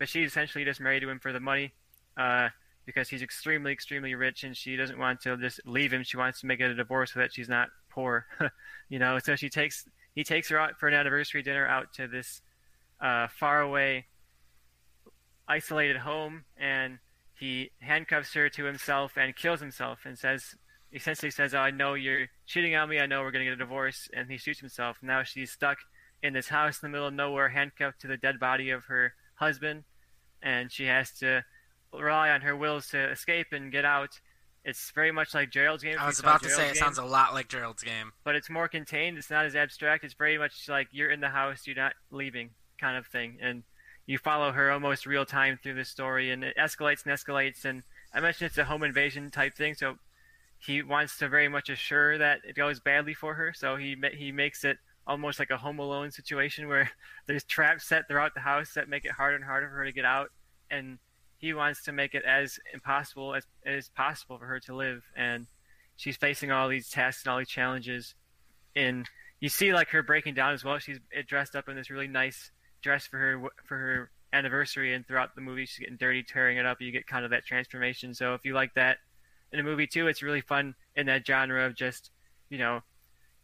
but 0.00 0.08
she's 0.08 0.28
essentially 0.28 0.64
just 0.64 0.80
married 0.80 1.00
to 1.00 1.10
him 1.10 1.20
for 1.20 1.32
the 1.32 1.38
money. 1.38 1.72
Uh, 2.16 2.48
because 2.86 3.08
he's 3.08 3.22
extremely, 3.22 3.70
extremely 3.70 4.16
rich, 4.16 4.42
and 4.42 4.56
she 4.56 4.74
doesn't 4.74 4.98
want 4.98 5.20
to 5.20 5.36
just 5.36 5.60
leave 5.64 5.92
him. 5.92 6.02
She 6.02 6.16
wants 6.16 6.40
to 6.40 6.46
make 6.46 6.58
it 6.58 6.70
a 6.70 6.74
divorce 6.74 7.12
so 7.12 7.20
that 7.20 7.32
she's 7.32 7.48
not 7.48 7.68
poor, 7.88 8.26
you 8.88 8.98
know. 8.98 9.18
So 9.20 9.36
she 9.36 9.48
takes 9.48 9.86
he 10.14 10.24
takes 10.24 10.48
her 10.48 10.58
out 10.58 10.80
for 10.80 10.88
an 10.88 10.94
anniversary 10.94 11.42
dinner 11.42 11.66
out 11.66 11.92
to 11.94 12.08
this 12.08 12.42
uh, 13.00 13.28
faraway, 13.28 14.06
isolated 15.46 15.98
home, 15.98 16.44
and 16.58 16.98
he 17.38 17.70
handcuffs 17.78 18.34
her 18.34 18.48
to 18.48 18.64
himself 18.64 19.12
and 19.16 19.36
kills 19.36 19.60
himself, 19.60 20.00
and 20.04 20.18
says 20.18 20.56
essentially 20.92 21.30
says, 21.30 21.54
oh, 21.54 21.60
"I 21.60 21.70
know 21.70 21.94
you're 21.94 22.26
cheating 22.46 22.74
on 22.74 22.88
me. 22.88 22.98
I 22.98 23.06
know 23.06 23.20
we're 23.20 23.30
gonna 23.30 23.44
get 23.44 23.52
a 23.52 23.56
divorce," 23.56 24.08
and 24.12 24.28
he 24.30 24.38
shoots 24.38 24.58
himself. 24.60 24.96
Now 25.00 25.22
she's 25.22 25.52
stuck 25.52 25.78
in 26.22 26.32
this 26.32 26.48
house 26.48 26.82
in 26.82 26.88
the 26.88 26.92
middle 26.92 27.06
of 27.06 27.14
nowhere, 27.14 27.50
handcuffed 27.50 28.00
to 28.00 28.08
the 28.08 28.16
dead 28.16 28.40
body 28.40 28.70
of 28.70 28.86
her 28.86 29.14
husband, 29.40 29.84
and 30.42 30.70
she 30.70 30.84
has 30.84 31.10
to 31.18 31.44
rely 31.92 32.30
on 32.30 32.42
her 32.42 32.56
wills 32.56 32.86
to 32.88 33.10
escape 33.10 33.48
and 33.52 33.72
get 33.72 33.84
out. 33.84 34.20
It's 34.64 34.92
very 34.94 35.10
much 35.10 35.34
like 35.34 35.50
Gerald's 35.50 35.82
game. 35.82 35.96
I 35.98 36.06
was 36.06 36.20
about 36.20 36.42
to 36.42 36.50
say 36.50 36.66
it 36.66 36.74
game, 36.74 36.82
sounds 36.82 36.98
a 36.98 37.04
lot 37.04 37.32
like 37.32 37.48
Gerald's 37.48 37.82
game. 37.82 38.12
but 38.22 38.36
it's 38.36 38.50
more 38.50 38.68
contained. 38.68 39.16
It's 39.16 39.30
not 39.30 39.46
as 39.46 39.56
abstract. 39.56 40.04
It's 40.04 40.14
very 40.14 40.38
much 40.38 40.68
like 40.68 40.88
you're 40.92 41.10
in 41.10 41.20
the 41.20 41.30
house, 41.30 41.66
you're 41.66 41.76
not 41.76 41.94
leaving, 42.10 42.50
kind 42.78 42.96
of 42.96 43.06
thing. 43.06 43.38
And 43.40 43.64
you 44.06 44.18
follow 44.18 44.52
her 44.52 44.70
almost 44.70 45.06
real 45.06 45.24
time 45.24 45.58
through 45.62 45.74
the 45.74 45.84
story, 45.84 46.30
and 46.30 46.44
it 46.44 46.56
escalates 46.58 47.06
and 47.06 47.14
escalates. 47.14 47.64
And 47.64 47.82
I 48.12 48.20
mentioned 48.20 48.48
it's 48.48 48.58
a 48.58 48.64
home 48.64 48.82
invasion 48.82 49.30
type 49.30 49.54
thing, 49.54 49.74
so 49.74 49.96
he 50.58 50.82
wants 50.82 51.16
to 51.18 51.28
very 51.28 51.48
much 51.48 51.70
assure 51.70 52.18
that 52.18 52.40
it 52.44 52.54
goes 52.54 52.80
badly 52.80 53.14
for 53.14 53.34
her. 53.34 53.54
So 53.54 53.76
he 53.76 53.96
he 54.12 54.30
makes 54.30 54.62
it 54.64 54.76
almost 55.06 55.38
like 55.38 55.50
a 55.50 55.56
Home 55.56 55.78
Alone 55.78 56.10
situation 56.10 56.68
where 56.68 56.90
there's 57.26 57.44
traps 57.44 57.86
set 57.86 58.08
throughout 58.08 58.34
the 58.34 58.40
house 58.40 58.74
that 58.74 58.88
make 58.88 59.04
it 59.04 59.12
harder 59.12 59.36
and 59.36 59.44
harder 59.44 59.68
for 59.68 59.76
her 59.76 59.84
to 59.84 59.92
get 59.92 60.04
out, 60.04 60.30
and 60.70 60.98
he 61.38 61.54
wants 61.54 61.82
to 61.84 61.92
make 61.92 62.14
it 62.14 62.22
as 62.24 62.58
impossible 62.72 63.34
as, 63.34 63.46
as 63.64 63.88
possible 63.88 64.38
for 64.38 64.46
her 64.46 64.60
to 64.60 64.74
live. 64.74 65.02
And 65.16 65.46
she's 65.96 66.16
facing 66.16 66.50
all 66.50 66.68
these 66.68 66.90
tasks 66.90 67.24
and 67.24 67.32
all 67.32 67.38
these 67.38 67.48
challenges. 67.48 68.14
And 68.76 69.08
you 69.40 69.48
see 69.48 69.72
like 69.72 69.88
her 69.88 70.02
breaking 70.02 70.34
down 70.34 70.52
as 70.52 70.64
well. 70.64 70.78
She's 70.78 71.00
dressed 71.26 71.56
up 71.56 71.68
in 71.68 71.76
this 71.76 71.90
really 71.90 72.08
nice 72.08 72.50
dress 72.82 73.06
for 73.06 73.18
her 73.18 73.42
for 73.64 73.76
her 73.76 74.10
anniversary, 74.32 74.94
and 74.94 75.06
throughout 75.06 75.34
the 75.34 75.40
movie 75.40 75.64
she's 75.64 75.78
getting 75.78 75.96
dirty, 75.96 76.22
tearing 76.22 76.58
it 76.58 76.66
up. 76.66 76.80
You 76.80 76.92
get 76.92 77.06
kind 77.06 77.24
of 77.24 77.30
that 77.30 77.46
transformation. 77.46 78.14
So 78.14 78.34
if 78.34 78.44
you 78.44 78.54
like 78.54 78.74
that 78.74 78.98
in 79.52 79.60
a 79.60 79.62
movie 79.62 79.86
too, 79.86 80.08
it's 80.08 80.22
really 80.22 80.42
fun 80.42 80.74
in 80.94 81.06
that 81.06 81.26
genre 81.26 81.64
of 81.64 81.74
just 81.74 82.10
you 82.50 82.58
know 82.58 82.80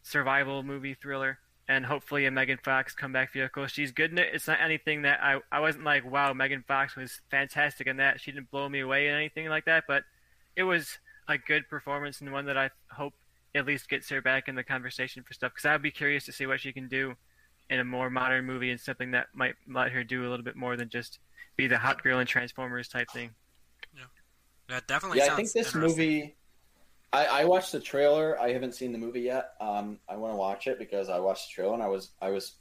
survival 0.02 0.62
movie 0.62 0.94
thriller 0.94 1.38
and 1.68 1.84
hopefully 1.84 2.26
a 2.26 2.30
Megan 2.30 2.58
Fox 2.62 2.94
comeback 2.94 3.32
vehicle. 3.32 3.66
She's 3.66 3.90
good 3.92 4.12
in 4.12 4.18
it. 4.18 4.28
It's 4.32 4.46
not 4.46 4.60
anything 4.60 5.02
that 5.02 5.20
I 5.22 5.40
I 5.50 5.60
wasn't 5.60 5.84
like, 5.84 6.08
wow, 6.08 6.32
Megan 6.32 6.64
Fox 6.66 6.96
was 6.96 7.20
fantastic 7.30 7.86
in 7.86 7.96
that. 7.96 8.20
She 8.20 8.30
didn't 8.32 8.50
blow 8.50 8.68
me 8.68 8.80
away 8.80 9.08
or 9.08 9.16
anything 9.16 9.48
like 9.48 9.64
that, 9.64 9.84
but 9.88 10.04
it 10.54 10.62
was 10.62 10.98
a 11.28 11.38
good 11.38 11.68
performance 11.68 12.20
and 12.20 12.32
one 12.32 12.46
that 12.46 12.56
I 12.56 12.70
hope 12.90 13.14
at 13.54 13.66
least 13.66 13.88
gets 13.88 14.08
her 14.10 14.20
back 14.20 14.48
in 14.48 14.54
the 14.54 14.62
conversation 14.62 15.22
for 15.22 15.34
stuff. 15.34 15.52
Because 15.52 15.66
I'd 15.66 15.82
be 15.82 15.90
curious 15.90 16.24
to 16.26 16.32
see 16.32 16.46
what 16.46 16.60
she 16.60 16.72
can 16.72 16.88
do 16.88 17.14
in 17.68 17.80
a 17.80 17.84
more 17.84 18.10
modern 18.10 18.44
movie 18.44 18.70
and 18.70 18.80
something 18.80 19.10
that 19.10 19.26
might 19.34 19.56
let 19.68 19.90
her 19.90 20.04
do 20.04 20.26
a 20.26 20.28
little 20.28 20.44
bit 20.44 20.56
more 20.56 20.76
than 20.76 20.88
just 20.88 21.18
be 21.56 21.66
the 21.66 21.78
hot 21.78 22.02
girl 22.02 22.20
in 22.20 22.26
Transformers 22.26 22.88
type 22.88 23.10
thing. 23.12 23.30
Yeah, 23.94 24.02
that 24.68 24.86
definitely 24.86 25.18
yeah, 25.18 25.26
sounds 25.26 25.32
I 25.32 25.42
think 25.42 25.52
this 25.52 25.74
movie. 25.74 26.36
I, 27.16 27.40
I 27.40 27.44
watched 27.46 27.72
the 27.72 27.80
trailer. 27.80 28.38
I 28.38 28.52
haven't 28.52 28.74
seen 28.74 28.92
the 28.92 28.98
movie 28.98 29.22
yet. 29.22 29.52
Um, 29.58 29.98
I 30.06 30.16
want 30.16 30.34
to 30.34 30.36
watch 30.36 30.66
it 30.66 30.78
because 30.78 31.08
I 31.08 31.18
watched 31.18 31.48
the 31.48 31.54
trailer 31.54 31.72
and 31.72 31.82
I 31.82 31.88
was 31.88 32.10
I 32.20 32.28
was 32.28 32.56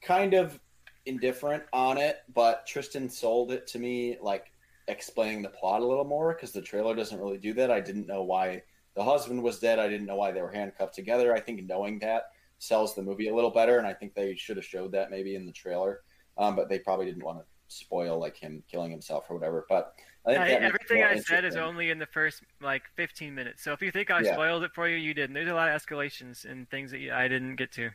kind 0.00 0.32
of 0.32 0.58
indifferent 1.04 1.64
on 1.74 1.98
it, 1.98 2.22
but 2.32 2.66
Tristan 2.66 3.10
sold 3.10 3.52
it 3.52 3.66
to 3.66 3.78
me 3.78 4.16
like 4.22 4.50
explaining 4.88 5.42
the 5.42 5.50
plot 5.50 5.82
a 5.82 5.86
little 5.86 6.06
more 6.06 6.32
because 6.32 6.52
the 6.52 6.62
trailer 6.62 6.94
doesn't 6.94 7.18
really 7.18 7.36
do 7.36 7.52
that. 7.52 7.70
I 7.70 7.80
didn't 7.80 8.06
know 8.06 8.22
why 8.22 8.62
the 8.94 9.04
husband 9.04 9.42
was 9.42 9.58
dead. 9.58 9.78
I 9.78 9.88
didn't 9.88 10.06
know 10.06 10.16
why 10.16 10.32
they 10.32 10.40
were 10.40 10.50
handcuffed 10.50 10.94
together. 10.94 11.34
I 11.34 11.40
think 11.40 11.66
knowing 11.66 11.98
that 11.98 12.30
sells 12.58 12.94
the 12.94 13.02
movie 13.02 13.28
a 13.28 13.34
little 13.34 13.50
better, 13.50 13.76
and 13.76 13.86
I 13.86 13.92
think 13.92 14.14
they 14.14 14.34
should 14.36 14.56
have 14.56 14.64
showed 14.64 14.92
that 14.92 15.10
maybe 15.10 15.34
in 15.34 15.44
the 15.44 15.52
trailer. 15.52 16.00
Um, 16.38 16.56
but 16.56 16.70
they 16.70 16.78
probably 16.78 17.04
didn't 17.04 17.24
want 17.24 17.40
to 17.40 17.44
spoil 17.68 18.18
like 18.18 18.38
him 18.38 18.62
killing 18.70 18.90
himself 18.90 19.26
or 19.28 19.34
whatever. 19.34 19.66
But 19.68 19.92
I 20.24 20.30
think 20.34 20.44
I, 20.44 20.48
that 20.48 20.62
makes 20.62 20.74
it 20.74 20.92
everything 20.92 21.04
I 21.04 21.20
said 21.20 21.44
is 21.44 21.56
only 21.56 21.90
in 21.90 21.98
the 21.98 22.06
first 22.06 22.42
like 22.60 22.82
15 22.96 23.34
minutes. 23.34 23.62
So 23.64 23.72
if 23.72 23.82
you 23.82 23.90
think 23.90 24.10
I 24.10 24.22
Yeah. 24.22 24.32
spoiled 24.32 24.62
it 24.62 24.70
for 24.74 24.88
you, 24.88 24.96
you 24.96 25.14
didn't. 25.14 25.34
There's 25.34 25.48
a 25.48 25.54
lot 25.54 25.68
of 25.68 25.80
escalations 25.80 26.44
and 26.44 26.68
things 26.70 26.90
that 26.92 26.98
you, 26.98 27.12
I 27.12 27.26
didn't 27.28 27.56
get 27.56 27.72
to. 27.72 27.90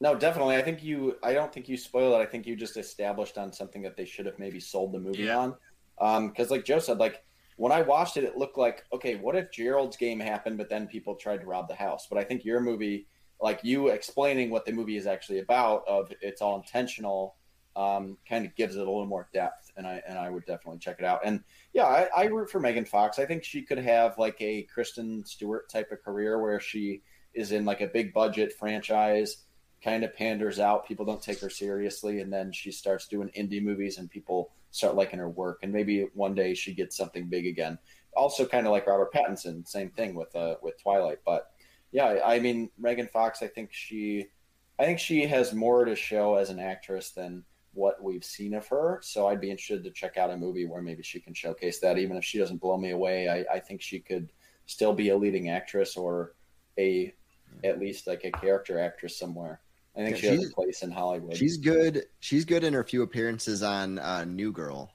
No, 0.00 0.14
definitely. 0.14 0.56
I 0.56 0.62
think 0.62 0.82
you. 0.82 1.16
I 1.22 1.32
don't 1.32 1.52
think 1.52 1.68
you 1.68 1.76
spoiled 1.76 2.14
it. 2.20 2.22
I 2.22 2.26
think 2.26 2.46
you 2.46 2.56
just 2.56 2.76
established 2.76 3.38
on 3.38 3.52
something 3.52 3.80
that 3.82 3.96
they 3.96 4.04
should 4.04 4.26
have 4.26 4.38
maybe 4.38 4.60
sold 4.60 4.92
the 4.92 4.98
movie 4.98 5.24
Yeah. 5.24 5.38
on. 5.38 5.54
Um, 6.00 6.28
because 6.28 6.50
like 6.50 6.64
Joe 6.64 6.80
said, 6.80 6.98
like 6.98 7.22
when 7.56 7.72
I 7.72 7.80
watched 7.82 8.16
it, 8.16 8.24
it 8.24 8.36
looked 8.36 8.58
like 8.58 8.84
okay, 8.92 9.14
what 9.16 9.36
if 9.36 9.50
Gerald's 9.50 9.96
game 9.96 10.20
happened, 10.20 10.58
but 10.58 10.68
then 10.68 10.86
people 10.86 11.14
tried 11.14 11.40
to 11.40 11.46
rob 11.46 11.68
the 11.68 11.74
house? 11.74 12.08
But 12.10 12.18
I 12.18 12.24
think 12.24 12.44
your 12.44 12.60
movie, 12.60 13.06
like 13.40 13.60
you 13.62 13.88
explaining 13.88 14.50
what 14.50 14.66
the 14.66 14.72
movie 14.72 14.96
is 14.98 15.06
actually 15.06 15.38
about, 15.38 15.84
of 15.88 16.12
it's 16.20 16.42
all 16.42 16.56
intentional, 16.56 17.36
um, 17.76 18.16
kind 18.28 18.46
of 18.46 18.54
gives 18.54 18.76
it 18.76 18.80
a 18.80 18.84
little 18.90 19.06
more 19.06 19.28
depth, 19.32 19.72
and 19.76 19.86
I 19.86 20.02
and 20.08 20.18
I 20.18 20.30
would 20.30 20.46
definitely 20.46 20.78
check 20.78 20.96
it 20.98 21.04
out. 21.04 21.20
And 21.24 21.42
yeah, 21.72 21.84
I, 21.84 22.08
I 22.16 22.24
root 22.26 22.50
for 22.50 22.60
Megan 22.60 22.84
Fox. 22.84 23.18
I 23.18 23.26
think 23.26 23.44
she 23.44 23.62
could 23.62 23.78
have 23.78 24.16
like 24.18 24.36
a 24.40 24.62
Kristen 24.62 25.24
Stewart 25.24 25.68
type 25.68 25.90
of 25.90 26.02
career 26.02 26.40
where 26.40 26.60
she 26.60 27.02
is 27.34 27.52
in 27.52 27.64
like 27.64 27.80
a 27.80 27.88
big 27.88 28.14
budget 28.14 28.52
franchise 28.52 29.38
kind 29.82 30.02
of 30.02 30.14
panders 30.16 30.58
out. 30.58 30.86
People 30.86 31.04
don't 31.04 31.22
take 31.22 31.40
her 31.40 31.50
seriously, 31.50 32.20
and 32.20 32.32
then 32.32 32.52
she 32.52 32.70
starts 32.70 33.06
doing 33.06 33.30
indie 33.36 33.62
movies, 33.62 33.98
and 33.98 34.10
people 34.10 34.52
start 34.70 34.96
liking 34.96 35.18
her 35.18 35.28
work. 35.28 35.60
And 35.62 35.72
maybe 35.72 36.08
one 36.14 36.34
day 36.34 36.54
she 36.54 36.74
gets 36.74 36.96
something 36.96 37.28
big 37.28 37.46
again. 37.46 37.78
Also, 38.16 38.46
kind 38.46 38.66
of 38.66 38.72
like 38.72 38.86
Robert 38.86 39.12
Pattinson, 39.12 39.66
same 39.66 39.90
thing 39.90 40.14
with 40.14 40.34
uh, 40.36 40.56
with 40.62 40.80
Twilight. 40.82 41.18
But 41.26 41.50
yeah, 41.92 42.20
I 42.24 42.38
mean 42.38 42.70
Megan 42.78 43.08
Fox. 43.08 43.42
I 43.42 43.48
think 43.48 43.72
she, 43.72 44.26
I 44.78 44.84
think 44.84 44.98
she 44.98 45.26
has 45.26 45.52
more 45.52 45.84
to 45.84 45.94
show 45.94 46.36
as 46.36 46.50
an 46.50 46.60
actress 46.60 47.10
than 47.10 47.44
what 47.74 48.02
we've 48.02 48.24
seen 48.24 48.54
of 48.54 48.66
her. 48.68 49.00
So 49.02 49.26
I'd 49.28 49.40
be 49.40 49.50
interested 49.50 49.84
to 49.84 49.90
check 49.90 50.16
out 50.16 50.30
a 50.30 50.36
movie 50.36 50.64
where 50.66 50.80
maybe 50.82 51.02
she 51.02 51.20
can 51.20 51.34
showcase 51.34 51.80
that. 51.80 51.98
Even 51.98 52.16
if 52.16 52.24
she 52.24 52.38
doesn't 52.38 52.60
blow 52.60 52.76
me 52.78 52.90
away, 52.90 53.28
I, 53.28 53.44
I 53.56 53.60
think 53.60 53.82
she 53.82 54.00
could 54.00 54.32
still 54.66 54.92
be 54.94 55.10
a 55.10 55.16
leading 55.16 55.50
actress 55.50 55.96
or 55.96 56.34
a 56.78 57.12
at 57.62 57.78
least 57.78 58.06
like 58.06 58.24
a 58.24 58.30
character 58.32 58.78
actress 58.78 59.16
somewhere. 59.18 59.60
I 59.96 60.04
think 60.04 60.16
she 60.16 60.26
has 60.26 60.44
a 60.50 60.52
place 60.54 60.82
in 60.82 60.90
Hollywood. 60.90 61.36
She's 61.36 61.56
good. 61.56 62.06
She's 62.18 62.44
good 62.44 62.64
in 62.64 62.72
her 62.74 62.82
few 62.82 63.02
appearances 63.02 63.62
on 63.62 63.98
uh, 64.00 64.24
New 64.24 64.50
Girl. 64.50 64.92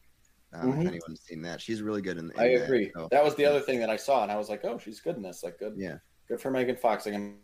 Um, 0.51 0.73
Mhm. 0.73 0.81
If 0.81 0.87
anyone's 0.87 1.21
seen 1.21 1.41
that, 1.43 1.61
she's 1.61 1.81
really 1.81 2.01
good 2.01 2.17
in. 2.17 2.31
in 2.31 2.39
I 2.39 2.55
that, 2.57 2.63
agree. 2.65 2.91
so- 2.95 3.07
That 3.11 3.23
was 3.23 3.35
the 3.35 3.45
other 3.45 3.61
thing 3.61 3.79
that 3.79 3.89
I 3.89 3.95
saw, 3.95 4.23
and 4.23 4.31
I 4.31 4.35
was 4.35 4.49
like, 4.49 4.65
"Oh, 4.65 4.77
she's 4.77 4.99
good 4.99 5.15
in 5.15 5.21
this. 5.21 5.43
Like, 5.43 5.57
good, 5.59 5.75
Yeah. 5.77 5.99
good 6.27 6.41
for 6.41 6.49
Megan 6.51 6.75
Fox." 6.75 7.05
Like, 7.05 7.15
I'm 7.15 7.37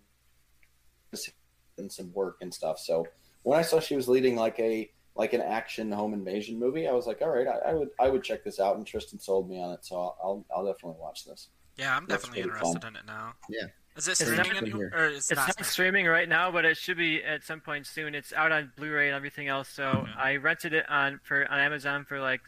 and 1.78 1.92
some 1.92 2.12
work 2.14 2.38
and 2.42 2.54
stuff. 2.54 2.80
So 2.80 3.06
when 3.44 3.60
I 3.60 3.62
saw 3.62 3.80
she 3.80 3.96
was 3.96 4.08
leading 4.08 4.36
like 4.36 4.60
a 4.60 4.92
like 5.16 5.34
an 5.34 5.42
action 5.42 5.92
home 5.92 6.14
invasion 6.14 6.60
movie, 6.60 6.88
I 6.88 6.92
was 6.92 7.08
like, 7.08 7.22
all 7.22 7.30
right, 7.30 7.48
I, 7.48 7.72
I 7.72 7.74
would 7.74 7.90
I 8.00 8.10
would 8.10 8.24
check 8.24 8.44
this 8.44 8.60
out. 8.60 8.76
And 8.78 8.86
Tristan 8.86 9.20
sold 9.20 9.50
me 9.50 9.62
on 9.62 9.72
it, 9.74 9.86
so 9.86 9.96
I'll 9.96 10.18
I'll, 10.24 10.46
I'll 10.56 10.66
definitely 10.66 11.00
watch 11.00 11.26
this. 11.26 11.50
Yeah, 11.78 11.96
I'm 11.96 12.06
That's 12.06 12.24
definitely 12.24 12.44
interested 12.44 12.82
fun. 12.84 12.92
in 12.94 12.96
it 12.98 13.06
now. 13.06 13.34
Yeah. 13.50 13.66
Is 13.98 14.08
it 14.10 14.12
It's 14.12 14.20
streaming 14.22 14.54
not- 14.54 14.64
anywhere? 14.64 14.92
Or 14.94 15.06
it's, 15.08 15.32
It's 15.32 15.38
not, 15.38 15.58
not 15.58 15.66
streaming 15.66 16.06
right 16.06 16.28
now, 16.28 16.52
but 16.52 16.66
it 16.66 16.76
should 16.78 16.98
be 16.98 17.24
at 17.24 17.44
some 17.44 17.62
point 17.62 17.86
soon. 17.88 18.14
It's 18.14 18.34
out 18.34 18.52
on 18.52 18.72
Blu-ray 18.76 19.08
and 19.08 19.16
everything 19.16 19.48
else. 19.48 19.70
So 19.70 19.84
oh, 19.84 19.98
Okay. 20.00 20.12
I 20.18 20.36
rented 20.36 20.74
it 20.74 20.90
on 20.90 21.20
for 21.24 21.46
on 21.50 21.60
Amazon 21.60 22.04
for 22.06 22.20
like 22.20 22.42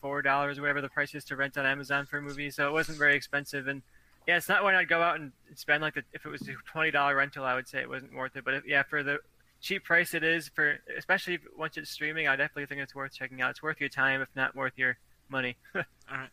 four 0.00 0.22
dollars, 0.22 0.60
whatever 0.60 0.80
the 0.80 0.88
price 0.88 1.12
is 1.14 1.24
to 1.24 1.36
rent 1.36 1.58
on 1.58 1.66
Amazon 1.66 2.06
for 2.06 2.18
a 2.18 2.22
movie. 2.22 2.50
So 2.50 2.68
it 2.68 2.72
wasn't 2.72 2.98
very 2.98 3.16
expensive, 3.16 3.66
and 3.66 3.82
yeah, 4.28 4.36
it's 4.36 4.48
not 4.48 4.62
one 4.62 4.76
I'd 4.76 4.88
go 4.88 5.02
out 5.02 5.18
and 5.18 5.32
spend 5.56 5.82
like 5.82 5.94
the, 5.94 6.04
if 6.12 6.24
it 6.24 6.28
was 6.28 6.42
a 6.42 6.52
twenty 6.70 6.92
dollar 6.92 7.16
rental, 7.16 7.44
I 7.44 7.54
would 7.56 7.66
say 7.66 7.80
it 7.80 7.88
wasn't 7.88 8.14
worth 8.14 8.36
it. 8.36 8.44
But 8.44 8.54
if, 8.54 8.66
yeah, 8.66 8.84
for 8.84 9.02
the 9.02 9.18
cheap 9.62 9.84
price 9.84 10.12
it 10.12 10.22
is 10.24 10.48
for, 10.48 10.76
especially 10.98 11.38
once 11.56 11.76
it's 11.78 11.90
streaming, 11.90 12.28
I 12.28 12.36
definitely 12.36 12.66
think 12.66 12.82
it's 12.82 12.94
worth 12.94 13.14
checking 13.14 13.40
out. 13.40 13.50
It's 13.50 13.62
worth 13.62 13.80
your 13.80 13.88
time, 13.88 14.20
if 14.20 14.28
not 14.36 14.54
worth 14.54 14.72
your 14.76 14.98
money. 15.30 15.56
All 15.74 15.82
right. 16.10 16.28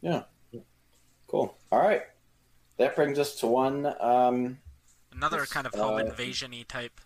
Yeah, 0.00 0.22
cool. 1.28 1.54
All 1.70 1.78
right, 1.78 2.02
that 2.78 2.96
brings 2.96 3.18
us 3.18 3.36
to 3.36 3.46
one. 3.46 3.86
Um, 4.00 4.58
Another 5.12 5.44
kind 5.44 5.66
of 5.66 5.74
home 5.74 5.96
uh, 5.96 6.04
invasion-y 6.04 6.64
type. 6.66 7.00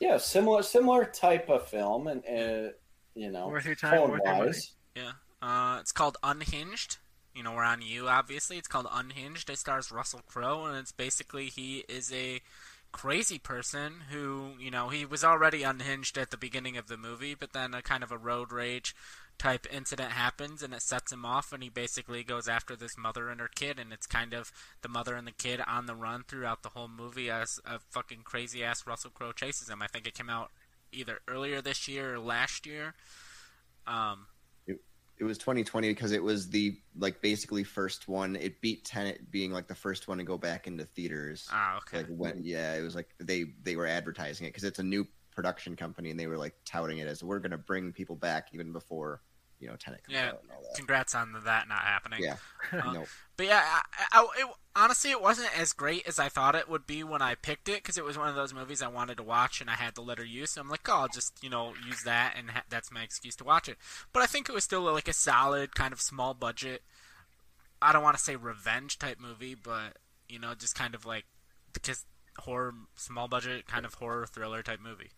yeah, 0.00 0.16
similar 0.16 0.62
similar 0.62 1.04
type 1.04 1.50
of 1.50 1.68
film, 1.68 2.06
and 2.06 2.22
uh, 2.26 2.72
you 3.14 3.30
know, 3.30 3.48
Worth 3.48 3.66
your 3.66 3.74
time, 3.74 4.00
worth 4.10 4.22
your 4.24 4.36
money. 4.36 4.52
Yeah. 4.96 5.12
Uh, 5.42 5.78
it's 5.80 5.92
called 5.92 6.16
Unhinged. 6.22 6.96
You 7.34 7.42
know, 7.42 7.52
we're 7.52 7.64
on 7.64 7.82
you, 7.82 8.08
obviously. 8.08 8.58
It's 8.58 8.68
called 8.68 8.86
Unhinged. 8.90 9.50
It 9.50 9.58
stars 9.58 9.90
Russell 9.90 10.20
Crowe, 10.26 10.64
and 10.66 10.76
it's 10.78 10.92
basically 10.92 11.46
he 11.46 11.84
is 11.88 12.12
a 12.12 12.40
crazy 12.92 13.38
person 13.38 14.02
who, 14.10 14.52
you 14.60 14.70
know, 14.70 14.90
he 14.90 15.04
was 15.04 15.24
already 15.24 15.62
unhinged 15.62 16.16
at 16.18 16.30
the 16.30 16.36
beginning 16.36 16.76
of 16.76 16.86
the 16.86 16.96
movie, 16.96 17.34
but 17.34 17.52
then 17.52 17.74
a 17.74 17.82
kind 17.82 18.02
of 18.02 18.12
a 18.12 18.18
road 18.18 18.52
rage 18.52 18.94
type 19.38 19.66
incident 19.72 20.12
happens, 20.12 20.62
and 20.62 20.72
it 20.72 20.82
sets 20.82 21.10
him 21.10 21.24
off, 21.24 21.52
and 21.52 21.62
he 21.62 21.68
basically 21.68 22.22
goes 22.22 22.48
after 22.48 22.76
this 22.76 22.96
mother 22.96 23.28
and 23.28 23.40
her 23.40 23.50
kid, 23.52 23.78
and 23.78 23.92
it's 23.92 24.06
kind 24.06 24.32
of 24.34 24.52
the 24.82 24.88
mother 24.88 25.16
and 25.16 25.26
the 25.26 25.32
kid 25.32 25.60
on 25.66 25.86
the 25.86 25.94
run 25.94 26.22
throughout 26.28 26.62
the 26.62 26.68
whole 26.70 26.88
movie 26.88 27.30
as 27.30 27.58
a 27.64 27.78
fucking 27.90 28.20
crazy 28.24 28.62
ass 28.62 28.86
Russell 28.86 29.10
Crowe 29.10 29.32
chases 29.32 29.68
him. 29.68 29.82
I 29.82 29.88
think 29.88 30.06
it 30.06 30.14
came 30.14 30.30
out 30.30 30.50
either 30.92 31.18
earlier 31.26 31.60
this 31.60 31.88
year 31.88 32.14
or 32.14 32.18
last 32.18 32.66
year. 32.66 32.94
Um, 33.86 34.26
It 35.18 35.24
was 35.24 35.38
2020 35.38 35.90
because 35.90 36.12
it 36.12 36.22
was 36.22 36.48
the 36.50 36.78
like 36.98 37.20
basically 37.20 37.64
first 37.64 38.08
one. 38.08 38.36
It 38.36 38.60
beat 38.60 38.84
Tenet 38.84 39.30
being 39.30 39.52
like 39.52 39.68
the 39.68 39.74
first 39.74 40.08
one 40.08 40.18
to 40.18 40.24
go 40.24 40.36
back 40.36 40.66
into 40.66 40.84
theaters. 40.84 41.48
ah, 41.52 41.78
okay. 41.78 41.98
Like 41.98 42.06
when 42.08 42.40
yeah, 42.42 42.74
it 42.74 42.82
was 42.82 42.94
like 42.94 43.14
they 43.18 43.46
they 43.62 43.76
were 43.76 43.86
advertising 43.86 44.46
it 44.46 44.50
because 44.50 44.64
it's 44.64 44.78
a 44.78 44.84
new 44.84 45.06
production 45.30 45.76
company 45.76 46.10
and 46.10 46.20
they 46.20 46.26
were 46.26 46.36
like 46.36 46.54
touting 46.64 46.98
it 46.98 47.08
as 47.08 47.22
we're 47.22 47.38
gonna 47.38 47.56
bring 47.56 47.92
people 47.92 48.16
back 48.16 48.48
even 48.52 48.72
before 48.72 49.22
you 49.62 49.68
know 49.68 49.76
comes 49.82 49.96
Yeah. 50.08 50.28
out 50.30 50.42
and 50.42 50.50
all 50.50 50.60
that. 50.62 50.74
Congrats 50.76 51.14
on 51.14 51.32
that 51.44 51.68
not 51.68 51.78
happening. 51.82 52.20
Yeah. 52.22 52.36
Uh, 52.72 52.76
no, 52.92 53.04
But 53.36 53.46
yeah, 53.46 53.62
I, 53.64 53.80
I, 54.12 54.26
it, 54.38 54.46
honestly, 54.76 55.10
it 55.10 55.22
wasn't 55.22 55.56
as 55.58 55.72
great 55.72 56.06
as 56.06 56.18
I 56.18 56.28
thought 56.28 56.54
it 56.54 56.68
would 56.68 56.86
be 56.86 57.04
when 57.04 57.22
I 57.22 57.34
picked 57.36 57.68
it 57.68 57.76
because 57.82 57.96
it 57.96 58.04
was 58.04 58.18
one 58.18 58.28
of 58.28 58.34
those 58.34 58.52
movies 58.52 58.82
I 58.82 58.88
wanted 58.88 59.16
to 59.18 59.22
watch 59.22 59.60
and 59.60 59.70
I 59.70 59.74
had 59.74 59.94
the 59.94 60.00
letter 60.02 60.24
U. 60.24 60.44
So 60.46 60.60
I'm 60.60 60.68
like, 60.68 60.88
oh, 60.88 60.92
I'll 61.02 61.08
just 61.08 61.42
you 61.42 61.48
know 61.50 61.72
use 61.86 62.02
that 62.04 62.34
and 62.36 62.50
ha- 62.50 62.64
that's 62.68 62.90
my 62.92 63.02
excuse 63.02 63.36
to 63.36 63.44
watch 63.44 63.68
it. 63.68 63.78
But 64.12 64.22
I 64.22 64.26
think 64.26 64.48
it 64.48 64.52
was 64.54 64.64
still 64.64 64.82
like 64.82 65.08
a 65.08 65.12
solid 65.12 65.74
kind 65.74 65.92
of 65.92 66.00
small 66.00 66.34
budget. 66.34 66.82
I 67.80 67.92
don't 67.92 68.02
want 68.02 68.16
to 68.16 68.22
say 68.22 68.36
revenge 68.36 68.98
type 68.98 69.18
movie, 69.20 69.54
but 69.54 69.98
you 70.28 70.38
know, 70.38 70.54
just 70.54 70.74
kind 70.74 70.94
of 70.94 71.06
like 71.06 71.24
because 71.72 72.04
horror, 72.38 72.74
small 72.96 73.28
budget 73.28 73.66
kind 73.66 73.84
of 73.84 73.94
horror 73.94 74.26
thriller 74.26 74.62
type 74.62 74.80
movie. 74.82 75.10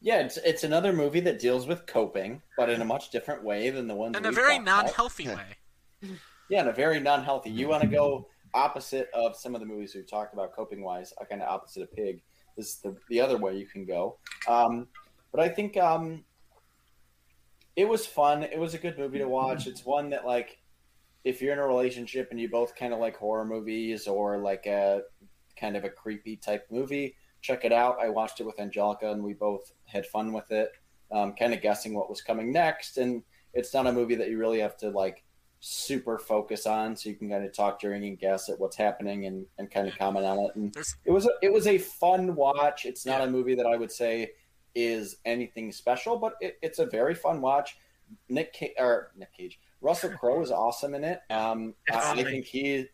Yeah, 0.00 0.20
it's 0.20 0.36
it's 0.38 0.64
another 0.64 0.92
movie 0.92 1.20
that 1.20 1.38
deals 1.40 1.66
with 1.66 1.86
coping, 1.86 2.40
but 2.56 2.70
in 2.70 2.80
a 2.80 2.84
much 2.84 3.10
different 3.10 3.42
way 3.42 3.70
than 3.70 3.88
the 3.88 3.94
ones. 3.94 4.16
In 4.16 4.24
a 4.24 4.28
we've 4.28 4.36
very 4.36 4.58
non-healthy 4.58 5.24
Yeah. 5.24 5.36
way. 5.36 6.10
Yeah, 6.50 6.62
in 6.62 6.68
a 6.68 6.72
very 6.72 6.98
non-healthy. 6.98 7.50
You 7.50 7.68
want 7.68 7.82
to 7.82 7.88
go 7.88 8.26
opposite 8.54 9.10
of 9.12 9.36
some 9.36 9.54
of 9.54 9.60
the 9.60 9.66
movies 9.66 9.94
we've 9.94 10.08
talked 10.08 10.32
about 10.32 10.54
coping 10.56 10.82
wise, 10.82 11.12
uh, 11.20 11.24
kind 11.26 11.42
of 11.42 11.48
opposite 11.48 11.82
of 11.82 11.92
Pig. 11.92 12.22
This 12.56 12.68
is 12.68 12.76
the 12.76 12.96
the 13.10 13.20
other 13.20 13.36
way 13.36 13.58
you 13.58 13.66
can 13.66 13.84
go. 13.84 14.16
Um, 14.46 14.86
but 15.30 15.42
I 15.42 15.50
think 15.50 15.76
um, 15.76 16.24
it 17.76 17.86
was 17.86 18.06
fun. 18.06 18.44
It 18.44 18.58
was 18.58 18.72
a 18.72 18.78
good 18.78 18.96
movie 18.98 19.18
to 19.18 19.28
watch. 19.28 19.66
It's 19.66 19.84
one 19.84 20.08
that 20.10 20.24
like 20.24 20.58
if 21.24 21.42
you're 21.42 21.52
in 21.52 21.58
a 21.58 21.66
relationship 21.66 22.28
and 22.30 22.40
you 22.40 22.48
both 22.48 22.74
kind 22.74 22.94
of 22.94 22.98
like 22.98 23.16
horror 23.16 23.44
movies 23.44 24.06
or 24.06 24.38
like 24.38 24.64
a 24.66 25.02
kind 25.60 25.76
of 25.76 25.84
a 25.84 25.90
creepy 25.90 26.36
type 26.36 26.66
movie, 26.70 27.14
check 27.40 27.64
it 27.64 27.72
out. 27.72 27.98
I 28.00 28.08
watched 28.08 28.40
it 28.40 28.46
with 28.46 28.60
Angelica 28.60 29.10
and 29.10 29.22
we 29.22 29.34
both 29.34 29.72
had 29.84 30.06
fun 30.06 30.32
with 30.32 30.50
it, 30.50 30.72
um, 31.12 31.34
kind 31.34 31.54
of 31.54 31.62
guessing 31.62 31.94
what 31.94 32.10
was 32.10 32.20
coming 32.20 32.52
next. 32.52 32.98
And 32.98 33.22
it's 33.54 33.72
not 33.72 33.86
a 33.86 33.92
movie 33.92 34.16
that 34.16 34.28
you 34.28 34.38
really 34.38 34.60
have 34.60 34.76
to 34.78 34.90
like 34.90 35.24
super 35.60 36.18
focus 36.18 36.66
on, 36.66 36.94
so 36.94 37.08
you 37.08 37.16
can 37.16 37.30
kind 37.30 37.44
of 37.44 37.52
talk 37.52 37.80
during 37.80 38.04
and 38.06 38.18
guess 38.18 38.48
at 38.48 38.60
what's 38.60 38.76
happening 38.76 39.26
and, 39.26 39.46
and 39.58 39.70
kind 39.70 39.88
of 39.88 39.98
comment 39.98 40.24
on 40.24 40.38
it. 40.38 40.50
And 40.54 40.72
There's 40.72 40.94
it 41.04 41.10
was 41.10 41.26
a, 41.26 41.30
it 41.42 41.52
was 41.52 41.66
a 41.66 41.78
fun 41.78 42.34
watch. 42.34 42.84
It's 42.84 43.04
not 43.04 43.22
a 43.22 43.26
movie 43.26 43.54
that 43.56 43.66
I 43.66 43.76
would 43.76 43.90
say 43.90 44.30
is 44.74 45.16
anything 45.24 45.72
special, 45.72 46.16
but 46.16 46.34
it, 46.40 46.58
it's 46.62 46.78
a 46.78 46.86
very 46.86 47.14
fun 47.14 47.40
watch. 47.40 47.76
Nick 48.28 48.54
Ca- 48.58 48.74
or 48.78 49.10
Nick 49.16 49.36
Cage, 49.36 49.58
Russell 49.80 50.10
Crowe 50.10 50.40
is 50.40 50.50
awesome 50.50 50.94
in 50.94 51.04
it. 51.04 51.20
Um, 51.30 51.74
I, 51.92 52.12
I 52.12 52.24
think 52.24 52.44
he, 52.44 52.86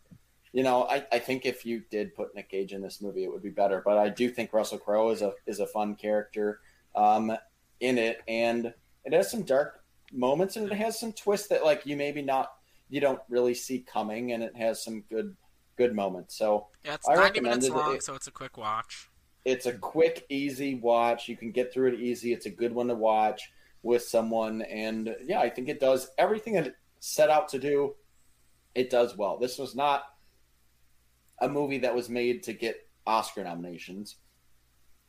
you 0.55 0.63
know, 0.63 0.85
I, 0.85 1.05
I 1.11 1.19
think 1.19 1.47
if 1.47 1.67
you 1.67 1.83
did 1.91 2.15
put 2.15 2.33
Nick 2.37 2.49
Cage 2.49 2.73
in 2.73 2.81
this 2.81 3.03
movie, 3.03 3.25
it 3.25 3.29
would 3.31 3.43
be 3.43 3.51
better. 3.51 3.83
But 3.85 3.99
I 3.99 4.09
do 4.09 4.31
think 4.31 4.53
Russell 4.53 4.79
Crowe 4.79 5.11
is 5.11 5.21
a 5.21 5.33
is 5.47 5.59
a 5.59 5.67
fun 5.67 5.97
character 5.97 6.61
um, 6.95 7.37
in 7.81 7.99
it, 7.99 8.23
and 8.29 8.73
it 9.05 9.13
has 9.13 9.33
some 9.33 9.43
dark 9.43 9.83
moments, 10.13 10.55
and 10.55 10.71
it 10.71 10.77
has 10.77 10.99
some 10.99 11.13
twists 11.13 11.49
that 11.49 11.65
like 11.65 11.85
you 11.85 11.97
maybe 11.97 12.23
not 12.23 12.53
you 12.89 13.01
don't 13.01 13.19
really 13.29 13.53
see 13.53 13.81
coming, 13.81 14.31
and 14.31 14.45
it 14.45 14.55
has 14.55 14.83
some 14.85 15.03
good 15.11 15.37
good 15.77 15.93
moments. 15.93 16.39
So 16.39 16.69
yeah, 16.85 16.95
it's 16.95 17.09
I 17.09 17.17
90 17.17 17.41
minutes 17.41 17.69
long, 17.69 17.97
it. 17.97 18.05
so 18.05 18.15
it's 18.15 18.29
a 18.29 18.33
quick 18.33 18.57
watch. 18.57 19.11
it's 19.45 19.67
a 19.67 19.73
quick, 19.73 20.25
easy 20.29 20.77
watch. 20.77 21.29
You 21.29 21.37
can 21.37 21.51
get 21.51 21.73
through 21.73 21.95
it 21.95 22.01
easy. 22.01 22.33
It's 22.33 22.47
a 22.47 22.51
good 22.51 22.73
one 22.73 22.87
to 22.87 22.95
watch 22.95 23.51
with 23.83 24.05
someone, 24.05 24.63
and 24.63 25.17
yeah, 25.25 25.41
I 25.41 25.51
think 25.51 25.69
it 25.69 25.81
does 25.81 26.11
everything 26.17 26.55
that 26.55 26.69
it 26.69 26.77
set 27.01 27.29
out 27.29 27.49
to 27.49 27.59
do. 27.59 27.97
It 28.77 28.89
does 28.89 29.17
well. 29.17 29.37
This 29.37 29.59
was 29.59 29.75
not 29.75 30.14
a 31.45 31.49
movie 31.49 31.79
that 31.79 31.95
was 31.95 32.09
made 32.09 32.43
to 32.45 32.53
get 32.53 32.77
Oscar 33.07 33.45
nominations. 33.45 34.17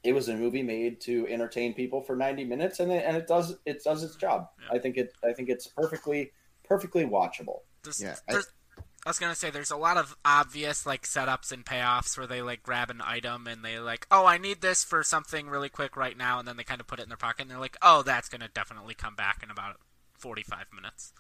It 0.04 0.14
was 0.14 0.30
a 0.30 0.36
movie 0.36 0.62
made 0.62 1.02
to 1.02 1.26
entertain 1.28 1.74
people 1.74 2.02
for 2.02 2.16
90 2.16 2.44
minutes, 2.46 2.80
and 2.80 2.92
it, 2.92 3.04
and 3.06 3.18
it 3.18 3.28
does 3.28 3.58
it 3.66 3.84
does 3.84 4.04
its 4.04 4.16
job. 4.16 4.50
Yeah. 4.62 4.76
I 4.76 4.80
think 4.80 4.98
it 4.98 5.14
I 5.24 5.34
think 5.34 5.50
it's 5.50 5.68
perfectly 5.68 6.32
perfectly 6.64 7.06
watchable. 7.06 7.60
There's, 7.84 8.02
Yeah, 8.02 8.16
I- 8.28 8.34
there's, 8.34 8.48
I, 9.06 9.10
was 9.10 9.20
gonna 9.20 9.36
say 9.36 9.50
there's 9.50 9.72
a 9.72 9.78
lot 9.78 9.98
of 9.98 10.16
obvious 10.26 10.86
like 10.86 11.04
setups 11.04 11.52
and 11.52 11.66
payoffs 11.66 12.18
where 12.18 12.28
they 12.28 12.42
like 12.42 12.62
grab 12.64 12.90
an 12.90 13.02
item 13.04 13.48
and 13.48 13.64
they 13.64 13.80
like, 13.80 14.06
oh, 14.12 14.26
I 14.26 14.38
need 14.38 14.62
this 14.62 14.84
for 14.84 15.02
something 15.04 15.48
really 15.48 15.70
quick 15.70 15.96
right 15.96 16.18
now, 16.18 16.38
and 16.40 16.48
then 16.48 16.58
they 16.58 16.64
kind 16.64 16.82
of 16.82 16.88
put 16.88 17.00
it 17.00 17.04
in 17.04 17.10
their 17.10 17.18
pocket 17.18 17.44
and 17.44 17.52
they're 17.52 17.60
like, 17.60 17.78
oh, 17.82 18.04
that's 18.04 18.30
gonna 18.30 18.50
definitely 18.54 18.94
come 18.94 19.16
back 19.16 19.42
in 19.42 19.50
about 19.50 19.78
45 20.20 20.66
minutes. 20.74 21.14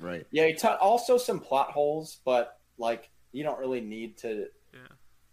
right. 0.00 0.26
Yeah, 0.30 0.44
it's 0.44 0.64
also 0.64 1.16
some 1.16 1.40
plot 1.40 1.70
holes, 1.70 2.18
but 2.24 2.58
like 2.78 3.10
you 3.36 3.44
don't 3.44 3.58
really 3.58 3.82
need 3.82 4.16
to. 4.18 4.46
Yeah. 4.72 4.80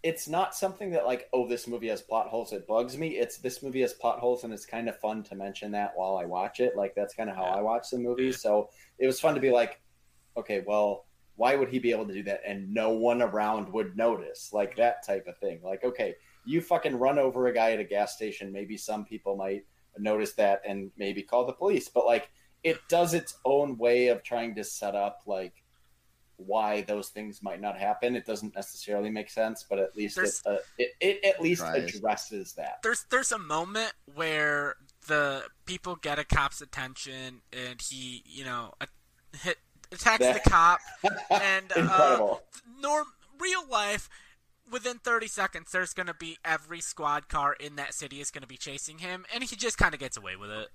It's 0.03 0.27
not 0.27 0.53
something 0.53 0.91
that 0.91 1.05
like, 1.05 1.30
oh, 1.31 1.47
this 1.47 1.65
movie 1.65 1.88
has 1.88 2.01
plot 2.01 2.27
holes. 2.27 2.51
It 2.51 2.67
bugs 2.67 2.97
me. 2.97 3.11
It's 3.11 3.38
this 3.38 3.63
movie 3.63 3.80
has 3.81 3.93
plot 3.93 4.19
holes, 4.19 4.43
and 4.43 4.53
it's 4.53 4.65
kind 4.65 4.89
of 4.89 4.99
fun 4.99 5.23
to 5.23 5.35
mention 5.35 5.71
that 5.71 5.93
while 5.95 6.17
I 6.17 6.25
watch 6.25 6.59
it. 6.59 6.75
Like 6.75 6.93
that's 6.93 7.13
kind 7.15 7.30
of 7.30 7.38
how 7.38 7.45
Yeah. 7.45 7.55
I 7.55 7.61
watch 7.61 7.89
the 7.89 7.99
movie. 7.99 8.25
Yeah. 8.25 8.31
So 8.34 8.69
it 8.99 9.07
was 9.07 9.21
fun 9.21 9.35
to 9.35 9.39
be 9.39 9.51
like, 9.51 9.80
okay, 10.35 10.61
well, 10.67 11.05
why 11.38 11.55
would 11.55 11.69
he 11.69 11.80
be 11.80 11.91
able 11.91 12.05
to 12.05 12.13
do 12.13 12.23
that, 12.23 12.41
and 12.45 12.73
no 12.73 12.89
one 12.89 13.21
around 13.21 13.71
would 13.71 13.95
notice? 13.95 14.51
Like 14.51 14.75
that 14.75 15.05
type 15.05 15.25
of 15.27 15.38
thing. 15.38 15.61
Like, 15.63 15.85
okay, 15.85 16.15
you 16.45 16.59
fucking 16.59 16.99
run 16.99 17.17
over 17.17 17.47
a 17.47 17.53
guy 17.53 17.71
at 17.71 17.80
a 17.80 17.85
gas 17.85 18.13
station. 18.15 18.51
Maybe 18.51 18.75
some 18.75 19.05
people 19.05 19.38
might 19.38 19.65
notice 19.97 20.34
that 20.34 20.61
and 20.67 20.91
maybe 20.97 21.23
call 21.23 21.45
the 21.45 21.53
police, 21.53 21.88
but 21.88 22.05
like 22.05 22.30
it 22.63 22.77
does 22.89 23.13
its 23.13 23.38
own 23.45 23.77
way 23.77 24.07
of 24.07 24.23
trying 24.23 24.55
to 24.55 24.63
set 24.63 24.95
up 24.95 25.21
like 25.25 25.62
why 26.38 26.81
those 26.81 27.10
things 27.10 27.41
might 27.43 27.61
not 27.61 27.77
happen. 27.77 28.15
It 28.15 28.26
doesn't 28.26 28.55
necessarily 28.55 29.10
make 29.10 29.30
sense, 29.30 29.65
but 29.69 29.80
at 29.80 29.95
least 29.95 30.18
it, 30.18 30.30
uh, 30.45 30.57
it, 30.77 30.91
it 30.99 31.23
at 31.26 31.41
least 31.41 31.61
Tries. 31.61 31.95
addresses 31.95 32.53
that. 32.53 32.80
There's 32.84 33.05
there's 33.10 33.31
a 33.31 33.39
moment 33.39 33.93
where 34.14 34.76
the 35.07 35.43
people 35.65 35.95
get 35.95 36.19
a 36.19 36.23
cop's 36.23 36.61
attention 36.61 37.41
and 37.51 37.81
he, 37.81 38.23
you 38.26 38.43
know, 38.45 38.73
a- 38.81 39.38
hit 39.38 39.57
attacks 39.91 40.19
That- 40.19 40.43
the 40.43 40.49
cop 40.49 40.80
and 41.30 41.72
uh, 41.76 42.35
norm 42.81 43.05
real 43.39 43.68
life 43.69 44.10
within 44.72 44.97
30 44.97 45.27
seconds 45.27 45.72
there's 45.72 45.93
going 45.93 46.07
to 46.07 46.14
be 46.14 46.38
every 46.45 46.80
squad 46.80 47.27
car 47.27 47.53
in 47.53 47.76
that 47.76 47.93
city 47.93 48.22
is 48.22 48.31
going 48.31 48.41
to 48.41 48.47
be 48.47 48.55
chasing 48.57 48.99
him 48.99 49.26
and 49.34 49.43
he 49.43 49.55
just 49.55 49.77
kind 49.77 49.93
of 49.93 49.99
gets 49.99 50.15
away 50.15 50.35
with 50.35 50.49
it 50.49 50.69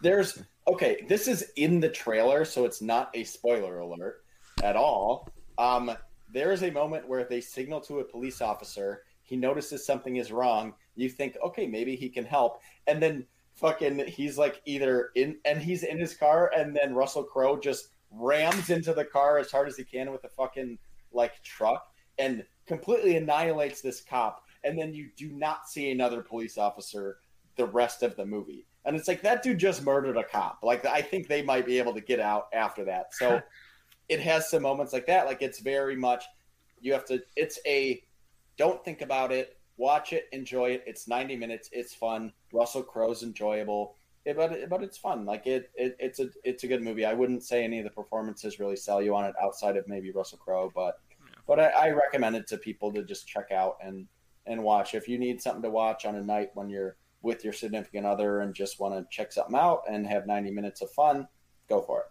There's 0.00 0.40
okay. 0.68 1.04
This 1.08 1.26
is 1.26 1.50
in 1.56 1.80
the 1.80 1.88
trailer, 1.88 2.44
so 2.44 2.64
it's 2.64 2.80
not 2.80 3.10
a 3.14 3.24
spoiler 3.24 3.78
alert 3.78 4.19
at 4.62 4.76
all. 4.76 5.28
Um, 5.58 5.92
there 6.32 6.52
is 6.52 6.62
a 6.62 6.70
moment 6.70 7.08
where 7.08 7.24
they 7.24 7.40
signal 7.40 7.80
to 7.82 8.00
a 8.00 8.04
police 8.04 8.40
officer. 8.40 9.02
He 9.22 9.36
notices 9.36 9.84
something 9.84 10.16
is 10.16 10.32
wrong. 10.32 10.74
You 10.96 11.08
think, 11.08 11.36
okay, 11.44 11.66
maybe 11.66 11.96
he 11.96 12.08
can 12.08 12.24
help, 12.24 12.60
and 12.86 13.02
then 13.02 13.26
fucking 13.54 14.06
he's 14.06 14.38
like 14.38 14.62
either 14.64 15.10
in 15.14 15.36
and 15.44 15.60
he's 15.60 15.82
in 15.82 15.98
his 15.98 16.14
car, 16.14 16.50
and 16.56 16.74
then 16.74 16.94
Russell 16.94 17.24
Crowe 17.24 17.58
just 17.58 17.88
rams 18.10 18.70
into 18.70 18.92
the 18.92 19.04
car 19.04 19.38
as 19.38 19.50
hard 19.50 19.68
as 19.68 19.76
he 19.76 19.84
can 19.84 20.10
with 20.10 20.24
a 20.24 20.28
fucking 20.28 20.78
like 21.12 21.42
truck 21.42 21.92
and 22.18 22.44
completely 22.66 23.16
annihilates 23.16 23.80
this 23.80 24.00
cop. 24.00 24.44
And 24.62 24.78
then 24.78 24.92
you 24.92 25.10
do 25.16 25.30
not 25.30 25.68
see 25.68 25.90
another 25.90 26.22
police 26.22 26.58
officer 26.58 27.18
the 27.56 27.66
rest 27.66 28.02
of 28.02 28.16
the 28.16 28.26
movie. 28.26 28.66
And 28.84 28.96
it's 28.96 29.08
like 29.08 29.22
that 29.22 29.42
dude 29.42 29.58
just 29.58 29.84
murdered 29.84 30.16
a 30.16 30.24
cop. 30.24 30.60
Like 30.62 30.84
I 30.84 31.02
think 31.02 31.28
they 31.28 31.42
might 31.42 31.66
be 31.66 31.78
able 31.78 31.94
to 31.94 32.00
get 32.00 32.20
out 32.20 32.48
after 32.52 32.84
that. 32.84 33.14
So 33.14 33.40
it 34.10 34.20
has 34.20 34.50
some 34.50 34.62
moments 34.62 34.92
like 34.92 35.06
that. 35.06 35.24
Like 35.24 35.40
it's 35.40 35.60
very 35.60 35.96
much 35.96 36.24
you 36.80 36.92
have 36.92 37.04
to. 37.06 37.22
It's 37.36 37.60
a 37.64 38.02
don't 38.58 38.84
think 38.84 39.00
about 39.02 39.32
it. 39.32 39.56
Watch 39.76 40.12
it, 40.12 40.28
enjoy 40.32 40.70
it. 40.70 40.84
It's 40.86 41.08
90 41.08 41.36
minutes. 41.36 41.70
It's 41.72 41.94
fun. 41.94 42.32
Russell 42.52 42.82
Crowe's 42.82 43.22
enjoyable, 43.22 43.94
it, 44.24 44.36
but 44.36 44.52
eh, 44.52 44.66
but 44.68 44.82
it's 44.82 44.98
fun. 44.98 45.24
Like 45.24 45.46
it, 45.46 45.70
it, 45.76 45.96
it's 46.00 46.18
a 46.18 46.28
it's 46.44 46.64
a 46.64 46.66
good 46.66 46.82
movie. 46.82 47.06
I 47.06 47.14
wouldn't 47.14 47.44
say 47.44 47.64
any 47.64 47.78
of 47.78 47.84
the 47.84 47.90
performances 47.90 48.58
really 48.58 48.76
sell 48.76 49.00
you 49.00 49.14
on 49.14 49.24
it 49.24 49.34
outside 49.40 49.76
of 49.76 49.86
maybe 49.86 50.10
Russell 50.10 50.38
Crowe, 50.38 50.72
but 50.74 50.98
yeah. 51.08 51.40
but 51.46 51.60
I, 51.60 51.68
I 51.68 51.90
recommend 51.90 52.36
it 52.36 52.48
to 52.48 52.58
people 52.58 52.92
to 52.92 53.04
just 53.04 53.28
check 53.28 53.52
out 53.52 53.76
and 53.82 54.06
and 54.44 54.62
watch. 54.64 54.94
If 54.94 55.08
you 55.08 55.18
need 55.18 55.40
something 55.40 55.62
to 55.62 55.70
watch 55.70 56.04
on 56.04 56.16
a 56.16 56.22
night 56.22 56.50
when 56.54 56.68
you're 56.68 56.96
with 57.22 57.44
your 57.44 57.52
significant 57.52 58.06
other 58.06 58.40
and 58.40 58.54
just 58.54 58.80
want 58.80 58.94
to 58.94 59.16
check 59.16 59.30
something 59.30 59.56
out 59.56 59.82
and 59.88 60.06
have 60.06 60.26
90 60.26 60.50
minutes 60.50 60.80
of 60.80 60.90
fun, 60.90 61.28
go 61.68 61.80
for 61.80 62.00
it. 62.00 62.06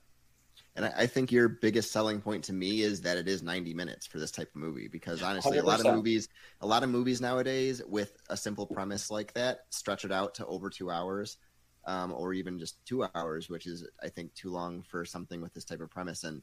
And 0.76 0.86
I, 0.86 1.08
think 1.08 1.32
your 1.32 1.50
biggest 1.50 1.92
selling 1.92 2.22
point 2.22 2.46
to 2.46 2.54
me 2.54 2.82
is 2.82 3.02
that 3.02 3.18
it 3.18 3.28
is 3.28 3.44
90 3.44 3.74
minutes 3.74 4.08
for 4.08 4.18
this 4.18 4.32
type 4.32 4.50
of 4.56 4.62
movie 4.62 4.88
because 4.88 5.22
honestly, 5.22 5.58
100%. 5.58 5.64
a 5.64 5.66
lot 5.66 5.86
of 5.86 5.96
movies, 5.96 6.30
a 6.62 6.68
lot 6.68 6.84
of 6.84 6.90
movies 6.90 7.20
nowadays 7.20 7.82
with 7.86 8.16
a 8.30 8.38
simple 8.38 8.66
premise 8.66 9.12
like 9.12 9.34
that 9.34 9.66
stretch 9.72 10.06
it 10.06 10.12
out 10.12 10.36
to 10.36 10.46
over 10.46 10.70
two 10.70 10.90
hours, 10.90 11.38
um, 11.86 12.14
or 12.14 12.34
even 12.34 12.60
just 12.60 12.84
two 12.86 13.06
hours, 13.14 13.50
which 13.50 13.68
is 13.68 13.86
I 14.02 14.08
think 14.10 14.34
too 14.36 14.52
long 14.52 14.84
for 14.84 15.04
something 15.04 15.42
with 15.42 15.54
this 15.54 15.66
type 15.66 15.82
of 15.82 15.90
premise. 15.90 16.24
And 16.24 16.42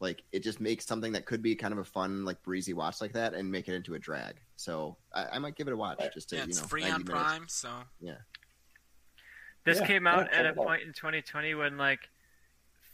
like 0.00 0.22
it 0.32 0.42
just 0.42 0.60
makes 0.60 0.86
something 0.86 1.12
that 1.12 1.26
could 1.26 1.42
be 1.42 1.54
kind 1.54 1.72
of 1.72 1.78
a 1.78 1.84
fun, 1.84 2.24
like 2.24 2.42
breezy 2.42 2.72
watch 2.72 3.00
like 3.00 3.12
that, 3.12 3.34
and 3.34 3.50
make 3.50 3.68
it 3.68 3.74
into 3.74 3.94
a 3.94 3.98
drag. 3.98 4.36
So 4.56 4.96
I, 5.12 5.26
I 5.32 5.38
might 5.40 5.56
give 5.56 5.66
it 5.66 5.72
a 5.72 5.76
watch 5.76 6.02
just 6.14 6.30
to 6.30 6.36
yeah, 6.36 6.46
you 6.46 6.54
know, 6.54 6.62
free 6.62 6.84
on 6.84 7.04
minutes. 7.04 7.10
Prime, 7.10 7.44
so 7.48 7.68
yeah. 8.00 8.14
This 9.64 9.80
yeah, 9.80 9.86
came 9.86 10.06
out 10.06 10.28
yeah, 10.30 10.40
at 10.40 10.46
a 10.46 10.52
point 10.52 10.82
in 10.82 10.92
2020 10.92 11.54
when 11.54 11.78
like 11.78 12.10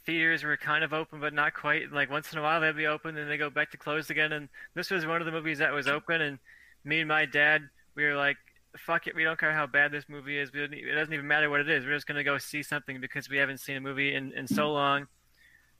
theaters 0.05 0.43
were 0.43 0.57
kind 0.57 0.83
of 0.83 0.93
open 0.93 1.19
but 1.19 1.33
not 1.33 1.53
quite. 1.53 1.91
Like 1.91 2.09
once 2.09 2.31
in 2.31 2.39
a 2.39 2.41
while 2.41 2.61
they'd 2.61 2.75
be 2.75 2.87
open 2.87 3.17
and 3.17 3.29
they 3.29 3.37
go 3.37 3.49
back 3.49 3.71
to 3.71 3.77
closed 3.77 4.11
again. 4.11 4.31
And 4.31 4.49
this 4.73 4.91
was 4.91 5.05
one 5.05 5.21
of 5.21 5.25
the 5.25 5.31
movies 5.31 5.59
that 5.59 5.73
was 5.73 5.87
open. 5.87 6.21
And 6.21 6.39
me 6.83 6.99
and 6.99 7.07
my 7.07 7.25
dad, 7.25 7.69
we 7.95 8.03
were 8.03 8.15
like, 8.15 8.37
"Fuck 8.77 9.07
it, 9.07 9.15
we 9.15 9.23
don't 9.23 9.39
care 9.39 9.53
how 9.53 9.67
bad 9.67 9.91
this 9.91 10.05
movie 10.07 10.37
is. 10.37 10.49
It 10.53 10.95
doesn't 10.95 11.13
even 11.13 11.27
matter 11.27 11.49
what 11.49 11.59
it 11.59 11.69
is. 11.69 11.85
We're 11.85 11.95
just 11.95 12.07
gonna 12.07 12.23
go 12.23 12.37
see 12.37 12.63
something 12.63 12.99
because 13.01 13.29
we 13.29 13.37
haven't 13.37 13.59
seen 13.59 13.77
a 13.77 13.81
movie 13.81 14.13
in 14.13 14.31
in 14.33 14.47
so 14.47 14.71
long." 14.71 15.07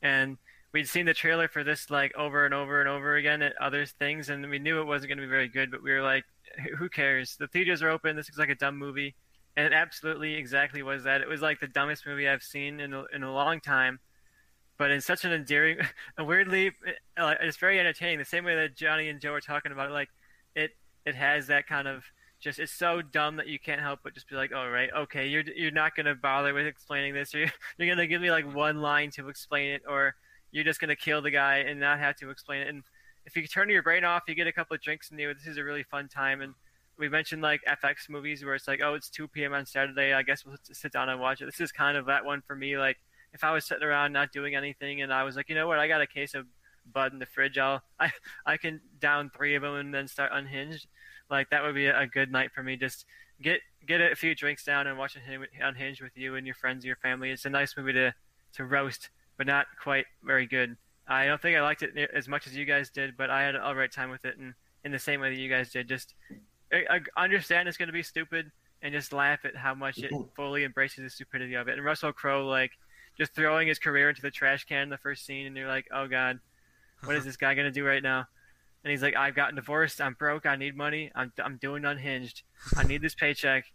And 0.01 0.37
we'd 0.73 0.87
seen 0.87 1.05
the 1.05 1.13
trailer 1.13 1.47
for 1.47 1.63
this 1.63 1.89
like 1.89 2.15
over 2.15 2.45
and 2.45 2.53
over 2.53 2.79
and 2.79 2.89
over 2.89 3.15
again 3.15 3.41
at 3.41 3.53
other 3.61 3.85
things, 3.85 4.29
and 4.29 4.49
we 4.49 4.59
knew 4.59 4.81
it 4.81 4.85
wasn't 4.85 5.09
going 5.09 5.17
to 5.17 5.23
be 5.23 5.29
very 5.29 5.47
good. 5.47 5.69
But 5.69 5.83
we 5.83 5.91
were 5.91 6.01
like, 6.01 6.25
who 6.77 6.89
cares? 6.89 7.35
The 7.37 7.47
theaters 7.47 7.81
are 7.81 7.89
open. 7.89 8.15
This 8.15 8.27
looks 8.29 8.37
like 8.37 8.49
a 8.49 8.55
dumb 8.55 8.77
movie, 8.77 9.15
and 9.55 9.65
it 9.65 9.73
absolutely 9.73 10.35
exactly 10.35 10.83
was 10.83 11.03
that. 11.03 11.21
It 11.21 11.27
was 11.27 11.41
like 11.41 11.59
the 11.59 11.67
dumbest 11.67 12.05
movie 12.05 12.27
I've 12.27 12.43
seen 12.43 12.79
in 12.79 12.93
a, 12.93 13.03
in 13.13 13.23
a 13.23 13.33
long 13.33 13.59
time, 13.59 13.99
but 14.81 14.89
in 14.89 14.99
such 14.99 15.25
an 15.25 15.31
endearing, 15.31 15.77
and 16.17 16.25
weirdly, 16.25 16.71
uh, 17.15 17.35
it's 17.39 17.57
very 17.57 17.79
entertaining. 17.79 18.17
The 18.17 18.25
same 18.25 18.43
way 18.43 18.55
that 18.55 18.75
Johnny 18.75 19.09
and 19.09 19.21
Joe 19.21 19.31
are 19.31 19.39
talking 19.39 19.71
about 19.71 19.91
it, 19.91 19.93
like 19.93 20.09
it 20.55 20.71
it 21.05 21.13
has 21.13 21.45
that 21.47 21.67
kind 21.67 21.87
of 21.87 22.03
just 22.39 22.57
it's 22.57 22.71
so 22.71 22.99
dumb 22.99 23.35
that 23.35 23.45
you 23.45 23.59
can't 23.59 23.79
help 23.79 23.99
but 24.03 24.15
just 24.15 24.27
be 24.27 24.35
like, 24.35 24.51
"All 24.51 24.65
oh, 24.65 24.69
right, 24.71 24.89
okay, 25.01 25.27
you're 25.27 25.43
you're 25.55 25.69
not 25.69 25.95
gonna 25.95 26.15
bother 26.15 26.51
with 26.55 26.65
explaining 26.65 27.13
this, 27.13 27.35
or 27.35 27.41
you're, 27.41 27.51
you're 27.77 27.95
gonna 27.95 28.07
give 28.07 28.23
me 28.23 28.31
like 28.31 28.51
one 28.55 28.81
line 28.81 29.11
to 29.11 29.29
explain 29.29 29.69
it, 29.69 29.83
or 29.87 30.15
you're 30.51 30.63
just 30.63 30.81
gonna 30.81 30.95
kill 30.95 31.21
the 31.21 31.29
guy 31.29 31.57
and 31.57 31.79
not 31.79 31.99
have 31.99 32.15
to 32.15 32.31
explain 32.31 32.63
it. 32.63 32.69
And 32.69 32.81
if 33.27 33.35
you 33.37 33.45
turn 33.45 33.69
your 33.69 33.83
brain 33.83 34.03
off, 34.03 34.23
you 34.27 34.33
get 34.33 34.47
a 34.47 34.51
couple 34.51 34.73
of 34.73 34.81
drinks 34.81 35.11
and 35.11 35.19
you. 35.19 35.31
This 35.31 35.45
is 35.45 35.57
a 35.57 35.63
really 35.63 35.83
fun 35.83 36.07
time. 36.07 36.41
And 36.41 36.55
we 36.97 37.07
mentioned 37.07 37.43
like 37.43 37.61
FX 37.67 38.09
movies 38.09 38.43
where 38.43 38.55
it's 38.55 38.67
like, 38.67 38.81
oh, 38.83 38.95
it's 38.95 39.11
2 39.11 39.27
p.m. 39.27 39.53
on 39.53 39.67
Saturday. 39.67 40.13
I 40.13 40.23
guess 40.23 40.43
we'll 40.43 40.57
sit 40.63 40.91
down 40.91 41.07
and 41.07 41.21
watch 41.21 41.39
it. 41.39 41.45
This 41.45 41.59
is 41.59 41.71
kind 41.71 41.97
of 41.97 42.07
that 42.07 42.25
one 42.25 42.41
for 42.41 42.55
me. 42.55 42.79
Like 42.79 42.97
if 43.33 43.43
I 43.43 43.51
was 43.51 43.65
sitting 43.65 43.83
around 43.83 44.13
not 44.13 44.31
doing 44.31 44.55
anything 44.55 45.01
and 45.01 45.13
I 45.13 45.23
was 45.23 45.35
like, 45.35 45.49
you 45.49 45.55
know 45.55 45.67
what, 45.67 45.79
I 45.79 45.87
got 45.87 46.01
a 46.01 46.07
case 46.07 46.33
of 46.33 46.45
Bud 46.91 47.13
in 47.13 47.19
the 47.19 47.25
fridge. 47.25 47.57
I'll 47.57 47.81
I 47.99 48.11
I 48.45 48.57
can 48.57 48.81
down 48.99 49.31
three 49.35 49.55
of 49.55 49.61
them 49.61 49.75
and 49.75 49.93
then 49.93 50.07
start 50.07 50.31
unhinged. 50.33 50.87
Like 51.29 51.49
that 51.49 51.63
would 51.63 51.75
be 51.75 51.87
a 51.87 52.07
good 52.07 52.31
night 52.31 52.51
for 52.53 52.63
me. 52.63 52.75
Just 52.75 53.05
get 53.41 53.61
get 53.85 54.01
a 54.01 54.15
few 54.15 54.35
drinks 54.35 54.63
down 54.63 54.87
and 54.87 54.97
watch 54.97 55.17
Unhinged 55.61 56.01
with 56.01 56.17
you 56.17 56.35
and 56.35 56.45
your 56.45 56.55
friends, 56.55 56.83
and 56.83 56.85
your 56.85 56.97
family. 56.97 57.31
It's 57.31 57.45
a 57.45 57.49
nice 57.49 57.75
movie 57.77 57.93
to 57.93 58.13
to 58.53 58.65
roast 58.65 59.09
but 59.41 59.47
not 59.47 59.65
quite 59.81 60.05
very 60.23 60.45
good. 60.45 60.77
I 61.07 61.25
don't 61.25 61.41
think 61.41 61.57
I 61.57 61.61
liked 61.61 61.81
it 61.81 61.97
as 62.13 62.27
much 62.27 62.45
as 62.45 62.55
you 62.55 62.63
guys 62.63 62.91
did, 62.91 63.17
but 63.17 63.31
I 63.31 63.41
had 63.41 63.55
an 63.55 63.61
alright 63.61 63.91
time 63.91 64.11
with 64.11 64.23
it, 64.23 64.37
and 64.37 64.53
in 64.85 64.91
the 64.91 64.99
same 64.99 65.19
way 65.19 65.31
that 65.33 65.39
you 65.39 65.49
guys 65.49 65.71
did. 65.71 65.87
Just 65.87 66.13
I 66.71 67.01
understand 67.17 67.67
it's 67.67 67.75
going 67.75 67.87
to 67.87 67.93
be 67.93 68.03
stupid, 68.03 68.51
and 68.83 68.93
just 68.93 69.13
laugh 69.13 69.43
at 69.43 69.55
how 69.55 69.73
much 69.73 69.97
it 69.97 70.11
mm-hmm. 70.11 70.29
fully 70.35 70.63
embraces 70.63 71.03
the 71.03 71.09
stupidity 71.09 71.55
of 71.55 71.67
it. 71.67 71.73
And 71.75 71.83
Russell 71.83 72.13
Crowe, 72.13 72.45
like, 72.45 72.71
just 73.21 73.35
throwing 73.35 73.67
his 73.67 73.77
career 73.77 74.09
into 74.09 74.23
the 74.23 74.31
trash 74.31 74.65
can 74.65 74.81
in 74.81 74.89
the 74.89 74.97
first 74.97 75.25
scene, 75.25 75.45
and 75.45 75.55
you're 75.55 75.67
like, 75.67 75.85
oh 75.93 76.07
god, 76.07 76.39
what 77.03 77.15
is 77.15 77.23
this 77.25 77.37
guy 77.37 77.53
going 77.53 77.65
to 77.65 77.71
do 77.71 77.85
right 77.85 78.01
now? 78.01 78.25
And 78.83 78.89
he's 78.89 79.03
like, 79.03 79.15
I've 79.15 79.35
gotten 79.35 79.55
divorced. 79.55 80.01
I'm 80.01 80.15
broke. 80.15 80.47
I 80.47 80.55
need 80.55 80.75
money. 80.75 81.11
I'm 81.13 81.31
I'm 81.43 81.57
doing 81.57 81.85
unhinged. 81.85 82.41
I 82.75 82.83
need 82.83 83.03
this 83.03 83.13
paycheck 83.13 83.65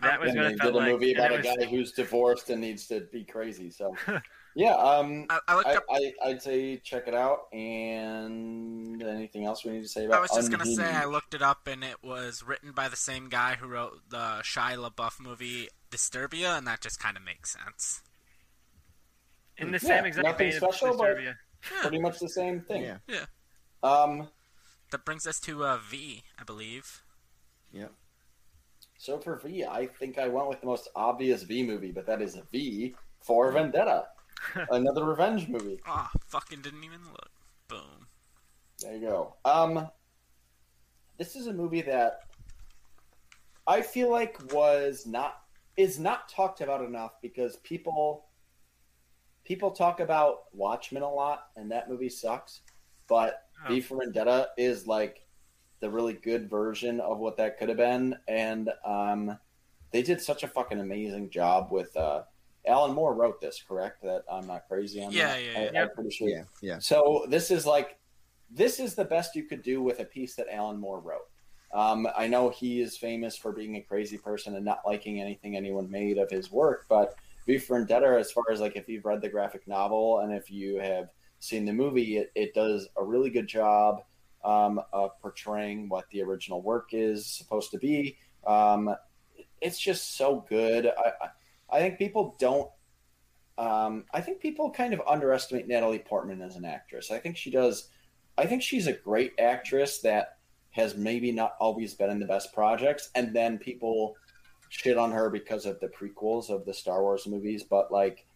that 0.00 0.20
was 0.20 0.34
going 0.34 0.52
to 0.52 0.56
did 0.56 0.74
a 0.74 0.76
like, 0.76 0.92
movie 0.92 1.14
about 1.14 1.32
a 1.32 1.36
was... 1.36 1.44
guy 1.44 1.64
who's 1.66 1.92
divorced 1.92 2.50
and 2.50 2.60
needs 2.60 2.86
to 2.88 3.00
be 3.12 3.24
crazy. 3.24 3.70
So, 3.70 3.94
yeah, 4.54 4.74
um, 4.74 5.26
I, 5.28 5.40
I, 5.48 5.54
I, 5.54 5.74
up... 5.76 5.84
I, 5.90 6.28
would 6.28 6.42
say 6.42 6.76
check 6.78 7.08
it 7.08 7.14
out. 7.14 7.52
And 7.52 9.02
anything 9.02 9.44
else 9.44 9.64
we 9.64 9.72
need 9.72 9.82
to 9.82 9.88
say 9.88 10.06
about? 10.06 10.18
I 10.18 10.20
was 10.20 10.30
just 10.30 10.50
going 10.50 10.64
to 10.64 10.74
say 10.74 10.84
I 10.84 11.06
looked 11.06 11.34
it 11.34 11.42
up, 11.42 11.66
and 11.66 11.82
it 11.82 12.02
was 12.02 12.42
written 12.46 12.72
by 12.72 12.88
the 12.88 12.96
same 12.96 13.28
guy 13.28 13.56
who 13.56 13.66
wrote 13.66 14.00
the 14.08 14.42
Shia 14.42 14.76
LaBeouf 14.76 15.20
movie 15.20 15.68
Disturbia, 15.90 16.56
and 16.56 16.66
that 16.66 16.80
just 16.80 17.00
kind 17.00 17.16
of 17.16 17.24
makes 17.24 17.52
sense. 17.52 18.02
In 19.56 19.70
the 19.70 19.78
same 19.78 19.90
yeah, 19.90 20.04
exact 20.06 20.26
nothing 20.26 20.50
vein 20.50 20.60
special, 20.60 20.96
but 20.96 21.16
pretty 21.60 21.98
much 21.98 22.18
the 22.18 22.28
same 22.28 22.60
thing. 22.60 22.82
Yeah. 22.82 22.96
Yeah. 23.08 23.24
Um, 23.82 24.28
that 24.90 25.04
brings 25.04 25.26
us 25.26 25.38
to 25.40 25.64
uh, 25.64 25.78
V, 25.88 26.22
I 26.38 26.44
believe. 26.44 27.02
Yeah. 27.72 27.88
So 28.98 29.18
for 29.18 29.36
V, 29.36 29.64
I 29.64 29.86
think 29.86 30.18
I 30.18 30.28
went 30.28 30.48
with 30.48 30.60
the 30.60 30.66
most 30.66 30.88
obvious 30.94 31.42
V 31.42 31.64
movie, 31.64 31.92
but 31.92 32.06
that 32.06 32.22
is 32.22 32.38
V 32.52 32.94
for 33.20 33.50
Vendetta, 33.52 34.06
another 34.70 35.04
revenge 35.04 35.48
movie. 35.48 35.80
Ah, 35.86 36.10
fucking 36.26 36.62
didn't 36.62 36.84
even 36.84 37.00
look. 37.12 37.30
Boom. 37.68 38.06
There 38.80 38.94
you 38.94 39.08
go. 39.08 39.36
Um, 39.44 39.88
this 41.18 41.36
is 41.36 41.46
a 41.46 41.52
movie 41.52 41.82
that 41.82 42.20
I 43.66 43.82
feel 43.82 44.10
like 44.10 44.52
was 44.52 45.06
not 45.06 45.40
is 45.76 45.98
not 45.98 46.28
talked 46.28 46.60
about 46.60 46.84
enough 46.84 47.12
because 47.20 47.56
people 47.56 48.26
people 49.44 49.70
talk 49.70 50.00
about 50.00 50.44
Watchmen 50.52 51.02
a 51.02 51.10
lot, 51.10 51.48
and 51.56 51.70
that 51.70 51.88
movie 51.88 52.08
sucks. 52.08 52.60
But 53.08 53.42
oh. 53.64 53.68
V 53.68 53.80
for 53.80 53.98
Vendetta 53.98 54.48
is 54.56 54.86
like 54.86 55.26
the 55.80 55.90
really 55.90 56.14
good 56.14 56.48
version 56.48 57.00
of 57.00 57.18
what 57.18 57.36
that 57.36 57.58
could 57.58 57.68
have 57.68 57.78
been. 57.78 58.16
And 58.26 58.70
um, 58.84 59.38
they 59.90 60.02
did 60.02 60.20
such 60.20 60.42
a 60.42 60.48
fucking 60.48 60.80
amazing 60.80 61.30
job 61.30 61.68
with. 61.70 61.96
Uh, 61.96 62.22
Alan 62.66 62.92
Moore 62.92 63.14
wrote 63.14 63.40
this, 63.40 63.62
correct? 63.66 64.02
That 64.02 64.24
I'm 64.30 64.46
not 64.46 64.66
crazy 64.68 65.02
on 65.02 65.12
yeah, 65.12 65.28
that. 65.28 65.42
Yeah, 65.42 65.70
yeah, 65.72 65.80
I, 65.80 65.82
I'm 65.82 65.90
pretty 65.90 66.10
sure. 66.10 66.28
Yeah, 66.28 66.44
yeah. 66.62 66.78
So 66.78 67.26
this 67.28 67.50
is 67.50 67.66
like, 67.66 67.98
this 68.50 68.78
is 68.78 68.94
the 68.94 69.04
best 69.04 69.34
you 69.34 69.44
could 69.44 69.62
do 69.62 69.82
with 69.82 70.00
a 70.00 70.04
piece 70.04 70.34
that 70.36 70.46
Alan 70.50 70.78
Moore 70.78 71.00
wrote. 71.00 71.28
Um, 71.72 72.06
I 72.16 72.28
know 72.28 72.50
he 72.50 72.80
is 72.80 72.96
famous 72.96 73.36
for 73.36 73.52
being 73.52 73.76
a 73.76 73.80
crazy 73.80 74.16
person 74.16 74.54
and 74.54 74.64
not 74.64 74.82
liking 74.86 75.20
anything 75.20 75.56
anyone 75.56 75.90
made 75.90 76.18
of 76.18 76.30
his 76.30 76.52
work, 76.52 76.86
but 76.88 77.16
V 77.46 77.58
for 77.58 77.76
Vendetta, 77.78 78.16
as 78.18 78.30
far 78.30 78.44
as 78.50 78.60
like 78.60 78.76
if 78.76 78.88
you've 78.88 79.04
read 79.04 79.20
the 79.20 79.28
graphic 79.28 79.66
novel 79.66 80.20
and 80.20 80.32
if 80.32 80.50
you 80.50 80.78
have 80.78 81.08
seen 81.40 81.64
the 81.64 81.72
movie, 81.72 82.18
it, 82.18 82.30
it 82.34 82.54
does 82.54 82.88
a 82.96 83.04
really 83.04 83.28
good 83.28 83.48
job 83.48 84.02
um, 84.44 84.80
of 84.92 85.20
portraying 85.20 85.88
what 85.88 86.08
the 86.10 86.22
original 86.22 86.62
work 86.62 86.90
is 86.92 87.26
supposed 87.26 87.70
to 87.72 87.78
be. 87.78 88.16
Um, 88.46 88.94
it's 89.60 89.78
just 89.78 90.16
so 90.16 90.46
good. 90.48 90.86
I, 90.86 91.08
I 91.20 91.28
think 91.80 91.98
people 91.98 92.36
don't. 92.38 92.70
Um, 93.56 94.04
I 94.12 94.20
think 94.20 94.40
people 94.40 94.70
kind 94.70 94.92
of 94.92 95.00
underestimate 95.06 95.68
Natalie 95.68 96.00
Portman 96.00 96.42
as 96.42 96.56
an 96.56 96.64
actress. 96.64 97.10
I 97.10 97.18
think 97.18 97.36
she 97.36 97.50
does. 97.50 97.88
I 98.36 98.46
think 98.46 98.62
she's 98.62 98.86
a 98.86 98.92
great 98.92 99.32
actress 99.38 100.00
that 100.00 100.38
has 100.70 100.96
maybe 100.96 101.30
not 101.30 101.54
always 101.60 101.94
been 101.94 102.10
in 102.10 102.18
the 102.18 102.26
best 102.26 102.52
projects, 102.52 103.10
and 103.14 103.34
then 103.34 103.58
people 103.58 104.16
shit 104.70 104.98
on 104.98 105.12
her 105.12 105.30
because 105.30 105.66
of 105.66 105.78
the 105.78 105.88
prequels 105.88 106.50
of 106.50 106.64
the 106.64 106.74
Star 106.74 107.02
Wars 107.02 107.26
movies. 107.26 107.62
But 107.62 107.92
like, 107.92 108.26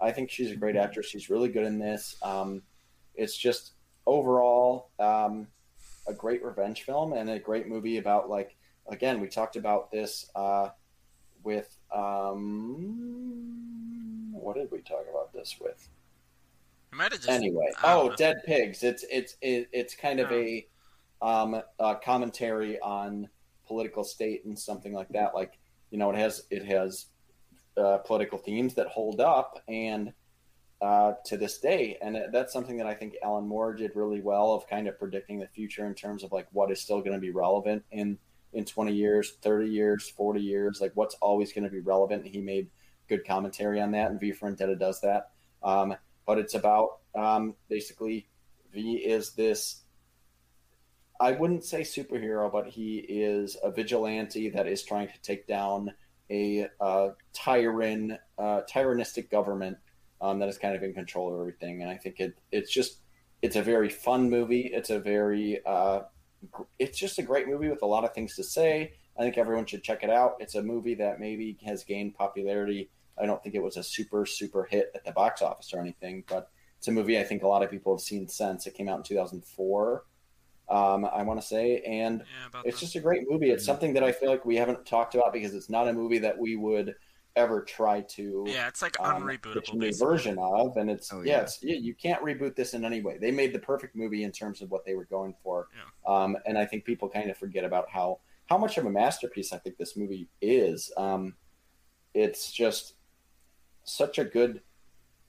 I 0.00 0.12
think 0.12 0.30
she's 0.30 0.50
a 0.50 0.56
great 0.56 0.76
actress. 0.76 1.06
She's 1.06 1.30
really 1.30 1.48
good 1.48 1.64
in 1.64 1.78
this. 1.78 2.16
Um, 2.22 2.62
it's 3.14 3.36
just 3.36 3.72
overall, 4.06 4.90
um, 4.98 5.46
a 6.06 6.12
great 6.12 6.44
revenge 6.44 6.82
film 6.82 7.12
and 7.12 7.28
a 7.28 7.38
great 7.38 7.66
movie 7.66 7.98
about 7.98 8.28
like 8.28 8.56
again 8.88 9.20
we 9.20 9.28
talked 9.28 9.56
about 9.56 9.90
this 9.90 10.30
uh, 10.34 10.68
with 11.42 11.75
um, 11.94 13.26
what 14.32 14.56
did 14.56 14.70
we 14.70 14.80
talk 14.80 15.06
about 15.10 15.32
this 15.32 15.56
with? 15.60 15.88
You 16.92 16.98
might 16.98 17.12
have 17.12 17.20
just 17.20 17.28
Anyway, 17.30 17.70
I 17.82 17.94
oh, 17.94 18.08
know. 18.08 18.16
Dead 18.16 18.36
Pigs. 18.44 18.82
It's 18.82 19.04
it's 19.10 19.36
it, 19.42 19.68
it's 19.72 19.94
kind 19.94 20.20
of 20.20 20.30
a 20.32 20.66
um, 21.22 21.60
a 21.78 21.96
commentary 21.96 22.78
on 22.80 23.28
political 23.66 24.04
state 24.04 24.44
and 24.44 24.58
something 24.58 24.92
like 24.92 25.08
that. 25.10 25.34
Like 25.34 25.58
you 25.90 25.98
know, 25.98 26.10
it 26.10 26.16
has 26.16 26.44
it 26.50 26.64
has 26.64 27.06
uh, 27.76 27.98
political 27.98 28.38
themes 28.38 28.74
that 28.74 28.88
hold 28.88 29.20
up 29.20 29.62
and 29.68 30.12
uh, 30.80 31.14
to 31.24 31.36
this 31.36 31.58
day, 31.58 31.98
and 32.02 32.18
that's 32.32 32.52
something 32.52 32.76
that 32.76 32.86
I 32.86 32.94
think 32.94 33.14
Alan 33.22 33.46
Moore 33.46 33.74
did 33.74 33.92
really 33.94 34.20
well 34.20 34.52
of 34.52 34.68
kind 34.68 34.86
of 34.88 34.98
predicting 34.98 35.38
the 35.38 35.48
future 35.48 35.86
in 35.86 35.94
terms 35.94 36.22
of 36.22 36.32
like 36.32 36.46
what 36.52 36.70
is 36.70 36.80
still 36.80 37.00
going 37.00 37.14
to 37.14 37.20
be 37.20 37.30
relevant 37.30 37.82
in 37.92 38.18
in 38.52 38.64
20 38.64 38.92
years, 38.92 39.34
30 39.42 39.68
years, 39.68 40.08
40 40.08 40.40
years, 40.40 40.80
like 40.80 40.92
what's 40.94 41.14
always 41.16 41.52
going 41.52 41.64
to 41.64 41.70
be 41.70 41.80
relevant. 41.80 42.24
And 42.24 42.34
he 42.34 42.40
made 42.40 42.68
good 43.08 43.26
commentary 43.26 43.80
on 43.80 43.92
that, 43.92 44.10
and 44.10 44.20
V 44.20 44.32
for 44.32 44.46
Vendetta 44.46 44.76
does 44.76 45.00
that. 45.02 45.30
Um, 45.62 45.94
but 46.26 46.38
it's 46.38 46.54
about 46.54 46.98
um, 47.14 47.54
basically 47.68 48.28
V 48.72 48.96
is 48.96 49.32
this. 49.32 49.82
I 51.18 51.32
wouldn't 51.32 51.64
say 51.64 51.80
superhero, 51.80 52.52
but 52.52 52.66
he 52.66 52.98
is 52.98 53.56
a 53.62 53.70
vigilante 53.70 54.50
that 54.50 54.66
is 54.66 54.82
trying 54.82 55.08
to 55.08 55.20
take 55.22 55.46
down 55.46 55.94
a 56.30 56.68
uh, 56.80 57.10
tyrant, 57.32 58.12
uh, 58.38 58.62
tyrannistic 58.70 59.30
government 59.30 59.78
um, 60.20 60.38
that 60.40 60.48
is 60.48 60.58
kind 60.58 60.76
of 60.76 60.82
in 60.82 60.92
control 60.92 61.32
of 61.32 61.40
everything. 61.40 61.82
And 61.82 61.90
I 61.90 61.96
think 61.96 62.20
it 62.20 62.38
it's 62.52 62.70
just 62.70 62.98
it's 63.42 63.56
a 63.56 63.62
very 63.62 63.88
fun 63.88 64.28
movie. 64.28 64.70
It's 64.72 64.90
a 64.90 64.98
very 64.98 65.64
uh, 65.64 66.00
it's 66.78 66.98
just 66.98 67.18
a 67.18 67.22
great 67.22 67.48
movie 67.48 67.68
with 67.68 67.82
a 67.82 67.86
lot 67.86 68.04
of 68.04 68.14
things 68.14 68.36
to 68.36 68.44
say. 68.44 68.92
I 69.18 69.22
think 69.22 69.38
everyone 69.38 69.66
should 69.66 69.82
check 69.82 70.02
it 70.02 70.10
out. 70.10 70.36
It's 70.40 70.54
a 70.56 70.62
movie 70.62 70.94
that 70.96 71.18
maybe 71.20 71.56
has 71.64 71.84
gained 71.84 72.14
popularity. 72.14 72.90
I 73.18 73.24
don't 73.26 73.42
think 73.42 73.54
it 73.54 73.62
was 73.62 73.76
a 73.78 73.82
super 73.82 74.26
super 74.26 74.64
hit 74.64 74.90
at 74.94 75.04
the 75.04 75.12
box 75.12 75.40
office 75.42 75.72
or 75.72 75.80
anything, 75.80 76.24
but 76.28 76.50
it's 76.78 76.88
a 76.88 76.92
movie 76.92 77.18
I 77.18 77.24
think 77.24 77.42
a 77.42 77.48
lot 77.48 77.62
of 77.62 77.70
people 77.70 77.94
have 77.94 78.02
seen 78.02 78.28
since 78.28 78.66
it 78.66 78.74
came 78.74 78.88
out 78.88 78.98
in 78.98 79.02
2004. 79.04 80.04
Um, 80.68 81.04
I 81.04 81.22
want 81.22 81.40
to 81.40 81.46
say, 81.46 81.80
and 81.82 82.20
Yeah, 82.52 82.60
it's 82.64 82.80
the- 82.80 82.86
just 82.86 82.96
a 82.96 83.00
great 83.00 83.22
movie. 83.30 83.50
It's 83.50 83.64
something 83.64 83.94
that 83.94 84.02
I 84.02 84.10
feel 84.12 84.28
like 84.28 84.44
we 84.44 84.56
haven't 84.56 84.84
talked 84.84 85.14
about 85.14 85.32
because 85.32 85.54
it's 85.54 85.70
not 85.70 85.86
a 85.88 85.92
movie 85.92 86.18
that 86.18 86.36
we 86.36 86.56
would 86.56 86.94
ever 87.36 87.62
try 87.62 88.00
to 88.00 88.44
yeah, 88.48 88.66
it's 88.66 88.80
like 88.82 88.98
um, 88.98 89.22
unrebootable. 89.22 89.54
pitch 89.54 89.68
a 89.70 89.74
new 89.74 89.80
basically. 89.80 90.06
version 90.06 90.38
of, 90.38 90.76
and 90.78 90.90
it's 90.90 91.12
Oh, 91.12 91.20
yeah, 91.22 91.36
yeah. 91.36 91.40
it's, 91.42 91.62
you, 91.62 91.76
you 91.76 91.94
can't 91.94 92.22
reboot 92.22 92.56
this 92.56 92.72
in 92.74 92.84
any 92.84 93.02
way. 93.02 93.18
They 93.18 93.30
made 93.30 93.52
the 93.52 93.58
perfect 93.58 93.94
movie 93.94 94.24
in 94.24 94.32
terms 94.32 94.62
of 94.62 94.70
what 94.70 94.84
they 94.86 94.94
were 94.94 95.04
going 95.04 95.34
for, 95.42 95.68
Yeah. 95.76 96.14
um, 96.24 96.36
and 96.46 96.56
I 96.58 96.64
think 96.66 96.84
people 96.84 97.08
kind 97.08 97.30
of 97.30 97.36
forget 97.36 97.64
about 97.64 97.88
how 97.90 98.20
how 98.46 98.56
much 98.58 98.78
of 98.78 98.86
a 98.86 98.90
masterpiece 98.90 99.52
I 99.52 99.58
think 99.58 99.76
this 99.76 99.96
movie 99.96 100.28
is. 100.40 100.92
Um, 100.96 101.34
it's 102.14 102.52
just 102.52 102.94
such 103.84 104.18
a 104.18 104.24
good 104.24 104.62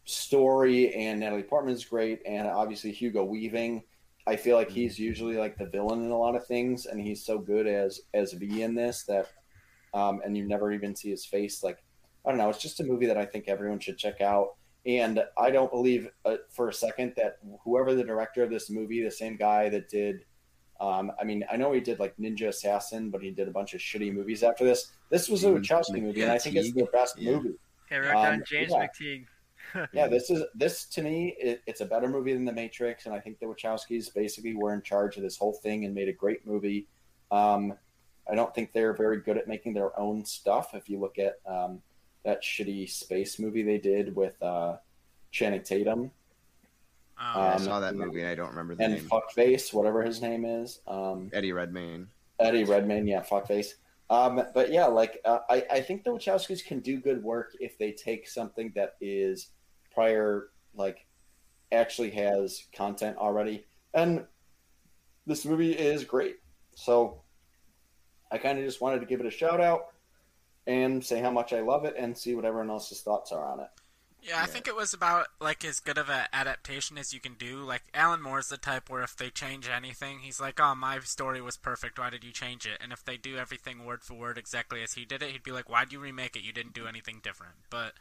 story, 0.06 0.94
and 0.94 1.20
Natalie 1.20 1.44
Portman's 1.44 1.84
great, 1.86 2.22
and 2.26 2.48
obviously 2.48 2.92
Hugo 2.92 3.24
Weaving. 3.24 3.84
I 4.26 4.36
feel 4.36 4.58
like 4.58 4.70
he's 4.70 5.00
usually 5.00 5.36
like 5.38 5.58
the 5.58 5.66
villain 5.68 6.04
in 6.04 6.12
a 6.12 6.18
lot 6.18 6.36
of 6.36 6.46
things, 6.46 6.86
and 6.86 7.00
he's 7.02 7.26
so 7.26 7.38
good 7.38 7.66
as 7.68 8.02
as 8.14 8.34
V 8.34 8.62
in 8.62 8.76
this 8.76 9.04
that, 9.06 9.28
um, 9.94 10.22
and 10.24 10.38
you 10.38 10.46
never 10.48 10.72
even 10.72 10.96
see 10.96 11.10
his 11.10 11.26
face. 11.26 11.64
Like 11.64 11.80
I 12.28 12.32
don't 12.32 12.40
know, 12.40 12.50
it's 12.50 12.62
just 12.62 12.82
a 12.82 12.84
movie 12.84 13.06
that 13.06 13.18
I 13.18 13.26
think 13.26 13.48
everyone 13.48 13.80
should 13.80 13.98
check 13.98 14.20
out. 14.20 14.56
And 14.86 15.24
I 15.38 15.50
don't 15.50 15.72
believe 15.72 16.10
uh, 16.26 16.36
for 16.50 16.68
a 16.68 16.74
second 16.74 17.14
that 17.16 17.38
whoever 17.64 17.96
the 17.96 18.04
director 18.04 18.44
of 18.44 18.50
this 18.50 18.70
movie, 18.70 19.02
the 19.02 19.10
same 19.12 19.38
guy 19.38 19.70
that 19.70 19.88
did, 19.90 20.26
um, 20.82 21.12
I 21.20 21.24
mean, 21.24 21.46
I 21.50 21.56
know 21.56 21.72
he 21.72 21.80
did 21.80 22.00
like 22.00 22.16
Ninja 22.18 22.50
Assassin, 22.50 23.10
but 23.10 23.22
he 23.24 23.32
did 23.32 23.48
a 23.48 23.52
bunch 23.52 23.74
of 23.74 23.80
shitty 23.80 24.14
movies 24.14 24.44
after 24.44 24.66
this. 24.66 24.92
This 25.10 25.30
was 25.30 25.46
a 25.46 25.48
Wachowski 25.48 26.02
movie, 26.02 26.22
and 26.22 26.32
I 26.32 26.38
think 26.38 26.56
it's 26.58 26.74
the 26.74 26.86
best 26.94 27.18
Yeah. 27.18 27.32
movie 27.32 27.56
Okay, 27.90 27.98
wrote 28.00 28.16
Um, 28.16 28.44
James 28.46 28.72
yeah. 28.72 28.88
McTeigue. 28.88 29.26
yeah, 29.94 30.08
this 30.08 30.30
is 30.30 30.44
this 30.56 30.86
to 30.86 31.02
me. 31.02 31.36
It, 31.40 31.62
it's 31.66 31.82
a 31.82 31.86
better 31.86 32.08
movie 32.08 32.34
than 32.34 32.46
The 32.46 32.54
Matrix, 32.54 33.06
and 33.06 33.16
I 33.16 33.20
think 33.20 33.40
the 33.40 33.46
Wachowskis 33.46 34.14
basically 34.14 34.54
were 34.56 34.74
in 34.74 34.82
charge 34.82 35.18
of 35.18 35.24
this 35.24 35.38
whole 35.38 35.54
thing 35.54 35.86
and 35.86 35.96
made 35.96 36.10
a 36.10 36.14
great 36.14 36.46
movie. 36.46 36.88
Um, 37.32 37.74
I 38.30 38.36
don't 38.36 38.54
think 38.54 38.74
they're 38.74 38.94
very 38.94 39.22
good 39.22 39.38
at 39.38 39.48
making 39.48 39.74
their 39.74 39.98
own 40.00 40.24
stuff. 40.26 40.74
If 40.74 40.90
you 40.90 41.00
look 41.00 41.18
at 41.18 41.40
um, 41.46 41.82
that 42.28 42.44
shitty 42.44 42.90
space 42.90 43.40
movie 43.40 43.64
they 43.64 43.78
did 43.78 44.14
with 44.14 44.42
uh, 44.44 44.76
Channing 45.32 45.64
Tatum 45.64 46.02
Um, 46.02 46.12
I 47.18 47.58
saw 47.58 47.80
that 47.80 47.96
movie 47.96 48.20
and 48.20 48.30
I 48.30 48.36
don't 48.36 48.50
remember 48.50 48.76
the 48.76 48.84
and 48.84 48.94
name. 48.96 49.04
Fuckface, 49.06 49.74
whatever 49.74 50.04
his 50.04 50.22
name 50.22 50.44
is, 50.44 50.82
um, 50.88 51.32
Eddie 51.34 51.54
Redmayne. 51.54 52.08
Eddie 52.40 52.66
Redmayne, 52.66 53.08
yeah, 53.08 53.24
fuckface. 53.24 53.76
Um, 54.10 54.44
but 54.54 54.72
yeah, 54.72 54.86
like 54.86 55.22
uh, 55.24 55.40
I, 55.50 55.66
I 55.72 55.82
think 55.82 56.04
the 56.04 56.12
Wachowskis 56.12 56.64
can 56.64 56.82
do 56.82 57.00
good 57.00 57.24
work 57.24 57.56
if 57.62 57.78
they 57.78 57.94
take 57.94 58.28
something 58.28 58.74
that 58.76 58.96
is 59.00 59.48
prior, 59.94 60.50
like 60.76 61.06
actually 61.72 62.12
has 62.12 62.66
content 62.74 63.18
already, 63.18 63.66
and 63.94 64.26
this 65.26 65.46
movie 65.46 65.72
is 65.72 66.04
great. 66.04 66.36
So 66.76 67.22
I 68.32 68.38
kind 68.38 68.60
of 68.60 68.66
just 68.66 68.82
wanted 68.82 69.00
to 69.00 69.06
give 69.06 69.22
it 69.22 69.26
a 69.26 69.32
shout 69.32 69.62
out 69.62 69.88
and 70.68 71.04
say 71.04 71.20
how 71.22 71.32
much 71.32 71.54
I 71.54 71.62
love 71.62 71.86
it 71.86 71.96
and 71.98 72.18
see 72.18 72.36
what 72.36 72.46
everyone 72.46 72.70
else's 72.70 73.02
thoughts 73.02 73.32
are 73.32 73.46
on 73.46 73.62
it. 73.62 73.70
Yeah, 74.22 74.42
I 74.42 74.46
think 74.46 74.68
it 74.68 74.76
was 74.76 74.94
about 74.94 75.28
like 75.40 75.64
as 75.64 75.80
good 75.80 75.98
of 75.98 76.10
an 76.10 76.26
adaptation 76.34 76.98
as 76.98 77.14
you 77.14 77.20
can 77.20 77.36
do. 77.36 77.60
Like 77.60 77.84
Alan 77.94 78.22
Moore's 78.22 78.50
the 78.50 78.58
type 78.58 78.90
where 78.90 79.04
if 79.04 79.16
they 79.16 79.30
change 79.30 79.70
anything, 79.70 80.20
he's 80.20 80.42
like, 80.42 80.60
"Oh, 80.60 80.76
my 80.76 81.00
story 81.00 81.40
was 81.40 81.56
perfect. 81.56 81.98
Why 82.00 82.10
did 82.10 82.24
you 82.24 82.32
change 82.32 82.66
it?" 82.66 82.80
And 82.82 82.92
if 82.92 83.06
they 83.06 83.16
do 83.18 83.38
everything 83.38 83.86
word 83.86 84.04
for 84.04 84.16
word 84.16 84.38
exactly 84.38 84.84
as 84.84 84.94
he 84.94 85.06
did 85.06 85.22
it, 85.24 85.32
he'd 85.32 85.44
be 85.44 85.52
like, 85.52 85.70
"Why'd 85.70 85.94
you 85.94 86.00
remake 86.00 86.36
it? 86.36 86.42
You 86.44 86.52
didn't 86.52 86.74
do 86.74 86.88
anything 86.88 87.20
different." 87.24 87.56
But 87.70 87.94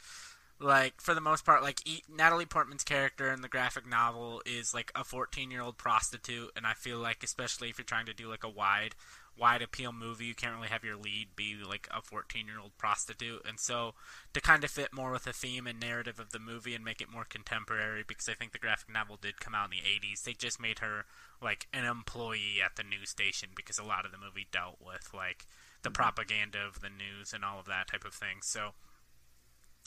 like 0.59 1.01
for 1.01 1.15
the 1.15 1.21
most 1.21 1.45
part, 1.45 1.63
like 1.63 1.87
e- 1.87 2.03
Natalie 2.09 2.47
Portman's 2.47 2.85
character 2.85 3.31
in 3.31 3.43
the 3.43 3.49
graphic 3.49 3.87
novel 3.87 4.43
is 4.47 4.73
like 4.75 4.91
a 4.95 5.05
14-year-old 5.05 5.77
prostitute, 5.79 6.51
and 6.57 6.67
I 6.67 6.73
feel 6.75 6.99
like 6.99 7.23
especially 7.23 7.69
if 7.69 7.79
you're 7.79 7.85
trying 7.85 8.07
to 8.07 8.15
do 8.15 8.29
like 8.29 8.45
a 8.45 8.49
wide 8.49 8.95
wide 9.39 9.63
appeal 9.63 9.93
movie, 9.93 10.25
you 10.25 10.35
can't 10.35 10.55
really 10.55 10.69
have 10.69 10.85
your 10.85 10.97
lead 10.97 11.29
be 11.37 11.57
like 11.69 11.89
a 11.91 12.01
14-year-old 12.01 12.77
prostitute. 12.79 13.43
And 13.47 13.61
so 13.61 13.95
to 14.33 14.41
kind 14.41 14.65
of 14.65 14.71
fit 14.71 14.93
more 14.93 15.11
with 15.11 15.25
the 15.25 15.33
theme 15.33 15.67
and 15.67 15.79
narrative 15.79 16.19
of 16.19 16.31
the 16.31 16.39
movie 16.39 16.75
and 16.75 16.85
make 16.85 17.01
it 17.01 17.13
more 17.13 17.25
contemporary 17.25 18.05
because 18.07 18.29
I 18.29 18.35
think 18.35 18.53
the 18.53 18.59
graphic 18.59 18.93
novel 18.93 19.19
did 19.21 19.41
come 19.41 19.55
out 19.55 19.71
in 19.73 19.79
the 19.79 20.09
80s. 20.09 20.23
They 20.23 20.33
just 20.33 20.61
made 20.61 20.79
her 20.81 21.05
like 21.43 21.67
an 21.73 21.85
employee 21.85 22.59
at 22.65 22.77
the 22.77 22.83
news 22.83 23.11
station 23.11 23.51
because 23.55 23.79
a 23.79 23.85
lot 23.85 24.05
of 24.05 24.13
the 24.13 24.19
movie 24.19 24.47
dealt 24.51 24.79
with 24.81 25.11
like 25.13 25.47
the 25.83 25.91
mm-hmm. 25.91 25.95
propaganda 25.95 26.59
of 26.67 26.81
the 26.81 26.91
news 26.91 27.33
and 27.33 27.45
all 27.45 27.61
of 27.61 27.67
that 27.67 27.89
type 27.89 28.05
of 28.05 28.15
thing. 28.15 28.39
So 28.43 28.71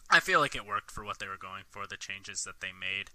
I 0.09 0.19
feel 0.19 0.39
like 0.39 0.55
it 0.55 0.65
worked 0.65 0.91
for 0.91 1.03
what 1.03 1.19
they 1.19 1.27
were 1.27 1.37
going 1.37 1.63
for, 1.69 1.85
the 1.85 1.97
changes 1.97 2.43
that 2.43 2.61
they 2.61 2.71
made. 2.71 3.09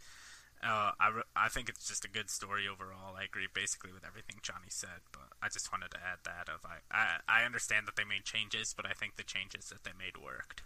Uh, 0.65 0.93
I, 0.99 1.09
re- 1.09 1.23
I 1.37 1.49
think 1.49 1.69
it's 1.69 1.87
just 1.87 2.07
a 2.07 2.11
good 2.11 2.31
story 2.31 2.67
overall. 2.67 3.17
I 3.19 3.25
agree 3.25 3.49
basically 3.53 3.93
with 3.93 4.05
everything 4.05 4.37
Johnny 4.43 4.69
said, 4.71 5.05
but 5.13 5.29
I 5.43 5.49
just 5.49 5.71
wanted 5.71 5.91
to 5.91 5.99
add 5.99 6.21
that 6.25 6.49
of 6.49 6.65
I, 6.65 6.79
I 6.91 7.41
I 7.43 7.45
understand 7.45 7.87
that 7.87 7.97
they 7.97 8.05
made 8.05 8.25
changes, 8.25 8.73
but 8.75 8.87
I 8.87 8.93
think 8.93 9.17
the 9.17 9.25
changes 9.25 9.69
that 9.69 9.85
they 9.85 9.91
made 9.99 10.17
worked. 10.17 10.63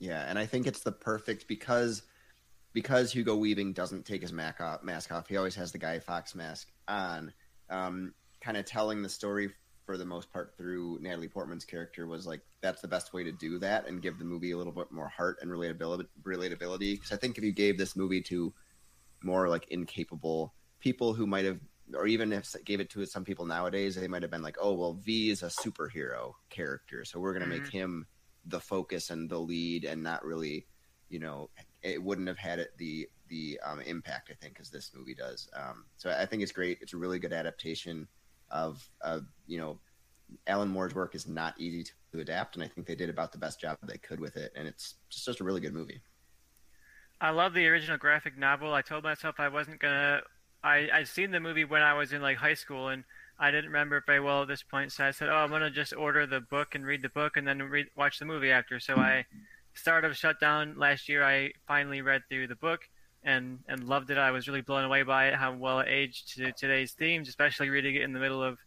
Yeah, 0.00 0.24
and 0.28 0.36
I 0.38 0.46
think 0.46 0.66
it's 0.66 0.82
the 0.82 0.90
perfect 0.90 1.46
because 1.46 2.02
because 2.72 3.12
Hugo 3.12 3.36
Weaving 3.36 3.72
doesn't 3.72 4.04
take 4.04 4.20
his 4.20 4.32
mask 4.32 4.60
off, 4.60 4.82
mask 4.82 5.12
off. 5.12 5.28
He 5.28 5.36
always 5.36 5.54
has 5.54 5.70
the 5.70 5.78
Guy 5.78 6.00
Fawkes 6.00 6.34
mask 6.34 6.68
on. 6.88 7.32
Um, 7.70 8.14
kind 8.40 8.56
of 8.56 8.64
telling 8.64 9.02
the 9.02 9.08
story 9.08 9.50
for 9.86 9.96
the 9.96 10.04
most 10.04 10.32
part 10.32 10.54
through 10.58 10.98
Natalie 11.00 11.28
Portman's 11.28 11.64
character 11.64 12.06
was 12.06 12.26
like 12.26 12.40
that's 12.60 12.82
the 12.82 12.88
best 12.88 13.12
way 13.12 13.22
to 13.22 13.32
do 13.32 13.58
that 13.60 13.86
and 13.86 14.02
give 14.02 14.18
the 14.18 14.24
movie 14.24 14.50
a 14.50 14.56
little 14.56 14.72
bit 14.72 14.90
more 14.90 15.08
heart 15.08 15.38
and 15.40 15.50
relatability. 15.50 16.06
Relatability 16.24 16.94
because 16.94 17.12
I 17.12 17.16
think 17.16 17.38
if 17.38 17.44
you 17.44 17.52
gave 17.52 17.78
this 17.78 17.94
movie 17.94 18.20
to 18.22 18.52
more 19.26 19.48
like 19.48 19.66
incapable 19.68 20.54
people 20.80 21.12
who 21.12 21.26
might 21.26 21.44
have 21.44 21.58
or 21.94 22.06
even 22.06 22.32
if 22.32 22.54
gave 22.64 22.80
it 22.80 22.90
to 22.90 23.04
some 23.06 23.24
people 23.24 23.44
nowadays 23.44 23.94
they 23.94 24.08
might 24.08 24.22
have 24.22 24.30
been 24.30 24.42
like 24.42 24.56
oh 24.60 24.72
well 24.72 24.94
v 24.94 25.30
is 25.30 25.42
a 25.42 25.46
superhero 25.46 26.32
character 26.50 27.04
so 27.04 27.20
we're 27.20 27.32
going 27.32 27.48
to 27.48 27.58
make 27.58 27.68
him 27.68 28.06
the 28.46 28.60
focus 28.60 29.10
and 29.10 29.28
the 29.28 29.38
lead 29.38 29.84
and 29.84 30.02
not 30.02 30.24
really 30.24 30.66
you 31.08 31.18
know 31.18 31.50
it 31.82 32.02
wouldn't 32.02 32.28
have 32.28 32.38
had 32.38 32.58
it 32.58 32.72
the 32.78 33.08
the 33.28 33.58
um, 33.64 33.80
impact 33.80 34.30
i 34.30 34.34
think 34.34 34.58
as 34.60 34.70
this 34.70 34.92
movie 34.94 35.14
does. 35.14 35.48
Um, 35.54 35.84
so 35.96 36.10
i 36.10 36.26
think 36.26 36.42
it's 36.42 36.52
great. 36.52 36.78
It's 36.80 36.94
a 36.94 36.96
really 36.96 37.18
good 37.18 37.32
adaptation 37.32 38.08
of 38.50 38.88
uh, 39.02 39.20
you 39.46 39.58
know 39.58 39.78
alan 40.48 40.68
moore's 40.68 40.94
work 40.94 41.14
is 41.14 41.28
not 41.28 41.54
easy 41.56 41.84
to, 41.84 41.92
to 42.12 42.20
adapt 42.20 42.56
and 42.56 42.64
i 42.64 42.66
think 42.66 42.84
they 42.84 42.96
did 42.96 43.08
about 43.08 43.30
the 43.30 43.38
best 43.38 43.60
job 43.60 43.78
they 43.84 43.96
could 43.98 44.18
with 44.18 44.36
it 44.36 44.52
and 44.56 44.66
it's 44.66 44.94
just, 45.08 45.24
just 45.24 45.40
a 45.40 45.44
really 45.44 45.60
good 45.60 45.72
movie 45.72 46.00
I 47.20 47.30
love 47.30 47.54
the 47.54 47.66
original 47.66 47.96
graphic 47.96 48.36
novel. 48.36 48.74
I 48.74 48.82
told 48.82 49.04
myself 49.04 49.36
I 49.38 49.48
wasn't 49.48 49.80
gonna. 49.80 50.20
I 50.62 50.88
I'd 50.92 51.08
seen 51.08 51.30
the 51.30 51.40
movie 51.40 51.64
when 51.64 51.82
I 51.82 51.94
was 51.94 52.12
in 52.12 52.20
like 52.20 52.36
high 52.38 52.54
school, 52.54 52.88
and 52.88 53.04
I 53.38 53.50
didn't 53.50 53.66
remember 53.66 53.98
it 53.98 54.04
very 54.06 54.20
well 54.20 54.42
at 54.42 54.48
this 54.48 54.62
point. 54.62 54.92
So 54.92 55.04
I 55.04 55.10
said, 55.12 55.28
"Oh, 55.28 55.36
I'm 55.36 55.50
gonna 55.50 55.70
just 55.70 55.94
order 55.94 56.26
the 56.26 56.40
book 56.40 56.74
and 56.74 56.84
read 56.84 57.02
the 57.02 57.08
book, 57.08 57.36
and 57.36 57.46
then 57.46 57.70
watch 57.96 58.18
the 58.18 58.26
movie 58.26 58.50
after." 58.50 58.78
So 58.80 58.96
I 58.96 59.24
started 59.74 60.10
of 60.10 60.16
shutdown 60.16 60.74
last 60.76 61.08
year. 61.08 61.22
I 61.24 61.52
finally 61.66 62.02
read 62.02 62.22
through 62.28 62.48
the 62.48 62.56
book, 62.56 62.88
and 63.24 63.60
and 63.66 63.84
loved 63.84 64.10
it. 64.10 64.18
I 64.18 64.30
was 64.30 64.46
really 64.46 64.60
blown 64.60 64.84
away 64.84 65.02
by 65.02 65.28
it, 65.28 65.34
how 65.36 65.54
well 65.54 65.80
it 65.80 65.88
aged 65.88 66.36
to 66.36 66.52
today's 66.52 66.92
themes, 66.92 67.28
especially 67.28 67.70
reading 67.70 67.94
it 67.94 68.02
in 68.02 68.12
the 68.12 68.20
middle 68.20 68.42
of 68.42 68.58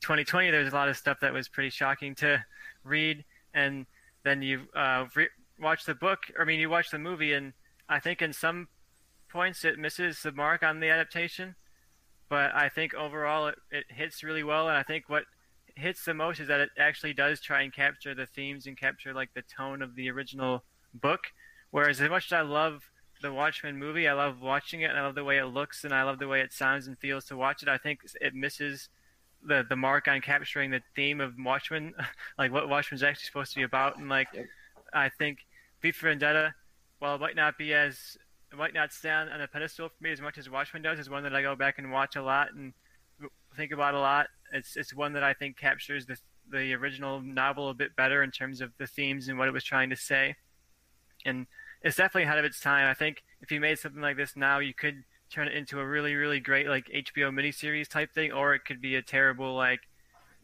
2020. 0.00 0.50
There's 0.50 0.72
a 0.72 0.76
lot 0.76 0.88
of 0.88 0.96
stuff 0.96 1.20
that 1.20 1.32
was 1.32 1.48
pretty 1.48 1.70
shocking 1.70 2.14
to 2.16 2.44
read, 2.84 3.24
and 3.54 3.86
then 4.24 4.42
you 4.42 4.62
uh, 4.74 5.06
re- 5.14 5.28
watch 5.58 5.84
the 5.84 5.94
book. 5.94 6.20
I 6.38 6.44
mean, 6.44 6.60
you 6.60 6.68
watch 6.68 6.90
the 6.90 6.98
movie, 6.98 7.32
and 7.32 7.54
I 7.88 8.00
think 8.00 8.22
in 8.22 8.32
some 8.32 8.68
points 9.30 9.64
it 9.64 9.78
misses 9.78 10.22
the 10.22 10.32
mark 10.32 10.62
on 10.62 10.80
the 10.80 10.88
adaptation, 10.88 11.56
but 12.28 12.54
I 12.54 12.68
think 12.68 12.94
overall 12.94 13.48
it, 13.48 13.56
it 13.70 13.84
hits 13.88 14.22
really 14.22 14.42
well. 14.42 14.68
And 14.68 14.76
I 14.76 14.82
think 14.82 15.08
what 15.08 15.24
hits 15.76 16.04
the 16.04 16.14
most 16.14 16.40
is 16.40 16.48
that 16.48 16.60
it 16.60 16.70
actually 16.78 17.12
does 17.12 17.40
try 17.40 17.62
and 17.62 17.72
capture 17.72 18.14
the 18.14 18.26
themes 18.26 18.66
and 18.66 18.78
capture 18.78 19.12
like 19.12 19.30
the 19.34 19.42
tone 19.42 19.82
of 19.82 19.96
the 19.96 20.10
original 20.10 20.64
book. 20.94 21.20
Whereas 21.70 22.00
as 22.00 22.10
much 22.10 22.26
as 22.26 22.32
I 22.32 22.42
love 22.42 22.82
the 23.20 23.32
Watchmen 23.32 23.78
movie, 23.78 24.08
I 24.08 24.12
love 24.12 24.40
watching 24.40 24.82
it 24.82 24.90
and 24.90 24.98
I 24.98 25.02
love 25.02 25.14
the 25.14 25.24
way 25.24 25.38
it 25.38 25.46
looks 25.46 25.84
and 25.84 25.92
I 25.92 26.04
love 26.04 26.18
the 26.18 26.28
way 26.28 26.40
it 26.40 26.52
sounds 26.52 26.86
and 26.86 26.98
feels 26.98 27.24
to 27.26 27.36
watch 27.36 27.62
it. 27.62 27.68
I 27.68 27.78
think 27.78 28.00
it 28.20 28.34
misses 28.34 28.88
the 29.46 29.64
the 29.68 29.76
mark 29.76 30.08
on 30.08 30.22
capturing 30.22 30.70
the 30.70 30.80
theme 30.96 31.20
of 31.20 31.34
Watchmen, 31.38 31.92
like 32.38 32.52
what 32.52 32.68
Watchmen's 32.68 33.02
actually 33.02 33.26
supposed 33.26 33.52
to 33.52 33.58
be 33.58 33.64
about. 33.64 33.98
And 33.98 34.08
like. 34.08 34.28
I 34.94 35.08
think 35.08 35.38
V 35.82 35.92
for 35.92 36.08
Vendetta, 36.08 36.54
while 37.04 37.16
it 37.16 37.20
might 37.20 37.36
not 37.36 37.58
be 37.58 37.74
as 37.74 38.16
it 38.50 38.56
might 38.56 38.72
not 38.72 38.90
stand 38.90 39.28
on 39.28 39.38
a 39.38 39.46
pedestal 39.46 39.90
for 39.90 40.02
me 40.02 40.10
as 40.10 40.22
much 40.22 40.38
as 40.38 40.48
Watchmen 40.48 40.80
does, 40.80 40.98
is 40.98 41.10
one 41.10 41.22
that 41.24 41.34
I 41.34 41.42
go 41.42 41.54
back 41.54 41.78
and 41.78 41.92
watch 41.92 42.16
a 42.16 42.22
lot 42.22 42.54
and 42.54 42.72
think 43.54 43.72
about 43.72 43.92
a 43.92 44.00
lot. 44.00 44.28
It's 44.54 44.74
it's 44.74 44.94
one 44.94 45.12
that 45.12 45.22
I 45.22 45.34
think 45.34 45.58
captures 45.58 46.06
the 46.06 46.16
the 46.50 46.72
original 46.72 47.20
novel 47.20 47.68
a 47.68 47.74
bit 47.74 47.94
better 47.94 48.22
in 48.22 48.30
terms 48.30 48.62
of 48.62 48.72
the 48.78 48.86
themes 48.86 49.28
and 49.28 49.38
what 49.38 49.48
it 49.48 49.50
was 49.50 49.64
trying 49.64 49.90
to 49.90 49.96
say. 49.96 50.36
And 51.26 51.46
it's 51.82 51.96
definitely 51.96 52.22
ahead 52.22 52.38
of 52.38 52.46
its 52.46 52.58
time. 52.58 52.88
I 52.88 52.94
think 52.94 53.22
if 53.42 53.52
you 53.52 53.60
made 53.60 53.78
something 53.78 54.00
like 54.00 54.16
this 54.16 54.34
now, 54.34 54.60
you 54.60 54.72
could 54.72 55.04
turn 55.30 55.46
it 55.46 55.54
into 55.54 55.80
a 55.80 55.86
really 55.86 56.14
really 56.14 56.40
great 56.40 56.68
like 56.68 56.86
HBO 56.86 57.30
miniseries 57.34 57.86
type 57.86 58.14
thing, 58.14 58.32
or 58.32 58.54
it 58.54 58.64
could 58.64 58.80
be 58.80 58.94
a 58.94 59.02
terrible 59.02 59.54
like 59.54 59.80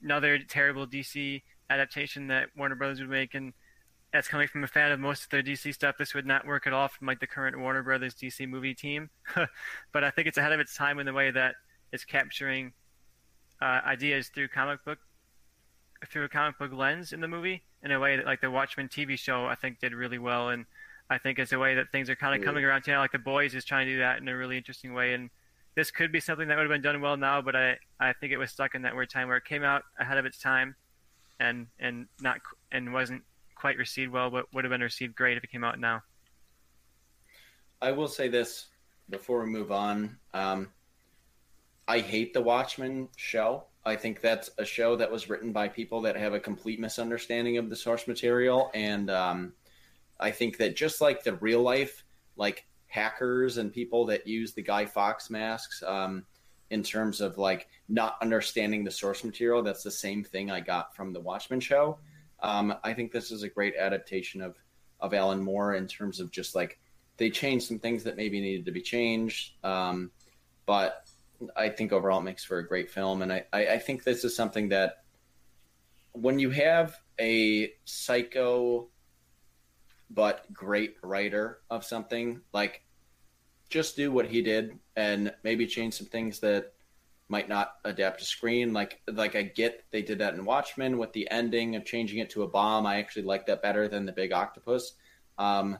another 0.02 0.38
terrible 0.38 0.86
DC 0.86 1.40
adaptation 1.70 2.26
that 2.26 2.48
Warner 2.54 2.74
Brothers 2.74 3.00
would 3.00 3.08
make 3.08 3.34
and 3.34 3.54
that's 4.12 4.28
coming 4.28 4.48
from 4.48 4.64
a 4.64 4.66
fan 4.66 4.90
of 4.90 4.98
most 4.98 5.24
of 5.24 5.30
their 5.30 5.42
DC 5.42 5.72
stuff. 5.72 5.96
This 5.98 6.14
would 6.14 6.26
not 6.26 6.46
work 6.46 6.66
at 6.66 6.72
all 6.72 6.88
from 6.88 7.06
like 7.06 7.20
the 7.20 7.26
current 7.26 7.58
Warner 7.58 7.82
Brothers 7.82 8.14
DC 8.14 8.48
movie 8.48 8.74
team. 8.74 9.10
but 9.92 10.04
I 10.04 10.10
think 10.10 10.26
it's 10.26 10.38
ahead 10.38 10.52
of 10.52 10.60
its 10.60 10.74
time 10.74 10.98
in 10.98 11.06
the 11.06 11.12
way 11.12 11.30
that 11.30 11.54
it's 11.92 12.04
capturing 12.04 12.72
uh, 13.62 13.80
ideas 13.84 14.28
through 14.28 14.48
comic 14.48 14.84
book 14.84 14.98
through 16.08 16.24
a 16.24 16.28
comic 16.28 16.58
book 16.58 16.72
lens 16.72 17.12
in 17.12 17.20
the 17.20 17.28
movie 17.28 17.62
in 17.82 17.90
a 17.90 18.00
way 18.00 18.16
that 18.16 18.24
like 18.24 18.40
the 18.40 18.50
Watchmen 18.50 18.88
TV 18.88 19.18
show 19.18 19.46
I 19.46 19.54
think 19.54 19.80
did 19.80 19.92
really 19.92 20.18
well 20.18 20.48
and 20.48 20.64
I 21.10 21.18
think 21.18 21.38
it's 21.38 21.52
a 21.52 21.58
way 21.58 21.74
that 21.74 21.92
things 21.92 22.08
are 22.08 22.16
kind 22.16 22.38
of 22.38 22.44
coming 22.44 22.64
around 22.64 22.82
to 22.82 22.90
now 22.90 23.00
like 23.00 23.12
the 23.12 23.18
boys 23.18 23.54
is 23.54 23.64
trying 23.64 23.86
to 23.86 23.92
do 23.92 23.98
that 23.98 24.18
in 24.18 24.28
a 24.28 24.36
really 24.36 24.56
interesting 24.56 24.94
way 24.94 25.12
and 25.12 25.28
this 25.74 25.90
could 25.90 26.10
be 26.10 26.20
something 26.20 26.48
that 26.48 26.56
would 26.56 26.62
have 26.62 26.70
been 26.70 26.82
done 26.82 27.00
well 27.02 27.16
now 27.16 27.42
but 27.42 27.54
I, 27.54 27.76
I 27.98 28.12
think 28.14 28.32
it 28.32 28.38
was 28.38 28.50
stuck 28.50 28.74
in 28.74 28.82
that 28.82 28.96
weird 28.96 29.10
time 29.10 29.28
where 29.28 29.36
it 29.36 29.44
came 29.44 29.62
out 29.62 29.82
ahead 29.98 30.16
of 30.16 30.24
its 30.24 30.38
time 30.38 30.74
and 31.38 31.66
and 31.78 32.06
not 32.20 32.38
and 32.72 32.92
wasn't 32.92 33.22
quite 33.60 33.76
received 33.76 34.12
well, 34.12 34.30
but 34.30 34.46
would 34.54 34.64
have 34.64 34.70
been 34.70 34.80
received 34.80 35.14
great 35.14 35.36
if 35.36 35.44
it 35.44 35.50
came 35.50 35.64
out 35.64 35.78
now. 35.78 36.02
I 37.82 37.92
will 37.92 38.08
say 38.08 38.28
this 38.28 38.66
before 39.10 39.44
we 39.44 39.50
move 39.50 39.70
on. 39.70 40.16
Um, 40.32 40.68
I 41.86 42.00
hate 42.00 42.32
the 42.32 42.40
Watchmen 42.40 43.08
show. 43.16 43.64
I 43.84 43.96
think 43.96 44.20
that's 44.20 44.50
a 44.58 44.64
show 44.64 44.96
that 44.96 45.10
was 45.10 45.28
written 45.28 45.52
by 45.52 45.68
people 45.68 46.00
that 46.02 46.16
have 46.16 46.34
a 46.34 46.40
complete 46.40 46.80
misunderstanding 46.80 47.58
of 47.58 47.70
the 47.70 47.76
source 47.76 48.06
material, 48.06 48.70
and 48.74 49.10
um, 49.10 49.52
I 50.18 50.30
think 50.30 50.58
that 50.58 50.76
just 50.76 51.00
like 51.00 51.22
the 51.22 51.34
real 51.34 51.62
life, 51.62 52.04
like 52.36 52.66
hackers 52.86 53.56
and 53.56 53.72
people 53.72 54.06
that 54.06 54.26
use 54.26 54.52
the 54.52 54.62
Guy 54.62 54.84
Fawkes 54.84 55.30
masks, 55.30 55.82
um, 55.82 56.24
in 56.70 56.82
terms 56.82 57.20
of 57.20 57.36
like 57.36 57.68
not 57.88 58.16
understanding 58.22 58.84
the 58.84 58.90
source 58.90 59.24
material, 59.24 59.62
that's 59.62 59.82
the 59.82 59.90
same 59.90 60.22
thing 60.22 60.50
I 60.50 60.60
got 60.60 60.94
from 60.94 61.12
the 61.12 61.20
Watchmen 61.20 61.60
show. 61.60 61.98
Um, 62.42 62.74
I 62.82 62.94
think 62.94 63.12
this 63.12 63.30
is 63.30 63.42
a 63.42 63.48
great 63.48 63.74
adaptation 63.76 64.40
of 64.40 64.56
of 65.00 65.14
Alan 65.14 65.42
Moore 65.42 65.74
in 65.74 65.86
terms 65.86 66.20
of 66.20 66.30
just 66.30 66.54
like 66.54 66.78
they 67.16 67.30
changed 67.30 67.66
some 67.66 67.78
things 67.78 68.04
that 68.04 68.16
maybe 68.16 68.40
needed 68.40 68.66
to 68.66 68.72
be 68.72 68.82
changed, 68.82 69.52
um, 69.64 70.10
but 70.66 71.06
I 71.56 71.68
think 71.68 71.92
overall 71.92 72.20
it 72.20 72.24
makes 72.24 72.44
for 72.44 72.58
a 72.58 72.66
great 72.66 72.90
film. 72.90 73.22
And 73.22 73.32
I, 73.32 73.44
I, 73.52 73.66
I 73.66 73.78
think 73.78 74.04
this 74.04 74.24
is 74.24 74.36
something 74.36 74.68
that 74.70 75.04
when 76.12 76.38
you 76.38 76.50
have 76.50 76.96
a 77.20 77.72
psycho 77.84 78.88
but 80.10 80.52
great 80.52 80.96
writer 81.02 81.60
of 81.70 81.84
something, 81.84 82.40
like 82.52 82.82
just 83.68 83.96
do 83.96 84.10
what 84.10 84.26
he 84.26 84.42
did 84.42 84.78
and 84.96 85.32
maybe 85.44 85.66
change 85.66 85.94
some 85.94 86.08
things 86.08 86.40
that 86.40 86.72
might 87.30 87.48
not 87.48 87.74
adapt 87.84 88.18
to 88.18 88.24
screen. 88.24 88.72
Like 88.72 89.00
like 89.06 89.36
I 89.36 89.42
get 89.42 89.84
they 89.92 90.02
did 90.02 90.18
that 90.18 90.34
in 90.34 90.44
Watchmen 90.44 90.98
with 90.98 91.12
the 91.12 91.30
ending 91.30 91.76
of 91.76 91.84
changing 91.84 92.18
it 92.18 92.30
to 92.30 92.42
a 92.42 92.48
bomb. 92.48 92.86
I 92.86 92.96
actually 92.98 93.22
like 93.22 93.46
that 93.46 93.62
better 93.62 93.86
than 93.86 94.04
the 94.04 94.12
big 94.12 94.32
octopus. 94.32 94.94
Um, 95.38 95.78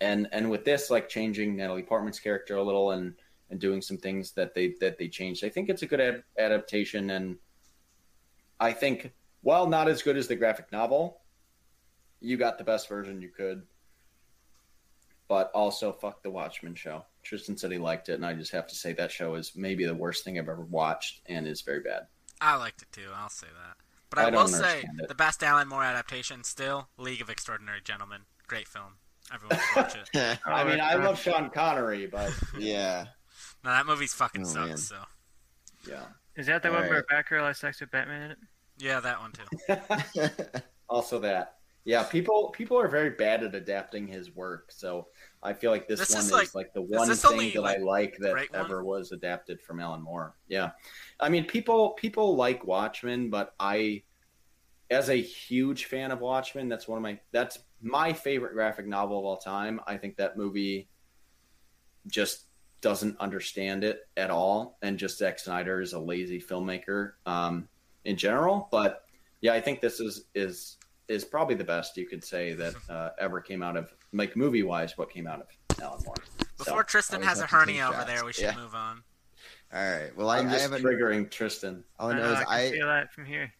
and 0.00 0.28
and 0.32 0.50
with 0.50 0.64
this, 0.64 0.90
like 0.90 1.08
changing 1.08 1.56
Natalie 1.56 1.84
Portman's 1.84 2.18
character 2.18 2.56
a 2.56 2.62
little 2.62 2.90
and 2.90 3.14
and 3.50 3.60
doing 3.60 3.80
some 3.80 3.98
things 3.98 4.32
that 4.32 4.52
they 4.52 4.74
that 4.80 4.98
they 4.98 5.08
changed. 5.08 5.44
I 5.44 5.48
think 5.48 5.68
it's 5.68 5.82
a 5.82 5.86
good 5.86 6.00
ad- 6.00 6.24
adaptation, 6.36 7.10
and 7.10 7.36
I 8.58 8.72
think 8.72 9.12
while 9.42 9.68
not 9.68 9.88
as 9.88 10.02
good 10.02 10.16
as 10.16 10.26
the 10.26 10.34
graphic 10.36 10.72
novel, 10.72 11.20
you 12.20 12.36
got 12.36 12.58
the 12.58 12.64
best 12.64 12.88
version 12.88 13.22
you 13.22 13.28
could. 13.28 13.62
But 15.28 15.50
also, 15.54 15.92
fuck 15.92 16.22
the 16.22 16.30
Watchmen 16.30 16.74
show. 16.74 17.04
Tristan 17.22 17.56
said 17.56 17.72
he 17.72 17.78
liked 17.78 18.08
it, 18.08 18.14
and 18.14 18.26
I 18.26 18.34
just 18.34 18.52
have 18.52 18.66
to 18.66 18.74
say 18.74 18.92
that 18.94 19.10
show 19.10 19.34
is 19.34 19.52
maybe 19.54 19.84
the 19.84 19.94
worst 19.94 20.24
thing 20.24 20.38
I've 20.38 20.48
ever 20.48 20.64
watched 20.64 21.20
and 21.26 21.46
is 21.46 21.62
very 21.62 21.80
bad. 21.80 22.06
I 22.40 22.56
liked 22.56 22.82
it 22.82 22.92
too. 22.92 23.08
I'll 23.14 23.28
say 23.28 23.46
that. 23.46 23.76
But 24.10 24.18
I, 24.18 24.24
I 24.24 24.30
will 24.30 24.48
say 24.48 24.80
it. 24.80 25.08
the 25.08 25.14
best 25.14 25.42
Alan 25.42 25.68
Moore 25.68 25.84
adaptation 25.84 26.44
still 26.44 26.88
League 26.98 27.22
of 27.22 27.30
Extraordinary 27.30 27.80
Gentlemen. 27.82 28.22
Great 28.46 28.68
film. 28.68 28.96
Everyone 29.32 29.58
should 29.58 29.76
watch 29.76 29.96
it. 29.96 30.38
I 30.46 30.64
mean, 30.64 30.80
I 30.80 30.96
love 30.96 31.18
Sean 31.18 31.48
Connery, 31.48 32.06
but 32.06 32.30
yeah. 32.58 33.06
No, 33.64 33.70
that 33.70 33.86
movie's 33.86 34.12
fucking 34.12 34.42
oh, 34.42 34.44
sucks. 34.44 34.68
Man. 34.68 34.76
So. 34.76 34.96
Yeah. 35.88 36.02
Is 36.36 36.46
that 36.46 36.62
the 36.62 36.68
All 36.68 36.74
one 36.74 36.82
right. 36.84 36.90
where 36.90 37.04
Batgirl 37.04 37.46
has 37.46 37.58
sex 37.58 37.80
with 37.80 37.90
Batman 37.90 38.22
in 38.22 38.30
it? 38.32 38.38
Yeah, 38.78 39.00
that 39.00 39.20
one 39.20 39.32
too. 39.32 40.62
also 40.88 41.18
that. 41.20 41.56
Yeah, 41.84 42.02
people 42.04 42.50
people 42.50 42.78
are 42.78 42.88
very 42.88 43.10
bad 43.10 43.42
at 43.42 43.54
adapting 43.54 44.06
his 44.06 44.34
work. 44.34 44.70
So 44.72 45.08
I 45.42 45.52
feel 45.52 45.70
like 45.70 45.88
this, 45.88 45.98
this 45.98 46.12
one 46.12 46.20
is 46.20 46.32
like, 46.32 46.54
like 46.54 46.72
the 46.72 46.82
one 46.82 47.12
thing 47.12 47.52
that 47.52 47.62
like, 47.62 47.78
I 47.78 47.82
like 47.82 48.16
that 48.18 48.48
ever 48.54 48.84
one? 48.84 49.00
was 49.00 49.12
adapted 49.12 49.60
from 49.60 49.80
Alan 49.80 50.00
Moore. 50.00 50.36
Yeah, 50.48 50.70
I 51.18 51.28
mean 51.28 51.46
people 51.46 51.90
people 51.90 52.36
like 52.36 52.64
Watchmen, 52.64 53.28
but 53.28 53.54
I, 53.58 54.02
as 54.90 55.08
a 55.08 55.20
huge 55.20 55.86
fan 55.86 56.12
of 56.12 56.20
Watchmen, 56.20 56.68
that's 56.68 56.86
one 56.86 56.96
of 56.96 57.02
my 57.02 57.18
that's 57.32 57.58
my 57.80 58.12
favorite 58.12 58.52
graphic 58.52 58.86
novel 58.86 59.18
of 59.18 59.24
all 59.24 59.36
time. 59.36 59.80
I 59.86 59.96
think 59.96 60.16
that 60.18 60.36
movie 60.36 60.88
just 62.06 62.46
doesn't 62.80 63.18
understand 63.18 63.82
it 63.82 64.06
at 64.16 64.30
all, 64.30 64.78
and 64.82 64.96
just 64.96 65.18
Zack 65.18 65.40
Snyder 65.40 65.80
is 65.80 65.92
a 65.92 65.98
lazy 65.98 66.40
filmmaker 66.40 67.12
um, 67.26 67.68
in 68.04 68.16
general. 68.16 68.68
But 68.70 69.04
yeah, 69.40 69.54
I 69.54 69.60
think 69.60 69.80
this 69.80 69.98
is 69.98 70.26
is 70.36 70.76
is 71.08 71.24
probably 71.24 71.56
the 71.56 71.64
best 71.64 71.96
you 71.96 72.06
could 72.06 72.22
say 72.22 72.52
that 72.54 72.74
uh, 72.88 73.10
ever 73.18 73.40
came 73.40 73.62
out 73.62 73.76
of 73.76 73.92
like 74.12 74.36
movie 74.36 74.62
wise. 74.62 74.96
What 74.96 75.10
came 75.10 75.26
out 75.26 75.40
of 75.40 75.80
Alan 75.82 76.02
Moore? 76.04 76.14
Before 76.58 76.80
so, 76.80 76.82
Tristan 76.82 77.22
has 77.22 77.40
a 77.40 77.46
hernia 77.46 77.88
over 77.88 78.04
there, 78.06 78.24
we 78.24 78.32
should 78.32 78.44
yeah. 78.44 78.56
move 78.56 78.74
on. 78.74 79.02
All 79.72 79.80
right. 79.80 80.16
Well, 80.16 80.28
I, 80.28 80.38
I'm 80.38 80.50
just 80.50 80.68
I 80.68 80.72
have 80.72 80.82
triggering 80.82 81.30
Tristan. 81.30 81.82
All 81.98 82.10
I 82.10 82.16
know 82.16 82.24
I 82.24 82.32
is 82.32 82.46
I, 82.48 82.70
feel 82.72 82.86
that 82.86 83.12
from 83.12 83.24
here. 83.24 83.52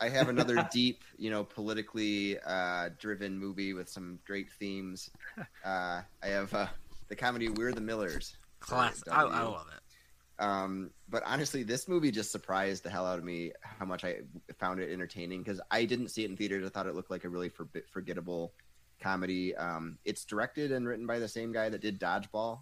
I 0.00 0.08
have 0.08 0.28
another 0.30 0.66
deep, 0.72 1.04
you 1.18 1.30
know, 1.30 1.44
politically 1.44 2.38
uh, 2.46 2.88
driven 2.98 3.38
movie 3.38 3.74
with 3.74 3.88
some 3.88 4.18
great 4.26 4.50
themes. 4.50 5.10
Uh, 5.64 6.00
I 6.22 6.26
have 6.26 6.52
uh, 6.54 6.66
the 7.08 7.16
comedy 7.16 7.48
"We're 7.50 7.72
the 7.72 7.80
Millers." 7.80 8.36
Class. 8.60 9.02
I, 9.10 9.22
I 9.22 9.42
love 9.42 9.66
it. 9.74 10.42
Um, 10.42 10.90
but 11.08 11.22
honestly, 11.26 11.62
this 11.62 11.86
movie 11.86 12.10
just 12.10 12.32
surprised 12.32 12.82
the 12.82 12.90
hell 12.90 13.06
out 13.06 13.18
of 13.18 13.24
me 13.24 13.52
how 13.62 13.84
much 13.84 14.04
I 14.04 14.20
found 14.58 14.80
it 14.80 14.90
entertaining 14.90 15.42
because 15.42 15.60
I 15.70 15.84
didn't 15.84 16.08
see 16.08 16.24
it 16.24 16.30
in 16.30 16.36
theaters. 16.36 16.66
I 16.66 16.70
thought 16.70 16.86
it 16.86 16.94
looked 16.94 17.10
like 17.10 17.24
a 17.24 17.28
really 17.28 17.50
for- 17.50 17.68
forgettable 17.90 18.54
comedy. 19.00 19.56
Um, 19.56 19.98
it's 20.04 20.24
directed 20.24 20.72
and 20.72 20.86
written 20.86 21.06
by 21.06 21.18
the 21.18 21.28
same 21.28 21.52
guy 21.52 21.68
that 21.68 21.80
did 21.80 22.00
Dodgeball, 22.00 22.60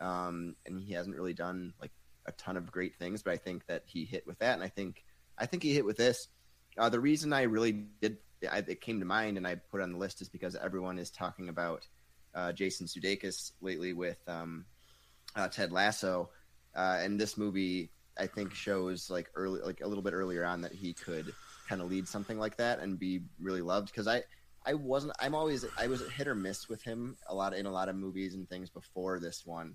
um, 0.00 0.56
and 0.66 0.80
he 0.80 0.92
hasn't 0.92 1.16
really 1.16 1.34
done 1.34 1.74
like 1.80 1.92
a 2.26 2.32
ton 2.32 2.56
of 2.56 2.70
great 2.70 2.96
things, 2.96 3.22
but 3.22 3.32
I 3.32 3.36
think 3.36 3.66
that 3.66 3.82
he 3.86 4.04
hit 4.04 4.26
with 4.26 4.38
that, 4.38 4.54
and 4.54 4.62
I 4.62 4.68
think 4.68 5.04
I 5.38 5.46
think 5.46 5.62
he 5.62 5.74
hit 5.74 5.84
with 5.84 5.96
this. 5.96 6.28
Uh, 6.78 6.88
the 6.88 7.00
reason 7.00 7.32
I 7.32 7.42
really 7.42 7.72
did 8.00 8.18
I, 8.50 8.58
it 8.66 8.80
came 8.80 9.00
to 9.00 9.06
mind 9.06 9.36
and 9.36 9.46
I 9.46 9.56
put 9.56 9.80
on 9.80 9.92
the 9.92 9.98
list 9.98 10.22
is 10.22 10.28
because 10.28 10.56
everyone 10.56 10.98
is 10.98 11.10
talking 11.10 11.48
about 11.48 11.86
uh, 12.34 12.52
Jason 12.52 12.86
Sudeikis 12.86 13.52
lately 13.60 13.92
with 13.92 14.18
um, 14.28 14.64
uh, 15.36 15.48
Ted 15.48 15.72
Lasso 15.72 16.30
uh, 16.74 16.98
and 17.00 17.20
this 17.20 17.36
movie, 17.36 17.90
I 18.18 18.26
think, 18.26 18.54
shows 18.54 19.10
like 19.10 19.30
early, 19.34 19.60
like 19.60 19.80
a 19.82 19.86
little 19.86 20.02
bit 20.02 20.12
earlier 20.12 20.44
on 20.44 20.62
that 20.62 20.72
he 20.72 20.92
could 20.92 21.32
kind 21.68 21.82
of 21.82 21.90
lead 21.90 22.08
something 22.08 22.38
like 22.38 22.56
that 22.56 22.80
and 22.80 22.98
be 22.98 23.22
really 23.40 23.62
loved. 23.62 23.88
Because 23.88 24.08
I, 24.08 24.22
I 24.66 24.74
wasn't. 24.74 25.14
I'm 25.20 25.34
always. 25.34 25.64
I 25.78 25.86
was 25.86 26.06
hit 26.10 26.28
or 26.28 26.34
miss 26.34 26.68
with 26.68 26.82
him 26.82 27.16
a 27.28 27.34
lot 27.34 27.54
in 27.54 27.66
a 27.66 27.70
lot 27.70 27.88
of 27.88 27.96
movies 27.96 28.34
and 28.34 28.48
things 28.48 28.68
before 28.68 29.18
this 29.18 29.46
one. 29.46 29.74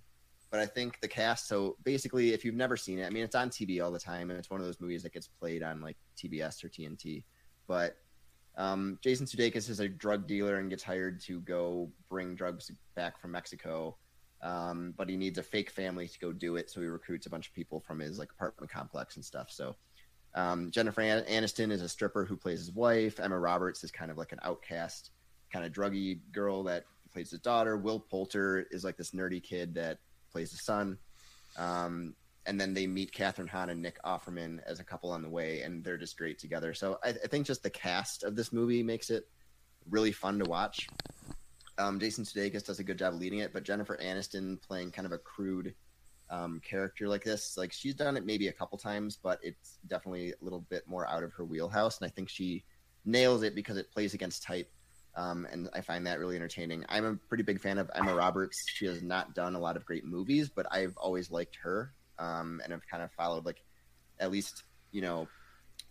But 0.52 0.60
I 0.60 0.66
think 0.66 1.00
the 1.02 1.08
cast. 1.08 1.48
So 1.48 1.78
basically, 1.84 2.34
if 2.34 2.46
you've 2.46 2.56
never 2.56 2.78
seen 2.78 3.00
it, 3.00 3.06
I 3.06 3.10
mean, 3.10 3.24
it's 3.24 3.36
on 3.36 3.50
TV 3.50 3.84
all 3.84 3.92
the 3.92 4.00
time, 4.00 4.30
and 4.30 4.38
it's 4.38 4.50
one 4.50 4.60
of 4.60 4.66
those 4.66 4.80
movies 4.80 5.04
that 5.04 5.14
gets 5.14 5.28
played 5.28 5.64
on 5.64 5.82
like 5.82 5.98
TBS 6.18 6.64
or 6.64 6.70
TNT. 6.70 7.24
But 7.68 7.98
um, 8.58 9.00
Jason 9.02 9.26
Sudeikis 9.26 9.70
is 9.70 9.80
a 9.80 9.90
drug 9.90 10.28
dealer 10.28 10.58
and 10.58 10.70
gets 10.70 10.84
hired 10.84 11.20
to 11.22 11.42
go 11.42 11.90
bring 12.10 12.36
drugs 12.36 12.72
back 12.96 13.20
from 13.20 13.32
Mexico. 13.32 13.98
Um, 14.42 14.94
but 14.96 15.10
he 15.10 15.18
needs 15.18 15.40
a 15.40 15.44
fake 15.44 15.72
family 15.72 16.08
to 16.08 16.20
go 16.20 16.32
do 16.32 16.58
it, 16.58 16.70
so 16.70 16.80
he 16.80 16.88
recruits 16.88 17.26
a 17.26 17.30
bunch 17.30 17.48
of 17.48 17.54
people 17.54 17.80
from 17.80 18.00
his 18.00 18.20
like 18.20 18.30
apartment 18.32 18.72
complex 18.72 19.16
and 19.16 19.26
stuff. 19.26 19.50
So 19.50 19.76
um, 20.36 20.70
Jennifer 20.70 21.02
Aniston 21.02 21.72
is 21.72 21.82
a 21.82 21.90
stripper 21.90 22.26
who 22.26 22.36
plays 22.36 22.60
his 22.60 22.72
wife. 22.72 23.20
Emma 23.20 23.40
Roberts 23.40 23.84
is 23.84 23.92
kind 23.92 24.12
of 24.12 24.18
like 24.18 24.34
an 24.34 24.40
outcast, 24.44 25.12
kind 25.52 25.66
of 25.66 25.72
druggy 25.72 26.20
girl 26.34 26.64
that 26.64 26.84
plays 27.14 27.32
his 27.32 27.40
daughter. 27.40 27.78
Will 27.78 28.00
Poulter 28.00 28.68
is 28.70 28.84
like 28.84 28.98
this 28.98 29.12
nerdy 29.12 29.42
kid 29.42 29.74
that 29.76 30.00
plays 30.32 30.52
the 30.52 30.58
son. 30.58 30.98
Um, 31.58 32.16
and 32.46 32.60
then 32.60 32.74
they 32.74 32.86
meet 32.86 33.14
Kathryn 33.14 33.48
Hahn 33.48 33.70
and 33.70 33.82
Nick 33.82 34.02
Offerman 34.04 34.60
as 34.68 34.82
a 34.82 34.84
couple 34.84 35.10
on 35.10 35.22
the 35.22 35.30
way, 35.30 35.62
and 35.62 35.84
they're 35.84 35.98
just 35.98 36.18
great 36.18 36.38
together. 36.38 36.74
So 36.74 37.00
I, 37.02 37.10
I 37.10 37.28
think 37.28 37.48
just 37.48 37.64
the 37.64 37.70
cast 37.70 38.24
of 38.24 38.36
this 38.36 38.52
movie 38.52 38.84
makes 38.84 39.10
it 39.10 39.28
really 39.90 40.12
fun 40.12 40.38
to 40.40 40.46
watch. 40.46 40.88
Um, 41.78 42.00
Jason 42.00 42.26
Sudeikis 42.26 42.66
does 42.66 42.80
a 42.80 42.84
good 42.84 43.00
job 43.00 43.16
leading 43.16 43.40
it, 43.40 43.54
but 43.54 43.64
Jennifer 43.64 43.98
Aniston 44.04 44.62
playing 44.62 44.92
kind 44.92 45.06
of 45.06 45.14
a 45.14 45.18
crude 45.18 45.74
um, 46.30 46.62
character 46.68 47.08
like 47.08 47.24
this, 47.24 47.58
like 47.58 47.72
she's 47.72 47.96
done 47.96 48.18
it 48.18 48.26
maybe 48.26 48.48
a 48.48 48.54
couple 48.54 48.78
times, 48.78 49.18
but 49.22 49.40
it's 49.44 49.78
definitely 49.88 50.32
a 50.32 50.44
little 50.44 50.62
bit 50.70 50.88
more 50.88 51.08
out 51.08 51.24
of 51.24 51.32
her 51.34 51.46
wheelhouse, 51.46 52.00
and 52.00 52.08
I 52.08 52.10
think 52.10 52.30
she 52.30 52.64
nails 53.06 53.44
it 53.44 53.56
because 53.56 53.78
it 53.78 53.92
plays 53.92 54.14
against 54.14 54.44
type. 54.44 54.72
Um, 55.16 55.48
and 55.50 55.70
I 55.74 55.80
find 55.80 56.06
that 56.08 56.20
really 56.20 56.36
entertaining. 56.36 56.84
I'm 56.90 57.06
a 57.06 57.16
pretty 57.16 57.44
big 57.44 57.62
fan 57.62 57.78
of 57.78 57.90
Emma 57.96 58.14
Roberts. 58.14 58.66
She 58.68 58.86
has 58.88 59.02
not 59.02 59.34
done 59.34 59.56
a 59.56 59.60
lot 59.60 59.78
of 59.78 59.86
great 59.86 60.04
movies, 60.04 60.50
but 60.50 60.66
I've 60.72 60.98
always 60.98 61.32
liked 61.32 61.56
her 61.64 61.94
um, 62.20 62.62
and 62.64 62.74
I've 62.74 62.88
kind 62.88 63.04
of 63.04 63.12
followed 63.12 63.46
like 63.46 63.64
at 64.20 64.32
least 64.32 64.64
you 64.92 65.02
know 65.02 65.28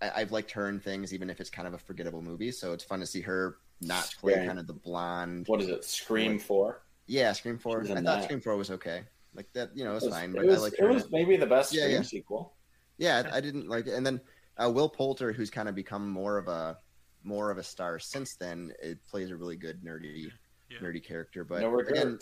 I, 0.01 0.21
have 0.21 0.33
liked 0.33 0.51
her 0.53 0.69
in 0.69 0.81
things, 0.81 1.15
even 1.15 1.31
if 1.31 1.41
it's 1.41 1.51
kind 1.51 1.69
of 1.69 1.75
a 1.75 1.79
forgettable 1.79 2.21
movie. 2.21 2.51
So 2.51 2.73
it's 2.73 2.85
fun 2.85 3.01
to 3.01 3.07
see 3.07 3.21
her 3.23 3.59
not 3.81 4.13
play 4.21 4.35
kind 4.47 4.59
of 4.59 4.67
the 4.67 4.75
blonde. 4.75 5.47
What 5.47 5.63
is 5.63 5.69
it? 5.69 5.85
Scream 5.85 6.39
Four. 6.39 6.83
Yeah, 7.07 7.33
Scream 7.33 7.59
Four. 7.59 7.83
I 7.83 7.87
thought 7.87 8.05
that. 8.05 8.25
Scream 8.25 8.41
Four 8.41 8.57
was 8.57 8.71
okay. 8.71 9.05
Like 9.35 9.53
that, 9.55 9.71
you 9.75 9.85
know, 9.85 9.95
it's 9.97 10.05
it 10.05 10.09
was 10.09 10.17
fine. 10.17 10.33
But 10.33 10.45
it 10.45 10.49
was, 10.49 10.59
I 10.59 10.63
like 10.63 10.75
it 10.79 10.85
was 10.85 11.11
maybe 11.11 11.37
the 11.37 11.47
best 11.47 11.75
yeah, 11.75 11.87
yeah. 11.87 12.03
sequel. 12.03 12.53
Yeah, 12.99 13.23
I, 13.33 13.39
I, 13.39 13.41
didn't 13.41 13.69
like 13.69 13.87
it. 13.87 13.95
And 13.95 14.07
then 14.07 14.21
uh, 14.57 14.71
Will 14.71 14.89
Poulter, 14.89 15.33
who's 15.33 15.51
kind 15.51 15.69
of 15.69 15.75
become 15.75 16.09
more 16.09 16.39
of 16.39 16.47
a 16.49 16.79
more 17.25 17.51
of 17.51 17.59
a 17.59 17.63
star 17.63 17.99
since 17.99 18.37
then, 18.37 18.73
it 18.81 19.05
plays 19.07 19.31
a 19.31 19.37
really 19.37 19.57
good 19.57 19.83
nerdy 19.83 20.31
yeah. 20.71 20.79
nerdy 20.79 21.05
character. 21.05 21.43
But 21.43 21.63
no 21.63 21.79
again, 21.81 22.19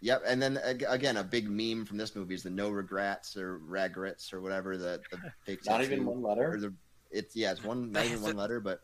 Yep, 0.00 0.22
and 0.26 0.42
then 0.42 0.58
again, 0.64 1.16
a 1.16 1.24
big 1.24 1.48
meme 1.48 1.86
from 1.86 1.96
this 1.96 2.14
movie 2.14 2.34
is 2.34 2.42
the 2.42 2.50
no 2.50 2.70
regrets 2.70 3.36
or 3.36 3.58
regrets 3.58 4.32
or 4.32 4.40
whatever 4.40 4.76
the, 4.76 5.00
the 5.10 5.18
fake. 5.44 5.60
not 5.66 5.82
even 5.82 6.04
one 6.04 6.22
letter. 6.22 6.58
The, 6.60 6.74
it's 7.10 7.34
yeah, 7.34 7.52
it's 7.52 7.64
one 7.64 7.92
not 7.92 8.04
even 8.04 8.20
one 8.20 8.36
letter, 8.36 8.60
but 8.60 8.80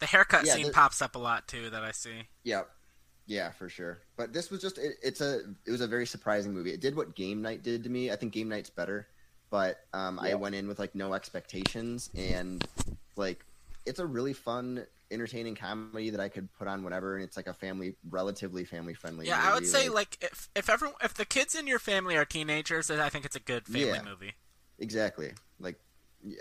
the 0.00 0.06
haircut 0.06 0.44
yeah, 0.44 0.54
scene 0.54 0.66
the, 0.66 0.72
pops 0.72 1.00
up 1.00 1.14
a 1.14 1.18
lot 1.18 1.46
too 1.46 1.70
that 1.70 1.84
I 1.84 1.92
see. 1.92 2.28
Yep, 2.42 2.68
yeah, 3.30 3.50
for 3.50 3.68
sure. 3.68 4.00
But 4.16 4.32
this 4.32 4.50
was 4.50 4.60
just 4.60 4.76
it, 4.76 4.96
it's 5.04 5.20
a 5.20 5.42
it 5.64 5.70
was 5.70 5.80
a 5.80 5.86
very 5.86 6.04
surprising 6.04 6.52
movie. 6.52 6.72
It 6.72 6.80
did 6.80 6.96
what 6.96 7.14
Game 7.14 7.42
Night 7.42 7.62
did 7.62 7.84
to 7.84 7.90
me. 7.90 8.10
I 8.10 8.16
think 8.16 8.32
Game 8.32 8.48
Night's 8.48 8.70
better, 8.70 9.06
but 9.50 9.78
um, 9.92 10.18
yep. 10.20 10.32
I 10.32 10.34
went 10.34 10.56
in 10.56 10.66
with 10.66 10.80
like 10.80 10.96
no 10.96 11.14
expectations 11.14 12.10
and 12.16 12.66
like 13.14 13.44
it's 13.86 14.00
a 14.00 14.06
really 14.06 14.32
fun 14.32 14.84
entertaining 15.12 15.54
comedy 15.54 16.10
that 16.10 16.18
I 16.18 16.28
could 16.28 16.52
put 16.58 16.66
on 16.66 16.82
whatever, 16.82 17.14
and 17.14 17.22
it's 17.22 17.36
like 17.36 17.46
a 17.46 17.54
family, 17.54 17.94
relatively 18.10 18.64
family 18.64 18.94
friendly. 18.94 19.28
Yeah, 19.28 19.36
movie. 19.36 19.48
I 19.48 19.54
would 19.54 19.66
say 19.68 19.88
like, 19.88 20.18
like 20.20 20.32
if 20.32 20.48
if 20.56 20.68
everyone 20.68 20.96
if 21.00 21.14
the 21.14 21.24
kids 21.24 21.54
in 21.54 21.68
your 21.68 21.78
family 21.78 22.16
are 22.16 22.24
teenagers, 22.24 22.90
I 22.90 23.10
think 23.10 23.24
it's 23.24 23.36
a 23.36 23.40
good 23.40 23.64
family 23.66 23.90
yeah, 23.90 24.02
movie. 24.02 24.34
Exactly. 24.80 25.30
Like, 25.60 25.76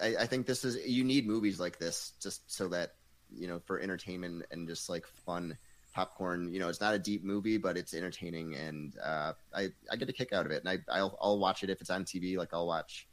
I, 0.02 0.16
I 0.22 0.26
think 0.26 0.48
this 0.48 0.66
is 0.66 0.84
you 0.88 1.04
need 1.04 1.28
movies 1.28 1.60
like 1.60 1.78
this 1.78 2.14
just 2.20 2.52
so 2.52 2.68
that 2.70 2.96
you 3.32 3.48
know 3.48 3.60
for 3.60 3.80
entertainment 3.80 4.46
and 4.50 4.68
just 4.68 4.90
like 4.90 5.06
fun 5.06 5.56
popcorn. 5.94 6.52
You 6.54 6.60
know, 6.60 6.70
it's 6.70 6.82
not 6.82 6.94
a 6.94 7.00
deep 7.00 7.24
movie, 7.24 7.58
but 7.58 7.78
it's 7.78 7.94
entertaining, 7.94 8.56
and 8.56 8.96
uh, 9.04 9.34
I 9.54 9.70
I 9.92 9.96
get 9.96 10.10
a 10.10 10.14
kick 10.14 10.34
out 10.34 10.46
of 10.46 10.52
it, 10.52 10.64
and 10.64 10.70
I 10.70 10.98
I'll, 10.98 11.18
I'll 11.22 11.40
watch 11.40 11.64
it 11.64 11.70
if 11.70 11.82
it's 11.82 11.90
on 11.90 12.06
TV. 12.06 12.38
Like 12.38 12.54
I'll 12.54 12.68
watch, 12.68 13.08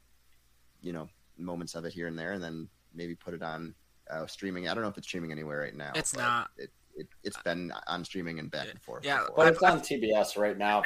you 0.80 0.92
know, 0.92 1.08
moments 1.38 1.74
of 1.74 1.84
it 1.84 1.92
here 1.92 2.06
and 2.06 2.18
there, 2.18 2.32
and 2.32 2.42
then 2.42 2.68
maybe 2.94 3.14
put 3.14 3.34
it 3.34 3.42
on 3.42 3.74
uh, 4.10 4.26
streaming. 4.26 4.68
I 4.68 4.74
don't 4.74 4.82
know 4.82 4.88
if 4.88 4.98
it's 4.98 5.06
streaming 5.06 5.32
anywhere 5.32 5.60
right 5.60 5.74
now. 5.74 5.92
It's 5.94 6.16
not. 6.16 6.50
It, 6.56 6.70
it, 6.96 7.08
has 7.24 7.36
been 7.44 7.72
on 7.86 8.04
streaming 8.04 8.38
and 8.38 8.50
back 8.50 8.68
and 8.70 8.80
forth. 8.80 9.04
Yeah, 9.04 9.20
before. 9.20 9.34
but 9.36 9.48
it's 9.48 9.62
on 9.62 9.80
TBS 9.80 10.38
right 10.38 10.56
now. 10.56 10.82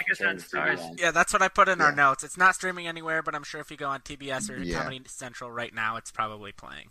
Yeah, 0.98 1.12
that's 1.12 1.32
what 1.32 1.40
I 1.40 1.48
put 1.48 1.68
in 1.68 1.78
yeah. 1.78 1.84
our 1.84 1.92
notes. 1.92 2.24
It's 2.24 2.36
not 2.36 2.56
streaming 2.56 2.88
anywhere, 2.88 3.22
but 3.22 3.34
I'm 3.34 3.44
sure 3.44 3.60
if 3.60 3.70
you 3.70 3.76
go 3.76 3.88
on 3.88 4.00
TBS 4.00 4.50
or 4.50 4.58
yeah. 4.58 4.78
Comedy 4.78 5.02
Central 5.06 5.52
right 5.52 5.72
now, 5.72 5.96
it's 5.96 6.10
probably 6.10 6.50
playing. 6.50 6.88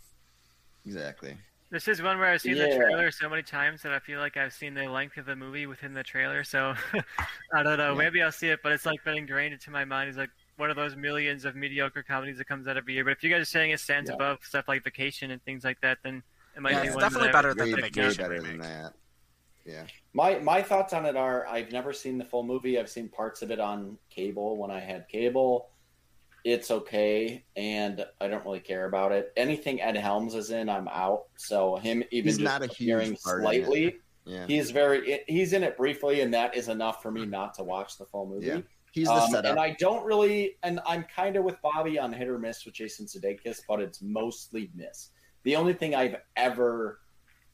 Exactly. 0.86 1.36
This 1.70 1.86
is 1.86 2.02
one 2.02 2.18
where 2.18 2.28
I've 2.28 2.40
seen 2.40 2.56
yeah. 2.56 2.68
the 2.68 2.76
trailer 2.76 3.10
so 3.12 3.28
many 3.28 3.42
times 3.42 3.82
that 3.82 3.92
I 3.92 4.00
feel 4.00 4.18
like 4.18 4.36
I've 4.36 4.52
seen 4.52 4.74
the 4.74 4.86
length 4.86 5.16
of 5.18 5.26
the 5.26 5.36
movie 5.36 5.66
within 5.66 5.94
the 5.94 6.02
trailer. 6.02 6.42
So 6.42 6.74
I 7.54 7.62
don't 7.62 7.78
know. 7.78 7.94
Maybe 7.94 8.20
I'll 8.22 8.32
see 8.32 8.48
it, 8.48 8.58
but 8.62 8.72
it's 8.72 8.84
like 8.84 9.04
been 9.04 9.16
ingrained 9.16 9.54
into 9.54 9.70
my 9.70 9.84
mind. 9.84 10.08
It's 10.08 10.18
like 10.18 10.30
one 10.56 10.70
of 10.70 10.76
those 10.76 10.96
millions 10.96 11.44
of 11.44 11.54
mediocre 11.54 12.02
comedies 12.02 12.38
that 12.38 12.48
comes 12.48 12.66
out 12.66 12.76
every 12.76 12.94
year. 12.94 13.04
But 13.04 13.12
if 13.12 13.22
you 13.22 13.30
guys 13.30 13.42
are 13.42 13.44
saying 13.44 13.70
it 13.70 13.78
stands 13.78 14.10
above 14.10 14.38
stuff 14.42 14.66
like 14.66 14.82
Vacation 14.82 15.30
and 15.30 15.40
things 15.44 15.62
like 15.62 15.80
that, 15.80 15.98
then 16.02 16.24
it 16.56 16.60
might 16.60 16.72
yeah, 16.72 16.82
be 16.82 16.86
it's 16.88 16.96
one 16.96 17.02
definitely 17.02 17.30
better 17.30 17.54
than 17.54 17.70
the 17.70 17.76
vacation 17.76 18.24
better 18.24 18.34
remake. 18.34 18.50
than 18.50 18.60
that. 18.60 18.92
Yeah. 19.64 19.84
My 20.12 20.38
my 20.40 20.62
thoughts 20.62 20.92
on 20.92 21.06
it 21.06 21.16
are 21.16 21.46
I've 21.46 21.70
never 21.70 21.92
seen 21.92 22.18
the 22.18 22.24
full 22.24 22.42
movie. 22.42 22.78
I've 22.78 22.90
seen 22.90 23.08
parts 23.08 23.42
of 23.42 23.50
it 23.50 23.60
on 23.60 23.96
cable 24.10 24.56
when 24.56 24.70
I 24.70 24.80
had 24.80 25.08
cable. 25.08 25.69
It's 26.44 26.70
okay, 26.70 27.44
and 27.56 28.04
I 28.20 28.28
don't 28.28 28.44
really 28.44 28.60
care 28.60 28.86
about 28.86 29.12
it. 29.12 29.32
Anything 29.36 29.80
Ed 29.80 29.96
Helms 29.96 30.34
is 30.34 30.50
in, 30.50 30.68
I'm 30.68 30.88
out. 30.88 31.24
So 31.36 31.76
him 31.76 32.02
even 32.10 32.28
he's 32.28 32.38
not 32.38 32.62
a 32.62 32.68
slightly, 33.16 33.96
yeah. 34.24 34.46
he's 34.46 34.70
very 34.70 35.20
he's 35.26 35.52
in 35.52 35.62
it 35.62 35.76
briefly, 35.76 36.20
and 36.22 36.32
that 36.34 36.56
is 36.56 36.68
enough 36.68 37.02
for 37.02 37.10
me 37.10 37.26
not 37.26 37.54
to 37.54 37.62
watch 37.62 37.98
the 37.98 38.06
full 38.06 38.26
movie. 38.26 38.46
Yeah. 38.46 38.60
He's 38.92 39.06
the 39.06 39.14
um, 39.14 39.30
setup. 39.30 39.50
And 39.50 39.60
I 39.60 39.76
don't 39.78 40.04
really, 40.04 40.56
and 40.62 40.80
I'm 40.84 41.04
kind 41.14 41.36
of 41.36 41.44
with 41.44 41.60
Bobby 41.62 41.98
on 41.98 42.12
hit 42.12 42.28
or 42.28 42.38
miss 42.38 42.64
with 42.64 42.74
Jason 42.74 43.06
Sudeikis, 43.06 43.60
but 43.68 43.80
it's 43.80 44.02
mostly 44.02 44.70
miss. 44.74 45.10
The 45.44 45.56
only 45.56 45.74
thing 45.74 45.94
I've 45.94 46.16
ever 46.36 47.00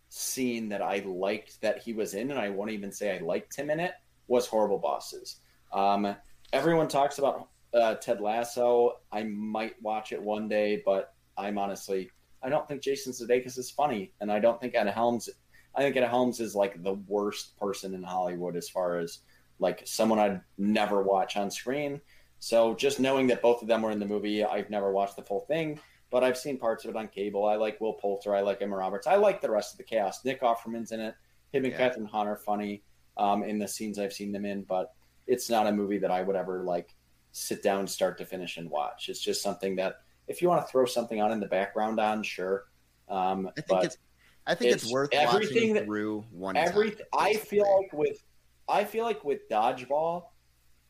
seen 0.08 0.68
that 0.70 0.80
I 0.80 1.02
liked 1.06 1.60
that 1.60 1.82
he 1.82 1.92
was 1.92 2.14
in, 2.14 2.30
and 2.30 2.40
I 2.40 2.48
won't 2.48 2.70
even 2.70 2.90
say 2.90 3.16
I 3.16 3.22
liked 3.22 3.54
him 3.54 3.70
in 3.70 3.80
it, 3.80 3.92
was 4.28 4.46
Horrible 4.46 4.78
Bosses. 4.78 5.40
Um, 5.72 6.16
everyone 6.52 6.88
talks 6.88 7.18
about 7.18 7.48
uh, 7.76 7.94
Ted 7.96 8.20
Lasso. 8.20 9.00
I 9.12 9.24
might 9.24 9.80
watch 9.82 10.12
it 10.12 10.22
one 10.22 10.48
day, 10.48 10.82
but 10.84 11.14
I'm 11.36 11.58
honestly, 11.58 12.10
I 12.42 12.48
don't 12.48 12.66
think 12.66 12.82
Jason 12.82 13.12
Sudeikis 13.12 13.58
is 13.58 13.70
funny, 13.70 14.12
and 14.20 14.32
I 14.32 14.38
don't 14.38 14.60
think 14.60 14.74
Ed 14.74 14.88
Helms. 14.88 15.28
I 15.74 15.82
think 15.82 15.96
Ed 15.96 16.08
Helms 16.08 16.40
is 16.40 16.54
like 16.54 16.82
the 16.82 16.94
worst 17.06 17.56
person 17.58 17.94
in 17.94 18.02
Hollywood 18.02 18.56
as 18.56 18.68
far 18.68 18.98
as 18.98 19.20
like 19.58 19.82
someone 19.84 20.18
I'd 20.18 20.40
never 20.58 21.02
watch 21.02 21.36
on 21.36 21.50
screen. 21.50 22.00
So 22.38 22.74
just 22.74 23.00
knowing 23.00 23.26
that 23.28 23.42
both 23.42 23.62
of 23.62 23.68
them 23.68 23.82
were 23.82 23.90
in 23.90 23.98
the 23.98 24.06
movie, 24.06 24.44
I've 24.44 24.70
never 24.70 24.92
watched 24.92 25.16
the 25.16 25.22
full 25.22 25.40
thing 25.40 25.80
but 26.10 26.24
I've 26.24 26.38
seen 26.38 26.58
parts 26.58 26.84
of 26.84 26.90
it 26.90 26.96
on 26.96 27.08
cable. 27.08 27.46
I 27.46 27.56
like 27.56 27.80
Will 27.80 27.92
Poulter. 27.94 28.34
I 28.34 28.40
like 28.40 28.62
Emma 28.62 28.76
Roberts. 28.76 29.06
I 29.06 29.16
like 29.16 29.40
the 29.40 29.50
rest 29.50 29.74
of 29.74 29.78
the 29.78 29.84
cast. 29.84 30.24
Nick 30.24 30.40
Offerman's 30.40 30.92
in 30.92 31.00
it. 31.00 31.14
Him 31.52 31.64
and 31.64 31.72
yeah. 31.72 31.90
Kathryn 31.90 32.08
Hahn 32.08 32.26
are 32.26 32.36
funny 32.36 32.82
um, 33.16 33.42
in 33.42 33.58
the 33.58 33.68
scenes 33.68 33.98
I've 33.98 34.12
seen 34.12 34.32
them 34.32 34.44
in, 34.44 34.62
but 34.62 34.94
it's 35.26 35.50
not 35.50 35.66
a 35.66 35.72
movie 35.72 35.98
that 35.98 36.10
I 36.10 36.22
would 36.22 36.36
ever 36.36 36.62
like 36.62 36.94
sit 37.36 37.62
down 37.62 37.86
start 37.86 38.16
to 38.16 38.24
finish 38.24 38.56
and 38.56 38.70
watch. 38.70 39.10
It's 39.10 39.20
just 39.20 39.42
something 39.42 39.76
that 39.76 40.00
if 40.26 40.40
you 40.40 40.48
want 40.48 40.64
to 40.64 40.72
throw 40.72 40.86
something 40.86 41.20
on 41.20 41.32
in 41.32 41.40
the 41.40 41.46
background 41.46 42.00
on, 42.00 42.22
sure. 42.22 42.64
Um, 43.10 43.50
I 43.56 43.60
think 43.60 43.84
it's 43.84 43.98
I 44.46 44.54
think 44.54 44.72
it's, 44.72 44.84
it's 44.84 44.92
worth 44.92 45.10
everything 45.12 45.74
that, 45.74 45.84
through 45.84 46.24
one 46.30 46.56
every, 46.56 46.92
time. 46.92 47.00
I 47.12 47.34
feel 47.34 47.70
like 47.80 47.92
with 47.92 48.24
I 48.68 48.84
feel 48.84 49.04
like 49.04 49.22
with 49.22 49.48
Dodgeball, 49.50 50.24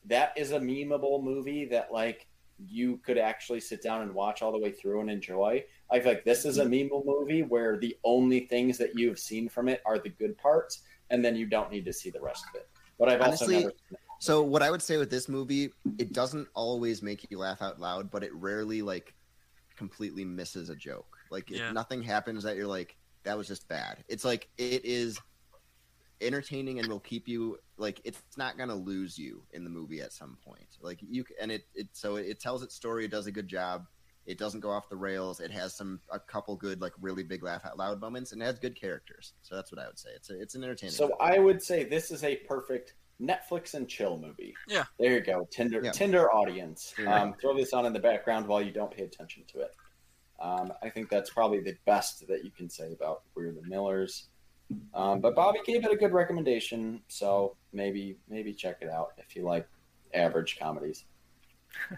that 0.04 0.34
is 0.36 0.52
a 0.52 0.60
memeable 0.60 1.22
movie 1.22 1.64
that 1.66 1.92
like 1.92 2.28
you 2.64 2.98
could 2.98 3.18
actually 3.18 3.60
sit 3.60 3.82
down 3.82 4.02
and 4.02 4.14
watch 4.14 4.40
all 4.40 4.52
the 4.52 4.58
way 4.58 4.70
through 4.70 5.00
and 5.00 5.10
enjoy. 5.10 5.64
I 5.90 5.98
feel 5.98 6.12
like 6.12 6.24
this 6.24 6.44
is 6.44 6.58
a 6.58 6.64
memeable 6.64 7.04
movie 7.04 7.42
where 7.42 7.76
the 7.76 7.96
only 8.04 8.40
things 8.46 8.78
that 8.78 8.96
you've 8.96 9.18
seen 9.18 9.48
from 9.48 9.68
it 9.68 9.82
are 9.84 9.98
the 9.98 10.10
good 10.10 10.38
parts, 10.38 10.82
and 11.10 11.24
then 11.24 11.34
you 11.34 11.46
don't 11.46 11.72
need 11.72 11.84
to 11.86 11.92
see 11.92 12.10
the 12.10 12.20
rest 12.20 12.44
of 12.48 12.60
it. 12.60 12.68
But 12.98 13.08
I've 13.08 13.20
Honestly, 13.20 13.56
also 13.56 13.66
never. 13.66 14.00
So 14.18 14.42
what 14.42 14.62
I 14.62 14.70
would 14.70 14.82
say 14.82 14.96
with 14.96 15.10
this 15.10 15.28
movie, 15.28 15.70
it 15.98 16.12
doesn't 16.12 16.48
always 16.54 17.02
make 17.02 17.30
you 17.30 17.38
laugh 17.38 17.62
out 17.62 17.78
loud, 17.78 18.10
but 18.10 18.24
it 18.24 18.34
rarely 18.34 18.82
like 18.82 19.14
completely 19.76 20.24
misses 20.24 20.70
a 20.70 20.76
joke. 20.76 21.16
Like 21.30 21.50
yeah. 21.50 21.72
nothing 21.72 22.02
happens 22.02 22.42
that 22.44 22.56
you're 22.56 22.66
like 22.66 22.96
that 23.24 23.36
was 23.36 23.46
just 23.46 23.68
bad. 23.68 24.04
It's 24.08 24.24
like 24.24 24.48
it 24.56 24.84
is 24.84 25.18
entertaining 26.22 26.78
and 26.78 26.88
will 26.88 27.00
keep 27.00 27.28
you 27.28 27.58
like 27.76 28.00
it's 28.04 28.22
not 28.38 28.56
going 28.56 28.70
to 28.70 28.74
lose 28.74 29.18
you 29.18 29.42
in 29.52 29.64
the 29.64 29.68
movie 29.70 30.00
at 30.00 30.14
some 30.14 30.38
point 30.42 30.78
like 30.80 30.98
you 31.02 31.22
and 31.38 31.52
it, 31.52 31.66
it 31.74 31.86
so 31.92 32.16
it 32.16 32.40
tells 32.40 32.62
its 32.62 32.74
story 32.74 33.04
it 33.04 33.10
does 33.10 33.26
a 33.26 33.30
good 33.30 33.46
job 33.46 33.86
It 34.26 34.38
doesn't 34.38 34.60
go 34.60 34.70
off 34.70 34.88
the 34.88 34.96
rails. 34.96 35.38
It 35.40 35.52
has 35.52 35.74
some 35.74 36.00
a 36.10 36.18
couple 36.18 36.56
good 36.56 36.80
like 36.80 36.92
really 37.00 37.22
big 37.22 37.42
laugh 37.42 37.64
out 37.64 37.78
loud 37.78 38.00
moments, 38.00 38.32
and 38.32 38.42
it 38.42 38.44
has 38.44 38.58
good 38.58 38.74
characters. 38.74 39.34
So 39.42 39.54
that's 39.54 39.70
what 39.70 39.80
I 39.80 39.86
would 39.86 39.98
say. 39.98 40.10
It's 40.16 40.30
a, 40.30 40.40
it's 40.40 40.54
an 40.56 40.64
entertaining. 40.64 40.94
So 40.94 41.04
movie. 41.04 41.14
I 41.20 41.38
would 41.38 41.62
say 41.62 41.84
this 41.84 42.10
is 42.10 42.24
a 42.24 42.36
perfect 42.36 42.94
Netflix 43.20 43.74
and 43.74 43.88
chill 43.88 44.18
movie. 44.18 44.54
Yeah. 44.68 44.84
There 44.98 45.12
you 45.12 45.20
go. 45.20 45.46
Tinder 45.50 45.80
Yeah. 45.82 45.92
Tinder 45.92 46.32
audience. 46.32 46.94
Yeah. 46.98 47.22
Um, 47.22 47.34
throw 47.40 47.56
this 47.56 47.72
on 47.72 47.86
in 47.86 47.92
the 47.92 48.00
background 48.00 48.46
while 48.46 48.60
you 48.62 48.72
don't 48.72 48.90
pay 48.90 49.04
attention 49.04 49.44
to 49.52 49.60
it. 49.60 49.74
Um, 50.38 50.72
I 50.82 50.90
think 50.90 51.08
that's 51.08 51.30
probably 51.30 51.60
the 51.60 51.76
best 51.86 52.26
that 52.28 52.44
you 52.44 52.50
can 52.50 52.68
say 52.68 52.92
about 52.92 53.22
We're 53.34 53.52
the 53.52 53.62
Millers. 53.62 54.28
Um, 54.94 55.20
but 55.20 55.34
Bobby 55.34 55.60
gave 55.64 55.84
it 55.84 55.92
a 55.92 55.96
good 55.96 56.12
recommendation, 56.12 57.00
so 57.08 57.56
maybe 57.72 58.18
maybe 58.28 58.52
check 58.52 58.78
it 58.80 58.90
out 58.90 59.12
if 59.16 59.36
you 59.36 59.44
like 59.44 59.66
average 60.12 60.58
comedies. 60.58 61.04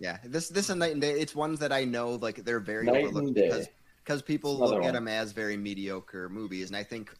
Yeah, 0.00 0.18
this 0.24 0.48
this 0.48 0.68
and 0.68 0.78
Knight 0.78 0.92
and 0.92 1.00
Day. 1.00 1.12
It's 1.12 1.34
ones 1.34 1.58
that 1.60 1.72
I 1.72 1.84
know 1.84 2.16
like 2.16 2.44
they're 2.44 2.60
very 2.60 2.86
Night 2.86 2.96
and 2.96 3.06
overlooked 3.08 3.34
Day. 3.34 3.48
because 3.48 3.68
because 4.04 4.22
people 4.22 4.56
another 4.56 4.76
look 4.76 4.84
at 4.84 4.92
them 4.92 5.08
as 5.08 5.32
very 5.32 5.56
mediocre 5.56 6.28
movies, 6.28 6.68
and 6.68 6.76
I 6.76 6.82
think 6.82 7.12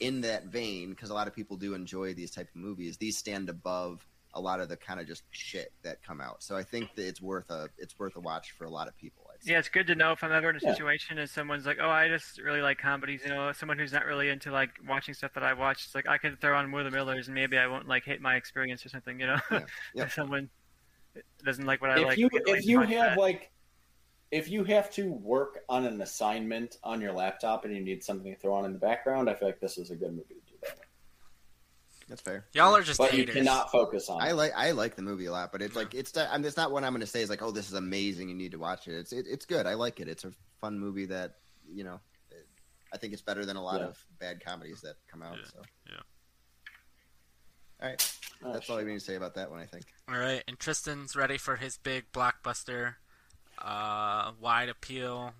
in 0.00 0.20
that 0.22 0.46
vein, 0.46 0.90
because 0.90 1.10
a 1.10 1.14
lot 1.14 1.28
of 1.28 1.34
people 1.34 1.56
do 1.56 1.74
enjoy 1.74 2.14
these 2.14 2.30
type 2.30 2.48
of 2.48 2.56
movies, 2.56 2.96
these 2.96 3.16
stand 3.16 3.48
above 3.48 4.06
a 4.34 4.40
lot 4.40 4.60
of 4.60 4.68
the 4.68 4.76
kind 4.76 5.00
of 5.00 5.06
just 5.06 5.22
shit 5.30 5.72
that 5.82 6.02
come 6.02 6.20
out. 6.20 6.42
So 6.42 6.56
I 6.56 6.62
think 6.62 6.94
that 6.94 7.06
it's 7.06 7.20
worth 7.20 7.50
a 7.50 7.68
it's 7.78 7.98
worth 7.98 8.16
a 8.16 8.20
watch 8.20 8.52
for 8.52 8.64
a 8.64 8.70
lot 8.70 8.88
of 8.88 8.96
people. 8.96 9.24
Yeah, 9.42 9.58
it's 9.58 9.70
good 9.70 9.86
to 9.86 9.94
know 9.94 10.12
if 10.12 10.22
I'm 10.22 10.32
ever 10.32 10.50
in 10.50 10.56
a 10.56 10.60
Yeah. 10.60 10.72
situation 10.72 11.18
and 11.18 11.28
someone's 11.28 11.64
like, 11.64 11.78
"Oh, 11.80 11.88
I 11.88 12.08
just 12.08 12.38
really 12.38 12.60
like 12.60 12.78
comedies," 12.78 13.22
you 13.24 13.30
know, 13.30 13.52
someone 13.52 13.78
who's 13.78 13.92
not 13.92 14.04
really 14.04 14.28
into 14.28 14.50
like 14.52 14.70
watching 14.86 15.14
stuff 15.14 15.32
that 15.34 15.42
I 15.42 15.54
watch. 15.54 15.84
It's 15.86 15.94
like 15.94 16.06
I 16.06 16.18
could 16.18 16.40
throw 16.40 16.56
on 16.58 16.68
More 16.68 16.82
the 16.82 16.90
Millers 16.90 17.28
and 17.28 17.34
maybe 17.34 17.56
I 17.56 17.66
won't 17.66 17.88
like 17.88 18.04
hate 18.04 18.20
my 18.20 18.36
experience 18.36 18.84
or 18.84 18.90
something, 18.90 19.18
you 19.18 19.26
know. 19.26 19.38
Yeah, 19.50 19.58
yeah. 19.94 20.02
if 20.04 20.12
someone 20.12 20.50
doesn't 21.44 21.64
like 21.66 21.80
what 21.80 21.90
I 21.90 21.98
if 21.98 22.06
like, 22.06 22.18
you 22.18 22.28
we 22.32 22.40
can 22.40 22.54
if 22.56 22.66
you 22.66 22.80
have 22.82 22.90
that. 22.90 23.18
like 23.18 23.50
if 24.30 24.48
you 24.48 24.64
have 24.64 24.90
to 24.92 25.10
work 25.10 25.60
on 25.68 25.84
an 25.84 26.00
assignment 26.00 26.76
on 26.84 27.00
your 27.00 27.12
laptop 27.12 27.64
and 27.64 27.74
you 27.74 27.80
need 27.82 28.04
something 28.04 28.32
to 28.32 28.38
throw 28.38 28.54
on 28.54 28.64
in 28.64 28.72
the 28.72 28.78
background, 28.78 29.28
I 29.28 29.34
feel 29.34 29.48
like 29.48 29.60
this 29.60 29.76
is 29.78 29.90
a 29.90 29.96
good 29.96 30.10
movie 30.12 30.34
to 30.34 30.52
do 30.52 30.56
that. 30.62 30.78
with. 30.78 30.86
That's 32.08 32.20
fair. 32.22 32.44
Y'all 32.54 32.74
are 32.76 32.82
just 32.82 32.98
But 32.98 33.12
you 33.14 33.24
cannot 33.24 33.70
focus 33.70 34.08
on. 34.08 34.20
I 34.20 34.32
like 34.32 34.52
I 34.56 34.72
like 34.72 34.96
the 34.96 35.02
movie 35.02 35.26
a 35.26 35.32
lot, 35.32 35.52
but 35.52 35.62
it's 35.62 35.76
like 35.76 35.94
it's 35.94 36.14
not, 36.14 36.28
I'm, 36.32 36.44
it's 36.44 36.56
not 36.56 36.72
what 36.72 36.82
I'm 36.82 36.90
going 36.92 37.00
to 37.02 37.06
say 37.06 37.22
is 37.22 37.30
like 37.30 37.40
oh 37.42 37.52
this 37.52 37.68
is 37.68 37.74
amazing 37.74 38.28
you 38.28 38.34
need 38.34 38.50
to 38.52 38.58
watch 38.58 38.88
it. 38.88 38.94
It's 38.94 39.12
it, 39.12 39.26
it's 39.28 39.46
good. 39.46 39.64
I 39.66 39.74
like 39.74 40.00
it. 40.00 40.08
It's 40.08 40.24
a 40.24 40.32
fun 40.60 40.76
movie 40.78 41.06
that 41.06 41.36
you 41.72 41.84
know 41.84 42.00
it, 42.32 42.46
I 42.92 42.96
think 42.96 43.12
it's 43.12 43.22
better 43.22 43.44
than 43.44 43.54
a 43.56 43.62
lot 43.62 43.80
Yeah. 43.80 43.86
of 43.88 44.04
bad 44.18 44.44
comedies 44.44 44.80
that 44.80 44.96
come 45.08 45.22
out. 45.22 45.36
Yeah, 45.36 45.44
So 45.52 45.62
yeah. 45.88 45.94
All 47.82 47.88
right, 47.88 48.14
Oh, 48.44 48.52
that's 48.52 48.68
all 48.68 48.76
I 48.76 48.80
shit. 48.80 48.88
need 48.88 48.94
to 48.94 49.00
say 49.00 49.14
about 49.14 49.34
that 49.36 49.50
one. 49.50 49.60
I 49.60 49.66
think. 49.66 49.84
All 50.08 50.18
right, 50.18 50.42
and 50.48 50.58
Tristan's 50.58 51.14
ready 51.16 51.38
for 51.38 51.56
his 51.56 51.78
big 51.78 52.10
blockbuster, 52.12 52.96
uh, 53.60 54.32
wide 54.40 54.68
appeal. 54.68 55.32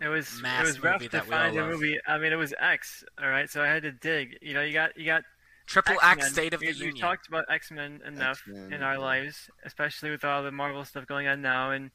It 0.00 0.08
was 0.08 0.40
mass 0.42 0.64
it 0.64 0.66
was 0.66 0.82
rough 0.82 1.00
movie 1.00 1.06
to 1.06 1.12
that 1.12 1.24
we 1.24 1.30
find 1.30 1.56
a 1.56 1.62
love. 1.62 1.70
movie. 1.70 1.98
I 2.06 2.18
mean, 2.18 2.32
it 2.32 2.36
was 2.36 2.52
X, 2.58 3.04
all 3.22 3.28
right. 3.28 3.48
So 3.48 3.62
I 3.62 3.68
had 3.68 3.82
to 3.84 3.92
dig. 3.92 4.38
You 4.42 4.54
know, 4.54 4.62
you 4.62 4.72
got 4.72 4.96
you 4.96 5.06
got 5.06 5.22
Triple 5.66 5.94
X-Men. 5.94 6.18
X 6.18 6.32
State 6.32 6.54
of 6.54 6.60
we, 6.60 6.72
the 6.72 6.72
we 6.72 6.86
Union. 6.86 7.00
talked 7.00 7.28
about 7.28 7.44
X 7.48 7.70
Men 7.70 8.00
enough 8.06 8.42
X-Men, 8.46 8.72
in 8.72 8.82
our 8.82 8.94
yeah. 8.94 8.98
lives, 8.98 9.50
especially 9.64 10.10
with 10.10 10.24
all 10.24 10.42
the 10.42 10.50
Marvel 10.50 10.84
stuff 10.84 11.06
going 11.06 11.26
on 11.26 11.42
now. 11.42 11.70
And 11.70 11.90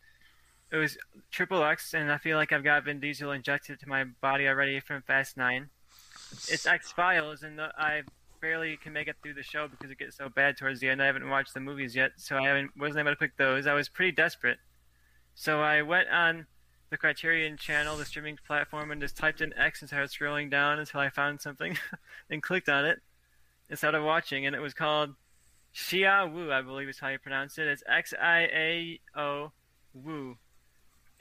it 0.72 0.78
was 0.78 0.98
Triple 1.32 1.64
X, 1.64 1.94
and 1.94 2.12
I 2.12 2.18
feel 2.18 2.38
like 2.38 2.52
I've 2.52 2.64
got 2.64 2.86
Vin 2.86 3.00
Diesel 3.00 3.32
injected 3.32 3.80
to 3.80 3.90
my 3.90 4.06
body 4.22 4.48
already 4.48 4.80
from 4.80 5.02
Fast 5.02 5.36
Nine. 5.38 5.70
It's 6.32 6.66
X 6.66 6.92
Files, 6.92 7.44
and 7.44 7.58
the, 7.58 7.72
I 7.78 8.04
barely 8.42 8.78
can 8.78 8.94
make 8.94 9.08
it 9.08 9.16
through 9.22 9.34
the 9.34 9.44
show 9.44 9.68
because 9.68 9.92
it 9.92 9.98
gets 9.98 10.18
so 10.18 10.30
bad 10.30 10.58
towards 10.58 10.80
the 10.80 10.90
end. 10.90 11.02
I 11.02 11.08
haven't 11.08 11.28
watched 11.28 11.54
the 11.54 11.60
movies 11.60 11.96
yet, 11.96 12.12
so 12.18 12.38
I 12.38 12.44
haven't 12.44 12.72
wasn't 12.78 13.00
able 13.00 13.12
to 13.12 13.16
pick 13.18 13.36
those. 13.38 13.68
I 13.68 13.74
was 13.74 13.90
pretty 13.90 14.12
desperate, 14.12 14.60
so 15.40 15.62
I 15.62 15.84
went 15.84 16.10
on 16.10 16.48
the 16.90 16.98
Criterion 16.98 17.56
channel, 17.56 17.96
the 17.96 18.04
streaming 18.04 18.38
platform, 18.46 18.92
and 18.92 19.00
just 19.00 19.16
typed 19.16 19.40
in 19.40 19.54
X 19.58 19.80
and 19.80 19.88
started 19.88 20.10
scrolling 20.10 20.52
down 20.52 20.80
until 20.80 21.00
I 21.00 21.10
found 21.10 21.40
something 21.40 21.78
and 22.30 22.44
clicked 22.44 22.68
on 22.68 22.84
it 22.84 23.00
and 23.70 23.78
started 23.78 24.04
watching, 24.04 24.46
and 24.46 24.54
it 24.54 24.60
was 24.60 24.74
called 24.74 25.12
Xia 25.74 26.30
Wu, 26.30 26.52
I 26.52 26.62
believe 26.62 26.90
is 26.90 27.00
how 27.00 27.08
you 27.08 27.20
pronounce 27.20 27.58
it. 27.58 27.68
It's 27.68 27.82
X 27.88 28.14
I 28.22 28.40
A 28.54 29.00
O 29.16 29.54
Wu. 29.94 30.36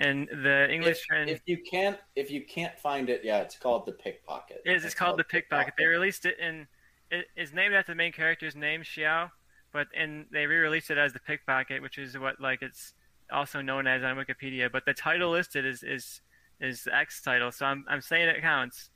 And 0.00 0.26
the 0.26 0.68
English 0.68 0.98
If, 0.98 1.04
trend 1.04 1.30
if 1.30 1.42
you 1.46 1.58
can't 1.58 1.98
if 2.16 2.28
you 2.28 2.44
can't 2.44 2.76
find 2.76 3.08
it, 3.10 3.20
yeah, 3.22 3.38
it's 3.38 3.56
called 3.56 3.86
the 3.86 3.92
pickpocket. 3.92 4.62
is 4.64 4.84
it's 4.84 4.96
called 4.96 5.20
the 5.20 5.24
Pickpocket. 5.24 5.74
They 5.78 5.86
released 5.86 6.26
it 6.26 6.40
in 6.40 6.66
it 7.12 7.26
is 7.36 7.52
named 7.52 7.72
after 7.72 7.92
the 7.92 7.96
main 7.96 8.10
character's 8.10 8.56
name, 8.56 8.82
Xiao, 8.82 9.30
but 9.72 9.86
and 9.96 10.26
they 10.32 10.46
re-released 10.46 10.90
it 10.90 10.98
as 10.98 11.12
the 11.12 11.20
Pickpocket, 11.20 11.82
which 11.82 11.98
is 11.98 12.18
what 12.18 12.40
like 12.40 12.62
it's 12.62 12.94
also 13.32 13.60
known 13.60 13.86
as 13.86 14.02
on 14.02 14.16
Wikipedia. 14.16 14.70
But 14.70 14.84
the 14.84 14.94
title 14.94 15.30
listed 15.30 15.64
is 15.66 15.82
is 15.82 16.20
is 16.60 16.84
the 16.84 16.94
X 16.94 17.22
title, 17.22 17.52
so 17.52 17.66
I'm 17.66 17.84
I'm 17.88 18.00
saying 18.00 18.28
it 18.28 18.40
counts. 18.40 18.90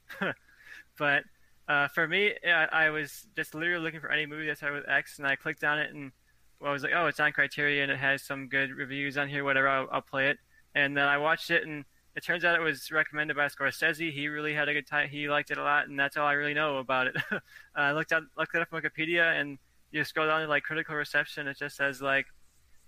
but 0.98 1.24
uh, 1.68 1.88
for 1.88 2.08
me, 2.08 2.34
I, 2.46 2.86
I 2.86 2.90
was 2.90 3.26
just 3.36 3.54
literally 3.54 3.82
looking 3.82 4.00
for 4.00 4.10
any 4.10 4.26
movie 4.26 4.46
that 4.46 4.58
started 4.58 4.80
with 4.80 4.88
X, 4.88 5.18
and 5.18 5.26
I 5.26 5.36
clicked 5.36 5.64
on 5.64 5.78
it, 5.78 5.94
and 5.94 6.12
well, 6.60 6.70
I 6.70 6.72
was 6.72 6.82
like, 6.82 6.92
oh, 6.94 7.06
it's 7.06 7.20
on 7.20 7.32
Criterion, 7.32 7.90
it 7.90 7.98
has 7.98 8.22
some 8.22 8.48
good 8.48 8.70
reviews 8.70 9.16
on 9.16 9.28
here, 9.28 9.44
whatever. 9.44 9.68
I'll, 9.68 9.88
I'll 9.92 10.02
play 10.02 10.28
it, 10.28 10.38
and 10.74 10.96
then 10.96 11.06
I 11.06 11.18
watched 11.18 11.50
it, 11.50 11.66
and 11.66 11.84
it 12.14 12.24
turns 12.24 12.44
out 12.44 12.56
it 12.56 12.62
was 12.62 12.90
recommended 12.90 13.36
by 13.36 13.46
Scorsese. 13.46 14.12
He 14.12 14.28
really 14.28 14.52
had 14.52 14.68
a 14.68 14.74
good 14.74 14.86
time. 14.86 15.08
He 15.08 15.28
liked 15.28 15.50
it 15.50 15.58
a 15.58 15.62
lot, 15.62 15.88
and 15.88 15.98
that's 15.98 16.16
all 16.16 16.26
I 16.26 16.34
really 16.34 16.54
know 16.54 16.78
about 16.78 17.06
it. 17.06 17.16
I 17.74 17.92
looked 17.92 18.12
up 18.12 18.24
looked 18.36 18.54
it 18.54 18.60
up 18.60 18.68
on 18.72 18.82
Wikipedia, 18.82 19.40
and 19.40 19.58
you 19.92 20.04
scroll 20.04 20.26
down 20.26 20.42
to 20.42 20.48
like 20.48 20.64
critical 20.64 20.94
reception. 20.94 21.48
It 21.48 21.58
just 21.58 21.76
says 21.76 22.02
like 22.02 22.26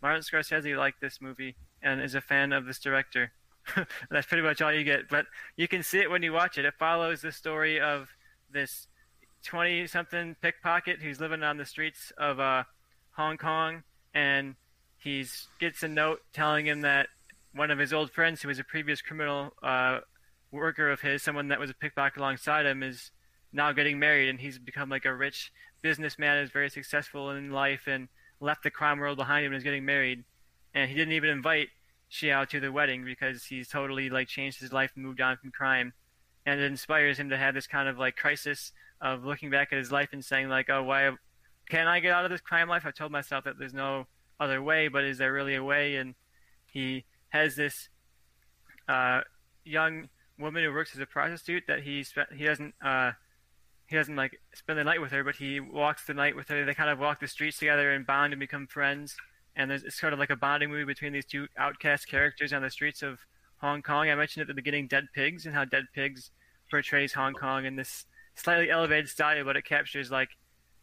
Martin 0.04 0.20
Scorsese 0.20 0.76
liked 0.76 1.00
this 1.00 1.22
movie 1.22 1.56
and 1.82 2.02
is 2.02 2.14
a 2.14 2.20
fan 2.20 2.52
of 2.52 2.66
this 2.66 2.78
director. 2.78 3.32
that's 4.10 4.26
pretty 4.26 4.42
much 4.42 4.60
all 4.60 4.70
you 4.70 4.84
get. 4.84 5.08
But 5.08 5.24
you 5.56 5.66
can 5.66 5.82
see 5.82 5.98
it 6.00 6.10
when 6.10 6.22
you 6.22 6.30
watch 6.30 6.58
it. 6.58 6.66
It 6.66 6.74
follows 6.78 7.22
the 7.22 7.32
story 7.32 7.80
of 7.80 8.10
this 8.52 8.86
twenty-something 9.44 10.36
pickpocket 10.42 11.00
who's 11.00 11.20
living 11.20 11.42
on 11.42 11.56
the 11.56 11.64
streets 11.64 12.12
of 12.18 12.38
uh, 12.38 12.64
Hong 13.12 13.38
Kong, 13.38 13.82
and 14.12 14.56
he 14.98 15.24
gets 15.58 15.82
a 15.82 15.88
note 15.88 16.20
telling 16.34 16.66
him 16.66 16.82
that 16.82 17.06
one 17.54 17.70
of 17.70 17.78
his 17.78 17.94
old 17.94 18.10
friends, 18.10 18.42
who 18.42 18.48
was 18.48 18.58
a 18.58 18.64
previous 18.64 19.00
criminal 19.00 19.54
uh, 19.62 20.00
worker 20.52 20.90
of 20.90 21.00
his, 21.00 21.22
someone 21.22 21.48
that 21.48 21.58
was 21.58 21.70
a 21.70 21.74
pickpocket 21.74 22.18
alongside 22.18 22.66
him, 22.66 22.82
is 22.82 23.10
now 23.54 23.72
getting 23.72 23.98
married, 23.98 24.28
and 24.28 24.40
he's 24.40 24.58
become 24.58 24.90
like 24.90 25.06
a 25.06 25.14
rich 25.14 25.50
businessman, 25.80 26.44
is 26.44 26.50
very 26.50 26.68
successful 26.68 27.30
in 27.30 27.50
life, 27.50 27.86
and 27.86 28.08
left 28.40 28.62
the 28.62 28.70
crime 28.70 28.98
world 28.98 29.16
behind 29.16 29.44
him 29.44 29.52
and 29.52 29.58
is 29.58 29.64
getting 29.64 29.84
married. 29.84 30.24
And 30.74 30.88
he 30.88 30.96
didn't 30.96 31.12
even 31.14 31.30
invite 31.30 31.68
Xiao 32.10 32.48
to 32.48 32.60
the 32.60 32.72
wedding 32.72 33.04
because 33.04 33.44
he's 33.44 33.68
totally 33.68 34.10
like 34.10 34.28
changed 34.28 34.60
his 34.60 34.72
life 34.72 34.92
and 34.94 35.04
moved 35.04 35.20
on 35.20 35.36
from 35.36 35.50
crime. 35.50 35.92
And 36.46 36.60
it 36.60 36.64
inspires 36.64 37.18
him 37.18 37.30
to 37.30 37.36
have 37.36 37.54
this 37.54 37.66
kind 37.66 37.88
of 37.88 37.98
like 37.98 38.16
crisis 38.16 38.72
of 39.00 39.24
looking 39.24 39.50
back 39.50 39.72
at 39.72 39.78
his 39.78 39.92
life 39.92 40.10
and 40.12 40.24
saying 40.24 40.48
like, 40.48 40.68
oh, 40.70 40.82
why 40.82 41.10
can 41.68 41.86
I 41.86 42.00
get 42.00 42.12
out 42.12 42.24
of 42.24 42.30
this 42.30 42.40
crime 42.40 42.68
life? 42.68 42.84
I 42.84 42.90
told 42.90 43.12
myself 43.12 43.44
that 43.44 43.58
there's 43.58 43.74
no 43.74 44.06
other 44.38 44.62
way, 44.62 44.88
but 44.88 45.04
is 45.04 45.18
there 45.18 45.32
really 45.32 45.54
a 45.54 45.64
way? 45.64 45.96
And 45.96 46.14
he 46.66 47.04
has 47.30 47.56
this 47.56 47.88
uh, 48.88 49.22
young 49.64 50.08
woman 50.38 50.64
who 50.64 50.72
works 50.72 50.94
as 50.94 51.00
a 51.00 51.06
prostitute 51.06 51.64
that 51.68 51.82
he 51.82 52.02
spe- 52.02 52.32
he 52.34 52.44
doesn't 52.44 52.74
uh, 52.84 53.12
he 53.94 53.98
doesn't 53.98 54.16
like 54.16 54.40
spend 54.52 54.76
the 54.76 54.82
night 54.82 55.00
with 55.00 55.12
her, 55.12 55.22
but 55.22 55.36
he 55.36 55.60
walks 55.60 56.04
the 56.04 56.14
night 56.14 56.34
with 56.34 56.48
her. 56.48 56.64
They 56.64 56.74
kind 56.74 56.90
of 56.90 56.98
walk 56.98 57.20
the 57.20 57.28
streets 57.28 57.60
together 57.60 57.92
and 57.92 58.04
bond 58.04 58.32
and 58.32 58.40
become 58.40 58.66
friends. 58.66 59.16
And 59.54 59.70
there's 59.70 59.84
it's 59.84 60.00
sort 60.00 60.12
of 60.12 60.18
like 60.18 60.30
a 60.30 60.36
bonding 60.36 60.68
movie 60.68 60.82
between 60.82 61.12
these 61.12 61.24
two 61.24 61.46
outcast 61.56 62.08
characters 62.08 62.52
on 62.52 62.62
the 62.62 62.70
streets 62.70 63.02
of 63.02 63.20
Hong 63.58 63.82
Kong. 63.82 64.10
I 64.10 64.16
mentioned 64.16 64.40
at 64.40 64.48
the 64.48 64.54
beginning 64.54 64.88
Dead 64.88 65.06
Pigs 65.14 65.46
and 65.46 65.54
how 65.54 65.64
Dead 65.64 65.84
Pigs 65.94 66.32
portrays 66.68 67.12
Hong 67.12 67.34
Kong 67.34 67.66
in 67.66 67.76
this 67.76 68.06
slightly 68.34 68.68
elevated 68.68 69.08
style, 69.08 69.44
but 69.44 69.56
it 69.56 69.64
captures 69.64 70.10
like 70.10 70.30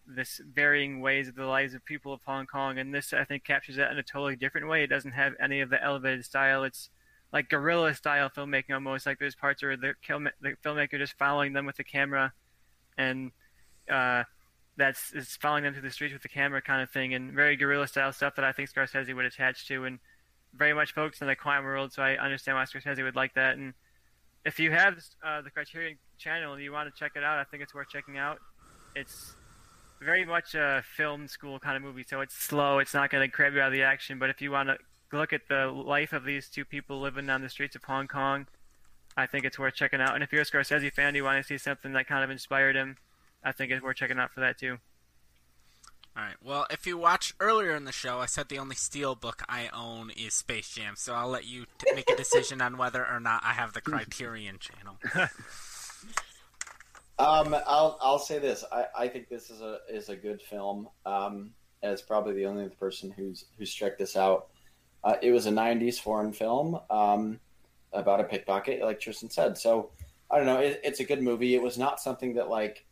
this 0.07 0.39
varying 0.53 1.01
ways 1.01 1.27
of 1.27 1.35
the 1.35 1.45
lives 1.45 1.73
of 1.73 1.83
people 1.83 2.13
of 2.13 2.21
Hong 2.25 2.45
Kong. 2.45 2.79
And 2.79 2.95
this, 2.95 3.11
I 3.11 3.25
think, 3.25 3.43
captures 3.43 3.75
that 3.75 3.91
in 3.91 3.97
a 3.97 4.03
totally 4.03 4.37
different 4.37 4.69
way. 4.69 4.85
It 4.85 4.89
doesn't 4.89 5.11
have 5.11 5.33
any 5.37 5.59
of 5.59 5.69
the 5.69 5.83
elevated 5.83 6.23
style. 6.23 6.63
It's 6.63 6.89
like 7.33 7.49
guerrilla 7.49 7.93
style 7.93 8.29
filmmaking 8.29 8.73
almost. 8.73 9.05
Like 9.05 9.19
there's 9.19 9.35
parts 9.35 9.61
where 9.63 9.75
the, 9.75 9.95
the 10.07 10.55
filmmaker 10.63 10.97
just 10.97 11.17
following 11.17 11.51
them 11.51 11.65
with 11.65 11.75
the 11.75 11.83
camera, 11.83 12.31
and 12.97 13.31
uh, 13.89 14.23
that's 14.77 15.11
it's 15.13 15.35
following 15.35 15.63
them 15.63 15.73
through 15.73 15.83
the 15.83 15.91
streets 15.91 16.13
with 16.13 16.23
the 16.23 16.29
camera 16.29 16.61
kind 16.61 16.81
of 16.81 16.89
thing, 16.89 17.13
and 17.13 17.33
very 17.33 17.55
guerrilla 17.55 17.87
style 17.87 18.13
stuff 18.13 18.35
that 18.35 18.45
I 18.45 18.51
think 18.51 18.69
Scorsese 18.69 19.15
would 19.15 19.25
attach 19.25 19.67
to, 19.67 19.85
and 19.85 19.99
very 20.53 20.73
much 20.73 20.93
focused 20.93 21.21
on 21.21 21.27
the 21.27 21.35
crime 21.35 21.63
world. 21.63 21.93
So 21.93 22.01
I 22.01 22.17
understand 22.17 22.57
why 22.57 22.63
Scorsese 22.63 23.03
would 23.03 23.15
like 23.15 23.33
that. 23.35 23.57
And 23.57 23.73
if 24.45 24.59
you 24.59 24.71
have 24.71 24.97
uh, 25.25 25.41
the 25.41 25.49
Criterion 25.49 25.97
channel 26.17 26.53
and 26.53 26.63
you 26.63 26.71
want 26.71 26.93
to 26.93 26.99
check 26.99 27.13
it 27.15 27.23
out, 27.23 27.39
I 27.39 27.43
think 27.45 27.63
it's 27.63 27.73
worth 27.73 27.89
checking 27.89 28.17
out. 28.17 28.39
It's 28.95 29.35
very 30.01 30.25
much 30.25 30.55
a 30.55 30.83
film 30.97 31.27
school 31.27 31.59
kind 31.59 31.77
of 31.77 31.83
movie, 31.83 32.03
so 32.07 32.21
it's 32.21 32.35
slow. 32.35 32.79
It's 32.79 32.93
not 32.93 33.09
going 33.09 33.29
to 33.29 33.33
grab 33.33 33.53
you 33.53 33.61
out 33.61 33.67
of 33.67 33.73
the 33.73 33.83
action. 33.83 34.19
But 34.19 34.29
if 34.29 34.41
you 34.41 34.51
want 34.51 34.69
to 34.69 34.77
look 35.15 35.31
at 35.31 35.47
the 35.47 35.67
life 35.67 36.13
of 36.13 36.23
these 36.23 36.49
two 36.49 36.65
people 36.65 36.99
living 36.99 37.29
on 37.29 37.41
the 37.41 37.49
streets 37.49 37.75
of 37.75 37.83
Hong 37.83 38.07
Kong, 38.07 38.47
I 39.17 39.25
think 39.25 39.45
it's 39.45 39.59
worth 39.59 39.75
checking 39.75 40.01
out. 40.01 40.15
And 40.15 40.23
if 40.23 40.31
you're 40.31 40.41
a 40.41 40.45
Scorsese 40.45 40.91
fan, 40.91 41.15
you 41.15 41.23
want 41.23 41.41
to 41.41 41.47
see 41.47 41.57
something 41.57 41.93
that 41.93 42.07
kind 42.07 42.23
of 42.23 42.29
inspired 42.29 42.75
him, 42.75 42.97
I 43.43 43.51
think 43.51 43.71
it's 43.71 43.83
worth 43.83 43.97
checking 43.97 44.19
out 44.19 44.31
for 44.31 44.39
that 44.41 44.57
too. 44.57 44.77
All 46.15 46.23
right. 46.23 46.35
Well, 46.43 46.65
if 46.69 46.85
you 46.85 46.97
watched 46.97 47.35
earlier 47.39 47.73
in 47.73 47.85
the 47.85 47.91
show, 47.91 48.19
I 48.19 48.25
said 48.25 48.49
the 48.49 48.59
only 48.59 48.75
Steel 48.75 49.15
book 49.15 49.43
I 49.47 49.69
own 49.73 50.11
is 50.11 50.33
Space 50.33 50.69
Jam, 50.69 50.95
so 50.97 51.13
I'll 51.13 51.29
let 51.29 51.45
you 51.45 51.65
t- 51.77 51.93
make 51.95 52.09
a 52.09 52.17
decision 52.17 52.61
on 52.61 52.77
whether 52.77 53.05
or 53.05 53.21
not 53.21 53.43
I 53.45 53.53
have 53.53 53.73
the 53.73 53.81
Criterion 53.81 54.57
channel. 54.59 54.97
Um, 57.19 57.55
I'll 57.67 57.99
I'll 58.01 58.17
say 58.17 58.39
this. 58.39 58.63
I, 58.71 58.85
I 58.97 59.07
think 59.07 59.29
this 59.29 59.51
is 59.51 59.61
a 59.61 59.77
is 59.87 60.09
a 60.09 60.15
good 60.15 60.41
film. 60.41 60.89
Um, 61.05 61.51
as 61.83 62.01
probably 62.01 62.33
the 62.33 62.45
only 62.47 62.67
person 62.69 63.11
who's 63.11 63.45
who's 63.57 63.71
checked 63.71 63.99
this 63.99 64.15
out. 64.15 64.47
Uh, 65.03 65.15
it 65.21 65.31
was 65.31 65.45
a 65.45 65.51
'90s 65.51 65.99
foreign 65.99 66.33
film 66.33 66.79
um, 66.89 67.39
about 67.93 68.19
a 68.19 68.23
pickpocket, 68.23 68.81
like 68.81 68.99
Tristan 68.99 69.29
said. 69.29 69.57
So 69.57 69.91
I 70.29 70.37
don't 70.37 70.45
know. 70.45 70.59
It, 70.59 70.81
it's 70.83 70.99
a 70.99 71.03
good 71.03 71.21
movie. 71.21 71.55
It 71.55 71.61
was 71.61 71.77
not 71.77 71.99
something 71.99 72.35
that 72.35 72.49
like 72.49 72.85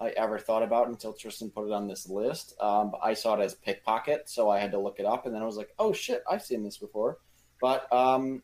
I 0.00 0.10
ever 0.10 0.38
thought 0.38 0.62
about 0.62 0.88
until 0.88 1.12
Tristan 1.12 1.50
put 1.50 1.66
it 1.66 1.72
on 1.72 1.88
this 1.88 2.08
list. 2.08 2.54
Um, 2.60 2.92
I 3.02 3.14
saw 3.14 3.34
it 3.34 3.42
as 3.42 3.54
pickpocket, 3.54 4.28
so 4.28 4.50
I 4.50 4.58
had 4.58 4.72
to 4.72 4.78
look 4.78 4.98
it 4.98 5.06
up, 5.06 5.26
and 5.26 5.34
then 5.34 5.42
I 5.42 5.46
was 5.46 5.56
like, 5.56 5.70
"Oh 5.78 5.92
shit, 5.92 6.22
I've 6.30 6.42
seen 6.42 6.64
this 6.64 6.78
before." 6.78 7.18
But 7.60 7.90
um, 7.92 8.42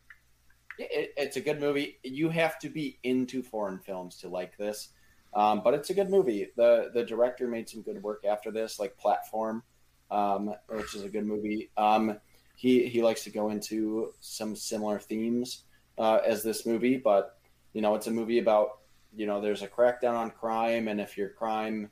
it, 0.77 1.13
it's 1.17 1.37
a 1.37 1.41
good 1.41 1.59
movie. 1.59 1.99
You 2.03 2.29
have 2.29 2.59
to 2.59 2.69
be 2.69 2.99
into 3.03 3.43
foreign 3.43 3.79
films 3.79 4.17
to 4.17 4.29
like 4.29 4.57
this, 4.57 4.89
um, 5.33 5.61
but 5.63 5.73
it's 5.73 5.89
a 5.89 5.93
good 5.93 6.09
movie. 6.09 6.49
the 6.55 6.91
The 6.93 7.03
director 7.03 7.47
made 7.47 7.69
some 7.69 7.81
good 7.81 8.01
work 8.01 8.23
after 8.25 8.51
this, 8.51 8.79
like 8.79 8.97
Platform, 8.97 9.63
um, 10.11 10.53
which 10.69 10.95
is 10.95 11.03
a 11.03 11.09
good 11.09 11.25
movie. 11.25 11.71
Um, 11.77 12.19
he 12.55 12.87
he 12.87 13.01
likes 13.01 13.23
to 13.23 13.31
go 13.31 13.49
into 13.49 14.13
some 14.19 14.55
similar 14.55 14.99
themes 14.99 15.63
uh, 15.97 16.19
as 16.25 16.43
this 16.43 16.65
movie, 16.65 16.97
but 16.97 17.37
you 17.73 17.81
know, 17.81 17.95
it's 17.95 18.07
a 18.07 18.11
movie 18.11 18.39
about 18.39 18.79
you 19.15 19.27
know, 19.27 19.39
there's 19.39 19.61
a 19.61 19.67
crackdown 19.67 20.15
on 20.15 20.31
crime, 20.31 20.87
and 20.87 20.99
if 20.99 21.17
your 21.17 21.29
crime 21.29 21.89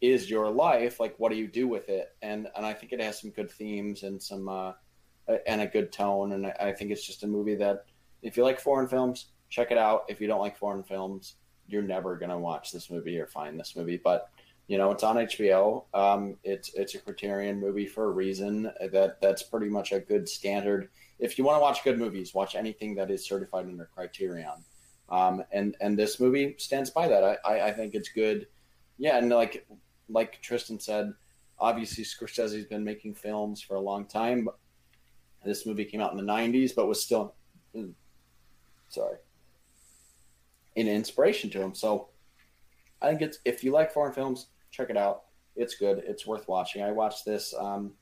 is 0.00 0.28
your 0.28 0.50
life, 0.50 0.98
like 0.98 1.14
what 1.18 1.30
do 1.30 1.36
you 1.36 1.46
do 1.46 1.68
with 1.68 1.88
it? 1.88 2.14
And 2.22 2.48
and 2.56 2.66
I 2.66 2.72
think 2.72 2.92
it 2.92 3.00
has 3.00 3.20
some 3.20 3.30
good 3.30 3.50
themes 3.50 4.02
and 4.02 4.22
some 4.22 4.48
uh, 4.48 4.72
and 5.46 5.60
a 5.60 5.66
good 5.66 5.92
tone, 5.92 6.32
and 6.32 6.46
I 6.46 6.72
think 6.72 6.90
it's 6.90 7.06
just 7.06 7.22
a 7.22 7.26
movie 7.26 7.54
that 7.56 7.84
if 8.22 8.36
you 8.36 8.42
like 8.42 8.60
foreign 8.60 8.88
films, 8.88 9.26
check 9.48 9.70
it 9.70 9.78
out. 9.78 10.04
If 10.08 10.20
you 10.20 10.26
don't 10.26 10.40
like 10.40 10.56
foreign 10.56 10.82
films, 10.82 11.36
you're 11.68 11.82
never 11.82 12.16
gonna 12.16 12.38
watch 12.38 12.72
this 12.72 12.90
movie 12.90 13.18
or 13.18 13.26
find 13.26 13.58
this 13.58 13.76
movie, 13.76 14.00
but 14.02 14.30
you 14.66 14.78
know 14.78 14.90
it's 14.90 15.04
on 15.04 15.16
HBO. 15.16 15.84
Um, 15.94 16.36
it's 16.42 16.72
it's 16.74 16.94
a 16.94 16.98
Criterion 16.98 17.60
movie 17.60 17.86
for 17.86 18.04
a 18.04 18.10
reason. 18.10 18.72
That 18.92 19.20
that's 19.20 19.42
pretty 19.42 19.68
much 19.68 19.92
a 19.92 20.00
good 20.00 20.28
standard. 20.28 20.88
If 21.22 21.38
you 21.38 21.44
want 21.44 21.56
to 21.56 21.60
watch 21.60 21.84
good 21.84 21.98
movies, 21.98 22.34
watch 22.34 22.54
anything 22.54 22.94
that 22.96 23.10
is 23.10 23.24
certified 23.26 23.66
under 23.66 23.88
Criterion. 23.94 24.64
Um, 25.08 25.42
and 25.52 25.76
and 25.80 25.98
this 25.98 26.20
movie 26.20 26.54
stands 26.58 26.90
by 26.90 27.08
that. 27.08 27.24
I, 27.24 27.36
I, 27.44 27.66
I 27.68 27.72
think 27.72 27.94
it's 27.94 28.10
good. 28.10 28.46
Yeah, 28.98 29.18
and 29.18 29.30
like 29.30 29.66
like 30.08 30.42
Tristan 30.42 30.78
said, 30.78 31.14
obviously 31.58 32.04
Scorsese's 32.04 32.66
been 32.66 32.84
making 32.84 33.14
films 33.14 33.62
for 33.62 33.76
a 33.76 33.80
long 33.80 34.04
time. 34.04 34.48
This 35.44 35.64
movie 35.64 35.84
came 35.84 36.00
out 36.00 36.12
in 36.12 36.18
the 36.18 36.32
'90s, 36.32 36.74
but 36.74 36.86
was 36.86 37.02
still 37.02 37.34
sorry 38.88 39.16
an 40.76 40.88
inspiration 40.88 41.50
to 41.50 41.60
him. 41.60 41.74
So 41.74 42.08
I 43.00 43.08
think 43.08 43.22
it's 43.22 43.38
if 43.44 43.62
you 43.62 43.72
like 43.72 43.92
foreign 43.92 44.12
films, 44.12 44.48
check 44.70 44.90
it 44.90 44.96
out. 44.96 45.24
It's 45.54 45.74
good. 45.74 46.02
It's 46.06 46.26
worth 46.26 46.48
watching. 46.48 46.82
I 46.82 46.92
watched 46.92 47.24
this 47.24 47.54
um, 47.58 47.92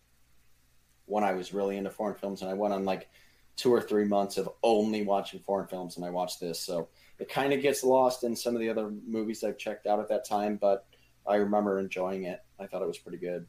when 1.10 1.24
I 1.24 1.32
was 1.32 1.52
really 1.52 1.76
into 1.76 1.90
foreign 1.90 2.16
films, 2.16 2.42
and 2.42 2.50
I 2.50 2.54
went 2.54 2.72
on 2.72 2.84
like 2.84 3.08
two 3.56 3.72
or 3.72 3.80
three 3.80 4.04
months 4.04 4.38
of 4.38 4.48
only 4.62 5.02
watching 5.02 5.40
foreign 5.40 5.66
films, 5.66 5.96
and 5.96 6.04
I 6.04 6.10
watched 6.10 6.40
this. 6.40 6.60
So 6.60 6.88
it 7.18 7.28
kind 7.28 7.52
of 7.52 7.60
gets 7.60 7.84
lost 7.84 8.24
in 8.24 8.34
some 8.34 8.54
of 8.54 8.60
the 8.60 8.70
other 8.70 8.90
movies 9.06 9.44
I've 9.44 9.58
checked 9.58 9.86
out 9.86 10.00
at 10.00 10.08
that 10.08 10.26
time, 10.26 10.56
but 10.56 10.86
I 11.26 11.36
remember 11.36 11.78
enjoying 11.78 12.24
it. 12.24 12.40
I 12.58 12.66
thought 12.66 12.82
it 12.82 12.88
was 12.88 12.98
pretty 12.98 13.18
good. 13.18 13.46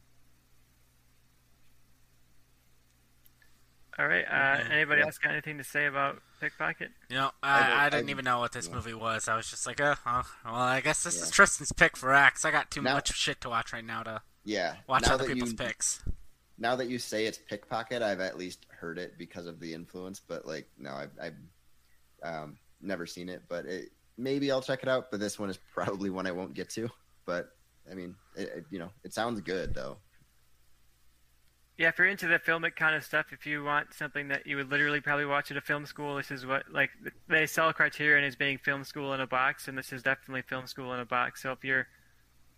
All 3.98 4.06
right. 4.06 4.24
Uh, 4.24 4.64
anybody 4.72 5.00
yeah. 5.00 5.06
else 5.06 5.18
got 5.18 5.32
anything 5.32 5.58
to 5.58 5.64
say 5.64 5.86
about 5.86 6.18
Pickpocket? 6.40 6.90
You 7.10 7.16
know, 7.16 7.30
I, 7.42 7.60
I, 7.60 7.86
I 7.86 7.90
didn't 7.90 8.08
I, 8.08 8.10
even 8.10 8.24
know 8.24 8.40
what 8.40 8.52
this 8.52 8.68
yeah. 8.68 8.74
movie 8.74 8.94
was. 8.94 9.28
I 9.28 9.36
was 9.36 9.50
just 9.50 9.66
like, 9.66 9.80
oh, 9.80 9.94
oh 10.06 10.22
well, 10.44 10.54
I 10.54 10.80
guess 10.80 11.04
this 11.04 11.16
yeah. 11.16 11.24
is 11.24 11.30
Tristan's 11.30 11.72
pick 11.72 11.96
for 11.96 12.12
X. 12.12 12.44
I 12.44 12.50
got 12.50 12.70
too 12.70 12.82
now, 12.82 12.94
much 12.94 13.14
shit 13.14 13.40
to 13.42 13.50
watch 13.50 13.72
right 13.72 13.84
now 13.84 14.02
to 14.02 14.22
yeah 14.44 14.74
watch 14.88 15.06
other 15.06 15.26
people's 15.26 15.52
you, 15.52 15.56
picks. 15.56 16.02
Now 16.58 16.76
that 16.76 16.88
you 16.88 16.98
say 16.98 17.26
it's 17.26 17.38
Pickpocket, 17.38 18.02
I've 18.02 18.20
at 18.20 18.38
least 18.38 18.66
heard 18.68 18.98
it 18.98 19.14
because 19.18 19.46
of 19.46 19.58
the 19.58 19.72
influence. 19.72 20.20
But 20.20 20.46
like, 20.46 20.68
no, 20.78 20.92
I've, 20.92 21.10
I've 21.20 21.34
um, 22.22 22.56
never 22.80 23.06
seen 23.06 23.28
it, 23.28 23.42
but 23.48 23.66
it, 23.66 23.90
maybe 24.16 24.50
I'll 24.50 24.62
check 24.62 24.82
it 24.82 24.88
out. 24.88 25.10
But 25.10 25.20
this 25.20 25.38
one 25.38 25.50
is 25.50 25.58
probably 25.74 26.10
one 26.10 26.26
I 26.26 26.32
won't 26.32 26.54
get 26.54 26.68
to. 26.70 26.88
But 27.24 27.50
I 27.90 27.94
mean, 27.94 28.14
it, 28.36 28.48
it, 28.56 28.64
you 28.70 28.78
know, 28.78 28.90
it 29.04 29.12
sounds 29.12 29.40
good 29.40 29.74
though. 29.74 29.98
Yeah, 31.78 31.88
if 31.88 31.98
you're 31.98 32.06
into 32.06 32.28
the 32.28 32.38
filmic 32.38 32.76
kind 32.76 32.94
of 32.94 33.02
stuff, 33.02 33.26
if 33.32 33.46
you 33.46 33.64
want 33.64 33.94
something 33.94 34.28
that 34.28 34.46
you 34.46 34.56
would 34.56 34.70
literally 34.70 35.00
probably 35.00 35.24
watch 35.24 35.50
at 35.50 35.56
a 35.56 35.60
film 35.60 35.86
school, 35.86 36.16
this 36.16 36.30
is 36.30 36.44
what 36.44 36.64
like 36.70 36.90
they 37.28 37.46
sell 37.46 37.72
Criterion 37.72 38.24
as 38.24 38.36
being 38.36 38.58
film 38.58 38.84
school 38.84 39.14
in 39.14 39.20
a 39.20 39.26
box, 39.26 39.68
and 39.68 39.76
this 39.76 39.92
is 39.92 40.02
definitely 40.02 40.42
film 40.42 40.66
school 40.66 40.92
in 40.92 41.00
a 41.00 41.06
box. 41.06 41.42
So 41.42 41.50
if 41.50 41.64
you're 41.64 41.86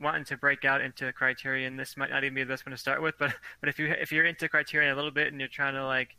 wanting 0.01 0.25
to 0.25 0.37
break 0.37 0.65
out 0.65 0.81
into 0.81 1.13
Criterion, 1.13 1.77
this 1.77 1.97
might 1.97 2.11
not 2.11 2.25
even 2.25 2.35
be 2.35 2.43
the 2.43 2.49
best 2.49 2.67
one 2.67 2.73
to 2.73 2.77
start 2.77 3.03
with. 3.03 3.15
But 3.19 3.35
but 3.61 3.69
if 3.69 3.79
you 3.79 3.87
if 3.87 4.13
you're 4.13 4.25
into 4.25 4.49
Criterion 4.49 4.93
a 4.93 4.97
little 4.97 5.11
bit 5.11 5.29
and 5.29 5.41
you're 5.41 5.49
trying 5.49 5.75
to 5.75 5.85
like 5.85 6.17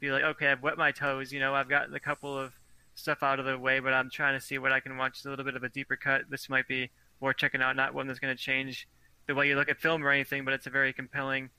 be 0.00 0.10
like, 0.10 0.24
okay, 0.24 0.48
I've 0.48 0.62
wet 0.62 0.76
my 0.76 0.92
toes, 0.92 1.32
you 1.32 1.40
know, 1.40 1.54
I've 1.54 1.68
got 1.68 1.94
a 1.94 2.00
couple 2.00 2.38
of 2.38 2.52
stuff 2.94 3.22
out 3.22 3.40
of 3.40 3.46
the 3.46 3.58
way, 3.58 3.80
but 3.80 3.92
I'm 3.92 4.10
trying 4.10 4.38
to 4.38 4.44
see 4.44 4.58
what 4.58 4.72
I 4.72 4.80
can 4.80 4.96
watch 4.96 5.24
a 5.24 5.28
little 5.28 5.44
bit 5.44 5.56
of 5.56 5.64
a 5.64 5.68
deeper 5.68 5.96
cut. 5.96 6.22
This 6.30 6.48
might 6.48 6.68
be 6.68 6.90
worth 7.20 7.36
checking 7.36 7.62
out. 7.62 7.76
Not 7.76 7.94
one 7.94 8.06
that's 8.06 8.18
going 8.18 8.34
to 8.34 8.40
change 8.40 8.88
the 9.26 9.34
way 9.34 9.48
you 9.48 9.56
look 9.56 9.68
at 9.68 9.80
film 9.80 10.04
or 10.04 10.10
anything, 10.10 10.44
but 10.44 10.54
it's 10.54 10.66
a 10.66 10.70
very 10.70 10.92
compelling 10.92 11.50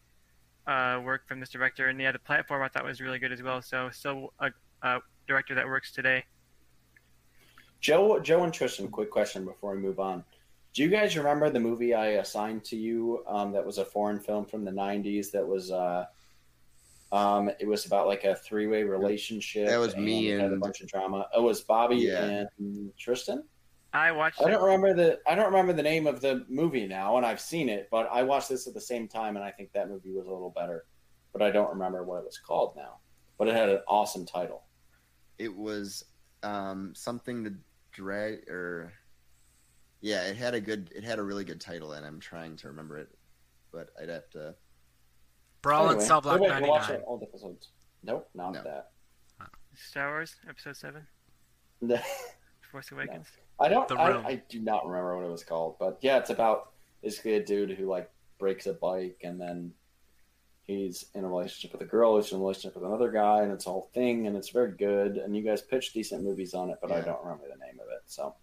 uh, 0.68 1.02
work 1.04 1.28
from 1.28 1.40
this 1.40 1.50
director. 1.50 1.88
And 1.88 2.00
yeah, 2.00 2.12
the 2.12 2.20
platform 2.20 2.62
I 2.62 2.68
thought 2.68 2.86
was 2.86 3.02
really 3.02 3.20
good 3.20 3.32
as 3.32 3.42
well. 3.42 3.62
So 3.62 3.90
still 3.92 4.34
a, 4.40 4.52
a 4.82 5.00
director 5.28 5.56
that 5.56 5.66
works 5.66 5.92
today. 5.92 6.24
Joe, 7.82 8.20
Joe 8.20 8.44
and 8.44 8.54
Tristan, 8.54 8.88
quick 8.88 9.12
question 9.12 9.46
before 9.46 9.76
we 9.76 9.82
move 9.82 10.00
on. 10.00 10.24
Do 10.76 10.84
you 10.84 10.90
guys 10.90 11.16
remember 11.16 11.50
the 11.50 11.60
movie 11.60 11.94
I 11.94 12.08
assigned 12.08 12.66
to 12.66 12.76
you? 12.76 13.24
Um, 13.28 13.54
that 13.54 13.66
was 13.66 13.78
a 13.78 13.86
foreign 13.86 14.20
film 14.20 14.46
from 14.46 14.66
the 14.66 14.72
'90s. 14.72 15.32
That 15.32 15.48
was 15.48 15.72
uh, 15.72 16.06
um, 17.14 17.50
it 17.62 17.66
was 17.66 17.86
about 17.86 18.08
like 18.08 18.26
a 18.26 18.36
three 18.36 18.68
way 18.68 18.84
relationship. 18.84 19.70
That 19.70 19.78
was 19.78 19.96
me 19.96 20.34
and, 20.34 20.42
and 20.42 20.54
a 20.54 20.58
bunch 20.58 20.82
of 20.82 20.88
drama. 20.90 21.28
It 21.34 21.42
was 21.42 21.62
Bobby 21.62 21.96
yeah. 21.96 22.46
and 22.58 22.92
Tristan. 23.00 23.46
I 23.94 24.12
watched. 24.12 24.42
I 24.42 24.50
don't 24.50 24.62
it. 24.62 24.66
remember 24.66 24.94
the 24.94 25.20
I 25.26 25.34
don't 25.34 25.46
remember 25.46 25.72
the 25.72 25.82
name 25.82 26.08
of 26.08 26.20
the 26.20 26.46
movie 26.50 26.86
now, 26.86 27.16
and 27.16 27.26
I've 27.26 27.40
seen 27.40 27.70
it, 27.70 27.88
but 27.90 28.10
I 28.12 28.24
watched 28.24 28.50
this 28.50 28.68
at 28.68 28.74
the 28.74 28.82
same 28.82 29.08
time, 29.08 29.38
and 29.38 29.46
I 29.46 29.52
think 29.52 29.72
that 29.72 29.88
movie 29.88 30.12
was 30.12 30.28
a 30.28 30.32
little 30.32 30.54
better, 30.54 30.84
but 31.32 31.42
I 31.42 31.52
don't 31.52 31.70
remember 31.70 32.04
what 32.04 32.18
it 32.18 32.26
was 32.26 32.38
called 32.38 32.76
now. 32.76 32.98
But 33.38 33.48
it 33.48 33.56
had 33.56 33.70
an 33.70 33.80
awesome 33.88 34.26
title. 34.26 34.64
It 35.40 35.56
was 35.56 36.04
um, 36.44 36.92
something 36.96 37.46
to 37.46 37.54
drag 37.94 38.50
or 38.50 38.92
yeah, 40.06 40.22
it 40.26 40.38
had 40.38 40.54
a 40.54 40.62
good 40.62 40.92
it 40.96 41.04
had 41.04 41.18
a 41.18 41.24
really 41.24 41.44
good 41.44 41.60
title, 41.60 41.94
and 41.94 42.06
I'm 42.06 42.20
trying 42.20 42.56
to 42.58 42.68
remember 42.68 43.00
it, 43.00 43.10
but 43.72 43.90
I'd 44.00 44.10
have 44.10 44.30
to 44.32 44.54
Brawl 45.64 45.88
anyway, 45.88 46.00
in 46.00 46.08
Cell 46.08 46.22
Block 46.22 46.40
99. 46.40 46.70
Watch 46.70 46.92
old 47.08 47.24
episodes. 47.24 47.70
Nope, 48.04 48.30
not 48.36 48.54
no. 48.54 48.62
that. 48.62 48.92
Star 49.74 50.12
Wars 50.12 50.36
Episode 50.48 50.78
Seven. 50.78 51.08
Force 52.72 52.92
Awakens. 52.92 53.26
No. 53.60 53.66
I 53.66 53.70
don't. 53.70 53.92
I, 53.94 54.28
I, 54.28 54.42
do 54.48 54.60
not 54.60 54.86
remember 54.86 55.18
what 55.18 55.26
it 55.26 55.32
was 55.32 55.44
called, 55.44 55.78
but 55.80 55.98
yeah, 56.02 56.20
it's 56.20 56.30
about 56.30 56.74
basically 57.02 57.34
a 57.34 57.44
dude 57.44 57.72
who 57.72 57.88
like 57.88 58.12
breaks 58.38 58.68
a 58.68 58.74
bike 58.74 59.22
and 59.24 59.42
then 59.42 59.72
he's 60.66 61.06
in 61.16 61.24
a 61.24 61.28
relationship 61.28 61.72
with 61.72 61.82
a 61.82 61.90
girl 61.90 62.16
who's 62.16 62.32
in 62.32 62.38
a 62.38 62.42
relationship 62.42 62.76
with 62.76 62.88
another 62.88 63.10
guy, 63.10 63.42
and 63.42 63.52
it's 63.52 63.66
a 63.66 63.72
whole 63.72 63.90
thing, 63.96 64.28
and 64.28 64.38
it's 64.38 64.50
very 64.50 64.72
good. 64.72 65.18
And 65.18 65.36
you 65.36 65.42
guys 65.42 65.64
pitched 65.64 65.96
decent 65.96 66.24
movies 66.24 66.54
on 66.54 66.70
it, 66.70 66.78
but 66.80 66.92
yeah. 66.92 66.98
I 66.98 67.02
don't 67.02 67.24
remember 67.24 67.46
the 67.46 67.66
name 67.66 67.80
of 67.82 67.88
it. 67.92 68.04
So 68.06 68.36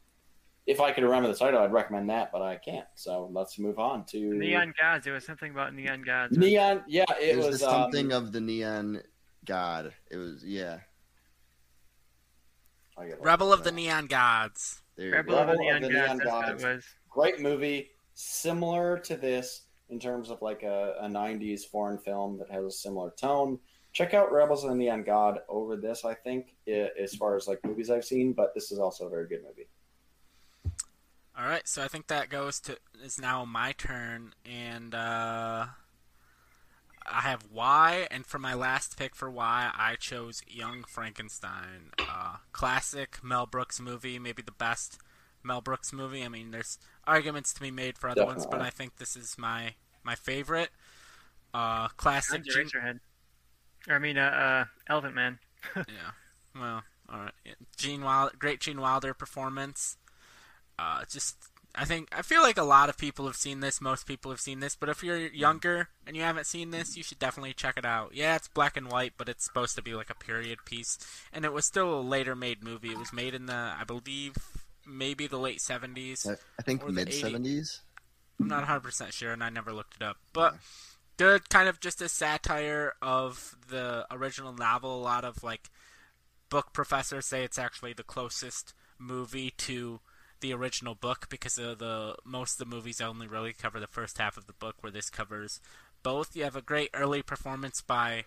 if 0.66 0.81
I 0.81 0.92
could 0.92 1.02
remember 1.05 1.28
the 1.28 1.34
title, 1.34 1.60
I'd 1.60 1.73
recommend 1.73 2.08
that, 2.10 2.31
but 2.31 2.41
I 2.41 2.57
can't. 2.57 2.86
So 2.94 3.28
let's 3.32 3.58
move 3.58 3.78
on 3.78 4.05
to 4.07 4.34
Neon 4.34 4.73
Gods. 4.81 5.07
It 5.07 5.10
was 5.10 5.26
something 5.26 5.50
about 5.50 5.74
Neon 5.74 6.02
Gods. 6.02 6.36
Neon, 6.36 6.84
yeah, 6.86 7.05
it, 7.20 7.31
it 7.31 7.36
was, 7.36 7.47
was 7.47 7.60
something 7.60 8.12
um, 8.12 8.24
of 8.24 8.32
the 8.32 8.41
Neon 8.41 9.02
God. 9.44 9.92
It 10.10 10.16
was 10.16 10.44
yeah. 10.44 10.78
Rebel 13.20 13.52
of 13.52 13.65
the 13.65 13.73
Neon 13.73 14.07
Gods. 14.07 14.82
Rebel, 14.97 15.34
Rebel 15.34 15.39
of 15.39 15.47
the 15.49 15.57
Neon, 15.57 15.82
Neon 15.82 16.18
Gods. 16.18 16.62
Gods. 16.62 16.84
Great 17.10 17.41
movie, 17.41 17.91
similar 18.15 18.99
to 18.99 19.16
this 19.16 19.62
in 19.89 19.99
terms 19.99 20.31
of 20.31 20.41
like 20.42 20.62
a, 20.62 20.94
a 21.00 21.08
'90s 21.08 21.62
foreign 21.62 21.99
film 21.99 22.39
that 22.39 22.50
has 22.50 22.65
a 22.65 22.70
similar 22.70 23.10
tone. 23.10 23.58
Check 23.92 24.15
out 24.15 24.32
Rebels 24.32 24.62
of 24.62 24.70
the 24.70 24.76
Neon 24.76 25.02
God 25.02 25.41
over 25.49 25.76
this. 25.76 26.05
I 26.05 26.15
think 26.15 26.55
as 26.68 27.16
far 27.16 27.36
as 27.36 27.49
like 27.49 27.58
movies 27.65 27.91
I've 27.91 28.05
seen, 28.05 28.32
but 28.32 28.55
this 28.55 28.70
is 28.70 28.78
also 28.78 29.07
a 29.07 29.10
very 29.10 29.26
good 29.26 29.42
movie. 29.42 29.68
All 31.39 31.47
right, 31.47 31.67
so 31.67 31.83
I 31.83 31.89
think 31.89 32.09
that 32.09 32.28
goes 32.28 32.61
to 32.61 32.77
is 33.02 33.19
now 33.19 33.44
my 33.47 33.73
turn, 33.73 34.35
and 34.44 34.94
uh, 34.94 35.67
I 37.07 37.20
have 37.23 37.44
Y, 37.51 38.07
and 38.11 38.27
for 38.27 38.39
my 38.39 38.52
last 38.55 38.99
pick 38.99 39.15
for 39.17 39.31
Y, 39.31 39.70
I 39.75 39.97
chose 39.97 40.43
Young 40.47 40.85
Frankenstein, 40.85 41.93
uh, 41.99 42.36
classic 42.52 43.19
Mel 43.23 43.47
Brooks 43.47 43.81
movie, 43.81 44.19
maybe 44.19 44.43
the 44.43 44.52
best 44.52 44.99
Mel 45.43 45.62
Brooks 45.62 45.91
movie. 45.91 46.23
I 46.23 46.28
mean, 46.28 46.51
there's 46.51 46.78
arguments 47.07 47.55
to 47.55 47.61
be 47.62 47.70
made 47.70 47.97
for 47.97 48.09
other 48.11 48.20
Definitely. 48.20 48.43
ones, 48.43 48.47
but 48.51 48.61
I 48.61 48.70
think 48.70 48.97
this 48.97 49.17
is 49.17 49.36
my 49.39 49.75
my 50.05 50.15
favorite. 50.15 50.69
Uh, 51.55 51.89
classic. 51.97 52.41
Under 52.41 52.51
Gene- 52.52 52.67
Eraserhead. 52.69 53.01
Or 53.89 53.94
I 53.97 53.99
mean, 53.99 54.19
uh, 54.19 54.20
uh, 54.20 54.65
Elephant 54.89 55.15
Man. 55.15 55.39
yeah. 55.77 56.12
Well, 56.55 56.83
all 57.11 57.20
right. 57.20 57.33
Gene 57.77 58.02
Wilder, 58.02 58.35
great 58.39 58.61
Gene 58.61 58.81
Wilder 58.81 59.15
performance. 59.15 59.97
Uh, 60.83 61.05
just 61.09 61.36
I 61.75 61.85
think 61.85 62.09
I 62.12 62.23
feel 62.23 62.43
like 62.43 62.59
a 62.59 62.65
lot 62.65 62.89
of 62.89 62.99
people 62.99 63.27
have 63.27 63.36
seen 63.36 63.61
this. 63.61 63.81
Most 63.81 64.07
people 64.07 64.31
have 64.31 64.41
seen 64.41 64.61
this, 64.61 64.75
but 64.75 64.89
if 64.89 65.02
you're 65.02 65.17
younger 65.17 65.89
and 66.07 66.17
you 66.17 66.23
haven't 66.23 66.47
seen 66.47 66.70
this, 66.70 66.97
you 66.97 67.02
should 67.02 67.19
definitely 67.19 67.55
check 67.55 67.77
it 67.77 67.85
out. 67.85 68.15
Yeah, 68.15 68.36
it's 68.36 68.49
black 68.49 68.77
and 68.77 68.91
white, 68.91 69.12
but 69.17 69.28
it's 69.28 69.44
supposed 69.44 69.77
to 69.77 69.83
be 69.83 69.94
like 69.94 70.11
a 70.11 70.15
period 70.15 70.59
piece, 70.65 70.99
and 71.33 71.44
it 71.44 71.52
was 71.52 71.65
still 71.65 71.99
a 71.99 72.02
later 72.02 72.35
made 72.35 72.62
movie. 72.62 72.91
It 72.91 72.99
was 72.99 73.12
made 73.12 73.35
in 73.35 73.47
the 73.47 73.55
I 73.78 73.85
believe 73.86 74.35
maybe 74.86 75.27
the 75.27 75.39
late 75.39 75.61
seventies. 75.61 76.27
I, 76.59 76.62
think 76.62 76.86
mid 76.89 77.12
seventies. 77.12 77.81
I'm 78.41 78.49
not 78.49 78.59
100 78.59 78.81
percent 78.81 79.15
sure, 79.15 79.33
and 79.33 79.44
I 79.44 79.51
never 79.51 79.73
looked 79.73 79.97
it 79.97 80.02
up. 80.02 80.17
But 80.33 80.57
good, 81.17 81.49
kind 81.49 81.69
of 81.69 81.81
just 81.81 82.02
a 82.02 82.09
satire 82.09 82.94
of 83.01 83.57
the 83.69 84.07
original 84.11 84.52
novel. 84.52 85.01
A 85.01 85.02
lot 85.02 85.25
of 85.25 85.43
like 85.43 85.70
book 86.51 86.73
professors 86.73 87.25
say 87.25 87.44
it's 87.44 87.59
actually 87.59 87.93
the 87.93 88.02
closest 88.02 88.75
movie 88.99 89.52
to 89.57 90.01
the 90.43 90.53
original 90.53 90.95
book 90.95 91.29
because 91.31 91.57
of 91.57 91.79
the 91.79 92.17
most 92.25 92.61
of 92.61 92.69
the 92.69 92.77
movies 92.77 93.01
only 93.01 93.27
really 93.27 93.55
cover 93.55 93.81
the 93.81 93.87
first 93.87 94.19
half 94.19 94.37
of 94.37 94.47
the 94.47 94.53
book, 94.53 94.77
where 94.81 94.93
this 94.93 95.09
covers 95.09 95.61
both. 96.03 96.37
You 96.37 96.45
have 96.45 96.57
a 96.57 96.62
great 96.62 96.91
early 96.93 97.23
performance 97.23 97.81
by 97.81 98.25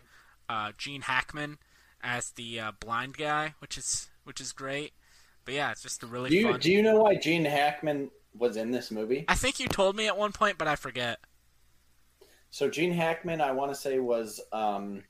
uh, 0.50 0.72
Gene 0.78 1.02
Hackman 1.02 1.60
as 2.02 2.32
the 2.32 2.60
uh, 2.60 2.72
blind 2.80 3.18
guy, 3.18 3.54
which 3.60 3.78
is 3.78 4.10
which 4.24 4.42
is 4.42 4.52
great. 4.52 4.94
But 5.44 5.54
yeah, 5.54 5.70
it's 5.72 5.84
just 5.84 6.02
a 6.02 6.08
really 6.08 6.32
Do 6.32 6.38
you 6.38 6.52
fun. 6.52 6.60
do 6.60 6.72
you 6.72 6.82
know 6.82 7.02
why 7.04 7.16
Gene 7.16 7.46
Hackman 7.46 8.10
was 8.34 8.58
in 8.58 8.72
this 8.72 8.90
movie? 8.90 9.26
I 9.28 9.36
think 9.36 9.60
you 9.60 9.68
told 9.68 9.96
me 9.96 10.08
at 10.08 10.18
one 10.18 10.32
point, 10.32 10.58
but 10.58 10.68
I 10.68 10.76
forget. 10.76 11.20
So 12.50 12.70
Gene 12.70 12.94
Hackman, 12.94 13.42
I 13.42 13.52
want 13.52 13.72
to 13.72 13.76
say, 13.80 14.00
was 14.00 14.40
um, 14.54 15.04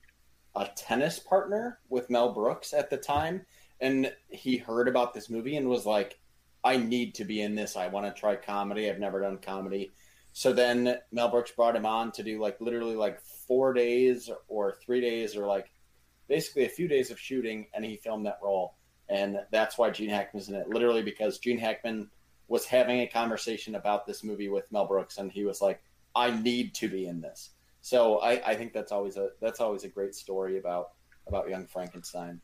a 0.56 0.68
tennis 0.76 1.20
partner 1.20 1.80
with 1.90 2.10
Mel 2.10 2.34
Brooks 2.34 2.74
at 2.74 2.90
the 2.90 2.98
time, 2.98 3.46
and 3.80 4.12
he 4.30 4.58
heard 4.58 4.88
about 4.88 5.14
this 5.14 5.30
movie 5.30 5.56
and 5.56 5.70
was 5.70 5.86
like, 5.86 6.18
"I 6.66 6.76
need 6.78 7.16
to 7.16 7.24
be 7.24 7.42
in 7.42 7.56
this. 7.56 7.78
I 7.78 7.88
want 7.88 8.06
to 8.08 8.20
try 8.20 8.36
comedy. 8.36 8.90
I've 8.90 9.00
never 9.00 9.22
done 9.22 9.38
comedy." 9.38 9.94
So 10.34 10.52
then 10.52 10.98
Mel 11.14 11.30
Brooks 11.30 11.52
brought 11.52 11.78
him 11.78 11.86
on 11.86 12.12
to 12.14 12.24
do 12.24 12.42
like 12.42 12.60
literally 12.60 12.98
like 12.98 13.22
four 13.22 13.72
days 13.72 14.30
or 14.50 14.76
three 14.86 15.00
days 15.00 15.38
or 15.38 15.48
like 15.48 15.72
basically 16.28 16.66
a 16.66 16.70
few 16.70 16.90
days 16.90 17.12
of 17.12 17.20
shooting, 17.20 17.68
and 17.74 17.86
he 17.86 17.96
filmed 17.96 18.26
that 18.26 18.40
role, 18.44 18.76
and 19.08 19.40
that's 19.52 19.78
why 19.78 19.92
Gene 19.92 20.10
Hackman's 20.10 20.50
in 20.50 20.56
it. 20.56 20.68
Literally 20.68 21.04
because 21.04 21.40
Gene 21.40 21.60
Hackman 21.60 22.10
was 22.50 22.66
having 22.66 23.00
a 23.00 23.08
conversation 23.08 23.76
about 23.76 24.06
this 24.06 24.24
movie 24.24 24.50
with 24.50 24.72
Mel 24.72 24.88
Brooks, 24.88 25.18
and 25.20 25.32
he 25.32 25.46
was 25.46 25.62
like. 25.62 25.82
I 26.18 26.32
need 26.32 26.74
to 26.76 26.88
be 26.88 27.08
in 27.08 27.20
this. 27.20 27.50
So 27.82 28.20
I, 28.20 28.52
I 28.52 28.56
think 28.56 28.72
that's 28.72 28.94
always 28.94 29.18
a 29.18 29.32
that's 29.42 29.60
always 29.60 29.84
a 29.84 29.90
great 29.90 30.16
story 30.16 30.58
about 30.58 30.92
about 31.28 31.50
young 31.50 31.68
Frankenstein, 31.68 32.40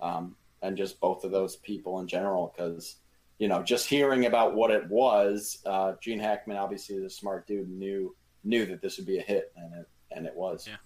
um, 0.00 0.36
and 0.60 0.76
just 0.76 1.00
both 1.00 1.24
of 1.24 1.30
those 1.30 1.56
people 1.56 2.00
in 2.00 2.06
general. 2.06 2.52
Because 2.54 2.96
you 3.44 3.48
know, 3.48 3.62
just 3.62 3.86
hearing 3.86 4.24
about 4.24 4.54
what 4.54 4.70
it 4.70 4.88
was, 4.88 5.58
uh, 5.66 5.92
Gene 6.00 6.18
Hackman 6.18 6.56
obviously 6.56 6.96
is 6.96 7.02
a 7.04 7.10
smart 7.10 7.46
dude, 7.46 7.68
knew 7.68 8.16
knew 8.42 8.64
that 8.64 8.80
this 8.80 8.96
would 8.96 9.06
be 9.06 9.18
a 9.18 9.22
hit, 9.22 9.52
and 9.54 9.74
it 9.74 9.86
and 10.12 10.24
it 10.24 10.34
was. 10.34 10.66
Yeah. 10.66 10.76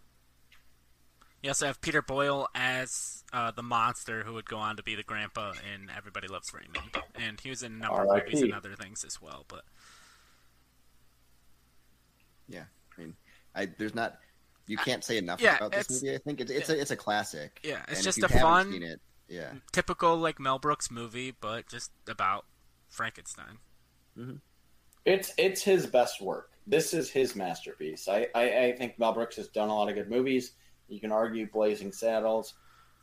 You 1.40 1.50
also 1.50 1.66
have 1.66 1.80
Peter 1.80 2.02
Boyle 2.02 2.48
as 2.56 3.22
uh, 3.32 3.52
the 3.52 3.62
monster 3.62 4.24
who 4.24 4.34
would 4.34 4.46
go 4.46 4.56
on 4.56 4.76
to 4.76 4.82
be 4.82 4.96
the 4.96 5.04
grandpa 5.04 5.52
in 5.72 5.88
Everybody 5.96 6.26
Loves 6.26 6.52
Raymond, 6.52 6.96
and 7.14 7.40
he 7.40 7.48
was 7.48 7.62
in 7.62 7.74
a 7.74 7.76
number 7.76 8.02
of 8.02 8.24
movies 8.24 8.42
and 8.42 8.52
other 8.52 8.74
things 8.74 9.04
as 9.04 9.22
well. 9.22 9.44
But 9.46 9.62
Yeah, 12.48 12.64
I 12.96 13.00
mean, 13.00 13.14
I 13.54 13.66
there's 13.66 13.94
not. 13.94 14.18
You 14.66 14.78
can't 14.78 15.04
say 15.04 15.16
enough 15.16 15.40
yeah, 15.40 15.58
about 15.58 15.70
this 15.70 16.02
movie. 16.02 16.16
I 16.16 16.18
think 16.18 16.40
it's 16.40 16.50
it's 16.50 16.70
a 16.70 16.80
it's 16.80 16.90
a 16.90 16.96
classic. 16.96 17.60
yeah, 17.62 17.82
it's 17.86 17.98
and 17.98 18.02
just 18.04 18.18
if 18.18 18.22
you 18.22 18.36
a 18.36 18.38
haven't 18.40 18.64
fun, 18.64 18.72
Seen 18.72 18.82
it, 18.82 19.00
yeah, 19.28 19.52
typical 19.72 20.16
like 20.16 20.40
Mel 20.40 20.58
Brooks 20.58 20.90
movie, 20.90 21.34
but 21.38 21.68
just 21.68 21.90
about 22.08 22.44
Frankenstein. 22.88 23.58
It's 25.04 25.32
it's 25.38 25.62
his 25.62 25.86
best 25.86 26.20
work. 26.20 26.50
This 26.66 26.92
is 26.92 27.10
his 27.10 27.34
masterpiece. 27.34 28.08
I, 28.08 28.26
I, 28.34 28.64
I 28.64 28.72
think 28.72 28.98
Mel 28.98 29.12
Brooks 29.12 29.36
has 29.36 29.48
done 29.48 29.68
a 29.68 29.74
lot 29.74 29.88
of 29.88 29.94
good 29.94 30.10
movies. 30.10 30.52
You 30.88 31.00
can 31.00 31.12
argue 31.12 31.48
Blazing 31.50 31.92
Saddles. 31.92 32.54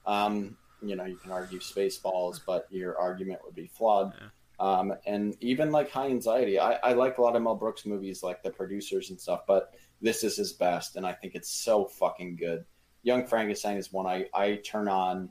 Um, 0.06 0.58
you 0.84 0.95
know, 0.95 1.06
you 1.06 1.16
can 1.16 1.32
argue 1.32 1.60
Spaceballs, 1.60 2.40
but 2.45 2.68
your 2.70 2.98
argument 2.98 3.40
would 3.44 3.56
be 3.56 3.68
flawed. 3.68 4.14
Um, 4.60 4.94
and 5.06 5.36
even 5.42 5.72
like 5.72 5.90
High 5.90 6.08
Anxiety, 6.08 6.60
I, 6.60 6.74
I 6.74 6.94
like 6.94 7.18
a 7.18 7.22
lot 7.22 7.36
of 7.36 7.42
Mel 7.42 7.56
Brooks 7.56 7.86
movies, 7.86 8.24
like 8.24 8.44
The 8.44 8.52
Producers 8.52 9.10
and 9.10 9.20
stuff. 9.20 9.42
But 9.48 9.74
this 10.02 10.24
is 10.24 10.38
his 10.38 10.54
best, 10.54 10.95
and 10.95 11.06
I 11.06 11.14
think 11.14 11.36
it's 11.36 11.50
so 11.50 11.86
fucking 11.86 12.36
good. 12.36 12.66
Young 13.04 13.26
Frankenstein 13.26 13.78
is 13.78 13.92
one 13.92 14.06
I, 14.06 14.28
I 14.34 14.56
turn 14.58 14.88
on. 14.88 15.30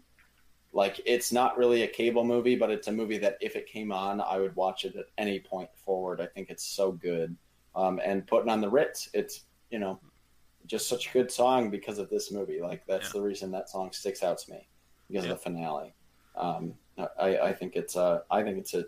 Like 0.74 1.00
it's 1.06 1.32
not 1.32 1.56
really 1.56 1.82
a 1.84 1.86
cable 1.86 2.24
movie, 2.24 2.56
but 2.56 2.68
it's 2.68 2.88
a 2.88 2.92
movie 2.92 3.18
that 3.18 3.38
if 3.40 3.54
it 3.54 3.66
came 3.68 3.92
on, 3.92 4.20
I 4.20 4.38
would 4.38 4.56
watch 4.56 4.84
it 4.84 4.96
at 4.96 5.06
any 5.16 5.38
point 5.38 5.70
forward. 5.76 6.20
I 6.20 6.26
think 6.26 6.50
it's 6.50 6.64
so 6.66 6.90
good. 6.90 7.36
Um, 7.76 8.00
and 8.04 8.26
putting 8.26 8.50
on 8.50 8.60
the 8.60 8.68
Ritz, 8.68 9.08
it's 9.14 9.44
you 9.70 9.78
know 9.78 10.00
just 10.66 10.88
such 10.88 11.08
a 11.08 11.12
good 11.12 11.30
song 11.30 11.70
because 11.70 11.98
of 11.98 12.10
this 12.10 12.32
movie. 12.32 12.60
Like 12.60 12.84
that's 12.88 13.08
Yeah. 13.14 13.20
the 13.20 13.22
reason 13.22 13.52
that 13.52 13.68
song 13.70 13.92
sticks 13.92 14.24
out 14.24 14.38
to 14.38 14.50
me 14.50 14.66
because 15.08 15.24
Yeah. 15.24 15.30
of 15.32 15.38
the 15.38 15.42
finale. 15.44 15.94
Um, 16.34 16.74
I, 16.98 17.38
I 17.38 17.52
think 17.52 17.76
it's 17.76 17.94
a 17.94 18.24
I 18.28 18.42
think 18.42 18.58
it's 18.58 18.74
a 18.74 18.84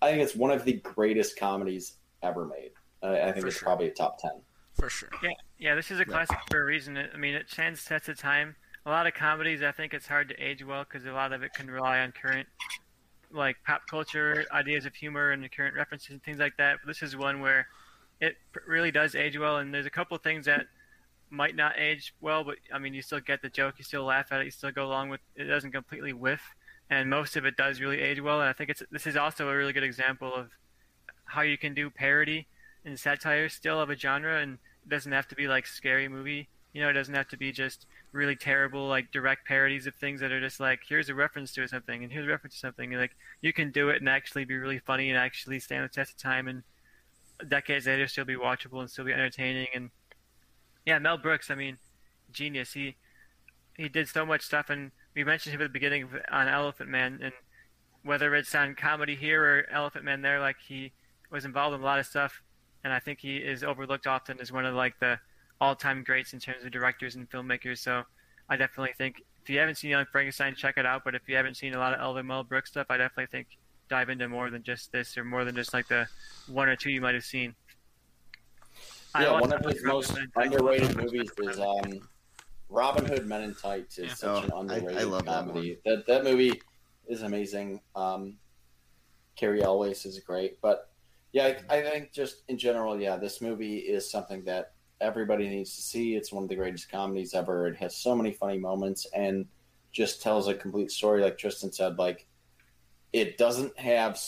I 0.00 0.10
think 0.10 0.22
it's 0.22 0.34
one 0.34 0.50
of 0.50 0.64
the 0.64 0.74
greatest 0.74 1.38
comedies 1.38 1.98
ever 2.22 2.46
made. 2.46 2.70
I, 3.02 3.20
I 3.20 3.32
think 3.32 3.42
For 3.42 3.48
it's 3.48 3.58
sure. 3.58 3.66
probably 3.66 3.88
a 3.88 3.92
top 3.92 4.18
ten. 4.18 4.40
For 4.80 4.88
sure. 4.88 5.10
Yeah, 5.22 5.30
yeah, 5.58 5.74
this 5.74 5.90
is 5.90 6.00
a 6.00 6.06
classic 6.06 6.38
for 6.50 6.62
a 6.62 6.64
reason. 6.64 6.96
I 6.96 7.16
mean, 7.18 7.34
it 7.34 7.50
stands 7.50 7.84
test 7.84 8.08
of 8.08 8.16
time. 8.18 8.56
A 8.84 8.90
lot 8.90 9.06
of 9.06 9.14
comedies, 9.14 9.62
I 9.62 9.72
think 9.72 9.94
it's 9.94 10.08
hard 10.08 10.28
to 10.30 10.42
age 10.42 10.64
well 10.64 10.84
because 10.84 11.06
a 11.06 11.12
lot 11.12 11.32
of 11.32 11.42
it 11.42 11.54
can 11.54 11.70
rely 11.70 12.00
on 12.00 12.12
current, 12.12 12.48
like 13.30 13.56
pop 13.64 13.82
culture 13.88 14.44
ideas 14.52 14.86
of 14.86 14.94
humor 14.94 15.30
and 15.30 15.42
the 15.42 15.48
current 15.48 15.76
references 15.76 16.10
and 16.10 16.22
things 16.22 16.38
like 16.38 16.56
that. 16.56 16.78
But 16.82 16.88
this 16.88 17.02
is 17.02 17.16
one 17.16 17.40
where 17.40 17.68
it 18.20 18.36
really 18.66 18.90
does 18.90 19.14
age 19.14 19.38
well, 19.38 19.58
and 19.58 19.72
there's 19.72 19.86
a 19.86 19.90
couple 19.90 20.16
of 20.16 20.22
things 20.22 20.46
that 20.46 20.66
might 21.30 21.54
not 21.54 21.78
age 21.78 22.14
well, 22.20 22.44
but 22.44 22.56
I 22.72 22.78
mean, 22.78 22.92
you 22.92 23.02
still 23.02 23.20
get 23.20 23.40
the 23.40 23.48
joke, 23.48 23.74
you 23.78 23.84
still 23.84 24.04
laugh 24.04 24.32
at 24.32 24.40
it, 24.40 24.44
you 24.44 24.50
still 24.50 24.72
go 24.72 24.84
along 24.84 25.10
with. 25.10 25.20
It 25.36 25.44
doesn't 25.44 25.72
completely 25.72 26.12
whiff, 26.12 26.42
and 26.90 27.08
most 27.08 27.36
of 27.36 27.46
it 27.46 27.56
does 27.56 27.80
really 27.80 28.00
age 28.00 28.20
well. 28.20 28.40
And 28.40 28.48
I 28.48 28.52
think 28.52 28.68
it's 28.68 28.82
this 28.90 29.06
is 29.06 29.16
also 29.16 29.48
a 29.48 29.56
really 29.56 29.72
good 29.72 29.84
example 29.84 30.34
of 30.34 30.50
how 31.24 31.42
you 31.42 31.56
can 31.56 31.72
do 31.72 31.88
parody 31.88 32.46
and 32.84 32.98
satire 32.98 33.48
still 33.48 33.80
of 33.80 33.90
a 33.90 33.96
genre 33.96 34.40
and 34.40 34.58
it 34.84 34.88
doesn't 34.88 35.12
have 35.12 35.28
to 35.28 35.34
be 35.34 35.48
like 35.48 35.66
scary 35.66 36.08
movie 36.08 36.48
you 36.72 36.82
know 36.82 36.88
it 36.88 36.94
doesn't 36.94 37.14
have 37.14 37.28
to 37.28 37.36
be 37.36 37.52
just 37.52 37.86
really 38.12 38.36
terrible 38.36 38.88
like 38.88 39.10
direct 39.10 39.46
parodies 39.46 39.86
of 39.86 39.94
things 39.94 40.20
that 40.20 40.30
are 40.30 40.40
just 40.40 40.60
like 40.60 40.80
here's 40.86 41.08
a 41.08 41.14
reference 41.14 41.52
to 41.52 41.66
something 41.66 42.02
and 42.02 42.12
here's 42.12 42.26
a 42.26 42.28
reference 42.28 42.54
to 42.54 42.60
something 42.60 42.92
and 42.92 43.00
like 43.00 43.16
you 43.40 43.52
can 43.52 43.70
do 43.70 43.88
it 43.88 44.00
and 44.00 44.08
actually 44.08 44.44
be 44.44 44.54
really 44.54 44.78
funny 44.78 45.08
and 45.08 45.18
actually 45.18 45.58
stand 45.58 45.82
the 45.82 45.88
test 45.88 46.10
of 46.10 46.18
time 46.18 46.46
and 46.46 46.62
decades 47.48 47.86
later 47.86 48.06
still 48.06 48.26
be 48.26 48.34
watchable 48.36 48.80
and 48.80 48.90
still 48.90 49.06
be 49.06 49.12
entertaining 49.12 49.66
and 49.74 49.90
yeah 50.84 50.98
mel 50.98 51.16
brooks 51.16 51.50
i 51.50 51.54
mean 51.54 51.78
genius. 52.32 52.72
He 52.72 52.96
he 53.76 53.88
did 53.88 54.08
so 54.08 54.26
much 54.26 54.42
stuff 54.42 54.70
and 54.70 54.90
we 55.14 55.24
mentioned 55.24 55.54
him 55.54 55.62
at 55.62 55.64
the 55.64 55.72
beginning 55.72 56.02
of, 56.04 56.10
on 56.30 56.48
elephant 56.48 56.90
man 56.90 57.20
and 57.22 57.32
whether 58.02 58.34
it's 58.34 58.54
on 58.54 58.74
comedy 58.74 59.14
here 59.14 59.42
or 59.42 59.70
elephant 59.70 60.04
man 60.04 60.22
there 60.22 60.40
like 60.40 60.56
he 60.66 60.92
was 61.30 61.44
involved 61.44 61.74
in 61.74 61.80
a 61.80 61.84
lot 61.84 61.98
of 61.98 62.06
stuff 62.06 62.42
and 62.84 62.92
I 62.92 62.98
think 62.98 63.20
he 63.20 63.36
is 63.36 63.62
overlooked 63.62 64.06
often 64.06 64.40
as 64.40 64.50
one 64.50 64.66
of 64.66 64.74
like 64.74 64.98
the 64.98 65.18
all-time 65.66 66.02
greats 66.02 66.32
in 66.32 66.40
terms 66.40 66.64
of 66.64 66.72
directors 66.72 67.14
and 67.14 67.30
filmmakers. 67.30 67.78
So 67.78 68.02
I 68.48 68.56
definitely 68.56 68.94
think 68.98 69.22
if 69.42 69.48
you 69.48 69.60
haven't 69.60 69.76
seen 69.76 69.90
Young 69.90 70.06
Frankenstein, 70.10 70.56
check 70.56 70.76
it 70.76 70.84
out. 70.84 71.02
But 71.04 71.14
if 71.14 71.22
you 71.28 71.36
haven't 71.36 71.56
seen 71.56 71.74
a 71.74 71.78
lot 71.78 71.94
of 71.94 72.00
Elvin 72.00 72.26
Mel 72.26 72.42
Brooks 72.42 72.70
stuff, 72.70 72.88
I 72.90 72.96
definitely 72.96 73.26
think 73.30 73.46
dive 73.88 74.08
into 74.08 74.28
more 74.28 74.50
than 74.50 74.64
just 74.64 74.90
this 74.90 75.16
or 75.16 75.24
more 75.24 75.44
than 75.44 75.54
just 75.54 75.72
like 75.72 75.86
the 75.86 76.08
one 76.48 76.68
or 76.68 76.74
two 76.74 76.90
you 76.90 77.00
might 77.00 77.14
have 77.14 77.24
seen. 77.24 77.54
Yeah, 79.18 79.40
one 79.40 79.52
of 79.52 79.64
his 79.64 79.84
most 79.84 80.18
underrated 80.34 80.96
movies 80.96 81.30
is 81.38 81.60
um, 81.60 82.00
Robin 82.68 83.04
Hood 83.04 83.26
Men 83.26 83.42
in 83.42 83.54
Tights. 83.54 83.98
is 83.98 84.06
Yeah. 84.08 84.14
such 84.14 84.44
an 84.44 84.50
Oh, 84.52 84.56
I- 84.68 84.72
I 84.74 84.76
underrated 84.78 85.04
love 85.04 85.24
that 85.26 85.46
comedy. 85.46 85.78
That, 85.84 86.06
that 86.08 86.24
movie 86.24 86.60
is 87.06 87.22
amazing. 87.22 87.80
Um, 87.94 88.38
Cary 89.36 89.62
Elwes 89.62 90.06
is 90.06 90.18
great, 90.20 90.60
but 90.60 90.90
yeah, 91.32 91.58
I, 91.70 91.78
I 91.78 91.82
think 91.82 92.12
just 92.12 92.42
in 92.48 92.58
general, 92.58 92.98
yeah, 93.00 93.16
this 93.16 93.40
movie 93.40 93.78
is 93.78 94.10
something 94.10 94.44
that 94.44 94.72
everybody 95.02 95.48
needs 95.48 95.74
to 95.76 95.82
see. 95.82 96.14
It's 96.14 96.32
one 96.32 96.44
of 96.44 96.48
the 96.48 96.56
greatest 96.56 96.90
comedies 96.90 97.34
ever. 97.34 97.66
It 97.66 97.76
has 97.76 97.96
so 97.96 98.14
many 98.14 98.32
funny 98.32 98.58
moments 98.58 99.06
and 99.14 99.46
just 99.92 100.22
tells 100.22 100.48
a 100.48 100.54
complete 100.54 100.90
story. 100.90 101.22
Like 101.22 101.38
Tristan 101.38 101.72
said, 101.72 101.98
like 101.98 102.26
it 103.12 103.36
doesn't 103.36 103.78
have. 103.78 104.18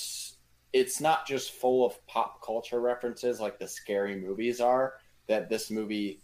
It's 0.73 1.01
not 1.01 1.27
just 1.27 1.53
full 1.53 1.87
of 1.87 2.05
pop 2.07 2.43
culture 2.45 2.81
references 2.81 3.41
like 3.41 3.59
the 3.59 3.69
scary 3.69 4.17
movies 4.17 4.61
are. 4.61 4.95
That 5.27 5.49
this 5.49 5.71
movie 5.71 6.21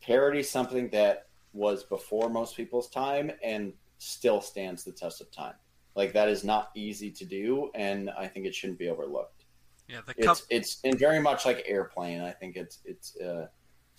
parodies 0.00 0.48
something 0.48 0.88
that 0.90 1.26
was 1.52 1.82
before 1.84 2.28
most 2.28 2.56
people's 2.56 2.88
time 2.88 3.32
and 3.42 3.72
still 3.98 4.40
stands 4.40 4.84
the 4.84 4.92
test 4.92 5.20
of 5.20 5.30
time. 5.30 5.54
Like 5.94 6.12
that 6.12 6.28
is 6.28 6.44
not 6.44 6.70
easy 6.74 7.10
to 7.10 7.24
do, 7.24 7.70
and 7.74 8.10
I 8.10 8.26
think 8.26 8.46
it 8.46 8.54
shouldn't 8.54 8.78
be 8.78 8.88
overlooked. 8.88 9.44
Yeah, 9.88 10.00
the 10.06 10.14
cup. 10.14 10.38
It's 10.48 10.76
it's 10.76 10.80
and 10.84 10.98
very 10.98 11.20
much 11.20 11.44
like 11.44 11.64
Airplane. 11.66 12.22
I 12.22 12.30
think 12.30 12.56
it's 12.56 12.78
it's 12.84 13.16
uh, 13.20 13.48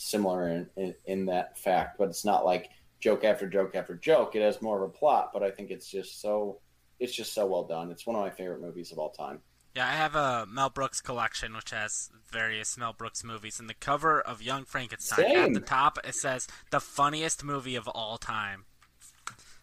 similar 0.04 0.50
in, 0.50 0.70
in, 0.78 0.96
in 1.06 1.26
that 1.28 1.58
fact, 1.58 1.98
but 1.98 2.10
it's 2.10 2.26
not 2.26 2.46
like 2.46 2.70
joke 3.00 3.24
after 3.24 3.48
joke 3.48 3.76
after 3.76 3.96
joke. 3.96 4.36
It 4.36 4.42
has 4.42 4.62
more 4.62 4.78
of 4.78 4.90
a 4.90 4.92
plot, 4.94 5.32
but 5.34 5.44
I 5.44 5.52
think 5.52 5.72
it's 5.72 5.90
just 5.90 6.22
so 6.22 6.60
it's 7.00 7.14
just 7.14 7.34
so 7.34 7.46
well 7.48 7.64
done. 7.64 7.92
It's 7.92 8.06
one 8.06 8.16
of 8.16 8.22
my 8.22 8.30
favorite 8.30 8.62
movies 8.62 8.92
of 8.92 9.00
all 9.00 9.10
time. 9.10 9.40
Yeah, 9.76 9.88
I 9.88 9.92
have 9.94 10.16
a 10.16 10.46
Mel 10.48 10.70
Brooks 10.70 11.02
collection 11.02 11.56
which 11.56 11.72
has 11.72 12.12
various 12.32 12.78
Mel 12.78 12.94
Brooks 12.94 13.24
movies, 13.24 13.60
and 13.60 13.68
the 13.70 13.74
cover 13.74 14.22
of 14.22 14.42
Young 14.42 14.66
Frankenstein 14.66 15.26
Same. 15.26 15.40
at 15.46 15.54
the 15.54 15.60
top 15.60 15.98
it 16.04 16.16
says 16.16 16.48
the 16.72 16.80
funniest 16.80 17.44
movie 17.44 17.76
of 17.76 17.88
all 17.88 18.18
time. 18.18 18.66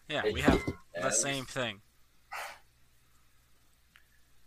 Yeah, 0.09 0.23
we 0.33 0.41
have 0.41 0.61
the 1.01 1.11
same 1.11 1.45
thing. 1.45 1.79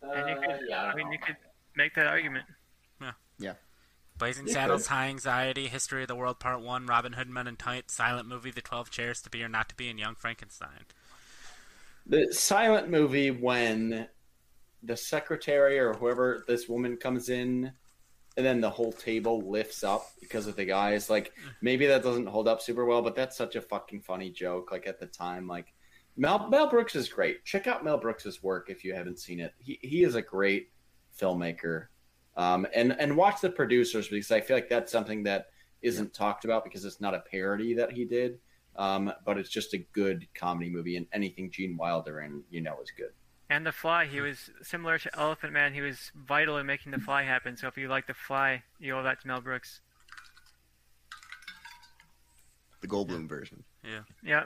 And 0.03 0.29
you 0.29 0.37
Uh, 0.37 0.41
could, 0.41 0.61
yeah, 0.69 0.83
I 0.83 0.85
I 0.85 0.87
don't 0.89 0.97
mean, 0.97 1.13
you 1.13 1.19
could 1.19 1.37
make 1.77 1.95
that 1.95 2.07
argument. 2.07 2.45
Blazing 4.19 4.47
Saddles. 4.47 4.87
High 4.87 5.09
Anxiety, 5.09 5.67
History 5.67 6.03
of 6.03 6.09
the 6.09 6.15
World 6.15 6.39
Part 6.39 6.61
One, 6.61 6.87
Robin 6.87 7.15
Hood 7.15 7.29
Men 7.29 7.49
in 7.49 7.57
Tights, 7.57 7.95
Silent 7.95 8.29
Movie, 8.29 8.53
The 8.53 8.63
Twelve 8.63 8.91
Chairs 8.91 9.21
to 9.23 9.31
Be 9.31 9.43
or 9.43 9.49
Not 9.49 9.69
to 9.71 9.75
Be, 9.75 9.89
and 9.89 9.99
Young 9.99 10.15
Frankenstein. 10.15 10.87
the 12.07 12.33
silent 12.33 12.89
movie 12.89 13.31
when 13.31 14.09
the 14.83 14.97
secretary 14.97 15.79
or 15.79 15.95
whoever 15.95 16.45
this 16.47 16.69
woman 16.69 16.97
comes 16.97 17.29
in 17.29 17.73
and 18.37 18.45
then 18.45 18.61
the 18.61 18.71
whole 18.71 18.93
table 18.93 19.41
lifts 19.51 19.83
up 19.83 20.07
because 20.21 20.47
of 20.47 20.57
the 20.57 20.65
guys. 20.65 21.09
Like 21.09 21.29
mm. 21.29 21.51
maybe 21.63 21.87
that 21.87 22.03
doesn't 22.03 22.27
hold 22.27 22.49
up 22.49 22.61
super 22.61 22.85
well 22.85 23.03
but 23.03 23.17
that's 23.17 23.37
such 23.37 23.57
a 23.57 23.63
fucking 23.63 24.03
funny 24.03 24.31
joke 24.31 24.71
like 24.73 24.87
at 24.87 25.01
the 25.01 25.07
time. 25.07 25.47
Like 25.47 25.73
mel, 26.17 26.49
mel 26.49 26.69
brooks 26.69 26.95
is 26.95 27.09
great. 27.09 27.45
Check 27.45 27.67
out 27.67 27.85
mel 27.85 27.99
brooks's 27.99 28.43
work 28.43 28.71
if 28.71 28.85
you 28.85 28.95
haven't 28.95 29.19
seen 29.19 29.41
it. 29.41 29.55
He, 29.59 29.79
he 29.83 30.05
is 30.05 30.15
a 30.15 30.23
great 30.23 30.69
filmmaker 31.19 31.87
um, 32.37 32.67
and 32.75 32.93
and 32.99 33.17
watch 33.17 33.41
the 33.41 33.51
producers 33.51 34.09
because 34.09 34.31
i 34.31 34.41
feel 34.41 34.57
like 34.57 34.69
that's 34.69 34.91
something 34.91 35.23
that 35.23 35.47
isn't 35.83 36.15
talked 36.15 36.45
about 36.45 36.65
because 36.65 36.85
it's 36.85 37.01
not 37.01 37.15
a 37.15 37.21
parody 37.21 37.75
that 37.75 37.93
he 37.93 38.05
did 38.05 38.39
um, 38.77 39.13
but 39.25 39.39
it's 39.39 39.51
just 39.51 39.75
a 39.75 39.79
good 39.79 40.27
comedy 40.35 40.71
movie, 40.71 40.97
and 40.97 41.07
anything 41.13 41.51
Gene 41.51 41.77
Wilder 41.77 42.21
in, 42.23 42.43
you 42.51 42.61
know, 42.61 42.77
is 42.83 42.91
good. 42.97 43.11
And 43.51 43.65
The 43.65 43.73
Fly, 43.73 44.07
he 44.07 44.21
was 44.21 44.51
similar 44.63 44.99
to 44.99 45.19
Elephant 45.19 45.53
Man. 45.53 45.75
He 45.75 45.81
was 45.81 46.11
vital 46.15 46.59
in 46.59 46.67
making 46.67 46.93
The 46.93 46.99
Fly 46.99 47.23
happen. 47.23 47.57
So 47.57 47.69
if 47.69 47.77
you 47.77 47.89
like 47.89 48.07
The 48.07 48.15
Fly, 48.15 48.63
you 48.81 48.97
owe 48.97 49.03
that 49.03 49.21
to 49.21 49.29
Mel 49.29 49.41
Brooks. 49.41 49.81
The 52.81 52.89
Goldblum 52.89 53.29
version. 53.29 53.65
Yeah. 53.85 54.01
Yeah. 54.23 54.45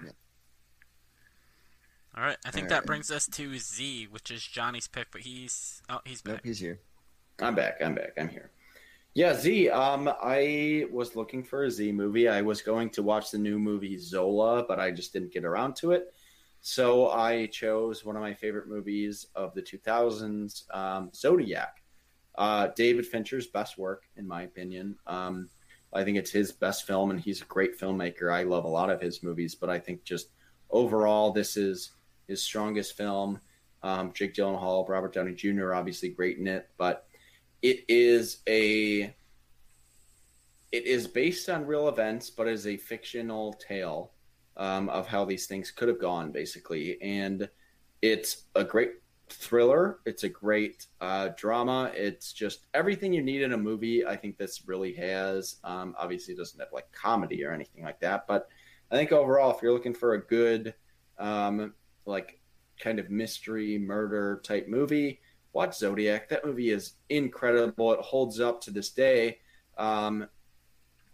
All 2.17 2.25
right, 2.25 2.39
I 2.45 2.51
think 2.51 2.65
All 2.65 2.71
that 2.71 2.79
right. 2.81 2.87
brings 2.87 3.11
us 3.11 3.27
to 3.27 3.59
Z, 3.59 4.09
which 4.11 4.31
is 4.31 4.43
Johnny's 4.43 4.89
pick, 4.89 5.09
but 5.13 5.21
he's 5.21 5.81
oh 5.89 6.01
he's 6.05 6.21
back. 6.21 6.35
Nope, 6.35 6.41
he's 6.45 6.59
here. 6.59 6.81
I'm 7.41 7.55
back. 7.55 7.77
I'm 7.81 7.95
back. 7.95 8.13
I'm 8.19 8.29
here. 8.29 8.51
Yeah, 9.15 9.35
Z. 9.35 9.71
Um, 9.71 10.11
I 10.21 10.87
was 10.91 11.15
looking 11.15 11.45
for 11.45 11.65
a 11.65 11.71
Z 11.71 11.93
movie. 11.93 12.29
I 12.29 12.43
was 12.43 12.63
going 12.63 12.91
to 12.91 13.03
watch 13.03 13.31
the 13.31 13.39
new 13.39 13.59
movie 13.59 13.97
Zola, 13.97 14.65
but 14.67 14.81
I 14.81 14.91
just 14.91 15.13
didn't 15.13 15.33
get 15.33 15.45
around 15.45 15.77
to 15.77 15.93
it. 15.93 16.13
So 16.61 17.11
I 17.11 17.47
chose 17.47 18.05
one 18.05 18.17
of 18.17 18.23
my 18.23 18.35
favorite 18.35 18.69
movies 18.69 19.27
of 19.37 19.55
the 19.55 19.63
2000s, 19.63 20.65
um, 20.75 21.11
Zodiac. 21.15 21.83
Uh, 22.37 22.69
David 22.75 23.07
Fincher's 23.07 23.47
best 23.47 23.79
work, 23.79 24.05
in 24.17 24.27
my 24.27 24.43
opinion. 24.43 24.97
Um, 25.07 25.49
I 25.93 26.03
think 26.03 26.19
it's 26.19 26.31
his 26.31 26.53
best 26.53 26.87
film, 26.87 27.11
and 27.11 27.21
he's 27.21 27.41
a 27.41 27.47
great 27.47 27.79
filmmaker. 27.79 28.33
I 28.33 28.43
love 28.43 28.65
a 28.65 28.69
lot 28.69 28.91
of 28.91 29.01
his 29.01 29.23
movies, 29.23 29.55
but 29.55 29.71
I 29.71 29.79
think 29.79 30.03
just 30.03 30.31
overall, 30.71 31.33
this 31.33 31.57
is 31.57 31.93
his 32.27 32.43
strongest 32.43 32.97
film. 32.97 33.41
Um, 33.83 34.13
Jake 34.13 34.35
Gyllenhaal, 34.35 34.89
Robert 34.89 35.15
Downey 35.15 35.35
Jr. 35.35 35.73
obviously 35.73 36.09
great 36.09 36.39
in 36.39 36.49
it, 36.49 36.69
but 36.77 37.08
it 37.63 37.85
is 37.89 38.39
a 38.49 39.15
it 40.71 40.87
is 40.87 41.07
based 41.07 41.49
on 41.49 41.67
real 41.67 41.89
events, 41.89 42.31
but 42.31 42.47
is 42.47 42.67
a 42.67 42.77
fictional 42.77 43.55
tale 43.55 44.13
um, 44.57 44.89
of 44.91 45.07
how 45.07 45.25
these 45.25 45.47
things 45.47 45.71
could 45.71 45.89
have 45.89 46.01
gone, 46.01 46.31
basically. 46.31 47.01
And 47.01 47.49
it's 48.03 48.45
a 48.55 48.65
great 48.65 48.93
thriller. 49.31 50.01
It's 50.05 50.25
a 50.25 50.29
great 50.29 50.87
uh, 51.01 51.31
drama. 51.37 51.91
It's 51.95 52.33
just 52.33 52.67
everything 52.75 53.13
you 53.13 53.23
need 53.23 53.43
in 53.43 53.55
a 53.55 53.59
movie. 53.59 54.05
I 54.05 54.15
think 54.15 54.37
this 54.37 54.63
really 54.67 54.93
has. 54.95 55.57
Um, 55.65 55.95
obviously, 55.99 56.35
it 56.35 56.39
doesn't 56.39 56.61
have 56.61 56.73
like 56.73 56.91
comedy 56.93 57.45
or 57.45 57.53
anything 57.53 57.83
like 57.83 58.01
that, 58.01 58.27
but 58.27 58.49
I 58.91 58.97
think 58.97 59.13
overall, 59.13 59.55
if 59.55 59.63
you're 59.63 59.73
looking 59.73 59.95
for 59.95 60.15
a 60.15 60.27
good, 60.27 60.75
um, 61.19 61.75
like, 62.07 62.41
kind 62.79 62.99
of 62.99 63.11
mystery 63.11 63.77
murder 63.77 64.41
type 64.45 64.69
movie, 64.69 65.21
watch 65.53 65.77
Zodiac. 65.77 66.29
That 66.29 66.45
movie 66.45 66.71
is 66.71 66.95
incredible. 67.09 67.93
It 67.93 68.01
holds 68.01 68.41
up 68.41 68.61
to 68.63 68.71
this 68.71 68.91
day. 68.91 69.39
Um, 69.77 70.29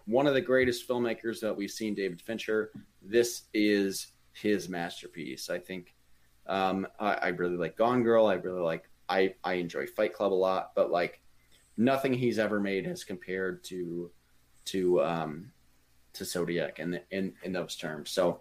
one 0.07 0.27
of 0.27 0.35
the 0.35 0.41
greatest 0.41 0.89
filmmakers 0.89 1.41
that 1.41 1.57
we've 1.57 1.71
seen, 1.71 1.95
David 1.95 2.21
Fincher. 2.21 2.73
This 3.03 3.43
is 3.55 4.09
his 4.33 4.69
masterpiece. 4.69 5.49
I 5.49 5.59
think 5.59 5.95
um, 6.47 6.87
I, 7.01 7.15
I 7.15 7.29
really 7.29 7.57
like 7.57 7.77
Gone 7.77 8.03
Girl. 8.03 8.27
I 8.27 8.35
really 8.35 8.61
like. 8.61 8.89
I 9.09 9.35
I 9.45 9.55
enjoy 9.55 9.87
Fight 9.87 10.15
Club 10.15 10.33
a 10.33 10.35
lot, 10.35 10.73
but 10.75 10.91
like 10.91 11.21
nothing 11.77 12.15
he's 12.15 12.39
ever 12.39 12.61
made 12.61 12.87
has 12.87 13.05
compared 13.05 13.65
to 13.65 14.11
to 14.67 15.03
um, 15.03 15.53
to 16.15 16.25
Zodiac 16.25 16.79
in, 16.79 17.01
in 17.11 17.35
in 17.43 17.53
those 17.53 17.77
terms. 17.77 18.11
So 18.11 18.41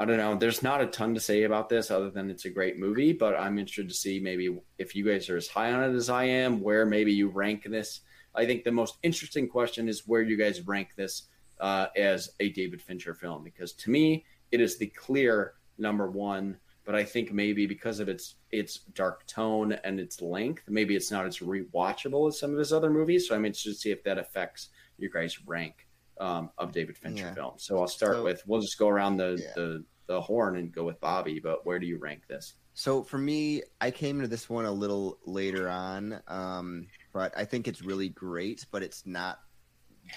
I 0.00 0.06
don't 0.06 0.16
know. 0.16 0.34
There's 0.34 0.62
not 0.62 0.80
a 0.80 0.86
ton 0.86 1.12
to 1.12 1.20
say 1.20 1.42
about 1.42 1.68
this 1.68 1.90
other 1.90 2.08
than 2.08 2.30
it's 2.30 2.46
a 2.46 2.50
great 2.50 2.78
movie, 2.78 3.12
but 3.12 3.34
I'm 3.38 3.58
interested 3.58 3.90
to 3.90 3.94
see 3.94 4.18
maybe 4.18 4.58
if 4.78 4.96
you 4.96 5.04
guys 5.04 5.28
are 5.28 5.36
as 5.36 5.46
high 5.46 5.72
on 5.74 5.84
it 5.84 5.94
as 5.94 6.08
I 6.08 6.24
am, 6.24 6.62
where 6.62 6.86
maybe 6.86 7.12
you 7.12 7.28
rank 7.28 7.64
this. 7.68 8.00
I 8.34 8.46
think 8.46 8.64
the 8.64 8.72
most 8.72 8.96
interesting 9.02 9.46
question 9.46 9.90
is 9.90 10.08
where 10.08 10.22
you 10.22 10.38
guys 10.38 10.66
rank 10.66 10.88
this 10.96 11.24
uh, 11.60 11.88
as 11.98 12.30
a 12.40 12.48
David 12.48 12.80
Fincher 12.80 13.12
film, 13.12 13.44
because 13.44 13.74
to 13.74 13.90
me, 13.90 14.24
it 14.50 14.62
is 14.62 14.78
the 14.78 14.86
clear 14.86 15.52
number 15.76 16.10
one. 16.10 16.56
But 16.86 16.94
I 16.94 17.04
think 17.04 17.30
maybe 17.30 17.66
because 17.66 18.00
of 18.00 18.08
its 18.08 18.36
its 18.50 18.78
dark 18.94 19.26
tone 19.26 19.72
and 19.84 20.00
its 20.00 20.22
length, 20.22 20.62
maybe 20.66 20.96
it's 20.96 21.10
not 21.10 21.26
as 21.26 21.40
rewatchable 21.40 22.26
as 22.28 22.38
some 22.40 22.52
of 22.52 22.58
his 22.58 22.72
other 22.72 22.88
movies. 22.88 23.28
So 23.28 23.34
I'm 23.34 23.44
interested 23.44 23.72
to 23.74 23.76
see 23.78 23.90
if 23.90 24.02
that 24.04 24.16
affects 24.16 24.70
your 24.96 25.10
guys' 25.10 25.46
rank 25.46 25.86
um, 26.18 26.50
of 26.58 26.72
David 26.72 26.96
Fincher 26.96 27.24
Yeah. 27.26 27.34
films. 27.34 27.64
So 27.64 27.78
I'll 27.78 27.86
start 27.86 28.16
So- 28.16 28.24
with 28.24 28.42
we'll 28.46 28.60
just 28.62 28.78
go 28.78 28.88
around 28.88 29.18
the, 29.18 29.38
Yeah. 29.40 29.52
the 29.54 29.84
the 30.10 30.20
horn 30.20 30.56
and 30.56 30.72
go 30.72 30.82
with 30.82 31.00
Bobby. 31.00 31.38
But 31.38 31.64
where 31.64 31.78
do 31.78 31.86
you 31.86 31.96
rank 31.96 32.26
this? 32.26 32.54
So 32.74 33.02
for 33.02 33.18
me, 33.18 33.62
I 33.80 33.92
came 33.92 34.20
to 34.20 34.26
this 34.26 34.50
one 34.50 34.64
a 34.64 34.72
little 34.72 35.18
later 35.24 35.70
on, 35.70 36.20
um, 36.26 36.88
but 37.12 37.32
I 37.36 37.44
think 37.44 37.68
it's 37.68 37.82
really 37.82 38.08
great. 38.08 38.66
But 38.72 38.82
it's 38.82 39.06
not 39.06 39.38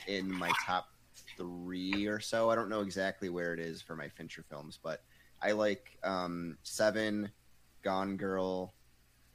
in 0.08 0.32
my 0.34 0.52
top 0.66 0.88
three 1.38 2.08
or 2.08 2.20
so. 2.20 2.50
I 2.50 2.56
don't 2.56 2.70
know 2.70 2.82
exactly 2.82 3.30
where 3.30 3.54
it 3.54 3.60
is 3.60 3.84
for 3.84 3.96
my 3.96 4.10
Fincher 4.10 4.44
films, 4.50 4.80
but 4.82 5.04
I 5.42 5.52
like 5.52 6.00
um, 6.04 6.58
Seven, 6.64 7.30
Gone 7.84 8.18
Girl, 8.18 8.74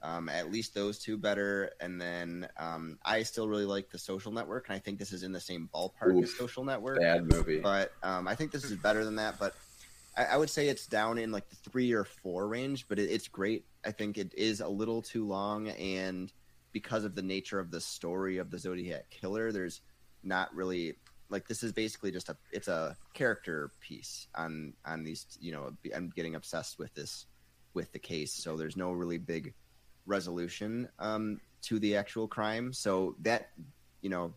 um, 0.03 0.29
at 0.29 0.51
least 0.51 0.75
those 0.75 0.99
two 0.99 1.17
better. 1.17 1.71
And 1.81 2.01
then 2.01 2.49
um, 2.57 2.99
I 3.05 3.23
still 3.23 3.49
really 3.49 3.67
like 3.67 3.91
The 3.91 3.99
Social 3.99 4.33
Network, 4.33 4.69
and 4.69 4.75
I 4.75 4.81
think 4.81 4.99
this 4.99 5.13
is 5.13 5.23
in 5.23 5.31
the 5.31 5.41
same 5.41 5.71
ballpark 5.73 6.21
as 6.21 6.37
Social 6.37 6.65
Network 6.65 6.99
Bad 6.99 7.33
movie. 7.33 7.61
but 7.61 7.93
um, 8.03 8.27
I 8.27 8.35
think 8.35 8.51
this 8.51 8.65
is 8.65 8.75
better 8.75 9.05
than 9.05 9.15
that. 9.17 9.39
But 9.39 9.55
I, 10.19 10.25
I 10.25 10.37
would 10.37 10.51
say 10.51 10.69
it's 10.69 10.87
down 10.87 11.17
in 11.17 11.31
like 11.31 11.49
the 11.49 11.57
three 11.71 11.93
or 11.93 12.05
four 12.05 12.49
range, 12.49 12.87
but 12.89 12.99
it, 12.99 13.11
it's 13.11 13.29
great. 13.29 13.65
I 13.87 13.93
think 13.93 14.19
it 14.19 14.35
is 14.35 14.61
a 14.61 14.69
little 14.69 15.01
too 15.01 15.27
long, 15.27 15.69
and 15.69 16.33
because 16.73 17.05
of 17.05 17.15
the 17.15 17.23
nature 17.23 17.61
of 17.61 17.71
the 17.71 17.81
story 17.81 18.39
of 18.39 18.51
the 18.51 18.59
Zodiac 18.59 19.09
killer, 19.11 19.53
there's 19.53 19.81
not 20.25 20.55
really 20.55 20.97
like 21.31 21.47
this 21.47 21.63
is 21.63 21.73
basically 21.73 22.11
just 22.11 22.29
a 22.29 22.37
it's 22.53 22.69
a 22.69 22.97
character 23.15 23.71
piece 23.81 24.27
on 24.35 24.73
on 24.85 25.05
these 25.05 25.27
you 25.41 25.53
know 25.53 25.71
I'm 25.95 26.11
getting 26.15 26.35
obsessed 26.35 26.79
with 26.79 26.93
this 26.95 27.27
with 27.75 27.93
the 27.93 27.99
case, 27.99 28.33
so 28.33 28.57
there's 28.57 28.77
no 28.77 28.93
really 28.93 29.19
big 29.19 29.55
resolution 30.07 30.89
um, 30.99 31.41
to 31.63 31.79
the 31.79 31.97
actual 31.97 32.27
crime. 32.27 32.73
So 32.73 33.15
that 33.21 33.51
you 34.01 34.11
know 34.11 34.35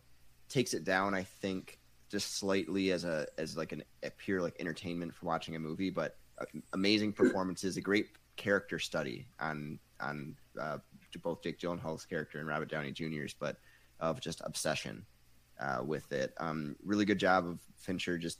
takes 0.47 0.73
it 0.73 0.83
down. 0.83 1.15
I 1.15 1.23
think 1.23 1.79
just 2.11 2.37
slightly 2.37 2.91
as 2.91 3.05
a 3.05 3.25
as 3.37 3.55
like 3.55 3.71
an, 3.71 3.83
a 4.03 4.11
pure 4.11 4.41
like 4.41 4.55
entertainment 4.59 5.13
for 5.13 5.25
watching 5.25 5.55
a 5.55 5.59
movie, 5.59 5.89
but 5.89 6.17
uh, 6.39 6.45
amazing 6.73 7.13
performances, 7.13 7.77
a 7.77 7.81
great 7.81 8.09
character 8.35 8.77
study 8.77 9.27
on 9.39 9.79
on 10.01 10.35
uh, 10.59 10.77
both 11.23 11.41
Jake 11.41 11.59
Gyllenhaal's 11.59 12.05
character 12.05 12.39
and 12.39 12.47
Robert 12.47 12.69
Downey 12.69 12.91
Jr.'s, 12.91 13.33
but 13.39 13.57
of 13.99 14.19
just 14.19 14.41
obsession 14.43 15.05
uh, 15.59 15.81
with 15.85 16.11
it. 16.11 16.33
Um, 16.39 16.75
really 16.83 17.05
good 17.05 17.19
job 17.19 17.47
of 17.47 17.59
Fincher 17.77 18.17
just 18.17 18.39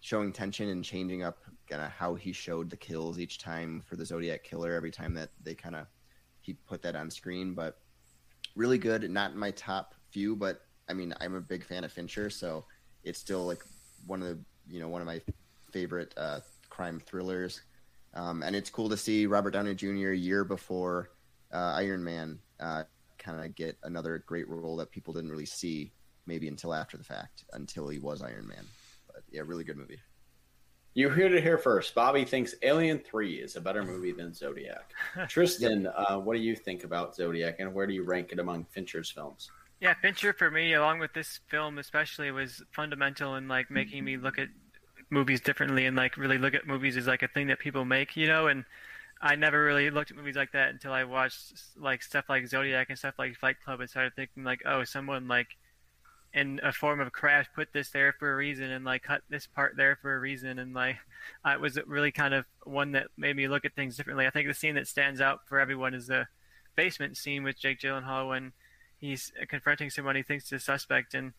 showing 0.00 0.32
tension 0.32 0.68
and 0.70 0.84
changing 0.84 1.22
up 1.22 1.38
kind 1.68 1.82
of 1.82 1.90
how 1.90 2.14
he 2.14 2.32
showed 2.32 2.70
the 2.70 2.76
kills 2.76 3.18
each 3.18 3.38
time 3.38 3.82
for 3.84 3.96
the 3.96 4.06
Zodiac 4.06 4.44
killer. 4.44 4.72
Every 4.72 4.90
time 4.90 5.14
that 5.14 5.30
they 5.42 5.54
kind 5.54 5.76
of 5.76 5.86
he 6.40 6.54
put 6.54 6.82
that 6.82 6.96
on 6.96 7.10
screen, 7.10 7.54
but 7.54 7.78
really 8.56 8.78
good. 8.78 9.08
Not 9.10 9.36
my 9.36 9.50
top 9.50 9.94
few, 10.10 10.34
but 10.34 10.62
I 10.88 10.92
mean, 10.94 11.14
I'm 11.20 11.34
a 11.34 11.40
big 11.40 11.64
fan 11.64 11.84
of 11.84 11.92
Fincher, 11.92 12.30
so 12.30 12.64
it's 13.04 13.18
still 13.18 13.46
like 13.46 13.62
one 14.06 14.22
of 14.22 14.28
the 14.28 14.38
you 14.68 14.80
know 14.80 14.88
one 14.88 15.00
of 15.00 15.06
my 15.06 15.20
favorite 15.70 16.12
uh, 16.16 16.40
crime 16.70 17.00
thrillers. 17.04 17.62
Um, 18.14 18.42
and 18.42 18.54
it's 18.54 18.68
cool 18.68 18.88
to 18.90 18.96
see 18.96 19.26
Robert 19.26 19.52
Downey 19.52 19.74
Jr. 19.74 20.10
a 20.10 20.16
year 20.16 20.44
before 20.44 21.10
uh, 21.52 21.74
Iron 21.76 22.04
Man 22.04 22.38
uh, 22.60 22.84
kind 23.18 23.42
of 23.42 23.54
get 23.54 23.78
another 23.84 24.22
great 24.26 24.48
role 24.48 24.76
that 24.76 24.90
people 24.90 25.14
didn't 25.14 25.30
really 25.30 25.46
see 25.46 25.92
maybe 26.26 26.48
until 26.48 26.74
after 26.74 26.96
the 26.96 27.04
fact, 27.04 27.44
until 27.52 27.88
he 27.88 27.98
was 27.98 28.22
Iron 28.22 28.46
Man. 28.46 28.64
But 29.06 29.22
yeah, 29.30 29.42
really 29.44 29.64
good 29.64 29.76
movie. 29.76 29.98
You 30.94 31.08
heard 31.08 31.32
it 31.32 31.42
here 31.42 31.56
first. 31.56 31.94
Bobby 31.94 32.24
thinks 32.24 32.54
Alien 32.62 32.98
Three 32.98 33.36
is 33.36 33.56
a 33.56 33.60
better 33.62 33.82
movie 33.82 34.12
than 34.12 34.34
Zodiac. 34.34 34.92
Tristan, 35.28 35.86
uh, 35.86 36.18
what 36.18 36.36
do 36.36 36.42
you 36.42 36.54
think 36.54 36.84
about 36.84 37.16
Zodiac, 37.16 37.60
and 37.60 37.72
where 37.72 37.86
do 37.86 37.94
you 37.94 38.04
rank 38.04 38.32
it 38.32 38.38
among 38.38 38.64
Fincher's 38.66 39.10
films? 39.10 39.50
Yeah, 39.82 39.94
Fincher 39.94 40.32
for 40.32 40.48
me, 40.48 40.74
along 40.74 41.00
with 41.00 41.12
this 41.12 41.40
film 41.48 41.76
especially, 41.76 42.30
was 42.30 42.62
fundamental 42.70 43.34
in 43.34 43.48
like 43.48 43.68
making 43.68 44.04
me 44.04 44.16
look 44.16 44.38
at 44.38 44.46
movies 45.10 45.40
differently 45.40 45.86
and 45.86 45.96
like 45.96 46.16
really 46.16 46.38
look 46.38 46.54
at 46.54 46.68
movies 46.68 46.96
as 46.96 47.08
like 47.08 47.22
a 47.22 47.26
thing 47.26 47.48
that 47.48 47.58
people 47.58 47.84
make, 47.84 48.16
you 48.16 48.28
know. 48.28 48.46
And 48.46 48.64
I 49.20 49.34
never 49.34 49.64
really 49.64 49.90
looked 49.90 50.12
at 50.12 50.16
movies 50.16 50.36
like 50.36 50.52
that 50.52 50.68
until 50.68 50.92
I 50.92 51.02
watched 51.02 51.54
like 51.76 52.04
stuff 52.04 52.26
like 52.28 52.46
Zodiac 52.46 52.90
and 52.90 52.96
stuff 52.96 53.14
like 53.18 53.34
Fight 53.34 53.56
Club 53.64 53.80
and 53.80 53.90
started 53.90 54.14
thinking 54.14 54.44
like, 54.44 54.60
oh, 54.64 54.84
someone 54.84 55.26
like 55.26 55.48
in 56.32 56.60
a 56.62 56.70
form 56.72 57.00
of 57.00 57.10
craft 57.10 57.50
put 57.52 57.72
this 57.72 57.90
there 57.90 58.14
for 58.20 58.32
a 58.32 58.36
reason 58.36 58.70
and 58.70 58.84
like 58.84 59.02
cut 59.02 59.22
this 59.30 59.48
part 59.48 59.76
there 59.76 59.98
for 60.00 60.14
a 60.14 60.20
reason 60.20 60.60
and 60.60 60.74
like 60.74 60.96
it 61.44 61.60
was 61.60 61.76
really 61.88 62.12
kind 62.12 62.34
of 62.34 62.44
one 62.62 62.92
that 62.92 63.08
made 63.16 63.34
me 63.34 63.48
look 63.48 63.64
at 63.64 63.74
things 63.74 63.96
differently. 63.96 64.28
I 64.28 64.30
think 64.30 64.46
the 64.46 64.54
scene 64.54 64.76
that 64.76 64.86
stands 64.86 65.20
out 65.20 65.40
for 65.48 65.58
everyone 65.58 65.92
is 65.92 66.06
the 66.06 66.28
basement 66.76 67.16
scene 67.16 67.42
with 67.42 67.58
Jake 67.58 67.80
Gyllenhaal 67.80 68.28
when 68.28 68.52
he's 69.02 69.32
confronting 69.48 69.90
someone 69.90 70.14
he 70.14 70.22
thinks 70.22 70.46
is 70.46 70.52
a 70.52 70.58
suspect 70.60 71.12
and 71.12 71.32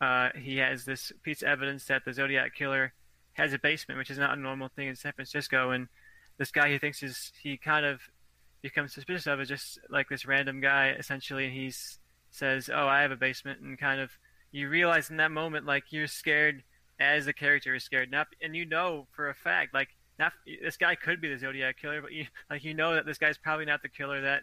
uh, 0.00 0.30
he 0.36 0.58
has 0.58 0.84
this 0.84 1.12
piece 1.22 1.42
of 1.42 1.48
evidence 1.48 1.86
that 1.86 2.04
the 2.04 2.12
Zodiac 2.12 2.54
killer 2.54 2.92
has 3.34 3.52
a 3.52 3.58
basement, 3.58 3.98
which 3.98 4.10
is 4.10 4.18
not 4.18 4.36
a 4.36 4.40
normal 4.40 4.68
thing 4.68 4.88
in 4.88 4.96
San 4.96 5.12
Francisco. 5.12 5.70
And 5.70 5.86
this 6.38 6.50
guy 6.50 6.70
he 6.70 6.78
thinks 6.78 7.02
is 7.02 7.32
he 7.40 7.56
kind 7.56 7.86
of 7.86 8.00
becomes 8.62 8.92
suspicious 8.92 9.28
of 9.28 9.40
is 9.40 9.48
just 9.48 9.78
like 9.88 10.08
this 10.08 10.26
random 10.26 10.60
guy 10.60 10.90
essentially, 10.98 11.44
and 11.44 11.54
he 11.54 11.72
says, 12.30 12.68
"Oh, 12.72 12.88
I 12.88 13.02
have 13.02 13.12
a 13.12 13.16
basement," 13.16 13.60
and 13.60 13.78
kind 13.78 14.00
of 14.00 14.10
you 14.50 14.68
realize 14.68 15.08
in 15.08 15.16
that 15.18 15.30
moment 15.30 15.66
like 15.66 15.84
you're 15.90 16.08
scared 16.08 16.64
as 16.98 17.26
the 17.26 17.32
character 17.32 17.74
is 17.76 17.84
scared, 17.84 18.10
not 18.10 18.26
and 18.42 18.56
you 18.56 18.66
know 18.66 19.06
for 19.14 19.28
a 19.28 19.34
fact 19.34 19.72
like 19.72 19.90
not 20.18 20.32
this 20.62 20.76
guy 20.76 20.96
could 20.96 21.20
be 21.20 21.28
the 21.28 21.38
Zodiac 21.38 21.78
killer, 21.78 22.02
but 22.02 22.12
you 22.12 22.26
like 22.50 22.64
you 22.64 22.74
know 22.74 22.94
that 22.94 23.06
this 23.06 23.18
guy's 23.18 23.38
probably 23.38 23.64
not 23.64 23.82
the 23.82 23.88
killer 23.88 24.20
that 24.22 24.42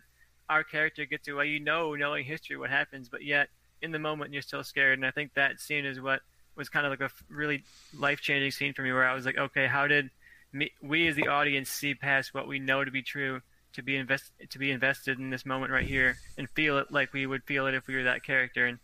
our 0.51 0.63
character 0.63 1.05
gets 1.05 1.27
away. 1.27 1.47
You 1.47 1.59
know, 1.59 1.95
knowing 1.95 2.25
history, 2.25 2.57
what 2.57 2.69
happens, 2.69 3.09
but 3.09 3.23
yet 3.23 3.49
in 3.81 3.91
the 3.91 3.99
moment 3.99 4.33
you're 4.33 4.41
still 4.41 4.63
scared. 4.63 4.99
And 4.99 5.05
I 5.05 5.11
think 5.11 5.33
that 5.33 5.59
scene 5.59 5.85
is 5.85 5.99
what 5.99 6.21
was 6.55 6.69
kind 6.69 6.85
of 6.85 6.91
like 6.91 7.01
a 7.01 7.09
really 7.29 7.63
life 7.97 8.21
changing 8.21 8.51
scene 8.51 8.73
for 8.73 8.81
me, 8.81 8.91
where 8.91 9.07
I 9.07 9.13
was 9.13 9.25
like, 9.25 9.37
okay, 9.37 9.67
how 9.67 9.87
did 9.87 10.09
me, 10.51 10.71
we 10.81 11.07
as 11.07 11.15
the 11.15 11.27
audience 11.27 11.69
see 11.69 11.95
past 11.95 12.33
what 12.33 12.47
we 12.47 12.59
know 12.59 12.83
to 12.83 12.91
be 12.91 13.01
true 13.01 13.41
to 13.73 13.81
be 13.81 13.95
invest 13.95 14.33
to 14.49 14.59
be 14.59 14.69
invested 14.69 15.17
in 15.17 15.29
this 15.29 15.45
moment 15.45 15.71
right 15.71 15.87
here 15.87 16.17
and 16.37 16.49
feel 16.49 16.77
it 16.77 16.91
like 16.91 17.13
we 17.13 17.25
would 17.25 17.43
feel 17.45 17.67
it 17.67 17.73
if 17.73 17.87
we 17.87 17.95
were 17.95 18.03
that 18.03 18.21
character 18.21 18.65
and 18.65 18.79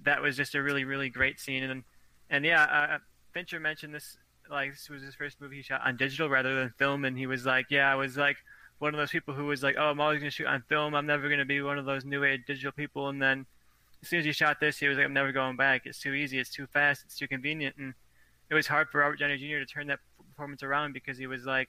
that 0.00 0.22
was 0.22 0.36
just 0.36 0.54
a 0.54 0.62
really 0.62 0.84
really 0.84 1.08
great 1.08 1.40
scene 1.40 1.64
and 1.64 1.82
and 2.30 2.44
yeah 2.44 2.62
uh, 2.62 2.98
Fincher 3.32 3.58
mentioned 3.58 3.92
this 3.92 4.16
like 4.48 4.70
this 4.70 4.88
was 4.88 5.02
his 5.02 5.16
first 5.16 5.40
movie 5.40 5.56
he 5.56 5.62
shot 5.62 5.80
on 5.84 5.96
digital 5.96 6.28
rather 6.28 6.54
than 6.54 6.70
film 6.78 7.04
and 7.04 7.18
he 7.18 7.26
was 7.26 7.44
like 7.44 7.66
yeah 7.70 7.90
I 7.90 7.96
was 7.96 8.16
like 8.16 8.36
one 8.80 8.92
of 8.92 8.98
those 8.98 9.10
people 9.10 9.32
who 9.32 9.46
was 9.46 9.62
like 9.62 9.76
oh 9.78 9.90
I'm 9.90 10.00
always 10.00 10.18
gonna 10.18 10.30
shoot 10.30 10.46
on 10.46 10.62
film 10.68 10.94
I'm 10.94 11.06
never 11.06 11.28
gonna 11.28 11.44
be 11.44 11.62
one 11.62 11.78
of 11.78 11.86
those 11.86 12.04
new 12.04 12.24
age 12.24 12.42
digital 12.46 12.72
people 12.72 13.08
and 13.08 13.22
then 13.22 13.46
as 14.02 14.08
soon 14.08 14.18
as 14.18 14.24
he 14.24 14.32
shot 14.32 14.58
this 14.60 14.78
he 14.78 14.88
was 14.88 14.98
like 14.98 15.06
I'm 15.06 15.14
never 15.14 15.32
going 15.32 15.56
back 15.56 15.82
it's 15.84 16.00
too 16.00 16.14
easy 16.14 16.38
it's 16.38 16.50
too 16.50 16.66
fast 16.66 17.04
it's 17.04 17.16
too 17.16 17.28
convenient 17.28 17.76
and 17.78 17.94
it 18.50 18.54
was 18.54 18.66
hard 18.66 18.88
for 18.90 18.98
Robert 18.98 19.20
Downey 19.20 19.38
Jr. 19.38 19.58
to 19.58 19.66
turn 19.66 19.86
that 19.86 20.00
performance 20.40 20.62
around 20.62 20.92
because 20.92 21.16
he 21.16 21.28
was 21.28 21.44
like 21.44 21.68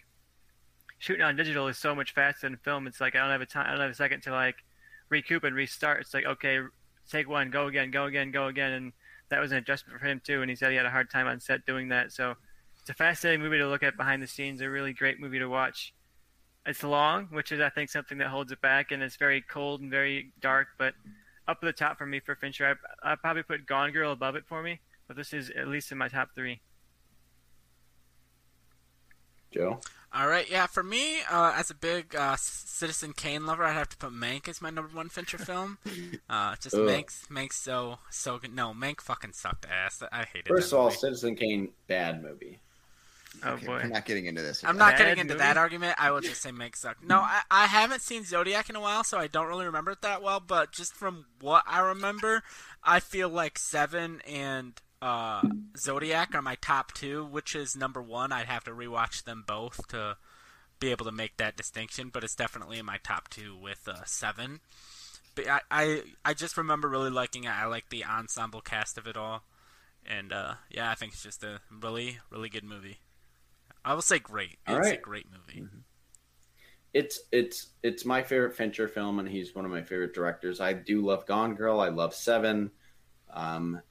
shooting 1.02 1.24
on 1.24 1.36
digital 1.36 1.68
is 1.68 1.78
so 1.78 1.96
much 1.96 2.14
faster 2.14 2.48
than 2.48 2.58
film. 2.58 2.88
It's 2.88 3.02
like 3.02 3.16
I 3.16 3.20
don't 3.20 3.32
have 3.32 3.42
a 3.42 3.46
time, 3.46 3.66
I 3.68 3.72
don't 3.72 3.82
have 3.82 3.92
a 3.92 3.96
second 3.96 4.22
to 4.22 4.32
like 4.32 4.56
recoup 5.10 5.44
and 5.44 5.56
restart. 5.56 6.02
It's 6.02 6.14
like 6.14 6.26
okay, 6.26 6.60
take 7.10 7.28
one, 7.28 7.50
go 7.50 7.68
again, 7.68 7.92
go 7.92 8.06
again, 8.06 8.32
go 8.32 8.48
again, 8.48 8.72
and 8.72 8.94
that 9.30 9.40
was 9.40 9.52
an 9.52 9.58
adjustment 9.58 10.00
for 10.00 10.06
him 10.06 10.22
too. 10.24 10.42
And 10.42 10.50
he 10.50 10.56
said 10.56 10.72
he 10.72 10.78
had 10.78 10.86
a 10.86 10.92
hard 10.92 11.10
time 11.10 11.28
on 11.28 11.40
set 11.40 11.66
doing 11.66 11.90
that. 11.90 12.12
So 12.12 12.36
it's 12.80 12.90
a 12.90 12.94
fascinating 12.94 13.42
movie 13.42 13.58
to 13.58 13.68
look 13.68 13.84
at 13.84 13.98
behind 13.98 14.22
the 14.22 14.28
scenes. 14.28 14.62
A 14.62 14.70
really 14.70 14.94
great 14.94 15.20
movie 15.20 15.40
to 15.40 15.48
watch. 15.48 15.94
It's 16.66 16.84
long, 16.84 17.28
which 17.32 17.52
is 17.52 17.60
I 17.60 17.70
think 17.70 17.90
something 17.90 18.20
that 18.20 18.28
holds 18.28 18.52
it 18.52 18.62
back, 18.62 18.92
and 18.92 19.02
it's 19.02 19.16
very 19.16 19.42
cold 19.42 19.82
and 19.82 19.90
very 19.90 20.32
dark. 20.40 20.68
But 20.78 20.94
up 21.48 21.58
at 21.62 21.66
the 21.66 21.74
top 21.74 21.98
for 21.98 22.06
me 22.06 22.20
for 22.20 22.36
Fincher, 22.36 22.78
I 23.04 23.14
I 23.14 23.16
probably 23.16 23.44
put 23.44 23.66
Gone 23.66 23.92
Girl 23.92 24.12
above 24.12 24.36
it 24.36 24.46
for 24.48 24.62
me, 24.62 24.80
but 25.08 25.18
this 25.18 25.34
is 25.34 25.50
at 25.50 25.68
least 25.68 25.92
in 25.92 25.98
my 25.98 26.08
top 26.08 26.30
three. 26.36 26.62
Joe. 29.52 29.80
All 30.14 30.28
right, 30.28 30.50
yeah. 30.50 30.68
For 30.68 30.84
me, 30.84 31.22
uh, 31.30 31.54
as 31.56 31.70
a 31.70 31.76
big 31.76 32.16
uh, 32.16 32.36
Citizen 32.38 33.14
Kane 33.14 33.46
lover, 33.46 33.64
I'd 33.64 33.74
have 33.74 33.90
to 33.90 33.98
put 33.98 34.12
Mank 34.12 34.50
as 34.50 34.62
my 34.62 34.70
number 34.70 34.94
one 34.96 35.10
Fincher 35.10 35.38
film. 35.38 35.78
Uh, 36.30 36.56
just 36.62 36.74
Ugh. 36.76 36.88
Mank's 36.88 37.26
Mank's 37.30 37.58
so 37.58 37.98
so 38.10 38.38
good. 38.38 38.56
No, 38.56 38.74
Mank 38.74 39.02
fucking 39.02 39.34
sucked 39.34 39.66
ass. 39.70 40.02
I 40.14 40.24
hated. 40.24 40.48
First 40.48 40.70
that 40.70 40.78
of 40.78 40.80
all, 40.80 40.86
movie. 40.88 40.98
Citizen 40.98 41.36
Kane, 41.36 41.70
bad 41.88 42.24
movie. 42.24 42.60
Oh 43.44 43.52
Okay, 43.54 43.66
boy. 43.66 43.74
we're 43.74 43.88
not 43.88 44.06
getting 44.06 44.26
into 44.26 44.42
this. 44.42 44.64
I'm 44.64 44.78
not 44.78 44.92
Bad 44.92 44.98
getting 45.00 45.18
into 45.20 45.34
movie? 45.34 45.44
that 45.44 45.58
argument. 45.58 45.96
I 45.98 46.12
will 46.12 46.22
just 46.22 46.42
say 46.42 46.52
Mank 46.52 46.76
sucked. 46.76 47.04
No, 47.04 47.20
I, 47.20 47.42
I 47.50 47.66
haven't 47.66 48.02
seen 48.02 48.24
Zodiac 48.26 48.70
in 48.70 48.76
a 48.76 48.82
while, 48.82 49.04
so 49.04 49.18
I 49.18 49.28
don't 49.28 49.48
really 49.48 49.66
remember 49.66 49.92
it 49.92 50.02
that 50.02 50.22
well. 50.22 50.40
But 50.40 50.72
just 50.72 50.94
from 50.94 51.26
what 51.40 51.64
I 51.66 51.80
remember, 51.80 52.44
I 52.84 53.00
feel 53.00 53.30
like 53.30 53.58
Seven 53.58 54.22
and 54.28 54.74
uh, 55.02 55.42
Zodiac 55.78 56.36
are 56.36 56.42
my 56.42 56.56
top 56.62 56.94
two. 56.94 57.26
Which 57.26 57.56
is 57.56 57.76
number 57.76 58.02
one? 58.02 58.32
I'd 58.32 58.48
have 58.48 58.66
to 58.66 58.72
rewatch 58.72 59.24
them 59.24 59.44
both 59.48 59.88
to 59.88 60.18
be 60.80 60.92
able 60.92 61.06
to 61.06 61.12
make 61.12 61.38
that 61.38 61.56
distinction. 61.56 62.10
But 62.14 62.24
it's 62.24 62.36
definitely 62.36 62.80
in 62.80 62.86
my 62.86 62.98
top 63.04 63.30
two 63.30 63.56
with 63.56 63.88
uh, 63.88 64.04
Seven. 64.06 64.60
But 65.36 65.48
I, 65.48 65.62
I 65.72 66.02
I 66.26 66.34
just 66.34 66.58
remember 66.58 66.90
really 66.90 67.10
liking 67.10 67.46
it. 67.46 67.52
I 67.52 67.66
like 67.66 67.90
the 67.90 68.04
ensemble 68.04 68.60
cast 68.60 68.98
of 68.98 69.08
it 69.08 69.16
all, 69.16 69.44
and 70.06 70.34
uh, 70.34 70.56
yeah, 70.70 70.92
I 70.92 70.96
think 70.96 71.14
it's 71.14 71.24
just 71.24 71.44
a 71.46 71.62
really 71.72 72.20
really 72.30 72.50
good 72.50 72.66
movie. 72.66 73.00
I 73.84 73.94
will 73.94 74.02
say 74.02 74.20
great. 74.20 74.58
All 74.68 74.78
it's 74.78 74.90
a 74.90 74.98
great 74.98 75.28
movie. 75.32 75.68
It's 76.94 77.22
it's 77.32 77.68
it's 77.84 78.04
my 78.06 78.22
favorite 78.22 78.56
Fincher 78.56 78.88
film, 78.88 79.20
and 79.20 79.28
he's 79.28 79.56
one 79.56 79.64
of 79.66 79.72
my 79.72 79.82
favorite 79.82 80.14
directors. 80.14 80.60
I 80.60 80.74
do 80.74 81.02
love 81.02 81.26
Gone 81.26 81.56
Girl. 81.56 81.80
I 81.80 81.90
love 81.90 82.14
Seven. 82.14 82.70
Um, 83.34 83.82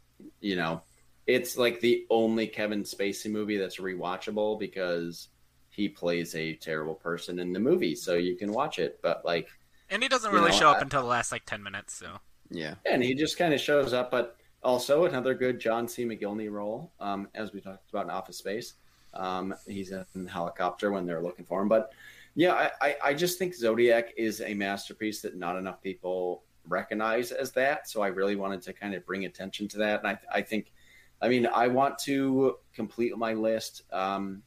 you 0.41 0.55
know, 0.57 0.83
it's 1.27 1.57
like 1.57 1.81
the 1.81 2.05
only 2.11 2.47
Kevin 2.47 2.83
Spacey 2.83 3.31
movie 3.31 3.57
that's 3.57 3.79
rewatchable 3.79 4.59
because 4.59 5.29
he 5.71 5.89
plays 5.89 6.35
a 6.35 6.55
terrible 6.57 6.95
person 6.95 7.39
in 7.39 7.53
the 7.55 7.59
movie, 7.61 7.95
so 7.95 8.15
you 8.15 8.37
can 8.37 8.53
watch 8.53 8.79
it. 8.79 9.01
But 9.03 9.25
like, 9.25 9.49
And 9.89 10.03
he 10.03 10.09
doesn't 10.11 10.31
really 10.33 10.51
know, 10.51 10.57
show 10.59 10.69
up 10.71 10.79
I- 10.79 10.83
until 10.83 11.01
the 11.03 11.09
last 11.09 11.33
like 11.33 11.47
ten 11.47 11.63
minutes. 11.63 11.95
So 11.95 12.19
Yeah. 12.51 12.75
and 12.85 13.03
he 13.03 13.15
just 13.15 13.39
kind 13.39 13.55
of 13.55 13.61
shows 13.61 13.95
up. 13.95 14.11
But 14.11 14.37
also 14.63 15.07
another 15.07 15.33
good 15.33 15.59
John 15.59 15.89
C. 15.89 16.05
McGinley 16.05 16.51
role, 16.51 16.93
um, 17.01 17.29
as 17.35 17.55
we 17.55 17.63
talked 17.63 17.89
about 17.89 18.05
in 18.05 18.11
Office 18.11 18.37
Space. 18.37 18.75
Um, 19.15 19.55
he's 19.67 19.93
in 19.93 20.25
the 20.25 20.31
helicopter 20.31 20.91
when 20.91 21.07
they're 21.07 21.23
looking 21.23 21.45
for 21.45 21.61
him. 21.63 21.69
But 21.69 21.93
yeah, 22.35 22.71
I, 22.81 22.97
I, 23.03 23.15
just 23.15 23.39
think 23.39 23.55
Zodiac 23.55 24.13
is 24.17 24.41
a 24.41 24.55
masterpiece 24.55 25.21
that 25.23 25.37
not 25.37 25.57
enough 25.57 25.83
people 25.83 26.45
recognize 26.69 27.33
as 27.33 27.51
that. 27.53 27.89
So 27.89 28.03
I 28.03 28.09
really 28.09 28.37
wanted 28.37 28.63
to 28.63 28.73
kind 28.73 28.95
of 28.95 29.05
bring 29.05 29.25
attention 29.25 29.67
to 29.69 29.79
that. 29.79 30.01
And 30.01 30.09
I, 30.09 30.19
I 30.33 30.43
think, 30.43 30.73
I 31.21 31.29
mean, 31.29 31.47
I 31.47 31.67
want 31.67 31.99
to 32.01 32.57
complete 32.73 33.17
my 33.17 33.35
list. 33.35 33.83
Um, 33.93 34.43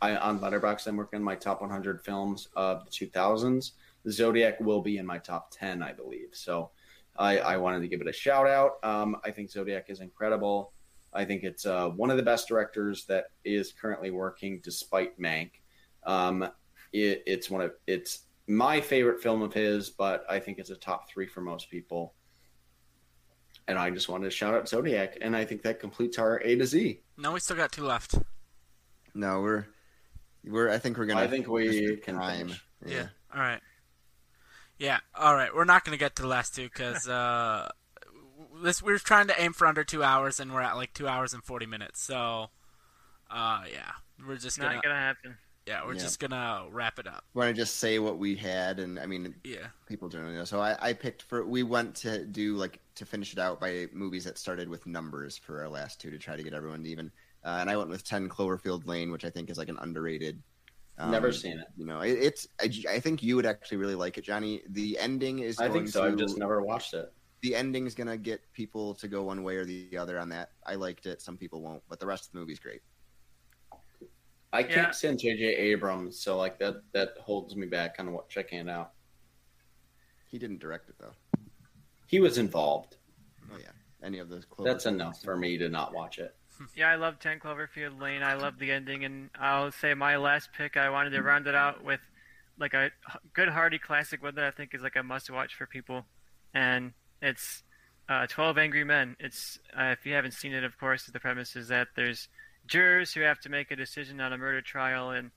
I, 0.00 0.16
on 0.16 0.38
Letterboxd, 0.38 0.86
I'm 0.86 0.96
working 0.96 1.18
on 1.18 1.24
my 1.24 1.34
top 1.34 1.60
100 1.60 2.00
films 2.00 2.48
of 2.54 2.84
the 2.84 2.90
2000s. 2.90 3.72
Zodiac 4.10 4.60
will 4.60 4.82
be 4.82 4.98
in 4.98 5.06
my 5.06 5.18
top 5.18 5.50
10, 5.50 5.82
I 5.82 5.92
believe. 5.92 6.28
So 6.32 6.70
I, 7.16 7.38
I 7.38 7.56
wanted 7.56 7.80
to 7.80 7.88
give 7.88 8.00
it 8.00 8.06
a 8.06 8.12
shout 8.12 8.46
out. 8.46 8.72
Um, 8.84 9.16
I 9.24 9.30
think 9.30 9.50
Zodiac 9.50 9.86
is 9.88 10.00
incredible. 10.00 10.73
I 11.14 11.24
think 11.24 11.44
it's 11.44 11.64
uh, 11.64 11.88
one 11.90 12.10
of 12.10 12.16
the 12.16 12.22
best 12.22 12.48
directors 12.48 13.04
that 13.06 13.26
is 13.44 13.72
currently 13.72 14.10
working, 14.10 14.60
despite 14.62 15.18
Mank. 15.18 15.50
Um, 16.04 16.42
it, 16.92 17.22
it's 17.26 17.48
one 17.48 17.62
of 17.62 17.72
it's 17.86 18.24
my 18.46 18.80
favorite 18.80 19.22
film 19.22 19.42
of 19.42 19.52
his, 19.52 19.90
but 19.90 20.24
I 20.28 20.38
think 20.38 20.58
it's 20.58 20.70
a 20.70 20.76
top 20.76 21.08
three 21.08 21.26
for 21.26 21.40
most 21.40 21.70
people. 21.70 22.14
And 23.66 23.78
I 23.78 23.90
just 23.90 24.08
wanted 24.08 24.24
to 24.24 24.30
shout 24.30 24.52
out 24.52 24.68
Zodiac, 24.68 25.16
and 25.22 25.34
I 25.34 25.44
think 25.44 25.62
that 25.62 25.80
completes 25.80 26.18
our 26.18 26.40
A 26.44 26.56
to 26.56 26.66
Z. 26.66 27.00
no, 27.16 27.32
we 27.32 27.40
still 27.40 27.56
got 27.56 27.72
two 27.72 27.84
left. 27.84 28.16
No, 29.14 29.40
we're 29.40 29.66
we're. 30.44 30.68
I 30.70 30.78
think 30.78 30.98
we're 30.98 31.06
gonna. 31.06 31.20
I 31.20 31.28
think 31.28 31.48
we 31.48 31.96
can 31.96 32.16
time. 32.16 32.48
finish. 32.48 32.64
Yeah. 32.84 33.06
All 33.32 33.40
right. 33.40 33.60
Yeah. 34.78 34.98
All 35.14 35.34
right. 35.34 35.54
We're 35.54 35.64
not 35.64 35.84
gonna 35.84 35.96
get 35.96 36.16
to 36.16 36.22
the 36.22 36.28
last 36.28 36.54
two 36.54 36.64
because 36.64 37.08
uh, 37.08 37.70
this 38.64 38.82
we're 38.82 38.98
trying 38.98 39.28
to 39.28 39.40
aim 39.40 39.52
for 39.52 39.66
under 39.66 39.84
two 39.84 40.02
hours, 40.02 40.40
and 40.40 40.52
we're 40.52 40.60
at 40.62 40.76
like 40.76 40.92
two 40.94 41.06
hours 41.06 41.32
and 41.34 41.42
forty 41.44 41.66
minutes. 41.66 42.02
So, 42.02 42.50
uh, 43.30 43.62
yeah, 43.72 43.92
we're 44.26 44.36
just 44.36 44.58
gonna, 44.58 44.74
not 44.74 44.82
gonna 44.82 44.94
happen. 44.96 45.36
yeah, 45.66 45.84
we're 45.84 45.94
Yeah. 45.94 46.00
just 46.00 46.18
gonna 46.20 46.66
wrap 46.70 46.98
it 46.98 47.06
up. 47.06 47.24
Want 47.34 47.48
to 47.48 47.54
just 47.54 47.76
say 47.76 47.98
what 47.98 48.18
we 48.18 48.34
had, 48.36 48.78
and 48.80 48.98
I 48.98 49.06
mean, 49.06 49.34
Yeah. 49.44 49.68
people 49.86 50.08
generally 50.08 50.34
know. 50.34 50.44
So 50.44 50.60
I, 50.60 50.76
I 50.80 50.92
picked 50.92 51.22
for. 51.22 51.44
We 51.44 51.62
went 51.62 51.94
to 51.96 52.24
do 52.24 52.56
like 52.56 52.80
to 52.96 53.06
finish 53.06 53.32
it 53.32 53.38
out 53.38 53.60
by 53.60 53.86
movies 53.92 54.24
that 54.24 54.38
started 54.38 54.68
with 54.68 54.86
numbers 54.86 55.36
for 55.36 55.62
our 55.62 55.68
last 55.68 56.00
two 56.00 56.10
to 56.10 56.18
try 56.18 56.36
to 56.36 56.42
get 56.42 56.54
everyone 56.54 56.84
even. 56.86 57.10
Uh, 57.44 57.58
and 57.60 57.68
I 57.68 57.76
went 57.76 57.90
with 57.90 58.04
Ten 58.04 58.28
Cloverfield 58.28 58.86
Lane, 58.86 59.10
which 59.12 59.24
I 59.24 59.30
think 59.30 59.50
is 59.50 59.58
like 59.58 59.68
an 59.68 59.76
underrated. 59.80 60.42
um, 60.96 61.10
Never 61.10 61.32
seen 61.32 61.58
it. 61.58 61.66
You 61.76 61.84
know, 61.86 62.00
it, 62.00 62.12
it's. 62.12 62.46
I, 62.60 62.72
I 62.94 63.00
think 63.00 63.22
you 63.22 63.36
would 63.36 63.44
actually 63.46 63.76
really 63.78 63.94
like 63.96 64.16
it, 64.16 64.24
Johnny. 64.24 64.62
The 64.70 64.98
ending 64.98 65.40
is. 65.40 65.58
I 65.58 65.68
going 65.68 65.80
think 65.80 65.88
so. 65.88 66.02
To, 66.02 66.06
I've 66.06 66.16
just 66.16 66.38
never 66.38 66.62
watched 66.62 66.94
it. 66.94 67.12
The 67.44 67.54
ending's 67.54 67.94
gonna 67.94 68.16
get 68.16 68.40
people 68.54 68.94
to 68.94 69.06
go 69.06 69.22
one 69.24 69.42
way 69.42 69.56
or 69.56 69.66
the 69.66 69.98
other 69.98 70.18
on 70.18 70.30
that. 70.30 70.52
I 70.64 70.76
liked 70.76 71.04
it. 71.04 71.20
Some 71.20 71.36
people 71.36 71.60
won't, 71.60 71.82
but 71.90 72.00
the 72.00 72.06
rest 72.06 72.24
of 72.24 72.32
the 72.32 72.38
movie's 72.38 72.58
great. 72.58 72.80
I 74.50 74.62
can't 74.62 74.74
Yeah. 74.88 74.90
stand 74.92 75.18
J.J. 75.18 75.44
Abrams, 75.44 76.18
so 76.18 76.38
like 76.38 76.58
that 76.60 76.76
that 76.92 77.18
holds 77.20 77.54
me 77.54 77.66
back 77.66 77.96
on 77.98 78.12
what 78.12 78.30
checking 78.30 78.60
it 78.60 78.68
out. 78.70 78.92
He 80.26 80.38
didn't 80.38 80.58
direct 80.58 80.88
it 80.88 80.94
though. 80.98 81.12
He 82.06 82.18
was 82.18 82.38
involved. 82.38 82.96
Oh 83.52 83.58
yeah, 83.58 83.72
any 84.02 84.20
of 84.20 84.30
those. 84.30 84.46
That's 84.60 84.86
enough 84.86 85.20
for 85.22 85.36
me 85.36 85.58
to 85.58 85.68
not 85.68 85.92
watch 85.92 86.18
it. 86.18 86.34
Yeah, 86.76 86.88
I 86.88 86.94
love 86.94 87.18
10 87.18 87.40
Cloverfield 87.40 88.00
Lane. 88.00 88.22
I 88.22 88.34
love 88.34 88.60
the 88.60 88.70
ending, 88.70 89.04
and 89.04 89.28
I'll 89.38 89.72
say 89.72 89.92
my 89.92 90.16
last 90.16 90.50
pick. 90.56 90.76
I 90.76 90.88
wanted 90.88 91.10
to 91.10 91.20
round 91.20 91.48
it 91.48 91.54
out 91.56 91.82
with 91.82 91.98
like 92.58 92.74
a 92.74 92.92
good 93.32 93.48
hearty 93.48 93.78
classic 93.80 94.22
one 94.22 94.36
that 94.36 94.44
I 94.44 94.52
think 94.52 94.72
is 94.72 94.80
like 94.80 94.94
a 94.94 95.02
must-watch 95.02 95.56
for 95.56 95.66
people, 95.66 96.06
and 96.54 96.92
it's 97.22 97.62
uh, 98.08 98.26
12 98.26 98.58
Angry 98.58 98.84
Men. 98.84 99.16
It's 99.18 99.58
uh, 99.78 99.94
if 99.98 100.04
you 100.06 100.14
haven't 100.14 100.32
seen 100.34 100.52
it, 100.52 100.64
of 100.64 100.78
course, 100.78 101.06
the 101.06 101.20
premise 101.20 101.56
is 101.56 101.68
that 101.68 101.88
there's 101.96 102.28
jurors 102.66 103.12
who 103.12 103.20
have 103.20 103.40
to 103.40 103.48
make 103.48 103.70
a 103.70 103.76
decision 103.76 104.20
on 104.20 104.32
a 104.32 104.38
murder 104.38 104.60
trial, 104.60 105.10
and 105.10 105.30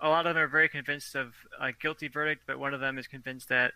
a 0.00 0.08
lot 0.08 0.26
of 0.26 0.34
them 0.34 0.42
are 0.42 0.48
very 0.48 0.68
convinced 0.68 1.14
of 1.14 1.34
a 1.60 1.72
guilty 1.72 2.08
verdict, 2.08 2.42
but 2.46 2.58
one 2.58 2.74
of 2.74 2.80
them 2.80 2.98
is 2.98 3.06
convinced 3.06 3.48
that 3.48 3.72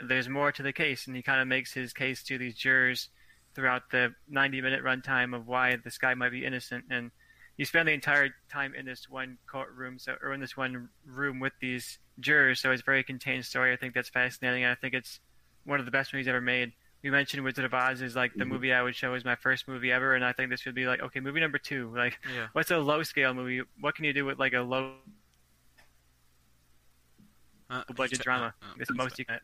there's 0.00 0.28
more 0.28 0.50
to 0.52 0.62
the 0.62 0.72
case, 0.72 1.06
and 1.06 1.14
he 1.14 1.22
kind 1.22 1.40
of 1.40 1.46
makes 1.46 1.72
his 1.72 1.92
case 1.92 2.22
to 2.24 2.38
these 2.38 2.54
jurors 2.54 3.08
throughout 3.54 3.90
the 3.90 4.14
90 4.28 4.60
minute 4.60 4.82
runtime 4.82 5.34
of 5.34 5.46
why 5.46 5.76
this 5.76 5.98
guy 5.98 6.14
might 6.14 6.30
be 6.30 6.44
innocent 6.44 6.84
and 6.90 7.10
you 7.56 7.64
spend 7.64 7.88
the 7.88 7.92
entire 7.92 8.30
time 8.50 8.74
in 8.74 8.86
this 8.86 9.08
one 9.08 9.38
courtroom 9.46 9.98
so 9.98 10.14
or 10.22 10.32
in 10.32 10.40
this 10.40 10.56
one 10.56 10.88
room 11.04 11.40
with 11.40 11.52
these 11.60 11.98
jurors 12.20 12.60
so 12.60 12.70
it's 12.70 12.82
a 12.82 12.84
very 12.84 13.02
contained 13.02 13.44
story 13.44 13.72
i 13.72 13.76
think 13.76 13.94
that's 13.94 14.08
fascinating 14.08 14.64
i 14.64 14.74
think 14.74 14.94
it's 14.94 15.20
one 15.64 15.78
of 15.80 15.84
the 15.86 15.92
best 15.92 16.12
movies 16.12 16.28
ever 16.28 16.40
made 16.40 16.72
we 17.02 17.10
mentioned 17.10 17.42
wizard 17.44 17.64
of 17.64 17.72
oz 17.74 18.02
is 18.02 18.14
like 18.16 18.32
the 18.38 18.44
Mhm. 18.44 18.48
movie 18.48 18.72
i 18.72 18.82
would 18.82 18.94
show 18.94 19.14
as 19.14 19.24
my 19.24 19.36
first 19.36 19.66
movie 19.68 19.90
ever 19.92 20.14
and 20.14 20.24
i 20.24 20.32
think 20.32 20.50
this 20.50 20.64
would 20.66 20.74
be 20.74 20.86
like 20.86 21.00
okay 21.00 21.20
movie 21.20 21.40
number 21.40 21.58
two 21.58 21.92
like 21.96 22.18
Yeah. 22.32 22.48
what's 22.52 22.70
a 22.70 22.78
low 22.78 23.02
scale 23.02 23.34
movie 23.34 23.62
what 23.80 23.94
can 23.94 24.04
you 24.04 24.12
do 24.12 24.24
with 24.24 24.38
like 24.38 24.52
a 24.52 24.60
low 24.60 24.96
Uh, 27.70 27.82
budget 27.94 28.18
check- 28.18 28.24
drama 28.24 28.52
uh, 28.62 28.66
uh, 28.66 28.74
it's 28.78 28.88
the 28.88 28.94
most 28.94 29.18
you 29.18 29.24
can 29.30 29.38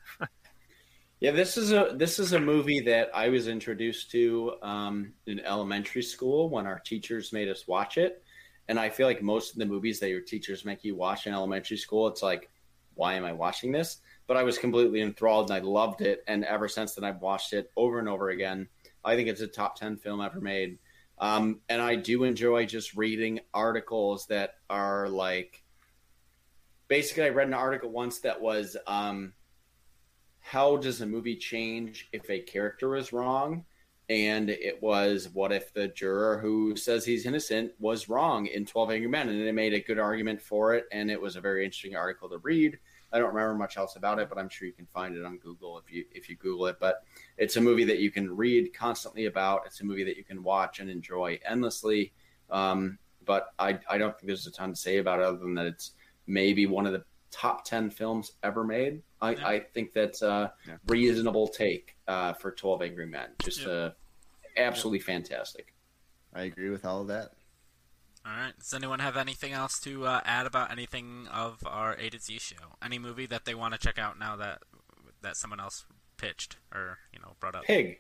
Yeah, 1.21 1.31
this 1.31 1.57
is 1.57 1.73
a 1.73 1.93
this 1.95 2.19
is 2.19 2.35
a 2.35 2.41
movie 2.41 2.81
that 2.81 3.09
I 3.15 3.31
was 3.31 3.49
introduced 3.49 4.11
to 4.11 4.55
um, 4.63 5.15
in 5.27 5.41
elementary 5.41 6.03
school 6.03 6.51
when 6.51 6.67
our 6.67 6.79
teachers 6.81 7.33
made 7.33 7.49
us 7.49 7.67
watch 7.67 7.97
it, 7.97 8.23
and 8.69 8.79
I 8.79 8.91
feel 8.91 9.07
like 9.07 9.23
most 9.23 9.53
of 9.55 9.59
the 9.59 9.65
movies 9.65 9.99
that 10.01 10.11
your 10.11 10.21
teachers 10.21 10.67
make 10.67 10.85
you 10.85 10.95
watch 10.95 11.27
in 11.27 11.33
elementary 11.33 11.79
school, 11.79 12.07
it's 12.09 12.23
like, 12.23 12.51
why 12.95 13.15
am 13.15 13.25
I 13.25 13.33
watching 13.33 13.73
this? 13.73 14.01
But 14.27 14.37
I 14.37 14.43
was 14.43 14.59
completely 14.59 15.01
enthralled 15.01 15.51
and 15.51 15.57
I 15.57 15.67
loved 15.67 16.01
it, 16.01 16.25
and 16.27 16.45
ever 16.45 16.69
since 16.69 16.95
then 16.95 17.05
I've 17.05 17.21
watched 17.21 17.53
it 17.53 17.71
over 17.77 17.99
and 17.99 18.09
over 18.09 18.31
again. 18.31 18.69
I 19.05 19.15
think 19.15 19.29
it's 19.29 19.41
a 19.41 19.47
top 19.47 19.77
ten 19.77 19.97
film 19.97 20.21
ever 20.21 20.41
made, 20.41 20.79
um, 21.19 21.61
and 21.69 21.81
I 21.81 21.97
do 21.97 22.25
enjoy 22.25 22.67
just 22.67 22.97
reading 22.97 23.41
articles 23.55 24.27
that 24.27 24.55
are 24.69 25.09
like. 25.09 25.63
Basically, 26.89 27.25
I 27.25 27.31
read 27.31 27.49
an 27.49 27.55
article 27.55 27.91
once 27.91 28.21
that 28.21 28.41
was. 28.41 28.77
Um, 28.87 29.33
how 30.47 30.77
does 30.77 31.01
a 31.01 31.07
movie 31.07 31.35
change 31.35 32.09
if 32.13 32.31
a 32.31 32.39
character 32.39 32.95
is 32.95 33.13
wrong? 33.13 33.65
And 34.09 34.49
it 34.49 34.81
was, 34.81 35.29
what 35.33 35.51
if 35.51 35.75
the 35.75 35.89
juror 35.89 36.39
who 36.39 36.77
says 36.77 37.05
he's 37.05 37.27
innocent 37.27 37.73
was 37.81 38.09
wrong 38.09 38.47
in 38.47 38.65
12 38.65 38.93
Angry 38.93 39.09
Men? 39.09 39.29
And 39.29 39.45
they 39.45 39.51
made 39.51 39.75
a 39.75 39.81
good 39.81 39.99
argument 39.99 40.41
for 40.41 40.75
it. 40.75 40.85
And 40.93 41.11
it 41.11 41.21
was 41.21 41.35
a 41.35 41.41
very 41.41 41.65
interesting 41.65 41.97
article 41.97 42.29
to 42.29 42.39
read. 42.39 42.79
I 43.13 43.19
don't 43.19 43.33
remember 43.35 43.55
much 43.55 43.77
else 43.77 43.97
about 43.97 44.19
it, 44.19 44.29
but 44.29 44.39
I'm 44.39 44.49
sure 44.49 44.67
you 44.67 44.73
can 44.75 44.87
find 44.87 45.17
it 45.17 45.25
on 45.25 45.39
Google 45.39 45.79
if 45.79 45.93
you 45.93 46.05
if 46.13 46.29
you 46.29 46.37
Google 46.37 46.67
it. 46.67 46.77
But 46.81 47.05
it's 47.39 47.57
a 47.57 47.61
movie 47.61 47.85
that 47.85 47.99
you 47.99 48.11
can 48.11 48.35
read 48.35 48.75
constantly 48.75 49.27
about. 49.27 49.63
It's 49.67 49.81
a 49.81 49.85
movie 49.85 50.05
that 50.05 50.17
you 50.17 50.25
can 50.25 50.43
watch 50.43 50.81
and 50.81 50.91
enjoy 50.91 51.39
endlessly. 51.49 52.13
Um, 52.51 52.99
but 53.25 53.49
I, 53.59 53.79
I 53.89 53.99
don't 53.99 54.13
think 54.17 54.27
there's 54.29 54.47
a 54.47 54.53
ton 54.53 54.71
to 54.71 54.77
say 54.77 54.99
about 54.99 55.21
it 55.21 55.25
other 55.25 55.39
than 55.39 55.55
that 55.55 55.67
it's 55.67 55.93
maybe 56.27 56.67
one 56.67 56.87
of 56.87 56.93
the 56.93 57.05
top 57.33 57.65
10 57.65 57.91
films 57.91 58.33
ever 58.43 58.65
made. 58.65 59.03
I, 59.21 59.33
Yeah. 59.33 59.47
I 59.47 59.61
think 59.61 59.93
that's 59.93 60.23
a 60.23 60.53
Yeah. 60.67 60.77
reasonable 60.87 61.49
take 61.49 61.97
uh, 62.07 62.35
for 62.35 62.53
12 62.53 62.83
Angry 62.83 63.07
Men. 63.07 63.31
Just 63.43 63.63
Yeah. 63.63 63.69
uh, 63.73 63.91
absolutely 64.57 65.01
fantastic. 65.01 65.75
I 66.35 66.43
agree 66.43 66.71
with 66.71 66.85
all 66.85 67.01
of 67.03 67.09
that. 67.09 67.33
All 68.27 68.33
right. 68.37 68.53
Does 68.59 68.75
anyone 68.75 68.99
have 68.99 69.17
anything 69.17 69.53
else 69.53 69.79
to 69.81 70.05
uh, 70.07 70.21
add 70.25 70.47
about 70.47 70.73
anything 70.73 71.29
of 71.33 71.59
our 71.65 71.95
A 71.95 72.11
to 72.11 72.19
Z 72.21 72.39
show? 72.41 72.57
Any 72.83 72.99
movie 72.99 73.27
that 73.27 73.45
they 73.45 73.55
want 73.55 73.75
to 73.75 73.79
check 73.81 73.99
out 73.99 74.19
now 74.19 74.35
that 74.37 74.63
that 75.23 75.37
someone 75.37 75.61
else 75.61 75.85
pitched 76.17 76.57
or 76.75 76.99
you 77.13 77.21
know 77.21 77.35
brought 77.41 77.55
up? 77.55 77.65
Pig. 77.65 77.99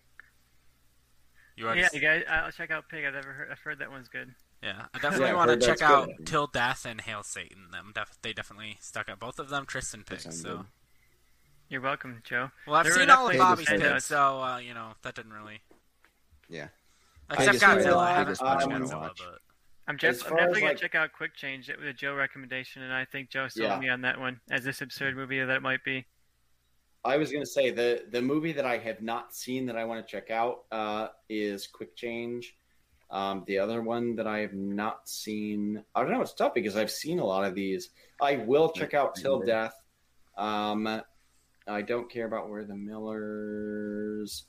You 1.57 1.67
already 1.67 1.81
yeah 1.81 1.87
s- 1.87 1.95
you 1.95 2.01
guys 2.01 2.23
i'll 2.29 2.51
check 2.51 2.71
out 2.71 2.87
pig 2.91 3.05
i've 3.07 3.15
ever 3.15 3.33
heard 3.33 3.49
i've 3.51 3.59
heard 3.61 3.79
that 3.79 3.91
one's 3.91 4.09
good 4.09 4.35
Yeah, 4.63 4.83
I 4.93 4.99
definitely 4.99 5.27
Yeah, 5.27 5.31
I've 5.31 5.37
want 5.37 5.49
to 5.49 5.53
heard 5.55 5.61
check 5.63 5.79
that's 5.79 5.91
out 5.91 6.09
good. 6.19 6.27
Till 6.27 6.47
Death 6.49 6.85
and 6.85 7.01
Hail 7.01 7.23
Satan. 7.23 7.71
Them 7.73 7.93
def- 7.95 8.19
they 8.23 8.33
definitely 8.35 8.77
stuck 8.81 9.09
out 9.09 9.19
both 9.21 9.39
of 9.39 9.49
them. 9.49 9.65
Tristan 9.65 10.01
That 10.01 10.11
picks. 10.11 10.25
sounds 10.25 10.43
So 10.43 10.57
good. 10.59 10.67
you're 11.71 11.81
welcome 11.81 12.21
joe 12.25 12.51
well, 12.67 12.77
I've 12.77 12.85
They 12.85 12.91
were 12.91 12.97
seen 12.99 13.11
all 13.11 13.31
of 13.31 13.39
Bobby's 13.39 13.67
the 13.69 13.79
picks, 13.79 14.05
so 14.05 14.43
uh, 14.43 14.59
you 14.59 14.75
know 14.75 14.93
that 15.03 15.15
didn't 15.15 15.33
really. 15.33 15.61
Yeah. 16.49 16.69
Except 17.31 17.53
just 17.53 17.65
Godzilla, 17.65 17.85
realized, 17.87 17.99
I 17.99 18.19
haven't 18.19 18.41
watched 18.41 18.67
Godzilla, 18.93 19.01
watch. 19.01 19.19
but 19.19 19.41
I'm, 19.89 19.97
just, 19.99 20.25
I'm 20.27 20.33
definitely 20.37 20.61
gonna 20.61 20.73
like- 20.73 20.81
check 20.81 20.95
out 20.95 21.13
Quick 21.13 21.35
Change. 21.37 21.69
It 21.71 21.79
was 21.79 21.89
a 21.89 21.93
Joe 21.93 22.15
recommendation, 22.15 22.83
and 22.83 22.93
I 22.93 23.05
think 23.05 23.31
Joe 23.31 23.49
sold 23.49 23.69
Yeah. 23.71 23.79
me 23.79 23.89
on 23.89 24.01
that 24.03 24.19
one 24.19 24.41
as 24.51 24.65
this 24.65 24.81
absurd 24.83 25.17
movie 25.17 25.39
that 25.43 25.57
it 25.57 25.63
might 25.63 25.85
be. 25.85 26.05
I 27.05 27.17
was 27.19 27.31
going 27.31 27.45
to 27.45 27.51
say 27.51 27.71
the 27.71 28.05
the 28.11 28.21
movie 28.21 28.53
that 28.53 28.65
I 28.67 28.79
have 28.79 29.01
not 29.01 29.33
seen 29.33 29.65
that 29.67 29.77
I 29.77 29.85
want 29.85 30.05
to 30.05 30.11
check 30.11 30.31
out 30.33 30.65
uh, 30.73 31.09
is 31.29 31.69
Quick 31.69 31.95
Change. 31.95 32.57
Um, 33.13 33.45
the 33.47 33.59
other 33.61 33.81
one 33.83 34.17
that 34.17 34.27
I 34.27 34.39
have 34.41 34.55
not 34.55 35.09
seen, 35.09 35.85
I 35.95 36.03
don't 36.03 36.11
know. 36.11 36.21
It's 36.21 36.35
tough 36.35 36.55
because 36.55 36.75
I've 36.77 36.91
seen 36.91 37.21
a 37.21 37.25
lot 37.25 37.45
of 37.45 37.55
these. 37.55 37.91
I 38.21 38.37
will 38.39 38.71
check 38.71 38.95
out 38.95 39.15
Till 39.15 39.39
Death. 39.39 39.81
Um, 40.37 41.01
I 41.69 41.83
don't 41.83 42.11
care 42.11 42.27
about 42.27 42.49
We're 42.49 42.65
the 42.65 42.75
Millers, 42.75 44.47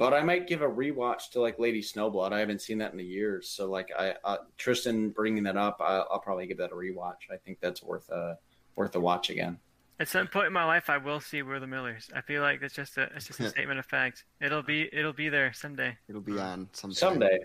but 0.00 0.14
I 0.14 0.22
might 0.22 0.48
give 0.48 0.62
a 0.62 0.66
rewatch 0.66 1.28
to 1.32 1.42
like 1.42 1.58
Lady 1.58 1.82
Snowblood. 1.82 2.32
I 2.32 2.38
haven't 2.38 2.62
seen 2.62 2.78
that 2.78 2.94
in 2.94 2.98
years, 3.00 3.50
so 3.50 3.70
like 3.70 3.90
I 3.96 4.14
uh, 4.24 4.38
Tristan 4.56 5.10
bringing 5.10 5.42
that 5.42 5.58
up, 5.58 5.76
I, 5.78 5.98
I'll 6.10 6.20
probably 6.20 6.46
give 6.46 6.56
that 6.56 6.72
a 6.72 6.74
rewatch. 6.74 7.30
I 7.30 7.36
think 7.36 7.58
that's 7.60 7.82
worth 7.82 8.08
a 8.08 8.38
worth 8.76 8.96
a 8.96 9.00
watch 9.00 9.28
again. 9.28 9.58
At 10.00 10.08
some 10.08 10.26
point 10.26 10.46
in 10.46 10.54
my 10.54 10.64
life, 10.64 10.88
I 10.88 10.96
will 10.96 11.20
see 11.20 11.42
We're 11.42 11.60
the 11.60 11.66
Millers. 11.66 12.08
I 12.16 12.22
feel 12.22 12.40
like 12.40 12.62
it's 12.62 12.74
just 12.74 12.96
a 12.96 13.10
it's 13.14 13.26
just 13.26 13.40
a 13.40 13.50
statement 13.50 13.78
of 13.78 13.84
fact. 13.84 14.24
It'll 14.40 14.62
be 14.62 14.88
it'll 14.90 15.12
be 15.12 15.28
there 15.28 15.52
someday. 15.52 15.94
It'll 16.08 16.22
be 16.22 16.38
on 16.38 16.70
sometime. 16.72 16.94
Someday 16.94 17.38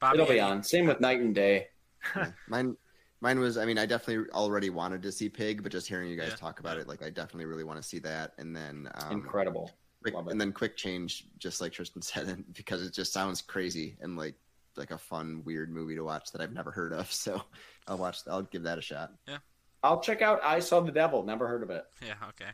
Bobby, 0.00 0.18
it'll 0.18 0.32
be 0.32 0.40
on. 0.40 0.64
Same 0.64 0.86
with 0.86 1.00
Knight 1.00 1.20
and 1.20 1.32
Day. 1.32 1.68
Yeah. 2.16 2.32
Mine, 2.48 2.76
mine 3.20 3.38
was. 3.38 3.56
I 3.56 3.64
mean, 3.64 3.78
I 3.78 3.86
definitely 3.86 4.28
already 4.32 4.70
wanted 4.70 5.00
to 5.02 5.12
see 5.12 5.28
Pig, 5.28 5.62
but 5.62 5.70
just 5.70 5.86
hearing 5.86 6.10
you 6.10 6.16
guys 6.16 6.30
Yeah. 6.30 6.36
talk 6.36 6.58
about 6.58 6.76
it, 6.76 6.88
like 6.88 7.04
I 7.04 7.10
definitely 7.10 7.44
really 7.46 7.64
want 7.64 7.80
to 7.80 7.88
see 7.88 8.00
that. 8.00 8.32
And 8.38 8.54
then, 8.54 8.88
um, 8.94 9.12
Incredible. 9.12 9.70
Quick, 10.10 10.14
Love 10.14 10.28
it. 10.28 10.32
and 10.32 10.40
then 10.40 10.52
quick 10.52 10.76
change, 10.76 11.26
just 11.38 11.60
like 11.60 11.72
Tristan 11.72 12.02
said, 12.02 12.26
and 12.28 12.44
because 12.54 12.82
it 12.82 12.92
just 12.92 13.12
sounds 13.12 13.42
crazy 13.42 13.96
and 14.00 14.16
like 14.16 14.34
like 14.76 14.90
a 14.92 14.98
fun, 14.98 15.42
weird 15.44 15.70
movie 15.70 15.96
to 15.96 16.02
watch 16.04 16.30
that 16.32 16.40
I've 16.40 16.52
never 16.52 16.70
heard 16.70 16.92
of. 16.92 17.10
So 17.12 17.42
I'll 17.86 17.98
watch. 17.98 18.18
I'll 18.28 18.42
give 18.42 18.62
that 18.64 18.78
a 18.78 18.82
shot. 18.82 19.12
Yeah, 19.26 19.38
I'll 19.82 20.00
check 20.00 20.22
out 20.22 20.40
I 20.44 20.60
Saw 20.60 20.80
the 20.80 20.92
Devil. 20.92 21.24
Never 21.24 21.48
heard 21.48 21.62
of 21.62 21.70
it. 21.70 21.84
Yeah, 22.06 22.14
okay. 22.30 22.50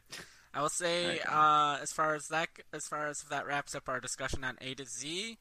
I 0.54 0.62
will 0.62 0.68
say, 0.68 1.18
Alright. 1.20 1.78
uh, 1.78 1.82
as 1.82 1.92
far 1.92 2.14
as 2.14 2.28
that, 2.28 2.48
as 2.72 2.86
far 2.86 3.08
as 3.08 3.22
that 3.28 3.44
wraps 3.46 3.74
up 3.74 3.88
our 3.88 3.98
discussion 3.98 4.44
on 4.44 4.56
A 4.60 4.74
to 4.74 4.84
Z, 4.86 5.36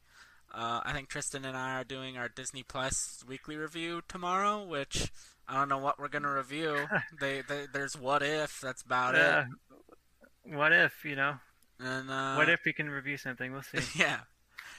uh, 0.52 0.80
I 0.84 0.92
think 0.92 1.08
Tristan 1.08 1.44
and 1.44 1.56
I 1.56 1.78
are 1.80 1.84
doing 1.84 2.18
our 2.18 2.28
Disney 2.28 2.64
Plus 2.64 3.22
weekly 3.26 3.56
review 3.56 4.02
tomorrow. 4.08 4.64
Which 4.64 5.10
I 5.48 5.54
don't 5.54 5.68
know 5.68 5.78
what 5.78 5.98
we're 6.00 6.08
gonna 6.08 6.34
review. 6.34 6.86
they, 7.20 7.42
they, 7.42 7.66
there's 7.72 7.96
What 7.96 8.22
If. 8.24 8.60
That's 8.60 8.82
about 8.82 9.14
Uh, 9.14 9.44
what 10.44 10.72
if 10.72 11.04
you 11.04 11.14
know? 11.16 11.36
It. 11.84 11.88
And 11.88 12.10
uh, 12.10 12.34
what 12.34 12.48
if 12.48 12.60
we 12.64 12.72
can 12.72 12.88
review 12.88 13.16
something? 13.16 13.52
We'll 13.52 13.62
see. 13.62 13.78
Yeah. 14.00 14.20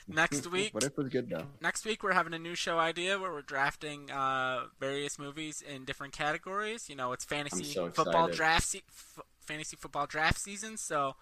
Next 0.08 0.46
week, 0.52 0.72
what 0.74 0.84
if 0.84 0.92
it 0.92 0.98
was 0.98 1.10
good 1.10 1.30
though? 1.32 1.46
next 1.62 1.84
week 1.84 2.04
we're 2.04 2.14
having 2.14 2.34
a 2.36 2.40
new 2.40 2.54
show 2.54 2.78
idea 2.78 3.18
where 3.18 3.32
we're 3.32 3.42
drafting 3.42 4.12
uh, 4.12 4.66
various 4.80 5.18
movies 5.18 5.64
in 5.64 5.84
different 5.84 6.14
categories. 6.14 6.90
You 6.90 6.96
know, 6.96 7.12
it's 7.12 7.26
fantasy 7.26 7.64
so 7.64 7.90
football 7.90 8.26
excited. 8.28 8.36
draft, 8.36 8.64
se- 8.68 8.84
f- 8.88 9.24
fantasy 9.42 9.76
football 9.76 10.06
draft 10.06 10.38
season, 10.40 10.78
so 10.78 11.16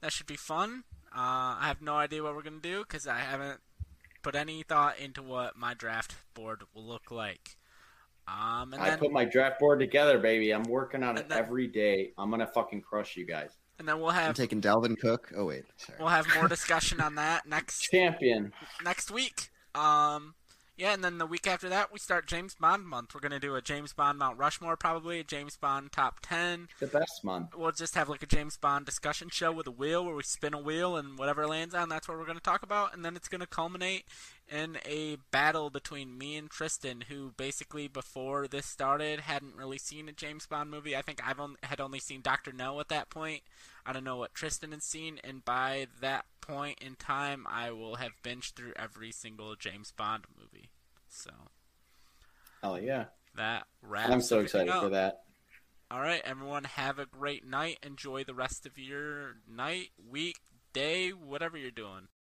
that 0.00 0.10
should 0.12 0.26
be 0.26 0.36
fun. 0.36 0.84
Uh, 1.14 1.60
I 1.60 1.64
have 1.66 1.82
no 1.82 1.96
idea 1.96 2.22
what 2.22 2.34
we're 2.34 2.42
gonna 2.42 2.60
do 2.62 2.80
because 2.80 3.06
I 3.06 3.18
haven't 3.18 3.60
put 4.22 4.34
any 4.34 4.62
thought 4.62 4.98
into 4.98 5.22
what 5.22 5.56
my 5.58 5.74
draft 5.74 6.14
board 6.32 6.62
will 6.74 6.84
look 6.86 7.10
like. 7.10 7.56
Um, 8.26 8.72
and 8.72 8.80
I 8.82 8.90
then 8.90 8.98
put 9.00 9.12
my 9.12 9.24
draft 9.26 9.58
board 9.60 9.80
together, 9.80 10.18
baby. 10.18 10.52
I'm 10.52 10.62
working 10.62 11.02
on 11.02 11.18
it 11.18 11.28
then- 11.28 11.36
every 11.38 11.66
day. 11.66 12.12
I'm 12.16 12.30
gonna 12.30 12.46
fucking 12.46 12.80
crush 12.80 13.18
you 13.18 13.26
guys. 13.26 13.58
And 13.80 13.88
then 13.88 13.98
we'll 13.98 14.10
have 14.10 14.20
I'm 14.20 14.26
have 14.28 14.36
taking 14.36 14.60
Dalvin 14.60 14.96
Cook. 14.96 15.32
Oh 15.34 15.46
wait, 15.46 15.64
sorry. 15.78 15.98
we'll 15.98 16.08
have 16.10 16.26
more 16.36 16.46
discussion 16.46 17.00
on 17.00 17.16
that 17.16 17.46
next 17.48 17.80
Champion. 17.90 18.52
next 18.84 19.10
week. 19.10 19.48
Um, 19.74 20.34
yeah, 20.76 20.94
and 20.94 21.04
then 21.04 21.18
the 21.18 21.26
week 21.26 21.46
after 21.46 21.68
that, 21.68 21.92
we 21.92 21.98
start 21.98 22.26
James 22.26 22.54
Bond 22.54 22.86
month. 22.86 23.14
We're 23.14 23.20
gonna 23.20 23.38
do 23.40 23.54
a 23.54 23.60
James 23.60 23.92
Bond 23.92 24.18
Mount 24.18 24.38
Rushmore, 24.38 24.76
probably 24.76 25.20
a 25.20 25.24
James 25.24 25.56
Bond 25.56 25.92
top 25.92 26.20
ten. 26.22 26.68
The 26.78 26.86
best 26.86 27.22
month. 27.22 27.54
We'll 27.56 27.72
just 27.72 27.94
have 27.96 28.08
like 28.08 28.22
a 28.22 28.26
James 28.26 28.56
Bond 28.56 28.86
discussion 28.86 29.28
show 29.30 29.52
with 29.52 29.66
a 29.66 29.70
wheel 29.70 30.04
where 30.04 30.14
we 30.14 30.22
spin 30.22 30.54
a 30.54 30.60
wheel 30.60 30.96
and 30.96 31.18
whatever 31.18 31.46
lands 31.46 31.74
on, 31.74 31.88
that's 31.90 32.08
what 32.08 32.18
we're 32.18 32.24
gonna 32.26 32.40
talk 32.40 32.62
about, 32.62 32.94
and 32.94 33.04
then 33.04 33.14
it's 33.14 33.28
gonna 33.28 33.46
culminate 33.46 34.04
in 34.50 34.78
a 34.86 35.16
battle 35.30 35.68
between 35.70 36.16
me 36.16 36.36
and 36.36 36.50
Tristan, 36.50 37.04
who 37.08 37.32
basically 37.36 37.86
before 37.86 38.48
this 38.48 38.66
started 38.66 39.20
hadn't 39.20 39.56
really 39.56 39.78
seen 39.78 40.08
a 40.08 40.12
James 40.12 40.46
Bond 40.46 40.70
movie. 40.70 40.96
I 40.96 41.02
think 41.02 41.20
I've 41.24 41.38
only, 41.40 41.56
had 41.62 41.80
only 41.80 42.00
seen 42.00 42.20
Doctor 42.22 42.52
No 42.52 42.80
at 42.80 42.88
that 42.88 43.10
point. 43.10 43.42
I 43.86 43.92
don't 43.92 44.04
know 44.04 44.16
what 44.16 44.34
Tristan 44.34 44.72
has 44.72 44.84
seen, 44.84 45.18
and 45.24 45.44
by 45.44 45.86
that 46.00 46.26
point 46.40 46.78
in 46.80 46.96
time, 46.96 47.46
I 47.48 47.70
will 47.70 47.96
have 47.96 48.12
binged 48.22 48.54
through 48.54 48.72
every 48.76 49.12
single 49.12 49.54
James 49.56 49.92
Bond 49.96 50.24
movie. 50.38 50.70
So. 51.08 51.30
Oh 52.62 52.76
yeah. 52.76 53.06
That 53.36 53.66
wraps. 53.82 54.10
I'm 54.10 54.20
so 54.20 54.40
excited 54.40 54.68
up. 54.68 54.82
for 54.82 54.88
that. 54.90 55.20
All 55.90 56.00
right, 56.00 56.22
everyone, 56.24 56.64
have 56.64 57.00
a 57.00 57.06
great 57.06 57.44
night. 57.44 57.78
Enjoy 57.82 58.22
the 58.22 58.34
rest 58.34 58.64
of 58.64 58.78
your 58.78 59.36
night, 59.48 59.88
week, 60.08 60.36
day, 60.72 61.10
whatever 61.10 61.56
you're 61.56 61.72
doing. 61.72 62.06